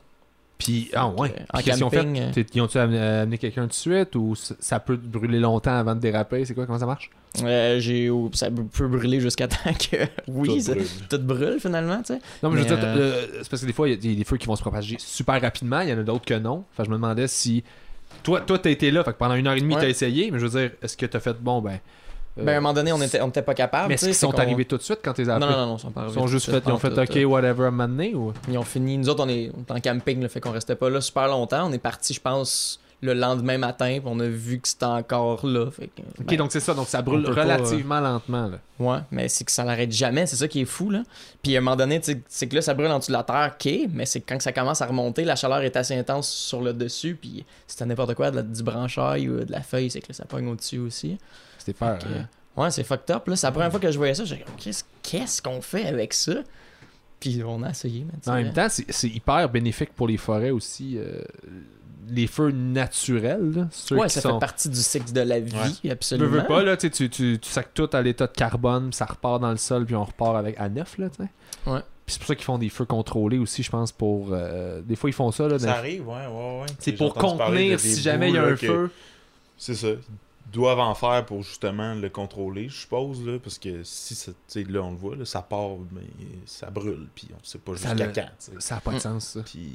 Puis, 0.58 0.90
ah 0.94 1.10
ouais. 1.10 1.30
euh, 1.32 1.34
Puis 1.34 1.46
en 1.54 1.60
qu'est-ce 1.60 1.76
qu'ils 1.78 1.84
ont 1.84 1.90
fait? 1.90 1.98
camping, 1.98 2.20
euh, 2.22 2.32
T'es- 2.32 2.46
Ils 2.54 2.62
ont-tu 2.62 2.78
amené, 2.78 2.98
amené 3.00 3.38
quelqu'un 3.38 3.64
tout 3.64 3.68
de 3.70 3.74
suite 3.74 4.16
ou 4.16 4.36
ça 4.36 4.80
peut 4.80 4.96
brûler 4.96 5.40
longtemps 5.40 5.76
avant 5.78 5.96
de 5.96 6.00
déraper? 6.00 6.46
C'est 6.46 6.54
quoi? 6.54 6.66
Comment 6.66 6.80
ça 6.80 6.86
marche? 6.86 7.10
Euh, 7.44 7.80
j'ai 7.82 8.10
ça 8.34 8.48
peut 8.50 8.88
brûler 8.88 9.20
jusqu'à 9.20 9.50
temps 9.50 9.58
que 9.92 9.98
oui 10.30 10.48
Tout 10.48 10.60
ça- 10.62 10.74
brûle. 10.74 10.86
tout 11.10 11.18
brûle 11.20 11.60
finalement 11.60 11.98
tu 11.98 12.14
sais 12.14 12.20
Non, 12.42 12.50
mais, 12.50 12.64
je 12.64 12.68
veux 12.70 12.76
dire, 12.78 12.80
euh, 12.86 12.96
euh, 12.98 13.26
c'est 13.42 13.50
parce 13.50 13.62
que 13.62 13.68
des 13.68 13.74
fois, 13.74 13.90
il 13.90 14.06
y 14.10 14.14
a 14.14 14.16
des 14.16 14.24
feux 14.24 14.38
qui 14.38 14.48
vont 14.48 14.56
se 14.56 14.62
propager 14.62 14.96
super 15.00 15.42
rapidement, 15.42 15.82
il 15.82 15.90
y 15.90 15.94
en 15.94 16.00
a 16.00 16.04
d'autres 16.04 16.24
que 16.26 16.36
non. 16.40 16.64
Enfin, 16.72 16.86
je 16.86 16.90
me 16.90 16.96
demandais 16.96 17.28
si. 17.28 17.64
Toi, 18.24 18.40
toi, 18.40 18.58
t'as 18.58 18.70
été 18.70 18.90
là, 18.92 19.04
fait 19.04 19.12
que 19.12 19.18
pendant 19.18 19.36
une 19.36 19.46
heure 19.48 19.56
et 19.56 19.60
demie, 19.60 19.76
Ouais. 19.76 19.82
t'as 19.82 19.90
essayé, 19.90 20.32
mais 20.32 20.40
je 20.40 20.46
veux 20.48 20.60
dire, 20.62 20.72
est-ce 20.82 20.96
que 20.96 21.06
t'as 21.06 21.20
fait 21.20 21.36
bon, 21.38 21.62
ben. 21.62 21.80
Euh, 22.38 22.44
ben 22.44 22.54
à 22.54 22.58
un 22.58 22.62
moment 22.62 22.74
donné 22.74 22.92
on 22.92 23.02
était 23.02 23.22
on 23.22 23.30
était 23.30 23.42
pas 23.42 23.54
capable 23.54 23.88
mais 23.90 23.94
est-ce 23.96 24.06
qu'ils 24.06 24.16
sont 24.16 24.38
arrivés 24.40 24.66
tout 24.66 24.78
de 24.78 24.82
suite 24.84 25.00
quand 25.04 25.14
t'es 25.14 25.30
appelés? 25.30 25.46
non 25.48 25.52
non 25.58 25.66
non 25.68 25.78
ils 25.78 25.82
sont 25.82 25.92
pas 25.92 26.02
Ils 26.02 26.04
arrivés 26.06 26.16
sont 26.20 26.26
tout 26.26 26.32
juste 26.32 26.52
fait, 26.52 26.64
ils 26.66 26.72
ont 26.72 26.78
fait 26.78 26.98
OK, 26.98 27.16
euh, 27.18 27.24
whatever, 27.26 27.64
à 27.64 27.68
un 27.68 27.72
moment 27.72 27.88
donné, 27.88 28.14
ou? 28.14 28.34
ils 28.50 28.58
ont 28.58 28.64
fini 28.64 28.98
nous 28.98 29.10
autres 29.10 29.24
on 29.26 29.30
est, 29.30 29.52
on 29.56 29.62
est 29.62 29.78
en 29.78 29.80
camping 29.80 30.22
là, 30.22 30.30
fait 30.30 30.42
qu'on 30.42 30.52
restait 30.52 30.76
pas 30.76 30.90
là 30.90 31.00
super 31.02 31.28
longtemps 31.28 31.68
on 31.68 31.72
est 31.72 31.78
parti 31.80 32.14
je 32.14 32.22
pense 32.22 32.80
le 33.02 33.14
lendemain 33.14 33.58
matin 33.58 34.00
puis 34.00 34.02
on 34.06 34.20
a 34.20 34.26
vu 34.28 34.60
que 34.60 34.68
c'était 34.68 34.86
encore 34.86 35.46
là 35.46 35.70
fait 35.70 35.88
que, 35.88 36.02
Ok, 36.02 36.26
ben, 36.28 36.38
donc 36.38 36.52
c'est 36.52 36.60
ça, 36.62 36.74
donc 36.74 36.88
ça 36.88 37.02
brûle 37.02 37.24
pas, 37.24 37.42
relativement 37.44 38.00
lentement, 38.00 38.48
là. 38.48 38.58
Ouais, 38.80 39.00
mais 39.12 39.28
c'est 39.28 39.44
que 39.44 39.52
ça 39.52 39.64
l'arrête 39.64 39.92
jamais, 39.92 40.26
c'est 40.26 40.38
ça 40.38 40.48
qui 40.48 40.62
est 40.62 40.66
fou, 40.66 40.90
là. 40.90 41.04
Puis 41.44 41.56
à 41.56 41.60
un 41.60 41.62
moment 41.62 41.76
donné, 41.76 42.02
c'est 42.28 42.48
que 42.48 42.56
là, 42.56 42.62
ça 42.62 42.74
brûle 42.74 42.88
en 42.88 42.98
dessous 43.00 43.12
de 43.12 43.18
la 43.18 43.24
terre, 43.24 43.52
ok, 43.54 43.90
mais 43.94 44.06
c'est 44.06 44.22
que 44.22 44.34
quand 44.34 44.42
ça 44.42 44.54
commence 44.54 44.82
à 44.82 44.88
remonter, 44.88 45.24
la 45.24 45.36
chaleur 45.36 45.60
est 45.62 45.76
assez 45.76 45.96
intense 45.96 46.30
sur 46.30 46.62
le 46.62 46.74
dessus, 46.74 47.16
puis 47.20 47.46
t'as 47.78 47.86
n'importe 47.86 48.16
quoi, 48.16 48.32
de 48.32 48.38
la- 48.38 48.42
du 48.44 48.64
branchail 48.64 49.30
ou 49.30 49.44
de 49.44 49.52
la 49.52 49.62
feuille, 49.62 49.92
c'est 49.92 50.00
que 50.02 50.08
là, 50.10 50.14
ça 50.14 50.26
pogne 50.26 50.48
au-dessus 50.48 50.80
aussi. 50.80 51.18
C'était 51.66 51.80
que, 51.80 52.20
hein. 52.20 52.28
Ouais, 52.58 52.72
c'est 52.72 52.84
fucked 52.84 53.12
up, 53.16 53.28
là. 53.28 53.36
C'est 53.36 53.48
la 53.48 53.52
première 53.52 53.72
fois 53.72 53.80
que 53.80 53.92
je 53.92 53.98
voyais 53.98 54.14
ça, 54.14 54.24
j'ai 54.24 54.36
dit, 54.38 54.44
qu'est-ce 54.58 54.84
qu'est-ce 55.04 55.42
qu'on 55.42 55.62
fait 55.62 55.86
avec 55.88 56.14
ça? 56.14 56.36
Puis 57.20 57.42
on 57.46 57.64
a 57.64 57.70
essayé, 57.72 58.06
mais 58.06 58.32
En 58.32 58.36
même 58.36 58.54
temps, 58.54 58.68
c'est 58.70 58.86
c'est 58.92 59.10
hyper 59.10 59.50
bénéfique 59.50 59.94
pour 59.94 60.08
les 60.08 60.18
forêts 60.18 60.52
aussi. 60.52 60.98
euh, 60.98 61.22
les 62.08 62.28
feux 62.28 62.52
naturels, 62.52 63.52
là, 63.56 63.68
ceux 63.72 63.96
Ouais, 63.96 64.06
qui 64.08 64.14
ça 64.14 64.22
sont... 64.22 64.34
fait 64.34 64.40
partie 64.40 64.70
du 64.70 64.76
cycle 64.80 65.12
de 65.12 65.22
la 65.22 65.40
vie, 65.40 65.56
Ouais. 65.56 65.70
Tu 65.82 65.90
absolument. 65.90 66.30
veux 66.30 66.46
pas, 66.46 66.62
là, 66.62 66.78
tu, 66.78 66.92
tu, 66.92 67.10
tu, 67.10 67.40
sacs 67.42 67.74
tout 67.74 67.90
à 67.94 68.02
l'état 68.04 68.28
de 68.28 68.32
carbone, 68.32 68.90
puis 68.92 68.96
ça 68.98 69.06
repart 69.06 69.42
dans 69.42 69.50
le 69.50 69.58
sol, 69.58 69.88
puis 69.88 69.96
on 69.96 70.04
repart 70.04 70.36
avec 70.36 70.56
à 70.60 70.70
neuf, 70.70 71.00
là, 71.00 71.10
tu 71.10 71.24
sais. 71.24 71.30
Ouais. 71.72 71.80
Puis 72.06 72.14
c'est 72.14 72.20
pour 72.20 72.28
ça 72.28 72.36
qu'ils 72.36 72.44
font 72.46 72.60
des 72.60 72.70
feux 72.70 72.86
contrôlés 72.86 73.40
aussi, 73.40 73.64
je 73.64 73.72
pense, 73.72 73.92
pour... 73.92 74.28
euh, 74.34 74.82
des 74.84 74.96
fois, 74.96 75.10
ils 75.10 75.14
font 75.14 75.32
ça, 75.32 75.48
là. 75.48 75.58
Ça 75.58 75.66
dans- 75.66 75.72
arrive, 75.72 76.08
ouais, 76.08 76.14
ouais, 76.28 76.60
ouais. 76.62 76.66
C'est 76.78 76.92
J'ai 76.92 76.98
pour 76.98 77.16
contenir 77.16 77.80
si 77.80 78.00
jamais 78.04 78.30
il 78.30 78.36
y 78.36 78.38
a 78.38 78.44
un 78.44 78.52
que- 78.52 78.58
feu. 78.68 78.92
C'est 79.58 79.74
ça. 79.74 79.88
Ils 80.56 80.60
doivent 80.60 80.80
en 80.80 80.96
faire 80.96 81.26
pour 81.26 81.44
justement 81.44 81.96
le 81.96 82.08
contrôler, 82.10 82.70
je 82.70 82.78
suppose, 82.78 83.26
là, 83.28 83.38
parce 83.44 83.60
que 83.60 83.84
si 83.84 84.16
là, 84.70 84.80
on 84.84 84.92
le 84.92 84.96
voit, 84.96 85.18
là, 85.18 85.26
ça 85.26 85.42
part, 85.42 85.72
mais 85.92 86.00
ça 86.46 86.70
brûle, 86.70 87.10
puis 87.14 87.28
on 87.34 87.44
sait 87.44 87.58
pas 87.58 87.74
jusqu'à 87.74 88.08
quand. 88.08 88.30
Ça 88.60 88.76
n'a 88.76 88.82
pas 88.82 88.92
de 88.92 88.96
Mm. 88.96 89.00
sens, 89.02 89.28
ça. 89.28 89.42
Puis 89.44 89.74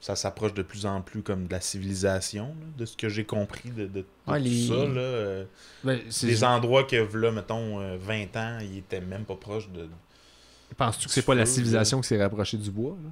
ça 0.00 0.14
s'approche 0.14 0.54
de 0.54 0.62
plus 0.62 0.86
en 0.86 1.00
plus 1.02 1.22
comme 1.22 1.48
de 1.48 1.52
la 1.52 1.60
civilisation, 1.60 2.44
là, 2.60 2.66
de 2.78 2.86
ce 2.86 2.96
que 2.96 3.08
j'ai 3.08 3.24
compris 3.24 3.70
de, 3.70 3.86
de- 3.86 3.88
de 3.88 4.04
Ouais, 4.28 4.38
tout 4.38 4.44
les- 4.44 4.68
ça. 4.68 4.74
Là, 4.74 5.00
euh, 5.00 5.44
Ben, 5.82 5.98
des 6.22 6.44
endroits 6.44 6.84
que, 6.84 6.94
là, 7.16 7.32
mettons, 7.32 7.80
euh, 7.80 7.96
20 8.00 8.36
ans, 8.36 8.58
ils 8.60 8.78
étaient 8.78 9.00
même 9.00 9.24
pas 9.24 9.34
proches 9.34 9.68
de... 9.70 9.88
Penses-tu 10.76 11.08
que 11.08 11.12
c'est 11.12 11.22
pas 11.22 11.34
la 11.34 11.44
civilisation 11.46 12.00
qui 12.00 12.06
s'est 12.06 12.22
rapprochée 12.22 12.56
du 12.56 12.70
bois, 12.70 12.96
là? 13.02 13.10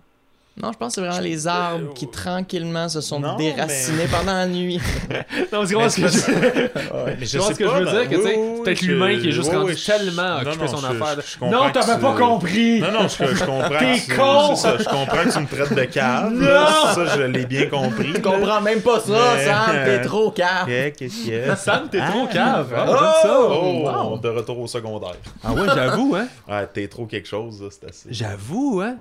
Non, 0.62 0.70
je 0.70 0.78
pense 0.78 0.94
que 0.94 0.94
c'est 0.94 1.01
vraiment 1.01 1.18
les 1.20 1.48
arbres 1.48 1.94
qui 1.94 2.09
tranquillement 2.09 2.89
se 2.89 3.01
sont 3.01 3.18
Non, 3.18 3.35
déracinés 3.35 4.06
pendant 4.09 4.35
la 4.35 4.47
nuit. 4.47 4.78
Non, 5.52 5.64
c'est 5.66 5.74
Mais 5.74 5.85
vraiment 5.85 5.89
c'est 5.90 6.09
ce 6.09 6.26
que 6.26 6.32
je... 6.32 6.36
Mais 7.20 7.26
Tu 7.26 7.39
vois 7.39 7.52
ce 7.52 7.59
que 7.59 7.64
je 7.68 7.70
veux 7.74 7.85
dire, 7.85 8.09
que, 8.09 8.62
peut-être 8.62 8.82
l'humain 8.82 9.18
qui 9.18 9.28
est 9.28 9.32
juste 9.32 9.52
rendu 9.52 9.74
tellement 9.74 10.36
occupé 10.36 10.68
son 10.68 10.85
affaire. 10.85 11.24
Non, 11.43 11.70
t'avais 11.70 12.01
pas 12.01 12.14
compris! 12.14 12.81
Non, 12.81 12.93
non, 12.93 13.09
je, 13.09 13.35
je 13.35 13.44
comprends. 13.44 13.68
T'es 13.78 14.14
con! 14.16 14.55
ça, 14.55 14.76
je 14.78 14.85
comprends 14.85 15.24
que 15.24 15.32
tu 15.32 15.39
me 15.40 15.47
traites 15.47 15.74
de 15.74 15.85
cave. 15.85 16.32
Non! 16.35 16.94
Ça, 16.94 17.16
je 17.16 17.22
l'ai 17.22 17.47
bien 17.47 17.66
compris. 17.66 18.12
Tu 18.14 18.22
comprends 18.22 18.60
même 18.60 18.81
pas 18.81 19.01
ça, 19.01 19.12
Mais- 19.35 19.44
Sam, 19.44 19.85
t'es 19.85 20.01
trop 20.02 20.31
calme. 20.31 20.66
Qu'est-ce 20.66 21.24
qu'il 21.24 21.35
y 21.35 21.36
a? 21.36 21.56
Sam, 21.56 21.89
t'es 21.90 21.98
trop 21.98 22.26
Ah! 22.31 22.32
cave! 22.32 22.74
Oh! 22.89 23.26
Oh! 23.26 23.82
Wow. 23.85 24.18
De 24.18 24.28
retour 24.28 24.60
au 24.60 24.66
secondaire. 24.68 25.16
Ah 25.43 25.52
ouais, 25.52 25.66
j'avoue, 25.74 26.14
hein? 26.16 26.26
Ouais, 26.48 26.66
t'es 26.72 26.86
trop 26.86 27.06
quelque 27.06 27.28
chose, 27.28 27.62
c'est 27.70 27.89
assez. 27.89 28.09
J'avoue, 28.10 28.81
hein? 28.82 28.97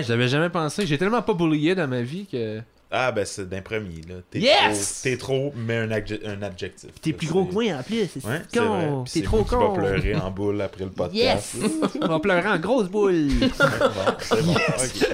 Je 0.00 0.08
l'avais 0.08 0.28
jamais 0.28 0.48
pensé. 0.48 0.87
J'ai 0.88 0.96
tellement 0.96 1.20
pas 1.20 1.34
bullié 1.34 1.74
dans 1.74 1.86
ma 1.86 2.00
vie 2.00 2.24
que... 2.24 2.62
Ah, 2.90 3.12
ben, 3.12 3.24
c'est 3.26 3.46
d'un 3.46 3.60
premier, 3.60 4.00
là. 4.08 4.14
T'es 4.30 4.38
Yes! 4.40 5.02
trop, 5.02 5.10
t'es 5.10 5.16
trop, 5.18 5.52
mais 5.54 5.76
un, 5.76 5.90
un 5.90 6.42
adjectif. 6.42 6.88
T'es 7.02 7.12
plus 7.12 7.26
gros 7.26 7.44
que 7.44 7.52
moi 7.52 7.64
en 7.78 7.82
plus, 7.82 8.08
c'est 8.10 8.24
Ouais, 8.24 8.40
con! 8.54 9.04
T'es 9.04 9.20
trop 9.20 9.36
moi 9.38 9.44
qui 9.46 9.54
va 9.54 9.60
con! 9.60 9.72
pleurer 9.74 10.14
en 10.16 10.30
boule 10.30 10.60
après 10.62 10.84
le 10.84 10.90
podcast. 10.90 11.54
Yes! 11.60 11.70
On 12.00 12.06
va 12.06 12.18
pleurer 12.18 12.48
en 12.48 12.58
grosse 12.58 12.88
boule! 12.88 13.28
Bon, 13.38 14.16
c'est 14.20 14.42
bon, 14.42 14.54
ok. 14.54 15.08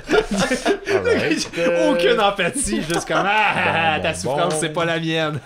Alright. 0.95 1.51
Euh, 1.59 1.93
Aucune 1.93 2.21
empathie, 2.21 2.83
juste 2.83 3.07
comme 3.09 3.23
Ah, 3.27 3.97
Bon, 3.97 4.03
ta 4.03 4.15
souffrance, 4.15 4.55
c'est 4.61 4.73
pas 4.73 4.85
la 4.85 5.01
mienne. 5.01 5.41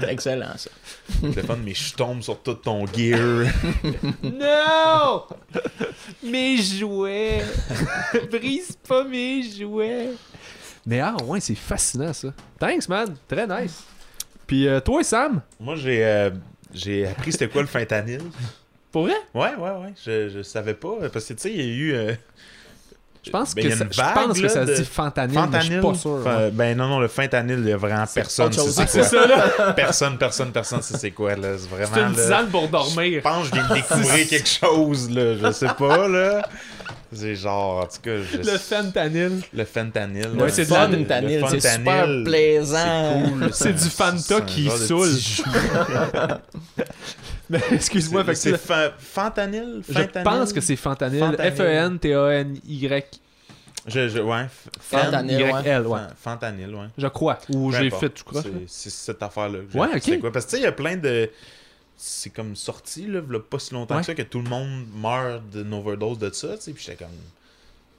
C'est 0.00 0.12
excellent, 0.12 0.56
ça. 0.56 0.70
C'est 1.34 1.46
fun, 1.46 1.58
mais 1.64 1.74
je 1.74 1.94
tombe 1.94 2.22
sur 2.22 2.40
tout 2.40 2.54
ton 2.54 2.86
gear. 2.86 3.46
Non! 4.22 5.22
Mes 6.22 6.56
jouets! 6.56 7.42
Brise 8.30 8.76
pas 8.88 9.04
mes 9.04 9.42
jouets! 9.42 10.10
Mais 10.88 11.00
ah 11.00 11.14
ouais, 11.24 11.38
c'est 11.40 11.54
fascinant 11.54 12.12
ça. 12.14 12.28
Thanks 12.58 12.88
man, 12.88 13.14
très 13.28 13.46
nice. 13.46 13.84
Puis 14.46 14.66
euh, 14.66 14.80
toi 14.80 15.04
Sam, 15.04 15.42
Moi, 15.60 15.76
j'ai 15.76 16.02
euh, 16.02 16.30
j'ai 16.72 17.06
appris 17.06 17.32
c'était 17.32 17.48
quoi 17.48 17.60
le 17.60 17.68
fentanyl. 17.68 18.22
pour 18.90 19.02
vrai? 19.04 19.12
Ouais, 19.34 19.54
ouais, 19.58 19.70
ouais. 19.70 19.92
Je, 20.04 20.30
je 20.30 20.42
savais 20.42 20.72
pas. 20.74 20.94
Parce 21.12 21.26
que, 21.26 21.34
tu 21.34 21.40
sais, 21.40 21.52
il 21.52 21.56
y 21.60 21.62
a 21.62 21.66
eu. 21.66 21.92
euh, 21.94 22.14
Je 23.22 23.30
pense 23.30 23.54
ben, 23.54 23.64
que, 23.64 23.68
y 23.68 23.72
a 23.72 23.76
ça, 23.76 23.84
une 23.84 23.92
je 23.92 24.00
pense 24.00 24.40
que 24.40 24.48
ça 24.48 24.66
se 24.66 24.72
dit 24.80 24.84
fentanyl, 24.86 25.40
mais 25.52 25.60
je 25.60 25.66
suis 25.72 25.80
pas 25.82 25.94
sûr. 25.94 26.22
Ouais. 26.26 26.50
Ben 26.52 26.74
non, 26.76 26.88
non, 26.88 27.00
le 27.00 27.08
fentanyl, 27.08 27.58
il 27.58 27.68
y 27.68 27.72
a 27.72 27.76
vraiment 27.76 28.06
personne. 28.06 28.50
C'est 28.50 28.86
c'est 28.86 29.02
ça 29.02 29.26
là! 29.26 29.48
quoi. 29.54 29.72
Personne, 29.74 30.16
personne, 30.16 30.52
personne, 30.52 30.80
sait 30.80 30.96
c'est 30.96 31.10
quoi, 31.10 31.36
là. 31.36 31.58
C'est 31.58 31.64
C'est 31.64 31.68
vraiment. 31.68 32.08
une 32.08 32.16
là, 32.16 32.22
tisane 32.22 32.48
pour 32.48 32.62
Je 32.66 32.70
dormir. 32.70 33.22
pense 33.22 33.50
que 33.50 33.56
je 33.56 33.60
viens 33.60 33.68
de 33.68 33.74
découvrir 33.82 34.28
quelque 34.28 34.48
chose, 34.48 35.10
là. 35.10 35.34
Je 35.36 35.52
sais 35.52 35.74
pas, 35.78 36.08
là. 36.08 36.48
C'est 37.12 37.34
genre, 37.36 37.82
en 37.84 37.86
tout 37.86 38.00
cas, 38.02 38.16
je- 38.22 38.36
Le 38.38 38.58
fentanyl. 38.58 39.40
le 39.54 39.64
fentanyl. 39.64 40.28
Ouais, 40.36 40.50
c'est 40.50 40.66
de 40.66 40.72
la- 40.74 40.86
Le 40.86 40.98
fentanyl, 40.98 41.44
c'est 41.50 41.60
super 41.76 42.06
plaisant. 42.24 43.22
C'est 43.24 43.30
cool. 43.32 43.48
C'est 43.52 43.72
du 43.72 43.88
Fanta 43.90 44.40
qui 44.42 44.68
saoule. 44.70 45.08
Mais 47.50 47.60
excuse-moi, 47.72 48.24
fait 48.24 48.32
que 48.32 48.38
C'est 48.38 48.58
fa- 48.58 48.92
fentanyl? 48.98 49.82
je 49.88 49.92
Fentanyl? 49.94 50.24
pense 50.24 50.52
que 50.52 50.60
c'est 50.60 50.76
fentanyl. 50.76 51.22
E 51.22 51.26
Fentanyl. 51.30 51.52
F-E-N-T-A-N-Y. 51.52 53.04
Je, 53.86 54.08
je, 54.08 54.18
ouais. 54.18 54.46
Fentanyl, 54.80 55.42
ouais. 55.86 56.00
Fentanyl, 56.22 56.74
ouais. 56.74 56.86
Je 56.98 57.06
crois. 57.06 57.38
Ou 57.48 57.72
j'ai 57.72 57.88
fait 57.90 58.10
tout 58.10 58.24
croche. 58.24 58.42
C'est- 58.44 58.50
C'est 58.66 58.90
cette 58.90 59.22
affaire-là. 59.22 59.60
Ouais, 59.74 59.88
ok. 59.96 60.20
quoi? 60.20 60.30
Parce 60.30 60.44
que 60.44 60.50
tu 60.50 60.56
sais, 60.56 60.62
il 60.62 60.64
y 60.64 60.66
a 60.66 60.72
plein 60.72 60.96
de. 60.96 61.30
C'est 62.00 62.30
comme 62.30 62.54
sorti, 62.54 63.06
là, 63.08 63.20
v'là 63.20 63.40
pas 63.40 63.58
si 63.58 63.74
longtemps 63.74 63.96
Ouais. 63.96 64.00
que 64.02 64.06
ça, 64.06 64.14
que 64.14 64.22
tout 64.22 64.40
le 64.40 64.48
monde 64.48 64.86
meurt 64.94 65.42
d'une 65.50 65.74
overdose 65.74 66.18
de 66.18 66.30
ça, 66.32 66.56
tu 66.56 66.62
sais. 66.62 66.72
Puis 66.72 66.84
j'étais 66.86 67.04
comme. 67.04 67.14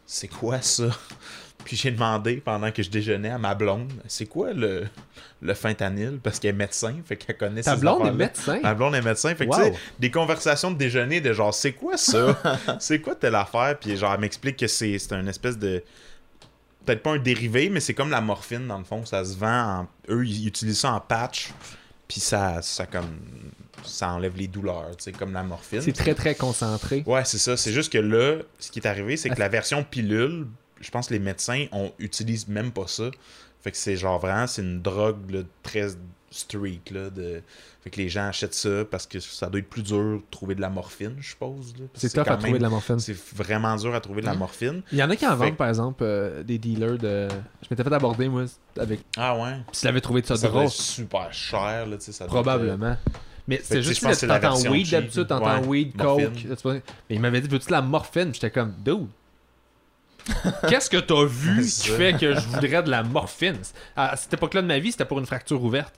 C'est 0.06 0.30
quoi 0.30 0.62
ça? 0.62 0.86
Puis 1.66 1.76
j'ai 1.76 1.92
demandé 1.92 2.38
pendant 2.38 2.72
que 2.72 2.82
je 2.82 2.90
déjeunais 2.90 3.30
à 3.30 3.38
ma 3.38 3.54
blonde, 3.54 3.92
c'est 4.08 4.26
quoi 4.26 4.54
le, 4.54 4.88
le 5.42 5.54
fentanyl? 5.54 6.18
Parce 6.24 6.40
qu'elle 6.40 6.52
est 6.52 6.58
médecin, 6.58 6.96
fait 7.06 7.18
qu'elle 7.18 7.38
connaît 7.38 7.62
Ta 7.62 7.76
blonde 7.76 8.08
est 8.08 8.12
médecin? 8.14 8.60
Ma 8.64 8.74
blonde 8.74 8.96
est 8.96 9.02
médecin, 9.02 9.36
fait 9.36 9.46
que 9.46 9.54
tu 9.54 9.62
sais, 9.62 9.74
des 10.00 10.10
conversations 10.10 10.72
de 10.72 10.78
déjeuner 10.78 11.20
de 11.20 11.34
genre, 11.34 11.54
c'est 11.54 11.74
quoi 11.74 11.98
ça? 11.98 12.42
c'est 12.80 13.02
quoi 13.02 13.14
telle 13.16 13.36
affaire? 13.36 13.78
Puis 13.78 13.98
genre, 13.98 14.14
elle 14.14 14.22
m'explique 14.22 14.56
que 14.56 14.68
c'est 14.68 14.98
c'est 14.98 15.12
un 15.14 15.28
espèce 15.28 15.58
de. 15.60 15.84
Peut-être 16.86 17.04
pas 17.04 17.12
un 17.12 17.20
dérivé, 17.20 17.70
mais 17.70 17.82
c'est 17.82 17.94
comme 17.94 18.10
la 18.10 18.22
morphine 18.22 18.66
dans 18.66 18.78
le 18.78 18.86
fond. 18.86 19.06
Ça 19.06 19.24
se 19.26 19.36
vend 19.38 19.82
en. 19.82 19.88
Eux, 20.14 20.26
ils 20.26 20.48
utilisent 20.48 20.80
ça 20.80 20.94
en 20.94 21.02
patch. 21.02 21.50
Puis 22.08 22.22
ça, 22.22 22.62
ça 22.62 22.86
comme. 22.86 23.20
Ça 23.84 24.10
enlève 24.12 24.36
les 24.38 24.48
douleurs, 24.48 24.90
tu 24.98 25.06
sais, 25.06 25.12
comme 25.12 25.34
la 25.34 25.44
morphine. 25.44 25.82
C'est 25.82 25.94
très 25.94 26.14
très 26.16 26.36
concentré. 26.36 27.04
Ouais, 27.06 27.26
c'est 27.26 27.38
ça. 27.38 27.58
C'est 27.58 27.72
juste 27.74 27.92
que 27.92 27.98
là, 27.98 28.38
ce 28.60 28.72
qui 28.72 28.80
est 28.80 28.88
arrivé, 28.88 29.18
c'est 29.18 29.30
que 29.30 29.40
la 29.40 29.50
version 29.50 29.84
pilule, 29.84 30.48
je 30.82 30.90
pense 30.92 31.08
que 31.08 31.14
les 31.14 31.20
médecins 31.20 31.66
on 31.72 31.92
utilisent 32.00 32.48
même 32.48 32.72
pas 32.72 32.88
ça. 32.88 33.10
Fait 33.62 33.72
que 33.72 33.78
c'est 33.78 33.98
genre 33.98 34.20
vraiment, 34.20 34.48
c'est 34.48 34.62
une 34.62 34.82
drogue 34.82 35.30
là, 35.32 35.42
très 35.64 35.88
street. 36.32 36.80
Là, 36.92 37.10
de... 37.10 37.42
Fait 37.84 37.90
que 37.90 37.98
les 37.98 38.08
gens 38.08 38.28
achètent 38.28 38.54
ça 38.54 38.86
parce 38.90 39.08
que 39.08 39.20
ça 39.20 39.48
doit 39.50 39.60
être 39.60 39.70
plus 39.70 39.82
dur 39.84 39.98
de 40.18 40.22
trouver 40.30 40.54
de 40.54 40.62
la 40.62 40.70
morphine, 40.70 41.16
je 41.20 41.30
suppose. 41.30 41.74
C'est 41.96 42.14
tough 42.14 42.28
à 42.32 42.38
trouver 42.38 42.58
de 42.58 42.64
la 42.64 42.70
morphine. 42.70 43.00
C'est 43.00 43.16
vraiment 43.36 43.76
dur 43.76 43.96
à 43.96 44.00
trouver 44.00 44.22
de 44.22 44.26
la 44.28 44.34
Mhm. 44.34 44.40
morphine. 44.40 44.82
Il 44.92 44.98
y 44.98 45.04
en 45.04 45.10
a 45.10 45.16
qui 45.16 45.26
en 45.26 45.32
Fait- 45.32 45.46
vendent, 45.46 45.58
par 45.58 45.70
exemple, 45.70 46.04
euh, 46.04 46.44
des 46.44 46.58
dealers 46.58 46.98
de. 46.98 47.28
Je 47.64 47.68
m'étais 47.72 47.84
fait 47.84 47.94
aborder, 47.94 48.30
moi, 48.30 48.44
avec. 48.78 49.00
Ah 49.18 49.36
ouais? 49.38 49.56
Puis 49.72 49.80
tu 49.82 49.86
l'avais 49.86 50.02
trouvé 50.02 50.22
de 50.22 50.28
ça, 50.28 50.36
Ça 50.38 50.48
drôle. 50.50 50.70
super 50.70 51.34
cher. 51.34 51.86
Là, 51.88 51.98
tu 51.98 52.04
sais, 52.06 52.12
ça 52.12 52.28
doit 52.28 52.40
être, 52.40 52.44
Probablement. 52.46 52.96
Mais 53.50 53.60
c'est 53.64 53.82
juste 53.82 54.06
que 54.06 54.26
t'entends 54.28 54.62
weed 54.70 54.90
d'habitude, 54.92 55.28
t'entends 55.28 55.64
weed, 55.64 55.98
coke. 55.98 56.22
Mais 56.66 56.82
il 57.10 57.20
m'avait 57.20 57.42
dit, 57.42 57.48
veux-tu 57.48 57.66
de 57.68 57.72
la 57.72 57.82
morphine? 57.82 58.32
J'étais 58.34 58.52
comme, 58.52 58.74
dude. 58.86 59.08
Qu'est-ce 60.70 60.90
que 60.92 60.98
t'as 60.98 61.26
vu 61.26 61.66
qui 61.66 61.88
fait 61.90 62.14
que 62.14 62.36
je 62.36 62.40
voudrais 62.48 62.84
de 62.84 62.92
la 62.92 63.02
morphine? 63.02 63.58
À 63.96 64.16
cette 64.16 64.32
époque-là 64.36 64.62
de 64.62 64.68
ma 64.68 64.78
vie, 64.78 64.92
c'était 64.92 65.06
pour 65.06 65.18
une 65.18 65.26
fracture 65.26 65.64
ouverte. 65.64 65.96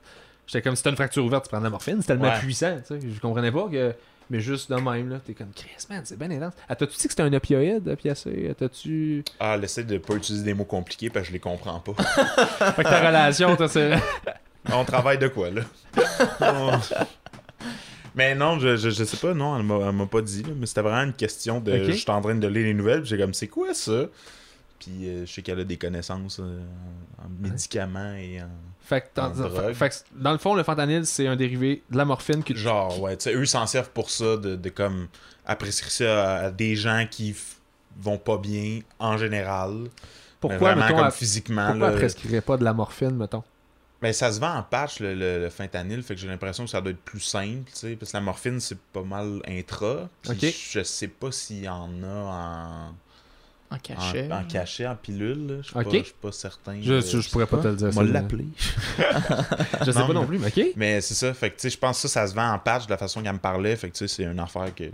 J'étais 0.47 0.61
comme 0.61 0.77
si 0.77 0.83
t'as 0.83 0.91
une 0.91 0.95
fracture 0.95 1.25
ouverte, 1.25 1.43
tu 1.43 1.49
prends 1.49 1.59
de 1.59 1.65
la 1.65 1.69
morphine. 1.69 1.97
C'est 1.99 2.07
tellement 2.07 2.29
Ouais. 2.29 2.39
puissant, 2.39 2.77
tu 2.87 2.99
sais. 3.01 3.09
Je 3.13 3.19
comprenais 3.19 3.51
pas 3.51 3.67
que. 3.69 3.93
Mais 4.29 4.39
juste 4.39 4.71
de 4.71 4.75
même, 4.77 5.09
là. 5.09 5.17
T'es 5.25 5.33
comme, 5.33 5.51
Chris, 5.53 5.71
man, 5.89 6.01
c'est 6.05 6.17
bien 6.17 6.31
intense. 6.31 6.53
Ah, 6.69 6.75
t'as-tu 6.77 6.93
dit 6.95 7.03
que 7.03 7.09
c'était 7.09 7.23
un 7.23 7.33
opioïde, 7.33 7.89
opiacé? 7.89 8.55
T'as-tu. 8.57 9.25
Ah, 9.41 9.57
essaie 9.61 9.83
de 9.83 9.97
pas 9.97 10.13
utiliser 10.13 10.45
des 10.45 10.53
mots 10.53 10.63
compliqués 10.63 11.09
parce 11.09 11.23
que 11.23 11.27
je 11.29 11.33
les 11.33 11.39
comprends 11.39 11.81
pas. 11.81 12.01
Fait 12.73 12.83
que 12.83 12.89
ta 12.89 13.05
relation, 13.05 13.53
t'as 13.57 13.67
c'est. 13.67 13.91
On 14.71 14.85
travaille 14.85 15.17
de 15.17 15.27
quoi, 15.27 15.49
là? 15.49 15.61
On- 16.39 16.79
Mais 18.15 18.35
non, 18.35 18.59
je, 18.59 18.75
je, 18.75 18.89
je 18.89 19.03
sais 19.03 19.17
pas, 19.17 19.33
non, 19.33 19.57
elle 19.57 19.63
m'a, 19.63 20.05
pas 20.05 20.21
dit, 20.21 20.43
là, 20.43 20.49
mais 20.55 20.65
c'était 20.65 20.81
vraiment 20.81 21.03
une 21.03 21.13
question 21.13 21.59
de. 21.59 21.83
Je 21.83 21.91
suis 21.91 22.09
en 22.11 22.21
train 22.21 22.35
de 22.35 22.47
lire 22.47 22.65
les 22.65 22.73
nouvelles, 22.73 23.01
puis 23.01 23.09
j'ai 23.09 23.17
comme, 23.17 23.33
c'est 23.33 23.47
quoi 23.47 23.73
ça? 23.73 24.05
Puis 24.79 25.07
euh, 25.07 25.25
je 25.25 25.31
sais 25.31 25.41
qu'elle 25.43 25.59
a 25.59 25.63
des 25.63 25.77
connaissances 25.77 26.39
euh, 26.39 26.59
en, 27.19 27.25
en 27.25 27.29
médicaments 27.39 28.13
et 28.15 28.41
en. 28.41 28.49
Fait 28.81 29.01
que, 29.01 29.07
dans, 29.15 29.27
En 29.27 29.29
drogue. 29.29 29.73
fait 29.73 29.89
que 29.89 29.95
dans 30.19 30.31
le 30.31 30.39
fond, 30.39 30.55
le 30.55 30.63
fentanyl, 30.63 31.05
c'est 31.05 31.27
un 31.27 31.35
dérivé 31.35 31.83
de 31.91 31.97
la 31.97 32.03
morphine 32.03 32.43
que 32.43 32.55
Genre, 32.55 32.99
ouais, 32.99 33.15
tu 33.15 33.25
sais, 33.25 33.35
eux 33.35 33.45
s'en 33.45 33.67
servent 33.67 33.91
pour 33.91 34.09
ça, 34.09 34.37
de, 34.37 34.55
de 34.55 34.69
comme, 34.69 35.07
à 35.45 35.55
prescrire 35.55 35.91
ça 35.91 36.23
à, 36.23 36.35
à 36.45 36.51
des 36.51 36.75
gens 36.75 37.05
qui 37.09 37.35
vont 37.99 38.17
pas 38.17 38.37
bien 38.37 38.79
en 38.99 39.17
général. 39.17 39.71
mais 39.83 39.89
Pourquoi, 40.39 40.73
vraiment 40.73 40.87
mettons, 40.87 40.97
comme 41.03 41.11
physiquement, 41.11 41.67
pourquoi 41.69 41.91
là. 41.91 41.97
prescrirait 41.97 42.41
pas 42.41 42.57
de 42.57 42.63
la 42.63 42.73
morphine, 42.73 43.15
mettons? 43.15 43.43
Ben, 44.01 44.11
ça 44.13 44.31
se 44.31 44.39
vend 44.39 44.55
en 44.55 44.63
patch, 44.63 44.99
le, 44.99 45.13
le, 45.13 45.39
le 45.39 45.49
fentanyl, 45.51 46.01
fait 46.01 46.15
que 46.15 46.21
j'ai 46.21 46.27
l'impression 46.27 46.63
que 46.65 46.71
ça 46.71 46.81
doit 46.81 46.91
être 46.91 47.01
plus 47.03 47.19
simple, 47.19 47.69
tu 47.71 47.77
sais, 47.77 47.95
parce 47.95 48.11
que 48.11 48.17
la 48.17 48.21
morphine, 48.21 48.59
c'est 48.59 48.79
pas 48.79 49.03
mal 49.03 49.41
intra. 49.47 50.09
puis 50.23 50.31
Ok. 50.31 50.53
Je 50.71 50.83
sais 50.83 51.07
pas 51.07 51.31
s'il 51.31 51.61
y 51.63 51.69
en 51.69 51.89
a 52.03 52.07
en, 53.69 53.75
En 53.75 53.77
cachet. 53.77 54.27
en, 54.31 54.39
en 54.41 54.43
cachet, 54.45 54.87
en 54.87 54.95
pilule, 54.95 55.47
là. 55.47 55.55
Je 55.61 55.67
suis 55.67 55.77
Ok. 55.77 55.83
pas, 55.85 55.91
je 55.99 56.03
suis 56.03 56.13
pas 56.19 56.31
certain. 56.31 56.81
Je, 56.81 56.99
je, 57.01 57.19
je 57.21 57.29
pourrais 57.29 57.45
pas 57.45 57.57
te 57.59 57.67
le 57.67 57.75
dire. 57.75 57.89
On 57.95 58.01
mais- 58.03 58.11
l'appeler. 58.11 58.47
Je 59.85 59.91
sais 59.91 59.99
Non, 59.99 60.07
pas 60.07 60.13
non 60.13 60.21
mais- 60.21 60.27
plus, 60.27 60.39
mais 60.39 60.47
ok. 60.47 60.73
Mais 60.75 61.01
c'est 61.01 61.13
ça, 61.13 61.33
fait 61.35 61.51
que 61.51 61.55
tu 61.57 61.61
sais, 61.61 61.69
je 61.69 61.77
pense 61.77 62.01
que 62.01 62.07
ça, 62.07 62.21
ça 62.21 62.27
se 62.27 62.33
vend 62.33 62.51
en 62.51 62.57
patch 62.59 62.85
de 62.87 62.91
la 62.91 62.97
façon 62.97 63.21
qu'elle 63.21 63.33
me 63.33 63.37
parlait, 63.39 63.75
fait 63.75 63.89
que 63.89 63.93
tu 63.97 64.07
sais, 64.07 64.15
c'est 64.15 64.23
une 64.23 64.39
affaire 64.39 64.73
que 64.73 64.85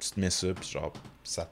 tu 0.00 0.10
te 0.10 0.18
mets 0.18 0.30
ça, 0.30 0.48
puis 0.54 0.68
genre, 0.70 0.92
ça, 1.22 1.50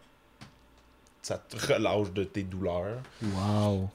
ça 1.20 1.38
te 1.38 1.72
relâche 1.72 2.10
de 2.12 2.24
tes 2.24 2.42
douleurs. 2.42 2.98
Wow. 3.22 3.90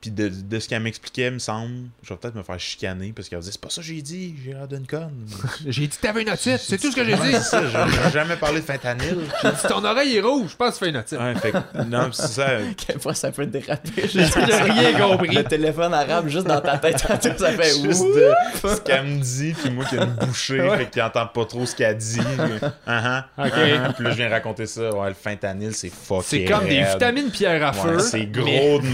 Puis 0.00 0.10
de, 0.10 0.28
de 0.30 0.58
ce 0.58 0.66
qu'elle 0.66 0.82
m'expliquait, 0.82 1.30
me 1.30 1.38
semble, 1.38 1.74
je 2.02 2.08
vais 2.14 2.18
peut-être 2.18 2.34
me 2.34 2.42
faire 2.42 2.58
chicaner 2.58 3.12
parce 3.14 3.28
qu'elle 3.28 3.38
disait 3.40 3.52
c'est 3.52 3.60
pas 3.60 3.68
ça 3.68 3.82
que 3.82 3.86
j'ai 3.86 4.00
dit, 4.00 4.34
j'ai 4.42 4.52
l'air 4.54 4.66
d'une 4.66 4.86
conne. 4.86 5.26
J'ai 5.66 5.82
dit 5.86 5.88
que 5.94 6.00
t'avais 6.00 6.22
une 6.22 6.30
otite, 6.30 6.56
c'est 6.58 6.78
tout 6.78 6.90
ce 6.90 6.96
que 6.96 7.04
j'ai 7.04 7.14
dit. 7.16 7.32
c'est 7.32 7.40
ça, 7.40 7.62
j'ai 7.66 8.10
jamais 8.10 8.36
parlé 8.36 8.60
de 8.60 8.64
fentanyl. 8.64 9.18
J'ai 9.42 9.50
dit 9.50 9.56
ton 9.68 9.84
oreille 9.84 10.16
est 10.16 10.20
rouge, 10.22 10.52
je 10.52 10.56
pense 10.56 10.70
que 10.70 10.78
tu 10.78 10.84
fais 10.84 10.90
une 10.90 10.96
otite. 10.96 11.18
Ouais, 11.18 11.34
fait 11.34 11.52
que, 11.52 11.82
non, 11.84 12.10
c'est 12.12 12.28
ça. 12.28 12.48
Quelle 12.86 12.98
fois 12.98 13.12
ça 13.12 13.30
peut 13.30 13.44
déraper? 13.44 14.08
J'ai 14.08 14.22
rien 14.24 14.98
compris. 14.98 15.34
Le 15.34 15.44
téléphone 15.44 15.92
arabe 15.92 16.28
juste 16.28 16.46
dans 16.46 16.60
ta 16.62 16.78
tête, 16.78 16.98
ça 16.98 17.18
fait 17.18 17.82
Juste 17.82 18.04
de 18.04 18.32
ce 18.68 18.80
qu'elle 18.80 19.04
me 19.04 19.20
dit, 19.20 19.52
puis 19.52 19.70
moi 19.70 19.84
qui 19.84 19.96
ai 19.96 19.98
une 19.98 20.14
bouchée, 20.14 20.60
Ouais. 20.62 20.78
fait 20.78 20.90
qu'il 20.90 21.02
entend 21.02 21.26
pas 21.26 21.44
trop 21.44 21.66
ce 21.66 21.74
qu'elle 21.76 21.96
dit. 21.98 22.20
Uh-huh, 22.20 23.24
Ok. 23.38 23.46
uh-huh. 23.46 23.94
Puis 23.94 24.04
là, 24.04 24.10
je 24.10 24.16
viens 24.16 24.28
raconter 24.30 24.66
ça. 24.66 24.90
Ouais, 24.94 25.08
le 25.08 25.14
fentanyl, 25.14 25.74
c'est 25.74 25.90
fucking 25.92 26.22
C'est 26.26 26.44
comme 26.46 26.66
des 26.66 26.82
vitamines 26.82 27.30
pierre 27.30 27.66
à 27.66 27.72
feu. 27.72 27.96
Ouais, 27.96 28.02
c'est 28.02 28.26
gros 28.26 28.44
mais- 28.44 28.78
de 28.78 28.86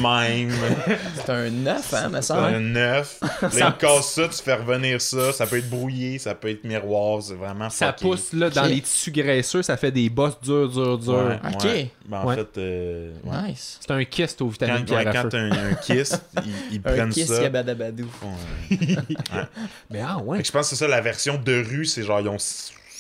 même. 0.49 0.96
C'est 1.17 1.31
un 1.31 1.51
9, 1.51 1.95
hein, 1.95 2.09
me 2.09 2.17
C'est 2.17 2.23
semble. 2.23 2.45
un 2.55 2.61
neuf. 2.61 3.19
Là, 3.43 3.51
Ça- 3.51 3.75
il 3.75 3.79
casse 3.79 4.11
ça, 4.13 4.29
tu 4.29 4.43
fais 4.43 4.55
revenir 4.55 5.01
ça. 5.01 5.33
Ça 5.33 5.47
peut 5.47 5.59
être 5.59 5.69
brouillé, 5.71 6.19
ça 6.19 6.35
peut 6.35 6.49
être 6.49 6.65
miroir. 6.65 7.23
C'est 7.23 7.35
vraiment 7.35 7.71
Ça 7.71 7.89
fucké. 7.93 8.03
pousse 8.05 8.33
là, 8.33 8.51
dans 8.51 8.65
les 8.67 8.81
tissus 8.81 9.11
graisseux, 9.11 9.63
ça 9.63 9.77
fait 9.77 9.91
des 9.93 10.09
bosses 10.11 10.41
durs, 10.41 10.69
durs. 10.69 11.15
Ouais, 11.15 11.39
Ok. 11.55 11.65
ouais. 11.65 11.91
Ben, 12.07 12.19
en 12.21 12.27
Ouais. 12.27 12.35
fait, 12.37 12.59
euh, 12.59 13.13
ouais. 13.25 13.49
Nice. 13.49 13.79
C'est 13.81 13.91
un 13.93 14.05
kyste 14.05 14.41
aux 14.43 14.47
quand, 14.47 14.53
vitamines 14.53 14.95
à 14.95 15.05
quand 15.13 15.23
feu. 15.23 15.29
t'as 15.31 15.39
un, 15.39 15.51
un 15.53 15.75
kyste, 15.75 16.23
ils, 16.45 16.53
ils 16.73 16.79
Un 16.79 16.81
prennent 16.93 17.11
kiss 17.11 17.27
ça. 17.29 17.43
yabadabadou. 17.43 18.09
font, 18.21 18.33
euh, 18.73 18.77
Mais 19.91 20.01
ah 20.07 20.19
ouais. 20.19 20.43
je 20.45 20.51
pense 20.53 20.71
que 20.71 20.77
c'est 20.77 20.85
ça, 20.85 20.89
la 20.89 21.01
version 21.01 21.37
de 21.43 21.63
rue, 21.65 21.85
c'est 21.87 22.03
genre, 22.03 22.21
ils 22.21 22.29
ont- 22.29 22.37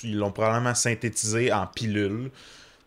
ils 0.03 0.17
l'ont 0.17 0.31
probablement 0.31 0.75
synthétisé 0.75 1.53
en 1.53 1.67
pilule 1.67 2.31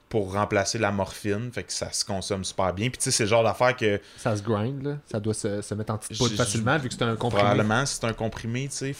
pour 0.09 0.33
remplacer 0.33 0.77
la 0.79 0.91
morphine, 0.91 1.51
fait 1.53 1.63
que 1.63 1.71
ça 1.71 1.91
se 1.91 2.03
consomme 2.03 2.43
super 2.43 2.73
bien. 2.73 2.89
Puis 2.89 2.97
tu 2.97 3.03
sais, 3.05 3.11
c'est 3.11 3.23
le 3.23 3.29
genre 3.29 3.43
d'affaire 3.43 3.75
que 3.77 4.01
Ça 4.17 4.35
se 4.35 4.41
grind, 4.41 4.81
là. 4.83 4.97
Ça 5.05 5.19
doit 5.19 5.35
se, 5.35 5.61
se 5.61 5.73
mettre 5.75 5.93
en 5.93 5.97
petite 5.99 6.17
poudre 6.17 6.35
facilement 6.35 6.77
vu 6.79 6.89
que 6.89 6.95
c'est 6.95 7.03
un 7.03 7.15
comprimé. 7.15 7.43
probablement 7.43 7.85
c'est 7.85 8.03
un 8.05 8.13
comprimé, 8.13 8.67
tu 8.69 8.75
sais. 8.75 8.95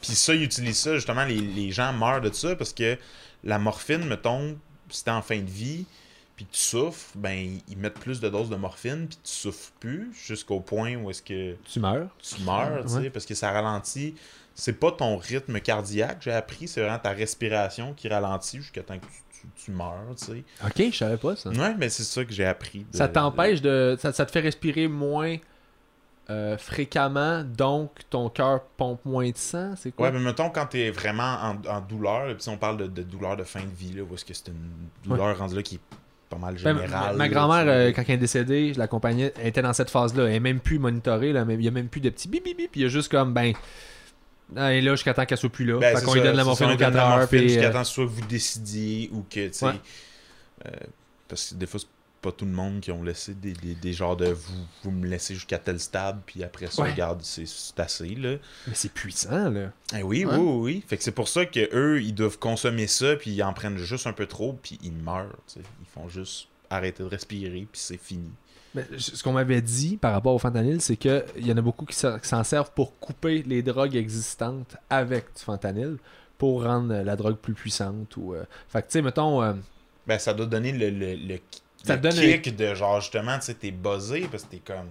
Puis 0.00 0.12
ça, 0.14 0.34
ils 0.34 0.42
utilisent 0.42 0.78
ça, 0.78 0.94
justement, 0.94 1.24
les, 1.24 1.36
les 1.40 1.70
gens 1.70 1.92
meurent 1.92 2.20
de 2.20 2.32
ça 2.32 2.56
parce 2.56 2.72
que 2.72 2.96
la 3.42 3.58
morphine, 3.58 4.04
mettons, 4.06 4.56
si 4.88 5.04
t'es 5.04 5.10
en 5.10 5.22
fin 5.22 5.38
de 5.38 5.50
vie, 5.50 5.84
puis 6.36 6.46
tu 6.50 6.58
souffres, 6.60 7.10
ben 7.14 7.58
ils 7.68 7.76
mettent 7.78 8.00
plus 8.00 8.20
de 8.20 8.28
doses 8.28 8.48
de 8.50 8.56
morphine, 8.56 9.06
puis 9.06 9.18
tu 9.22 9.30
souffres 9.32 9.70
plus 9.80 10.10
jusqu'au 10.26 10.60
point 10.60 10.94
où 10.96 11.10
est-ce 11.10 11.22
que 11.22 11.54
Tu 11.70 11.78
meurs. 11.78 12.08
tu 12.22 12.40
meurs, 12.42 12.82
tu 12.84 12.88
sais, 12.88 12.96
Ouais. 12.98 13.10
parce 13.10 13.24
que 13.26 13.34
ça 13.34 13.50
ralentit. 13.52 14.14
C'est 14.54 14.72
pas 14.80 14.92
ton 14.92 15.16
rythme 15.16 15.60
cardiaque, 15.60 16.18
j'ai 16.22 16.32
appris, 16.32 16.68
c'est 16.68 16.80
vraiment 16.80 16.98
ta 16.98 17.10
respiration 17.10 17.92
qui 17.94 18.08
ralentit 18.08 18.58
jusqu'à 18.58 18.82
temps 18.82 18.98
que 18.98 19.04
tu, 19.06 19.12
tu- 19.56 19.64
tu 19.66 19.70
meurs, 19.70 20.14
tu 20.18 20.24
sais. 20.26 20.44
Ok, 20.64 20.90
je 20.92 20.96
savais 20.96 21.16
pas 21.16 21.36
ça. 21.36 21.50
Ouais, 21.50 21.74
mais 21.78 21.88
c'est 21.88 22.04
ça 22.04 22.24
que 22.24 22.32
j'ai 22.32 22.44
appris. 22.46 22.86
de- 22.90 22.96
Ça 22.96 23.08
t'empêche 23.08 23.60
de. 23.62 23.96
Ça, 24.00 24.12
ça 24.12 24.24
te 24.26 24.30
fait 24.30 24.40
respirer 24.40 24.88
moins 24.88 25.36
euh, 26.30 26.56
fréquemment, 26.56 27.44
donc 27.44 27.90
ton 28.08 28.30
cœur 28.30 28.62
pompe 28.78 29.04
moins 29.04 29.28
de 29.30 29.36
sang, 29.36 29.74
c'est 29.76 29.94
quoi? 29.94 30.06
Ouais, 30.08 30.12
mais 30.18 30.20
mettons 30.24 30.48
quand 30.48 30.64
t'es 30.64 30.90
vraiment 30.90 31.36
en, 31.42 31.56
en 31.68 31.80
douleur, 31.82 32.30
et 32.30 32.34
puis 32.34 32.48
on 32.48 32.56
parle 32.56 32.78
de, 32.78 32.86
de 32.86 33.02
douleur 33.02 33.36
de 33.36 33.42
fin 33.44 33.60
de 33.60 33.74
vie, 33.76 33.92
là, 33.92 34.02
où 34.02 34.14
est-ce 34.14 34.24
que 34.24 34.32
c'est 34.32 34.48
une 34.48 34.70
douleur 35.04 35.36
rendue 35.36 35.54
là 35.56 35.62
qui 35.62 35.74
est 35.74 35.80
pas 36.30 36.38
mal 36.38 36.54
Ben, 36.64 36.78
générale. 36.78 37.16
ma 37.16 37.28
grand-mère, 37.28 37.66
euh, 37.68 37.92
quand 37.92 38.02
elle 38.08 38.14
est 38.14 38.16
décédée, 38.16 38.72
je 38.72 38.78
l'accompagnais, 38.78 39.34
elle 39.38 39.48
était 39.48 39.60
dans 39.60 39.74
cette 39.74 39.90
phase-là. 39.90 40.24
Elle 40.24 40.36
est 40.36 40.40
même 40.40 40.60
plus 40.60 40.78
monitorée, 40.78 41.34
là, 41.34 41.44
mais 41.44 41.56
il 41.56 41.62
y 41.62 41.68
a 41.68 41.70
même 41.70 41.88
plus 41.88 42.00
de 42.00 42.08
petits 42.08 42.28
bip 42.28 42.42
bip 42.42 42.56
bip. 42.56 42.74
Il 42.74 42.82
y 42.82 42.84
a 42.86 42.88
juste 42.88 43.10
comme, 43.10 43.34
ben, 43.34 43.52
elle 44.56 44.62
est 44.76 44.80
là 44.82 44.92
jusqu'à 44.92 45.14
temps 45.14 45.24
qu'elle 45.26 45.38
soit 45.38 45.50
plus 45.50 45.64
là. 45.64 45.78
Ben, 45.78 45.96
fait 45.96 46.04
qu'on 46.04 46.14
lui 46.14 46.22
donne 46.22 46.36
la 46.36 46.44
morphine 46.44 46.66
aux 46.66 46.70
lui 46.70 46.76
donne 46.76 46.92
4 46.92 46.94
la 46.96 47.02
heures. 47.10 47.18
morphine 47.18 47.38
puis, 47.40 47.48
jusqu'à 47.48 47.68
euh, 47.68 47.72
temps 47.72 47.84
soit 47.84 48.04
que 48.04 48.10
vous 48.10 48.26
décidiez 48.26 49.10
ou 49.12 49.24
que, 49.28 49.46
tu 49.48 49.52
sais. 49.54 49.66
Ouais. 49.66 49.72
euh, 50.66 50.70
parce 51.28 51.50
que 51.50 51.54
des 51.56 51.66
fois, 51.66 51.80
c'est 51.80 51.86
pas 52.20 52.32
tout 52.32 52.44
le 52.46 52.52
monde 52.52 52.80
qui 52.80 52.90
ont 52.90 53.02
laissé 53.02 53.34
des, 53.34 53.52
des, 53.52 53.74
des 53.74 53.92
genres 53.92 54.16
de 54.16 54.28
vous, 54.28 54.54
vous 54.82 54.90
me 54.90 55.06
laissez 55.06 55.34
jusqu'à 55.34 55.58
tel 55.58 55.78
stade, 55.78 56.20
puis 56.24 56.42
après 56.42 56.68
ça, 56.68 56.82
Ouais. 56.82 56.90
regarde, 56.92 57.20
c'est 57.22 57.44
assez, 57.78 58.14
là. 58.14 58.36
Mais 58.66 58.74
c'est 58.74 58.92
puissant, 58.92 59.50
là. 59.50 59.72
Eh 59.94 60.02
oui, 60.02 60.24
Ouais. 60.24 60.34
oui, 60.34 60.38
oui, 60.40 60.60
oui. 60.76 60.84
Fait 60.86 60.96
que 60.96 61.02
c'est 61.02 61.10
pour 61.12 61.28
ça 61.28 61.44
que 61.44 61.68
eux, 61.74 62.00
ils 62.02 62.14
doivent 62.14 62.38
consommer 62.38 62.86
ça, 62.86 63.16
puis 63.16 63.30
ils 63.32 63.42
en 63.42 63.52
prennent 63.52 63.76
juste 63.76 64.06
un 64.06 64.12
peu 64.14 64.24
trop, 64.26 64.54
puis 64.62 64.78
ils 64.82 64.92
meurent, 64.92 65.36
tu 65.46 65.54
sais. 65.54 65.60
Ils 65.82 65.86
font 65.92 66.08
juste 66.08 66.48
arrêter 66.70 67.02
de 67.02 67.08
respirer, 67.08 67.66
puis 67.70 67.80
c'est 67.80 67.98
fini. 68.00 68.30
Mais 68.74 68.84
ce 68.98 69.22
qu'on 69.22 69.32
m'avait 69.32 69.62
dit 69.62 69.96
par 69.96 70.12
rapport 70.12 70.34
au 70.34 70.38
fentanyl, 70.38 70.80
c'est 70.80 70.96
qu'il 70.96 71.22
y 71.38 71.52
en 71.52 71.56
a 71.56 71.60
beaucoup 71.62 71.84
qui 71.86 71.94
s'en 71.94 72.44
servent 72.44 72.72
pour 72.72 72.98
couper 72.98 73.42
les 73.46 73.62
drogues 73.62 73.94
existantes 73.96 74.76
avec 74.90 75.26
du 75.36 75.42
fentanyl 75.42 75.96
pour 76.38 76.64
rendre 76.64 76.94
la 76.94 77.14
drogue 77.16 77.36
plus 77.36 77.54
puissante. 77.54 78.16
Ou, 78.16 78.34
euh, 78.34 78.44
Fait 78.68 78.82
que, 78.82 78.86
tu 78.88 78.92
sais, 78.94 79.02
mettons, 79.02 79.42
euh, 79.42 79.52
Ben, 80.06 80.18
ça 80.18 80.34
doit 80.34 80.46
donner 80.46 80.72
le, 80.72 80.90
le, 80.90 81.14
le, 81.14 81.38
Ça 81.84 81.94
le 81.94 82.00
donne 82.02 82.14
kick 82.14 82.56
de 82.56 82.74
genre, 82.74 83.00
justement, 83.00 83.38
tu 83.38 83.44
sais, 83.46 83.54
t'es 83.54 83.70
buzzé 83.70 84.26
parce 84.30 84.42
que 84.44 84.50
t'es 84.50 84.62
comme. 84.64 84.88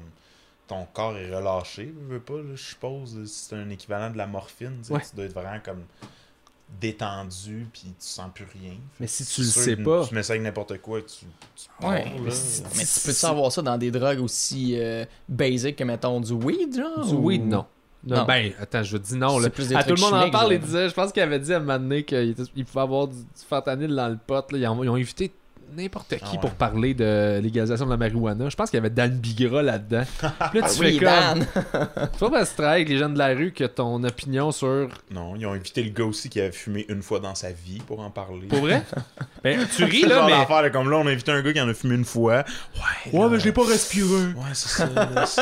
Ton 0.65 0.85
corps 0.93 1.17
est 1.17 1.29
relâché, 1.35 1.93
veux 2.07 2.15
veux 2.15 2.19
pas, 2.21 2.35
je 2.49 2.55
suppose. 2.55 3.19
C'est 3.25 3.53
un 3.57 3.69
équivalent 3.69 4.09
de 4.11 4.17
la 4.17 4.27
morphine, 4.27 4.81
Ouais. 4.89 5.01
tu 5.01 5.13
dois 5.17 5.25
être 5.25 5.33
vraiment 5.33 5.59
comme 5.63 5.83
détendu, 6.79 7.67
puis 7.71 7.83
tu 7.83 7.93
sens 7.99 8.29
plus 8.33 8.45
rien. 8.45 8.73
mais 8.99 9.07
si 9.07 9.25
tu 9.25 9.41
le 9.41 9.47
sûr 9.47 9.61
sais 9.61 9.75
pas, 9.77 10.05
Tu 10.07 10.15
mets 10.15 10.23
ça 10.23 10.33
avec 10.33 10.43
n'importe 10.43 10.77
quoi, 10.79 11.01
tu, 11.01 11.25
tu 11.55 11.67
pars, 11.79 11.89
Ouais, 11.91 12.05
mais, 12.21 12.31
si- 12.31 12.63
mais 12.75 12.85
si- 12.85 12.99
tu 13.01 13.07
peux-tu 13.07 13.25
avoir 13.25 13.51
ça 13.51 13.61
dans 13.61 13.77
des 13.77 13.91
drogues 13.91 14.19
aussi 14.21 14.75
euh, 14.77 15.05
basic 15.29 15.75
que, 15.75 15.83
mettons, 15.83 16.19
du 16.19 16.33
weed, 16.33 16.75
genre? 16.75 17.05
du 17.05 17.13
ou- 17.13 17.25
weed, 17.27 17.45
non. 17.45 17.65
Non, 18.05 18.17
Non. 18.17 18.25
Ben, 18.25 18.51
attends, 18.59 18.83
je 18.83 18.97
dis 18.97 19.15
non. 19.15 19.37
C'est 19.37 19.43
Là. 19.43 19.49
plus 19.49 19.67
des 19.69 19.75
À 19.75 19.83
tout 19.83 19.95
le 19.95 20.01
monde 20.01 20.13
en 20.13 20.29
parle, 20.29 20.51
il 20.53 20.59
disait, 20.59 20.89
je 20.89 20.93
pense 20.93 21.13
qu'il 21.13 21.23
avait 21.23 21.39
dit 21.39 21.53
à 21.53 21.57
un 21.57 21.59
moment 21.61 21.79
donné 21.79 22.03
qu'il 22.03 22.35
pouvait 22.65 22.81
avoir 22.81 23.07
du, 23.07 23.15
du 23.15 23.45
fentanyl 23.47 23.95
dans 23.95 24.09
le 24.09 24.17
pot. 24.17 24.51
là. 24.51 24.57
Ils, 24.57 24.67
ont, 24.67 24.83
ils 24.83 24.89
ont 24.89 24.97
évité 24.97 25.31
n'importe 25.75 26.09
qui 26.15 26.21
Ah 26.21 26.31
ouais. 26.33 26.39
pour 26.39 26.51
parler 26.51 26.93
de 26.93 27.39
légalisation 27.41 27.85
de 27.85 27.91
la 27.91 27.97
marijuana. 27.97 28.49
Je 28.49 28.55
pense 28.55 28.69
qu'il 28.69 28.77
y 28.77 28.79
avait 28.79 28.89
Dan 28.89 29.11
Bigra 29.17 29.61
là-dedans. 29.61 30.03
Puis 30.51 30.59
là, 30.59 30.69
tu 30.69 30.79
Oui, 30.81 30.99
fais 30.99 31.05
Dan! 31.05 31.45
comme. 31.45 31.87
C'est 32.13 32.19
pas 32.19 32.29
parce 32.29 32.43
que 32.45 32.49
tu 32.49 32.55
travailles 32.61 32.81
avec 32.81 32.89
les 32.89 32.97
gens 32.97 33.09
de 33.09 33.17
la 33.17 33.27
rue 33.29 33.51
que 33.51 33.63
ton 33.63 34.03
opinion 34.03 34.51
sur. 34.51 34.89
Non, 35.11 35.35
ils 35.35 35.45
ont 35.45 35.53
invité 35.53 35.83
le 35.83 35.89
gars 35.91 36.05
aussi 36.05 36.29
qui 36.29 36.39
avait 36.39 36.51
fumé 36.51 36.85
une 36.89 37.01
fois 37.01 37.19
dans 37.19 37.35
sa 37.35 37.51
vie 37.51 37.79
pour 37.85 37.99
en 38.01 38.09
parler. 38.09 38.47
Pour 38.47 38.59
vrai? 38.59 38.83
ben, 39.43 39.65
tu 39.75 39.83
ris 39.83 40.03
là, 40.03 40.27
mais. 40.27 40.71
comme 40.71 40.89
là, 40.89 40.97
on 40.97 41.07
a 41.07 41.11
invité 41.11 41.31
un 41.31 41.41
gars 41.41 41.53
qui 41.53 41.61
en 41.61 41.69
a 41.69 41.73
fumé 41.73 41.95
une 41.95 42.05
fois. 42.05 42.43
Ouais, 42.75 43.11
Ouais, 43.13 43.19
là, 43.21 43.29
mais 43.29 43.39
je 43.39 43.45
l'ai 43.45 43.51
pas 43.51 43.65
respiré. 43.65 44.07
Ouais, 44.07 44.51
c'est 44.53 44.69
ça, 44.69 44.89
là, 44.89 45.25
c'est... 45.25 45.41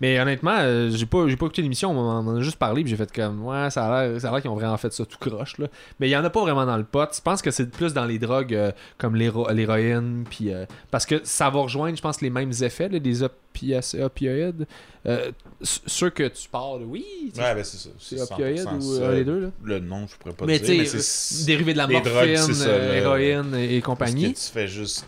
Mais 0.00 0.20
honnêtement, 0.20 0.56
euh, 0.58 0.90
j'ai 0.90 1.06
pas, 1.06 1.26
j'ai 1.26 1.36
pas 1.36 1.46
écouté 1.46 1.62
l'émission, 1.62 1.90
on 1.90 1.98
en 2.28 2.36
a 2.36 2.40
juste 2.42 2.56
parlé, 2.58 2.82
puis 2.82 2.90
j'ai 2.90 2.96
fait 2.96 3.10
comme, 3.12 3.44
ouais, 3.46 3.70
ça 3.70 3.86
a 3.86 4.06
l'air, 4.08 4.20
ça 4.20 4.28
a 4.28 4.32
l'air 4.32 4.40
qu'ils 4.42 4.50
ont 4.50 4.54
vraiment 4.54 4.76
fait 4.76 4.92
ça 4.92 5.04
tout 5.06 5.16
croche, 5.18 5.56
là. 5.58 5.68
Mais 6.00 6.08
il 6.08 6.10
y 6.12 6.16
en 6.16 6.24
a 6.24 6.30
pas 6.30 6.40
vraiment 6.42 6.66
dans 6.66 6.76
le 6.76 6.84
pot. 6.84 7.08
Je 7.14 7.20
pense 7.22 7.40
que 7.42 7.50
c'est 7.50 7.70
plus 7.70 7.94
dans 7.94 8.04
les 8.04 8.18
drogues 8.18 8.54
euh, 8.54 8.72
comme 8.98 9.16
l'héro- 9.16 9.50
l'héroïne, 9.50 10.24
puis. 10.28 10.52
euh, 10.52 10.66
parce 10.90 11.06
que 11.06 11.20
ça 11.24 11.48
va 11.50 11.60
rejoindre, 11.60 11.96
je 11.96 12.02
pense, 12.02 12.20
les 12.20 12.30
mêmes 12.30 12.52
effets, 12.60 12.88
là, 12.88 12.98
des 12.98 13.22
opiacés- 13.22 14.02
opioïdes. 14.02 14.66
Euh, 15.06 15.30
ceux 15.62 16.10
que 16.10 16.24
tu 16.28 16.48
parles, 16.48 16.82
oui. 16.84 17.04
tu 17.32 17.36
sais, 17.36 17.40
Ouais, 17.42 17.54
ben 17.54 17.64
c'est 17.64 17.76
ça. 17.78 17.90
c'est 17.98 18.16
100% 18.16 18.32
opioïdes 18.34 18.68
ou 18.78 18.96
ça. 18.98 19.12
les 19.12 19.24
deux, 19.24 19.38
là. 19.40 19.48
Le 19.64 19.78
nom, 19.78 20.06
je 20.08 20.16
pourrais 20.16 20.34
pas 20.34 20.44
Mais 20.46 20.58
dire. 20.58 20.66
tu 20.74 20.78
Mais 20.78 20.84
sais, 20.84 20.98
c'est 21.00 21.46
dérivés 21.46 21.72
de 21.72 21.78
la 21.78 21.86
morphine, 21.86 22.12
drogues, 22.12 22.36
c'est 22.36 22.52
ça, 22.54 22.68
euh, 22.68 22.88
là. 22.88 22.96
héroïne 22.96 23.54
et, 23.54 23.76
et 23.76 23.80
que 23.80 23.86
compagnie. 23.86 24.34
tu 24.34 24.42
fais 24.52 24.66
juste 24.68 25.06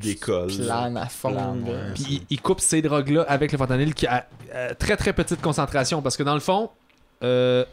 décolle. 0.00 0.52
Plane 0.56 0.96
à 0.96 1.06
fond. 1.06 1.32
Plane, 1.32 1.64
là. 1.64 1.70
ouais. 1.70 1.94
Puis 1.94 2.04
il, 2.10 2.22
il 2.30 2.40
coupe 2.40 2.60
ces 2.60 2.82
drogues-là 2.82 3.22
avec 3.28 3.52
le 3.52 3.58
fentanyl 3.58 3.94
qui 3.94 4.06
a 4.06 4.26
euh, 4.54 4.74
très 4.78 4.96
très 4.96 5.12
petite 5.12 5.40
concentration. 5.40 6.02
Parce 6.02 6.16
que 6.16 6.22
dans 6.22 6.34
le 6.34 6.40
fond, 6.40 6.70
euh, 7.22 7.64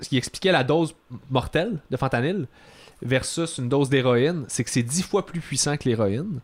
ce 0.00 0.08
qui 0.08 0.16
expliquait 0.16 0.52
la 0.52 0.64
dose 0.64 0.94
mortelle 1.30 1.78
de 1.90 1.96
fentanyl 1.96 2.46
versus 3.02 3.58
une 3.58 3.68
dose 3.68 3.88
d'héroïne, 3.88 4.44
c'est 4.48 4.64
que 4.64 4.70
c'est 4.70 4.82
10 4.82 5.02
fois 5.02 5.26
plus 5.26 5.40
puissant 5.40 5.76
que 5.76 5.88
l'héroïne. 5.88 6.40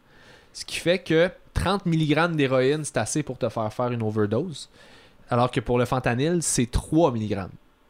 Ce 0.53 0.65
qui 0.65 0.77
fait 0.77 0.99
que 0.99 1.31
30 1.55 1.87
mg 1.87 2.35
d'héroïne, 2.37 2.85
c'est 2.85 2.97
assez 2.97 3.23
pour 3.23 3.39
te 3.39 3.49
faire 3.49 3.73
faire 3.73 3.93
une 3.93 4.03
overdose. 4.03 4.69
Alors 5.31 5.51
que 5.51 5.61
pour 5.61 5.79
le 5.79 5.85
fentanyl, 5.85 6.43
c'est 6.43 6.71
3 6.71 7.13
mg. 7.13 7.47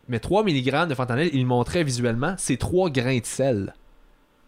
Mais 0.08 0.18
3 0.18 0.42
mg 0.42 0.88
de 0.88 0.94
fentanyl, 0.94 1.30
il 1.32 1.46
montrait 1.46 1.84
visuellement, 1.84 2.34
c'est 2.38 2.56
3 2.56 2.90
grains 2.90 3.18
de 3.18 3.26
sel. 3.26 3.74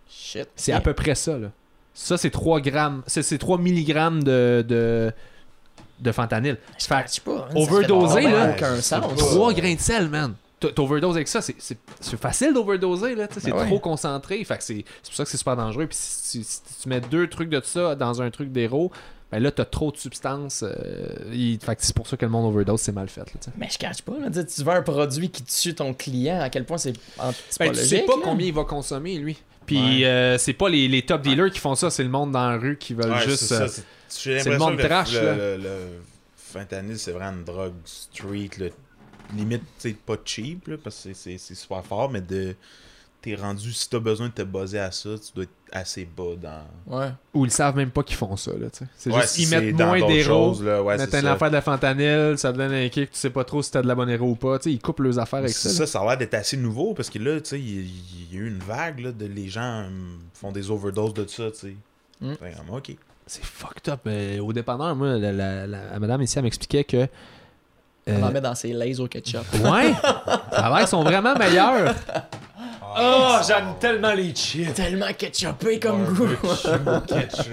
Shit. 0.08 0.48
C'est 0.56 0.72
à 0.72 0.80
peu 0.80 0.92
près 0.92 1.14
ça, 1.14 1.38
là. 1.38 1.50
Ça, 1.94 2.16
c'est 2.16 2.30
3 2.30 2.60
grammes. 2.60 3.02
C'est, 3.06 3.22
c'est 3.22 3.38
3 3.38 3.58
mg 3.58 4.22
de, 4.22 4.64
de, 4.66 5.12
de 6.00 6.12
fentanyl. 6.12 6.56
Je 6.78 6.86
Fait 6.86 7.08
sais 7.08 7.20
pas. 7.20 7.48
hein, 7.50 7.54
fait 8.22 8.30
là. 8.30 8.50
aucun 8.54 8.80
sens. 8.80 9.04
3 9.16 9.52
grains 9.52 9.74
de 9.74 9.80
sel, 9.80 10.08
man. 10.08 10.34
T'overdoses 10.60 11.16
avec 11.16 11.26
ça, 11.28 11.40
c'est, 11.40 11.54
c'est, 11.58 11.78
c'est 12.00 12.18
facile 12.20 12.52
d'overdoser, 12.52 13.14
là. 13.14 13.26
C'est 13.30 13.50
Ben 13.50 13.56
ouais. 13.56 13.66
trop 13.66 13.78
concentré. 13.78 14.44
Fait 14.44 14.58
que 14.58 14.62
c'est, 14.64 14.84
c'est 15.02 15.10
pour 15.10 15.14
ça 15.14 15.24
que 15.24 15.30
c'est 15.30 15.38
super 15.38 15.56
dangereux. 15.56 15.86
Puis 15.86 15.96
si, 15.98 16.44
si- 16.44 16.60
si 16.64 16.82
tu 16.82 16.88
mets 16.90 17.00
deux 17.00 17.28
trucs 17.28 17.48
de 17.48 17.62
ça 17.64 17.94
dans 17.94 18.20
un 18.20 18.30
truc 18.30 18.52
d'héros, 18.52 18.92
ben 19.32 19.42
là, 19.42 19.50
t'as 19.50 19.64
trop 19.64 19.90
de 19.90 19.96
substances. 19.96 20.62
euh, 20.62 21.14
il- 21.32 21.58
fait 21.60 21.76
que 21.76 21.82
c'est 21.82 21.94
pour 21.96 22.06
ça 22.06 22.18
que 22.18 22.26
le 22.26 22.30
monde 22.30 22.44
overdose, 22.44 22.80
c'est 22.82 22.92
mal 22.92 23.08
fait, 23.08 23.20
là. 23.22 23.52
Mais 23.56 23.68
je 23.72 23.78
cache 23.78 24.02
pas. 24.02 24.12
Là, 24.20 24.28
tu 24.44 24.62
veux 24.62 24.70
un 24.72 24.82
produit 24.82 25.30
qui 25.30 25.44
tue 25.44 25.74
ton 25.74 25.94
client, 25.94 26.40
à 26.42 26.50
quel 26.50 26.66
point 26.66 26.76
c'est 26.76 26.92
Ben, 27.18 27.32
tu 27.72 27.74
sais 27.76 28.02
pas 28.02 28.16
là. 28.16 28.22
combien 28.22 28.46
il 28.46 28.54
va 28.54 28.64
consommer, 28.64 29.16
lui. 29.16 29.38
Puis 29.74 30.04
euh, 30.04 30.38
c'est 30.38 30.52
pas 30.52 30.68
les, 30.68 30.88
les 30.88 31.02
top 31.02 31.22
dealers 31.22 31.50
qui 31.50 31.58
font 31.60 31.74
ça, 31.74 31.90
c'est 31.90 32.02
le 32.02 32.08
monde 32.08 32.32
dans 32.32 32.50
la 32.50 32.56
rue 32.56 32.76
qui 32.76 32.94
veulent 32.94 33.10
Ouais, 33.12 33.24
juste. 33.24 33.44
c'est 33.44 33.54
euh, 33.54 33.68
c'est- 33.68 34.40
c'est 34.40 34.50
le 34.50 34.58
monde 34.58 34.76
que 34.76 34.82
trash, 34.86 35.12
le, 35.12 35.20
là. 35.20 35.34
le- 35.36 35.62
le 35.62 35.76
fentanyl, 36.36 36.98
c'est 36.98 37.12
vraiment 37.12 37.36
une 37.38 37.44
drogue 37.44 37.74
street, 37.84 38.50
là. 38.58 38.66
limite, 39.36 39.62
sais, 39.78 39.92
pas 40.04 40.16
cheap, 40.24 40.66
là, 40.66 40.76
parce 40.82 40.96
que 40.96 41.02
c'est- 41.02 41.14
c'est 41.14 41.38
c'est 41.38 41.54
super 41.54 41.84
fort, 41.84 42.10
mais 42.10 42.20
de 42.20 42.56
t'es 43.22 43.34
rendu, 43.34 43.72
si 43.72 43.88
t'as 43.90 43.98
besoin 43.98 44.28
de 44.28 44.32
te 44.32 44.42
buzzer 44.42 44.78
à 44.78 44.90
ça, 44.90 45.10
tu 45.18 45.32
dois 45.34 45.44
être 45.44 45.50
assez 45.72 46.04
bas 46.04 46.34
dans... 46.40 46.98
Ouais. 46.98 47.08
Ou 47.34 47.44
ils 47.44 47.50
savent 47.50 47.76
même 47.76 47.90
pas 47.90 48.02
qu'ils 48.02 48.16
font 48.16 48.36
ça, 48.36 48.50
là, 48.52 48.70
tu 48.70 48.78
sais. 48.78 48.86
C'est 48.96 49.10
Ouais, 49.10 49.20
juste, 49.20 49.34
si 49.34 49.42
ils 49.42 49.48
mettent 49.50 49.74
moins 49.74 49.98
d'héros. 50.06 50.54
ouais, 50.60 50.96
mettent 50.96 51.10
c'est 51.10 51.18
une 51.18 51.24
ça. 51.26 51.32
affaire 51.32 51.50
de 51.50 51.60
fentanyl, 51.60 52.38
ça 52.38 52.52
te 52.52 52.58
donne 52.58 52.72
un 52.72 52.88
kick, 52.88 53.10
tu 53.10 53.18
sais 53.18 53.30
pas 53.30 53.44
trop 53.44 53.62
si 53.62 53.70
t'as 53.70 53.82
de 53.82 53.86
la 53.88 53.94
bonne 53.94 54.08
héros 54.10 54.30
ou 54.30 54.34
pas. 54.36 54.58
Tu 54.58 54.64
sais, 54.64 54.72
ils 54.72 54.80
coupent 54.80 55.00
leurs 55.00 55.18
affaires 55.18 55.40
avec 55.40 55.50
ça. 55.52 55.68
Ça, 55.68 55.80
là. 55.80 55.86
ça 55.86 56.00
a 56.00 56.04
l'air 56.06 56.18
d'être 56.18 56.34
assez 56.34 56.56
nouveau 56.56 56.94
parce 56.94 57.10
que 57.10 57.18
là, 57.18 57.40
tu 57.40 57.50
sais, 57.50 57.60
il 57.60 57.86
y, 58.32 58.36
a 58.36 58.40
eu 58.40 58.48
une 58.48 58.58
vague 58.58 59.00
là, 59.00 59.12
de 59.12 59.26
les 59.26 59.48
gens 59.48 59.84
hum, 59.86 60.18
font 60.34 60.50
des 60.50 60.70
overdoses 60.70 61.14
de 61.14 61.26
ça, 61.28 61.50
tu 61.50 61.58
sais. 61.58 61.74
Mm. 62.20 62.34
Ok. 62.72 62.96
C'est 63.26 63.44
fucked 63.44 63.88
up. 63.92 64.00
Mais 64.06 64.40
au 64.40 64.52
dépanneur, 64.52 64.96
moi, 64.96 65.16
la, 65.18 65.30
la- 65.32 65.66
la- 65.66 65.90
la 65.92 65.98
madame 66.00 66.22
ici, 66.22 66.36
elle 66.38 66.44
m'expliquait 66.44 66.84
que. 66.84 67.06
On 68.06 68.12
euh, 68.14 68.22
en 68.22 68.32
met 68.32 68.40
dans 68.40 68.54
ses 68.54 68.72
lays 68.72 68.98
au 68.98 69.06
ketchup. 69.06 69.44
ouais, 69.54 69.92
ça 70.02 70.42
a 70.52 70.68
l'air 70.70 70.78
qu'ils 70.78 70.88
sont 70.88 71.04
vraiment 71.04 71.34
meilleurs. 71.36 71.94
Oh, 72.98 73.36
j'aime 73.46 73.74
tellement 73.78 74.12
les 74.12 74.34
chips. 74.34 74.74
Tellement 74.74 75.12
ketchupé 75.16 75.78
comme 75.78 76.04
goût. 76.14 76.28
ketchup. 77.06 77.46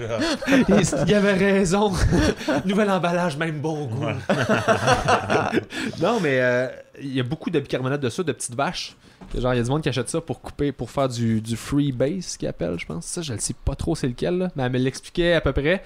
Il 1.06 1.10
y 1.10 1.14
avait 1.14 1.32
raison. 1.34 1.92
Nouvel 2.64 2.90
emballage, 2.90 3.36
même 3.36 3.60
bon 3.60 3.86
goût. 3.86 4.04
non, 6.00 6.18
mais 6.20 6.40
euh, 6.40 6.68
il 7.00 7.14
y 7.14 7.20
a 7.20 7.22
beaucoup 7.22 7.50
de 7.50 7.60
bicarbonate 7.60 8.00
de 8.00 8.08
soude, 8.08 8.26
de 8.26 8.32
petites 8.32 8.54
vaches. 8.54 8.96
Genre, 9.36 9.54
il 9.54 9.58
y 9.58 9.60
a 9.60 9.62
du 9.62 9.70
monde 9.70 9.82
qui 9.82 9.88
achète 9.88 10.08
ça 10.08 10.20
pour 10.20 10.40
couper, 10.40 10.72
pour 10.72 10.90
faire 10.90 11.08
du, 11.08 11.40
du 11.40 11.56
free 11.56 11.92
base, 11.92 12.36
qu'ils 12.36 12.48
appellent, 12.48 12.78
je 12.78 12.86
pense. 12.86 13.04
Ça, 13.04 13.22
je 13.22 13.32
ne 13.32 13.38
sais 13.38 13.54
pas 13.64 13.74
trop 13.74 13.94
c'est 13.94 14.08
lequel, 14.08 14.38
là, 14.38 14.48
mais 14.56 14.64
elle 14.64 14.72
me 14.72 14.78
l'expliquait 14.78 15.34
à 15.34 15.40
peu 15.40 15.52
près. 15.52 15.82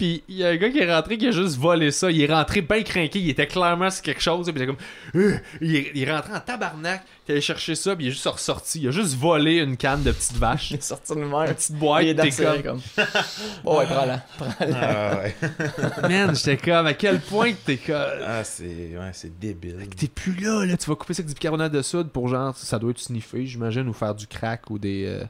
Puis 0.00 0.22
il 0.30 0.36
y 0.36 0.44
a 0.46 0.48
un 0.48 0.56
gars 0.56 0.70
qui 0.70 0.78
est 0.78 0.90
rentré 0.90 1.18
qui 1.18 1.26
a 1.26 1.30
juste 1.30 1.58
volé 1.58 1.90
ça. 1.90 2.10
Il 2.10 2.22
est 2.22 2.32
rentré 2.32 2.62
bien 2.62 2.82
craqué. 2.82 3.18
Il 3.18 3.28
était 3.28 3.46
clairement 3.46 3.90
sur 3.90 4.00
quelque 4.02 4.22
chose. 4.22 4.46
Puis 4.50 4.54
il 4.56 4.62
était 4.62 4.66
comme. 4.66 5.20
Euh, 5.20 5.36
il, 5.60 5.76
est, 5.76 5.90
il 5.94 6.02
est 6.08 6.10
rentré 6.10 6.32
en 6.32 6.40
tabarnak. 6.40 7.02
Il 7.28 7.32
est 7.32 7.34
allé 7.34 7.40
chercher 7.42 7.74
ça. 7.74 7.94
Puis 7.94 8.06
il 8.06 8.08
est 8.08 8.12
juste 8.12 8.26
ressorti. 8.26 8.80
Il 8.80 8.88
a 8.88 8.92
juste 8.92 9.14
volé 9.18 9.56
une 9.58 9.76
canne 9.76 10.02
de 10.02 10.10
petites 10.10 10.38
vaches. 10.38 10.70
Il 10.70 10.78
est 10.78 10.82
sorti 10.82 11.12
de 11.12 11.18
même. 11.18 11.30
Une 11.34 11.52
petite 11.54 11.76
boîte. 11.76 12.02
il 12.04 12.08
est 12.08 12.14
dansé 12.14 12.42
comme, 12.44 12.62
comme. 12.62 12.80
Bon, 13.62 13.78
ouais, 13.78 13.84
prends-la. 13.84 14.24
Prends-la. 14.38 14.78
Ah, 14.80 15.18
ouais. 15.18 15.34
Man, 16.08 16.34
j'étais 16.34 16.56
comme. 16.56 16.86
À 16.86 16.94
quel 16.94 17.20
point 17.20 17.52
que 17.52 17.58
t'es 17.66 17.76
comme. 17.76 17.96
Ah, 18.26 18.42
c'est 18.42 18.64
ouais, 18.64 19.10
c'est 19.12 19.38
débile. 19.38 19.86
T'es 19.98 20.08
plus 20.08 20.34
là, 20.40 20.64
là. 20.64 20.78
Tu 20.78 20.88
vas 20.88 20.96
couper 20.96 21.12
ça 21.12 21.20
avec 21.20 21.28
du 21.28 21.34
bicarbonate 21.34 21.72
de 21.72 21.82
soude 21.82 22.08
pour 22.08 22.26
genre. 22.28 22.56
Ça 22.56 22.78
doit 22.78 22.92
être 22.92 22.98
sniffer, 23.00 23.44
j'imagine, 23.44 23.86
ou 23.86 23.92
faire 23.92 24.14
du 24.14 24.26
crack 24.26 24.70
ou 24.70 24.78
des. 24.78 25.04
euh, 25.06 25.24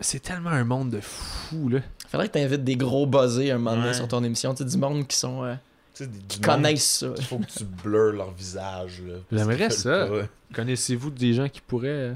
c'est 0.00 0.20
tellement 0.22 0.50
un 0.50 0.64
monde 0.64 0.90
de 0.90 1.00
fous, 1.00 1.68
là. 1.68 1.80
Faudrait 2.08 2.28
que 2.28 2.32
t'invites 2.34 2.64
des 2.64 2.76
gros 2.76 3.06
buzzés 3.06 3.50
un 3.50 3.58
moment 3.58 3.76
donné 3.76 3.88
Ouais. 3.88 3.94
sur 3.94 4.08
ton 4.08 4.22
émission. 4.24 4.54
Tu 4.54 4.64
sais, 4.64 4.68
du 4.70 4.78
monde 4.78 5.06
qui 5.06 5.16
sont. 5.16 5.44
euh, 5.44 5.54
Tu 5.94 6.04
sais, 6.04 6.06
des- 6.10 6.18
qui 6.26 6.38
du 6.40 6.46
connaissent 6.46 6.98
ça. 7.00 7.08
Il 7.16 7.24
faut 7.24 7.38
que 7.38 7.46
tu 7.46 7.64
blurs 7.64 8.12
leur 8.12 8.32
visage. 8.32 9.02
J'aimerais 9.30 9.70
ça. 9.70 10.08
Connaissez-vous 10.54 11.10
des 11.10 11.34
gens 11.34 11.48
qui 11.48 11.60
pourraient. 11.60 11.88
euh, 11.88 12.14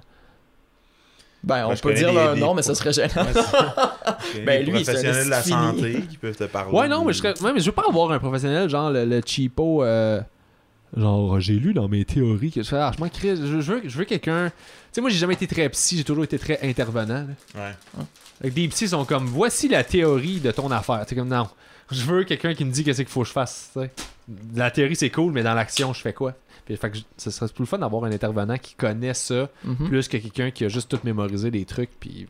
Ben, 1.45 1.67
on 1.67 1.71
Ben, 1.71 1.77
peut 1.79 1.95
dire 1.95 2.09
des- 2.09 2.15
leur 2.15 2.35
des- 2.35 2.41
nom, 2.41 2.55
mais 2.55 2.63
ça 2.63 2.75
serait 2.75 2.93
gênant. 2.93 3.09
Ben, 4.47 4.65
des 4.65 4.71
lui, 4.71 4.85
c'est 4.85 4.91
un 4.91 4.95
professionnels 4.95 5.25
de 5.27 5.31
la 5.31 5.43
fini. 5.43 5.53
santé 5.57 6.03
qui 6.09 6.17
peuvent 6.17 6.37
te 6.37 6.45
parler. 6.45 6.73
Ouais, 6.77 6.89
non, 6.89 7.05
mais 7.05 7.13
je, 7.13 7.19
serais... 7.19 7.41
ouais, 7.43 7.53
mais 7.53 7.59
je 7.61 7.67
veux 7.67 7.73
pas 7.73 7.85
avoir 7.89 8.13
un 8.13 8.19
professionnel, 8.21 8.69
genre 8.71 8.91
le, 8.91 9.05
le 9.05 9.21
cheapo. 9.25 9.83
euh, 9.85 10.21
Genre, 10.97 11.41
j'ai 11.41 11.55
lu 11.55 11.73
dans 11.75 11.89
mes 11.89 12.05
théories 12.05 12.51
que 12.53 12.63
je 12.63 12.69
fais, 12.69 12.77
ah, 12.77 12.93
je 12.97 13.03
m'en 13.03 13.09
crée, 13.09 13.35
je, 13.35 13.61
je 13.61 13.73
veux, 13.73 13.83
je 13.89 13.97
veux 13.99 14.05
quelqu'un. 14.05 14.53
Tu 14.93 14.97
sais, 14.97 15.01
moi, 15.01 15.09
j'ai 15.11 15.17
jamais 15.19 15.35
été 15.35 15.47
très 15.47 15.69
psy, 15.71 15.97
j'ai 15.97 16.05
toujours 16.05 16.25
été 16.25 16.39
très 16.39 16.59
intervenant. 16.69 17.27
là. 17.55 17.61
Ouais. 17.97 18.05
Fait 18.43 18.51
que 18.51 18.55
des 18.55 18.69
psys 18.69 18.89
sont 18.89 19.05
comme, 19.07 19.25
voici 19.25 19.69
la 19.69 19.85
théorie 19.85 20.39
de 20.41 20.51
ton 20.51 20.71
affaire. 20.71 21.05
Tu 21.07 21.15
comme, 21.15 21.29
non, 21.29 21.49
je 21.91 22.03
veux 22.03 22.25
quelqu'un 22.25 22.53
qui 22.55 22.65
me 22.67 22.71
dit 22.71 22.85
qu'est-ce 22.85 23.01
qu'il 23.03 23.09
faut 23.11 23.23
que 23.23 23.29
je 23.29 23.33
fasse. 23.33 23.71
tu 23.73 23.81
sais. 23.81 23.91
La 24.55 24.71
théorie, 24.71 24.95
c'est 24.97 25.09
cool, 25.11 25.33
mais 25.33 25.43
dans 25.43 25.55
l'action, 25.55 25.93
je 25.95 26.01
fais 26.03 26.13
quoi? 26.13 26.35
Puis, 26.67 26.77
fait 26.77 26.91
que 26.91 26.99
je- 26.99 27.03
ce 27.17 27.31
serait 27.31 27.49
plus 27.49 27.63
le 27.63 27.67
fun 27.67 27.79
d'avoir 27.79 28.05
un 28.05 28.13
intervenant 28.13 28.57
qui 28.59 28.75
connaît 28.75 29.15
ça, 29.15 29.49
Mhm. 29.65 29.89
plus 29.89 30.09
que 30.09 30.17
quelqu'un 30.19 30.51
qui 30.51 30.65
a 30.65 30.69
juste 30.69 30.91
tout 30.91 31.01
mémorisé 31.05 31.51
des 31.51 31.65
trucs. 31.65 31.91
Puis 31.99 32.27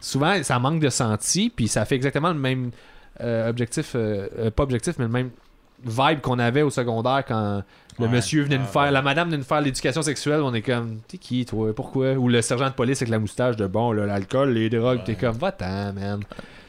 souvent, 0.00 0.42
ça 0.42 0.58
manque 0.58 0.80
de 0.80 0.88
senti, 0.88 1.50
puis 1.54 1.68
ça 1.68 1.84
fait 1.84 1.94
exactement 1.96 2.32
le 2.32 2.38
même 2.38 2.70
euh, 3.20 3.50
objectif, 3.50 3.92
euh, 3.94 4.26
euh, 4.38 4.50
pas 4.50 4.62
objectif, 4.62 4.94
mais 4.98 5.04
le 5.04 5.10
même 5.10 5.30
vibe 5.84 6.20
qu'on 6.20 6.38
avait 6.38 6.62
au 6.62 6.70
secondaire 6.70 7.24
quand 7.26 7.62
le 7.98 8.06
Ouais. 8.06 8.10
monsieur 8.10 8.42
venait 8.42 8.58
nous 8.58 8.64
Ah, 8.68 8.72
faire, 8.72 8.82
ouais. 8.82 8.90
la 8.90 9.02
madame 9.02 9.28
venait 9.28 9.38
nous 9.38 9.44
faire 9.44 9.60
l'éducation 9.60 10.00
sexuelle, 10.02 10.40
on 10.42 10.54
est 10.54 10.62
comme, 10.62 11.00
t'es 11.08 11.18
qui 11.18 11.44
toi, 11.44 11.74
pourquoi? 11.74 12.12
Ou 12.14 12.28
le 12.28 12.40
sergent 12.40 12.68
de 12.68 12.74
police 12.74 13.02
avec 13.02 13.10
la 13.10 13.18
moustache 13.18 13.56
de 13.56 13.66
bon, 13.66 13.92
là, 13.92 14.06
l'alcool, 14.06 14.50
les 14.52 14.70
drogues, 14.70 14.98
Ouais. 14.98 15.04
t'es 15.04 15.14
comme, 15.14 15.36
va-t'en, 15.36 15.92
man. 15.92 16.20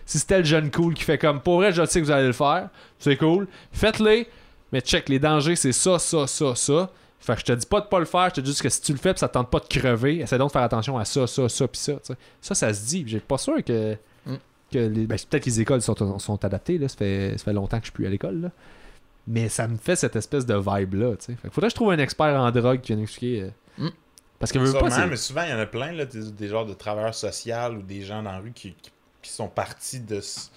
Si 0.05 0.19
c'était 0.19 0.39
le 0.39 0.43
jeune 0.43 0.69
cool 0.69 0.93
qui 0.93 1.03
fait 1.03 1.17
comme, 1.17 1.39
pour 1.39 1.57
vrai, 1.57 1.71
je 1.71 1.85
sais 1.85 2.01
que 2.01 2.05
vous 2.05 2.11
allez 2.11 2.27
le 2.27 2.33
faire, 2.33 2.67
c'est 2.99 3.15
cool, 3.15 3.47
faites-le, 3.71 4.25
mais 4.73 4.81
check, 4.81 5.07
les 5.07 5.19
dangers, 5.19 5.55
c'est 5.55 5.71
ça, 5.71 5.97
ça, 5.99 6.27
ça, 6.27 6.55
ça. 6.55 6.89
Fait 7.21 7.35
que 7.35 7.39
je 7.39 7.45
te 7.45 7.51
dis 7.53 7.65
pas 7.65 7.79
de 7.79 7.85
pas 7.85 7.99
le 7.99 8.05
faire, 8.05 8.25
je 8.29 8.33
te 8.35 8.41
dis 8.41 8.49
juste 8.49 8.61
que 8.61 8.67
si 8.67 8.81
tu 8.81 8.91
le 8.91 8.97
fais 8.97 9.13
pis 9.13 9.19
ça 9.21 9.29
te 9.29 9.33
tente 9.33 9.49
pas 9.49 9.59
de 9.61 9.65
crever, 9.67 10.17
essaie 10.17 10.37
donc 10.37 10.49
de 10.49 10.51
faire 10.51 10.61
attention 10.63 10.97
à 10.97 11.05
ça, 11.05 11.25
ça, 11.25 11.47
ça 11.47 11.67
pis 11.69 11.79
ça. 11.79 11.93
tu 11.93 11.99
sais. 12.03 12.13
Ça, 12.41 12.53
ça 12.53 12.73
se 12.73 12.85
dit. 12.85 13.05
J'ai 13.07 13.21
pas 13.21 13.37
sûr 13.37 13.63
que. 13.63 13.93
Mm. 14.25 14.33
que 14.73 14.77
les, 14.79 15.07
ben, 15.07 15.17
peut-être 15.29 15.41
que 15.43 15.49
les 15.49 15.61
écoles 15.61 15.81
sont, 15.81 16.19
sont 16.19 16.43
adaptées, 16.43 16.77
là. 16.77 16.89
Ça 16.89 16.97
fait, 16.97 17.35
ça 17.37 17.45
fait 17.45 17.53
longtemps 17.53 17.77
que 17.77 17.83
je 17.85 17.91
suis 17.91 17.93
plus 17.93 18.07
à 18.07 18.09
l'école, 18.09 18.41
là. 18.41 18.49
Mais 19.27 19.47
ça 19.49 19.67
me 19.67 19.77
fait 19.77 19.95
cette 19.95 20.15
espèce 20.15 20.45
de 20.45 20.55
vibe-là, 20.55 21.15
tu 21.15 21.25
sais. 21.25 21.35
Fait 21.35 21.47
que 21.47 21.53
faudrait 21.53 21.69
que 21.69 21.71
je 21.71 21.75
trouve 21.75 21.91
un 21.91 21.97
expert 21.99 22.35
en 22.39 22.51
drogue 22.51 22.81
qui 22.81 22.91
vienne 22.93 23.03
expliquer. 23.03 23.41
euh, 23.43 23.49
Mm. 23.85 23.89
Parce 24.39 24.51
que 24.51 24.59
veux 24.59 24.65
pas, 24.73 24.79
Sûrement, 24.79 24.89
c'est- 24.95 25.07
mais 25.07 25.15
souvent, 25.15 25.43
il 25.43 25.49
y 25.49 25.53
en 25.53 25.59
a 25.59 25.65
plein, 25.65 25.93
là, 25.93 26.05
des, 26.05 26.31
des 26.31 26.47
genres 26.49 26.65
de 26.65 26.73
travailleurs 26.73 27.15
sociaux 27.15 27.55
ou 27.77 27.81
des 27.81 28.01
gens 28.01 28.21
dans 28.21 28.31
la 28.33 28.39
rue 28.39 28.51
qui, 28.51 28.73
qui, 28.73 28.91
qui 29.21 29.31
sont 29.31 29.47
partis 29.47 29.99
de. 30.01 30.19
ce- 30.19 30.49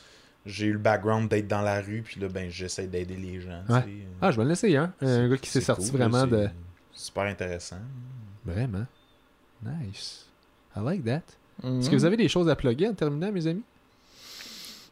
J'ai 0.44 0.66
eu 0.66 0.72
le 0.72 0.78
background 0.78 1.28
d'être 1.30 1.48
dans 1.48 1.62
la 1.62 1.80
rue, 1.80 2.02
puis 2.05 2.20
là, 2.20 2.28
ben, 2.28 2.51
j'essaie 2.51 2.86
d'aider 2.88 3.16
les 3.16 3.40
gens. 3.40 3.62
Ouais. 3.68 3.84
Ah, 4.20 4.30
je 4.32 4.36
vais 4.36 4.43
le 4.44 4.51
laisser, 4.51 4.76
hein. 4.76 4.93
Un 5.01 5.28
gars 5.28 5.36
qui 5.38 5.48
s'est 5.51 5.60
sorti 5.60 5.90
cool, 5.90 6.01
vraiment 6.01 6.26
de. 6.26 6.48
Super 6.93 7.24
intéressant. 7.24 7.78
Vraiment. 8.44 8.86
Nice. 9.62 10.26
I 10.76 10.80
like 10.84 11.05
that. 11.05 11.22
Est-ce 11.64 11.88
que 11.88 11.97
vous 11.97 12.05
avez 12.05 12.16
des 12.16 12.28
choses 12.28 12.48
à 12.48 12.55
plugger 12.56 12.88
en 12.88 12.94
terminant, 12.94 13.32
mes 13.32 13.47
amis? 13.47 13.62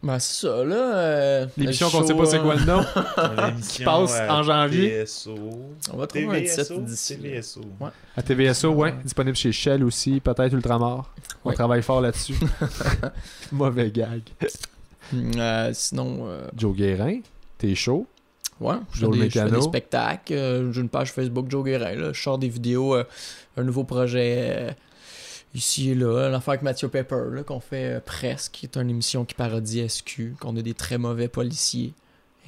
Ben, 0.04 0.18
c'est 0.18 0.46
ça, 0.46 0.62
là. 0.64 0.74
euh, 0.96 1.46
L'émission 1.56 1.88
qu'on 1.88 2.02
sait 2.02 2.12
show, 2.12 2.18
pas 2.18 2.26
c'est 2.26 2.38
quoi 2.40 2.54
le 2.56 2.64
nom. 2.64 2.84
L'émission, 3.46 3.84
passe 3.86 4.16
euh, 4.20 4.28
en 4.28 4.42
janvier. 4.42 4.90
TVSO. 4.90 5.34
On 5.92 5.96
va 5.96 6.06
trouver 6.06 6.26
un 6.26 6.40
titre 6.42 6.56
TVSO. 6.56 6.80
d'ici. 6.82 7.16
TVSO. 7.18 7.60
Ouais. 7.80 7.88
À 8.16 8.22
TVSO, 8.22 8.68
ouais. 8.72 8.90
Ouais. 8.92 8.94
Disponible 9.02 9.36
chez 9.36 9.50
Shell 9.52 9.82
aussi, 9.82 10.20
peut-être 10.20 10.52
Ultramar. 10.52 11.10
On 11.44 11.48
Ouais. 11.48 11.54
travaille 11.54 11.82
fort 11.82 12.02
là-dessus. 12.02 12.34
Mauvais 13.52 13.90
gag. 13.90 14.20
Euh, 15.14 15.70
sinon, 15.72 16.26
euh, 16.26 16.48
Joe 16.56 16.76
Guérin, 16.76 17.20
t'es 17.58 17.74
chaud? 17.74 18.06
ouais, 18.60 18.74
je 18.92 19.00
fais, 19.00 19.06
des, 19.08 19.12
je 19.12 19.18
fais 19.18 19.24
Mécano. 19.44 19.56
des 19.56 19.62
spectacles. 19.62 20.32
euh, 20.32 20.72
J'ai 20.72 20.80
une 20.80 20.88
page 20.88 21.12
Facebook 21.12 21.46
Joe 21.50 21.64
Guérin. 21.64 21.94
Là. 21.94 22.12
Je 22.12 22.20
sors 22.22 22.38
des 22.38 22.48
vidéos. 22.48 22.94
euh, 22.94 23.04
un 23.56 23.62
nouveau 23.62 23.84
projet 23.84 24.48
euh, 24.50 24.70
ici 25.54 25.90
et 25.90 25.94
là. 25.94 26.28
L'affaire 26.28 26.52
avec 26.52 26.62
Mathieu 26.62 26.88
Pepper, 26.88 27.24
là, 27.32 27.42
qu'on 27.42 27.60
fait 27.60 27.96
euh, 27.96 28.00
presque. 28.04 28.52
qui 28.52 28.66
est 28.66 28.76
une 28.76 28.90
émission 28.90 29.24
qui 29.24 29.34
parodie 29.34 29.88
SQ. 29.88 30.36
Qu'on 30.40 30.56
a 30.56 30.62
des 30.62 30.74
très 30.74 30.98
mauvais 30.98 31.28
policiers. 31.28 31.94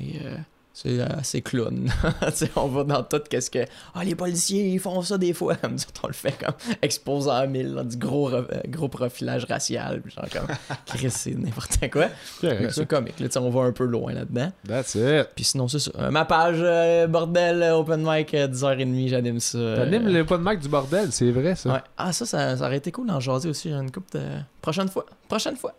Et 0.01 0.21
euh, 0.25 0.37
C'est 0.79 1.01
assez 1.01 1.41
clown. 1.41 1.91
Tu 2.27 2.33
sais, 2.35 2.51
on 2.55 2.67
va 2.67 2.85
dans 2.85 3.03
tout 3.03 3.23
qu'est-ce 3.31 3.51
que. 3.51 3.65
Ah, 3.95 4.05
les 4.05 4.15
policiers, 4.15 4.69
ils 4.69 4.79
font 4.79 5.01
ça 5.01 5.17
des 5.17 5.33
fois. 5.33 5.57
On 6.03 6.07
le 6.07 6.13
fait 6.13 6.33
comme 6.39 6.53
exposant 6.83 7.31
à 7.33 7.47
mille, 7.47 7.73
là, 7.73 7.83
du 7.83 7.97
gros, 7.97 8.31
euh, 8.31 8.45
gros 8.69 8.89
profilage 8.89 9.47
racial. 9.47 10.03
puis 10.03 10.13
Genre 10.13 10.27
comme. 10.31 10.55
Chris, 10.87 11.11
c'est 11.11 11.31
n'importe 11.31 11.79
quoi. 11.91 12.09
C'est 12.43 12.87
comique, 12.87 13.19
là, 13.21 13.29
on 13.37 13.49
va 13.49 13.63
un 13.63 13.73
peu 13.73 13.87
loin 13.87 14.13
là-dedans. 14.13 14.53
That's 14.69 14.97
it. 14.97 15.29
Puis 15.35 15.45
sinon, 15.45 15.67
c'est 15.67 15.79
ça. 15.79 15.93
Euh, 15.99 16.11
ma 16.11 16.27
page, 16.27 16.59
euh, 16.61 17.07
bordel, 17.07 17.63
euh, 17.63 17.77
open 17.79 18.03
mic, 18.07 18.35
euh, 18.35 18.47
10h30, 18.47 19.09
j'anime 19.09 19.41
ça. 19.41 19.57
euh, 19.57 19.77
T'animes 19.79 20.13
de 20.13 20.37
Mac 20.37 20.61
du 20.61 20.69
bordel, 20.69 21.11
c'est 21.11 21.31
vrai 21.31 21.55
ça. 21.55 21.73
Ouais. 21.73 21.81
Ah, 21.97 22.13
ça, 22.13 22.27
ça, 22.27 22.55
ça 22.55 22.67
aurait 22.67 22.77
été 22.77 22.93
cool 22.93 23.07
d'en 23.07 23.19
jaser 23.19 23.49
aussi. 23.49 23.71
Une 23.71 23.91
coupe 23.91 24.13
de. 24.13 24.21
Prochaine 24.61 24.89
fois. 24.89 25.07
Prochaine 25.27 25.57
fois. 25.57 25.73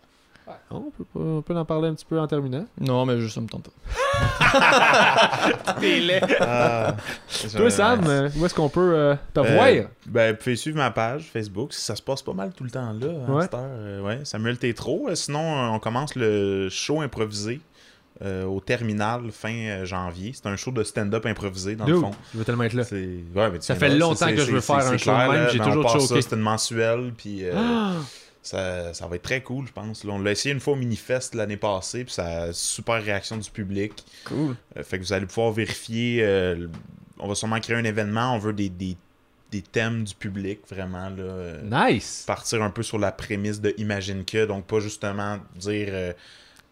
On 0.70 0.90
peut, 0.90 1.04
pas- 1.04 1.20
on 1.20 1.42
peut 1.42 1.56
en 1.56 1.64
parler 1.64 1.88
un 1.88 1.94
petit 1.94 2.04
peu 2.04 2.18
en 2.18 2.26
terminant. 2.26 2.66
Non, 2.80 3.04
mais 3.06 3.18
juste 3.20 3.34
ça 3.34 3.40
me 3.40 3.46
tente 3.48 3.64
pas. 3.64 3.70
Ah, 6.40 6.94
Toi, 7.56 7.70
Sam, 7.70 8.04
euh, 8.06 8.28
où 8.36 8.44
est-ce 8.46 8.54
qu'on 8.54 8.68
peut 8.68 8.92
euh, 8.94 9.14
te 9.34 9.40
Euh, 9.40 9.54
voir? 9.54 9.88
Ben, 10.06 10.32
vous 10.32 10.38
pouvez 10.38 10.56
suivre 10.56 10.76
ma 10.76 10.90
page 10.90 11.28
Facebook. 11.32 11.72
Ça 11.72 11.94
se 11.96 12.02
passe 12.02 12.22
pas 12.22 12.32
mal 12.32 12.52
tout 12.56 12.64
le 12.64 12.70
temps 12.70 12.92
là. 12.92 13.06
hein, 13.06 13.32
Ouais. 13.32 13.42
cette 13.42 13.54
heure. 13.54 13.60
Euh, 13.64 14.00
ouais, 14.02 14.20
Samuel 14.24 14.58
Tétro. 14.58 15.08
Euh, 15.08 15.14
Sinon, 15.14 15.74
on 15.74 15.78
commence 15.78 16.14
le 16.16 16.68
show 16.70 17.00
improvisé 17.00 17.60
euh, 18.22 18.44
au 18.44 18.60
terminal 18.60 19.30
fin 19.30 19.84
janvier. 19.84 20.32
C'est 20.34 20.46
un 20.48 20.56
show 20.56 20.70
de 20.72 20.82
stand-up 20.82 21.24
improvisé, 21.26 21.76
dans 21.76 21.86
le 21.86 21.92
Dude, 21.92 22.00
fond. 22.02 22.10
je 22.32 22.38
veux 22.38 22.44
tellement 22.44 22.64
être 22.64 22.72
là. 22.74 22.84
C'est- 22.84 22.96
ouais, 22.96 23.50
mais 23.50 23.58
tu 23.58 23.66
Ça 23.66 23.74
fait 23.76 23.90
longtemps 23.96 24.26
que 24.28 24.36
je 24.36 24.50
veux 24.52 24.60
faire 24.60 24.76
un 24.86 24.96
show 24.98 25.12
même, 25.12 25.48
j'ai 25.52 25.58
mais 25.58 25.64
toujours 25.64 25.88
choqué. 25.88 26.06
ça, 26.06 26.22
C'est 26.28 26.34
une 26.34 26.42
mensuelle, 26.42 27.12
puis 27.16 27.44
euh, 27.44 27.52
Ah! 27.56 27.92
Ça, 28.48 28.94
ça 28.94 29.06
va 29.06 29.16
être 29.16 29.22
très 29.22 29.42
cool, 29.42 29.66
je 29.66 29.72
pense. 29.72 30.04
Là, 30.04 30.12
on 30.12 30.18
l'a 30.18 30.32
essayé 30.32 30.52
une 30.54 30.60
fois 30.60 30.72
au 30.74 30.76
Minifest 30.76 31.34
l'année 31.34 31.56
passée, 31.56 32.04
puis 32.04 32.12
ça 32.14 32.26
a 32.42 32.52
super 32.52 33.02
réaction 33.02 33.36
du 33.36 33.50
public. 33.50 33.92
Cool. 34.24 34.56
Euh, 34.76 34.82
fait 34.82 34.98
que 34.98 35.04
vous 35.04 35.12
allez 35.12 35.26
pouvoir 35.26 35.52
vérifier. 35.52 36.18
euh, 36.22 36.66
on 37.18 37.28
va 37.28 37.34
sûrement 37.34 37.60
créer 37.60 37.76
un 37.76 37.84
événement. 37.84 38.34
On 38.34 38.38
veut 38.38 38.52
des, 38.52 38.68
des, 38.68 38.96
des 39.50 39.62
thèmes 39.62 40.04
du 40.04 40.14
public, 40.14 40.60
vraiment. 40.68 41.08
Là, 41.10 41.22
euh, 41.22 41.60
Nice! 41.90 42.24
Partir 42.26 42.62
un 42.62 42.70
peu 42.70 42.82
sur 42.82 42.98
la 42.98 43.12
prémisse 43.12 43.60
de 43.60 43.74
Imagine 43.78 44.24
que. 44.24 44.46
Donc, 44.46 44.66
pas 44.66 44.80
justement 44.80 45.38
dire 45.56 46.14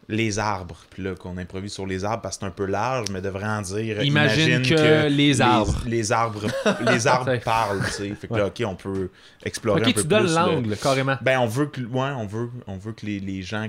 les 0.09 0.39
arbres. 0.39 0.77
Puis 0.91 1.03
là, 1.03 1.15
qu'on 1.15 1.37
improvise 1.37 1.73
sur 1.73 1.87
les 1.87 2.05
arbres 2.05 2.23
parce 2.23 2.37
que 2.37 2.41
c'est 2.41 2.47
un 2.47 2.51
peu 2.53 2.67
large, 2.67 3.09
mais 3.11 3.21
de 3.21 3.29
vraiment 3.29 3.61
dire. 3.63 4.03
Imagine 4.03 4.63
que 4.63 5.09
les 5.09 5.41
arbres. 5.41 5.83
Les, 5.87 6.13
arbres, 6.13 6.47
les 6.89 7.07
arbres 7.07 7.39
parlent, 7.45 7.83
tu 7.87 7.91
sais. 7.91 8.15
Fait 8.15 8.29
que 8.29 8.35
là, 8.35 8.47
ok, 8.47 8.63
on 8.67 8.77
peut 8.77 9.11
explorer 9.45 9.83
un 9.83 9.85
peu 9.93 10.03
tu 10.03 10.07
donnes 10.07 10.27
le- 10.27 10.35
l'angle, 10.35 10.77
carrément. 10.77 11.17
ben, 11.23 11.39
on 11.41 11.47
veut 11.47 11.67
que, 11.67 11.81
ouais, 11.81 12.11
on 12.17 12.27
veut, 12.27 12.51
on 12.67 12.77
veut 12.77 12.93
que 12.93 13.05
les, 13.07 13.19
les 13.21 13.43
gens 13.43 13.67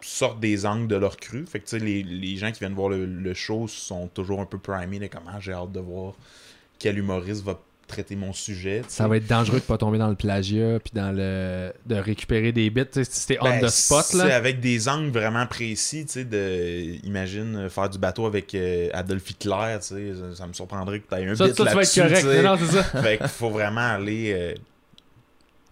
sortent 0.00 0.38
des 0.40 0.66
angles 0.66 0.86
de 0.88 0.96
leur 0.96 1.16
cru. 1.16 1.44
Fait 1.46 1.58
que, 1.58 1.64
tu 1.64 1.78
sais, 1.78 1.84
les, 1.84 2.02
les 2.04 2.36
gens 2.36 2.52
qui 2.52 2.60
viennent 2.60 2.74
voir 2.74 2.90
le, 2.90 3.04
le 3.04 3.34
show 3.34 3.66
sont 3.66 4.06
toujours 4.08 4.40
un 4.40 4.46
peu 4.46 4.58
primés 4.58 4.98
de 5.00 5.06
comment 5.08 5.40
j'ai 5.40 5.52
hâte 5.52 5.72
de 5.72 5.80
voir 5.80 6.12
quel 6.78 6.98
humoriste 6.98 7.42
va 7.42 7.58
traiter 7.86 8.16
mon 8.16 8.32
sujet. 8.32 8.82
Ça 8.88 9.08
va 9.08 9.16
être 9.16 9.26
dangereux 9.26 9.58
de 9.58 9.64
pas 9.64 9.78
tomber 9.78 9.98
dans 9.98 10.08
le 10.08 10.14
plagiat 10.14 10.78
puis 10.80 10.92
dans 10.94 11.12
le 11.14 11.72
de 11.86 11.94
récupérer 11.96 12.52
des 12.52 12.70
bits. 12.70 12.82
Si 12.92 13.04
c'était 13.04 13.38
on 13.40 13.44
Ben, 13.44 13.60
the 13.60 13.68
spot 13.68 14.04
c'est 14.04 14.16
là. 14.18 14.36
avec 14.36 14.60
des 14.60 14.88
angles 14.88 15.10
vraiment 15.10 15.46
précis, 15.46 16.04
tu 16.06 16.12
sais, 16.12 16.24
de, 16.24 17.04
imagine 17.06 17.56
euh, 17.56 17.68
faire 17.68 17.88
du 17.88 17.98
bateau 17.98 18.26
avec 18.26 18.54
euh, 18.54 18.88
Adolf 18.92 19.30
Hitler, 19.30 19.76
tu 19.80 19.86
sais, 19.88 20.12
ça, 20.14 20.34
ça 20.36 20.46
me 20.46 20.52
surprendrait 20.52 21.00
que 21.00 21.08
tu 21.08 21.14
aies 21.20 21.26
un 21.28 21.34
Ça, 21.34 21.46
bit 21.46 21.56
ça, 21.56 21.64
tu 21.66 21.74
vas 21.74 21.82
être 21.82 21.96
là-dessus, 21.96 22.00
correct. 22.00 22.20
tu 22.20 22.26
sais. 22.26 22.42
Non, 22.42 22.56
non, 22.56 22.58
c'est 22.64 22.76
ça. 22.76 22.82
Fait 23.02 23.18
qu'il 23.18 23.28
faut 23.28 23.50
vraiment 23.50 23.80
aller, 23.94 24.32
euh, 24.36 24.54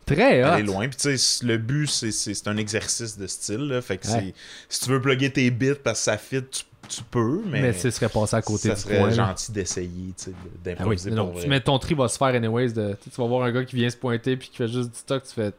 Très 0.06 0.42
aller 0.42 0.62
loin. 0.64 0.88
Puis 0.88 0.96
tu 0.96 1.18
sais, 1.18 1.44
le 1.46 1.56
but, 1.58 1.86
c'est- 1.88 2.46
un 2.48 2.56
exercice 2.56 3.16
de 3.18 3.26
style. 3.26 3.68
Là. 3.68 3.80
Fait 3.82 3.96
que 3.98 4.06
Ouais. 4.08 4.34
si 4.68 4.80
tu 4.80 4.90
veux 4.90 5.00
plugger 5.00 5.30
tes 5.30 5.50
bits 5.50 5.72
parce 5.82 6.00
que 6.00 6.04
ça 6.04 6.18
fit, 6.18 6.42
tu, 6.50 6.62
tu 6.88 7.02
peux, 7.10 7.40
mais, 7.46 7.62
Mais 7.62 7.72
tu 7.72 7.90
serais 7.90 8.08
passé 8.10 8.36
à 8.36 8.42
côté 8.42 8.68
ça 8.68 8.74
du 8.74 8.80
serait 8.82 8.98
point. 8.98 9.10
gentil 9.10 9.52
d'essayer, 9.52 9.88
tu 10.16 10.24
sais, 10.24 10.30
de- 10.30 10.34
Ah 10.36 10.40
oui, 10.44 10.60
d'improviser 10.64 11.10
non, 11.12 11.24
pour 11.26 11.34
tu- 11.34 11.40
vrai. 11.40 11.48
mais 11.48 11.60
ton 11.60 11.78
tri 11.78 11.94
va 11.94 12.08
se 12.08 12.18
faire 12.18 12.28
anyways. 12.34 12.72
De, 12.74 12.96
tu 13.02 13.08
vas 13.16 13.26
voir 13.26 13.44
un 13.44 13.52
gars 13.52 13.64
qui 13.64 13.76
vient 13.76 13.88
se 13.88 13.96
pointer 13.96 14.36
puis 14.36 14.48
qui 14.50 14.56
fait 14.58 14.68
juste 14.68 14.90
du 14.90 14.98
stock, 14.98 15.22
tu 15.24 15.32
fais 15.32 15.52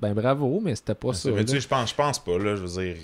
ben 0.00 0.12
bravo, 0.12 0.60
mais 0.64 0.74
c'était 0.74 0.96
pas 0.96 1.12
ça. 1.12 1.30
Mais 1.30 1.44
tu 1.44 1.52
sais, 1.52 1.60
je 1.60 1.68
pense, 1.68 1.90
je 1.90 1.94
pense 1.94 2.18
pas, 2.18 2.36
là, 2.38 2.56
je 2.56 2.62
veux 2.62 2.82
dire. 2.82 2.96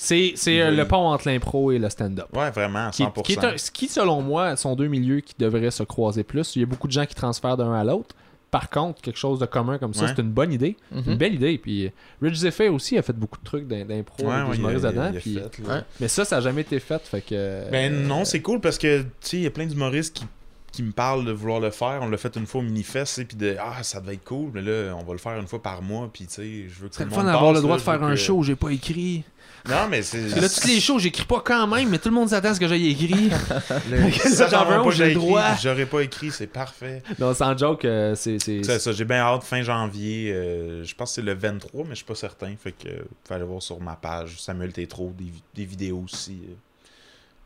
C'est 0.00 0.32
c'est, 0.36 0.60
euh, 0.60 0.70
Oui. 0.70 0.76
le 0.76 0.86
pont 0.86 1.08
entre 1.08 1.28
l'impro 1.28 1.72
et 1.72 1.78
le 1.78 1.90
stand-up. 1.90 2.28
Ouais, 2.34 2.50
vraiment, 2.52 2.86
à 2.86 2.90
Qui, 2.90 3.02
100%. 3.02 3.22
qui 3.24 3.32
est 3.32 3.44
un- 3.44 3.58
ce 3.58 3.70
qui, 3.70 3.88
selon 3.88 4.22
moi, 4.22 4.56
sont 4.56 4.76
deux 4.76 4.86
milieux 4.86 5.20
qui 5.20 5.34
devraient 5.38 5.72
se 5.72 5.82
croiser 5.82 6.22
plus. 6.22 6.54
Il 6.56 6.60
y 6.60 6.62
a 6.62 6.66
beaucoup 6.66 6.86
de 6.86 6.92
gens 6.92 7.04
qui 7.04 7.16
transfèrent 7.16 7.56
d'un 7.56 7.72
à 7.74 7.82
l'autre. 7.84 8.14
Par 8.50 8.70
contre, 8.70 9.02
quelque 9.02 9.18
chose 9.18 9.38
de 9.38 9.44
commun 9.46 9.76
comme 9.78 9.92
ça, 9.92 10.04
Ouais. 10.06 10.12
c'est 10.16 10.22
une 10.22 10.30
bonne 10.30 10.52
idée. 10.52 10.76
Mhm. 10.90 11.02
Une 11.06 11.16
belle 11.16 11.34
idée. 11.34 11.58
Puis 11.58 11.86
euh, 11.86 11.90
Rich 12.22 12.36
Zephyr 12.36 12.72
aussi 12.72 12.96
a 12.96 13.02
fait 13.02 13.12
beaucoup 13.12 13.38
de 13.38 13.44
trucs 13.44 13.66
d'im- 13.68 13.84
d'impro 13.84 14.24
Ouais, 14.24 14.56
dedans. 14.56 15.10
puis- 15.20 15.34
fait, 15.34 15.58
là. 15.62 15.74
Ouais. 15.74 15.80
Mais 16.00 16.08
ça, 16.08 16.24
ça 16.24 16.36
n'a 16.36 16.42
jamais 16.42 16.62
été 16.62 16.80
fait. 16.80 17.02
Fait 17.02 17.20
que, 17.20 17.70
Ben 17.70 17.92
euh, 17.92 18.06
non, 18.06 18.24
c'est 18.24 18.40
cool 18.40 18.60
parce 18.60 18.78
que, 18.78 19.02
tu 19.02 19.06
sais, 19.20 19.36
il 19.36 19.42
y 19.42 19.46
a 19.46 19.50
plein 19.50 19.66
d'humoristes 19.66 20.16
qui, 20.16 20.24
qui 20.72 20.82
me 20.82 20.92
parlent 20.92 21.24
de 21.24 21.32
vouloir 21.32 21.60
le 21.60 21.70
faire. 21.70 21.98
On 22.02 22.08
l'a 22.08 22.16
fait 22.16 22.36
une 22.36 22.46
fois 22.46 22.60
au 22.60 22.64
Minifest, 22.64 23.24
puis 23.24 23.36
de 23.36 23.56
Ah, 23.60 23.82
ça 23.82 24.00
devait 24.00 24.14
être 24.14 24.24
cool, 24.24 24.50
mais 24.54 24.62
là, 24.62 24.94
on 24.98 25.04
va 25.04 25.12
le 25.12 25.18
faire 25.18 25.38
une 25.38 25.46
fois 25.48 25.62
par 25.62 25.82
mois, 25.82 26.08
puis 26.12 26.26
tu 26.26 26.34
sais, 26.34 26.64
je 26.68 26.80
veux 26.80 26.88
que 26.88 26.94
C'est 26.94 27.04
tout 27.04 27.10
le 27.10 27.16
le 27.16 27.22
fun 27.22 27.24
d'avoir 27.24 27.52
le 27.52 27.60
droit 27.60 27.72
là, 27.76 27.78
de 27.78 27.82
faire 27.82 28.02
un 28.02 28.10
que- 28.10 28.16
show, 28.16 28.42
j'ai 28.42 28.56
pas 28.56 28.70
écrit. 28.70 29.24
Non, 29.68 29.88
mais 29.90 30.02
c'est. 30.02 30.20
Parce 30.20 30.34
que 30.34 30.40
là, 30.40 30.48
tous 30.48 30.66
les 30.68 30.80
shows, 30.80 30.98
j'écris 31.00 31.24
pas 31.24 31.40
quand 31.44 31.66
même, 31.66 31.88
mais 31.88 31.98
tout 31.98 32.08
le 32.10 32.14
monde 32.14 32.28
s'attend 32.28 32.50
à 32.50 32.54
ce 32.54 32.60
que 32.60 32.68
j'aille 32.68 32.88
écrit. 32.90 33.28
Le- 33.90 34.10
Ça, 34.12 34.28
ça, 34.30 34.48
j'en 34.48 34.64
veux 34.64 34.74
un 34.76 34.90
j'ai 34.90 35.14
droit. 35.14 35.56
J'aurais 35.60 35.86
pas 35.86 36.00
écrit, 36.02 36.30
c'est 36.30 36.46
parfait. 36.46 37.02
non, 37.18 37.34
sans 37.34 37.56
joke, 37.58 37.84
euh, 37.84 38.14
c'est. 38.14 38.38
c'est- 38.38 38.62
C'est 38.62 38.78
ça, 38.78 38.92
j'ai 38.92 39.04
bien 39.04 39.18
hâte 39.18 39.42
fin 39.42 39.62
janvier. 39.62 40.32
euh, 40.32 40.84
je 40.84 40.94
pense 40.94 41.10
que 41.10 41.14
c'est 41.16 41.22
le 41.22 41.34
23, 41.34 41.82
mais 41.84 41.90
je 41.90 41.96
suis 41.96 42.04
pas 42.04 42.14
certain. 42.14 42.54
Fait 42.62 42.72
que 42.72 42.88
euh, 42.88 42.98
vous 43.00 43.16
pouvez 43.24 43.34
aller 43.36 43.44
voir 43.44 43.60
sur 43.62 43.80
ma 43.80 43.96
page 43.96 44.40
Samuel 44.40 44.72
Tétro, 44.72 45.12
des, 45.18 45.24
vi- 45.24 45.42
des 45.54 45.64
vidéos 45.64 46.02
aussi 46.04 46.38
euh, 46.48 46.54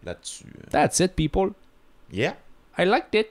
là-dessus. 0.04 0.44
euh. 0.46 0.70
That's 0.70 1.00
it, 1.00 1.14
people. 1.16 1.50
Yeah! 2.12 2.36
I 2.78 2.84
liked 2.84 3.14
it. 3.14 3.28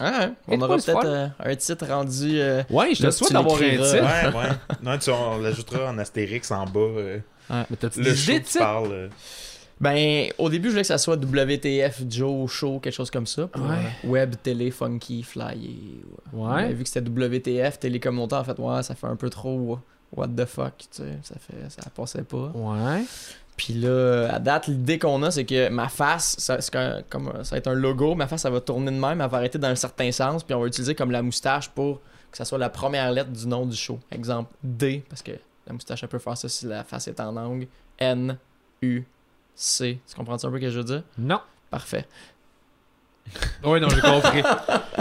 Ah, 0.00 0.30
on 0.48 0.60
aura 0.60 0.76
peut-être 0.76 1.04
euh, 1.06 1.28
un 1.38 1.54
titre 1.56 1.86
rendu. 1.86 2.40
euh, 2.40 2.62
Ouais, 2.70 2.94
je 2.94 3.04
te 3.06 3.10
souhaite 3.10 3.28
tu 3.28 3.34
d'avoir 3.34 3.56
un 3.56 3.58
titre. 3.58 3.94
Ouais, 3.94 4.36
ouais. 4.36 4.56
Non, 4.82 4.98
tu, 4.98 5.10
on 5.10 5.38
l'ajoutera 5.38 5.90
en 5.90 5.98
astérix 5.98 6.50
en 6.50 6.64
bas. 6.64 6.80
euh, 6.80 7.18
Mais 7.50 7.76
t'as-tu 7.78 8.02
le 8.02 8.14
show 8.14 8.22
idées 8.32 8.40
de 8.40 8.44
qui 8.44 8.50
titres? 8.52 8.58
parle. 8.64 8.92
euh. 8.92 9.08
Ben, 9.80 10.28
au 10.38 10.50
début, 10.50 10.66
je 10.68 10.72
voulais 10.72 10.82
que 10.82 10.88
ça 10.88 10.98
soit 10.98 11.16
WTF, 11.16 12.02
Joe, 12.08 12.50
Show, 12.50 12.80
quelque 12.80 12.92
chose 12.92 13.10
comme 13.10 13.26
ça. 13.26 13.46
pour, 13.46 13.62
Ouais. 13.62 13.76
web, 14.04 14.34
télé, 14.42 14.70
funky, 14.70 15.22
flyer. 15.22 16.04
Ouais. 16.32 16.66
Mais 16.68 16.72
vu 16.74 16.82
que 16.82 16.88
c'était 16.90 17.08
WTF, 17.08 17.78
télé 17.78 17.98
communautaire, 18.00 18.38
en 18.40 18.44
fait, 18.44 18.58
ouais, 18.58 18.82
ça 18.82 18.94
fait 18.94 19.06
un 19.06 19.16
peu 19.16 19.30
trop 19.30 19.78
what 20.14 20.28
the 20.28 20.44
fuck, 20.44 20.72
tu 20.78 20.86
sais. 20.90 21.18
Ça, 21.22 21.34
fait, 21.36 21.70
ça 21.70 21.88
passait 21.94 22.22
pas. 22.24 22.50
Ouais. 22.54 23.04
Puis 23.62 23.74
là, 23.74 24.28
à 24.32 24.38
date, 24.38 24.68
l'idée 24.68 24.98
qu'on 24.98 25.22
a, 25.22 25.30
c'est 25.30 25.44
que 25.44 25.68
ma 25.68 25.90
face, 25.90 26.34
ça, 26.38 26.62
c'est 26.62 26.72
comme- 27.10 27.44
ça 27.44 27.50
va 27.50 27.56
être 27.58 27.66
un 27.66 27.74
logo, 27.74 28.14
ma 28.14 28.26
face, 28.26 28.40
ça 28.40 28.48
va 28.48 28.58
tourner 28.62 28.90
de 28.90 28.96
même, 28.96 29.20
elle 29.20 29.28
va 29.28 29.36
arrêter 29.36 29.58
dans 29.58 29.68
un 29.68 29.74
certain 29.74 30.10
sens, 30.12 30.42
puis 30.42 30.54
on 30.54 30.60
va 30.62 30.66
utiliser 30.66 30.94
comme 30.94 31.10
la 31.10 31.20
moustache 31.20 31.68
pour 31.68 32.00
que 32.30 32.38
ça 32.38 32.46
soit 32.46 32.56
la 32.56 32.70
première 32.70 33.12
lettre 33.12 33.28
du 33.30 33.46
nom 33.46 33.66
du 33.66 33.76
show. 33.76 34.00
Exemple, 34.10 34.50
D, 34.62 35.04
parce 35.10 35.20
que 35.22 35.32
la 35.66 35.74
moustache, 35.74 36.02
elle 36.02 36.08
peut 36.08 36.18
faire 36.18 36.38
ça 36.38 36.48
si 36.48 36.64
la 36.64 36.84
face 36.84 37.06
est 37.08 37.20
en 37.20 37.36
angle. 37.36 37.66
N, 37.98 38.38
U, 38.80 39.02
C. 39.54 39.98
Tu 40.08 40.14
comprends 40.16 40.42
un 40.42 40.50
peu 40.50 40.56
ce 40.56 40.60
que 40.62 40.70
je 40.70 40.78
veux 40.78 40.84
dire? 40.84 41.02
Non. 41.18 41.40
Parfait. 41.70 42.06
Oui, 43.62 43.78
non, 43.78 43.88
j'ai 43.90 44.00
compris. 44.00 44.42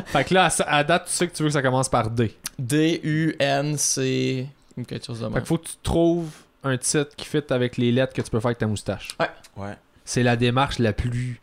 fait 0.08 0.24
que 0.26 0.34
là, 0.34 0.50
à, 0.60 0.76
à 0.78 0.84
date, 0.84 1.06
tu 1.06 1.14
sais 1.14 1.28
que 1.30 1.34
tu 1.34 1.44
veux 1.44 1.50
que 1.50 1.54
ça 1.54 1.62
commence 1.62 1.88
par 1.88 2.10
D. 2.12 2.36
D, 2.60 3.00
U, 3.04 3.36
N, 3.40 3.78
C. 3.78 4.48
quelque 4.86 5.06
chose 5.06 5.20
de 5.20 5.24
Fait 5.24 5.30
même. 5.30 5.40
qu'il 5.40 5.48
faut 5.48 5.58
que 5.58 5.68
tu 5.68 5.76
trouves 5.82 6.30
un 6.64 6.78
titre 6.78 7.16
qui 7.16 7.26
fit 7.26 7.42
avec 7.50 7.78
les 7.78 7.92
lettres 7.92 8.14
que 8.14 8.22
tu 8.22 8.30
peux 8.30 8.40
faire 8.40 8.48
avec 8.50 8.58
ta 8.58 8.68
moustache. 8.68 9.10
Ouais. 9.56 9.76
C'est 10.06 10.24
la 10.24 10.36
démarche 10.36 10.80
la 10.80 10.94
plus 10.94 11.40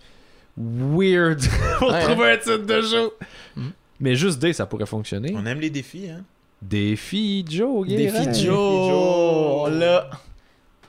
weird 0.57 1.41
pour 1.79 1.91
Ouais, 1.91 2.03
trouver 2.03 2.33
un 2.33 2.37
titre 2.37 2.67
de 2.67 2.81
show. 2.83 3.13
Mhm. 3.57 3.73
Mais 4.01 4.15
juste 4.15 4.39
D, 4.39 4.53
ça 4.53 4.67
pourrait 4.67 4.87
fonctionner. 4.87 5.33
On 5.35 5.47
aime 5.47 5.61
les 5.61 5.71
défis, 5.71 6.11
hein? 6.11 6.23
Défi 6.61 7.45
Joe, 7.49 7.87
Guérin. 7.87 8.03
Défi 8.23 8.27
Défi 8.27 8.45
Joe! 8.47 8.89
Joe. 8.91 9.71
Là! 9.79 10.11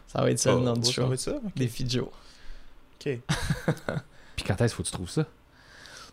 Ça 0.07 0.21
va 0.21 0.31
être 0.31 0.39
ça 0.39 0.51
le 0.51 0.57
Oh, 0.57 0.61
nom 0.61 0.73
oh, 0.75 0.79
du 0.79 0.85
ça 0.87 0.91
show. 0.93 1.07
va 1.07 1.13
être 1.13 1.19
ça? 1.19 1.31
Ok. 1.35 1.51
Défi 1.55 1.89
Joe. 1.89 2.07
Ok. 3.05 3.19
Puis 4.35 4.45
quand 4.45 4.59
est-ce 4.61 4.73
faut 4.75 4.83
que 4.83 4.87
tu 4.87 4.93
trouves 4.93 5.09
ça? 5.09 5.25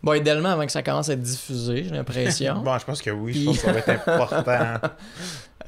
Bon, 0.03 0.13
idéalement, 0.13 0.51
avant 0.51 0.67
que 0.67 0.73
ça 0.73 0.83
commence 0.83 1.09
à 1.09 1.15
être 1.15 1.23
diffusé, 1.23 1.85
j'ai 1.85 1.91
l'impression. 1.91 2.61
Bon, 2.63 2.77
je 2.79 2.85
pense 2.85 3.01
que 3.01 3.11
oui, 3.11 3.33
je 3.35 3.45
pense 3.47 3.57
que 3.57 3.63
ça 3.63 3.73
va 3.73 3.79
être 3.79 3.89
important. 4.09 4.89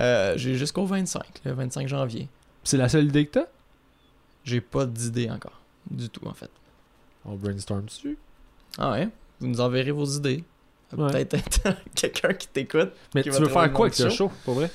Euh, 0.00 0.34
j'ai 0.36 0.56
jusqu'au 0.56 0.84
25, 0.84 1.22
le 1.44 1.52
25 1.52 1.88
janvier. 1.88 2.28
C'est 2.66 2.76
la 2.76 2.88
seule 2.88 3.04
idée 3.06 3.26
que 3.26 3.30
t'as? 3.38 3.46
J'ai 4.44 4.60
pas 4.60 4.86
d'idée 4.86 5.30
encore. 5.30 5.60
Du 5.88 6.08
tout, 6.10 6.26
en 6.26 6.34
fait. 6.34 6.50
On 7.24 7.34
brainstorm 7.36 7.84
dessus? 7.84 8.18
Ah 8.76 8.90
ouais? 8.92 9.08
Vous 9.40 9.46
nous 9.46 9.60
enverrez 9.60 9.92
vos 9.92 10.04
idées. 10.04 10.42
Ouais. 10.96 11.10
Peut-être 11.10 11.34
être 11.34 11.60
quelqu'un 11.94 12.34
qui 12.34 12.48
t'écoute. 12.48 12.90
Mais 13.14 13.22
Qui 13.22 13.30
tu 13.30 13.36
veux 13.40 13.48
faire 13.48 13.72
quoi 13.72 13.86
avec 13.86 13.98
le 13.98 14.10
show? 14.10 14.16
show, 14.28 14.32
pour 14.44 14.54
vrai? 14.54 14.70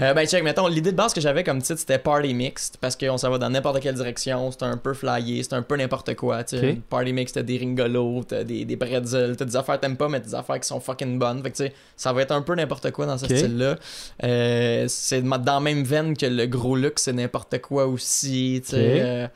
Euh, 0.00 0.14
ben, 0.14 0.26
check, 0.28 0.44
mettons, 0.44 0.68
l'idée 0.68 0.92
de 0.92 0.96
base 0.96 1.12
que 1.12 1.20
j'avais 1.20 1.42
comme 1.42 1.60
titre, 1.60 1.80
c'était 1.80 1.98
Party 1.98 2.32
Mixed, 2.32 2.76
parce 2.80 2.94
qu'on 2.94 3.18
s'en 3.18 3.30
va 3.30 3.38
dans 3.38 3.50
n'importe 3.50 3.80
quelle 3.80 3.96
direction, 3.96 4.50
c'est 4.52 4.62
un 4.62 4.76
peu 4.76 4.94
flyé, 4.94 5.42
c'est 5.42 5.54
un 5.54 5.62
peu 5.62 5.76
n'importe 5.76 6.14
quoi, 6.14 6.44
tu 6.44 6.56
sais. 6.56 6.70
Ok. 6.70 6.80
Party 6.88 7.12
Mixed, 7.12 7.34
t'as 7.34 7.42
des 7.42 7.58
ringolos, 7.58 8.22
t'as 8.28 8.44
des, 8.44 8.64
des 8.64 8.76
pretzels, 8.76 9.36
t'as 9.36 9.44
des 9.44 9.56
affaires 9.56 9.74
que 9.76 9.80
t'aimes 9.80 9.96
pas, 9.96 10.08
mais 10.08 10.20
t'as 10.20 10.26
des 10.26 10.34
affaires 10.36 10.60
qui 10.60 10.68
sont 10.68 10.78
fucking 10.78 11.18
bonnes, 11.18 11.42
fait 11.42 11.50
que 11.50 11.56
tu 11.56 11.64
sais, 11.64 11.72
ça 11.96 12.12
va 12.12 12.22
être 12.22 12.30
un 12.30 12.42
peu 12.42 12.54
n'importe 12.54 12.92
quoi 12.92 13.06
dans 13.06 13.18
ce 13.18 13.26
style-là. 13.26 13.76
Euh, 14.22 14.84
c'est 14.88 15.22
dans 15.22 15.42
la 15.44 15.60
même 15.60 15.82
veine 15.82 16.16
que 16.16 16.26
le 16.26 16.46
gros 16.46 16.76
luxe, 16.76 17.02
c'est 17.02 17.12
n'importe 17.12 17.58
quoi 17.60 17.86
aussi, 17.86 18.60
tu 18.64 18.70
sais. 18.70 19.00
Euh, 19.02 19.26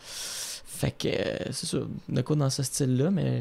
Fait 0.65 0.93
que 0.93 1.09
c'est 1.53 1.67
ça, 1.67 1.79
de 2.09 2.21
quoi 2.23 2.37
dans 2.37 2.51
ce 2.51 2.63
style-là, 2.63 3.11
mais 3.11 3.41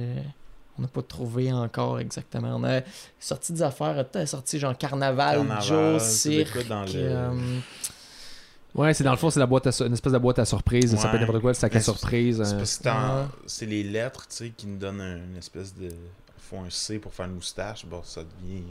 on 0.82 0.86
n'a 0.86 0.88
pas 0.90 1.04
trouvé 1.04 1.54
encore 1.54 2.00
exactement. 2.00 2.56
On 2.56 2.64
a 2.64 2.82
sorti 3.20 3.54
des 3.54 3.62
affaires, 3.62 4.04
t'as 4.12 4.26
sorti 4.26 4.58
genre 4.58 4.76
Carnaval, 4.76 5.38
Carnaval, 5.38 5.62
Joe, 5.64 6.02
Cirque. 6.04 6.68
dans 6.68 6.82
le- 6.84 6.90
euh, 6.96 7.30
Ouais, 8.74 8.94
c'est 8.94 9.04
dans 9.04 9.12
le 9.12 9.18
fond, 9.18 9.30
c'est 9.30 9.40
la 9.40 9.46
boîte 9.46 9.68
à 9.68 9.72
une 9.86 9.94
espèce 9.94 10.14
de 10.14 10.18
boîte 10.18 10.40
à 10.40 10.46
surprise. 10.46 10.96
Ça 10.96 11.10
peut 11.10 11.16
être 11.16 11.22
n'importe 11.22 11.42
quoi, 11.42 11.52
le 11.52 11.56
sac 11.56 11.76
à 11.76 11.80
c'est- 11.80 11.86
surprise. 11.92 12.42
C'est 12.66 12.88
euh, 12.88 13.22
Ouais. 13.24 13.28
c'est 13.46 13.66
les 13.66 13.84
lettres, 13.84 14.22
tu 14.30 14.36
sais, 14.36 14.50
qui 14.56 14.66
nous 14.66 14.78
donnent 14.78 15.02
une 15.02 15.38
espèce 15.38 15.76
de. 15.76 15.90
font 16.40 16.64
un 16.64 16.70
C 16.70 16.98
pour 17.00 17.14
faire 17.14 17.28
une 17.28 17.36
moustache. 17.36 17.86
Bon, 17.86 18.02
ça 18.04 18.22
devient. 18.24 18.64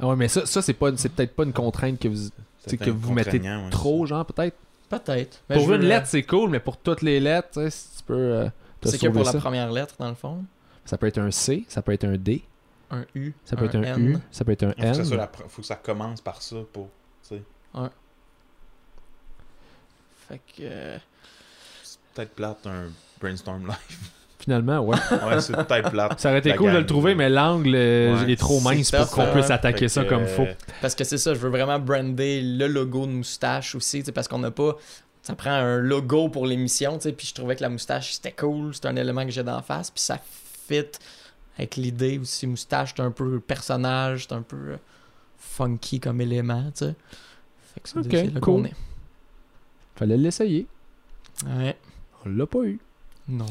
Ah 0.00 0.06
ouais, 0.08 0.16
mais 0.16 0.28
ça, 0.28 0.46
ça 0.46 0.62
c'est 0.62 0.72
pas, 0.72 0.90
c'est 0.96 1.08
peut-être 1.10 1.34
pas 1.36 1.44
une 1.44 1.52
contrainte 1.52 1.98
que 2.00 2.08
vous, 2.08 2.28
que 2.76 2.90
vous 2.90 3.12
mettez 3.12 3.40
trop, 3.70 4.06
genre 4.06 4.24
peut-être? 4.24 4.56
Peut-être. 4.88 5.40
Mais 5.48 5.56
Pour 5.56 5.66
veux 5.66 5.76
une 5.76 5.82
le- 5.82 5.88
lettre, 5.88 6.06
c'est 6.08 6.22
cool, 6.24 6.50
mais 6.50 6.60
pour 6.60 6.76
toutes 6.76 7.02
les 7.02 7.18
lettres, 7.20 7.68
si 7.70 7.88
tu 7.98 8.02
peux. 8.04 8.14
euh, 8.14 8.48
C'est 8.90 8.98
que 8.98 9.08
pour 9.08 9.24
la 9.24 9.32
ça? 9.32 9.38
première 9.38 9.70
lettre, 9.72 9.94
dans 9.98 10.08
le 10.08 10.14
fond. 10.14 10.44
Ça 10.84 10.98
peut 10.98 11.06
être 11.06 11.18
un 11.18 11.30
C, 11.30 11.64
ça 11.68 11.80
peut 11.82 11.92
être 11.92 12.04
un 12.04 12.16
D, 12.16 12.42
Un 12.90 13.04
U. 13.14 13.32
ça 13.44 13.56
peut 13.56 13.64
être 13.64 13.76
un 13.76 13.82
N. 13.82 14.08
U, 14.10 14.18
ça 14.30 14.44
peut 14.44 14.52
être 14.52 14.64
un 14.64 14.72
Faut 14.72 14.76
que, 14.82 15.04
ça 15.04 15.14
N. 15.14 15.16
la 15.16 15.26
pre- 15.26 15.48
faut 15.48 15.62
que 15.62 15.66
ça 15.68 15.76
commence 15.76 16.20
par 16.20 16.42
ça 16.42 16.56
pour. 16.72 16.88
tu 17.28 17.36
sais. 17.36 17.42
Fait 20.28 20.38
que. 20.38 20.62
euh, 20.62 20.98
C'est 21.82 21.98
peut-être 22.14 22.34
plate 22.34 22.66
un 22.66 22.84
brainstorm 23.20 23.66
live. 23.66 23.76
Finalement, 24.38 24.80
ouais. 24.80 24.96
ouais, 25.26 25.40
c'est 25.40 25.54
peut-être 25.56 25.90
plate. 25.90 26.20
Ça 26.20 26.28
aurait 26.28 26.40
été 26.40 26.50
La 26.50 26.56
cool 26.58 26.72
de 26.72 26.76
le 26.78 26.84
trouver, 26.86 27.14
mais 27.14 27.30
l'angle 27.30 27.74
euh, 27.74 28.14
Ouais, 28.26 28.32
est 28.32 28.36
trop 28.36 28.60
mince 28.60 28.90
pour 28.90 29.08
qu'on 29.10 29.22
hein. 29.22 29.32
puisse 29.32 29.50
attaquer 29.50 29.78
Fait 29.80 29.88
ça 29.88 30.04
que, 30.04 30.10
comme 30.10 30.26
faut. 30.26 30.42
euh, 30.42 30.52
Parce 30.82 30.94
que 30.94 31.02
c'est 31.02 31.16
ça, 31.16 31.32
je 31.32 31.38
veux 31.38 31.48
vraiment 31.48 31.78
brander 31.78 32.42
le 32.42 32.66
logo 32.66 33.06
de 33.06 33.12
moustache 33.12 33.74
aussi, 33.74 34.02
parce 34.02 34.28
qu'on 34.28 34.40
n'a 34.40 34.50
pas. 34.50 34.76
Ça 35.24 35.34
prend 35.34 35.50
un 35.52 35.78
logo 35.78 36.28
pour 36.28 36.46
l'émission, 36.46 36.98
tu 36.98 37.04
sais, 37.04 37.12
puis 37.12 37.26
je 37.26 37.32
trouvais 37.34 37.56
que 37.56 37.62
la 37.62 37.70
moustache 37.70 38.12
c'était 38.12 38.30
cool, 38.32 38.74
c'est 38.74 38.84
un 38.84 38.94
élément 38.94 39.24
que 39.24 39.30
j'ai 39.30 39.42
d'en 39.42 39.62
face, 39.62 39.90
puis 39.90 40.02
ça 40.02 40.20
fit 40.68 40.84
avec 41.56 41.76
l'idée 41.76 42.18
aussi. 42.18 42.46
Moustache, 42.46 42.92
c'est 42.94 43.02
un 43.02 43.10
peu 43.10 43.40
personnage, 43.40 44.26
c'est 44.28 44.34
un 44.34 44.42
peu 44.42 44.72
euh, 44.72 44.76
funky 45.38 45.98
comme 45.98 46.20
élément, 46.20 46.64
tu 46.76 46.84
sais. 46.84 46.94
Fait 47.72 47.80
que 47.80 47.88
c'est 47.88 47.98
Ok, 48.00 48.06
c'est 48.10 48.24
là 48.26 48.40
cool. 48.40 48.40
qu'on 48.40 48.64
est. 48.66 48.74
Fallait 49.96 50.18
l'essayer. 50.18 50.66
Ouais. 51.46 51.74
On 52.26 52.28
l'a 52.28 52.46
pas 52.46 52.62
eu, 52.64 52.78
Non. 53.26 53.46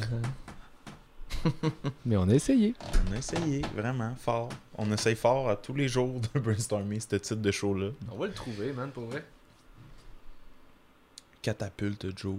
mais 2.06 2.16
on 2.18 2.30
a 2.30 2.34
essayé. 2.36 2.76
On 3.10 3.14
a 3.14 3.18
essayé, 3.18 3.62
vraiment, 3.76 4.14
fort. 4.16 4.50
On 4.78 4.92
essaye 4.92 5.16
fort 5.16 5.50
à 5.50 5.56
tous 5.56 5.74
les 5.74 5.88
jours 5.88 6.22
de 6.34 6.40
brainstormer 6.40 7.00
ce 7.00 7.16
type 7.16 7.42
de 7.42 7.52
show-là. 7.52 7.90
On 8.12 8.18
va 8.18 8.28
le 8.28 8.34
trouver, 8.34 8.72
man, 8.74 8.92
pour 8.92 9.06
vrai. 9.06 9.26
Catapulte 11.44 12.08
Joe. 12.18 12.38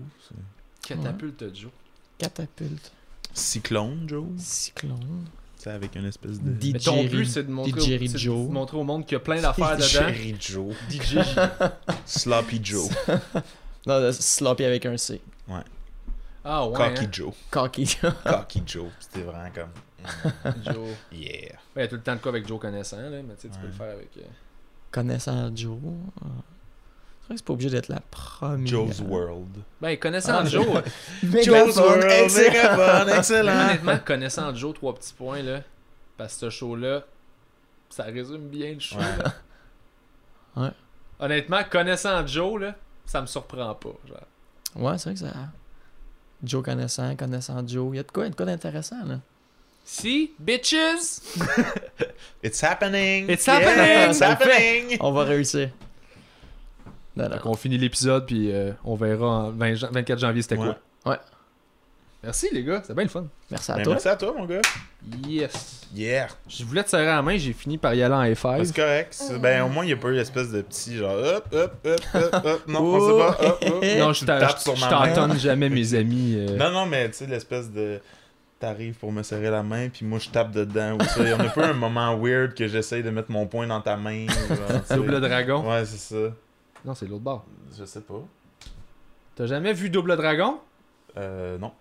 Catapulte 0.83 1.55
Joe. 1.55 1.71
Catapulte. 2.19 2.91
Cyclone 3.33 4.09
Joe? 4.09 4.27
Cyclone. 4.39 5.25
Tu 5.57 5.63
sais, 5.65 5.71
avec 5.71 5.95
une 5.95 6.07
espèce 6.07 6.41
de. 6.41 6.51
DJ 6.61 6.73
Mais 6.73 6.79
ton 6.81 7.05
but, 7.05 7.27
c'est 7.27 7.45
de 7.45 7.51
montrer, 7.53 7.81
DJ 7.81 7.85
au, 8.03 8.07
c'est 8.07 8.13
de 8.15 8.19
Joe. 8.19 8.49
montrer 8.51 8.77
au 8.77 8.83
monde 8.85 9.05
qu'il 9.05 9.13
y 9.13 9.17
a 9.17 9.21
plein 9.21 9.41
d'affaires 9.41 9.77
dedans. 9.77 9.87
Jerry 9.87 10.35
Joe. 10.41 10.75
DJ 10.91 11.19
Sloppy 12.07 12.61
Joe. 12.63 12.89
Non, 13.87 14.11
sloppy 14.13 14.65
avec 14.65 14.87
un 14.87 14.97
C. 14.97 15.21
Ah 16.43 16.67
ouais. 16.67 16.75
Cocky 16.75 17.05
hein. 17.05 17.09
Joe. 17.13 17.35
Cocky. 17.51 17.97
Cocky 18.25 18.63
Joe. 18.67 18.87
C'était 18.99 19.21
vraiment 19.21 19.51
comme. 19.55 19.69
mm, 20.53 20.73
Joe. 20.73 20.89
Yeah. 21.13 21.29
Ouais, 21.31 21.57
il 21.77 21.81
y 21.81 21.83
a 21.83 21.89
tout 21.89 21.97
le 21.97 22.01
temps 22.03 22.15
de 22.15 22.21
quoi 22.21 22.31
avec 22.31 22.49
Joe 22.49 22.59
connaissant, 22.59 22.97
là, 22.97 23.11
mais 23.11 23.35
tu 23.39 23.43
sais, 23.43 23.49
tu 23.49 23.59
peux 23.59 23.67
Ouais. 23.67 23.67
le 23.67 23.73
faire 23.73 23.91
avec. 23.93 24.09
euh, 24.17 24.23
Connaissant 24.91 25.55
Joe. 25.55 25.77
euh, 26.23 26.29
C'est 27.27 27.29
vrai 27.29 27.35
que 27.37 27.39
c'est 27.39 27.45
pas 27.47 27.53
obligé 27.55 27.71
d'être 27.71 27.89
la 27.89 28.01
première. 28.11 28.67
Joe's 28.67 29.01
World. 29.01 29.57
Ben, 29.81 29.97
connaissant 29.99 30.41
Ah, 30.41 30.45
Joe. 30.45 30.67
Mégaphone, 31.23 32.03
excellent. 32.05 32.51
Mégaphone, 32.53 33.07
Mais 33.07 33.17
excellent. 33.17 33.65
honnêtement, 33.65 33.99
connaissant 34.05 34.55
Joe, 34.55 34.75
trois 34.75 34.95
petits 34.95 35.15
points, 35.15 35.43
là. 35.43 35.61
Parce 36.19 36.35
que 36.35 36.41
ce 36.41 36.51
show-là, 36.51 37.03
ça 37.89 38.05
résume 38.05 38.49
bien 38.49 38.75
le 38.75 38.81
show. 38.81 38.99
Ouais. 40.57 40.69
Honnêtement, 41.19 41.63
connaissant 41.71 42.27
Joe, 42.27 42.61
là, 42.61 42.75
ça 43.07 43.21
me 43.23 43.27
surprend 43.27 43.75
pas. 43.75 43.95
Genre. 44.07 44.19
Ouais, 44.77 44.99
c'est 44.99 45.05
vrai 45.11 45.15
que 45.15 45.21
ça. 45.21 45.33
Joe 46.43 46.63
connaissant, 46.63 47.17
connaissant 47.17 47.67
Joe. 47.67 47.89
Il 47.95 47.97
y 47.97 48.01
a 48.01 48.03
de 48.03 48.11
quoi, 48.11 48.25
y 48.25 48.27
a 48.27 48.31
de 48.31 48.37
quoi 48.37 48.45
d'intéressant, 48.47 49.03
là. 49.07 49.21
Si, 49.87 50.33
bitches! 50.39 51.23
It's 52.43 52.63
happening. 52.63 53.31
It's 53.31 53.47
Yeah, 53.47 53.55
happening. 53.61 54.11
It's 54.11 54.21
happening. 54.23 54.97
On 55.01 55.13
va 55.13 55.25
réussir. 55.25 55.71
Non, 57.17 57.25
non. 57.25 57.31
Donc, 57.31 57.47
on 57.47 57.55
finit 57.55 57.79
l'épisode, 57.79 58.27
puis 58.27 58.51
euh, 58.53 58.73
on 58.85 58.95
verra 58.97 59.27
en 59.27 59.51
20 59.51 59.75
jan- 59.75 59.89
24 59.93 60.19
janvier 60.19 60.43
c'était 60.43 60.57
Ouais. 60.57 60.73
quoi. 61.05 61.13
Ouais. 61.13 61.19
Merci, 62.23 62.49
les 62.53 62.65
gars. 62.65 62.83
C'est 62.87 62.95
bien 62.95 63.05
le 63.05 63.11
fun. 63.11 63.27
Merci 63.51 63.71
à 63.71 63.77
Ben, 63.77 63.83
toi. 63.83 63.93
merci 63.93 64.09
à 64.09 64.17
toi, 64.17 64.35
mon 64.37 64.47
gars. 64.47 64.63
Yes. 65.29 65.83
Yeah. 65.95 66.29
Je 66.49 66.65
voulais 66.65 66.83
te 66.83 66.89
serrer 66.89 67.05
la 67.05 67.21
main, 67.21 67.37
j'ai 67.37 67.53
fini 67.53 67.77
par 67.77 67.95
y 67.95 68.03
aller 68.03 68.15
en 68.15 68.23
Ben, 68.23 68.33
F5. 68.33 68.65
c'est 68.65 68.75
correct. 68.77 69.09
C'est- 69.11 69.39
Ben, 69.39 69.63
au 69.63 69.69
moins, 69.69 69.85
il 69.85 69.89
n'y 69.89 69.93
a 69.93 69.97
pas 69.97 70.09
eu 70.09 70.15
l'espèce 70.15 70.51
de 70.51 70.63
petit 70.63 70.97
genre 70.97 71.15
hop, 71.15 71.45
hop, 71.53 71.73
hop, 71.85 72.01
hop, 72.15 72.45
hop. 72.47 72.63
Non, 72.67 72.81
Oh. 72.83 72.97
on 72.97 73.01
sait 73.11 73.23
pas. 73.39 73.47
Hop, 73.47 73.65
hop. 73.67 73.85
Non, 73.99 74.13
je 74.15 74.25
t'entonne 74.25 75.39
jamais 75.39 75.69
mes 75.69 75.95
amis. 75.95 76.35
euh. 76.39 76.57
Non, 76.57 76.71
non, 76.71 76.87
mais 76.87 77.09
tu 77.11 77.17
sais, 77.19 77.27
l'espèce 77.27 77.71
de. 77.71 78.01
T'arrives 78.59 78.95
pour 78.95 79.13
me 79.13 79.23
serrer 79.23 79.51
la 79.51 79.63
main, 79.63 79.91
puis 79.91 80.07
moi 80.07 80.19
je 80.19 80.31
tape 80.31 80.51
dedans. 80.53 80.97
Ou 80.99 81.05
ça. 81.05 81.21
On 81.21 81.41
a 81.41 81.45
pas 81.51 81.67
un 81.67 81.73
moment 81.75 82.17
weird 82.17 82.55
que 82.55 82.67
j'essaye 82.67 83.03
de 83.03 83.11
mettre 83.11 83.31
mon 83.31 83.47
poing 83.47 83.67
dans 83.67 83.83
ta 83.83 83.97
main. 83.99 84.25
Double 84.91 85.21
dragon. 85.21 85.69
Ouais, 85.69 85.85
c'est 85.85 85.99
ça. 86.15 86.31
Non, 86.85 86.95
c'est 86.95 87.07
l'autre 87.07 87.23
bord. 87.25 87.45
Je 87.79 87.85
sais 87.85 88.01
pas. 88.03 88.23
T'as 89.37 89.47
jamais 89.47 89.73
vu 89.73 89.91
Double 89.91 90.17
Dragon? 90.17 90.61
Euh, 91.17 91.59
non. 91.59 91.73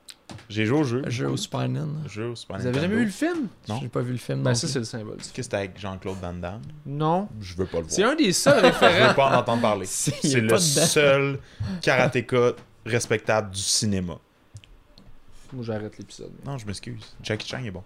J'ai 0.49 0.65
joué 0.65 0.79
au 0.79 0.83
jeu. 0.83 1.03
Jeu 1.07 1.27
au 1.27 1.37
Super 1.37 1.61
Nintendo. 1.67 2.07
Jeu 2.07 2.27
au 2.29 2.35
Super 2.35 2.57
Vous 2.57 2.67
avez 2.67 2.79
jamais 2.79 2.95
vu 2.95 3.05
le 3.05 3.11
film? 3.11 3.47
Non. 3.67 3.79
J'ai 3.81 3.89
pas 3.89 4.01
vu 4.01 4.11
le 4.11 4.17
film. 4.17 4.43
Ben, 4.43 4.51
non 4.51 4.55
ça, 4.55 4.67
c'est 4.67 4.79
le 4.79 4.85
symbole. 4.85 5.17
Est-ce 5.19 5.33
que 5.33 5.41
c'était 5.41 5.57
avec 5.57 5.79
Jean-Claude 5.79 6.17
Van 6.21 6.33
Damme? 6.33 6.61
Non. 6.85 7.27
Je 7.41 7.55
veux 7.55 7.65
pas 7.65 7.77
le 7.77 7.83
voir. 7.83 7.91
C'est 7.93 8.03
un 8.03 8.15
des 8.15 8.31
seuls 8.31 8.59
Je 8.61 8.65
référents. 8.67 9.09
veux 9.09 9.15
pas 9.15 9.35
en 9.35 9.39
entendre 9.39 9.61
parler. 9.61 9.85
C'est- 9.87 10.39
le 10.39 10.57
seul 10.57 11.39
karatéka 11.81 12.53
respectable 12.85 13.51
du 13.51 13.61
cinéma. 13.61 14.17
Moi, 15.51 15.63
j'arrête 15.63 15.97
l'épisode. 15.97 16.31
Non, 16.45 16.57
je 16.57 16.65
m'excuse. 16.65 17.15
Jackie 17.21 17.47
Chan 17.47 17.63
est 17.63 17.71
bon. 17.71 17.83